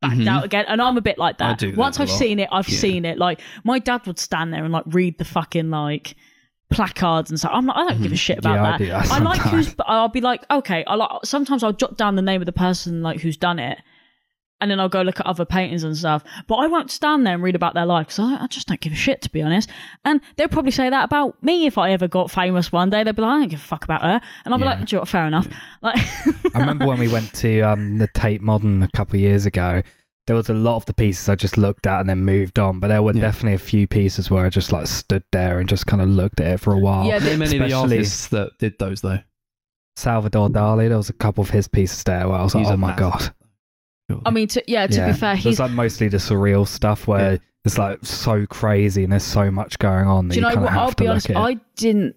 backed 0.00 0.16
Mhm. 0.16 0.28
out 0.28 0.44
again. 0.44 0.64
And 0.68 0.80
I'm 0.80 0.96
a 0.96 1.02
bit 1.02 1.18
like 1.18 1.38
that. 1.38 1.62
Once 1.76 2.00
I've 2.00 2.08
lot. 2.08 2.18
seen 2.18 2.38
it, 2.38 2.48
I've 2.50 2.68
Yeah. 2.68 2.78
seen 2.78 3.04
it. 3.04 3.18
Like 3.18 3.40
my 3.64 3.78
dad 3.80 4.06
would 4.06 4.18
stand 4.18 4.52
there 4.54 4.64
and 4.64 4.72
like 4.72 4.84
read 4.86 5.18
the 5.18 5.24
fucking 5.24 5.70
like 5.70 6.14
placards 6.72 7.30
and 7.30 7.38
stuff. 7.38 7.52
I'm 7.54 7.66
like, 7.66 7.76
I 7.76 7.88
don't 7.88 8.02
give 8.02 8.12
a 8.12 8.16
shit 8.16 8.38
about 8.38 8.54
Yeah, 8.54 8.62
I 8.62 8.70
that. 8.72 8.78
do 8.78 8.86
that 8.88 9.10
I 9.12 9.18
like 9.18 9.40
sometimes. 9.42 9.66
who's. 9.68 9.74
I'll 9.86 10.08
be 10.08 10.20
like, 10.20 10.44
okay. 10.50 10.84
I 10.86 10.94
like. 10.94 11.10
Sometimes 11.24 11.62
I'll 11.62 11.72
jot 11.72 11.96
down 11.96 12.16
the 12.16 12.22
name 12.22 12.40
of 12.42 12.46
the 12.46 12.52
person 12.52 13.02
like 13.02 13.20
who's 13.20 13.36
done 13.36 13.58
it, 13.58 13.78
and 14.60 14.70
then 14.70 14.78
I'll 14.80 14.88
go 14.88 15.02
look 15.02 15.18
at 15.20 15.26
other 15.26 15.44
paintings 15.44 15.82
and 15.84 15.96
stuff. 15.96 16.22
But 16.46 16.56
I 16.56 16.66
won't 16.68 16.90
stand 16.90 17.26
there 17.26 17.34
and 17.34 17.42
read 17.42 17.54
about 17.56 17.74
their 17.74 17.86
life 17.86 18.06
because 18.08 18.18
I, 18.20 18.44
I 18.44 18.46
just 18.46 18.68
don't 18.68 18.80
give 18.80 18.92
a 18.92 18.96
shit, 18.96 19.20
to 19.22 19.30
be 19.30 19.42
honest. 19.42 19.68
And 20.04 20.20
they'll 20.36 20.48
probably 20.48 20.70
say 20.70 20.88
that 20.88 21.04
about 21.04 21.42
me 21.42 21.66
if 21.66 21.78
I 21.78 21.90
ever 21.92 22.06
got 22.08 22.30
famous 22.30 22.70
one 22.70 22.88
day. 22.90 23.02
They'll 23.02 23.12
be 23.12 23.22
like, 23.22 23.30
I 23.36 23.38
don't 23.40 23.48
give 23.48 23.60
a 23.60 23.62
fuck 23.62 23.84
about 23.84 24.02
her. 24.02 24.20
And 24.44 24.54
I'll 24.54 24.58
be 24.58 24.64
Yeah. 24.64 24.70
like, 24.78 24.86
"Do 24.86 24.94
you 24.94 24.96
know 24.98 25.00
what, 25.02 25.08
fair 25.08 25.26
enough. 25.26 25.48
Like, 25.82 25.96
I 26.54 26.58
remember 26.60 26.86
when 26.86 26.98
we 27.00 27.08
went 27.08 27.32
to 27.34 27.60
um, 27.62 27.98
the 27.98 28.06
Tate 28.08 28.40
Modern 28.40 28.82
a 28.82 28.88
couple 28.96 29.16
of 29.16 29.20
years 29.20 29.46
ago. 29.46 29.82
There 30.28 30.36
was 30.36 30.48
a 30.48 30.54
lot 30.54 30.76
of 30.76 30.86
the 30.86 30.94
pieces 30.94 31.28
I 31.28 31.34
just 31.34 31.58
looked 31.58 31.86
at 31.86 32.00
and 32.00 32.08
then 32.08 32.24
moved 32.24 32.58
on, 32.58 32.78
but 32.78 32.88
there 32.88 33.02
were 33.02 33.12
Yeah. 33.12 33.22
definitely 33.22 33.54
a 33.54 33.58
few 33.58 33.86
pieces 33.88 34.30
where 34.30 34.46
I 34.46 34.50
just 34.50 34.70
like 34.72 34.86
stood 34.86 35.24
there 35.32 35.58
and 35.58 35.68
just 35.68 35.86
kind 35.86 36.00
of 36.00 36.08
looked 36.08 36.40
at 36.40 36.46
it 36.46 36.60
for 36.60 36.72
a 36.72 36.78
while. 36.78 37.04
Yeah, 37.06 37.18
There 37.18 37.34
are 37.34 37.38
many 37.38 37.58
of 37.58 37.68
the 37.68 37.72
artists 37.74 38.28
that 38.28 38.52
did 38.58 38.78
those 38.78 39.00
though. 39.00 39.18
Salvador 39.96 40.48
Dali, 40.48 40.88
there 40.88 40.96
was 40.96 41.08
a 41.10 41.12
couple 41.14 41.42
of 41.42 41.50
his 41.50 41.66
pieces 41.68 42.02
there 42.04 42.28
where 42.28 42.38
I 42.38 42.42
was 42.42 42.54
like, 42.54 42.66
oh 42.66 42.76
my 42.76 42.88
massive- 42.96 42.98
god. 42.98 43.34
I 44.26 44.30
mean, 44.30 44.46
to, 44.48 44.62
yeah, 44.66 44.86
to 44.86 44.94
yeah. 44.94 45.06
be 45.08 45.12
fair, 45.18 45.34
There's 45.34 45.44
he's. 45.44 45.60
like 45.60 45.70
mostly 45.70 46.08
the 46.08 46.18
surreal 46.18 46.66
stuff 46.68 47.06
where 47.08 47.32
Yeah. 47.32 47.38
it's 47.64 47.78
like 47.78 47.98
so 48.04 48.46
crazy 48.46 49.04
and 49.04 49.12
there's 49.12 49.22
so 49.24 49.50
much 49.50 49.78
going 49.78 50.06
on 50.06 50.28
that 50.28 50.34
Do 50.34 50.40
you 50.40 50.48
you, 50.48 50.54
know 50.54 50.60
what? 50.62 50.70
of 50.72 50.78
I'll 50.78 50.90
to 50.90 50.96
be 51.02 51.08
honest. 51.08 51.30
I 51.30 51.54
didn't. 51.76 52.14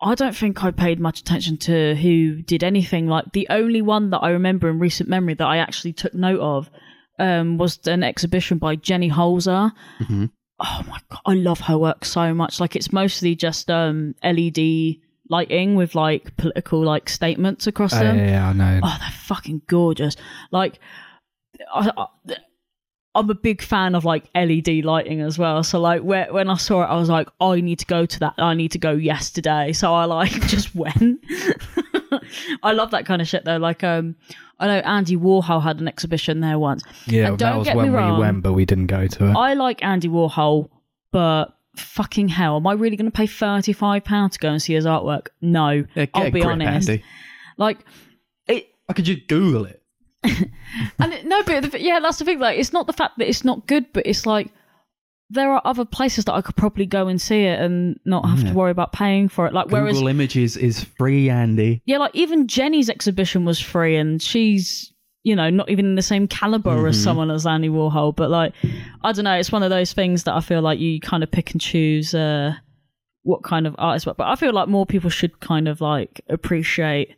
I 0.00 0.16
don't 0.16 0.34
think 0.34 0.64
I 0.64 0.72
paid 0.72 0.98
much 0.98 1.20
attention 1.20 1.58
to 1.58 1.94
who 1.94 2.42
did 2.42 2.64
anything. 2.64 3.06
Like 3.06 3.26
the 3.32 3.46
only 3.50 3.82
one 3.82 4.10
that 4.10 4.18
I 4.18 4.30
remember 4.30 4.68
in 4.68 4.80
recent 4.80 5.08
memory 5.08 5.34
that 5.34 5.46
I 5.46 5.58
actually 5.58 5.92
took 5.92 6.12
note 6.12 6.40
of 6.40 6.68
um, 7.18 7.58
was 7.58 7.78
an 7.86 8.02
exhibition 8.02 8.58
by 8.58 8.76
Jenny 8.76 9.10
Holzer. 9.10 9.72
Mhm. 10.00 10.30
Oh 10.60 10.84
my 10.88 10.98
god, 11.10 11.20
I 11.26 11.34
love 11.34 11.60
her 11.60 11.76
work 11.78 12.04
so 12.04 12.32
much. 12.34 12.60
Like 12.60 12.76
it's 12.76 12.92
mostly 12.92 13.34
just 13.34 13.70
um, 13.70 14.14
LED 14.22 14.96
lighting 15.28 15.74
with 15.74 15.94
like 15.94 16.36
political 16.36 16.82
like 16.82 17.08
statements 17.08 17.66
across 17.66 17.92
Oh, 17.94 17.98
them. 17.98 18.18
yeah, 18.18 18.26
yeah, 18.26 18.48
I 18.48 18.52
know. 18.52 18.80
Oh, 18.82 18.96
they're 19.00 19.10
fucking 19.10 19.62
gorgeous. 19.66 20.14
Like, 20.50 20.78
I, 21.74 22.06
I'm 23.14 23.28
a 23.30 23.34
big 23.34 23.60
fan 23.62 23.94
of 23.94 24.04
like 24.04 24.24
LED 24.34 24.84
lighting 24.84 25.20
as 25.20 25.38
well. 25.38 25.62
So 25.62 25.80
like, 25.80 26.02
where, 26.02 26.32
when 26.32 26.48
I 26.48 26.56
saw 26.56 26.82
it, 26.82 26.86
I 26.86 26.94
was 26.96 27.08
like, 27.08 27.28
I 27.40 27.60
need 27.60 27.78
to 27.80 27.86
go 27.86 28.06
to 28.06 28.18
that. 28.20 28.34
I 28.38 28.54
need 28.54 28.72
to 28.72 28.78
go 28.78 28.92
yesterday. 28.92 29.72
So 29.72 29.92
I 29.92 30.04
like 30.04 30.30
just 30.48 30.74
went. 30.74 31.20
I 32.62 32.72
love 32.72 32.90
that 32.92 33.06
kind 33.06 33.20
of 33.22 33.28
shit 33.28 33.44
though. 33.44 33.56
Like, 33.58 33.82
um, 33.84 34.16
I 34.58 34.66
know 34.66 34.78
Andy 34.78 35.16
Warhol 35.16 35.62
had 35.62 35.80
an 35.80 35.88
exhibition 35.88 36.40
there 36.40 36.58
once. 36.58 36.82
yeah, 37.06 37.28
and 37.28 37.38
that 37.38 37.50
don't 37.50 37.58
was 37.58 37.66
get 37.66 37.76
me 37.76 37.82
when 37.82 37.92
we 37.92 37.98
wrong, 37.98 38.18
went, 38.20 38.42
but 38.42 38.52
we 38.52 38.64
didn't 38.64 38.86
go 38.86 39.06
to 39.06 39.26
it. 39.26 39.32
I 39.36 39.54
like 39.54 39.84
Andy 39.84 40.08
Warhol, 40.08 40.68
but 41.10 41.56
fucking 41.76 42.28
hell, 42.28 42.56
am 42.56 42.66
I 42.66 42.72
really 42.74 42.96
going 42.96 43.10
to 43.10 43.16
pay 43.16 43.26
thirty 43.26 43.72
five 43.72 44.04
pounds 44.04 44.34
to 44.34 44.38
go 44.38 44.50
and 44.50 44.60
see 44.62 44.74
his 44.74 44.84
artwork? 44.86 45.28
No, 45.40 45.84
Yeah, 45.94 46.06
I'll 46.14 46.26
a 46.26 46.30
be 46.30 46.40
grip, 46.40 46.52
honest. 46.52 46.88
Andy. 46.88 47.04
Like, 47.56 47.78
it 48.46 48.68
I 48.88 48.92
could 48.92 49.04
just 49.04 49.26
Google 49.28 49.64
it. 49.66 49.82
and 50.24 51.12
it- 51.12 51.26
no, 51.26 51.42
but 51.42 51.72
the, 51.72 51.80
yeah, 51.80 51.98
that's 52.00 52.18
the 52.18 52.24
thing. 52.24 52.38
Like, 52.38 52.58
it's 52.58 52.72
not 52.72 52.86
the 52.86 52.92
fact 52.92 53.18
that 53.18 53.28
it's 53.28 53.44
not 53.44 53.66
good, 53.66 53.86
but 53.92 54.06
it's 54.06 54.26
like 54.26 54.52
there 55.32 55.50
are 55.52 55.62
other 55.64 55.84
places 55.84 56.24
that 56.26 56.34
I 56.34 56.40
could 56.42 56.56
probably 56.56 56.86
go 56.86 57.08
and 57.08 57.20
see 57.20 57.42
it 57.44 57.58
and 57.58 57.98
not 58.04 58.28
have 58.28 58.42
Yeah. 58.42 58.50
to 58.50 58.54
worry 58.54 58.70
about 58.70 58.92
paying 58.92 59.28
for 59.28 59.46
it. 59.46 59.52
Like, 59.54 59.68
whereas, 59.70 59.94
Google 59.94 60.08
Images 60.08 60.56
is 60.56 60.84
free, 60.84 61.30
Andy. 61.30 61.80
yeah, 61.86 61.98
like 61.98 62.14
even 62.14 62.46
Jenny's 62.48 62.90
exhibition 62.90 63.44
was 63.44 63.58
free, 63.58 63.96
and 63.96 64.20
she's 64.22 64.92
you 65.24 65.36
know 65.36 65.48
not 65.50 65.70
even 65.70 65.84
in 65.86 65.94
the 65.94 66.02
same 66.02 66.26
caliber 66.26 66.86
as 66.88 66.98
Mhm. 66.98 67.04
someone 67.04 67.30
as 67.30 67.46
Andy 67.46 67.68
Warhol. 67.68 68.14
But 68.14 68.28
like, 68.30 68.52
I 69.02 69.12
don't 69.12 69.24
know, 69.24 69.34
it's 69.34 69.52
one 69.52 69.62
of 69.62 69.70
those 69.70 69.92
things 69.92 70.24
that 70.24 70.34
I 70.34 70.40
feel 70.40 70.60
like 70.62 70.78
you 70.80 70.98
kind 71.00 71.22
of 71.22 71.30
pick 71.30 71.52
and 71.52 71.60
choose 71.60 72.12
uh, 72.14 72.54
what 73.22 73.42
kind 73.44 73.66
of 73.66 73.74
artist. 73.78 74.04
But 74.06 74.20
I 74.20 74.34
feel 74.36 74.52
like 74.52 74.68
more 74.68 74.84
people 74.84 75.10
should 75.10 75.38
kind 75.40 75.68
of 75.68 75.80
like 75.80 76.20
appreciate 76.28 77.14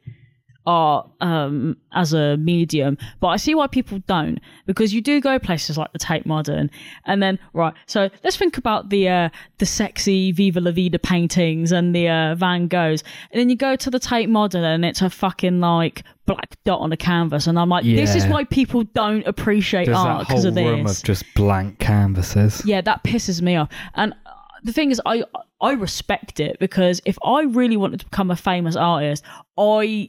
art 0.67 1.11
um 1.21 1.77
as 1.93 2.13
a 2.13 2.37
medium. 2.39 2.97
But 3.21 3.29
i 3.29 3.37
see 3.37 3.55
why 3.55 3.67
people 3.67 3.99
don't 4.07 4.39
because 4.67 4.95
you 4.95 5.01
do 5.01 5.21
go 5.21 5.39
places 5.39 5.77
like 5.77 5.93
the 5.93 5.99
tate 5.99 6.25
modern 6.27 6.71
and 7.05 7.23
then 7.23 7.39
right 7.53 7.75
so 7.87 8.09
let's 8.23 8.37
think 8.37 8.57
about 8.57 8.89
the 8.89 9.09
uh 9.09 9.29
the 9.59 9.67
sexy 9.67 10.33
viva 10.33 10.61
la 10.61 10.71
vida 10.71 10.99
paintings 10.99 11.71
and 11.73 11.95
the 11.95 12.09
uh 12.09 12.35
van 12.35 12.69
goghs. 12.69 13.03
And 13.31 13.41
then 13.41 13.51
you 13.51 13.57
go 13.57 13.77
to 13.77 13.91
the 13.91 13.99
tate 13.99 14.29
modern 14.29 14.65
and 14.65 14.85
it's 14.85 15.03
a 15.03 15.11
fucking 15.11 15.61
like 15.61 16.03
black 16.27 16.57
dot 16.65 16.81
on 16.81 16.91
a 16.93 16.97
canvas. 16.97 17.47
And 17.47 17.59
i'm 17.59 17.69
like 17.69 17.85
this 17.85 18.15
is 18.15 18.27
why 18.27 18.45
people 18.45 18.85
don't 18.85 19.27
appreciate 19.27 19.87
There's 19.87 19.99
art 19.99 20.27
because 20.27 20.45
of 20.45 20.55
this. 20.55 20.65
room 20.65 20.87
of 20.87 21.03
just 21.03 21.25
blank 21.35 21.79
canvases. 21.79 22.63
yeah, 22.65 22.81
that 22.81 23.05
pisses 23.05 23.43
me 23.43 23.57
off. 23.57 23.69
And 23.95 24.15
the 24.63 24.73
thing 24.73 24.91
is, 24.91 25.01
I 25.05 25.25
I 25.61 25.73
respect 25.73 26.41
it 26.41 26.59
because 26.59 27.01
if 27.05 27.19
I 27.25 27.43
really 27.43 27.77
wanted 27.77 28.01
to 28.01 28.07
become 28.07 28.31
a 28.31 28.37
famous 28.37 28.77
artist, 28.77 29.23
I 29.59 30.09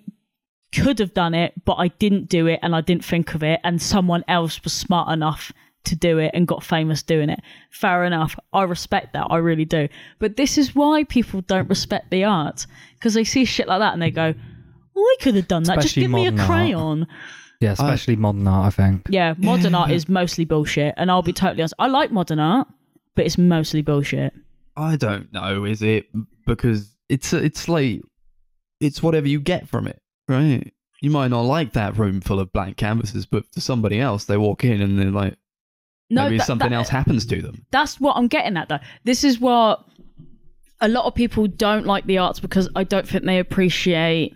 could 0.81 0.99
have 0.99 1.13
done 1.13 1.33
it, 1.33 1.53
but 1.65 1.75
I 1.75 1.87
didn't 1.87 2.29
do 2.29 2.47
it, 2.47 2.59
and 2.61 2.75
I 2.75 2.81
didn't 2.81 3.05
think 3.05 3.33
of 3.35 3.43
it, 3.43 3.59
and 3.63 3.81
someone 3.81 4.23
else 4.27 4.63
was 4.63 4.73
smart 4.73 5.11
enough 5.11 5.51
to 5.85 5.95
do 5.95 6.17
it 6.17 6.31
and 6.33 6.47
got 6.47 6.63
famous 6.63 7.03
doing 7.03 7.29
it. 7.29 7.39
Fair 7.71 8.05
enough. 8.05 8.37
I 8.53 8.63
respect 8.63 9.13
that. 9.13 9.27
I 9.29 9.37
really 9.37 9.65
do. 9.65 9.87
But 10.19 10.35
this 10.35 10.57
is 10.57 10.75
why 10.75 11.03
people 11.03 11.41
don't 11.41 11.69
respect 11.69 12.09
the 12.11 12.23
art 12.23 12.65
because 12.95 13.13
they 13.13 13.23
see 13.23 13.45
shit 13.45 13.67
like 13.67 13.79
that 13.79 13.93
and 13.93 14.01
they 14.01 14.11
go, 14.11 14.33
well, 14.93 15.05
I 15.05 15.15
could 15.21 15.35
have 15.35 15.47
done 15.47 15.63
that. 15.63 15.81
Just 15.81 15.95
give 15.95 16.11
me 16.11 16.25
a 16.25 16.31
modern 16.31 16.39
art. 16.39 16.49
crayon. 16.49 17.07
Yeah, 17.61 17.71
especially 17.71 18.15
modern 18.15 18.47
art, 18.47 18.67
I 18.67 18.69
think. 18.69 19.03
Yeah, 19.09 19.35
modern 19.37 19.75
art 19.75 19.91
is 19.91 20.09
mostly 20.09 20.45
bullshit. 20.45 20.93
And 20.97 21.09
I'll 21.09 21.21
be 21.21 21.33
totally 21.33 21.61
honest. 21.61 21.73
I 21.79 21.87
like 21.87 22.11
modern 22.11 22.39
art, 22.39 22.67
but 23.15 23.25
it's 23.25 23.37
mostly 23.37 23.81
bullshit. 23.81 24.33
I 24.75 24.95
don't 24.97 25.31
know, 25.31 25.65
is 25.65 25.81
it? 25.81 26.07
Because 26.45 26.95
it's 27.07 27.31
it's 27.31 27.69
like 27.69 28.01
it's 28.81 29.01
whatever 29.01 29.27
you 29.27 29.39
get 29.39 29.69
from 29.69 29.87
it, 29.87 30.01
right? 30.27 30.71
You 31.01 31.09
might 31.11 31.27
not 31.29 31.41
like 31.41 31.73
that 31.73 31.97
room 31.97 32.21
full 32.21 32.39
of 32.39 32.51
blank 32.53 32.77
canvases, 32.77 33.25
but 33.25 33.51
to 33.51 33.61
somebody 33.61 33.99
else, 33.99 34.25
they 34.25 34.37
walk 34.37 34.63
in 34.63 34.81
and 34.81 34.97
they're 34.97 35.11
like, 35.11 35.35
No, 36.09 36.23
maybe 36.23 36.37
that- 36.37 36.47
something 36.47 36.69
that- 36.69 36.75
else 36.75 36.89
happens 36.89 37.25
to 37.27 37.41
them. 37.41 37.65
That's 37.71 37.99
what 37.99 38.15
I'm 38.17 38.27
getting 38.27 38.57
at, 38.57 38.69
though. 38.69 38.79
This 39.03 39.23
is 39.23 39.39
what 39.39 39.83
a 40.81 40.87
lot 40.87 41.05
of 41.05 41.15
people 41.15 41.47
don't 41.47 41.85
like 41.85 42.05
the 42.05 42.17
arts 42.17 42.39
because 42.39 42.69
I 42.75 42.83
don't 42.83 43.07
think 43.07 43.23
they 43.25 43.39
appreciate 43.39 44.35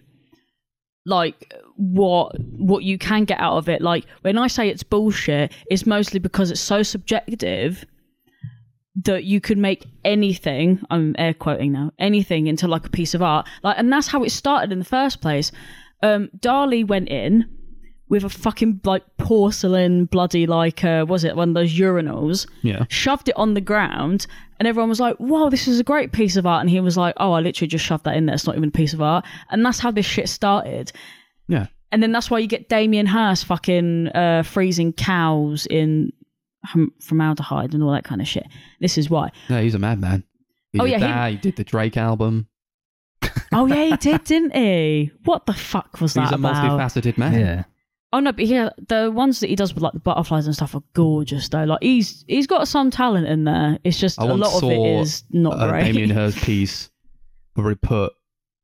like 1.05 1.53
what 1.75 2.35
what 2.39 2.83
you 2.83 2.97
can 2.97 3.23
get 3.25 3.39
out 3.39 3.57
of 3.57 3.67
it. 3.69 3.81
Like 3.81 4.05
when 4.21 4.37
I 4.37 4.47
say 4.47 4.69
it's 4.69 4.83
bullshit, 4.83 5.51
it's 5.71 5.85
mostly 5.85 6.19
because 6.19 6.51
it's 6.51 6.61
so 6.61 6.83
subjective 6.83 7.85
that 9.05 9.23
you 9.23 9.39
could 9.39 9.57
make 9.57 9.85
anything 10.03 10.81
i'm 10.89 11.15
air 11.19 11.33
quoting 11.33 11.71
now 11.71 11.91
anything 11.99 12.47
into 12.47 12.67
like 12.67 12.85
a 12.85 12.89
piece 12.89 13.13
of 13.13 13.21
art. 13.21 13.47
Like 13.63 13.77
and 13.77 13.91
that's 13.91 14.07
how 14.07 14.23
it 14.23 14.31
started 14.31 14.71
in 14.71 14.79
the 14.79 14.85
first 14.85 15.21
place. 15.21 15.51
Um 16.01 16.29
dali 16.39 16.85
went 16.87 17.09
in 17.09 17.45
with 18.09 18.23
a 18.23 18.29
fucking 18.29 18.81
like 18.83 19.03
porcelain 19.17 20.05
bloody 20.05 20.47
like 20.47 20.83
uh 20.83 21.05
was 21.07 21.23
it? 21.23 21.35
One 21.35 21.49
of 21.49 21.55
those 21.55 21.73
urinals. 21.77 22.47
Yeah. 22.63 22.85
shoved 22.89 23.29
it 23.29 23.37
on 23.37 23.53
the 23.53 23.61
ground 23.61 24.25
and 24.59 24.67
everyone 24.67 24.89
was 24.89 24.99
like 24.99 25.19
wow 25.19 25.49
this 25.49 25.67
is 25.67 25.79
a 25.79 25.83
great 25.83 26.11
piece 26.11 26.35
of 26.35 26.45
art. 26.45 26.61
And 26.61 26.69
he 26.69 26.79
was 26.79 26.97
like 26.97 27.13
oh 27.17 27.33
i 27.33 27.39
literally 27.39 27.67
just 27.67 27.85
shoved 27.85 28.05
that 28.05 28.17
in 28.17 28.25
there. 28.25 28.35
It's 28.35 28.47
not 28.47 28.57
even 28.57 28.69
a 28.69 28.71
piece 28.71 28.93
of 28.93 29.01
art. 29.01 29.23
And 29.51 29.65
that's 29.65 29.79
how 29.79 29.91
this 29.91 30.05
shit 30.05 30.27
started. 30.29 30.91
Yeah. 31.47 31.67
and 31.91 32.01
then 32.03 32.11
that's 32.11 32.29
why 32.29 32.39
you 32.39 32.47
get 32.47 32.69
Damien 32.69 33.07
Hirst 33.07 33.45
fucking 33.45 34.09
uh, 34.09 34.43
freezing 34.43 34.93
cows 34.93 35.65
in 35.67 36.11
formaldehyde 37.01 37.73
and 37.73 37.83
all 37.83 37.91
that 37.91 38.03
kind 38.03 38.21
of 38.21 38.27
shit. 38.27 38.45
This 38.79 38.97
is 38.97 39.09
why. 39.09 39.31
No, 39.49 39.61
he's 39.61 39.75
a 39.75 39.79
madman. 39.79 40.23
He 40.73 40.79
Oh, 40.79 40.83
did 40.85 40.91
yeah, 40.91 40.97
he- 40.97 41.03
that. 41.03 41.31
He... 41.31 41.37
did 41.37 41.55
the 41.55 41.63
Drake 41.63 41.97
album. 41.97 42.47
Oh 43.51 43.65
yeah, 43.65 43.85
he 43.85 43.97
did, 43.97 44.23
didn't 44.23 44.55
he? 44.55 45.11
What 45.25 45.45
the 45.45 45.53
fuck 45.53 45.99
was 46.01 46.13
He's 46.13 46.15
that 46.15 46.23
He's 46.25 46.31
a 46.33 46.35
about? 46.35 46.55
multifaceted 46.79 47.17
man. 47.17 47.39
Yeah. 47.39 47.63
Oh 48.11 48.19
no, 48.19 48.31
but 48.31 48.45
yeah, 48.47 48.69
the 48.87 49.11
ones 49.13 49.39
that 49.39 49.49
he 49.49 49.55
does 49.55 49.73
with 49.73 49.83
like 49.83 49.93
the 49.93 49.99
butterflies 49.99 50.45
and 50.47 50.55
stuff 50.55 50.73
are 50.73 50.81
gorgeous 50.93 51.47
though. 51.49 51.63
Like 51.63 51.83
he's 51.83 52.23
he's 52.27 52.47
got 52.47 52.67
some 52.67 52.89
talent 52.91 53.27
in 53.27 53.43
there. 53.43 53.77
It's 53.83 53.99
just 53.99 54.19
I 54.19 54.25
a 54.25 54.27
once 54.29 54.41
lot 54.41 54.63
of 54.63 54.69
it 54.71 54.79
is 55.01 55.23
not 55.31 55.61
a 55.63 55.69
great. 55.69 55.83
Damien 55.85 56.09
Hirst 56.09 56.37
piece 56.43 56.89
where 57.53 57.69
he 57.69 57.75
put 57.75 58.13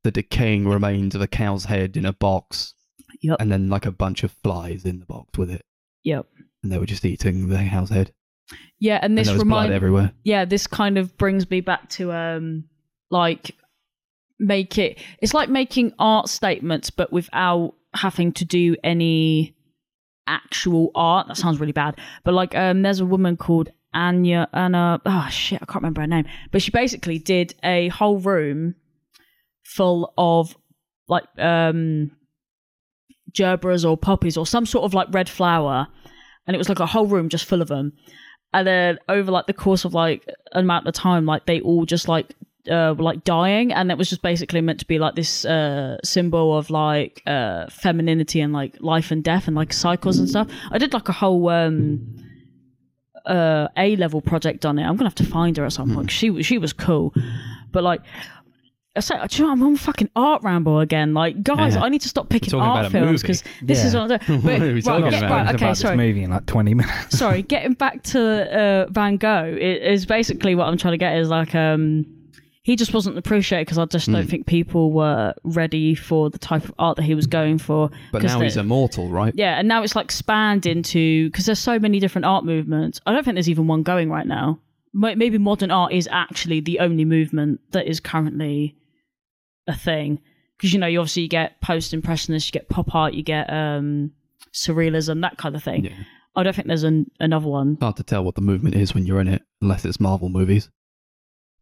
the 0.04 0.12
decaying 0.12 0.68
remains 0.68 1.14
of 1.16 1.22
a 1.22 1.28
cow's 1.28 1.66
head 1.66 1.96
in 1.98 2.06
a 2.06 2.14
box 2.14 2.74
Yep. 3.22 3.38
and 3.40 3.52
then 3.52 3.70
like 3.70 3.86
a 3.86 3.92
bunch 3.92 4.24
of 4.24 4.32
flies 4.32 4.84
in 4.86 5.00
the 5.00 5.06
box 5.06 5.38
with 5.38 5.50
it. 5.52 5.64
Yep. 6.04 6.28
And 6.66 6.72
they 6.72 6.80
were 6.80 6.88
just 6.88 7.06
eating 7.06 7.48
the 7.48 7.60
house 7.60 7.92
head. 7.92 8.12
Yeah, 8.80 8.98
and 9.04 9.16
this 9.16 9.28
and 9.28 9.36
there 9.40 9.46
was 9.46 9.48
blood 9.48 9.58
reminds 9.66 9.76
everywhere. 9.76 10.14
yeah, 10.24 10.46
this 10.46 10.66
kind 10.66 10.98
of 10.98 11.16
brings 11.16 11.48
me 11.48 11.62
back 11.62 11.90
to 11.90 12.12
um 12.12 12.64
like 13.12 13.52
make 14.40 14.80
it 14.80 15.00
it's 15.22 15.36
like 15.36 15.48
making 15.48 15.94
art 16.00 16.28
statements 16.28 16.90
but 16.90 17.14
without 17.14 17.76
having 17.94 18.32
to 18.34 18.46
do 18.46 18.76
any 18.84 19.56
actual 20.26 20.90
art. 20.96 21.28
That 21.28 21.38
sounds 21.38 21.60
really 21.60 21.72
bad. 21.72 22.00
But 22.24 22.34
like 22.34 22.56
um 22.56 22.82
there's 22.82 23.00
a 23.00 23.06
woman 23.06 23.38
called 23.38 23.70
Anya 23.94 24.48
Anna 24.52 25.00
oh 25.06 25.28
shit, 25.30 25.62
I 25.62 25.66
can't 25.66 25.84
remember 25.84 26.02
her 26.02 26.08
name. 26.08 26.26
But 26.52 26.64
she 26.64 26.72
basically 26.72 27.20
did 27.20 27.54
a 27.64 27.90
whole 27.90 28.18
room 28.18 28.74
full 29.64 30.16
of 30.18 30.58
like 31.08 31.26
um 31.38 32.10
gerberas 33.34 33.88
or 33.88 33.98
poppies 33.98 34.36
or 34.36 34.48
some 34.48 34.66
sort 34.66 34.84
of 34.84 34.96
like 34.96 35.08
red 35.12 35.30
flower 35.30 35.88
and 36.48 36.56
it 36.56 36.58
was 36.58 36.70
like 36.70 36.80
a 36.80 36.86
whole 36.86 37.08
room 37.08 37.30
just 37.30 37.46
full 37.46 37.62
of 37.62 37.68
them 37.68 37.94
and 38.54 38.66
then 38.68 38.98
over 39.10 39.32
like 39.32 39.48
the 39.48 39.54
course 39.54 39.86
of 39.86 39.94
like 39.94 40.26
an 40.54 40.64
amount 40.64 40.88
of 40.88 40.94
time 40.94 41.26
like 41.26 41.46
they 41.46 41.60
all 41.62 41.86
just 41.86 42.08
like 42.08 42.34
uh, 42.68 42.96
were 42.98 43.04
like 43.04 43.24
dying, 43.24 43.72
and 43.72 43.92
it 43.92 43.98
was 43.98 44.10
just 44.10 44.24
basically 44.24 44.60
meant 44.60 44.80
to 44.80 44.88
be 44.88 44.98
like 44.98 45.14
this 45.14 45.46
uh, 45.46 45.98
symbol 46.04 46.58
of 46.58 46.72
like 46.72 47.22
uh, 47.28 47.68
femininity 47.70 48.42
and 48.42 48.54
like 48.54 48.76
life 48.80 49.12
and 49.12 49.24
death 49.24 49.46
and 49.48 49.56
like 49.56 49.72
cycles 49.72 50.18
and 50.18 50.28
stuff. 50.28 50.48
I 50.72 50.80
did 50.80 50.92
like 50.92 51.08
a 51.08 51.12
whole 51.12 51.48
um, 51.50 52.02
uh, 53.28 53.68
A 53.78 53.96
level 53.98 54.20
project 54.20 54.66
on 54.66 54.80
it. 54.80 54.84
I'm 54.84 54.96
gonna 54.96 55.10
have 55.12 55.16
to 55.16 55.26
find 55.26 55.56
her 55.58 55.66
at 55.66 55.74
some 55.74 55.94
point. 55.94 56.08
'cause 56.08 56.16
She 56.16 56.42
she 56.42 56.58
was 56.58 56.74
cool, 56.74 57.14
but 57.72 57.84
like. 57.84 58.02
Do 58.98 59.04
you 59.32 59.44
know, 59.46 59.52
I'm 59.52 59.62
on 59.64 59.76
fucking 59.76 60.10
art 60.16 60.42
ramble 60.44 60.80
again. 60.80 61.14
Like, 61.14 61.44
guys, 61.44 61.76
Yeah. 61.76 61.84
I 61.84 61.90
need 61.90 62.02
to 62.02 62.10
stop 62.10 62.30
picking 62.30 62.52
talking 62.52 62.64
art 62.66 62.80
about 62.80 62.86
a 62.88 62.90
films 62.92 63.06
movie. 63.12 63.22
because 63.22 63.44
this 63.62 63.84
is 63.84 63.94
Yeah. 63.94 64.08
what 64.08 64.12
I'm 64.12 64.20
doing. 64.28 64.42
What 64.44 64.62
are 64.62 64.74
we 64.74 64.82
But, 64.82 64.86
talking 64.90 65.04
right, 65.04 65.14
about? 65.14 65.20
get- 65.22 65.30
right, 65.32 65.56
okay, 65.56 65.66
about 65.66 65.78
sorry 65.78 65.98
this 65.98 66.06
movie 66.08 66.24
in 66.24 66.30
like 66.32 66.46
20 66.46 66.74
minutes. 66.74 67.18
sorry, 67.20 67.42
getting 67.42 67.74
back 67.74 68.04
to 68.04 68.58
uh, 68.60 68.86
Van 68.92 69.18
Gogh 69.18 69.54
i- 69.54 69.58
is 69.58 70.06
basically 70.06 70.56
what 70.56 70.68
I'm 70.68 70.78
trying 70.78 70.94
to 70.94 70.98
get 70.98 71.18
is 71.18 71.30
like 71.30 71.54
um 71.56 72.06
he 72.64 72.76
just 72.76 72.94
wasn't 72.96 73.16
appreciated 73.16 73.68
because 73.68 73.78
I 73.78 73.86
just 73.86 74.08
Hmm. 74.08 74.14
don't 74.14 74.28
think 74.30 74.48
people 74.48 74.92
were 74.92 75.36
ready 75.44 75.94
for 75.94 76.32
the 76.32 76.40
type 76.40 76.64
of 76.64 76.74
art 76.80 76.96
that 76.98 77.04
he 77.04 77.14
was 77.14 77.28
going 77.28 77.60
for. 77.60 77.92
But 78.12 78.22
'Cause 78.24 78.32
now 78.32 78.40
the- 78.40 78.46
he's 78.46 78.58
immortal, 78.58 79.10
right? 79.10 79.34
yeah, 79.36 79.60
and 79.60 79.68
now 79.68 79.84
it's 79.84 79.96
like 79.96 80.12
spanned 80.12 80.66
into 80.66 81.28
because 81.30 81.46
there's 81.46 81.60
so 81.60 81.78
many 81.78 82.00
different 82.00 82.26
art 82.26 82.44
movements. 82.44 83.00
I 83.06 83.12
don't 83.14 83.24
think 83.24 83.36
there's 83.36 83.50
even 83.50 83.68
one 83.68 83.84
going 83.84 84.10
right 84.10 84.26
now. 84.26 84.60
May- 84.96 85.14
Maybe 85.16 85.38
modern 85.38 85.70
art 85.70 85.92
is 85.92 86.08
actually 86.12 86.62
the 86.62 86.80
only 86.80 87.04
movement 87.06 87.60
that 87.72 87.86
is 87.86 88.00
currently 88.00 88.74
a 89.68 89.76
thing. 89.76 90.20
Because 90.58 90.74
you 90.74 90.80
know, 90.80 90.88
you 90.88 91.00
obviously 91.00 91.28
get 91.28 91.60
post 91.62 91.94
impressionists, 91.94 92.50
you 92.50 92.54
get 92.54 92.70
pop 92.70 92.94
art, 92.96 93.14
you 93.14 93.24
get 93.24 93.52
um 93.52 94.12
surrealism, 94.54 95.22
that 95.22 95.38
kind 95.38 95.56
of 95.56 95.64
thing. 95.64 95.86
Yeah. 95.86 95.96
I 96.36 96.44
don't 96.44 96.56
think 96.56 96.68
there's 96.68 96.84
an, 96.84 97.10
another 97.20 97.48
one. 97.48 97.78
Hard 97.80 97.96
to 97.98 98.04
tell 98.04 98.24
what 98.24 98.36
the 98.36 98.42
movement 98.42 98.76
is 98.76 98.94
when 98.94 99.06
you're 99.06 99.22
in 99.22 99.28
it, 99.28 99.42
unless 99.62 99.86
it's 99.86 100.00
Marvel 100.00 100.30
movies. 100.30 100.70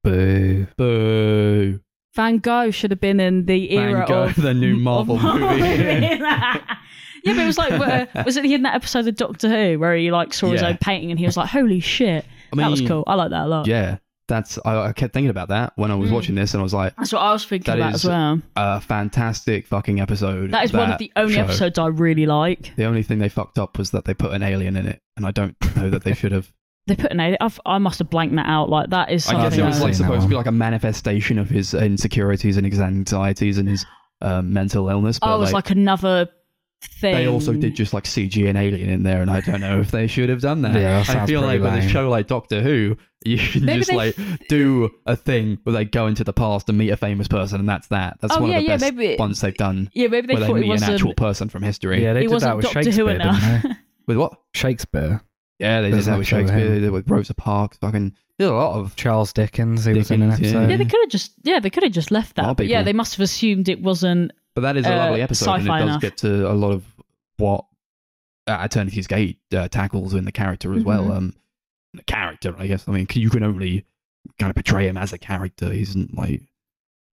Boo. 0.04 0.68
Boo. 0.78 1.80
Van 2.16 2.38
Gogh 2.38 2.72
should 2.72 2.92
have 2.92 3.00
been 3.00 3.20
in 3.20 3.46
the 3.46 3.70
Van 3.70 3.90
era 3.90 4.06
Gogh, 4.08 4.24
of 4.24 4.36
the 4.36 4.54
new 4.54 4.76
of 4.76 4.82
Marvel 4.82 5.20
movie. 5.20 5.60
yeah, 5.60 6.60
but 7.26 7.38
it 7.38 7.46
was 7.46 7.58
like, 7.58 7.72
uh, 7.72 8.06
was 8.26 8.38
it 8.38 8.46
in 8.46 8.64
that 8.64 8.76
episode 8.76 9.08
of 9.08 9.16
Doctor 9.16 9.50
Who 9.50 9.80
where 9.80 9.96
he 9.96 10.12
like 10.12 10.34
saw 10.34 10.52
his 10.52 10.62
own 10.62 10.78
painting 10.78 11.10
and 11.10 11.20
he 11.20 11.26
was 11.26 11.38
like, 11.38 11.50
"Holy 11.50 11.80
shit, 11.80 12.26
I 12.52 12.58
that 12.58 12.70
was 12.70 12.82
cool. 12.82 13.04
I 13.08 13.16
like 13.16 13.32
that 13.32 13.46
a 13.46 13.48
lot." 13.48 13.68
Yeah, 13.68 13.98
that's. 14.28 14.58
I, 14.66 14.88
I 14.88 14.94
kept 14.94 15.14
thinking 15.14 15.30
about 15.30 15.50
that 15.50 15.74
when 15.76 15.92
I 15.92 15.96
was 15.96 16.10
Mm. 16.10 16.14
watching 16.14 16.36
this, 16.36 16.54
and 16.54 16.62
I 16.62 16.64
was 16.64 16.74
like, 16.74 16.96
That's 16.96 17.12
what 17.14 17.20
I 17.22 17.32
was 17.34 17.44
thinking 17.46 17.72
That 17.72 17.80
about 17.80 17.94
as 17.96 18.06
well. 18.06 18.42
a 18.56 18.80
fantastic 18.82 19.68
fucking 19.68 20.00
episode. 20.00 20.52
That 20.52 20.66
is 20.66 20.74
one 20.74 20.92
of 20.92 20.98
the 21.00 21.12
only 21.16 21.34
show. 21.36 21.42
episodes 21.42 21.78
I 21.80 21.88
really 21.88 22.26
like. 22.26 22.76
The 22.76 22.86
only 22.86 23.04
thing 23.04 23.20
they 23.20 23.30
fucked 23.30 23.58
up 23.60 23.78
was 23.78 23.92
that 23.92 24.06
they 24.06 24.14
put 24.14 24.32
an 24.34 24.44
alien 24.44 24.76
in 24.76 24.88
it, 24.88 25.02
and 25.18 25.26
I 25.26 25.32
don't 25.32 25.56
know 25.76 25.90
that 25.90 26.04
they 26.04 26.14
should 26.14 26.32
have. 26.32 26.52
They 26.86 26.98
put 26.98 27.12
an 27.14 27.22
alien. 27.22 27.38
I've, 27.40 27.58
I 27.66 27.78
must 27.78 28.00
have 28.00 28.10
blanked 28.10 28.36
that 28.36 28.46
out. 28.46 28.70
Like 28.70 28.90
that 28.90 29.10
is 29.10 29.26
I 29.30 29.42
guess 29.42 29.58
it 29.58 29.64
was 29.64 29.80
like 29.82 29.94
supposed 29.94 30.24
to 30.24 30.28
be 30.28 30.36
like 30.36 30.48
a 30.48 30.52
manifestation 30.52 31.40
of 31.40 31.48
his 31.50 31.74
insecurities 31.74 32.58
and 32.58 32.66
his 32.66 32.82
anxieties 32.82 33.58
and 33.58 33.70
his 33.70 33.86
um, 34.20 34.52
mental 34.52 34.90
illness. 34.90 35.18
But 35.18 35.32
oh, 35.32 35.36
it 35.38 35.40
was 35.40 35.54
like, 35.54 35.70
like 35.70 35.78
another 35.78 36.28
thing. 36.88 37.16
they 37.16 37.28
also 37.28 37.54
did 37.54 37.76
just 37.76 37.94
like 37.94 38.04
CG 38.06 38.50
an 38.50 38.56
alien 38.56 38.90
in 38.90 39.04
there, 39.04 39.22
and 39.22 39.30
I 39.32 39.42
don't 39.42 39.62
know 39.62 39.80
if 39.80 39.92
they 39.92 40.08
should 40.08 40.30
have 40.30 40.42
done 40.42 40.62
that. 40.64 40.74
Yeah, 40.74 41.04
that 41.04 41.16
I 41.16 41.26
feel 41.26 41.42
like 41.42 41.62
pretty 41.62 41.76
with 41.78 41.86
a 41.86 41.90
show 41.90 42.10
like 42.10 42.28
Doctor 42.28 42.62
Who, 42.62 42.98
you 43.26 43.38
can 43.52 43.66
Maybe 43.66 43.80
just 43.80 43.90
they- 43.92 43.96
like 43.96 44.16
do 44.50 44.90
a 45.06 45.16
thing 45.16 45.60
where 45.64 45.74
they 45.74 45.86
go 45.86 46.08
into 46.08 46.24
the 46.24 46.34
past 46.34 46.70
and 46.70 46.78
meet 46.78 46.90
a 46.90 46.98
famous 46.98 47.28
person, 47.28 47.60
and 47.60 47.68
that's 47.70 47.88
that. 47.88 48.18
That's 48.22 48.36
Oh, 48.36 48.42
one 48.42 48.52
yeah, 48.52 48.58
of 48.58 48.64
the 48.64 48.68
yeah, 48.70 48.78
best 48.78 48.96
maybe- 48.96 49.16
ones 49.18 49.42
they've 49.42 49.56
done. 49.56 49.90
Yeah, 49.94 50.08
maybe 50.08 50.28
they 50.28 50.34
where 50.36 50.42
they 50.42 50.48
thought 50.48 50.58
it 50.58 50.62
meet 50.62 50.82
an 50.82 50.84
actual 50.94 51.14
person 51.14 51.50
from 51.50 51.64
history. 51.64 52.02
Yeah, 52.04 52.14
they 52.14 52.22
He 52.22 52.28
did 52.28 52.40
that 52.42 52.56
with 52.58 52.66
Doctor 52.66 52.80
Who 52.80 52.84
Shakespeare, 52.86 53.06
didn't 53.06 53.22
enough. 53.22 53.64
they? 53.64 53.70
With 54.08 54.18
what? 54.18 54.38
Shakespeare. 54.54 55.22
Yeah, 55.60 55.80
they 55.82 55.92
There's 55.92 56.06
did 56.06 56.12
that 56.14 56.18
with 56.18 56.28
Shakespeare. 56.28 56.70
they 56.70 56.80
did 56.82 56.92
with 56.92 57.10
Rosa 57.10 57.34
Parks. 57.34 57.78
Fucking 57.78 58.14
did 58.38 58.46
a 58.50 58.52
lot 58.54 58.78
of. 58.78 58.98
Charles 58.98 59.32
Dickens, 59.32 59.86
he 59.86 59.94
was 59.94 60.12
in 60.12 60.22
an 60.22 60.32
episode. 60.32 60.70
yeah, 60.70 60.76
they 60.76 60.84
could 60.84 61.00
have 61.00 61.10
just. 61.10 61.32
Yeah, 61.44 61.60
they 61.62 61.70
could 61.70 61.84
have 61.84 61.92
just 61.94 62.12
left 62.12 62.36
that. 62.36 62.58
But 62.58 62.68
yeah, 62.68 62.84
they 62.84 62.92
must 62.92 63.16
have 63.16 63.24
assumed 63.24 63.70
it 63.70 63.82
wasn't. 63.82 64.32
But 64.56 64.62
that 64.62 64.78
is 64.78 64.86
a 64.86 64.94
Uh, 64.94 64.98
lovely 64.98 65.22
episode, 65.22 65.52
and 65.52 65.64
it 65.66 65.70
does 65.70 65.82
enough. 65.84 66.02
get 66.02 66.18
to 66.18 66.50
a 66.50 66.54
lot 66.54 66.72
of 66.72 66.84
what 67.38 67.66
uh, 68.48 68.60
Eternity's 68.64 69.08
Gate 69.08 69.40
uh, 69.56 69.68
tackles 69.70 70.14
in 70.14 70.26
the 70.26 70.32
character 70.32 70.74
as 70.74 70.84
well. 70.84 71.06
Mhm. 71.06 71.16
Um, 71.18 71.34
the 71.94 72.04
character, 72.04 72.54
I 72.58 72.68
guess. 72.68 72.88
I 72.88 72.92
mean, 72.92 73.08
you 73.14 73.30
can 73.30 73.44
only 73.44 73.86
kind 74.40 74.50
of 74.50 74.56
portray 74.56 74.88
him 74.88 74.98
as 74.98 75.14
a 75.14 75.18
character. 75.18 75.72
He's 75.72 75.96
like 75.96 76.42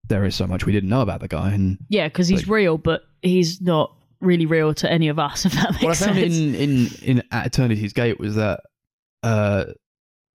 there 0.07 0.25
is 0.25 0.35
so 0.35 0.45
much 0.47 0.65
we 0.65 0.71
didn't 0.71 0.89
know 0.89 1.01
about 1.01 1.19
the 1.21 1.27
guy, 1.27 1.51
and 1.51 1.77
Yeah, 1.89 2.07
because 2.07 2.27
he's 2.27 2.41
Like- 2.41 2.49
real, 2.55 2.77
but 2.77 3.03
he's 3.21 3.61
not 3.61 3.95
really 4.19 4.45
real 4.45 4.73
to 4.75 4.91
any 4.91 5.07
of 5.07 5.17
us. 5.19 5.45
If 5.45 5.53
that 5.53 5.71
makes 5.71 5.83
what 5.83 6.01
I 6.01 6.05
found 6.05 6.17
sense. 6.19 6.37
in 6.37 6.55
in 6.55 6.87
in 7.01 7.23
At 7.31 7.45
Eternity's 7.47 7.93
Gate 7.93 8.19
was 8.19 8.35
that 8.35 8.61
uh 9.23 9.65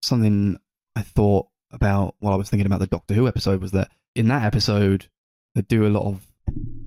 something 0.03 0.57
I 0.95 1.03
thought 1.03 1.49
about 1.73 2.15
while 2.21 2.33
I 2.33 2.37
was 2.37 2.49
thinking 2.49 2.67
about 2.67 2.81
the 2.81 2.87
Doctor 2.87 3.15
Who 3.15 3.29
episode 3.29 3.61
was 3.61 3.73
that 3.73 3.91
in 4.15 4.29
that 4.29 4.45
episode 4.45 5.09
they 5.55 5.63
do 5.63 5.87
a 5.87 5.91
lot 5.91 6.05
of 6.05 6.27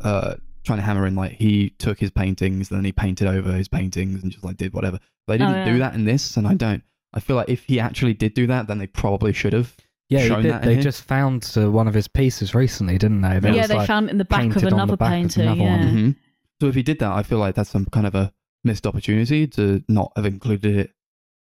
uh 0.02 0.36
trying 0.66 0.78
to 0.80 0.84
hammer 0.84 1.06
in 1.08 1.16
like 1.16 1.32
he 1.32 1.72
took 1.80 1.98
his 2.00 2.12
paintings 2.12 2.70
and 2.70 2.78
then 2.78 2.86
he 2.86 2.92
painted 2.92 3.28
over 3.28 3.52
his 3.54 3.68
paintings 3.68 4.22
and 4.22 4.32
just 4.32 4.44
like 4.44 4.58
did 4.58 4.74
whatever. 4.74 5.00
They 5.28 5.38
didn't 5.38 5.54
Oh, 5.54 5.58
yeah. 5.58 5.66
do 5.74 5.80
that 5.80 5.94
in 5.96 6.06
this, 6.06 6.38
and 6.38 6.48
I 6.48 6.54
don't. 6.56 6.84
I 7.14 7.20
feel 7.20 7.36
like 7.36 7.50
if 7.50 7.64
he 7.64 7.80
actually 7.80 8.14
did 8.14 8.34
do 8.34 8.48
that, 8.48 8.68
then 8.68 8.78
they 8.78 8.88
probably 8.88 9.34
should 9.34 9.54
have. 9.54 9.76
Yeah, 10.10 10.26
shown 10.28 10.42
did, 10.44 10.52
that 10.54 10.64
they 10.64 10.74
here. 10.74 10.82
just 10.84 11.04
found 11.04 11.52
uh, 11.56 11.70
one 11.70 11.88
of 11.88 11.94
his 11.94 12.08
pieces 12.08 12.56
recently, 12.56 12.98
didn't 12.98 13.22
they? 13.22 13.40
There 13.40 13.54
yeah, 13.54 13.62
was, 13.62 13.68
they 13.70 13.76
like, 13.76 13.88
found 13.88 14.08
it 14.10 14.12
in 14.12 14.18
the 14.18 14.26
back 14.26 14.46
of 14.48 14.54
painted 14.54 14.64
on 14.66 14.70
the 14.72 14.76
another 14.76 14.98
back 14.98 15.08
of 15.08 15.14
painting. 15.14 15.44
another 15.44 15.62
yeah. 15.62 15.78
one. 15.78 15.96
Mhm. 15.96 16.16
So 16.62 16.68
if 16.68 16.76
he 16.76 16.82
did 16.84 16.98
that, 17.00 17.12
I 17.12 17.22
feel 17.24 17.38
like 17.38 17.54
that's 17.56 17.70
some 17.70 17.86
kind 17.86 18.08
of 18.08 18.16
a 18.16 18.34
missed 18.64 18.88
opportunity 18.88 19.46
to 19.48 19.84
not 19.88 20.12
have 20.16 20.26
included 20.26 20.76
it 20.76 20.92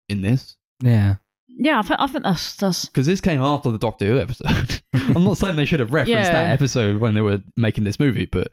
in 0.10 0.22
this. 0.22 0.58
Yeah. 0.82 1.16
Yeah, 1.64 1.78
I 1.78 1.82
think, 1.84 2.00
I 2.00 2.08
think 2.08 2.24
that's 2.24 2.56
that's 2.56 2.86
because 2.86 3.06
this 3.06 3.22
came 3.22 3.40
after 3.40 3.70
the 3.70 3.78
Doctor 3.78 4.06
Who 4.08 4.20
episode. 4.20 4.82
I'm 4.94 5.24
not 5.24 5.38
saying 5.38 5.56
they 5.58 5.66
should 5.66 5.80
have 5.80 5.94
referenced 5.94 6.10
Yeah. 6.30 6.32
that 6.34 6.50
episode 6.54 7.00
when 7.00 7.14
they 7.14 7.22
were 7.22 7.40
making 7.56 7.84
this 7.84 8.00
movie, 8.00 8.26
but 8.26 8.48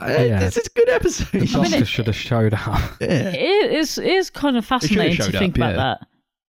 uh, 0.00 0.06
Yeah. 0.08 0.40
this 0.40 0.56
is 0.56 0.66
a 0.66 0.70
good 0.70 0.88
The 0.88 0.94
episode. 0.94 1.34
mean, 1.34 1.46
doctor 1.52 1.76
it- 1.76 1.86
should 1.86 2.06
have 2.08 2.16
showed 2.16 2.54
up. 2.54 2.66
yeah, 3.00 3.30
it 3.30 3.72
is 3.72 3.98
it 3.98 4.06
is 4.06 4.30
kind 4.30 4.56
of 4.56 4.64
fascinating 4.66 5.16
to 5.18 5.22
showed 5.30 5.32
think 5.38 5.54
up, 5.54 5.56
about 5.58 5.70
yeah. 5.70 5.76
that. 5.76 6.06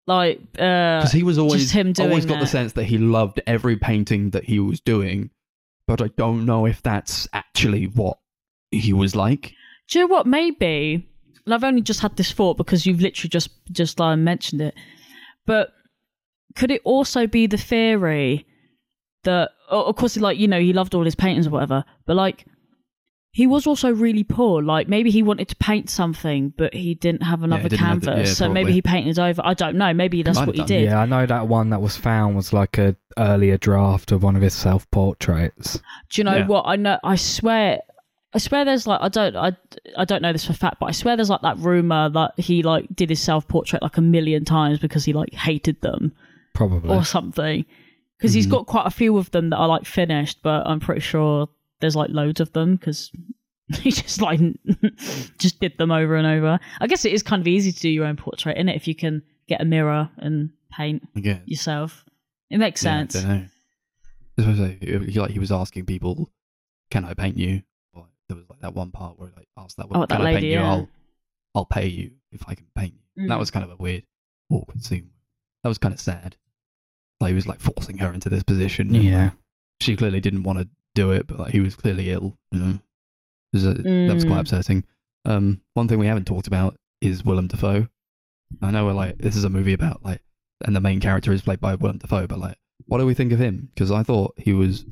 Like, 0.06 0.38
uh, 0.58 0.98
because 1.00 1.12
he 1.12 1.22
was 1.22 1.38
always 1.38 1.60
just 1.62 1.74
him 1.74 1.92
always 1.98 2.24
doing 2.24 2.28
got 2.28 2.38
the 2.40 2.44
that. 2.46 2.46
sense 2.50 2.72
that 2.72 2.84
he 2.84 2.96
loved 2.98 3.40
every 3.46 3.76
painting 3.76 4.30
that 4.30 4.44
he 4.44 4.58
was 4.58 4.80
doing, 4.80 5.30
but 5.86 6.00
I 6.00 6.08
don't 6.16 6.44
know 6.46 6.66
if 6.66 6.82
that's 6.82 7.28
actually 7.34 7.84
what 7.88 8.18
he 8.70 8.92
was 8.94 9.14
like. 9.14 9.52
do 9.88 9.98
you 9.98 10.08
know 10.08 10.12
what? 10.14 10.26
Maybe 10.26 11.06
and 11.44 11.52
I've 11.54 11.62
only 11.64 11.82
just 11.82 12.00
had 12.00 12.16
this 12.16 12.32
thought 12.32 12.56
because 12.56 12.86
you've 12.86 13.00
literally 13.02 13.28
just 13.28 13.50
just 13.70 14.00
uh, 14.00 14.16
mentioned 14.16 14.62
it. 14.62 14.74
But 15.46 15.72
could 16.56 16.70
it 16.70 16.82
also 16.84 17.26
be 17.26 17.46
the 17.46 17.56
theory 17.56 18.46
that, 19.24 19.50
o- 19.70 19.84
of 19.84 19.96
course, 19.96 20.16
like 20.16 20.38
you 20.38 20.48
know, 20.48 20.60
he 20.60 20.72
loved 20.72 20.94
all 20.94 21.04
his 21.04 21.14
paintings 21.14 21.46
or 21.46 21.50
whatever, 21.50 21.84
but 22.06 22.16
like 22.16 22.44
he 23.34 23.46
was 23.46 23.66
also 23.66 23.90
really 23.90 24.24
poor. 24.24 24.62
Like 24.62 24.88
maybe 24.88 25.10
he 25.10 25.22
wanted 25.22 25.48
to 25.48 25.56
paint 25.56 25.88
something, 25.88 26.52
but 26.58 26.74
he 26.74 26.94
didn't 26.94 27.22
have 27.22 27.42
another 27.42 27.70
didn't 27.70 27.78
have 27.78 28.02
canvas, 28.02 28.14
the- 28.14 28.44
yeah, 28.44 28.48
so 28.48 28.48
maybe 28.52 28.72
he 28.72 28.82
painted 28.82 29.18
over. 29.18 29.40
I 29.44 29.54
don't 29.54 29.76
know. 29.76 29.94
Maybe 29.94 30.22
that's 30.22 30.36
Might 30.38 30.48
what 30.48 30.56
have 30.58 30.68
he 30.68 30.74
did. 30.80 30.84
Yeah, 30.84 31.00
I 31.00 31.06
know 31.06 31.24
that 31.24 31.48
one 31.48 31.70
that 31.70 31.80
was 31.80 31.96
found 31.96 32.36
was 32.36 32.52
like 32.52 32.76
a 32.78 32.94
earlier 33.16 33.56
draft 33.56 34.12
of 34.12 34.22
one 34.22 34.36
of 34.36 34.42
his 34.42 34.52
self 34.54 34.90
portraits. 34.90 35.80
Do 36.10 36.20
you 36.20 36.24
know 36.24 36.36
Yeah. 36.36 36.46
what? 36.46 36.64
I 36.66 36.76
know. 36.76 36.98
I 37.02 37.16
swear. 37.16 37.80
I 38.34 38.38
swear 38.38 38.64
there's 38.64 38.86
like 38.86 39.00
I 39.02 39.08
don't 39.08 39.36
I, 39.36 39.52
I 39.96 40.04
don't 40.04 40.22
know 40.22 40.32
this 40.32 40.46
for 40.46 40.52
fact, 40.54 40.76
but 40.80 40.86
I 40.86 40.92
swear 40.92 41.16
there's 41.16 41.28
like 41.30 41.42
that 41.42 41.58
rumor 41.58 42.08
that 42.10 42.32
he 42.38 42.62
like 42.62 42.86
did 42.94 43.10
his 43.10 43.20
self 43.20 43.46
portrait 43.46 43.82
like 43.82 43.96
a 43.98 44.00
million 44.02 44.44
times 44.44 44.78
because 44.78 45.04
he 45.04 45.12
like 45.12 45.34
hated 45.34 45.80
them 45.82 46.12
Probably. 46.54 46.90
or 46.94 47.04
something. 47.04 47.64
Because 48.18 48.32
he's 48.34 48.46
Mhm. 48.46 48.50
got 48.50 48.66
quite 48.66 48.86
a 48.86 48.90
few 48.90 49.16
of 49.18 49.30
them 49.32 49.50
that 49.50 49.56
are 49.56 49.68
like 49.68 49.84
finished, 49.84 50.38
but 50.42 50.66
I'm 50.66 50.80
pretty 50.80 51.00
sure 51.00 51.48
there's 51.80 51.96
like 51.96 52.10
loads 52.10 52.40
of 52.40 52.52
them 52.52 52.76
because 52.76 53.10
he 53.80 53.90
just 53.90 54.20
like 54.22 54.40
just 55.38 55.60
did 55.60 55.76
them 55.78 55.90
over 55.90 56.14
and 56.16 56.26
over. 56.26 56.58
I 56.80 56.86
guess 56.86 57.04
it 57.04 57.12
is 57.12 57.22
kind 57.22 57.40
of 57.40 57.46
easy 57.48 57.72
to 57.72 57.80
do 57.80 57.88
your 57.90 58.06
own 58.06 58.16
portrait 58.16 58.56
in 58.56 58.68
it 58.68 58.76
if 58.76 58.86
you 58.88 58.94
can 58.94 59.22
get 59.48 59.60
a 59.60 59.64
mirror 59.64 60.08
and 60.18 60.50
paint 60.70 61.02
Yeah, 61.14 61.40
yourself. 61.44 62.04
It 62.48 62.58
makes 62.58 62.80
sense. 62.80 63.14
Yeah, 63.14 63.20
I 64.38 64.42
don't 64.42 64.58
know. 64.58 65.22
Like 65.22 65.30
he 65.32 65.38
was 65.38 65.52
asking 65.52 65.86
people, 65.86 66.30
"Can 66.90 67.04
I 67.04 67.14
paint 67.14 67.36
you?" 67.38 67.62
Or 68.32 68.34
there 68.34 68.42
was 68.42 68.50
like 68.50 68.60
that 68.60 68.74
one 68.74 68.90
part 68.90 69.18
where 69.18 69.30
like 69.36 69.48
asked 69.56 69.76
that, 69.76 69.86
Oh, 69.90 70.06
"Can 70.06 70.18
that 70.18 70.20
I 70.22 70.32
paint 70.34 70.44
you? 70.46 70.52
yeah. 70.52 70.68
I'll, 70.70 70.88
I'll 71.54 71.64
pay 71.66 71.86
you 71.86 72.12
if 72.32 72.42
I 72.48 72.54
can 72.54 72.66
paint 72.74 72.94
you." 72.94 73.22
And 73.22 73.30
That 73.30 73.36
Mm. 73.36 73.40
was 73.40 73.50
kind 73.50 73.64
of 73.64 73.70
a 73.70 73.76
weird, 73.76 74.04
awkward 74.50 74.82
scene. 74.84 75.10
That 75.62 75.68
was 75.68 75.78
kind 75.78 75.94
of 75.94 76.00
sad. 76.00 76.36
Like 77.20 77.28
he 77.30 77.34
was 77.34 77.46
like 77.46 77.60
forcing 77.60 77.98
her 77.98 78.12
into 78.12 78.28
this 78.28 78.42
position. 78.42 78.94
and, 78.94 79.04
yeah. 79.04 79.24
like, 79.24 79.32
she 79.80 79.96
clearly 79.96 80.20
didn't 80.20 80.42
want 80.44 80.58
to 80.58 80.68
do 80.94 81.12
it, 81.12 81.26
but 81.26 81.38
like 81.38 81.52
he 81.52 81.60
was 81.60 81.74
clearly 81.76 82.10
ill. 82.10 82.36
You 82.50 82.58
know, 82.58 82.70
It 83.52 83.56
was, 83.56 83.66
uh, 83.66 83.74
that 83.74 84.14
was 84.14 84.24
quite 84.24 84.38
Mm. 84.38 84.40
upsetting. 84.40 84.84
Um, 85.24 85.60
one 85.74 85.86
thing 85.88 85.98
we 86.00 86.06
haven't 86.06 86.24
talked 86.26 86.46
about 86.48 86.76
is 87.00 87.24
Willem 87.24 87.46
Dafoe. 87.48 87.88
I 88.60 88.70
know 88.70 88.84
we're 88.86 88.92
like 88.92 89.18
this 89.18 89.36
is 89.36 89.44
a 89.44 89.50
movie 89.50 89.72
about 89.72 90.04
like, 90.04 90.20
and 90.64 90.74
the 90.76 90.80
main 90.80 91.00
character 91.00 91.32
is 91.32 91.42
played 91.42 91.60
by 91.60 91.74
Willem 91.74 91.98
Dafoe, 91.98 92.26
but 92.26 92.38
like, 92.38 92.56
what 92.86 92.98
do 92.98 93.06
we 93.06 93.14
think 93.14 93.32
of 93.32 93.38
him? 93.38 93.68
Because 93.74 93.90
I 93.90 94.02
thought 94.02 94.34
he 94.36 94.52
was 94.52 94.84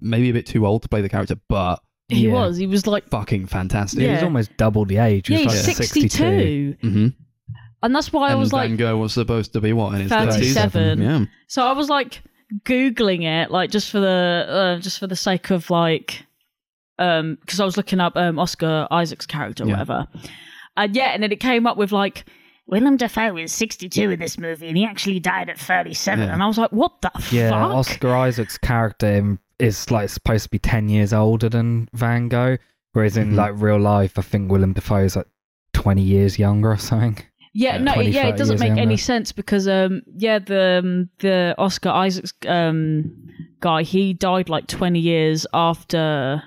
maybe 0.00 0.30
a 0.30 0.32
bit 0.32 0.46
too 0.46 0.66
old 0.66 0.82
to 0.82 0.88
play 0.88 1.00
the 1.00 1.08
character, 1.08 1.36
but 1.48 1.80
He 2.12 2.26
Yeah. 2.28 2.32
was. 2.34 2.56
He 2.56 2.66
was 2.66 2.86
like 2.86 3.08
fucking 3.08 3.46
fantastic. 3.46 4.00
He 4.00 4.06
Yeah. 4.06 4.14
was 4.14 4.22
almost 4.22 4.56
double 4.56 4.84
the 4.84 4.98
age. 4.98 5.28
He 5.28 5.34
yeah, 5.34 5.44
was 5.44 5.54
he's 5.54 5.66
like 5.68 5.76
62. 5.88 6.08
62. 6.80 6.88
hmm 6.88 7.06
And 7.82 7.94
that's 7.94 8.12
why 8.12 8.28
I 8.28 8.30
and 8.32 8.40
was 8.40 8.50
Van 8.50 8.70
like, 8.70 8.78
Gogh 8.78 8.96
was 8.98 9.12
supposed 9.12 9.52
to 9.54 9.60
be 9.60 9.72
what 9.72 9.94
in 9.94 10.02
his 10.02 10.10
37. 10.10 11.00
Yeah, 11.02 11.24
so 11.48 11.66
I 11.66 11.72
was 11.72 11.88
like, 11.88 12.22
googling 12.64 13.22
it, 13.24 13.50
like 13.50 13.70
just 13.70 13.90
for 13.90 14.00
the 14.00 14.46
uh, 14.78 14.80
just 14.80 14.98
for 14.98 15.06
the 15.06 15.16
sake 15.16 15.50
of 15.50 15.70
like, 15.70 16.24
um, 16.98 17.38
because 17.40 17.60
I 17.60 17.64
was 17.64 17.76
looking 17.76 18.00
up 18.00 18.16
um 18.16 18.38
Oscar 18.38 18.86
Isaac's 18.90 19.26
character 19.26 19.64
or 19.64 19.66
Yeah. 19.66 19.72
whatever, 19.74 20.06
and 20.76 20.94
yeah, 20.94 21.10
and 21.14 21.22
then 21.22 21.32
it 21.32 21.40
came 21.40 21.66
up 21.66 21.76
with 21.76 21.92
like. 21.92 22.24
Willem 22.68 22.96
Dafoe 22.96 23.36
is 23.38 23.52
62 23.52 24.12
in 24.12 24.20
this 24.20 24.38
movie, 24.38 24.68
and 24.68 24.76
he 24.78 24.84
actually 24.86 25.18
died 25.18 25.50
at 25.50 25.58
37. 25.58 26.24
Yeah. 26.24 26.32
And 26.32 26.42
I 26.42 26.46
was 26.46 26.56
like, 26.56 26.70
"What 26.70 27.02
the 27.02 27.10
fuck? 27.10 27.32
Yeah, 27.32 27.50
fuck?" 27.50 27.74
Oscar 27.74 28.14
Isaac's 28.14 28.56
character 28.56 29.08
in- 29.08 29.40
is 29.62 29.90
like 29.90 30.08
supposed 30.08 30.44
to 30.44 30.50
be 30.50 30.58
ten 30.58 30.88
years 30.88 31.12
older 31.12 31.48
than 31.48 31.88
Van 31.94 32.28
Gogh, 32.28 32.56
whereas 32.92 33.16
in 33.16 33.32
Mhm. 33.32 33.36
like 33.36 33.52
real 33.56 33.78
life, 33.78 34.18
I 34.18 34.22
think 34.22 34.50
Willem 34.50 34.72
Dafoe 34.72 35.04
is 35.04 35.16
like 35.16 35.28
twenty 35.72 36.02
years 36.02 36.38
younger 36.38 36.70
or 36.72 36.76
something. 36.76 37.18
Yeah, 37.54 37.74
Yeah, 37.76 37.82
no, 37.82 37.94
20, 37.94 38.10
yeah, 38.10 38.28
it 38.28 38.36
doesn't 38.38 38.60
years 38.60 38.70
make 38.70 38.78
any 38.80 38.96
sense 38.96 39.30
because 39.32 39.68
um, 39.68 40.00
yeah, 40.16 40.38
the 40.38 40.80
um, 40.82 41.10
the 41.18 41.54
Oscar 41.58 41.90
Isaacs 41.90 42.32
um 42.46 43.12
guy 43.60 43.82
he 43.82 44.12
died 44.14 44.48
like 44.48 44.66
twenty 44.66 45.00
years 45.00 45.46
after 45.52 46.42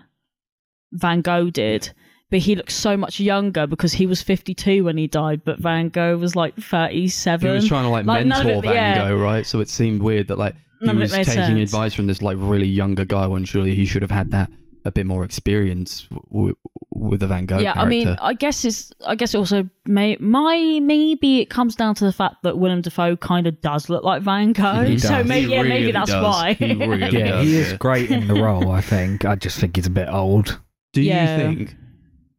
Van 0.94 1.22
Gogh 1.22 1.50
did, 1.52 1.92
but 2.32 2.40
he 2.40 2.56
looks 2.56 2.74
so 2.74 2.98
much 2.98 3.20
younger 3.20 3.68
because 3.68 3.94
he 3.94 4.06
was 4.08 4.22
fifty 4.22 4.54
two 4.56 4.84
when 4.84 4.98
he 4.98 5.08
died, 5.08 5.44
but 5.46 5.60
Van 5.60 5.90
Gogh 5.90 6.18
was 6.18 6.36
like 6.36 6.56
37. 6.56 7.48
He 7.50 7.54
was 7.56 7.68
trying 7.68 7.84
to 7.84 7.90
like, 7.90 8.06
Like, 8.06 8.26
mentor 8.26 8.52
it- 8.52 8.62
Van 8.64 8.74
yeah. 8.74 9.08
Gogh, 9.10 9.18
right? 9.18 9.46
So 9.46 9.60
it 9.60 9.70
seemed 9.70 10.02
weird 10.02 10.28
that 10.30 10.38
like 10.40 10.56
he 10.80 10.86
None 10.88 11.00
was 11.00 11.12
taking 11.12 11.34
sense. 11.34 11.60
advice 11.60 11.94
from 11.94 12.08
this 12.08 12.22
like 12.22 12.38
really 12.40 12.68
younger 12.68 13.06
guy 13.06 13.28
when 13.28 13.46
surely 13.46 13.76
he 13.76 13.86
should 13.86 14.02
have 14.02 14.12
had 14.12 14.32
that 14.32 14.50
a 14.84 14.92
bit 14.92 15.06
more 15.08 15.24
experience 15.24 16.08
w- 16.32 16.56
with 16.92 17.20
the 17.20 17.28
Van 17.28 17.46
Gogh 17.48 17.58
yeah, 17.58 17.74
character. 17.74 17.80
I 17.82 17.90
mean, 17.90 18.08
I 18.22 18.34
guess 18.36 18.64
it's. 18.64 18.92
I 19.06 19.16
guess 19.16 19.34
it 19.34 19.38
also 19.38 19.68
may 19.86 20.16
my 20.20 20.80
maybe 20.82 21.40
it 21.42 21.50
comes 21.50 21.76
down 21.76 21.96
to 21.96 22.06
the 22.06 22.12
fact 22.14 22.44
that 22.44 22.58
Willem 22.60 22.82
Dafoe 22.82 23.16
kind 23.18 23.48
of 23.48 23.60
does 23.62 23.90
look 23.90 24.04
like 24.04 24.22
Van 24.22 24.54
Gogh, 24.54 24.84
He 24.86 25.00
so 25.00 25.24
maybe 25.24 25.48
He 25.48 25.54
yeah, 25.56 25.64
maybe 25.64 25.92
that's 25.92 26.12
does. 26.12 26.24
why. 26.24 26.54
He 26.54 26.74
really 26.76 27.00
Yeah, 27.18 27.28
does, 27.32 27.48
he 27.48 27.58
is 27.58 27.74
great 27.74 28.12
in 28.12 28.28
the 28.28 28.36
role. 28.36 28.70
I 28.72 28.82
think. 28.82 29.26
I 29.26 29.36
just 29.36 29.60
think 29.60 29.76
he's 29.76 29.88
a 29.88 29.90
bit 29.92 30.08
old. 30.08 30.60
Do 30.94 31.02
Yeah. 31.02 31.40
you 31.50 31.56
think 31.58 31.76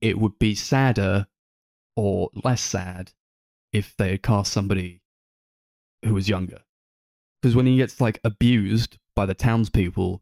it 0.00 0.18
would 0.18 0.38
be 0.38 0.54
sadder 0.54 1.26
or 1.96 2.30
less 2.44 2.60
sad 2.60 3.12
if 3.72 3.96
they 3.96 4.10
had 4.12 4.22
cast 4.22 4.52
somebody 4.52 5.02
who 6.04 6.14
was 6.14 6.28
younger? 6.28 6.60
Because 7.46 7.54
when 7.54 7.66
he 7.66 7.76
gets 7.76 8.00
like 8.00 8.18
abused 8.24 8.98
by 9.14 9.24
the 9.24 9.32
townspeople, 9.34 10.20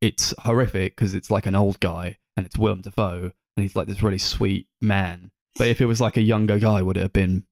it's 0.00 0.32
horrific 0.38 0.94
because 0.94 1.14
it's 1.14 1.28
like 1.28 1.46
an 1.46 1.56
old 1.56 1.80
guy 1.80 2.16
and 2.36 2.46
it's 2.46 2.56
Willem 2.56 2.80
Dafoe 2.82 3.32
and 3.56 3.62
he's 3.64 3.74
like 3.74 3.88
this 3.88 4.04
really 4.04 4.18
sweet 4.18 4.68
man. 4.80 5.32
But 5.58 5.66
if 5.66 5.80
it 5.80 5.86
was 5.86 6.00
like 6.00 6.16
a 6.16 6.20
younger 6.22 6.60
guy, 6.60 6.80
would 6.80 6.96
it 6.96 7.00
have 7.00 7.12
been 7.12 7.42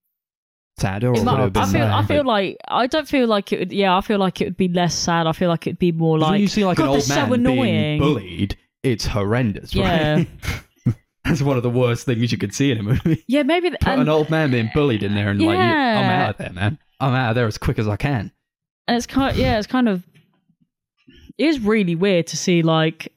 sadder 0.78 1.08
or 1.08 1.14
would 1.14 1.18
it 1.22 1.26
have 1.26 1.52
been 1.52 1.62
I 1.64 1.66
feel. 1.66 1.82
I 1.86 2.04
feel 2.06 2.24
like 2.24 2.56
I 2.68 2.86
don't 2.86 3.08
feel 3.08 3.26
like 3.26 3.52
it 3.52 3.58
would. 3.58 3.72
Yeah, 3.72 3.96
I 3.96 4.02
feel 4.02 4.20
like 4.20 4.40
it 4.40 4.44
would 4.44 4.56
be 4.56 4.68
less 4.68 4.94
sad. 4.94 5.26
I 5.26 5.32
feel 5.32 5.48
like 5.48 5.66
it'd 5.66 5.80
be 5.80 5.90
more 5.90 6.16
'Cause 6.16 6.22
like 6.22 6.30
when 6.30 6.40
you 6.42 6.46
see 6.46 6.64
like 6.64 6.76
God, 6.78 6.84
an 6.84 6.88
old 6.90 6.98
they're 7.00 7.02
so 7.16 7.26
man 7.26 7.42
being 7.42 7.56
annoying. 7.56 7.98
bullied, 7.98 8.56
it's 8.84 9.04
horrendous, 9.04 9.74
Yeah. 9.74 10.14
right? 10.14 10.28
That's 11.24 11.42
one 11.42 11.56
of 11.56 11.64
the 11.64 11.70
worst 11.70 12.06
things 12.06 12.30
you 12.30 12.38
could 12.38 12.54
see 12.54 12.70
in 12.70 12.78
a 12.78 12.82
movie. 12.84 13.24
yeah, 13.26 13.42
maybe. 13.42 13.70
Put 13.70 13.82
And, 13.88 14.02
an 14.02 14.08
old 14.08 14.30
man 14.30 14.52
being 14.52 14.70
bullied 14.72 15.02
in 15.02 15.16
there 15.16 15.30
and 15.30 15.40
like, 15.42 15.58
I'm 15.58 15.60
Yeah. 15.60 16.24
out 16.26 16.30
of 16.30 16.36
there, 16.38 16.52
man. 16.52 16.78
I'm 17.00 17.12
out 17.14 17.30
of 17.30 17.34
there 17.34 17.46
as 17.48 17.58
quick 17.58 17.80
as 17.80 17.88
I 17.88 17.96
can. 17.96 18.30
And 18.88 18.96
it's 18.96 19.06
kind. 19.06 19.36
yeah, 19.36 19.58
it's 19.58 19.66
kind 19.68 19.88
of. 19.88 20.02
It 21.38 21.44
is 21.46 21.60
really 21.60 21.94
weird 21.94 22.26
to 22.28 22.36
see 22.36 22.62
like 22.62 23.12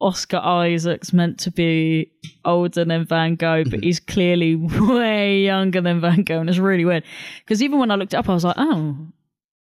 Oscar 0.00 0.36
Isaac's 0.36 1.12
meant 1.14 1.38
to 1.40 1.50
be 1.50 2.12
older 2.44 2.84
than 2.84 3.06
Van 3.06 3.34
Gogh, 3.36 3.64
but 3.64 3.82
he's 3.82 3.98
clearly 4.14 4.54
way 4.56 5.40
younger 5.44 5.80
than 5.80 6.00
Van 6.02 6.22
Gogh, 6.22 6.40
and 6.40 6.48
it's 6.50 6.58
really 6.58 6.84
weird. 6.84 7.04
Because 7.38 7.62
even 7.62 7.78
when 7.78 7.90
I 7.90 7.94
looked 7.94 8.12
it 8.12 8.18
up, 8.18 8.28
I 8.28 8.34
was 8.34 8.44
like, 8.44 8.56
oh, 8.58 8.94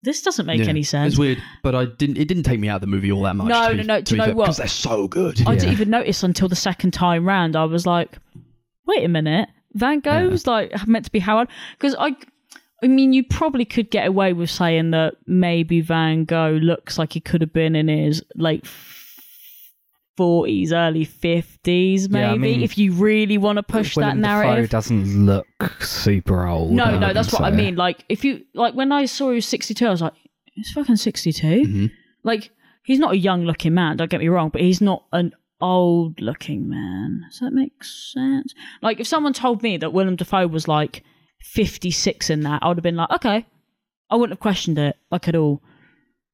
this 0.04 0.22
doesn't 0.22 0.46
make 0.46 0.60
Yeah. 0.60 0.68
any 0.68 0.84
sense. 0.84 1.14
It's 1.14 1.20
weird, 1.20 1.42
but 1.64 1.76
I 1.76 1.86
didn't. 1.86 2.18
It 2.18 2.28
didn't 2.28 2.44
take 2.44 2.60
me 2.60 2.68
out 2.68 2.76
of 2.76 2.82
the 2.82 2.88
movie 2.88 3.12
all 3.12 3.24
that 3.24 3.36
much. 3.38 3.48
No, 3.48 3.70
to 3.70 3.76
no, 3.76 3.82
be- 3.84 3.88
no, 3.88 4.02
do 4.02 4.16
you 4.16 4.16
be 4.16 4.18
know 4.18 4.26
fair, 4.26 4.36
what? 4.36 4.44
Because 4.46 4.58
they're 4.58 4.68
so 4.68 5.08
good. 5.08 5.42
I 5.48 5.56
didn't 5.56 5.72
even 5.72 5.90
notice 5.90 6.24
until 6.24 6.50
the 6.50 6.56
second 6.58 6.92
time 6.92 7.26
round. 7.26 7.56
I 7.56 7.64
was 7.64 7.86
like, 7.86 8.18
wait 8.86 9.06
a 9.06 9.08
minute, 9.10 9.48
Van 9.74 10.02
Gogh's 10.02 10.46
like 10.46 10.86
meant 10.88 11.06
to 11.06 11.12
be 11.12 11.20
Howard? 11.20 11.48
Because 11.78 11.96
I, 11.98 12.16
I 12.84 12.88
mean, 12.88 13.12
you 13.14 13.24
probably 13.24 13.66
could 13.66 13.90
get 13.90 14.08
away 14.08 14.34
with 14.34 14.50
saying 14.52 14.92
that 14.92 15.16
maybe 15.26 15.82
Van 15.82 16.26
Gogh 16.26 16.60
looks 16.62 16.98
like 17.00 17.14
he 17.14 17.20
could 17.20 17.42
have 17.42 17.54
been 17.54 17.76
in 17.76 17.88
his 17.88 18.24
late 18.36 18.68
forties, 20.16 20.74
early 20.74 21.04
fifties, 21.04 22.10
maybe 22.10 22.22
Yeah, 22.26 22.32
I 22.32 22.38
mean, 22.38 22.62
if 22.64 22.78
you 22.78 22.92
really 22.94 23.38
want 23.38 23.58
to 23.58 23.64
push 23.64 23.96
Willem 23.96 24.22
that 24.22 24.28
narrative. 24.28 24.70
doesn't 24.70 25.26
look 25.26 25.48
super 25.80 26.48
old. 26.48 26.72
No, 26.72 26.98
no, 26.98 27.14
that's 27.14 27.32
what 27.32 27.44
I 27.44 27.52
mean. 27.52 27.76
Like, 27.76 28.04
if 28.10 28.24
you 28.24 28.44
like 28.54 28.74
when 28.74 28.92
I 28.92 29.06
saw 29.06 29.30
he 29.30 29.36
was 29.36 29.46
sixty-two, 29.46 29.88
I 29.88 29.92
was 29.92 30.02
like, 30.02 30.14
he's 30.54 30.72
fucking 30.72 30.96
sixty-two. 30.98 31.64
Mhm. 31.68 31.92
Like, 32.24 32.52
he's 32.84 33.00
not 33.00 33.14
a 33.14 33.18
young-looking 33.18 33.74
man. 33.74 33.98
Don't 33.98 34.10
get 34.10 34.20
me 34.20 34.28
wrong, 34.28 34.50
but 34.50 34.62
he's 34.62 34.82
not 34.82 35.04
an 35.14 35.34
old-looking 35.62 36.68
man. 36.70 37.22
Does 37.30 37.40
that 37.40 37.54
make 37.54 37.84
sense? 37.84 38.54
Like, 38.82 39.00
if 39.00 39.08
someone 39.08 39.34
told 39.34 39.64
me 39.64 39.78
that 39.78 39.94
William 39.94 40.16
Dafoe 40.16 40.48
was 40.48 40.68
like 40.68 41.04
fifty-six 41.48 42.30
in 42.30 42.42
that, 42.42 42.62
I 42.64 42.68
would 42.68 42.78
have 42.78 42.84
been 42.84 42.96
like, 42.96 43.10
okay, 43.12 43.46
I 44.10 44.16
wouldn't 44.16 44.34
have 44.38 44.40
questioned 44.42 44.78
it 44.78 44.96
like 45.12 45.28
at 45.28 45.36
all. 45.36 45.62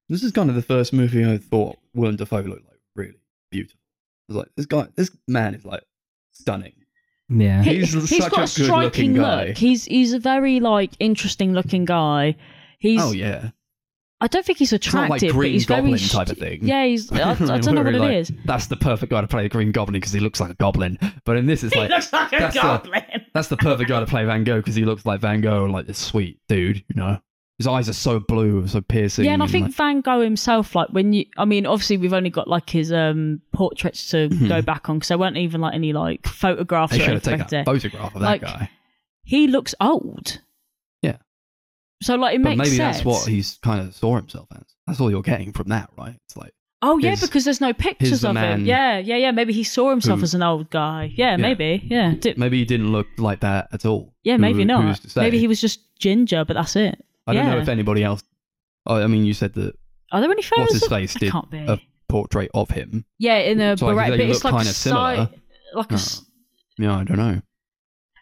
This 0.09 0.23
is 0.23 0.31
kind 0.31 0.49
of 0.49 0.55
the 0.55 0.61
first 0.61 0.91
movie 0.93 1.25
I 1.25 1.37
thought 1.37 1.77
Willem 1.93 2.17
Dafoe 2.17 2.41
looked 2.41 2.65
like 2.65 2.79
really 2.95 3.13
beautiful. 3.51 3.79
I 4.29 4.33
was 4.33 4.37
like, 4.37 4.47
this 4.57 4.65
guy, 4.65 4.87
this 4.95 5.11
man 5.27 5.55
is 5.55 5.65
like 5.65 5.83
stunning. 6.31 6.73
Yeah. 7.29 7.63
He- 7.63 7.79
He's 7.79 7.93
he's 7.93 8.17
such 8.23 8.31
got 8.31 8.39
a 8.39 8.43
a 8.43 8.47
striking 8.47 9.13
good-looking 9.13 9.13
guy. 9.15 9.45
look. 9.47 9.57
He's 9.57 9.85
he's 9.85 10.13
a 10.13 10.19
very 10.19 10.59
like 10.59 10.91
interesting-looking 10.99 11.85
guy. 11.85 12.35
He's. 12.79 13.01
oh 13.01 13.11
yeah, 13.13 13.51
I 14.23 14.27
don't 14.27 14.45
think 14.45 14.57
he's 14.57 14.71
not 14.71 14.77
attractive, 14.77 15.09
like 15.09 15.21
but 15.21 15.31
Green 15.31 15.53
he's 15.53 15.65
Goblin 15.65 15.97
very 15.97 16.07
type 16.09 16.29
of 16.29 16.37
thing. 16.37 16.59
Yeah, 16.65 16.85
he's. 16.85 17.11
I, 17.11 17.31
I 17.31 17.33
don't 17.59 17.75
know 17.75 17.83
what 17.83 17.93
it 17.93 17.99
like, 17.99 18.13
is. 18.15 18.31
That's 18.45 18.67
the 18.67 18.77
perfect 18.77 19.11
guy 19.11 19.19
to 19.21 19.27
play 19.27 19.43
the 19.43 19.49
Green 19.49 19.71
Goblin 19.73 19.99
because 19.99 20.13
he 20.13 20.21
looks 20.21 20.39
like 20.39 20.49
a 20.49 20.55
goblin. 20.55 20.97
But 21.25 21.35
in 21.35 21.45
this, 21.45 21.61
it's 21.63 21.75
like 21.75 21.89
looks 21.89 22.11
like 22.13 22.31
a 22.31 22.39
that's 22.39 22.55
the- 22.55 23.21
that's 23.33 23.47
the 23.49 23.57
perfect 23.57 23.89
guy 23.89 23.99
to 23.99 24.05
play 24.05 24.23
Van 24.23 24.43
Gogh 24.45 24.57
because 24.57 24.75
he 24.75 24.85
looks 24.85 25.05
like 25.05 25.19
Van 25.19 25.41
Gogh 25.41 25.65
and 25.65 25.73
like 25.73 25.87
this 25.87 25.99
sweet 25.99 26.39
dude, 26.47 26.77
you 26.77 26.95
know. 26.95 27.19
His 27.59 27.67
eyes 27.67 27.87
are 27.87 27.93
so 27.93 28.19
blue, 28.19 28.65
so 28.67 28.81
piercing. 28.81 29.25
Yeah, 29.25 29.33
and 29.33 29.43
I 29.43 29.47
think 29.47 29.65
like- 29.65 29.73
Van 29.75 30.01
Gogh 30.01 30.21
himself, 30.21 30.73
like 30.73 30.87
when 30.89 31.13
you, 31.13 31.25
I 31.37 31.45
mean, 31.45 31.65
obviously 31.65 31.97
we've 31.97 32.13
only 32.13 32.29
got 32.31 32.47
like 32.47 32.69
his 32.69 32.91
um 32.93 33.41
portraits 33.53 34.09
to 34.11 34.29
go 34.47 34.61
back 34.61 34.89
on 34.89 34.97
because 34.99 35.09
there 35.09 35.17
weren't 35.17 35.37
even 35.37 35.59
like 35.61 35.75
any 35.75 35.91
like 35.93 36.25
photographs. 36.25 36.93
they 36.93 36.97
or 36.97 37.05
should 37.05 37.13
have 37.13 37.27
anything 37.27 37.45
taken 37.47 37.55
a 37.55 37.59
like 37.59 37.65
photograph 37.65 38.15
of 38.15 38.21
that 38.21 38.27
Like, 38.27 38.41
guy. 38.41 38.69
He 39.25 39.47
looks 39.47 39.75
old. 39.81 40.39
Yeah. 42.03 42.05
So 42.05 42.15
like 42.15 42.35
it 42.35 42.43
But 42.43 42.49
makes 42.57 42.69
maybe 42.69 42.77
sense. 42.77 42.97
that's 42.97 43.05
what 43.05 43.27
he's 43.27 43.59
kind 43.63 43.87
of 43.87 43.95
saw 43.95 44.15
himself 44.15 44.47
as. 44.55 44.63
That's 44.87 44.99
all 44.99 45.09
you're 45.09 45.21
getting 45.21 45.53
from 45.53 45.69
that, 45.69 45.89
right? 45.97 46.15
It's 46.25 46.35
like 46.37 46.53
oh 46.81 46.97
yeah, 46.97 47.11
his- 47.11 47.21
because 47.21 47.45
there's 47.45 47.61
no 47.61 47.73
pictures 47.73 48.23
of 48.25 48.35
him. 48.35 48.65
Yeah, 48.65 48.97
yeah, 48.99 49.15
yeah. 49.17 49.31
Maybe 49.31 49.53
he 49.53 49.63
saw 49.63 49.89
himself 49.89 50.19
who- 50.19 50.23
as 50.23 50.33
an 50.33 50.43
old 50.43 50.69
guy. 50.69 51.11
Yeah, 51.15 51.37
maybe. 51.37 51.81
Yeah, 51.85 52.13
maybe 52.37 52.59
he 52.59 52.65
didn't 52.65 52.91
look 52.91 53.07
like 53.17 53.39
that 53.41 53.69
at 53.71 53.85
all. 53.85 54.13
yeah, 54.23 54.37
maybe 54.37 54.59
who's 54.59 54.67
not. 54.67 55.15
Maybe 55.15 55.39
he 55.39 55.47
was 55.47 55.61
just 55.61 55.79
ginger, 55.97 56.43
but 56.45 56.53
that's 56.55 56.75
it. 56.75 57.03
I 57.27 57.33
don't 57.33 57.45
know 57.45 57.59
if 57.59 57.69
anybody 57.69 58.03
else. 58.03 58.21
Oh, 58.85 59.01
I 59.01 59.07
mean, 59.07 59.23
you 59.25 59.33
said 59.33 59.53
that 59.53 59.73
Are 60.11 60.19
there 60.19 60.29
any 60.31 60.41
photos? 60.41 60.63
what's 60.65 60.73
his 60.73 60.83
of- 60.83 60.89
face 60.89 61.13
did 61.13 61.33
a 61.33 61.79
portrait 62.09 62.51
of 62.53 62.69
him. 62.69 63.05
yeah, 63.17 63.37
in 63.37 63.61
a 63.61 63.77
So, 63.77 63.87
beret, 63.87 64.09
but 64.09 64.19
it's 64.19 64.43
like 64.43 64.53
kinda 64.53 64.65
similar. 64.73 65.29
like 65.73 65.91
a 65.91 65.95
Oh. 65.95 66.07
Yeah, 66.77 66.97
I 66.97 67.03
don't 67.05 67.17
know. 67.17 67.41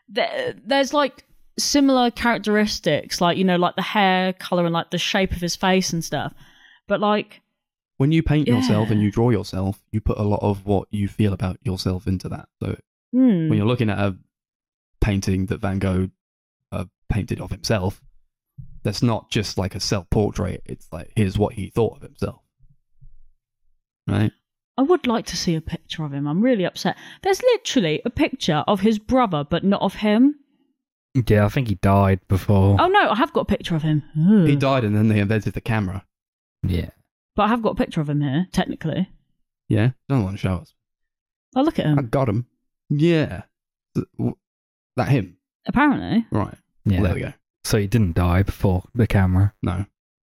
there, 0.07 0.53
there's 0.65 0.93
like 0.93 1.25
similar 1.57 2.11
characteristics, 2.11 3.22
like 3.22 3.38
you 3.38 3.44
know, 3.44 3.57
like 3.57 3.76
the 3.76 3.82
hair 3.82 4.34
color 4.34 4.65
and 4.65 4.73
like 4.73 4.91
the 4.91 4.98
shape 4.98 5.32
of 5.32 5.41
his 5.41 5.56
face 5.56 5.94
and 5.94 6.03
stuff. 6.03 6.34
But 6.88 6.99
like, 6.99 7.41
When 7.98 8.11
you 8.11 8.23
paint 8.23 8.48
yourself 8.48 8.90
and 8.90 9.02
you 9.02 9.11
draw 9.11 9.30
yourself, 9.30 9.82
you 9.91 10.02
put 10.02 10.18
a 10.18 10.23
lot 10.23 10.41
of 10.41 10.65
what 10.65 10.88
you 10.91 11.07
feel 11.07 11.34
about 11.34 11.57
yourself 11.64 12.07
into 12.07 12.30
that. 12.30 12.48
So 12.61 12.78
hmm, 13.11 13.49
when 13.49 13.57
you're 13.57 13.68
looking 13.68 13.90
at 13.90 13.99
a 13.99 14.18
painting 14.99 15.48
that 15.48 15.61
Van 15.61 15.80
Gogh 15.80 16.10
uh, 16.72 16.86
painted 17.10 17.40
of 17.41 17.52
himself, 17.52 18.02
that's 18.84 19.03
not 19.03 19.30
just 19.30 19.57
like 19.57 19.76
a 19.76 19.80
self 19.80 20.10
portrait. 20.10 20.64
It's 20.65 20.88
like 20.91 21.11
here's 21.15 21.38
what 21.38 21.53
he 21.53 21.69
thought 21.69 21.98
of 21.98 22.02
himself. 22.02 22.41
Right? 24.07 24.32
I 24.78 24.84
would 24.84 25.06
like 25.06 25.26
to 25.28 25.38
see 25.38 25.56
a 25.56 25.61
picture 25.61 26.03
of 26.03 26.14
him. 26.14 26.28
I'm 26.28 26.41
really 26.41 26.65
upset. 26.65 26.98
There's 27.22 27.41
literally 27.44 28.02
a 28.06 28.10
picture 28.10 28.64
of 28.68 28.80
his 28.80 28.98
brother, 28.98 29.45
but 29.48 29.64
not 29.64 29.82
of 29.82 29.94
him. 29.94 30.36
Yeah, 31.27 31.45
I 31.45 31.49
think 31.49 31.67
he 31.67 31.75
died 31.75 32.19
before. 32.27 32.77
Oh 32.79 32.88
no, 32.88 33.09
I 33.09 33.15
have 33.15 33.33
got 33.33 33.41
a 33.41 33.45
picture 33.45 33.75
of 33.75 33.81
him. 33.83 34.03
Ooh. 34.17 34.45
He 34.45 34.55
died 34.55 34.83
and 34.85 34.95
then 34.95 35.09
they 35.09 35.19
invented 35.19 35.53
the 35.53 35.61
camera. 35.61 36.05
Yeah. 36.65 36.89
but 37.35 37.43
I 37.43 37.47
have 37.47 37.61
got 37.61 37.71
a 37.71 37.75
picture 37.75 38.01
of 38.01 38.09
him 38.09 38.21
here. 38.21 38.47
Technically, 38.51 39.09
Yeah? 39.67 39.91
Don't 40.07 40.23
want 40.23 40.35
to 40.38 40.41
show 40.41 40.55
us. 40.55 40.73
oh 41.55 41.61
look 41.63 41.79
at 41.79 41.85
him. 41.85 41.99
I 41.99 42.03
got 42.03 42.29
him. 42.29 42.45
Yeah. 42.89 43.43
Th- 43.95 44.07
That 44.95 45.09
him. 45.09 45.38
Apparently, 45.67 46.25
Right. 46.31 46.55
Yeah. 46.85 47.01
Well, 47.01 47.03
there 47.03 47.13
we 47.15 47.21
go. 47.21 47.33
So 47.63 47.77
he 47.77 47.88
didn't 47.88 48.15
die 48.15 48.43
before 48.43 48.83
the 48.95 49.05
camera. 49.07 49.53
No. 49.61 49.85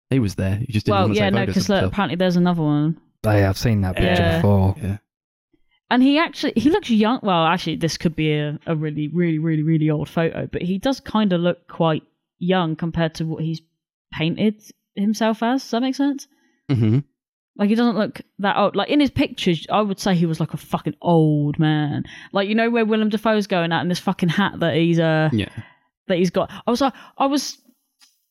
He 0.10 0.20
was 0.20 0.36
there. 0.36 0.58
He 0.58 0.72
just 0.74 0.86
didn't 0.86 0.96
well, 0.96 1.04
want 1.06 1.14
to 1.16 1.20
yeah, 1.20 1.26
take 1.28 1.34
no, 1.34 1.40
photos 1.42 1.54
because 1.56 1.70
of 1.70 1.76
himself. 1.76 1.94
apparently 1.94 2.16
there's 2.18 2.36
another 2.36 2.62
one. 2.62 3.00
Hey, 3.24 3.46
I've 3.46 3.58
seen 3.58 3.82
that 3.82 3.96
picture 3.96 4.22
Yeah. 4.22 4.36
before. 4.38 4.76
Yeah. 4.82 4.98
And 5.94 6.02
he 6.02 6.18
actually 6.18 6.54
he 6.56 6.70
looks 6.72 6.90
young. 6.90 7.20
Well, 7.22 7.46
actually, 7.46 7.76
this 7.76 7.98
could 7.98 8.16
be 8.16 8.34
a, 8.34 8.60
a 8.66 8.76
really, 8.76 9.10
really, 9.10 9.38
really, 9.38 9.62
really 9.62 9.90
old 9.92 10.10
photo, 10.10 10.48
but 10.52 10.64
he 10.64 10.80
does 10.80 11.00
kind 11.00 11.32
of 11.34 11.42
look 11.42 11.68
quite 11.68 12.02
young 12.40 12.76
compared 12.76 13.14
to 13.16 13.26
what 13.26 13.44
he's 13.44 13.62
painted 14.12 14.56
himself 14.96 15.44
as. 15.44 15.62
Does 15.62 15.72
that 15.72 15.82
make 15.82 15.94
sense? 15.96 16.28
hmm 16.70 17.00
Like 17.58 17.70
he 17.70 17.76
doesn't 17.76 17.98
look 17.98 18.22
that 18.40 18.58
old. 18.58 18.76
Like 18.76 18.90
in 18.90 19.00
his 19.00 19.12
pictures, 19.12 19.68
I 19.72 19.82
would 19.82 20.00
say 20.00 20.16
he 20.16 20.26
was 20.26 20.40
like 20.40 20.56
a 20.56 20.58
fucking 20.58 20.96
old 21.02 21.60
man. 21.60 22.06
Like 22.32 22.50
you 22.50 22.56
know 22.56 22.72
where 22.72 22.86
Willem 22.86 23.10
Dafoe's 23.10 23.46
going 23.48 23.72
at 23.72 23.82
in 23.82 23.88
this 23.90 24.00
fucking 24.00 24.30
hat 24.30 24.60
that 24.62 24.76
he's 24.76 25.00
uh 25.00 25.30
Yeah. 25.32 25.50
that 26.08 26.18
he's 26.18 26.32
got. 26.32 26.50
I 26.66 26.72
was 26.72 26.82
like, 26.82 26.94
I 27.20 27.28
was 27.28 27.60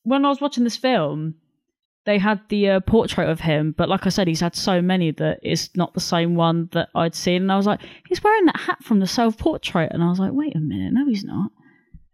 when 0.03 0.25
I 0.25 0.29
was 0.31 0.41
watching 0.41 0.65
this 0.65 0.77
film, 0.77 1.37
they 2.05 2.19
had 2.19 2.41
the 2.49 2.69
uh, 2.69 2.81
portrait 2.81 3.29
of 3.29 3.41
him, 3.41 3.75
but 3.79 3.89
like 3.89 4.07
I 4.07 4.09
said, 4.09 4.27
he's 4.27 4.41
had 4.41 4.57
so 4.57 4.83
many 4.83 5.13
that 5.13 5.39
it's 5.43 5.71
not 5.77 5.95
the 5.95 6.01
same 6.01 6.35
one 6.35 6.69
that 6.73 6.89
I'd 6.95 7.15
seen. 7.15 7.43
And 7.43 7.53
I 7.53 7.57
was 7.57 7.67
like, 7.67 7.81
he's 8.09 8.23
wearing 8.23 8.45
that 8.47 8.59
hat 8.61 8.83
from 8.83 8.99
the 9.01 9.07
self 9.07 9.39
portrait, 9.39 9.91
and 9.93 10.03
I 10.03 10.09
was 10.09 10.19
like, 10.19 10.33
wait 10.33 10.57
a 10.57 10.61
minute, 10.61 10.93
no, 10.93 11.07
he's 11.07 11.25
not. 11.25 11.51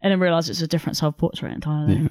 And 0.01 0.11
then 0.11 0.19
realised 0.19 0.49
it's 0.49 0.61
a 0.61 0.67
different 0.67 0.97
self 0.97 1.17
portrait 1.17 1.53
entirely. 1.53 1.95
Yeah. 1.95 2.07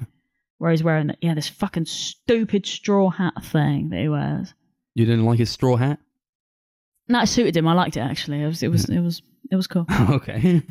Where 0.57 0.71
he's 0.71 0.83
wearing 0.83 1.07
that, 1.07 1.19
yeah, 1.21 1.33
this 1.35 1.47
fucking 1.47 1.85
stupid 1.85 2.65
straw 2.65 3.09
hat 3.09 3.33
thing 3.43 3.89
that 3.91 3.99
he 4.01 4.09
wears. 4.09 4.53
You 4.93 5.05
didn't 5.05 5.23
like 5.25 5.39
his 5.39 5.49
straw 5.49 5.77
hat? 5.77 5.99
No, 7.07 7.21
it 7.21 7.27
suited 7.27 7.55
him. 7.55 7.67
I 7.67 7.73
liked 7.73 7.95
it 7.95 8.01
actually. 8.01 8.43
It 8.43 8.47
was, 8.47 8.61
it 8.61 8.67
was, 8.67 8.89
it 8.89 8.99
was, 8.99 9.21
it 9.49 9.55
was 9.55 9.67
cool. 9.67 9.85
okay. 10.09 10.61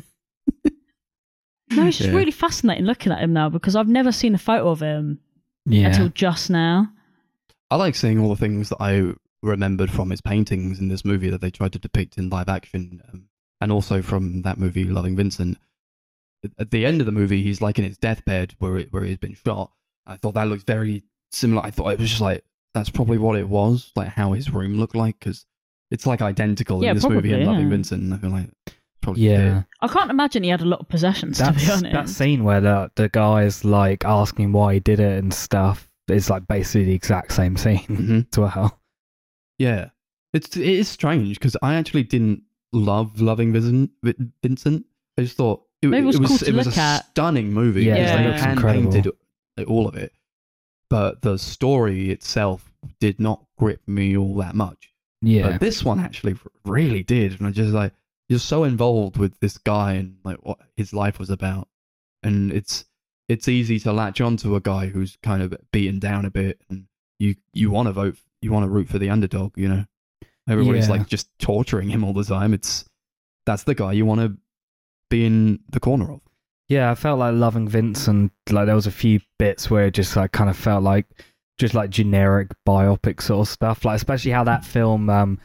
No, 1.71 1.85
it's 1.85 1.97
just 1.97 2.09
Yeah. 2.09 2.15
really 2.15 2.31
fascinating 2.31 2.85
looking 2.85 3.11
at 3.11 3.19
him 3.19 3.33
now 3.33 3.49
because 3.49 3.75
I've 3.75 3.87
never 3.87 4.11
seen 4.11 4.33
a 4.33 4.39
photo 4.39 4.69
of 4.69 4.79
him 4.79 5.19
Yeah. 5.65 5.87
until 5.87 6.09
just 6.09 6.49
now. 6.49 6.87
I 7.71 7.75
like 7.75 7.95
seeing 7.95 8.19
all 8.19 8.29
the 8.29 8.35
things 8.35 8.69
that 8.69 8.77
I 8.81 9.13
remembered 9.41 9.91
from 9.91 10.09
his 10.09 10.21
paintings 10.21 10.79
in 10.79 10.87
this 10.89 11.05
movie 11.05 11.29
that 11.29 11.41
they 11.41 11.51
tried 11.51 11.73
to 11.73 11.79
depict 11.79 12.17
in 12.17 12.29
live 12.29 12.49
action, 12.49 13.01
um, 13.13 13.25
and 13.61 13.71
also 13.71 14.01
from 14.01 14.41
that 14.43 14.57
movie 14.57 14.83
Loving 14.85 15.15
Vincent. 15.15 15.57
At- 16.43 16.51
At 16.59 16.71
the 16.71 16.85
end 16.85 17.01
of 17.01 17.05
the 17.05 17.11
movie, 17.11 17.41
he's 17.43 17.61
like 17.61 17.77
in 17.77 17.85
his 17.85 17.97
deathbed 17.97 18.55
where 18.59 18.77
it, 18.77 18.91
where 18.91 19.03
he's 19.03 19.17
been 19.17 19.35
shot. 19.35 19.71
I 20.07 20.15
thought 20.17 20.33
that 20.33 20.47
looked 20.47 20.65
very 20.65 21.03
similar. 21.31 21.63
I 21.65 21.71
thought 21.71 21.89
it 21.93 21.99
was 21.99 22.09
just 22.09 22.21
like 22.21 22.43
that's 22.73 22.89
probably 22.89 23.17
what 23.17 23.37
it 23.37 23.47
was, 23.49 23.91
like 23.95 24.09
how 24.09 24.33
his 24.33 24.49
room 24.51 24.79
looked 24.79 24.95
like, 24.95 25.19
because 25.19 25.45
it's 25.91 26.05
like 26.05 26.21
identical 26.21 26.83
Yeah, 26.83 26.91
in 26.91 26.97
this 26.97 27.03
movie 27.03 27.29
probably, 27.29 27.33
and 27.33 27.45
Loving. 27.45 27.69
Vincent. 27.69 28.13
I 28.13 28.17
feel 28.17 28.29
like 28.29 28.49
probably 29.01 29.23
yeah. 29.29 29.63
I 29.81 29.87
can't 29.87 30.11
imagine 30.11 30.43
he 30.43 30.49
had 30.49 30.61
a 30.61 30.65
lot 30.65 30.79
of 30.81 30.87
possessions, 30.89 31.37
That's, 31.39 31.57
to 31.61 31.65
be 31.65 31.71
honest. 31.71 31.93
that 31.93 32.09
scene 32.09 32.43
where 32.43 32.61
the, 32.61 32.91
the 32.95 33.09
guy's 33.09 33.63
like 33.65 34.05
asking 34.05 34.51
why 34.51 34.75
he 34.75 34.79
did 34.79 34.99
it 34.99 35.17
and 35.23 35.33
stuff 35.33 35.88
is 36.15 36.29
like 36.29 36.47
basically 36.47 36.85
the 36.85 36.93
exact 36.93 37.31
same 37.33 37.57
scene 37.57 37.79
Mhm. 37.87 38.27
as 38.31 38.37
well. 38.37 38.79
Yeah, 39.57 39.89
it's 40.33 40.55
it 40.55 40.65
is 40.67 40.87
strange 40.87 41.39
because 41.39 41.57
I 41.61 41.75
actually 41.75 42.03
didn't 42.03 42.43
love 42.71 43.19
Loving 43.21 43.51
Vincent. 43.53 43.91
Vincent. 44.43 44.85
I 45.17 45.23
just 45.23 45.35
thought 45.37 45.63
it, 45.81 45.87
Maybe 45.87 46.03
it 46.03 46.07
was 46.07 46.17
cool 46.17 46.37
to 46.37 46.47
it 46.47 46.53
was 46.55 46.67
look 46.67 46.77
a 46.77 46.79
at. 46.79 47.05
stunning 47.11 47.51
movie. 47.51 47.83
Yeah, 47.85 47.95
It 47.95 48.01
was 48.01 48.31
like 48.33 48.41
hand 48.41 48.61
painted 48.61 49.11
all 49.67 49.87
of 49.87 49.95
it, 49.95 50.13
but 50.89 51.21
the 51.21 51.37
story 51.37 52.09
itself 52.11 52.71
did 53.01 53.19
not 53.19 53.43
grip 53.57 53.81
me 53.87 54.15
all 54.15 54.35
that 54.35 54.55
much. 54.55 54.93
Yeah. 55.21 55.51
But 55.51 55.59
this 55.59 55.83
one 55.83 55.99
actually 55.99 56.35
really 56.63 57.03
did, 57.03 57.37
and 57.39 57.47
I 57.47 57.51
just 57.51 57.73
like 57.73 57.91
you're 58.29 58.39
so 58.39 58.63
involved 58.63 59.17
with 59.17 59.37
this 59.41 59.57
guy 59.57 59.93
and 59.93 60.15
like 60.23 60.37
what 60.45 60.59
his 60.77 60.93
life 60.93 61.19
was 61.19 61.29
about, 61.29 61.67
and 62.23 62.53
it's 62.53 62.85
it's 63.29 63.47
easy 63.47 63.79
to 63.79 63.93
latch 63.93 64.19
on 64.19 64.35
to 64.37 64.55
a 64.57 64.59
guy 64.59 64.87
who's 64.87 65.17
kind 65.23 65.41
of 65.41 65.53
beaten 65.71 65.99
down 65.99 66.25
a 66.25 66.29
bit, 66.31 66.59
and 66.69 66.85
you 67.19 67.35
you 67.53 67.71
want 67.71 67.87
to 67.87 67.93
vote, 67.93 68.17
you 68.41 68.51
want 68.51 68.65
to 68.65 68.69
root 68.69 68.89
for 68.89 68.99
the 68.99 69.09
underdog, 69.09 69.57
you 69.57 69.69
know. 69.69 69.85
Everybody's 70.47 70.87
Yeah. 70.87 70.95
like 70.95 71.07
just 71.07 71.29
torturing 71.39 71.89
him 71.89 72.03
all 72.03 72.13
the 72.13 72.23
time. 72.23 72.53
It's 72.53 72.83
that's 73.45 73.63
the 73.63 73.75
guy 73.75 73.93
you 73.93 74.05
want 74.05 74.21
to 74.21 74.37
be 75.09 75.25
in 75.25 75.59
the 75.71 75.79
corner 75.79 76.11
of. 76.11 76.21
Yeah, 76.69 76.91
I 76.91 76.95
felt 76.95 77.19
like 77.19 77.33
loving 77.35 77.67
Vincent. 77.67 78.31
Like 78.51 78.65
there 78.65 78.75
was 78.75 78.87
a 78.87 78.91
few 78.91 79.19
bits 79.37 79.69
where 79.69 79.85
it 79.87 79.93
just 79.93 80.15
like 80.15 80.31
kind 80.31 80.49
of 80.49 80.57
felt 80.57 80.83
like 80.83 81.05
just 81.57 81.73
like 81.73 81.89
generic 81.89 82.49
biopic 82.67 83.21
sort 83.21 83.47
of 83.47 83.51
stuff. 83.51 83.85
Like 83.85 83.95
especially 83.97 84.31
how 84.31 84.43
that 84.45 84.65
film 84.65 85.09
um 85.09 85.39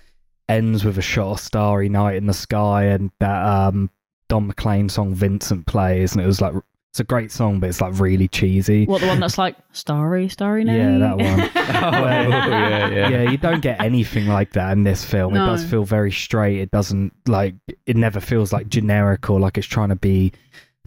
ends 0.48 0.84
with 0.84 0.98
a 0.98 1.02
shot 1.02 1.32
of 1.32 1.40
starry 1.40 1.88
night 1.88 2.16
in 2.16 2.26
the 2.26 2.34
sky 2.34 2.84
and 2.84 3.10
that 3.20 3.44
um 3.44 3.90
Don 4.28 4.46
McLean 4.46 4.88
song 4.88 5.14
Vincent 5.14 5.66
plays 5.66 6.12
and 6.12 6.22
it 6.22 6.26
was 6.26 6.40
like 6.40 6.54
it's 6.94 7.00
a 7.00 7.04
great 7.04 7.32
song 7.32 7.58
but 7.58 7.68
it's 7.68 7.80
like 7.80 7.98
really 7.98 8.28
cheesy. 8.28 8.86
What 8.86 9.00
the 9.00 9.08
one 9.08 9.18
that's 9.18 9.36
like 9.36 9.56
starry, 9.72 10.28
starry 10.28 10.62
night? 10.62 10.76
Yeah, 10.76 10.98
that 10.98 11.16
one. 11.16 11.50
Oh, 11.74 11.88
oh, 11.88 12.08
yeah, 12.08 12.88
yeah. 12.88 13.08
yeah, 13.08 13.30
you 13.30 13.36
don't 13.36 13.60
get 13.60 13.80
anything 13.80 14.28
like 14.28 14.52
that 14.52 14.70
in 14.72 14.84
this 14.84 15.04
film. 15.04 15.34
It 15.34 15.40
does 15.40 15.64
feel 15.64 15.82
very 15.82 16.12
straight. 16.12 16.60
It 16.60 16.70
doesn't 16.70 17.12
like 17.26 17.56
it 17.84 17.96
never 17.96 18.20
feels 18.20 18.52
like 18.52 18.68
generic 18.68 19.28
or 19.28 19.40
like 19.40 19.58
it's 19.58 19.66
trying 19.66 19.88
to 19.88 19.96
be 19.96 20.32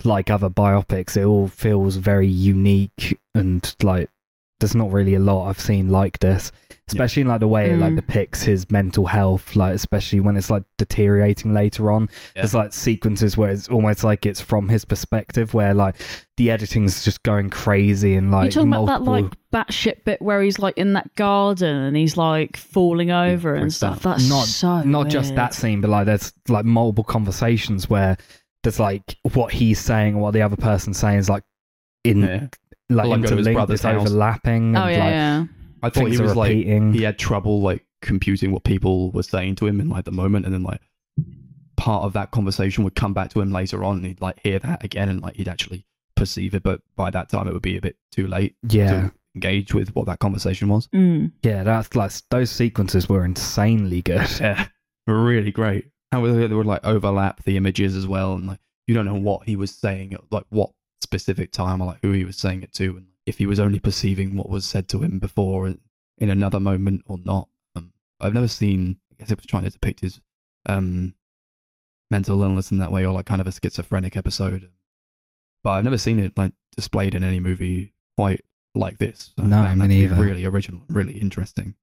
like 0.05 0.29
other 0.29 0.49
biopics. 0.49 1.17
It 1.17 1.25
all 1.25 1.49
feels 1.49 1.97
very 1.97 2.27
unique 2.27 3.19
and 3.35 3.75
like 3.83 4.09
there's 4.59 4.75
not 4.75 4.91
really 4.91 5.13
a 5.15 5.19
lot 5.19 5.47
I've 5.49 5.59
seen 5.59 5.89
like 5.89 6.19
this. 6.19 6.51
Especially 6.89 7.21
in 7.21 7.27
like 7.27 7.41
the 7.41 7.47
way 7.49 7.71
it 7.71 7.79
like 7.79 7.91
Mm. 7.91 7.95
depicts 7.97 8.41
his 8.43 8.71
mental 8.71 9.05
health, 9.05 9.57
like 9.57 9.75
especially 9.75 10.21
when 10.21 10.37
it's 10.37 10.49
like 10.49 10.63
deteriorating 10.77 11.53
later 11.53 11.91
on. 11.91 12.03
Yeah. 12.33 12.43
There's 12.43 12.53
like 12.53 12.71
sequences 12.71 13.35
where 13.35 13.49
it's 13.49 13.67
almost 13.67 14.05
like 14.05 14.25
it's 14.25 14.39
from 14.39 14.69
his 14.69 14.85
perspective 14.85 15.53
where 15.53 15.73
like 15.73 15.97
the 16.37 16.49
editing's 16.49 17.03
just 17.03 17.23
going 17.23 17.49
crazy 17.49 18.15
and 18.15 18.31
like 18.31 18.45
you 18.45 18.51
talking 18.51 18.71
about 18.73 18.85
that 18.85 19.03
like 19.03 19.25
batshit 19.51 20.05
bit 20.05 20.21
where 20.21 20.41
he's 20.41 20.59
like 20.59 20.77
in 20.77 20.93
that 20.93 21.13
garden 21.15 21.75
and 21.75 21.97
he's 21.97 22.15
like 22.15 22.55
falling 22.55 23.11
over 23.11 23.53
and 23.53 23.73
stuff? 23.73 24.05
out. 24.05 24.17
That's 24.19 24.29
not 24.29 24.45
so 24.45 24.81
not 24.83 25.09
just 25.09 25.35
that 25.35 25.53
scene, 25.53 25.81
but 25.81 25.89
like 25.89 26.05
there's 26.05 26.31
like 26.47 26.63
multiple 26.63 27.03
conversations 27.03 27.89
where 27.89 28.15
there's 28.63 28.79
like 28.79 29.17
what 29.33 29.51
he's 29.51 29.79
saying 29.79 30.13
and 30.13 30.21
what 30.21 30.31
the 30.31 30.41
other 30.41 30.55
person's 30.55 30.97
saying 30.97 31.19
is 31.19 31.29
like 31.29 31.43
in 32.05 32.21
Yeah. 32.21 32.47
Like 32.89 33.07
Like 33.07 33.09
go 33.09 33.15
to 33.15 33.21
his 33.21 33.31
interlinked, 33.31 33.57
brother's 33.57 33.73
it's 33.75 33.83
house. 33.83 34.07
overlapping. 34.07 34.75
Oh 34.75 34.81
and, 34.83 34.91
yeah, 34.91 35.03
like, 35.03 35.11
yeah. 35.13 35.45
I 35.83 35.89
thought 35.89 36.03
things 36.05 36.15
he 36.17 36.21
are 36.21 36.23
was 36.23 36.35
like 36.35 36.49
repeating. 36.49 36.93
he 36.93 37.03
had 37.03 37.19
trouble 37.19 37.61
like 37.61 37.85
computing 38.01 38.51
what 38.51 38.63
people 38.63 39.11
were 39.11 39.23
saying 39.23 39.55
to 39.55 39.67
him 39.67 39.79
in 39.79 39.89
like 39.89 40.05
the 40.05 40.11
moment, 40.11 40.45
and 40.45 40.53
then 40.53 40.63
like 40.63 40.81
part 41.75 42.03
of 42.03 42.13
that 42.13 42.31
conversation 42.31 42.83
would 42.83 42.95
come 42.95 43.13
back 43.13 43.29
to 43.31 43.41
him 43.41 43.51
later 43.51 43.83
on, 43.83 43.97
and 43.97 44.05
he'd 44.05 44.21
like 44.21 44.39
hear 44.43 44.59
that 44.59 44.83
again, 44.83 45.09
and 45.09 45.21
like 45.21 45.35
he'd 45.35 45.47
actually 45.47 45.85
perceive 46.15 46.55
it, 46.55 46.63
but 46.63 46.81
by 46.95 47.09
that 47.11 47.29
time 47.29 47.47
it 47.47 47.53
would 47.53 47.61
be 47.61 47.77
a 47.77 47.81
bit 47.81 47.95
too 48.11 48.27
late 48.27 48.55
yeah, 48.69 48.89
to 48.89 49.11
engage 49.35 49.73
with 49.73 49.93
what 49.95 50.07
that 50.07 50.19
conversation 50.19 50.67
was. 50.67 50.87
Mm. 50.87 51.31
yeah. 51.43 51.63
That's 51.63 51.95
like 51.95 52.11
those 52.31 52.49
sequences 52.49 53.07
were 53.07 53.23
insanely 53.23 54.01
good. 54.01 54.27
Yeah, 54.39 54.67
really 55.05 55.51
great. 55.51 55.85
How 56.11 56.25
they 56.25 56.47
would 56.47 56.65
like 56.65 56.83
overlap 56.85 57.43
the 57.43 57.55
images 57.57 57.95
as 57.95 58.07
well, 58.07 58.33
and 58.33 58.47
like 58.47 58.59
you 58.87 58.95
don't 58.95 59.05
know 59.05 59.13
what 59.15 59.43
he 59.45 59.55
was 59.55 59.71
saying, 59.71 60.13
at, 60.13 60.21
like 60.31 60.45
what 60.49 60.71
specific 61.01 61.51
time, 61.51 61.81
or 61.81 61.87
like 61.87 61.99
who 62.01 62.11
he 62.11 62.25
was 62.25 62.37
saying 62.37 62.63
it 62.63 62.73
to, 62.73 62.97
and 62.97 63.07
if 63.25 63.37
he 63.37 63.45
was 63.45 63.59
only 63.59 63.79
perceiving 63.79 64.35
what 64.35 64.49
was 64.49 64.65
said 64.65 64.87
to 64.89 65.01
him 65.03 65.19
before 65.19 65.67
in, 65.67 65.79
another 66.29 66.59
moment 66.59 67.03
or 67.07 67.17
not. 67.23 67.47
Um, 67.75 67.91
I've 68.19 68.33
never 68.33 68.47
seen. 68.47 68.97
I 69.11 69.15
guess 69.19 69.31
it 69.31 69.37
was 69.37 69.45
trying 69.45 69.63
to 69.63 69.69
depict 69.69 70.01
his 70.01 70.19
um, 70.65 71.13
mental 72.11 72.41
illness 72.41 72.71
in 72.71 72.79
that 72.79 72.91
way, 72.91 73.05
or 73.05 73.13
like 73.13 73.25
kind 73.25 73.41
of 73.41 73.47
a 73.47 73.51
schizophrenic 73.51 74.15
episode. 74.17 74.69
But 75.63 75.71
I've 75.71 75.83
never 75.83 75.97
seen 75.97 76.19
it 76.19 76.37
like 76.37 76.53
displayed 76.75 77.15
in 77.15 77.23
any 77.23 77.39
movie 77.39 77.93
quite 78.17 78.43
like 78.75 78.97
this. 78.97 79.33
I 79.37 79.43
No, 79.43 79.57
found 79.63 79.79
me 79.79 79.79
that 79.79 79.83
to 79.83 79.89
be 79.89 80.01
neither. 80.07 80.23
Really 80.23 80.45
original, 80.45 80.81
really 80.89 81.17
interesting. 81.19 81.75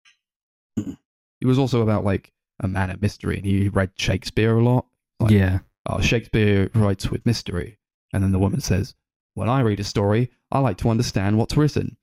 It 0.77 1.47
was 1.47 1.59
also 1.59 1.83
about 1.83 2.05
like 2.05 2.33
a 2.61 2.69
man 2.69 2.91
of 2.91 3.03
mystery, 3.03 3.37
and 3.37 3.45
he 3.47 3.69
read 3.69 3.91
Shakespeare 3.97 4.57
a 4.57 4.63
lot. 4.63 4.87
Like, 5.21 5.31
yeah, 5.33 5.61
oh, 5.87 6.01
Shakespeare 6.01 6.71
writes 6.75 7.11
with 7.11 7.27
mystery. 7.27 7.79
And 8.13 8.23
then 8.23 8.31
the 8.33 8.39
woman 8.39 8.61
says, 8.61 8.95
When 9.35 9.49
I 9.49 9.61
read 9.61 9.81
a 9.81 9.85
story, 9.85 10.31
I 10.51 10.61
like 10.61 10.77
to 10.79 10.89
understand 10.91 11.39
what's 11.39 11.57
written. 11.57 11.97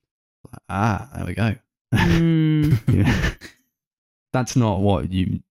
Ah, 0.70 1.10
there 1.16 1.26
we 1.26 1.34
go. 1.34 1.56
Mm. 1.94 2.80
Yeah. 2.94 3.34
that's 4.34 4.56
not 4.56 4.80
what 4.82 5.12
you. 5.12 5.42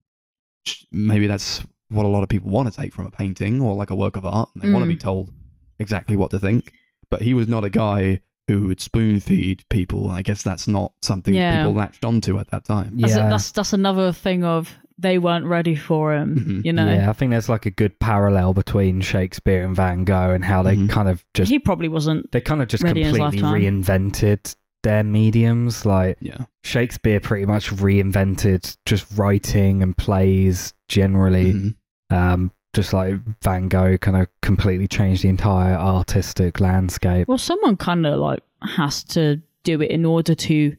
Maybe 0.93 1.27
that's 1.27 1.63
what 1.89 2.05
a 2.07 2.09
lot 2.09 2.23
of 2.23 2.29
people 2.29 2.51
want 2.51 2.73
to 2.73 2.79
take 2.81 2.93
from 2.95 3.07
a 3.07 3.11
painting 3.11 3.61
or 3.61 3.75
like 3.75 3.91
a 3.91 3.95
work 3.97 4.17
of 4.17 4.25
art. 4.27 4.49
And 4.55 4.63
they 4.63 4.71
want 4.73 4.85
to 4.85 4.89
be 4.89 4.97
Mm. 4.97 5.01
told 5.01 5.31
exactly 5.79 6.17
what 6.17 6.31
to 6.33 6.39
think. 6.39 6.73
But 7.11 7.23
he 7.23 7.35
was 7.35 7.49
not 7.49 7.65
a 7.65 7.71
guy 7.71 8.21
who 8.47 8.67
would 8.69 8.81
spoon 8.81 9.21
feed 9.21 9.65
people. 9.71 10.11
I 10.11 10.23
guess 10.23 10.43
that's 10.43 10.69
not 10.69 10.93
something 11.03 11.35
Yeah. 11.35 11.59
people 11.59 11.75
latched 11.75 12.05
onto 12.05 12.39
at 12.39 12.51
that 12.51 12.65
time. 12.65 12.99
That's, 12.99 13.17
yeah. 13.17 13.29
that's 13.29 13.51
that's 13.53 13.73
another 13.73 14.13
thing 14.13 14.45
of 14.45 14.77
they 15.01 15.19
weren't 15.19 15.47
ready 15.47 15.75
for 15.75 16.15
him. 16.15 16.37
Mhm. 16.37 16.65
You 16.65 16.73
know, 16.75 16.87
Yeah, 16.93 17.09
I 17.09 17.13
think 17.15 17.31
there's 17.31 17.49
like 17.49 17.65
a 17.67 17.71
good 17.71 17.99
parallel 18.01 18.53
between 18.55 19.01
Shakespeare 19.01 19.65
and 19.65 19.75
Van 19.75 20.05
Gogh 20.05 20.31
and 20.31 20.45
how 20.45 20.63
they 20.63 20.77
Mhm. 20.77 20.91
kind 20.91 21.09
of 21.09 21.25
just 21.35 21.51
he 21.51 21.59
probably 21.59 21.89
wasn't. 21.89 22.31
they 22.33 22.41
kind 22.41 22.61
of 22.61 22.69
just 22.69 22.85
Ready 22.85 23.01
in 23.03 23.07
his 23.09 23.17
completely 23.17 23.49
reinvented 23.49 24.55
their 24.83 25.03
mediums. 25.03 25.87
Like 25.87 26.19
Yeah. 26.21 26.45
Shakespeare 26.65 27.19
pretty 27.21 27.47
much 27.47 27.71
reinvented 27.71 28.77
just 28.87 29.07
writing 29.19 29.83
and 29.83 29.97
plays 29.97 30.75
generally. 30.89 31.53
Mhm. 31.55 31.75
Um, 32.11 32.51
just 32.75 32.93
like 32.93 33.15
Van 33.43 33.69
Gogh 33.69 33.97
kind 33.99 34.17
of 34.19 34.27
completely 34.43 34.87
changed 34.87 35.23
the 35.25 35.29
entire 35.29 35.75
artistic 35.77 36.61
landscape. 36.61 37.27
Well, 37.27 37.39
someone 37.39 37.77
kind 37.77 38.07
of 38.07 38.19
like 38.21 38.41
has 38.77 39.03
to 39.05 39.41
do 39.65 39.81
it 39.81 39.91
in 39.91 40.05
order 40.05 40.35
to 40.35 40.77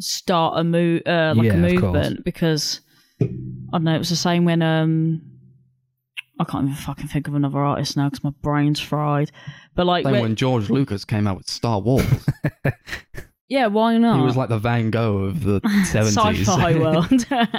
start 0.00 0.54
a 0.58 0.64
move, 0.64 1.02
uh, 1.06 1.34
like 1.36 1.46
Yeah, 1.46 1.54
a 1.54 1.56
movement. 1.56 2.24
Because 2.24 2.80
I 3.20 3.26
don't 3.72 3.84
know, 3.84 3.94
it 3.94 3.98
was 3.98 4.10
the 4.10 4.16
same 4.16 4.44
when 4.44 4.62
um, 4.62 5.22
I 6.40 6.44
can't 6.44 6.64
even 6.64 6.76
fucking 6.76 7.08
think 7.08 7.28
of 7.28 7.34
another 7.34 7.58
artist 7.58 7.96
now 7.96 8.08
because 8.08 8.24
my 8.24 8.30
brain's 8.42 8.80
fried. 8.80 9.30
But 9.74 9.86
like, 9.86 10.04
Same 10.04 10.12
when- 10.12 10.22
when 10.22 10.36
George 10.36 10.70
Lucas 10.70 11.04
came 11.04 11.26
out 11.26 11.36
with 11.36 11.48
Star 11.48 11.80
Wars. 11.80 12.04
Yeah, 13.50 13.68
why 13.68 13.96
not? 13.96 14.18
He 14.18 14.22
was 14.26 14.36
like 14.36 14.50
the 14.50 14.58
Van 14.58 14.90
Gogh 14.90 15.20
of 15.20 15.42
the 15.42 15.62
seventies. 15.86 16.46
sci-fi 16.46 16.74
world. 16.78 17.24
I 17.30 17.58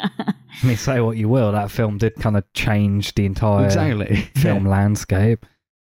mean, 0.63 0.77
say 0.77 1.01
what 1.01 1.17
you 1.17 1.27
will, 1.27 1.51
that 1.51 1.71
film 1.71 1.97
did 1.97 2.13
kind 2.17 2.37
of 2.37 2.43
change 2.53 3.15
the 3.15 3.25
entire 3.25 3.65
exactly. 3.65 4.17
film 4.35 4.67
landscape. 4.67 5.47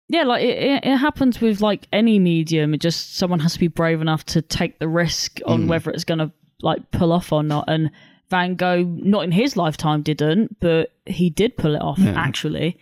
yeah, 0.07 0.21
like 0.21 0.43
it, 0.43 0.55
it, 0.59 0.85
it 0.85 0.97
happens 0.97 1.41
with 1.41 1.61
like 1.61 1.87
any 1.91 2.19
medium. 2.19 2.75
It 2.75 2.77
just 2.79 3.15
someone 3.17 3.39
has 3.39 3.53
to 3.53 3.59
be 3.59 3.69
brave 3.69 3.99
enough 3.99 4.23
to 4.25 4.43
take 4.43 4.77
the 4.77 4.87
risk 4.87 5.39
on 5.47 5.63
Mm. 5.63 5.67
whether 5.69 5.89
it's 5.89 6.03
going 6.03 6.19
to 6.19 6.31
like 6.61 6.91
pull 6.91 7.11
off 7.11 7.31
or 7.31 7.41
not. 7.41 7.65
And 7.67 7.89
Van 8.29 8.55
Gogh, 8.55 8.83
not 8.83 9.23
in 9.23 9.31
his 9.31 9.55
lifetime, 9.55 10.01
didn't, 10.01 10.59
but 10.59 10.91
he 11.05 11.29
did 11.29 11.55
pull 11.57 11.75
it 11.75 11.81
off 11.81 11.97
Yeah. 11.99 12.13
actually. 12.15 12.77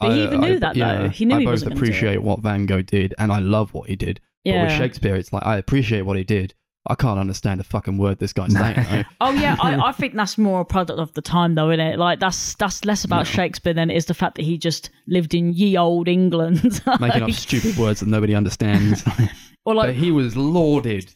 But 0.00 0.12
he 0.12 0.24
even 0.24 0.40
knew 0.40 0.58
that, 0.58 0.74
though. 0.74 1.08
He 1.08 1.24
knew 1.24 1.36
I 1.36 1.38
he 1.40 1.44
both 1.44 1.52
wasn't 1.52 1.70
gonna 1.70 1.80
do 1.80 1.84
appreciate 1.86 2.22
what 2.22 2.40
Van 2.40 2.66
Gogh 2.66 2.82
did, 2.82 3.14
and 3.18 3.32
I 3.32 3.38
love 3.38 3.72
what 3.74 3.88
he 3.88 3.96
did. 3.96 4.20
But 4.44 4.50
Yeah. 4.50 4.62
with 4.64 4.72
Shakespeare, 4.76 5.14
it's 5.14 5.32
like 5.32 5.46
I 5.46 5.56
appreciate 5.56 6.02
what 6.02 6.16
he 6.16 6.24
did. 6.24 6.54
I 6.86 6.94
can't 6.94 7.18
understand 7.18 7.60
a 7.60 7.64
fucking 7.64 7.96
word 7.96 8.18
this 8.18 8.34
guy's 8.34 8.52
saying. 8.52 9.06
Oh 9.20 9.30
yeah, 9.32 9.56
I, 9.58 9.78
I 9.88 9.92
think 9.92 10.14
that's 10.14 10.36
more 10.36 10.60
a 10.60 10.64
product 10.66 10.98
of 10.98 11.14
the 11.14 11.22
time, 11.22 11.54
though, 11.54 11.70
isn't 11.70 11.80
it? 11.80 11.98
Like 11.98 12.20
that's 12.20 12.54
that's 12.56 12.84
less 12.84 13.04
about 13.04 13.26
Shakespeare 13.26 13.72
than 13.72 13.90
it 13.90 13.96
is 13.96 14.04
the 14.06 14.12
fact 14.14 14.34
that 14.34 14.44
he 14.44 14.58
just 14.58 14.90
lived 15.06 15.32
in 15.32 15.54
ye 15.54 15.78
old 15.78 16.08
England, 16.08 16.82
Making 17.00 17.22
up 17.22 17.30
stupid 17.30 17.76
words 17.78 18.00
that 18.00 18.08
nobody 18.08 18.34
understands. 18.34 19.02
or 19.64 19.74
but 19.74 19.94
he 19.94 20.10
was 20.10 20.36
lauded. 20.36 21.10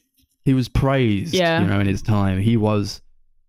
He 0.44 0.54
was 0.54 0.68
praised. 0.70 1.34
Yeah. 1.34 1.60
You 1.60 1.66
know, 1.66 1.80
in 1.80 1.86
his 1.86 2.00
time, 2.00 2.40
he 2.40 2.56
was 2.56 3.02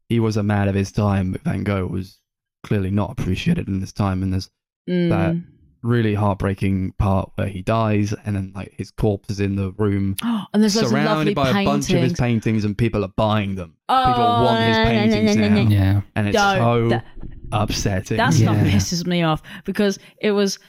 he 0.09 0.19
was 0.19 0.35
a 0.37 0.43
man 0.43 0.67
of 0.67 0.75
his 0.75 0.91
time. 0.91 1.31
But 1.31 1.41
Van 1.43 1.63
Gogh 1.63 1.87
was 1.87 2.19
clearly 2.63 2.91
not 2.91 3.11
appreciated 3.11 3.67
in 3.67 3.79
his 3.79 3.93
time. 3.93 4.21
And 4.23 4.33
there's 4.33 4.49
mm, 4.89 5.09
that 5.09 5.35
really 5.81 6.13
heartbreaking 6.13 6.91
part 6.99 7.31
where 7.35 7.47
he 7.47 7.61
dies, 7.61 8.13
and 8.25 8.35
then 8.35 8.51
like 8.53 8.73
his 8.77 8.91
corpse 8.91 9.29
is 9.29 9.39
in 9.39 9.55
the 9.55 9.71
room, 9.73 10.15
and 10.23 10.61
there's 10.61 10.75
loads 10.75 10.87
of 10.87 10.93
lovely 10.93 11.33
surrounded 11.33 11.35
by 11.35 11.61
a 11.61 11.65
bunch 11.65 11.89
of 11.91 12.01
his 12.01 12.13
paintings, 12.13 12.65
and 12.65 12.77
people 12.77 13.05
are 13.05 13.13
buying 13.15 13.55
them. 13.55 13.75
Oh, 13.87 14.05
people 14.07 14.23
want 14.25 14.65
his 14.65 14.75
no, 14.77 14.83
no, 14.83 14.89
no, 14.89 14.99
paintings 14.99 15.35
no, 15.37 15.41
no, 15.41 15.49
now, 15.49 15.63
no. 15.63 15.69
Yeah. 15.69 16.01
and 16.15 16.27
it's 16.27 16.35
No, 16.35 16.55
so 16.55 16.89
that- 16.89 17.05
upsetting. 17.53 18.17
That 18.17 18.33
stuff 18.33 18.57
Yeah. 18.57 18.71
pisses 18.71 19.05
me 19.07 19.23
off 19.23 19.41
because 19.63 19.99
it 20.21 20.31
was, 20.31 20.59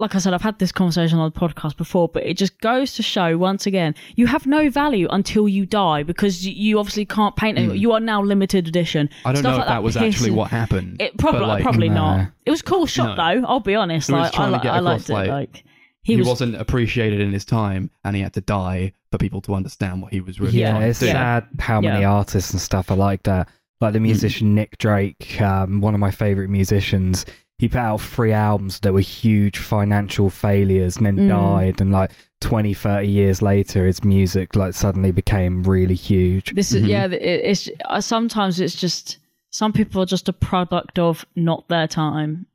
like 0.00 0.14
I 0.14 0.18
said, 0.18 0.32
I've 0.32 0.42
had 0.42 0.58
this 0.60 0.70
conversation 0.70 1.18
on 1.18 1.30
the 1.32 1.38
podcast 1.38 1.76
before, 1.76 2.08
but 2.08 2.22
it 2.24 2.34
just 2.36 2.60
goes 2.60 2.94
to 2.94 3.02
show 3.02 3.36
once 3.36 3.66
again, 3.66 3.94
you 4.14 4.26
have 4.28 4.46
no 4.46 4.70
value 4.70 5.08
until 5.10 5.48
you 5.48 5.66
die 5.66 6.04
because 6.04 6.46
you, 6.46 6.52
you 6.52 6.78
obviously 6.78 7.04
can't 7.04 7.34
paint 7.34 7.58
anymore. 7.58 7.74
You 7.76 7.92
are 7.92 8.00
now 8.00 8.22
limited 8.22 8.68
edition. 8.68 9.08
Mm. 9.08 9.12
I 9.24 9.32
don't 9.32 9.42
Stuff 9.42 9.50
know 9.52 9.56
like 9.58 9.62
if 9.66 9.68
that 9.68 9.82
was 9.82 9.96
actually 9.96 10.30
what 10.30 10.50
happened. 10.50 11.00
It 11.02 11.18
probably, 11.18 11.40
like, 11.46 11.62
probably 11.64 11.88
no. 11.88 11.94
not. 11.94 12.28
It 12.46 12.50
was 12.50 12.60
a 12.60 12.64
cool 12.64 12.86
shot 12.86 13.16
No. 13.16 13.40
though. 13.40 13.46
I'll 13.48 13.60
be 13.60 13.74
honest. 13.74 14.06
He 14.08 14.12
Like, 14.12 14.32
I, 14.34 14.36
trying 14.36 14.50
to 14.52 14.56
li- 14.58 14.62
get 14.62 14.72
I 14.72 14.78
across, 14.78 15.08
liked 15.08 15.10
it. 15.10 15.12
like, 15.14 15.28
Like 15.54 15.64
he, 16.02 16.12
he, 16.12 16.16
was. 16.18 16.28
wasn't 16.28 16.54
appreciated 16.60 17.20
in 17.20 17.32
his 17.32 17.44
time, 17.44 17.90
and 18.04 18.14
he 18.14 18.22
had 18.22 18.34
to 18.34 18.40
die 18.40 18.92
for 19.10 19.18
people 19.18 19.40
to 19.42 19.54
understand 19.54 20.00
what 20.00 20.12
he 20.12 20.20
was 20.20 20.38
really 20.38 20.58
Yeah, 20.60 20.70
trying 20.72 20.82
it's 20.90 21.00
to 21.00 21.06
do. 21.06 21.10
sad 21.12 21.46
how 21.58 21.80
many 21.80 22.02
Yeah. 22.02 22.12
artists 22.12 22.52
and 22.52 22.60
stuff 22.60 22.90
are 22.90 22.96
like 22.96 23.24
that. 23.24 23.48
Like 23.80 23.92
the 23.94 24.00
musician 24.00 24.54
Nick 24.54 24.78
Drake, 24.78 25.40
um, 25.40 25.80
one 25.80 25.94
of 25.94 26.00
my 26.00 26.10
favorite 26.12 26.50
musicians. 26.50 27.26
He 27.58 27.68
put 27.68 27.78
out 27.78 28.00
three 28.00 28.32
albums 28.32 28.78
that 28.80 28.92
were 28.92 29.00
huge 29.00 29.58
financial 29.58 30.30
failures 30.30 30.96
and 30.96 31.06
then 31.06 31.16
Mm. 31.16 31.28
died. 31.28 31.80
And 31.80 31.90
like 31.90 32.12
20, 32.40 32.72
30 32.72 33.08
years 33.08 33.42
later, 33.42 33.84
his 33.86 34.04
music 34.04 34.54
like 34.54 34.74
suddenly 34.74 35.10
became 35.10 35.64
really 35.64 35.96
huge. 35.96 36.54
This 36.54 36.72
is 36.72 36.84
Mhm. 36.84 36.88
yeah. 36.88 37.06
It, 37.06 37.22
it's 37.22 37.68
uh, 37.86 38.00
sometimes 38.00 38.60
it's 38.60 38.76
just 38.80 39.18
some 39.50 39.72
people 39.72 40.00
are 40.02 40.06
just 40.06 40.28
a 40.28 40.32
product 40.32 40.98
of 41.00 41.24
not 41.34 41.68
their 41.68 41.88
time. 41.88 42.46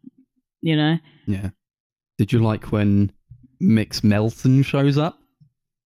You 0.61 0.77
know, 0.77 0.97
Yeah. 1.27 1.49
Did 2.17 2.31
you 2.31 2.39
like 2.39 2.71
when 2.71 3.11
Mix 3.59 4.03
Melson 4.05 4.63
shows 4.63 4.97
up? 4.97 5.19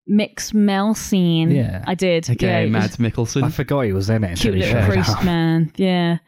Mix 0.05 0.53
Mel 0.53 0.93
scene. 0.93 1.49
Yeah. 1.51 1.83
I 1.87 1.95
did. 1.95 2.29
Okay, 2.29 2.45
yeah, 2.45 2.59
it 2.59 2.63
was 2.65 2.71
Mads 2.71 2.97
Mikkelsen. 2.97 3.43
I 3.43 3.49
forgot 3.49 3.81
he 3.81 3.93
was 3.93 4.09
in 4.11 4.23
it 4.23 4.37
cute 4.37 4.55
little 4.55 4.83
priest 4.83 5.09
up. 5.09 5.23
man. 5.25 5.71
Yeah, 5.75 6.19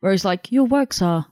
where 0.00 0.12
he's 0.12 0.24
like, 0.24 0.50
your 0.50 0.64
works 0.64 1.02
are 1.02 1.26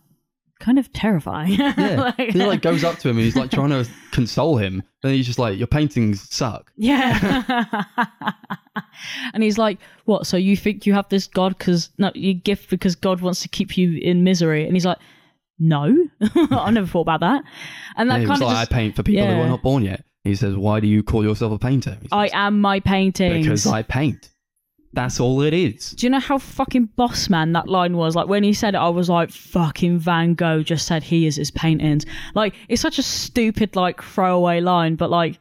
kind 0.58 0.78
of 0.78 0.92
terrifying. 0.92 1.52
yeah. 1.54 2.12
Like- 2.16 2.32
he 2.32 2.38
like 2.44 2.62
goes 2.62 2.84
up 2.84 2.98
to 2.98 3.08
him 3.08 3.16
and 3.16 3.24
he's 3.24 3.36
like 3.36 3.50
trying 3.50 3.70
to 3.70 3.88
console 4.12 4.56
him. 4.56 4.82
And 5.02 5.12
he's 5.12 5.26
just 5.26 5.38
like, 5.38 5.58
Your 5.58 5.66
paintings 5.66 6.28
suck. 6.34 6.72
Yeah. 6.76 7.84
and 9.34 9.42
he's 9.42 9.58
like, 9.58 9.78
"What? 10.04 10.26
So 10.26 10.36
you 10.36 10.56
think 10.56 10.86
you 10.86 10.94
have 10.94 11.08
this 11.08 11.26
God 11.26 11.56
because 11.56 11.90
no, 11.98 12.10
you 12.14 12.34
gift 12.34 12.70
because 12.70 12.96
God 12.96 13.20
wants 13.20 13.42
to 13.42 13.48
keep 13.48 13.76
you 13.76 13.98
in 13.98 14.24
misery?" 14.24 14.64
And 14.64 14.74
he's 14.74 14.86
like, 14.86 14.98
"No, 15.58 15.96
I 16.20 16.70
never 16.70 16.86
thought 16.86 17.02
about 17.02 17.20
that." 17.20 17.44
And 17.96 18.10
that 18.10 18.20
was 18.20 18.28
kind 18.28 18.42
of 18.42 18.48
like, 18.48 18.56
just, 18.58 18.72
I 18.72 18.74
paint 18.74 18.96
for 18.96 19.02
people 19.02 19.26
who 19.26 19.40
are 19.40 19.48
not 19.48 19.62
born 19.62 19.84
yet. 19.84 20.04
He 20.26 20.34
says, 20.34 20.56
Why 20.56 20.80
do 20.80 20.88
you 20.88 21.02
call 21.02 21.24
yourself 21.24 21.52
a 21.52 21.58
painter? 21.58 21.96
He 22.02 22.08
I 22.10 22.28
am 22.32 22.60
my 22.60 22.80
paintings. 22.80 23.46
Because 23.46 23.66
I 23.66 23.82
paint. 23.82 24.28
That's 24.97 25.20
all 25.20 25.43
it 25.43 25.52
is. 25.52 25.90
Do 25.90 26.06
you 26.06 26.10
know 26.10 26.20
how 26.20 26.39
fucking 26.39 26.86
boss 26.97 27.28
man 27.28 27.52
that 27.52 27.68
line 27.68 27.98
was? 27.98 28.16
Like 28.16 28.28
when 28.28 28.43
he 28.43 28.55
said 28.55 28.74
it, 28.74 28.78
I 28.78 28.89
was 28.89 29.10
like, 29.10 29.31
"Fucking 29.31 29.98
Van 29.98 30.32
Gogh 30.32 30.62
just 30.62 30.86
said 30.86 31.02
he 31.02 31.27
is 31.27 31.36
his 31.36 31.51
paintings." 31.51 32.06
Like 32.35 32.55
it's 32.70 32.81
such 32.81 32.98
a 32.98 33.02
stupid 33.02 33.77
like 33.77 34.02
throwaway 34.02 34.62
line, 34.62 34.97
but 34.97 35.10
like, 35.10 35.39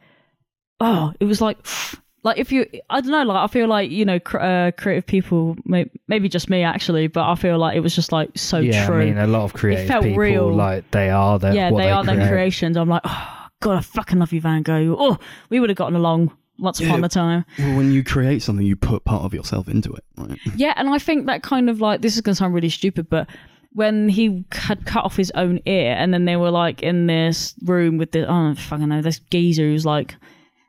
oh, 0.78 1.14
it 1.20 1.24
was 1.24 1.40
like, 1.40 1.56
like 2.22 2.36
if 2.36 2.52
you, 2.52 2.66
I 2.90 3.00
don't 3.00 3.10
know, 3.10 3.22
like 3.22 3.48
I 3.48 3.50
feel 3.50 3.66
like 3.66 3.90
you 3.90 4.04
know, 4.04 4.20
cr- 4.20 4.40
uh, 4.40 4.70
creative 4.72 5.06
people, 5.06 5.56
may- 5.64 5.90
maybe 6.06 6.28
just 6.28 6.50
me 6.50 6.62
actually, 6.62 7.06
but 7.06 7.26
I 7.26 7.34
feel 7.34 7.56
like 7.56 7.78
it 7.78 7.80
was 7.80 7.94
just 7.94 8.12
like 8.12 8.36
so 8.36 8.58
yeah, 8.58 8.86
true. 8.86 9.00
I 9.00 9.04
mean, 9.06 9.16
a 9.16 9.26
lot 9.26 9.44
of 9.44 9.54
creative 9.54 9.86
it 9.86 9.88
felt 9.88 10.04
people, 10.04 10.18
real. 10.18 10.54
like 10.54 10.90
they 10.90 11.08
are 11.08 11.38
their, 11.38 11.54
yeah, 11.54 11.70
what 11.70 11.82
they, 11.82 11.90
are 11.90 12.04
their 12.04 12.28
creations. 12.28 12.76
I'm 12.76 12.90
like, 12.90 13.02
oh 13.06 13.46
god, 13.62 13.78
I 13.78 13.80
fucking 13.80 14.18
love 14.18 14.34
you, 14.34 14.42
Van 14.42 14.62
Gogh. 14.62 14.96
Oh, 14.98 15.18
we 15.48 15.60
would 15.60 15.70
have 15.70 15.78
gotten 15.78 15.96
along 15.96 16.36
once 16.58 16.80
upon 16.80 17.00
Yeah. 17.00 17.06
a 17.06 17.08
time. 17.08 17.44
Well, 17.58 17.76
when 17.76 17.92
you 17.92 18.02
create 18.04 18.42
something, 18.42 18.66
you 18.66 18.76
put 18.76 19.04
part 19.04 19.24
of 19.24 19.34
yourself 19.34 19.68
into 19.68 19.92
it, 19.92 20.04
right? 20.16 20.38
Yeah, 20.56 20.72
and 20.76 20.88
I 20.88 20.98
think 20.98 21.26
that 21.26 21.42
kind 21.42 21.68
of 21.70 21.80
like 21.80 22.00
this 22.02 22.14
is 22.14 22.20
going 22.22 22.34
to 22.34 22.36
sound 22.38 22.54
really 22.54 22.68
stupid, 22.70 23.08
but 23.10 23.28
when 23.72 24.08
he 24.08 24.44
had 24.52 24.86
cut 24.86 25.04
off 25.04 25.16
his 25.16 25.30
own 25.32 25.60
ear, 25.66 25.94
and 25.98 26.12
then 26.14 26.24
they 26.24 26.36
were 26.36 26.50
like 26.50 26.82
in 26.82 27.06
this 27.06 27.54
room 27.64 27.98
with 27.98 28.12
the 28.12 28.26
oh 28.30 28.54
fucking 28.54 28.88
know 28.88 29.02
this 29.02 29.18
geezer 29.30 29.64
who's 29.64 29.84
like, 29.84 30.16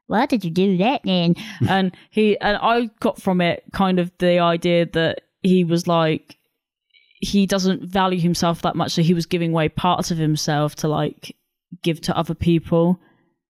why 0.08 0.26
did 0.26 0.44
you 0.44 0.52
do 0.52 0.78
that 0.78 1.02
then? 1.06 1.36
and 1.70 1.96
he 2.10 2.38
and 2.40 2.58
I 2.62 2.90
got 3.00 3.22
from 3.22 3.40
it 3.42 3.64
kind 3.72 4.00
of 4.00 4.12
the 4.20 4.40
idea 4.40 4.86
that 4.88 5.22
he 5.42 5.64
was 5.64 5.88
like 5.88 6.36
he 7.20 7.46
doesn't 7.48 7.84
value 7.84 8.20
himself 8.20 8.62
that 8.64 8.76
much, 8.76 8.92
so 8.92 9.02
he 9.02 9.14
was 9.14 9.26
giving 9.26 9.52
away 9.52 9.70
parts 9.70 10.12
of 10.12 10.18
himself 10.18 10.76
to 10.76 10.88
like 10.88 11.36
give 11.84 12.00
to 12.02 12.18
other 12.18 12.36
people. 12.36 13.00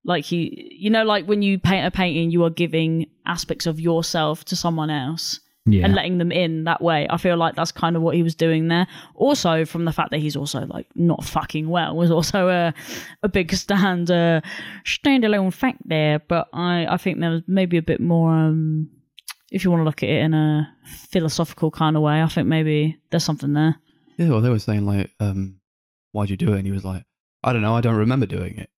Like 0.04 0.24
he, 0.26 0.70
you 0.78 0.90
know, 0.90 1.04
like 1.04 1.26
when 1.26 1.42
you 1.42 1.60
paint 1.60 1.86
a 1.86 1.92
painting, 1.92 2.32
you 2.32 2.44
are 2.46 2.50
giving 2.50 3.08
aspects 3.26 3.66
of 3.66 3.80
yourself 3.80 4.46
to 4.46 4.56
someone 4.56 4.90
else 4.90 5.40
Yeah. 5.66 5.84
and 5.86 5.94
letting 5.96 6.18
them 6.18 6.32
in 6.32 6.64
that 6.64 6.82
way. 6.82 7.08
I 7.10 7.18
feel 7.18 7.36
like 7.36 7.56
that's 7.56 7.74
kind 7.74 7.96
of 7.98 8.02
what 8.02 8.16
he 8.16 8.24
was 8.24 8.34
doing 8.36 8.70
there. 8.70 8.88
Also, 9.16 9.66
from 9.66 9.84
the 9.84 9.92
fact 9.92 10.12
that 10.12 10.20
he's 10.20 10.38
also 10.38 10.66
like 10.66 10.88
not 10.96 11.26
fucking 11.26 11.68
well 11.68 11.94
was 11.96 12.10
also 12.12 12.48
a 12.48 12.74
a 13.22 13.28
big 13.28 13.54
stand 13.54 14.10
uh, 14.10 14.40
standalone 14.86 15.52
fact 15.54 15.80
there. 15.86 16.20
But 16.20 16.48
I 16.54 16.86
I 16.88 16.98
think 16.98 17.20
there 17.20 17.32
was 17.32 17.42
maybe 17.48 17.78
a 17.78 17.82
bit 17.82 18.00
more. 18.00 18.32
um 18.32 18.90
if 19.50 19.64
you 19.64 19.72
want 19.72 19.80
to 19.80 19.86
look 19.86 20.04
at 20.04 20.10
it 20.10 20.22
in 20.24 20.34
a 20.34 20.68
philosophical 21.10 21.72
kind 21.72 21.96
of 21.96 22.02
way, 22.02 22.22
I 22.22 22.28
think 22.28 22.48
maybe 22.50 22.98
there's 23.12 23.24
something 23.24 23.54
there. 23.54 23.78
Yeah, 24.18 24.30
well, 24.30 24.42
they 24.42 24.50
were 24.50 24.60
saying, 24.60 24.86
like, 24.86 25.12
um, 25.22 25.62
why'd 26.12 26.30
you 26.30 26.36
do 26.36 26.52
it? 26.54 26.58
And 26.58 26.66
he 26.66 26.74
was 26.74 26.84
like, 26.84 27.06
I 27.46 27.54
don't 27.54 27.62
know, 27.62 27.74
I 27.74 27.80
don't 27.80 27.96
remember 27.96 28.26
doing 28.26 28.58
it. 28.58 28.70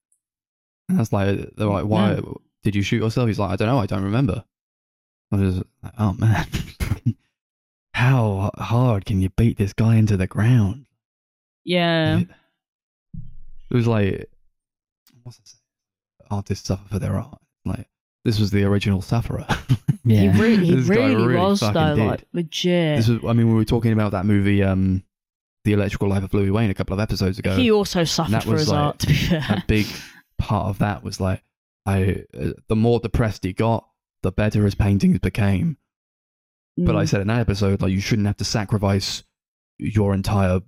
And 0.89 0.99
that's 0.99 1.13
like, 1.13 1.55
they're 1.55 1.67
like, 1.67 1.85
why 1.85 2.15
Yeah. 2.15 2.21
did 2.63 2.75
you 2.75 2.81
shoot 2.81 2.97
yourself? 3.01 3.27
He's 3.27 3.39
like, 3.39 3.51
I 3.51 3.55
don't 3.55 3.67
know, 3.67 3.79
I 3.79 3.85
don't 3.85 4.03
remember. 4.03 4.43
I 5.31 5.35
was 5.37 5.55
like, 5.57 5.93
oh 5.99 6.13
man, 6.13 6.47
how 7.93 8.51
hard 8.57 9.05
can 9.05 9.21
you 9.21 9.29
beat 9.29 9.57
this 9.57 9.73
guy 9.73 9.95
into 9.95 10.17
the 10.17 10.27
ground? 10.27 10.85
Yeah, 11.65 12.19
It, 12.19 12.27
it 13.69 13.75
was 13.75 13.85
like, 13.87 14.29
what's 15.23 15.37
it 15.39 15.47
say? 15.47 15.57
Artists 16.31 16.67
suffer 16.67 16.87
for 16.89 16.99
their 16.99 17.15
art. 17.15 17.39
Like, 17.65 17.87
this 18.25 18.39
was 18.39 18.51
the 18.51 18.63
original 18.63 19.01
sufferer. 19.01 19.45
yeah. 20.03 20.31
he 20.31 20.41
really, 20.41 20.65
he 20.65 20.75
This 20.75 20.89
guy 20.89 20.95
really, 21.07 21.15
really 21.27 21.35
was 21.41 21.59
though, 21.59 21.95
did. 21.95 21.97
like 22.05 22.23
legit. 22.33 22.97
this 22.97 23.07
was, 23.07 23.19
I 23.27 23.33
mean, 23.33 23.49
we 23.49 23.53
were 23.55 23.65
talking 23.65 23.91
about 23.91 24.11
that 24.13 24.25
movie, 24.25 24.63
um, 24.63 25.03
The 25.65 25.73
Electrical 25.73 26.07
Life 26.09 26.23
of 26.23 26.33
Louis 26.33 26.49
Wain, 26.49 26.69
a 26.71 26.73
couple 26.73 26.93
of 26.95 26.99
episodes 26.99 27.37
ago. 27.37 27.55
he 27.55 27.69
also 27.71 28.03
suffered 28.03 28.43
for 28.43 28.53
his 28.57 28.69
like 28.69 28.79
art. 28.79 28.99
To 28.99 29.07
be 29.07 29.13
fair, 29.13 29.45
a 29.49 29.63
big 29.67 29.85
part 30.39 30.67
of 30.69 30.79
that 30.79 31.03
was 31.03 31.19
like 31.19 31.43
I 31.85 32.23
uh, 32.39 32.51
the 32.67 32.75
more 32.75 32.99
depressed 32.99 33.43
he 33.43 33.53
got, 33.53 33.87
the 34.23 34.31
better 34.31 34.65
his 34.65 34.75
paintings 34.75 35.19
became. 35.19 35.77
But 36.77 36.95
I 36.95 37.03
Mm. 37.03 37.09
said 37.09 37.21
in 37.21 37.27
that 37.27 37.39
episode, 37.41 37.81
like 37.81 37.91
you 37.91 37.99
shouldn't 37.99 38.27
have 38.27 38.37
to 38.37 38.45
sacrifice 38.45 39.23
your 39.77 40.13
entire 40.13 40.61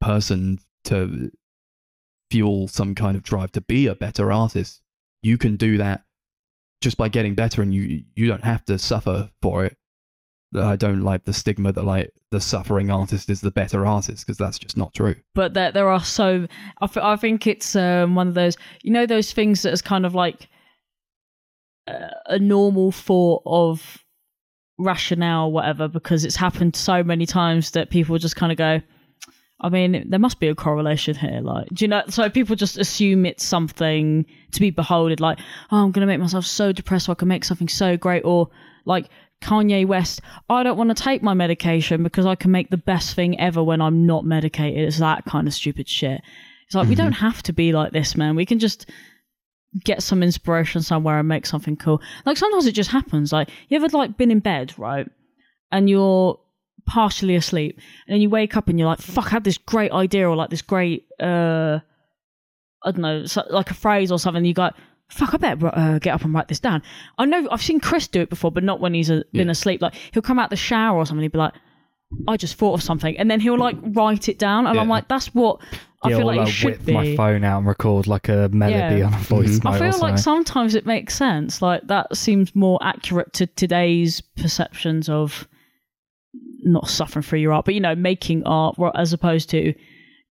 person 0.00 0.58
to 0.84 1.30
fuel 2.30 2.68
some 2.68 2.94
kind 2.94 3.16
of 3.16 3.22
drive 3.22 3.52
to 3.52 3.62
be 3.62 3.86
a 3.86 3.94
better 3.94 4.30
artist. 4.30 4.82
You 5.22 5.38
can 5.38 5.56
do 5.56 5.78
that 5.78 6.04
just 6.82 6.98
by 6.98 7.08
getting 7.08 7.34
better, 7.34 7.62
and 7.62 7.72
you 7.74 8.04
you 8.14 8.26
don't 8.28 8.44
have 8.44 8.64
to 8.66 8.78
suffer 8.78 9.30
for 9.40 9.64
it. 9.64 9.77
I 10.54 10.76
don't 10.76 11.02
like 11.02 11.24
the 11.24 11.32
stigma 11.32 11.72
that 11.72 11.84
like 11.84 12.12
the 12.30 12.40
suffering 12.40 12.90
artist 12.90 13.28
is 13.28 13.40
the 13.40 13.50
better 13.50 13.86
artist 13.86 14.26
because 14.26 14.38
that's 14.38 14.58
just 14.58 14.76
not 14.76 14.94
true. 14.94 15.16
but 15.34 15.54
there, 15.54 15.72
there 15.72 15.88
are 15.88 16.02
so 16.02 16.46
I, 16.80 16.86
th- 16.86 17.04
I 17.04 17.16
think 17.16 17.46
it's 17.46 17.76
um, 17.76 18.14
one 18.14 18.28
of 18.28 18.34
those 18.34 18.56
you 18.82 18.92
know 18.92 19.06
those 19.06 19.32
things 19.32 19.62
that 19.62 19.72
is 19.72 19.82
kind 19.82 20.06
of 20.06 20.14
like 20.14 20.48
a, 21.86 22.10
a 22.26 22.38
normal 22.38 22.92
thought 22.92 23.42
of 23.44 24.04
rationale 24.78 25.46
or 25.46 25.52
whatever 25.52 25.88
because 25.88 26.24
it's 26.24 26.36
happened 26.36 26.76
so 26.76 27.02
many 27.02 27.26
times 27.26 27.72
that 27.72 27.90
people 27.90 28.16
just 28.16 28.36
kind 28.36 28.52
of 28.52 28.58
go 28.58 28.80
I 29.60 29.70
mean, 29.70 30.08
there 30.08 30.20
must 30.20 30.38
be 30.38 30.46
a 30.46 30.54
correlation 30.54 31.16
here. 31.16 31.40
Like, 31.42 31.68
do 31.70 31.84
you 31.84 31.88
know? 31.88 32.04
So 32.08 32.30
people 32.30 32.54
just 32.54 32.78
assume 32.78 33.26
it's 33.26 33.44
something 33.44 34.24
to 34.52 34.60
be 34.60 34.70
beholded. 34.70 35.20
Like, 35.20 35.40
oh, 35.72 35.78
I'm 35.82 35.90
going 35.90 36.02
to 36.02 36.06
make 36.06 36.20
myself 36.20 36.46
so 36.46 36.70
depressed 36.70 37.06
so 37.06 37.12
I 37.12 37.16
can 37.16 37.26
make 37.26 37.44
something 37.44 37.68
so 37.68 37.96
great. 37.96 38.24
Or 38.24 38.50
like 38.84 39.08
Kanye 39.42 39.86
West, 39.86 40.20
I 40.50 40.62
don't 40.62 40.76
want 40.76 40.96
to 40.96 41.02
take 41.02 41.22
my 41.22 41.34
medication 41.34 42.02
because 42.02 42.26
I 42.26 42.34
can 42.34 42.50
make 42.50 42.70
the 42.70 42.76
best 42.76 43.14
thing 43.14 43.38
ever 43.40 43.62
when 43.62 43.80
I'm 43.80 44.06
not 44.06 44.24
medicated. 44.24 44.86
It's 44.86 44.98
that 44.98 45.24
kind 45.24 45.46
of 45.46 45.54
stupid 45.54 45.88
shit. 45.88 46.20
It's 46.66 46.74
like 46.74 46.88
we 46.88 46.94
don't 46.94 47.12
have 47.12 47.42
to 47.44 47.52
be 47.52 47.72
like 47.72 47.92
this, 47.92 48.16
man. 48.16 48.36
We 48.36 48.44
can 48.44 48.58
just 48.58 48.90
get 49.84 50.02
some 50.02 50.22
inspiration 50.22 50.82
somewhere 50.82 51.18
and 51.18 51.28
make 51.28 51.46
something 51.46 51.76
cool. 51.76 52.02
Like 52.26 52.36
sometimes 52.36 52.66
it 52.66 52.72
just 52.72 52.90
happens. 52.90 53.32
Like 53.32 53.48
you 53.68 53.76
ever 53.76 53.88
like 53.88 54.16
been 54.16 54.30
in 54.30 54.40
bed, 54.40 54.74
right? 54.78 55.08
And 55.72 55.88
you're 55.88 56.38
partially 56.88 57.36
asleep 57.36 57.78
and 58.06 58.14
then 58.14 58.20
you 58.20 58.30
wake 58.30 58.56
up 58.56 58.68
and 58.68 58.78
you're 58.78 58.88
like 58.88 58.98
fuck 58.98 59.26
i 59.26 59.30
had 59.30 59.44
this 59.44 59.58
great 59.58 59.92
idea 59.92 60.26
or 60.26 60.34
like 60.34 60.48
this 60.48 60.62
great 60.62 61.06
uh 61.20 61.78
i 62.82 62.90
don't 62.90 62.98
know 62.98 63.26
so, 63.26 63.44
like 63.50 63.70
a 63.70 63.74
phrase 63.74 64.10
or 64.10 64.18
something 64.18 64.44
you 64.44 64.54
go 64.54 64.70
fuck 65.10 65.32
i 65.34 65.36
better 65.36 65.70
uh, 65.74 65.98
get 65.98 66.14
up 66.14 66.22
and 66.24 66.34
write 66.34 66.48
this 66.48 66.60
down 66.60 66.82
i 67.18 67.24
know 67.24 67.48
i've 67.50 67.62
seen 67.62 67.80
chris 67.80 68.06
do 68.08 68.20
it 68.20 68.28
before 68.30 68.50
but 68.52 68.62
not 68.62 68.80
when 68.80 68.94
he's 68.94 69.10
uh, 69.10 69.22
been 69.32 69.46
Yeah. 69.46 69.52
asleep 69.52 69.80
like 69.82 69.94
he'll 70.12 70.22
come 70.22 70.38
out 70.38 70.50
the 70.50 70.56
shower 70.56 70.96
or 70.98 71.06
something 71.06 71.22
he'll 71.22 71.30
be 71.30 71.38
like 71.38 71.54
i 72.26 72.36
just 72.36 72.56
thought 72.56 72.74
of 72.74 72.82
something 72.82 73.16
and 73.18 73.30
then 73.30 73.40
he'll 73.40 73.58
like 73.58 73.76
write 73.82 74.28
it 74.28 74.38
down 74.38 74.66
and 74.66 74.78
i'm 74.78 74.88
like 74.88 75.08
that's 75.08 75.28
what 75.34 75.60
i 76.02 76.10
yeah, 76.10 76.16
feel 76.18 76.26
like 76.26 76.36
like 76.38 76.48
it 76.48 76.52
should 76.52 76.84
be 76.86 76.92
my 76.92 77.16
phone 77.16 77.42
out 77.44 77.58
and 77.58 77.66
record 77.66 78.06
like 78.06 78.28
a 78.28 78.48
melody 78.52 78.98
Yeah. 79.00 79.06
on 79.06 79.14
a 79.14 79.18
voice 79.18 79.58
Mhm. 79.58 79.64
note 79.64 79.82
I 79.82 79.90
feel 79.90 80.00
like 80.00 80.18
sometimes 80.18 80.74
it 80.74 80.86
makes 80.86 81.14
sense. 81.14 81.60
Like 81.60 81.86
that 81.88 82.16
seems 82.16 82.54
more 82.54 82.78
accurate 82.82 83.32
to 83.34 83.46
today's 83.46 84.20
perceptions 84.20 85.08
of 85.08 85.48
not 86.62 86.88
suffering 86.88 87.22
through 87.22 87.38
your 87.40 87.52
art, 87.52 87.64
but 87.64 87.74
you 87.74 87.80
know, 87.80 87.94
making 87.94 88.42
art, 88.44 88.76
as 88.94 89.12
opposed 89.12 89.50
to, 89.50 89.74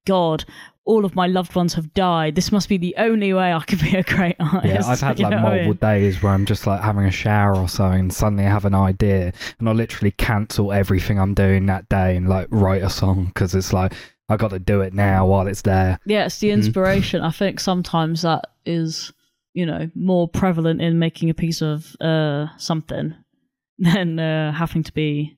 God, 0.06 0.44
all 0.86 1.04
of 1.04 1.14
my 1.16 1.26
loved 1.26 1.54
ones 1.54 1.74
have 1.74 1.92
died. 1.94 2.34
This 2.36 2.50
must 2.52 2.68
be 2.68 2.78
the 2.78 2.94
only 2.96 3.32
way 3.34 3.52
I 3.52 3.60
could 3.60 3.80
be 3.80 3.96
a 3.96 4.02
great 4.04 4.36
artist. 4.38 4.66
Yeah, 4.66 4.86
I've 4.86 5.00
had 5.00 5.18
You 5.18 5.24
like 5.24 5.32
what 5.32 5.38
I 5.38 5.42
multiple 5.42 5.88
mean? 5.88 6.00
days 6.00 6.22
where 6.22 6.32
I'm 6.32 6.46
just 6.46 6.66
like 6.66 6.80
having 6.80 7.04
a 7.04 7.10
shower 7.10 7.56
or 7.56 7.68
something, 7.68 8.00
and 8.00 8.12
suddenly 8.14 8.46
I 8.46 8.50
have 8.50 8.64
an 8.64 8.74
idea, 8.74 9.32
and 9.58 9.68
I 9.68 9.72
literally 9.72 10.12
cancel 10.12 10.72
everything 10.72 11.18
I'm 11.18 11.34
doing 11.34 11.66
that 11.66 11.88
day 11.88 12.16
and 12.16 12.28
like 12.28 12.46
write 12.50 12.82
a 12.82 12.90
song 12.90 13.26
because 13.26 13.54
it's 13.54 13.72
like 13.72 13.92
I 14.28 14.36
got 14.36 14.50
to 14.50 14.58
do 14.58 14.80
it 14.80 14.94
now 14.94 15.26
while 15.26 15.46
it's 15.48 15.62
there. 15.62 15.98
Yeah, 16.06 16.26
it's 16.26 16.38
the 16.38 16.48
Mm-hmm. 16.48 16.58
inspiration. 16.58 17.20
I 17.22 17.30
think 17.30 17.60
sometimes 17.60 18.22
that 18.22 18.44
is, 18.64 19.12
you 19.54 19.66
know, 19.66 19.90
more 19.94 20.28
prevalent 20.28 20.80
in 20.82 20.98
making 20.98 21.30
a 21.30 21.34
piece 21.34 21.62
of 21.62 21.94
uh, 22.00 22.46
something 22.58 23.14
than 23.78 24.18
uh, 24.18 24.52
having 24.52 24.82
to 24.84 24.92
be 24.92 25.36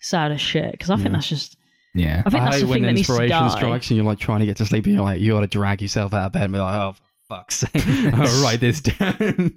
sad 0.00 0.32
as 0.32 0.40
shit. 0.40 0.72
Because 0.72 0.90
I 0.90 0.96
think 0.96 1.08
Yeah. 1.08 1.12
that's 1.14 1.28
just. 1.28 1.56
Yeah, 1.94 2.22
I 2.24 2.30
think 2.30 2.44
that's 2.44 2.56
hate 2.56 2.62
the 2.62 2.66
when 2.68 2.74
thing 2.76 2.82
that 2.84 2.92
needs 2.94 3.06
to 3.08 3.12
inspiration 3.14 3.42
die. 3.42 3.48
strikes 3.48 3.90
and 3.90 3.96
you're 3.96 4.06
like 4.06 4.18
trying 4.20 4.40
to 4.40 4.46
get 4.46 4.56
to 4.58 4.66
sleep 4.66 4.84
and 4.86 4.94
you're 4.94 5.02
like, 5.04 5.20
you 5.20 5.32
got 5.32 5.40
to 5.40 5.46
drag 5.48 5.82
yourself 5.82 6.14
out 6.14 6.26
of 6.26 6.32
bed 6.32 6.44
and 6.44 6.52
be 6.52 6.58
like, 6.60 6.74
oh, 6.74 6.92
for 6.92 7.00
fuck's 7.28 7.56
sake, 7.56 7.70
I'll 8.14 8.42
write 8.42 8.60
this 8.60 8.80
down. 8.80 9.52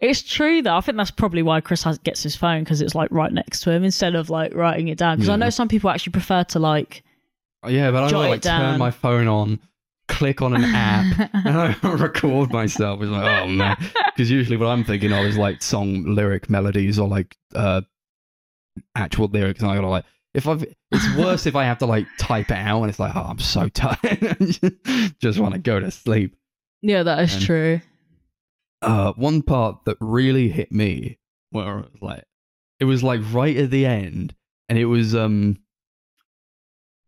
It's 0.00 0.22
true 0.22 0.60
though. 0.62 0.76
I 0.76 0.80
think 0.82 0.96
that's 0.98 1.10
probably 1.10 1.42
why 1.42 1.60
Chris 1.62 1.82
has, 1.84 1.98
gets 1.98 2.22
his 2.22 2.36
phone 2.36 2.64
because 2.64 2.80
it's 2.82 2.94
like 2.94 3.10
right 3.10 3.32
next 3.32 3.60
to 3.62 3.70
him 3.70 3.82
instead 3.84 4.14
of 4.14 4.28
like 4.30 4.54
writing 4.54 4.88
it 4.88 4.98
down. 4.98 5.16
Because 5.16 5.28
I 5.30 5.32
Yeah. 5.32 5.36
know 5.36 5.50
some 5.50 5.68
people 5.68 5.88
actually 5.90 6.12
prefer 6.12 6.44
to 6.44 6.58
like. 6.58 7.02
Oh, 7.62 7.68
yeah, 7.68 7.90
but 7.90 8.04
I 8.04 8.08
Jot 8.08 8.18
will 8.18 8.24
it 8.26 8.28
like 8.30 8.42
turn 8.42 8.60
down. 8.60 8.78
my 8.78 8.90
phone 8.90 9.26
on, 9.28 9.58
click 10.08 10.40
on 10.42 10.54
an 10.54 10.64
app, 10.64 11.30
and 11.34 11.76
I 11.82 11.92
record 11.92 12.50
myself. 12.52 13.00
It's 13.02 13.10
like, 13.10 13.42
oh 13.42 13.46
man. 13.48 13.76
Because 14.06 14.30
usually 14.30 14.56
what 14.56 14.66
I'm 14.68 14.84
thinking 14.84 15.12
of 15.12 15.24
is 15.26 15.36
like 15.38 15.62
song 15.62 16.04
lyric 16.14 16.48
melodies 16.50 16.98
or 16.98 17.06
like 17.08 17.36
uh 17.54 17.82
actual 18.94 19.28
lyrics. 19.28 19.60
And 19.60 19.70
I 19.70 19.74
gotta 19.74 19.88
like, 19.88 20.04
if 20.34 20.46
I've, 20.46 20.62
it's 20.92 21.16
worse 21.18 21.46
if 21.46 21.56
I 21.56 21.64
have 21.64 21.78
to 21.78 21.86
like 21.86 22.06
type 22.18 22.50
it 22.50 22.56
out 22.56 22.82
and 22.82 22.90
it's 22.90 22.98
like, 22.98 23.14
oh, 23.16 23.20
I'm 23.28 23.38
so 23.38 23.68
tired. 23.74 24.58
Just 25.20 25.38
want 25.38 25.54
to 25.54 25.60
go 25.60 25.80
to 25.80 25.90
sleep. 25.90 26.36
yeah, 26.82 27.02
that 27.02 27.20
is 27.20 27.34
And- 27.34 27.42
true. 27.44 27.80
uh, 28.82 29.12
one 29.14 29.42
part 29.42 29.84
that 29.86 29.96
really 30.00 30.48
hit 30.48 30.72
me, 30.72 31.18
where 31.50 31.80
it 31.80 31.90
was 31.92 32.02
like, 32.02 32.24
it 32.78 32.84
was 32.84 33.02
like 33.02 33.20
right 33.32 33.56
at 33.56 33.70
the 33.70 33.84
end, 33.86 34.34
and 34.68 34.78
it 34.78 34.86
was 34.86 35.14
um 35.14 35.58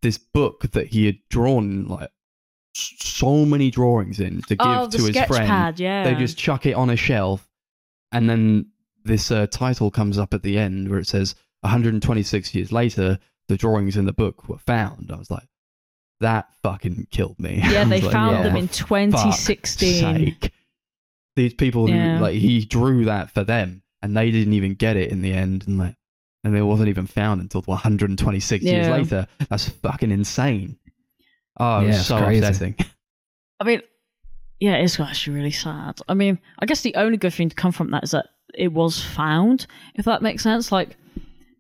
this 0.03 0.19
book 0.19 0.71
that 0.73 0.89
he 0.89 1.07
had 1.07 1.17
drawn 1.31 1.87
like 1.87 2.11
so 2.75 3.45
many 3.45 3.71
drawings 3.71 4.19
in 4.19 4.43
to 4.43 4.57
give 4.57 4.67
Oh, 4.67 4.89
to 4.91 4.99
his 4.99 5.17
friend. 5.27 5.47
pad. 5.47 5.79
Yeah. 5.81 6.05
They 6.05 6.15
just 6.19 6.37
chuck 6.37 6.67
it 6.67 6.73
on 6.75 6.91
a 6.91 6.97
shelf, 6.97 7.49
and 8.11 8.29
then 8.29 8.67
this 9.05 9.31
uh, 9.31 9.47
title 9.49 9.91
comes 9.91 10.19
up 10.19 10.35
at 10.35 10.43
the 10.43 10.59
end 10.59 10.89
where 10.89 10.99
it 10.99 11.07
says 11.07 11.35
126 11.63 12.55
years 12.55 12.73
later, 12.73 13.19
the 13.49 13.57
drawings 13.57 13.97
in 13.97 14.05
the 14.05 14.13
book 14.13 14.49
were 14.49 14.59
found. 14.59 15.11
I 15.13 15.17
was 15.17 15.31
like, 15.31 15.49
that 16.21 16.49
fucking 16.63 17.09
killed 17.11 17.39
me. 17.41 17.61
Yeah, 17.69 17.85
they 17.85 18.01
like, 18.01 18.13
found 18.13 18.37
"Oh, 18.37 18.43
them 18.45 18.57
in 18.57 18.69
2016. 18.69 20.01
sake. 20.01 20.53
These 21.35 21.55
people 21.55 21.87
who 21.87 21.95
Yeah. 21.95 22.21
like 22.21 22.35
he 22.35 22.65
drew 22.65 23.07
that 23.07 23.31
for 23.33 23.43
them, 23.45 23.83
and 24.03 24.17
they 24.17 24.31
didn't 24.31 24.53
even 24.53 24.75
get 24.75 24.97
it 24.97 25.11
in 25.11 25.23
the 25.23 25.33
end, 25.33 25.65
and 25.67 25.79
like, 25.79 25.97
and 26.45 26.57
it 26.57 26.63
wasn't 26.63 26.89
even 26.89 27.07
found 27.07 27.41
until 27.41 27.63
126 27.63 28.65
years 28.65 28.89
later. 28.89 29.27
That's 29.49 29.69
fucking 29.69 30.11
insane. 30.11 30.77
Oh, 31.59 31.79
it 31.79 31.83
Yeah, 31.83 31.87
was 31.89 31.97
it's 31.99 32.07
so 32.09 32.19
crazy. 32.19 32.45
upsetting. 32.45 32.77
I 33.61 33.65
mean, 33.65 33.81
yeah, 34.61 34.75
it's 34.77 34.99
actually 34.99 35.37
really 35.37 35.51
sad. 35.53 36.01
I 36.09 36.15
mean, 36.15 36.39
I 36.59 36.67
guess 36.67 36.81
the 36.83 36.95
only 36.97 37.17
good 37.17 37.33
thing 37.35 37.49
to 37.49 37.55
come 37.55 37.73
from 37.73 37.91
that 37.93 38.05
is 38.05 38.11
that 38.11 38.27
it 38.55 38.73
was 38.73 39.03
found, 39.03 39.67
if 39.95 40.05
that 40.05 40.21
makes 40.23 40.43
sense. 40.43 40.71
Like, 40.73 40.97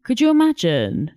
could 0.05 0.21
you 0.21 0.31
imagine, 0.31 1.11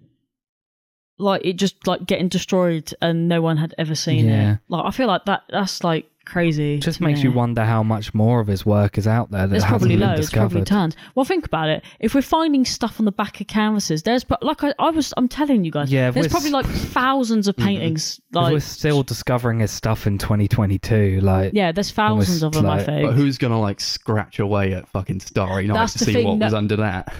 like, 1.17 1.41
it 1.45 1.53
just 1.53 1.87
like 1.87 2.05
getting 2.05 2.27
destroyed 2.27 2.93
and 3.01 3.27
no 3.27 3.41
one 3.41 3.57
had 3.57 3.73
ever 3.77 3.95
seen 3.95 4.25
Yeah. 4.27 4.53
it? 4.53 4.59
Like, 4.67 4.85
I 4.85 4.91
feel 4.91 5.07
like 5.07 5.25
that 5.25 5.43
that's 5.49 5.83
like 5.83 6.09
crazy. 6.25 6.73
it 6.75 6.81
just 6.81 6.97
to 6.97 7.03
makes 7.03 7.19
me. 7.19 7.29
you 7.29 7.31
wonder 7.31 7.63
how 7.63 7.83
much 7.83 8.13
more 8.13 8.39
of 8.41 8.47
his 8.47 8.65
work 8.65 8.97
is 8.97 9.07
out 9.07 9.29
there 9.31 9.41
that 9.41 9.49
There's 9.51 9.63
hasn't 9.63 9.81
probably 9.81 9.95
been 9.97 10.07
loads, 10.09 10.29
probably 10.31 10.61
discovered. 10.61 10.67
tons. 10.67 10.95
Well, 11.13 11.23
think 11.23 11.45
about 11.45 11.69
it. 11.69 11.83
If 11.99 12.15
we're 12.15 12.21
finding 12.23 12.65
stuff 12.65 12.99
on 12.99 13.05
the 13.05 13.11
back 13.11 13.39
of 13.39 13.47
canvases, 13.47 14.03
there's 14.03 14.23
pro- 14.23 14.37
like 14.41 14.63
I, 14.63 14.73
I 14.79 14.89
was, 14.89 15.13
I'm 15.17 15.27
telling 15.29 15.63
you 15.63 15.71
guys, 15.71 15.91
Yeah, 15.91 16.09
if 16.09 16.15
there's 16.15 16.25
we're 16.25 16.29
probably 16.31 16.49
s- 16.49 16.53
like 16.53 16.65
thousands 16.65 17.47
of 17.47 17.55
mm-hmm. 17.55 17.65
paintings. 17.67 18.19
If 18.31 18.35
Like, 18.35 18.53
we're 18.53 18.59
still 18.59 19.03
discovering 19.03 19.59
his 19.59 19.71
stuff 19.71 20.05
in 20.07 20.17
2022. 20.17 21.21
Like, 21.21 21.51
yeah, 21.53 21.71
there's 21.71 21.91
thousands 21.91 22.43
of 22.43 22.55
almost 22.55 22.61
them. 22.61 22.65
I 22.71 22.77
like- 22.77 22.85
think. 22.85 23.07
But 23.09 23.15
who's 23.15 23.37
gonna 23.37 23.61
like 23.61 23.79
scratch 23.79 24.39
away 24.39 24.73
at 24.73 24.87
fucking 24.89 25.19
Starry 25.21 25.67
Night 25.67 25.75
That's 25.75 25.93
to 25.93 25.99
the 25.99 26.05
see 26.05 26.13
thing, 26.13 26.27
what 26.27 26.37
no- 26.39 26.45
was 26.47 26.53
under 26.55 26.75
that? 26.77 27.13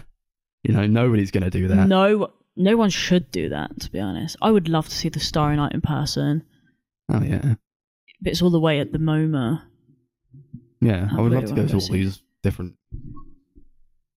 You 0.68 0.74
know, 0.74 0.88
nobody's 0.88 1.32
gonna 1.32 1.50
do 1.50 1.68
that. 1.68 1.88
No, 1.88 2.32
no 2.56 2.78
one 2.78 2.90
should 2.90 3.30
do 3.32 3.50
that. 3.50 3.80
To 3.82 3.92
be 3.92 4.00
honest, 4.00 4.36
I 4.42 4.52
would 4.52 4.68
love 4.68 4.90
to 4.90 4.96
see 4.96 5.10
the 5.10 5.20
Starry 5.20 5.56
Night 5.56 5.74
in 5.74 5.82
person, 5.82 6.44
Oh 7.12 7.22
yeah, 7.22 7.56
but 8.22 8.32
it's 8.32 8.42
all 8.42 8.50
the 8.50 8.60
way 8.60 8.80
at 8.80 8.92
the 8.92 8.98
MoMA. 8.98 9.62
yeah. 10.82 11.08
I 11.12 11.18
I 11.18 11.22
would 11.22 11.32
really 11.32 11.46
love 11.46 11.50
to 11.50 11.56
go 11.56 11.62
wanna 11.62 11.74
all 11.76 11.82
see 11.82 11.94
these 11.94 12.22
different 12.42 12.76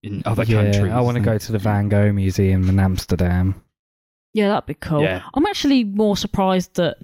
in 0.02 0.22
other 0.24 0.44
yeah, 0.44 0.62
countries. 0.62 0.92
I 0.92 1.00
want 1.00 1.16
to 1.16 1.22
go 1.22 1.36
to 1.36 1.52
the 1.52 1.58
Van 1.58 1.88
Gogh 1.88 2.12
Museum 2.12 2.68
in 2.68 2.78
Amsterdam. 2.78 3.62
Yeah, 4.32 4.48
that'd 4.48 4.66
be 4.66 4.74
cool. 4.74 5.02
Yeah. 5.02 5.22
I'm 5.34 5.46
actually 5.46 5.84
more 5.84 6.16
surprised 6.16 6.76
that 6.76 6.98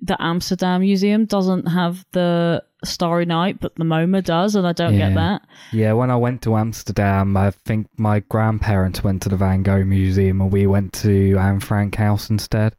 the 0.00 0.16
Amsterdam 0.20 0.80
Museum 0.80 1.26
doesn't 1.26 1.66
have 1.66 2.04
the 2.12 2.64
Starry 2.84 3.24
Night, 3.26 3.58
but 3.60 3.74
the 3.76 3.84
MoMA 3.84 4.22
does, 4.22 4.54
and 4.54 4.66
I 4.66 4.72
don't 4.72 4.94
Yeah. 4.94 5.08
get 5.08 5.14
that. 5.16 5.42
Yeah, 5.72 5.92
when 5.94 6.10
I 6.10 6.16
went 6.16 6.42
to 6.42 6.56
Amsterdam, 6.56 7.36
I 7.36 7.50
think 7.50 7.88
my 7.96 8.20
grandparents 8.20 9.02
went 9.02 9.22
to 9.22 9.28
the 9.28 9.36
Van 9.36 9.62
Gogh 9.62 9.84
Museum 9.84 10.40
and 10.40 10.52
we 10.52 10.66
went 10.66 10.92
to 10.94 11.36
Anne 11.38 11.60
Frank 11.60 11.94
House 11.96 12.30
instead. 12.30 12.74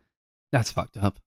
That's 0.52 0.72
fucked 0.72 0.98
up. 0.98 1.20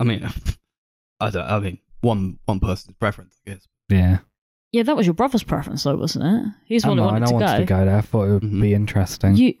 I 0.00 0.04
mean, 0.04 0.26
I 1.20 1.30
don't. 1.30 1.44
I 1.46 1.58
mean, 1.60 1.78
one 2.00 2.38
one 2.46 2.60
person's 2.60 2.96
preference, 2.98 3.34
I 3.46 3.50
guess. 3.50 3.66
Yeah. 3.88 4.18
Yeah, 4.72 4.82
that 4.84 4.96
was 4.96 5.06
your 5.06 5.14
brother's 5.14 5.42
preference, 5.44 5.84
though, 5.84 5.96
wasn't 5.96 6.24
it? 6.24 6.52
He's 6.66 6.82
the 6.82 6.88
one 6.88 6.98
And 6.98 7.06
who 7.06 7.12
mine, 7.12 7.22
wanted 7.22 7.24
I 7.24 7.28
to 7.28 7.34
wanted 7.34 7.46
go. 7.46 7.58
to 7.58 7.64
go 7.64 7.84
there. 7.86 7.96
I 7.98 8.00
thought 8.00 8.24
it 8.24 8.32
would 8.32 8.42
Mhm. 8.42 8.60
be 8.60 8.74
interesting. 8.74 9.36
You, 9.36 9.54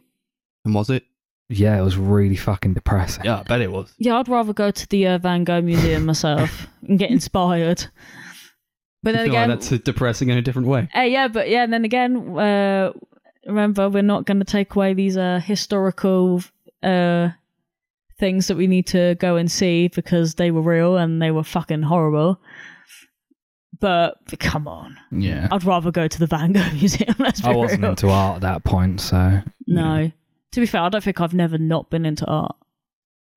And 0.64 0.74
was 0.74 0.90
it? 0.90 1.04
yeah, 1.48 1.78
it 1.78 1.82
was 1.82 1.96
really 1.96 2.34
fucking 2.36 2.74
depressing. 2.74 3.24
Yeah, 3.24 3.38
I 3.40 3.42
bet 3.44 3.60
it 3.60 3.70
was. 3.70 3.94
yeah, 3.98 4.16
I'd 4.18 4.28
rather 4.28 4.52
go 4.52 4.70
to 4.72 4.88
the 4.88 5.06
uh, 5.06 5.18
Van 5.18 5.44
Gogh 5.44 5.60
Museum 5.62 6.06
myself 6.06 6.66
and 6.88 6.98
get 6.98 7.10
inspired. 7.10 7.86
But 9.04 9.12
then 9.12 9.20
I 9.20 9.24
feel 9.26 9.32
again, 9.34 9.48
that's 9.50 9.68
depressing 9.84 10.30
in 10.30 10.38
a 10.38 10.42
different 10.42 10.66
way. 10.68 10.88
Uh, 10.96 11.02
yeah, 11.02 11.28
but 11.28 11.48
yeah, 11.48 11.62
and 11.62 11.72
then 11.72 11.84
again, 11.84 12.36
uh, 12.38 12.92
remember 13.46 13.88
we're 13.88 14.02
not 14.02 14.24
going 14.24 14.38
to 14.40 14.44
take 14.44 14.74
away 14.74 14.94
these 14.94 15.16
uh, 15.16 15.40
historical 15.44 16.42
uh, 16.82 17.28
things 18.18 18.46
that 18.48 18.56
we 18.56 18.66
need 18.66 18.86
to 18.88 19.14
go 19.20 19.36
and 19.36 19.50
see 19.50 19.88
because 19.88 20.34
they 20.36 20.50
were 20.50 20.62
real 20.62 20.96
and 20.96 21.20
they 21.22 21.30
were 21.30 21.44
fucking 21.44 21.82
horrible. 21.82 22.40
But 23.80 24.14
come 24.38 24.66
on, 24.68 24.96
Yeah. 25.10 25.48
I'd 25.50 25.64
rather 25.64 25.90
go 25.90 26.08
to 26.08 26.18
the 26.18 26.26
Van 26.26 26.52
Gogh 26.52 26.70
Museum. 26.74 27.14
Let's 27.18 27.40
be 27.42 27.48
I 27.48 27.52
wasn't 27.54 27.82
real. 27.82 27.90
into 27.90 28.08
art 28.08 28.36
at 28.36 28.42
that 28.42 28.64
point, 28.64 29.00
so 29.00 29.42
No, 29.66 30.10
to 30.52 30.60
be 30.60 30.66
fair, 30.66 30.82
I 30.82 30.88
don't 30.88 31.02
think 31.04 31.20
I've 31.20 31.34
never 31.34 31.58
not 31.58 31.90
been 31.90 32.06
into 32.06 32.24
art. 32.26 32.56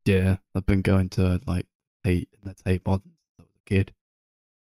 Yeah, 0.05 0.37
I've 0.55 0.65
been 0.65 0.81
going 0.83 1.09
to 1.09 1.41
like 1.45 1.65
Tate 2.05 2.29
and 2.41 2.49
the 2.55 2.63
Tate 2.63 2.85
Modern 2.85 3.01
since 3.11 3.39
I 3.39 3.41
was 3.41 3.49
a 3.65 3.69
kid. 3.69 3.91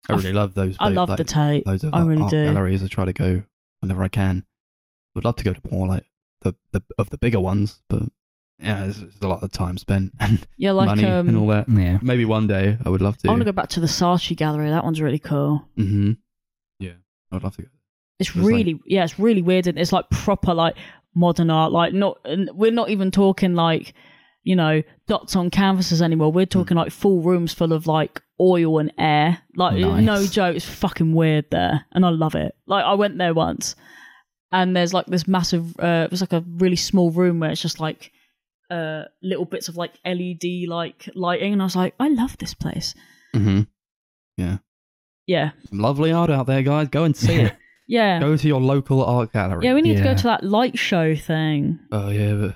I 0.09 0.13
I 0.13 0.15
really 0.17 0.33
love 0.33 0.53
those. 0.53 0.75
I 0.79 0.89
love 0.89 1.09
like, 1.09 1.17
the 1.17 1.23
Tate. 1.23 1.65
Those 1.65 1.83
of 1.83 1.93
I 1.93 1.99
like, 1.99 2.07
really 2.09 2.21
art 2.23 2.31
do. 2.31 2.45
galleries. 2.45 2.83
I 2.83 2.87
try 2.87 3.05
to 3.05 3.13
go 3.13 3.43
whenever 3.79 4.03
I 4.03 4.07
can. 4.09 4.45
Would 5.15 5.25
love 5.25 5.35
to 5.37 5.43
go 5.43 5.53
to 5.53 5.61
more 5.71 5.87
like 5.87 6.05
the, 6.41 6.55
the 6.71 6.81
of 6.97 7.09
the 7.09 7.17
bigger 7.17 7.39
ones, 7.39 7.81
but 7.87 8.03
yeah, 8.59 8.85
it's, 8.85 8.99
it's 8.99 9.19
a 9.21 9.27
lot 9.27 9.43
of 9.43 9.51
time 9.51 9.77
spent 9.77 10.11
and 10.19 10.45
Yeah, 10.57 10.71
like 10.71 10.87
money 10.87 11.05
um, 11.05 11.27
and 11.29 11.37
all 11.37 11.47
that. 11.47 11.69
Yeah. 11.69 11.99
Maybe 12.01 12.25
one 12.25 12.47
day 12.47 12.77
I 12.85 12.89
would 12.89 13.01
love 13.01 13.17
to. 13.19 13.27
I 13.27 13.31
want 13.31 13.41
to 13.41 13.45
go 13.45 13.51
back 13.51 13.69
to 13.69 13.79
the 13.79 13.87
Saatchi 13.87 14.35
Gallery. 14.35 14.69
That 14.69 14.83
one's 14.83 15.01
really 15.01 15.19
cool. 15.19 15.65
hmm 15.77 16.13
Yeah, 16.79 16.93
I 17.31 17.35
would 17.35 17.43
love 17.43 17.55
to 17.57 17.61
go. 17.63 17.67
It's 18.19 18.29
It's 18.29 18.37
like- 18.37 18.45
really, 18.45 18.79
yeah, 18.85 19.03
it's 19.03 19.17
really 19.19 19.41
weird. 19.41 19.67
And 19.67 19.77
it's 19.79 19.91
like 19.93 20.09
proper, 20.09 20.53
like 20.53 20.75
modern 21.15 21.49
art. 21.49 21.71
Like 21.71 21.93
not, 21.93 22.19
and 22.25 22.49
we're 22.53 22.71
not 22.71 22.89
even 22.89 23.09
talking 23.11 23.53
like, 23.55 23.93
you 24.43 24.55
know, 24.55 24.81
dots 25.07 25.35
on 25.35 25.49
canvases 25.49 26.01
anymore. 26.01 26.31
We're 26.31 26.45
talking 26.45 26.77
like 26.77 26.91
full 26.91 27.21
rooms 27.21 27.53
full 27.53 27.71
of 27.73 27.87
like 27.87 28.21
oil 28.41 28.79
and 28.79 28.91
air. 28.97 29.39
Like 29.55 29.77
Nice. 29.77 30.03
no 30.03 30.25
joke, 30.25 30.55
it's 30.55 30.65
fucking 30.65 31.13
weird 31.13 31.45
there, 31.51 31.85
and 31.93 32.05
I 32.05 32.09
love 32.09 32.35
it. 32.35 32.55
Like 32.67 32.83
I 32.85 32.93
went 32.93 33.17
there 33.17 33.33
once, 33.33 33.75
and 34.51 34.75
there's 34.75 34.93
like 34.93 35.05
this 35.07 35.27
massive. 35.27 35.79
Uh, 35.79 36.03
it 36.05 36.11
was 36.11 36.21
like 36.21 36.33
a 36.33 36.43
really 36.57 36.75
small 36.75 37.11
room 37.11 37.39
where 37.39 37.51
it's 37.51 37.61
just 37.61 37.79
like 37.79 38.11
uh 38.71 39.03
little 39.21 39.45
bits 39.45 39.67
of 39.67 39.77
like 39.77 39.91
LED 40.05 40.67
like 40.67 41.09
lighting, 41.15 41.53
and 41.53 41.61
I 41.61 41.65
was 41.65 41.75
like, 41.75 41.93
I 41.99 42.09
love 42.09 42.37
this 42.37 42.53
place. 42.53 42.93
Mm-hmm. 43.35 43.61
Yeah, 45.25 45.51
Some 45.69 45.79
lovely 45.79 46.11
art 46.11 46.29
out 46.29 46.47
there, 46.47 46.61
guys. 46.63 46.89
Go 46.89 47.05
and 47.05 47.15
see 47.15 47.35
it. 47.35 47.55
yeah, 47.87 48.19
Go 48.19 48.35
to 48.35 48.47
your 48.47 48.59
local 48.59 49.05
art 49.05 49.31
gallery. 49.31 49.63
yeah. 49.65 49.73
We 49.73 49.81
need 49.81 49.95
to 49.97 50.03
go 50.03 50.13
to 50.13 50.23
that 50.23 50.43
light 50.43 50.77
show 50.77 51.15
thing. 51.15 51.79
Oh 51.93 52.09
yeah, 52.09 52.33
but 52.33 52.55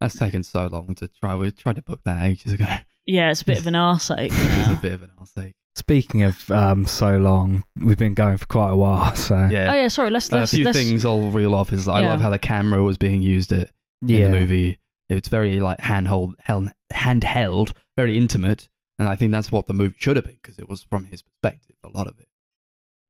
that's 0.00 0.14
that's 0.14 0.18
taken 0.18 0.42
so 0.42 0.66
long 0.66 0.94
to 0.96 1.08
try. 1.08 1.34
We 1.34 1.50
tried 1.50 1.76
to 1.76 1.82
book 1.82 2.00
that 2.04 2.24
ages 2.24 2.52
ago. 2.52 2.66
Yeah, 3.06 3.30
it's 3.30 3.42
a 3.42 3.44
bit 3.46 3.58
of 3.58 3.66
an 3.66 3.74
arse 3.74 4.10
ache. 4.10 4.32
it's 4.34 4.68
a 4.70 4.78
bit 4.82 4.92
of 4.92 5.02
an 5.02 5.10
arsehole. 5.20 5.52
Speaking 5.76 6.24
of 6.24 6.50
um, 6.50 6.86
so 6.86 7.18
long, 7.18 7.62
we've 7.80 7.96
been 7.96 8.14
going 8.14 8.36
for 8.36 8.46
quite 8.46 8.70
a 8.70 8.76
while. 8.76 9.14
So 9.16 9.34
Yeah. 9.50 9.72
Oh 9.72 9.76
yeah, 9.76 9.88
sorry. 9.88 10.10
Let's 10.10 10.32
Uh, 10.32 10.36
a 10.36 10.38
let's, 10.40 10.52
few 10.52 10.64
let's 10.64 10.76
things 10.76 11.04
I'll 11.04 11.30
reel 11.30 11.54
off 11.54 11.72
is 11.72 11.88
I 11.88 12.00
Yeah. 12.02 12.10
love 12.10 12.20
how 12.20 12.30
the 12.30 12.38
camera 12.38 12.82
was 12.82 12.98
being 12.98 13.22
used 13.22 13.52
at, 13.52 13.70
yeah, 14.02 14.26
in 14.26 14.32
the 14.32 14.40
movie. 14.40 14.78
It's 15.08 15.28
very 15.28 15.58
like 15.60 15.80
handhold, 15.80 16.34
held, 16.40 16.70
handheld, 16.92 17.72
very 17.96 18.18
intimate, 18.18 18.68
and 18.98 19.08
I 19.08 19.16
think 19.16 19.32
that's 19.32 19.50
what 19.50 19.66
the 19.66 19.72
movie 19.72 19.94
should 19.98 20.16
have 20.16 20.26
been 20.26 20.38
because 20.42 20.58
it 20.58 20.68
was 20.68 20.82
from 20.82 21.04
his 21.06 21.22
perspective. 21.22 21.76
A 21.84 21.88
lot 21.88 22.06
of 22.08 22.18
it. 22.20 22.28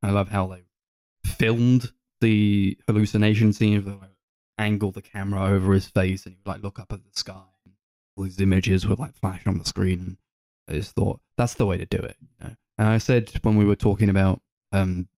I 0.03 0.11
love 0.11 0.29
how 0.29 0.47
they 0.47 0.63
filmed 1.25 1.91
the 2.21 2.79
hallucination 2.87 3.53
scene. 3.53 4.01
They 4.59 4.65
like, 4.65 4.71
angle 4.73 4.91
the 4.93 5.03
camera 5.03 5.45
over 5.45 5.73
his 5.73 5.87
face, 5.87 6.27
and 6.27 6.35
he 6.35 6.39
would 6.45 6.51
like 6.53 6.63
look 6.63 6.79
up 6.79 6.93
at 6.93 7.01
the 7.03 7.11
sky. 7.19 7.43
And 7.65 7.75
all 8.17 8.25
these 8.25 8.41
images 8.41 8.87
would 8.87 8.99
like 8.99 9.15
flash 9.15 9.47
on 9.47 9.59
the 9.59 9.65
screen. 9.65 10.01
And 10.01 10.17
I 10.69 10.73
just 10.79 10.95
thought 10.95 11.21
that's 11.37 11.55
the 11.55 11.67
way 11.67 11.79
to 11.79 11.87
do 11.87 11.99
it. 11.99 12.17
You 12.21 12.49
know? 12.49 12.55
And 12.79 12.89
I 12.89 12.99
said 12.99 13.31
when 13.43 13.57
we 13.57 13.65
were 13.65 13.77
talking 13.77 14.09
about 14.11 14.41
um, 14.73 15.09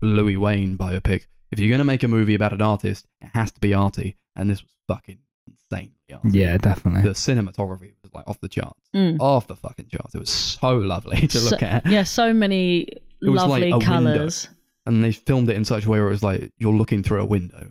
Louis 0.00 0.36
Wain 0.36 0.76
biopic, 0.78 1.26
if 1.52 1.58
you're 1.60 1.68
going 1.68 1.78
to 1.78 1.84
make 1.84 2.02
a 2.02 2.08
movie 2.08 2.34
about 2.34 2.52
an 2.52 2.62
artist, 2.62 3.06
it 3.20 3.30
has 3.34 3.52
to 3.52 3.60
be 3.60 3.74
arty. 3.74 4.16
And 4.36 4.50
this 4.50 4.62
was 4.62 4.70
fucking 4.88 5.18
insanely 5.46 5.92
arty. 6.12 6.30
yeah, 6.38 6.56
definitely. 6.56 7.02
The 7.02 7.10
cinematography 7.10 7.92
was 8.02 8.12
like 8.14 8.26
off 8.28 8.40
the 8.40 8.48
charts. 8.48 8.80
Mm. 8.94 9.20
Off 9.20 9.46
the 9.46 9.54
fucking 9.56 9.86
charts. 9.88 10.14
It 10.14 10.18
was 10.18 10.30
so 10.30 10.76
lovely 10.76 11.26
to 11.28 11.38
look 11.40 11.60
So- 11.60 11.66
at. 11.66 11.86
Yeah, 11.86 12.02
so 12.02 12.32
many 12.32 12.80
It 13.22 13.28
was 13.30 13.42
like 13.42 13.48
lovely 13.50 13.70
a 13.70 13.76
window. 13.78 13.86
colours. 13.86 14.48
And 14.86 15.02
they 15.02 15.12
filmed 15.12 15.48
it 15.48 15.56
in 15.56 15.64
such 15.64 15.86
a 15.86 15.88
way 15.88 15.98
where 15.98 16.08
it 16.08 16.12
was 16.12 16.22
like 16.22 16.52
you're 16.58 16.74
looking 16.74 17.02
through 17.02 17.22
a 17.22 17.24
window. 17.24 17.70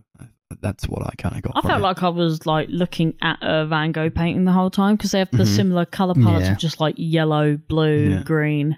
That's 0.61 0.88
what 0.88 1.06
I 1.06 1.14
kind 1.17 1.35
of 1.35 1.41
got. 1.41 1.53
I 1.57 1.61
felt 1.67 1.80
it. 1.80 1.83
like 1.83 2.03
I 2.03 2.09
was 2.09 2.45
like 2.45 2.67
looking 2.69 3.14
at 3.22 3.38
a 3.41 3.65
Van 3.65 3.91
Gogh 3.91 4.09
painting 4.09 4.45
the 4.45 4.51
whole 4.51 4.69
time 4.69 4.95
because 4.95 5.11
they 5.11 5.19
have 5.19 5.32
the 5.32 5.43
Mhm. 5.43 5.56
similar 5.56 5.85
color 5.85 6.14
palettes 6.14 6.45
Yeah. 6.45 6.51
of 6.53 6.57
just 6.57 6.80
like 6.80 6.95
yellow, 6.98 7.57
blue, 7.57 8.09
Yeah. 8.11 8.23
green. 8.23 8.77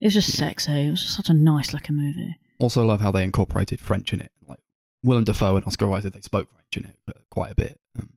It 0.00 0.06
was 0.06 0.14
just 0.14 0.32
sexy. 0.36 0.86
It 0.86 0.90
was 0.90 1.02
just 1.02 1.14
such 1.16 1.28
a 1.28 1.34
nice 1.34 1.72
looking 1.72 1.96
movie. 1.96 2.36
Also 2.58 2.84
love 2.84 3.00
how 3.00 3.10
they 3.10 3.24
incorporated 3.24 3.80
French 3.80 4.12
in 4.12 4.20
it. 4.20 4.30
Like 4.48 4.58
Willem 5.02 5.24
Dafoe 5.24 5.56
and 5.56 5.64
Oscar 5.66 5.92
Isaac, 5.92 6.14
they 6.14 6.20
spoke 6.20 6.48
French 6.52 6.76
in 6.76 6.90
it 6.90 6.96
uh, 7.08 7.12
quite 7.30 7.52
a 7.52 7.54
bit. 7.54 7.78
Um, 7.98 8.10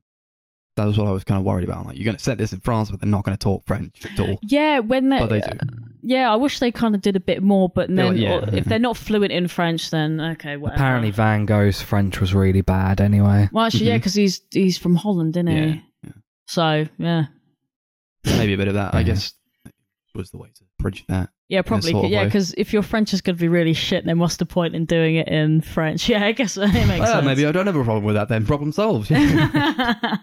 that 0.76 0.84
was 0.84 0.96
what 0.98 1.06
I 1.08 1.10
was 1.12 1.24
kind 1.24 1.38
of 1.38 1.44
worried 1.44 1.68
about. 1.68 1.86
Like 1.86 1.96
you're 1.96 2.04
going 2.04 2.16
to 2.16 2.22
set 2.22 2.38
this 2.38 2.52
in 2.52 2.60
France, 2.60 2.90
but 2.90 3.00
they're 3.00 3.08
not 3.10 3.24
going 3.24 3.36
to 3.36 3.42
talk 3.42 3.64
French 3.66 4.04
at 4.04 4.18
all. 4.20 4.38
Yeah, 4.42 4.78
when 4.80 5.08
they, 5.10 5.18
But 5.18 5.30
they 5.30 5.40
do. 5.40 5.58
Yeah, 6.02 6.30
I 6.32 6.36
wish 6.36 6.58
they 6.58 6.70
kind 6.72 6.94
of 6.94 7.00
did 7.00 7.16
a 7.16 7.20
bit 7.20 7.42
more. 7.42 7.68
But 7.68 7.88
then, 7.94 8.16
Yeah, 8.16 8.30
or 8.36 8.40
yeah. 8.40 8.50
if 8.54 8.64
they're 8.66 8.78
not 8.78 8.96
fluent 8.96 9.32
in 9.32 9.48
French, 9.48 9.90
then 9.90 10.20
okay, 10.20 10.56
whatever. 10.56 10.76
Apparently, 10.76 11.10
Van 11.10 11.46
Gogh's 11.46 11.80
French 11.80 12.20
was 12.20 12.34
really 12.34 12.60
bad. 12.62 13.00
Anyway, 13.00 13.48
well, 13.52 13.66
actually, 13.66 13.86
yeah, 13.86 13.96
because 13.98 14.14
he's 14.14 14.40
he's 14.50 14.76
from 14.78 14.96
Holland, 14.96 15.36
isn't 15.36 15.46
he? 15.46 15.56
Yeah, 15.56 15.74
yeah. 16.04 16.12
So 16.46 16.86
yeah, 16.98 17.24
Maybe 18.24 18.54
a 18.54 18.56
bit 18.56 18.68
of 18.68 18.74
that. 18.74 18.94
I 18.94 18.98
Yeah. 19.00 19.04
guess 19.04 19.32
was 20.14 20.30
the 20.30 20.36
way 20.36 20.48
to 20.54 20.62
bridge 20.78 21.04
that. 21.08 21.30
yeah, 21.48 21.62
probably, 21.62 21.92
sort 21.92 22.04
of 22.04 22.10
yeah, 22.10 22.18
way. 22.20 22.24
because 22.26 22.52
if 22.58 22.70
your 22.74 22.82
French 22.82 23.14
is 23.14 23.22
going 23.22 23.34
to 23.34 23.40
be 23.40 23.48
really 23.48 23.72
shit, 23.72 24.04
then 24.04 24.18
what's 24.18 24.36
the 24.36 24.44
point 24.44 24.74
in 24.76 24.84
doing 24.84 25.14
it 25.16 25.26
in 25.26 25.62
French? 25.62 26.06
Yeah, 26.10 26.22
I 26.26 26.32
guess 26.32 26.58
it 26.58 26.66
makes 26.70 26.98
Well, 27.00 27.06
sense. 27.14 27.24
maybe 27.24 27.46
I 27.46 27.52
don't 27.52 27.64
have 27.66 27.76
a 27.76 27.82
problem 27.82 28.04
with 28.04 28.16
that 28.16 28.28
then. 28.28 28.44
Problem 28.44 28.72
solved. 28.72 29.10
and 29.10 30.20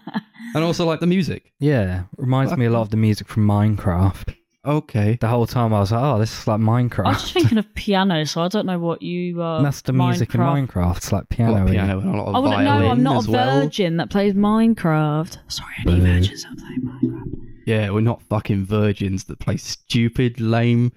also 0.54 0.84
like 0.86 1.00
the 1.00 1.08
music. 1.08 1.52
yeah, 1.58 2.04
reminds 2.16 2.56
me 2.56 2.66
a 2.66 2.70
lot 2.70 2.82
of 2.82 2.90
the 2.90 2.96
music 2.96 3.26
from 3.28 3.46
Minecraft. 3.48 4.34
Okay. 4.66 5.16
The 5.20 5.28
whole 5.28 5.46
time 5.46 5.72
I 5.72 5.80
was 5.80 5.90
like, 5.90 6.02
oh, 6.02 6.18
this 6.18 6.38
is 6.38 6.46
like 6.46 6.60
Minecraft. 6.60 7.06
I 7.06 7.12
was 7.12 7.22
just 7.22 7.32
thinking 7.32 7.56
of 7.56 7.72
piano, 7.74 8.26
so 8.26 8.42
I 8.42 8.48
don't 8.48 8.66
know 8.66 8.78
what 8.78 9.00
you. 9.00 9.42
Uh, 9.42 9.56
And 9.58 9.66
that's 9.66 9.80
the 9.82 9.94
music 9.94 10.34
in 10.34 10.40
Minecraft. 10.42 10.98
It's 10.98 11.12
like 11.12 11.22
A 11.24 11.26
piano. 11.28 11.52
lot 11.54 11.62
of 11.62 11.68
piano 11.70 12.00
and 12.00 12.14
a 12.14 12.18
lot 12.18 12.28
of 12.28 12.34
I 12.34 12.38
wouldn't 12.40 12.62
know. 12.64 12.70
violin 12.70 12.90
I'm 12.90 13.02
not 13.02 13.16
as 13.18 13.28
a 13.28 13.30
well. 13.30 13.60
virgin 13.62 13.96
that 13.96 14.10
plays 14.10 14.34
Minecraft. 14.34 15.38
Sorry, 15.48 15.74
any 15.86 15.94
Boo. 15.96 16.02
virgins 16.02 16.42
that 16.42 16.58
play 16.58 16.76
Minecraft. 16.76 17.46
Yeah, 17.66 17.90
we're 17.90 18.00
not 18.00 18.20
fucking 18.22 18.66
virgins 18.66 19.24
that 19.24 19.38
play 19.38 19.56
stupid, 19.56 20.40
lame 20.40 20.92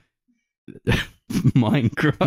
Minecraft. 1.32 2.24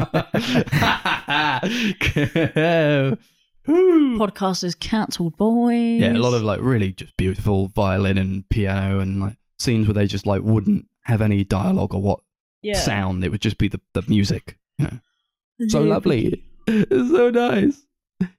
Woo. 2.86 3.16
Podcast 4.18 4.64
is 4.64 4.74
cancelled, 4.74 5.36
boys. 5.36 6.00
yeah, 6.00 6.12
a 6.12 6.18
lot 6.18 6.34
of 6.34 6.42
like 6.42 6.60
really 6.62 6.92
just 6.92 7.16
beautiful 7.16 7.68
violin 7.68 8.18
and 8.18 8.48
piano 8.48 9.00
and 9.00 9.20
like 9.20 9.36
scenes 9.58 9.86
where 9.86 9.94
they 9.94 10.06
just 10.06 10.26
like 10.26 10.42
wouldn't 10.42 10.86
have 11.06 11.22
any 11.22 11.44
dialogue 11.44 11.94
or 11.94 12.02
what 12.02 12.20
yeah. 12.62 12.74
sound. 12.74 13.24
It 13.24 13.30
would 13.30 13.40
just 13.40 13.58
be 13.58 13.68
the, 13.68 13.80
the 13.92 14.02
music. 14.08 14.58
You 14.78 14.86
know. 14.86 15.68
So 15.68 15.82
lovely. 15.82 16.44
It's 16.66 17.10
so 17.10 17.30
nice. 17.30 17.80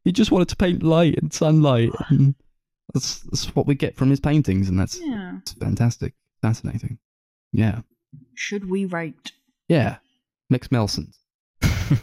He 0.04 0.12
just 0.12 0.32
wanted 0.32 0.50
to 0.50 0.56
paint 0.58 0.84
light 0.84 1.18
and 1.18 1.34
sunlight. 1.34 1.92
And 2.10 2.36
that's, 2.94 3.22
that's 3.22 3.56
what 3.56 3.66
we 3.68 3.74
get 3.76 3.96
from 3.96 4.10
his 4.10 4.20
paintings, 4.20 4.68
and 4.70 4.78
that's 4.80 5.00
Yeah. 5.02 5.38
it's 5.38 5.54
fantastic. 5.54 6.14
Fascinating. 6.42 6.98
Yeah. 7.54 7.82
Should 8.36 8.70
we 8.70 8.86
rate 8.86 9.32
Yeah. 9.70 9.98
Mixed 10.50 10.72
Melsons. 10.72 11.16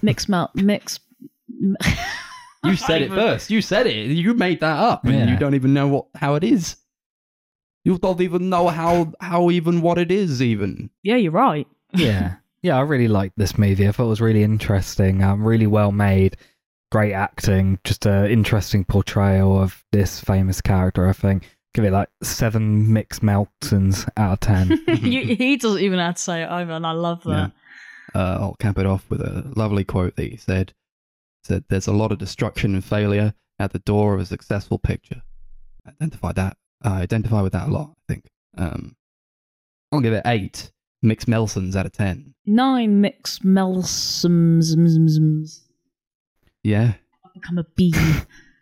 mix 0.02 0.28
mel 0.28 0.50
mix? 0.54 0.98
You 2.64 2.76
said 2.76 3.02
it 3.02 3.10
first. 3.20 3.50
You 3.50 3.60
said 3.60 3.86
it. 3.86 4.06
You 4.10 4.34
made 4.34 4.60
that 4.60 4.78
up, 4.78 5.04
and 5.04 5.14
Yeah. 5.14 5.30
you 5.30 5.36
don't 5.36 5.54
even 5.54 5.74
know 5.74 5.88
what 5.88 6.06
how 6.14 6.34
it 6.34 6.44
is. 6.44 6.76
You 7.84 7.98
don't 7.98 8.20
even 8.22 8.48
know 8.48 8.68
how 8.68 9.12
how 9.20 9.50
even 9.50 9.82
what 9.82 9.98
it 9.98 10.10
is 10.10 10.40
even. 10.42 10.90
Yeah, 11.02 11.16
you're 11.16 11.32
right. 11.32 11.68
yeah, 11.94 12.36
yeah. 12.62 12.78
I 12.78 12.80
really 12.80 13.08
liked 13.08 13.36
this 13.36 13.58
movie. 13.58 13.86
I 13.86 13.92
thought 13.92 14.06
it 14.06 14.08
was 14.08 14.22
really 14.22 14.42
interesting. 14.42 15.22
Um, 15.22 15.44
really 15.44 15.66
well 15.66 15.92
made. 15.92 16.38
Great 16.90 17.12
acting. 17.12 17.78
Just 17.84 18.06
an 18.06 18.30
interesting 18.30 18.84
portrayal 18.84 19.60
of 19.60 19.84
this 19.92 20.18
famous 20.20 20.60
character. 20.60 21.06
I 21.06 21.12
think. 21.12 21.48
Give 21.74 21.84
it 21.84 21.92
like 21.92 22.08
seven 22.22 22.92
mixed 22.92 23.22
Meltons 23.22 24.08
out 24.16 24.34
of 24.34 24.40
ten. 24.40 24.80
you, 24.88 25.34
he 25.34 25.56
doesn't 25.56 25.82
even 25.82 25.98
have 25.98 26.14
to 26.14 26.22
say 26.22 26.42
it 26.42 26.48
over, 26.48 26.72
and 26.72 26.86
I 26.86 26.92
love 26.92 27.22
that. 27.24 27.52
Uh, 28.14 28.38
I'll 28.40 28.56
cap 28.60 28.78
it 28.78 28.86
off 28.86 29.04
with 29.10 29.20
a 29.20 29.52
lovely 29.56 29.82
quote 29.82 30.14
that 30.16 30.30
he 30.30 30.36
said. 30.36 30.72
He 31.42 31.48
said, 31.48 31.64
"There's 31.68 31.88
a 31.88 31.92
lot 31.92 32.12
of 32.12 32.18
destruction 32.18 32.74
and 32.74 32.84
failure 32.84 33.34
at 33.58 33.72
the 33.72 33.80
door 33.80 34.14
of 34.14 34.20
a 34.20 34.26
successful 34.26 34.78
picture." 34.78 35.22
Identify 35.86 36.32
that. 36.32 36.56
I 36.84 37.00
identify 37.00 37.42
with 37.42 37.52
that 37.52 37.68
a 37.68 37.72
lot. 37.72 37.90
I 38.08 38.12
think. 38.12 38.26
Um, 38.56 38.94
I'll 39.90 40.00
give 40.00 40.12
it 40.12 40.22
eight 40.26 40.70
mixed 41.02 41.28
Melsons 41.28 41.76
out 41.76 41.86
of 41.86 41.92
ten. 41.92 42.34
Nine 42.46 43.00
mix 43.00 43.40
Melsons. 43.44 44.74
Yeah. 46.62 46.94
Become 47.34 47.58
a 47.58 47.64
bee. 47.76 47.94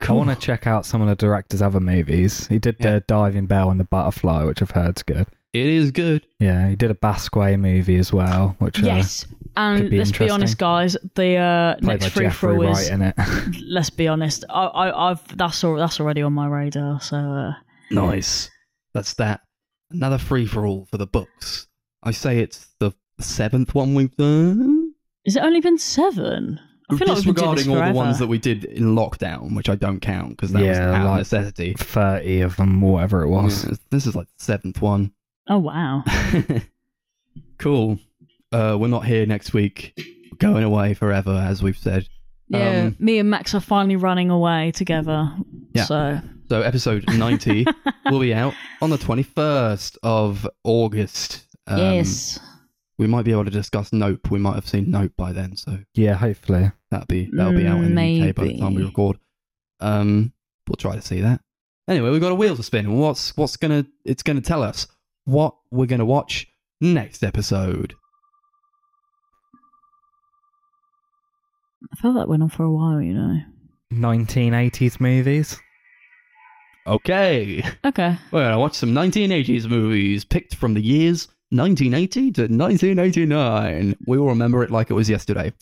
I 0.08 0.12
want 0.12 0.30
to 0.30 0.36
check 0.36 0.66
out 0.66 0.84
some 0.84 1.00
of 1.00 1.08
the 1.08 1.14
director's 1.14 1.62
other 1.62 1.80
movies. 1.80 2.46
He 2.48 2.58
did 2.58 2.76
Yeah. 2.80 2.94
the 2.94 3.00
Diving 3.06 3.46
Bell 3.46 3.70
and 3.70 3.78
the 3.78 3.84
Butterfly, 3.84 4.44
which 4.44 4.60
I've 4.60 4.72
heard's 4.72 5.02
good. 5.02 5.26
It 5.52 5.66
is 5.66 5.90
good. 5.90 6.26
Yeah, 6.40 6.70
he 6.70 6.76
did 6.76 6.90
a 6.90 6.94
Basquiat 6.94 7.60
movie 7.60 7.98
as 7.98 8.12
well, 8.12 8.56
which 8.58 8.82
uh, 8.82 8.86
yes, 8.86 9.26
and 9.54 9.82
could 9.82 9.90
be 9.90 9.98
let's 9.98 10.10
be 10.10 10.30
honest, 10.30 10.58
guys. 10.58 10.96
The 11.14 11.36
uh, 11.36 11.74
played 11.76 12.00
next 12.00 12.14
free 12.14 12.24
Jeffrey 12.24 12.56
for 12.56 12.66
all 12.66 12.72
Wright 12.72 12.90
in 12.90 13.02
it. 13.02 13.14
Let's 13.68 13.90
be 13.90 14.08
honest. 14.08 14.44
I, 14.48 14.64
I, 14.64 15.10
I've 15.10 15.36
that's 15.36 15.62
all. 15.62 15.76
That's 15.76 16.00
already 16.00 16.22
on 16.22 16.32
my 16.32 16.48
radar. 16.48 17.00
So 17.02 17.16
uh, 17.18 17.52
Nice. 17.92 18.50
That's 18.94 19.14
that. 19.14 19.40
Another 19.90 20.18
free 20.18 20.46
for 20.46 20.66
all 20.66 20.86
for 20.90 20.98
the 20.98 21.06
books. 21.06 21.66
I 22.02 22.10
say 22.10 22.38
it's 22.40 22.68
the 22.80 22.92
seventh 23.20 23.74
one 23.74 23.94
we've 23.94 24.14
done. 24.16 24.92
has 25.26 25.36
it 25.36 25.42
only 25.42 25.60
been 25.60 25.78
seven? 25.78 26.58
I 26.90 26.96
feel 26.96 27.08
like 27.08 27.16
we've 27.18 27.26
been 27.26 27.34
doing 27.34 27.54
this 27.54 27.64
Disregarding 27.64 27.86
all 27.86 27.92
the 27.92 27.96
ones 27.96 28.18
that 28.18 28.26
we 28.26 28.38
did 28.38 28.64
in 28.64 28.94
lockdown, 28.96 29.54
which 29.54 29.68
I 29.68 29.76
don't 29.76 30.00
count 30.00 30.30
because 30.30 30.50
that 30.52 30.58
was 30.66 30.76
Yeah, 30.76 30.90
out 30.90 31.00
of 31.02 31.06
like- 31.10 31.18
necessity. 31.20 31.74
Thirty 31.78 32.40
of 32.40 32.56
them, 32.56 32.80
whatever 32.80 33.22
it 33.22 33.28
was. 33.28 33.64
Yeah, 33.64 33.74
this 33.90 34.06
is 34.06 34.14
like 34.16 34.26
the 34.38 34.44
seventh 34.44 34.82
one. 34.82 35.12
Oh 35.48 35.58
wow. 35.58 36.02
cool. 37.58 37.98
Uh, 38.50 38.76
we're 38.78 38.88
not 38.88 39.06
here 39.06 39.24
next 39.26 39.52
week. 39.54 39.92
We're 39.96 40.36
going 40.38 40.64
away 40.64 40.94
forever, 40.94 41.32
as 41.32 41.62
we've 41.62 41.78
said. 41.78 42.08
Yeah, 42.48 42.82
Um, 42.86 42.96
me 42.98 43.18
and 43.18 43.30
Max 43.30 43.54
are 43.54 43.60
finally 43.60 43.96
running 43.96 44.28
away 44.30 44.72
together. 44.72 45.32
Yeah. 45.74 45.84
So 45.84 46.20
So 46.52 46.60
episode 46.60 47.08
90 47.08 47.64
will 48.10 48.20
be 48.20 48.34
out 48.34 48.52
on 48.82 48.90
the 48.90 48.98
21st 48.98 49.96
of 50.02 50.46
August. 50.64 51.46
Um, 51.66 51.78
yes, 51.78 52.38
We 52.98 53.06
might 53.06 53.22
be 53.24 53.32
able 53.32 53.46
to 53.46 53.50
discuss 53.50 53.90
Nope. 53.90 54.30
We 54.30 54.38
might 54.38 54.56
have 54.56 54.68
seen 54.68 54.90
Nope 54.90 55.12
by 55.16 55.32
then, 55.32 55.56
so 55.56 55.78
Yeah, 55.94 56.12
hopefully. 56.12 56.70
that'll 56.90 57.06
be 57.06 57.30
that'll 57.32 57.54
be 57.54 57.66
out 57.66 57.78
in 57.82 57.94
the 57.94 58.28
UK 58.28 58.34
by 58.34 58.44
the 58.44 58.58
time 58.58 58.74
we 58.74 58.82
Maybe. 58.82 58.84
record. 58.84 59.16
Um, 59.80 60.34
we'll 60.68 60.76
try 60.76 60.94
to 60.94 61.00
see 61.00 61.22
that. 61.22 61.40
Anyway, 61.88 62.10
we've 62.10 62.20
got 62.20 62.32
a 62.32 62.34
wheel 62.34 62.54
to 62.54 62.62
spin. 62.62 62.98
What's 62.98 63.34
what's 63.34 63.56
gonna 63.56 63.86
it's 64.04 64.22
gonna 64.22 64.42
tell 64.42 64.62
us 64.62 64.86
what 65.24 65.54
we're 65.70 65.86
gonna 65.86 66.04
watch 66.04 66.48
next 66.82 67.22
episode. 67.22 67.94
I 71.90 71.96
felt 71.96 72.14
that 72.16 72.28
went 72.28 72.42
on 72.42 72.50
for 72.50 72.64
a 72.64 72.70
while. 72.70 73.00
You 73.00 73.14
know. 73.14 73.38
1980s 73.94 75.00
movies. 75.00 75.58
Okay, 76.86 77.62
Okay. 77.84 78.16
we're 78.32 78.42
gonna 78.42 78.58
watch 78.58 78.74
some 78.74 78.92
1980s 78.92 79.68
movies 79.68 80.24
picked 80.24 80.54
from 80.56 80.74
the 80.74 80.80
years 80.82 81.28
1980 81.50 82.32
to 82.32 82.42
1989. 82.48 83.96
We 84.06 84.18
will 84.18 84.26
remember 84.28 84.62
it 84.64 84.70
like 84.70 84.90
it 84.90 84.94
was 84.94 85.08
yesterday. 85.08 85.52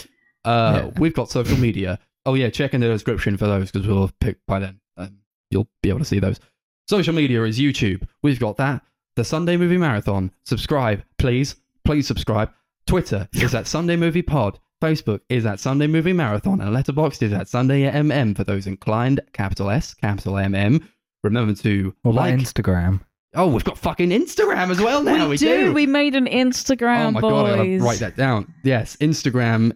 Uh, 0.45 0.83
Yeah. 0.85 1.01
we've 1.01 1.15
got 1.15 1.31
social 1.31 1.59
media. 1.59 1.99
Oh 2.25 2.35
yeah, 2.35 2.49
check 2.51 2.75
in 2.75 2.81
the 2.81 2.89
description 2.89 3.37
for 3.37 3.47
those 3.47 3.71
because 3.71 3.87
we'll 3.87 4.01
have 4.03 4.19
picked 4.21 4.47
by 4.47 4.61
then. 4.61 4.81
Um, 4.97 5.19
you'll 5.51 5.69
be 5.83 5.89
able 5.89 5.99
to 5.99 6.05
see 6.05 6.21
those. 6.21 6.41
Social 6.89 7.15
media 7.15 7.43
is 7.45 7.59
YouTube. 7.59 8.07
We've 8.23 8.41
got 8.41 8.57
that. 8.59 8.83
The 9.17 9.25
Sunday 9.25 9.57
Movie 9.57 9.77
Marathon. 9.79 10.31
Subscribe, 10.45 11.03
please. 11.19 11.57
Please 11.85 12.07
subscribe. 12.07 12.51
Twitter 12.87 13.29
is 13.35 13.55
at 13.55 13.67
Sunday 13.67 13.97
Movie 13.97 14.23
Pod. 14.23 14.59
Facebook 14.83 15.21
is 15.29 15.45
at 15.45 15.61
Sunday 15.61 15.87
Movie 15.87 16.13
Marathon. 16.15 16.61
And 16.61 16.75
Letterboxd 16.75 17.23
is 17.23 17.33
at 17.33 17.49
Sunday 17.49 17.83
MM 17.91 18.35
for 18.35 18.45
those 18.45 18.67
inclined. 18.67 19.21
Capital 19.33 19.69
S, 19.71 19.93
capital 19.95 20.35
MM. 20.35 20.83
Remember 21.23 21.55
to 21.63 21.95
about 22.05 22.15
like. 22.15 22.35
Instagram? 22.37 23.01
oh, 23.35 23.47
we've 23.47 23.63
got 23.65 23.79
fucking 23.79 24.11
Instagram 24.11 24.71
as 24.71 24.81
well 24.81 25.03
now. 25.05 25.25
we, 25.27 25.31
We, 25.31 25.37
do. 25.37 25.73
We 25.73 25.87
made 25.87 26.17
an 26.17 26.27
Instagram, 26.27 27.07
oh 27.07 27.11
my 27.13 27.21
boys. 27.21 27.31
god, 27.31 27.47
I 27.47 27.57
gotta 27.57 27.79
write 27.85 27.99
that 28.01 28.17
down. 28.17 28.53
Yes, 28.65 28.97
Instagram. 28.97 29.73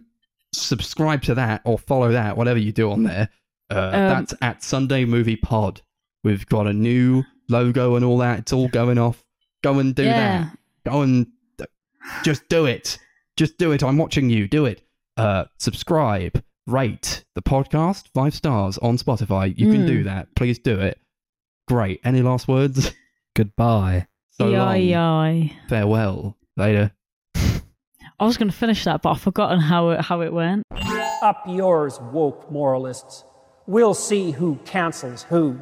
Subscribe 0.53 1.21
to 1.23 1.35
that 1.35 1.61
or 1.65 1.77
follow 1.77 2.11
that, 2.11 2.35
whatever 2.37 2.59
you 2.59 2.71
do 2.71 2.91
on 2.91 3.03
there. 3.03 3.29
Uh, 3.69 3.75
Um, 3.75 3.91
that's 3.91 4.33
at 4.41 4.63
Sunday 4.63 5.05
Movie 5.05 5.35
Pod. 5.37 5.81
We've 6.23 6.45
got 6.47 6.67
a 6.67 6.73
new 6.73 7.23
logo 7.49 7.95
and 7.95 8.03
all 8.05 8.17
that. 8.19 8.39
It's 8.39 8.53
all 8.53 8.67
going 8.69 8.97
off. 8.97 9.23
Go 9.63 9.79
and 9.79 9.93
do 9.95 10.03
Yeah. 10.03 10.49
that. 10.49 10.57
Go 10.91 11.01
and 11.01 11.27
just 12.23 12.47
do 12.49 12.65
it. 12.65 12.97
Just 13.37 13.57
do 13.57 13.71
it. 13.71 13.83
I'm 13.83 13.97
watching 13.97 14.29
you. 14.29 14.47
Do 14.47 14.65
it. 14.65 14.81
Uh, 15.17 15.45
subscribe, 15.59 16.43
rate 16.67 17.23
the 17.35 17.41
podcast 17.41 18.07
five 18.13 18.33
stars 18.33 18.77
on 18.79 18.97
Spotify. 18.97 19.57
You 19.57 19.71
can 19.71 19.83
Mm. 19.83 19.87
do 19.87 20.03
that. 20.03 20.33
Please 20.35 20.59
do 20.59 20.79
it. 20.79 20.99
Great. 21.67 21.99
Any 22.03 22.21
last 22.21 22.47
words? 22.47 22.91
Goodbye. 23.35 24.07
So 24.31 24.47
long. 24.47 24.79
Yai. 24.79 25.51
Farewell. 25.67 26.37
Later. 26.57 26.91
I 28.17 28.25
was 28.25 28.37
going 28.37 28.49
to 28.49 28.55
finish 28.55 28.85
that, 28.85 29.01
but 29.01 29.11
I've 29.11 29.21
forgotten 29.21 29.59
how 29.59 29.89
it, 29.89 30.01
how 30.01 30.21
it 30.21 30.31
went. 30.31 30.63
Up 31.21 31.43
yours, 31.47 31.99
woke 31.99 32.49
moralists. 32.49 33.25
We'll 33.67 33.93
see 33.93 34.31
who 34.31 34.57
cancels 34.63 35.23
who. 35.23 35.61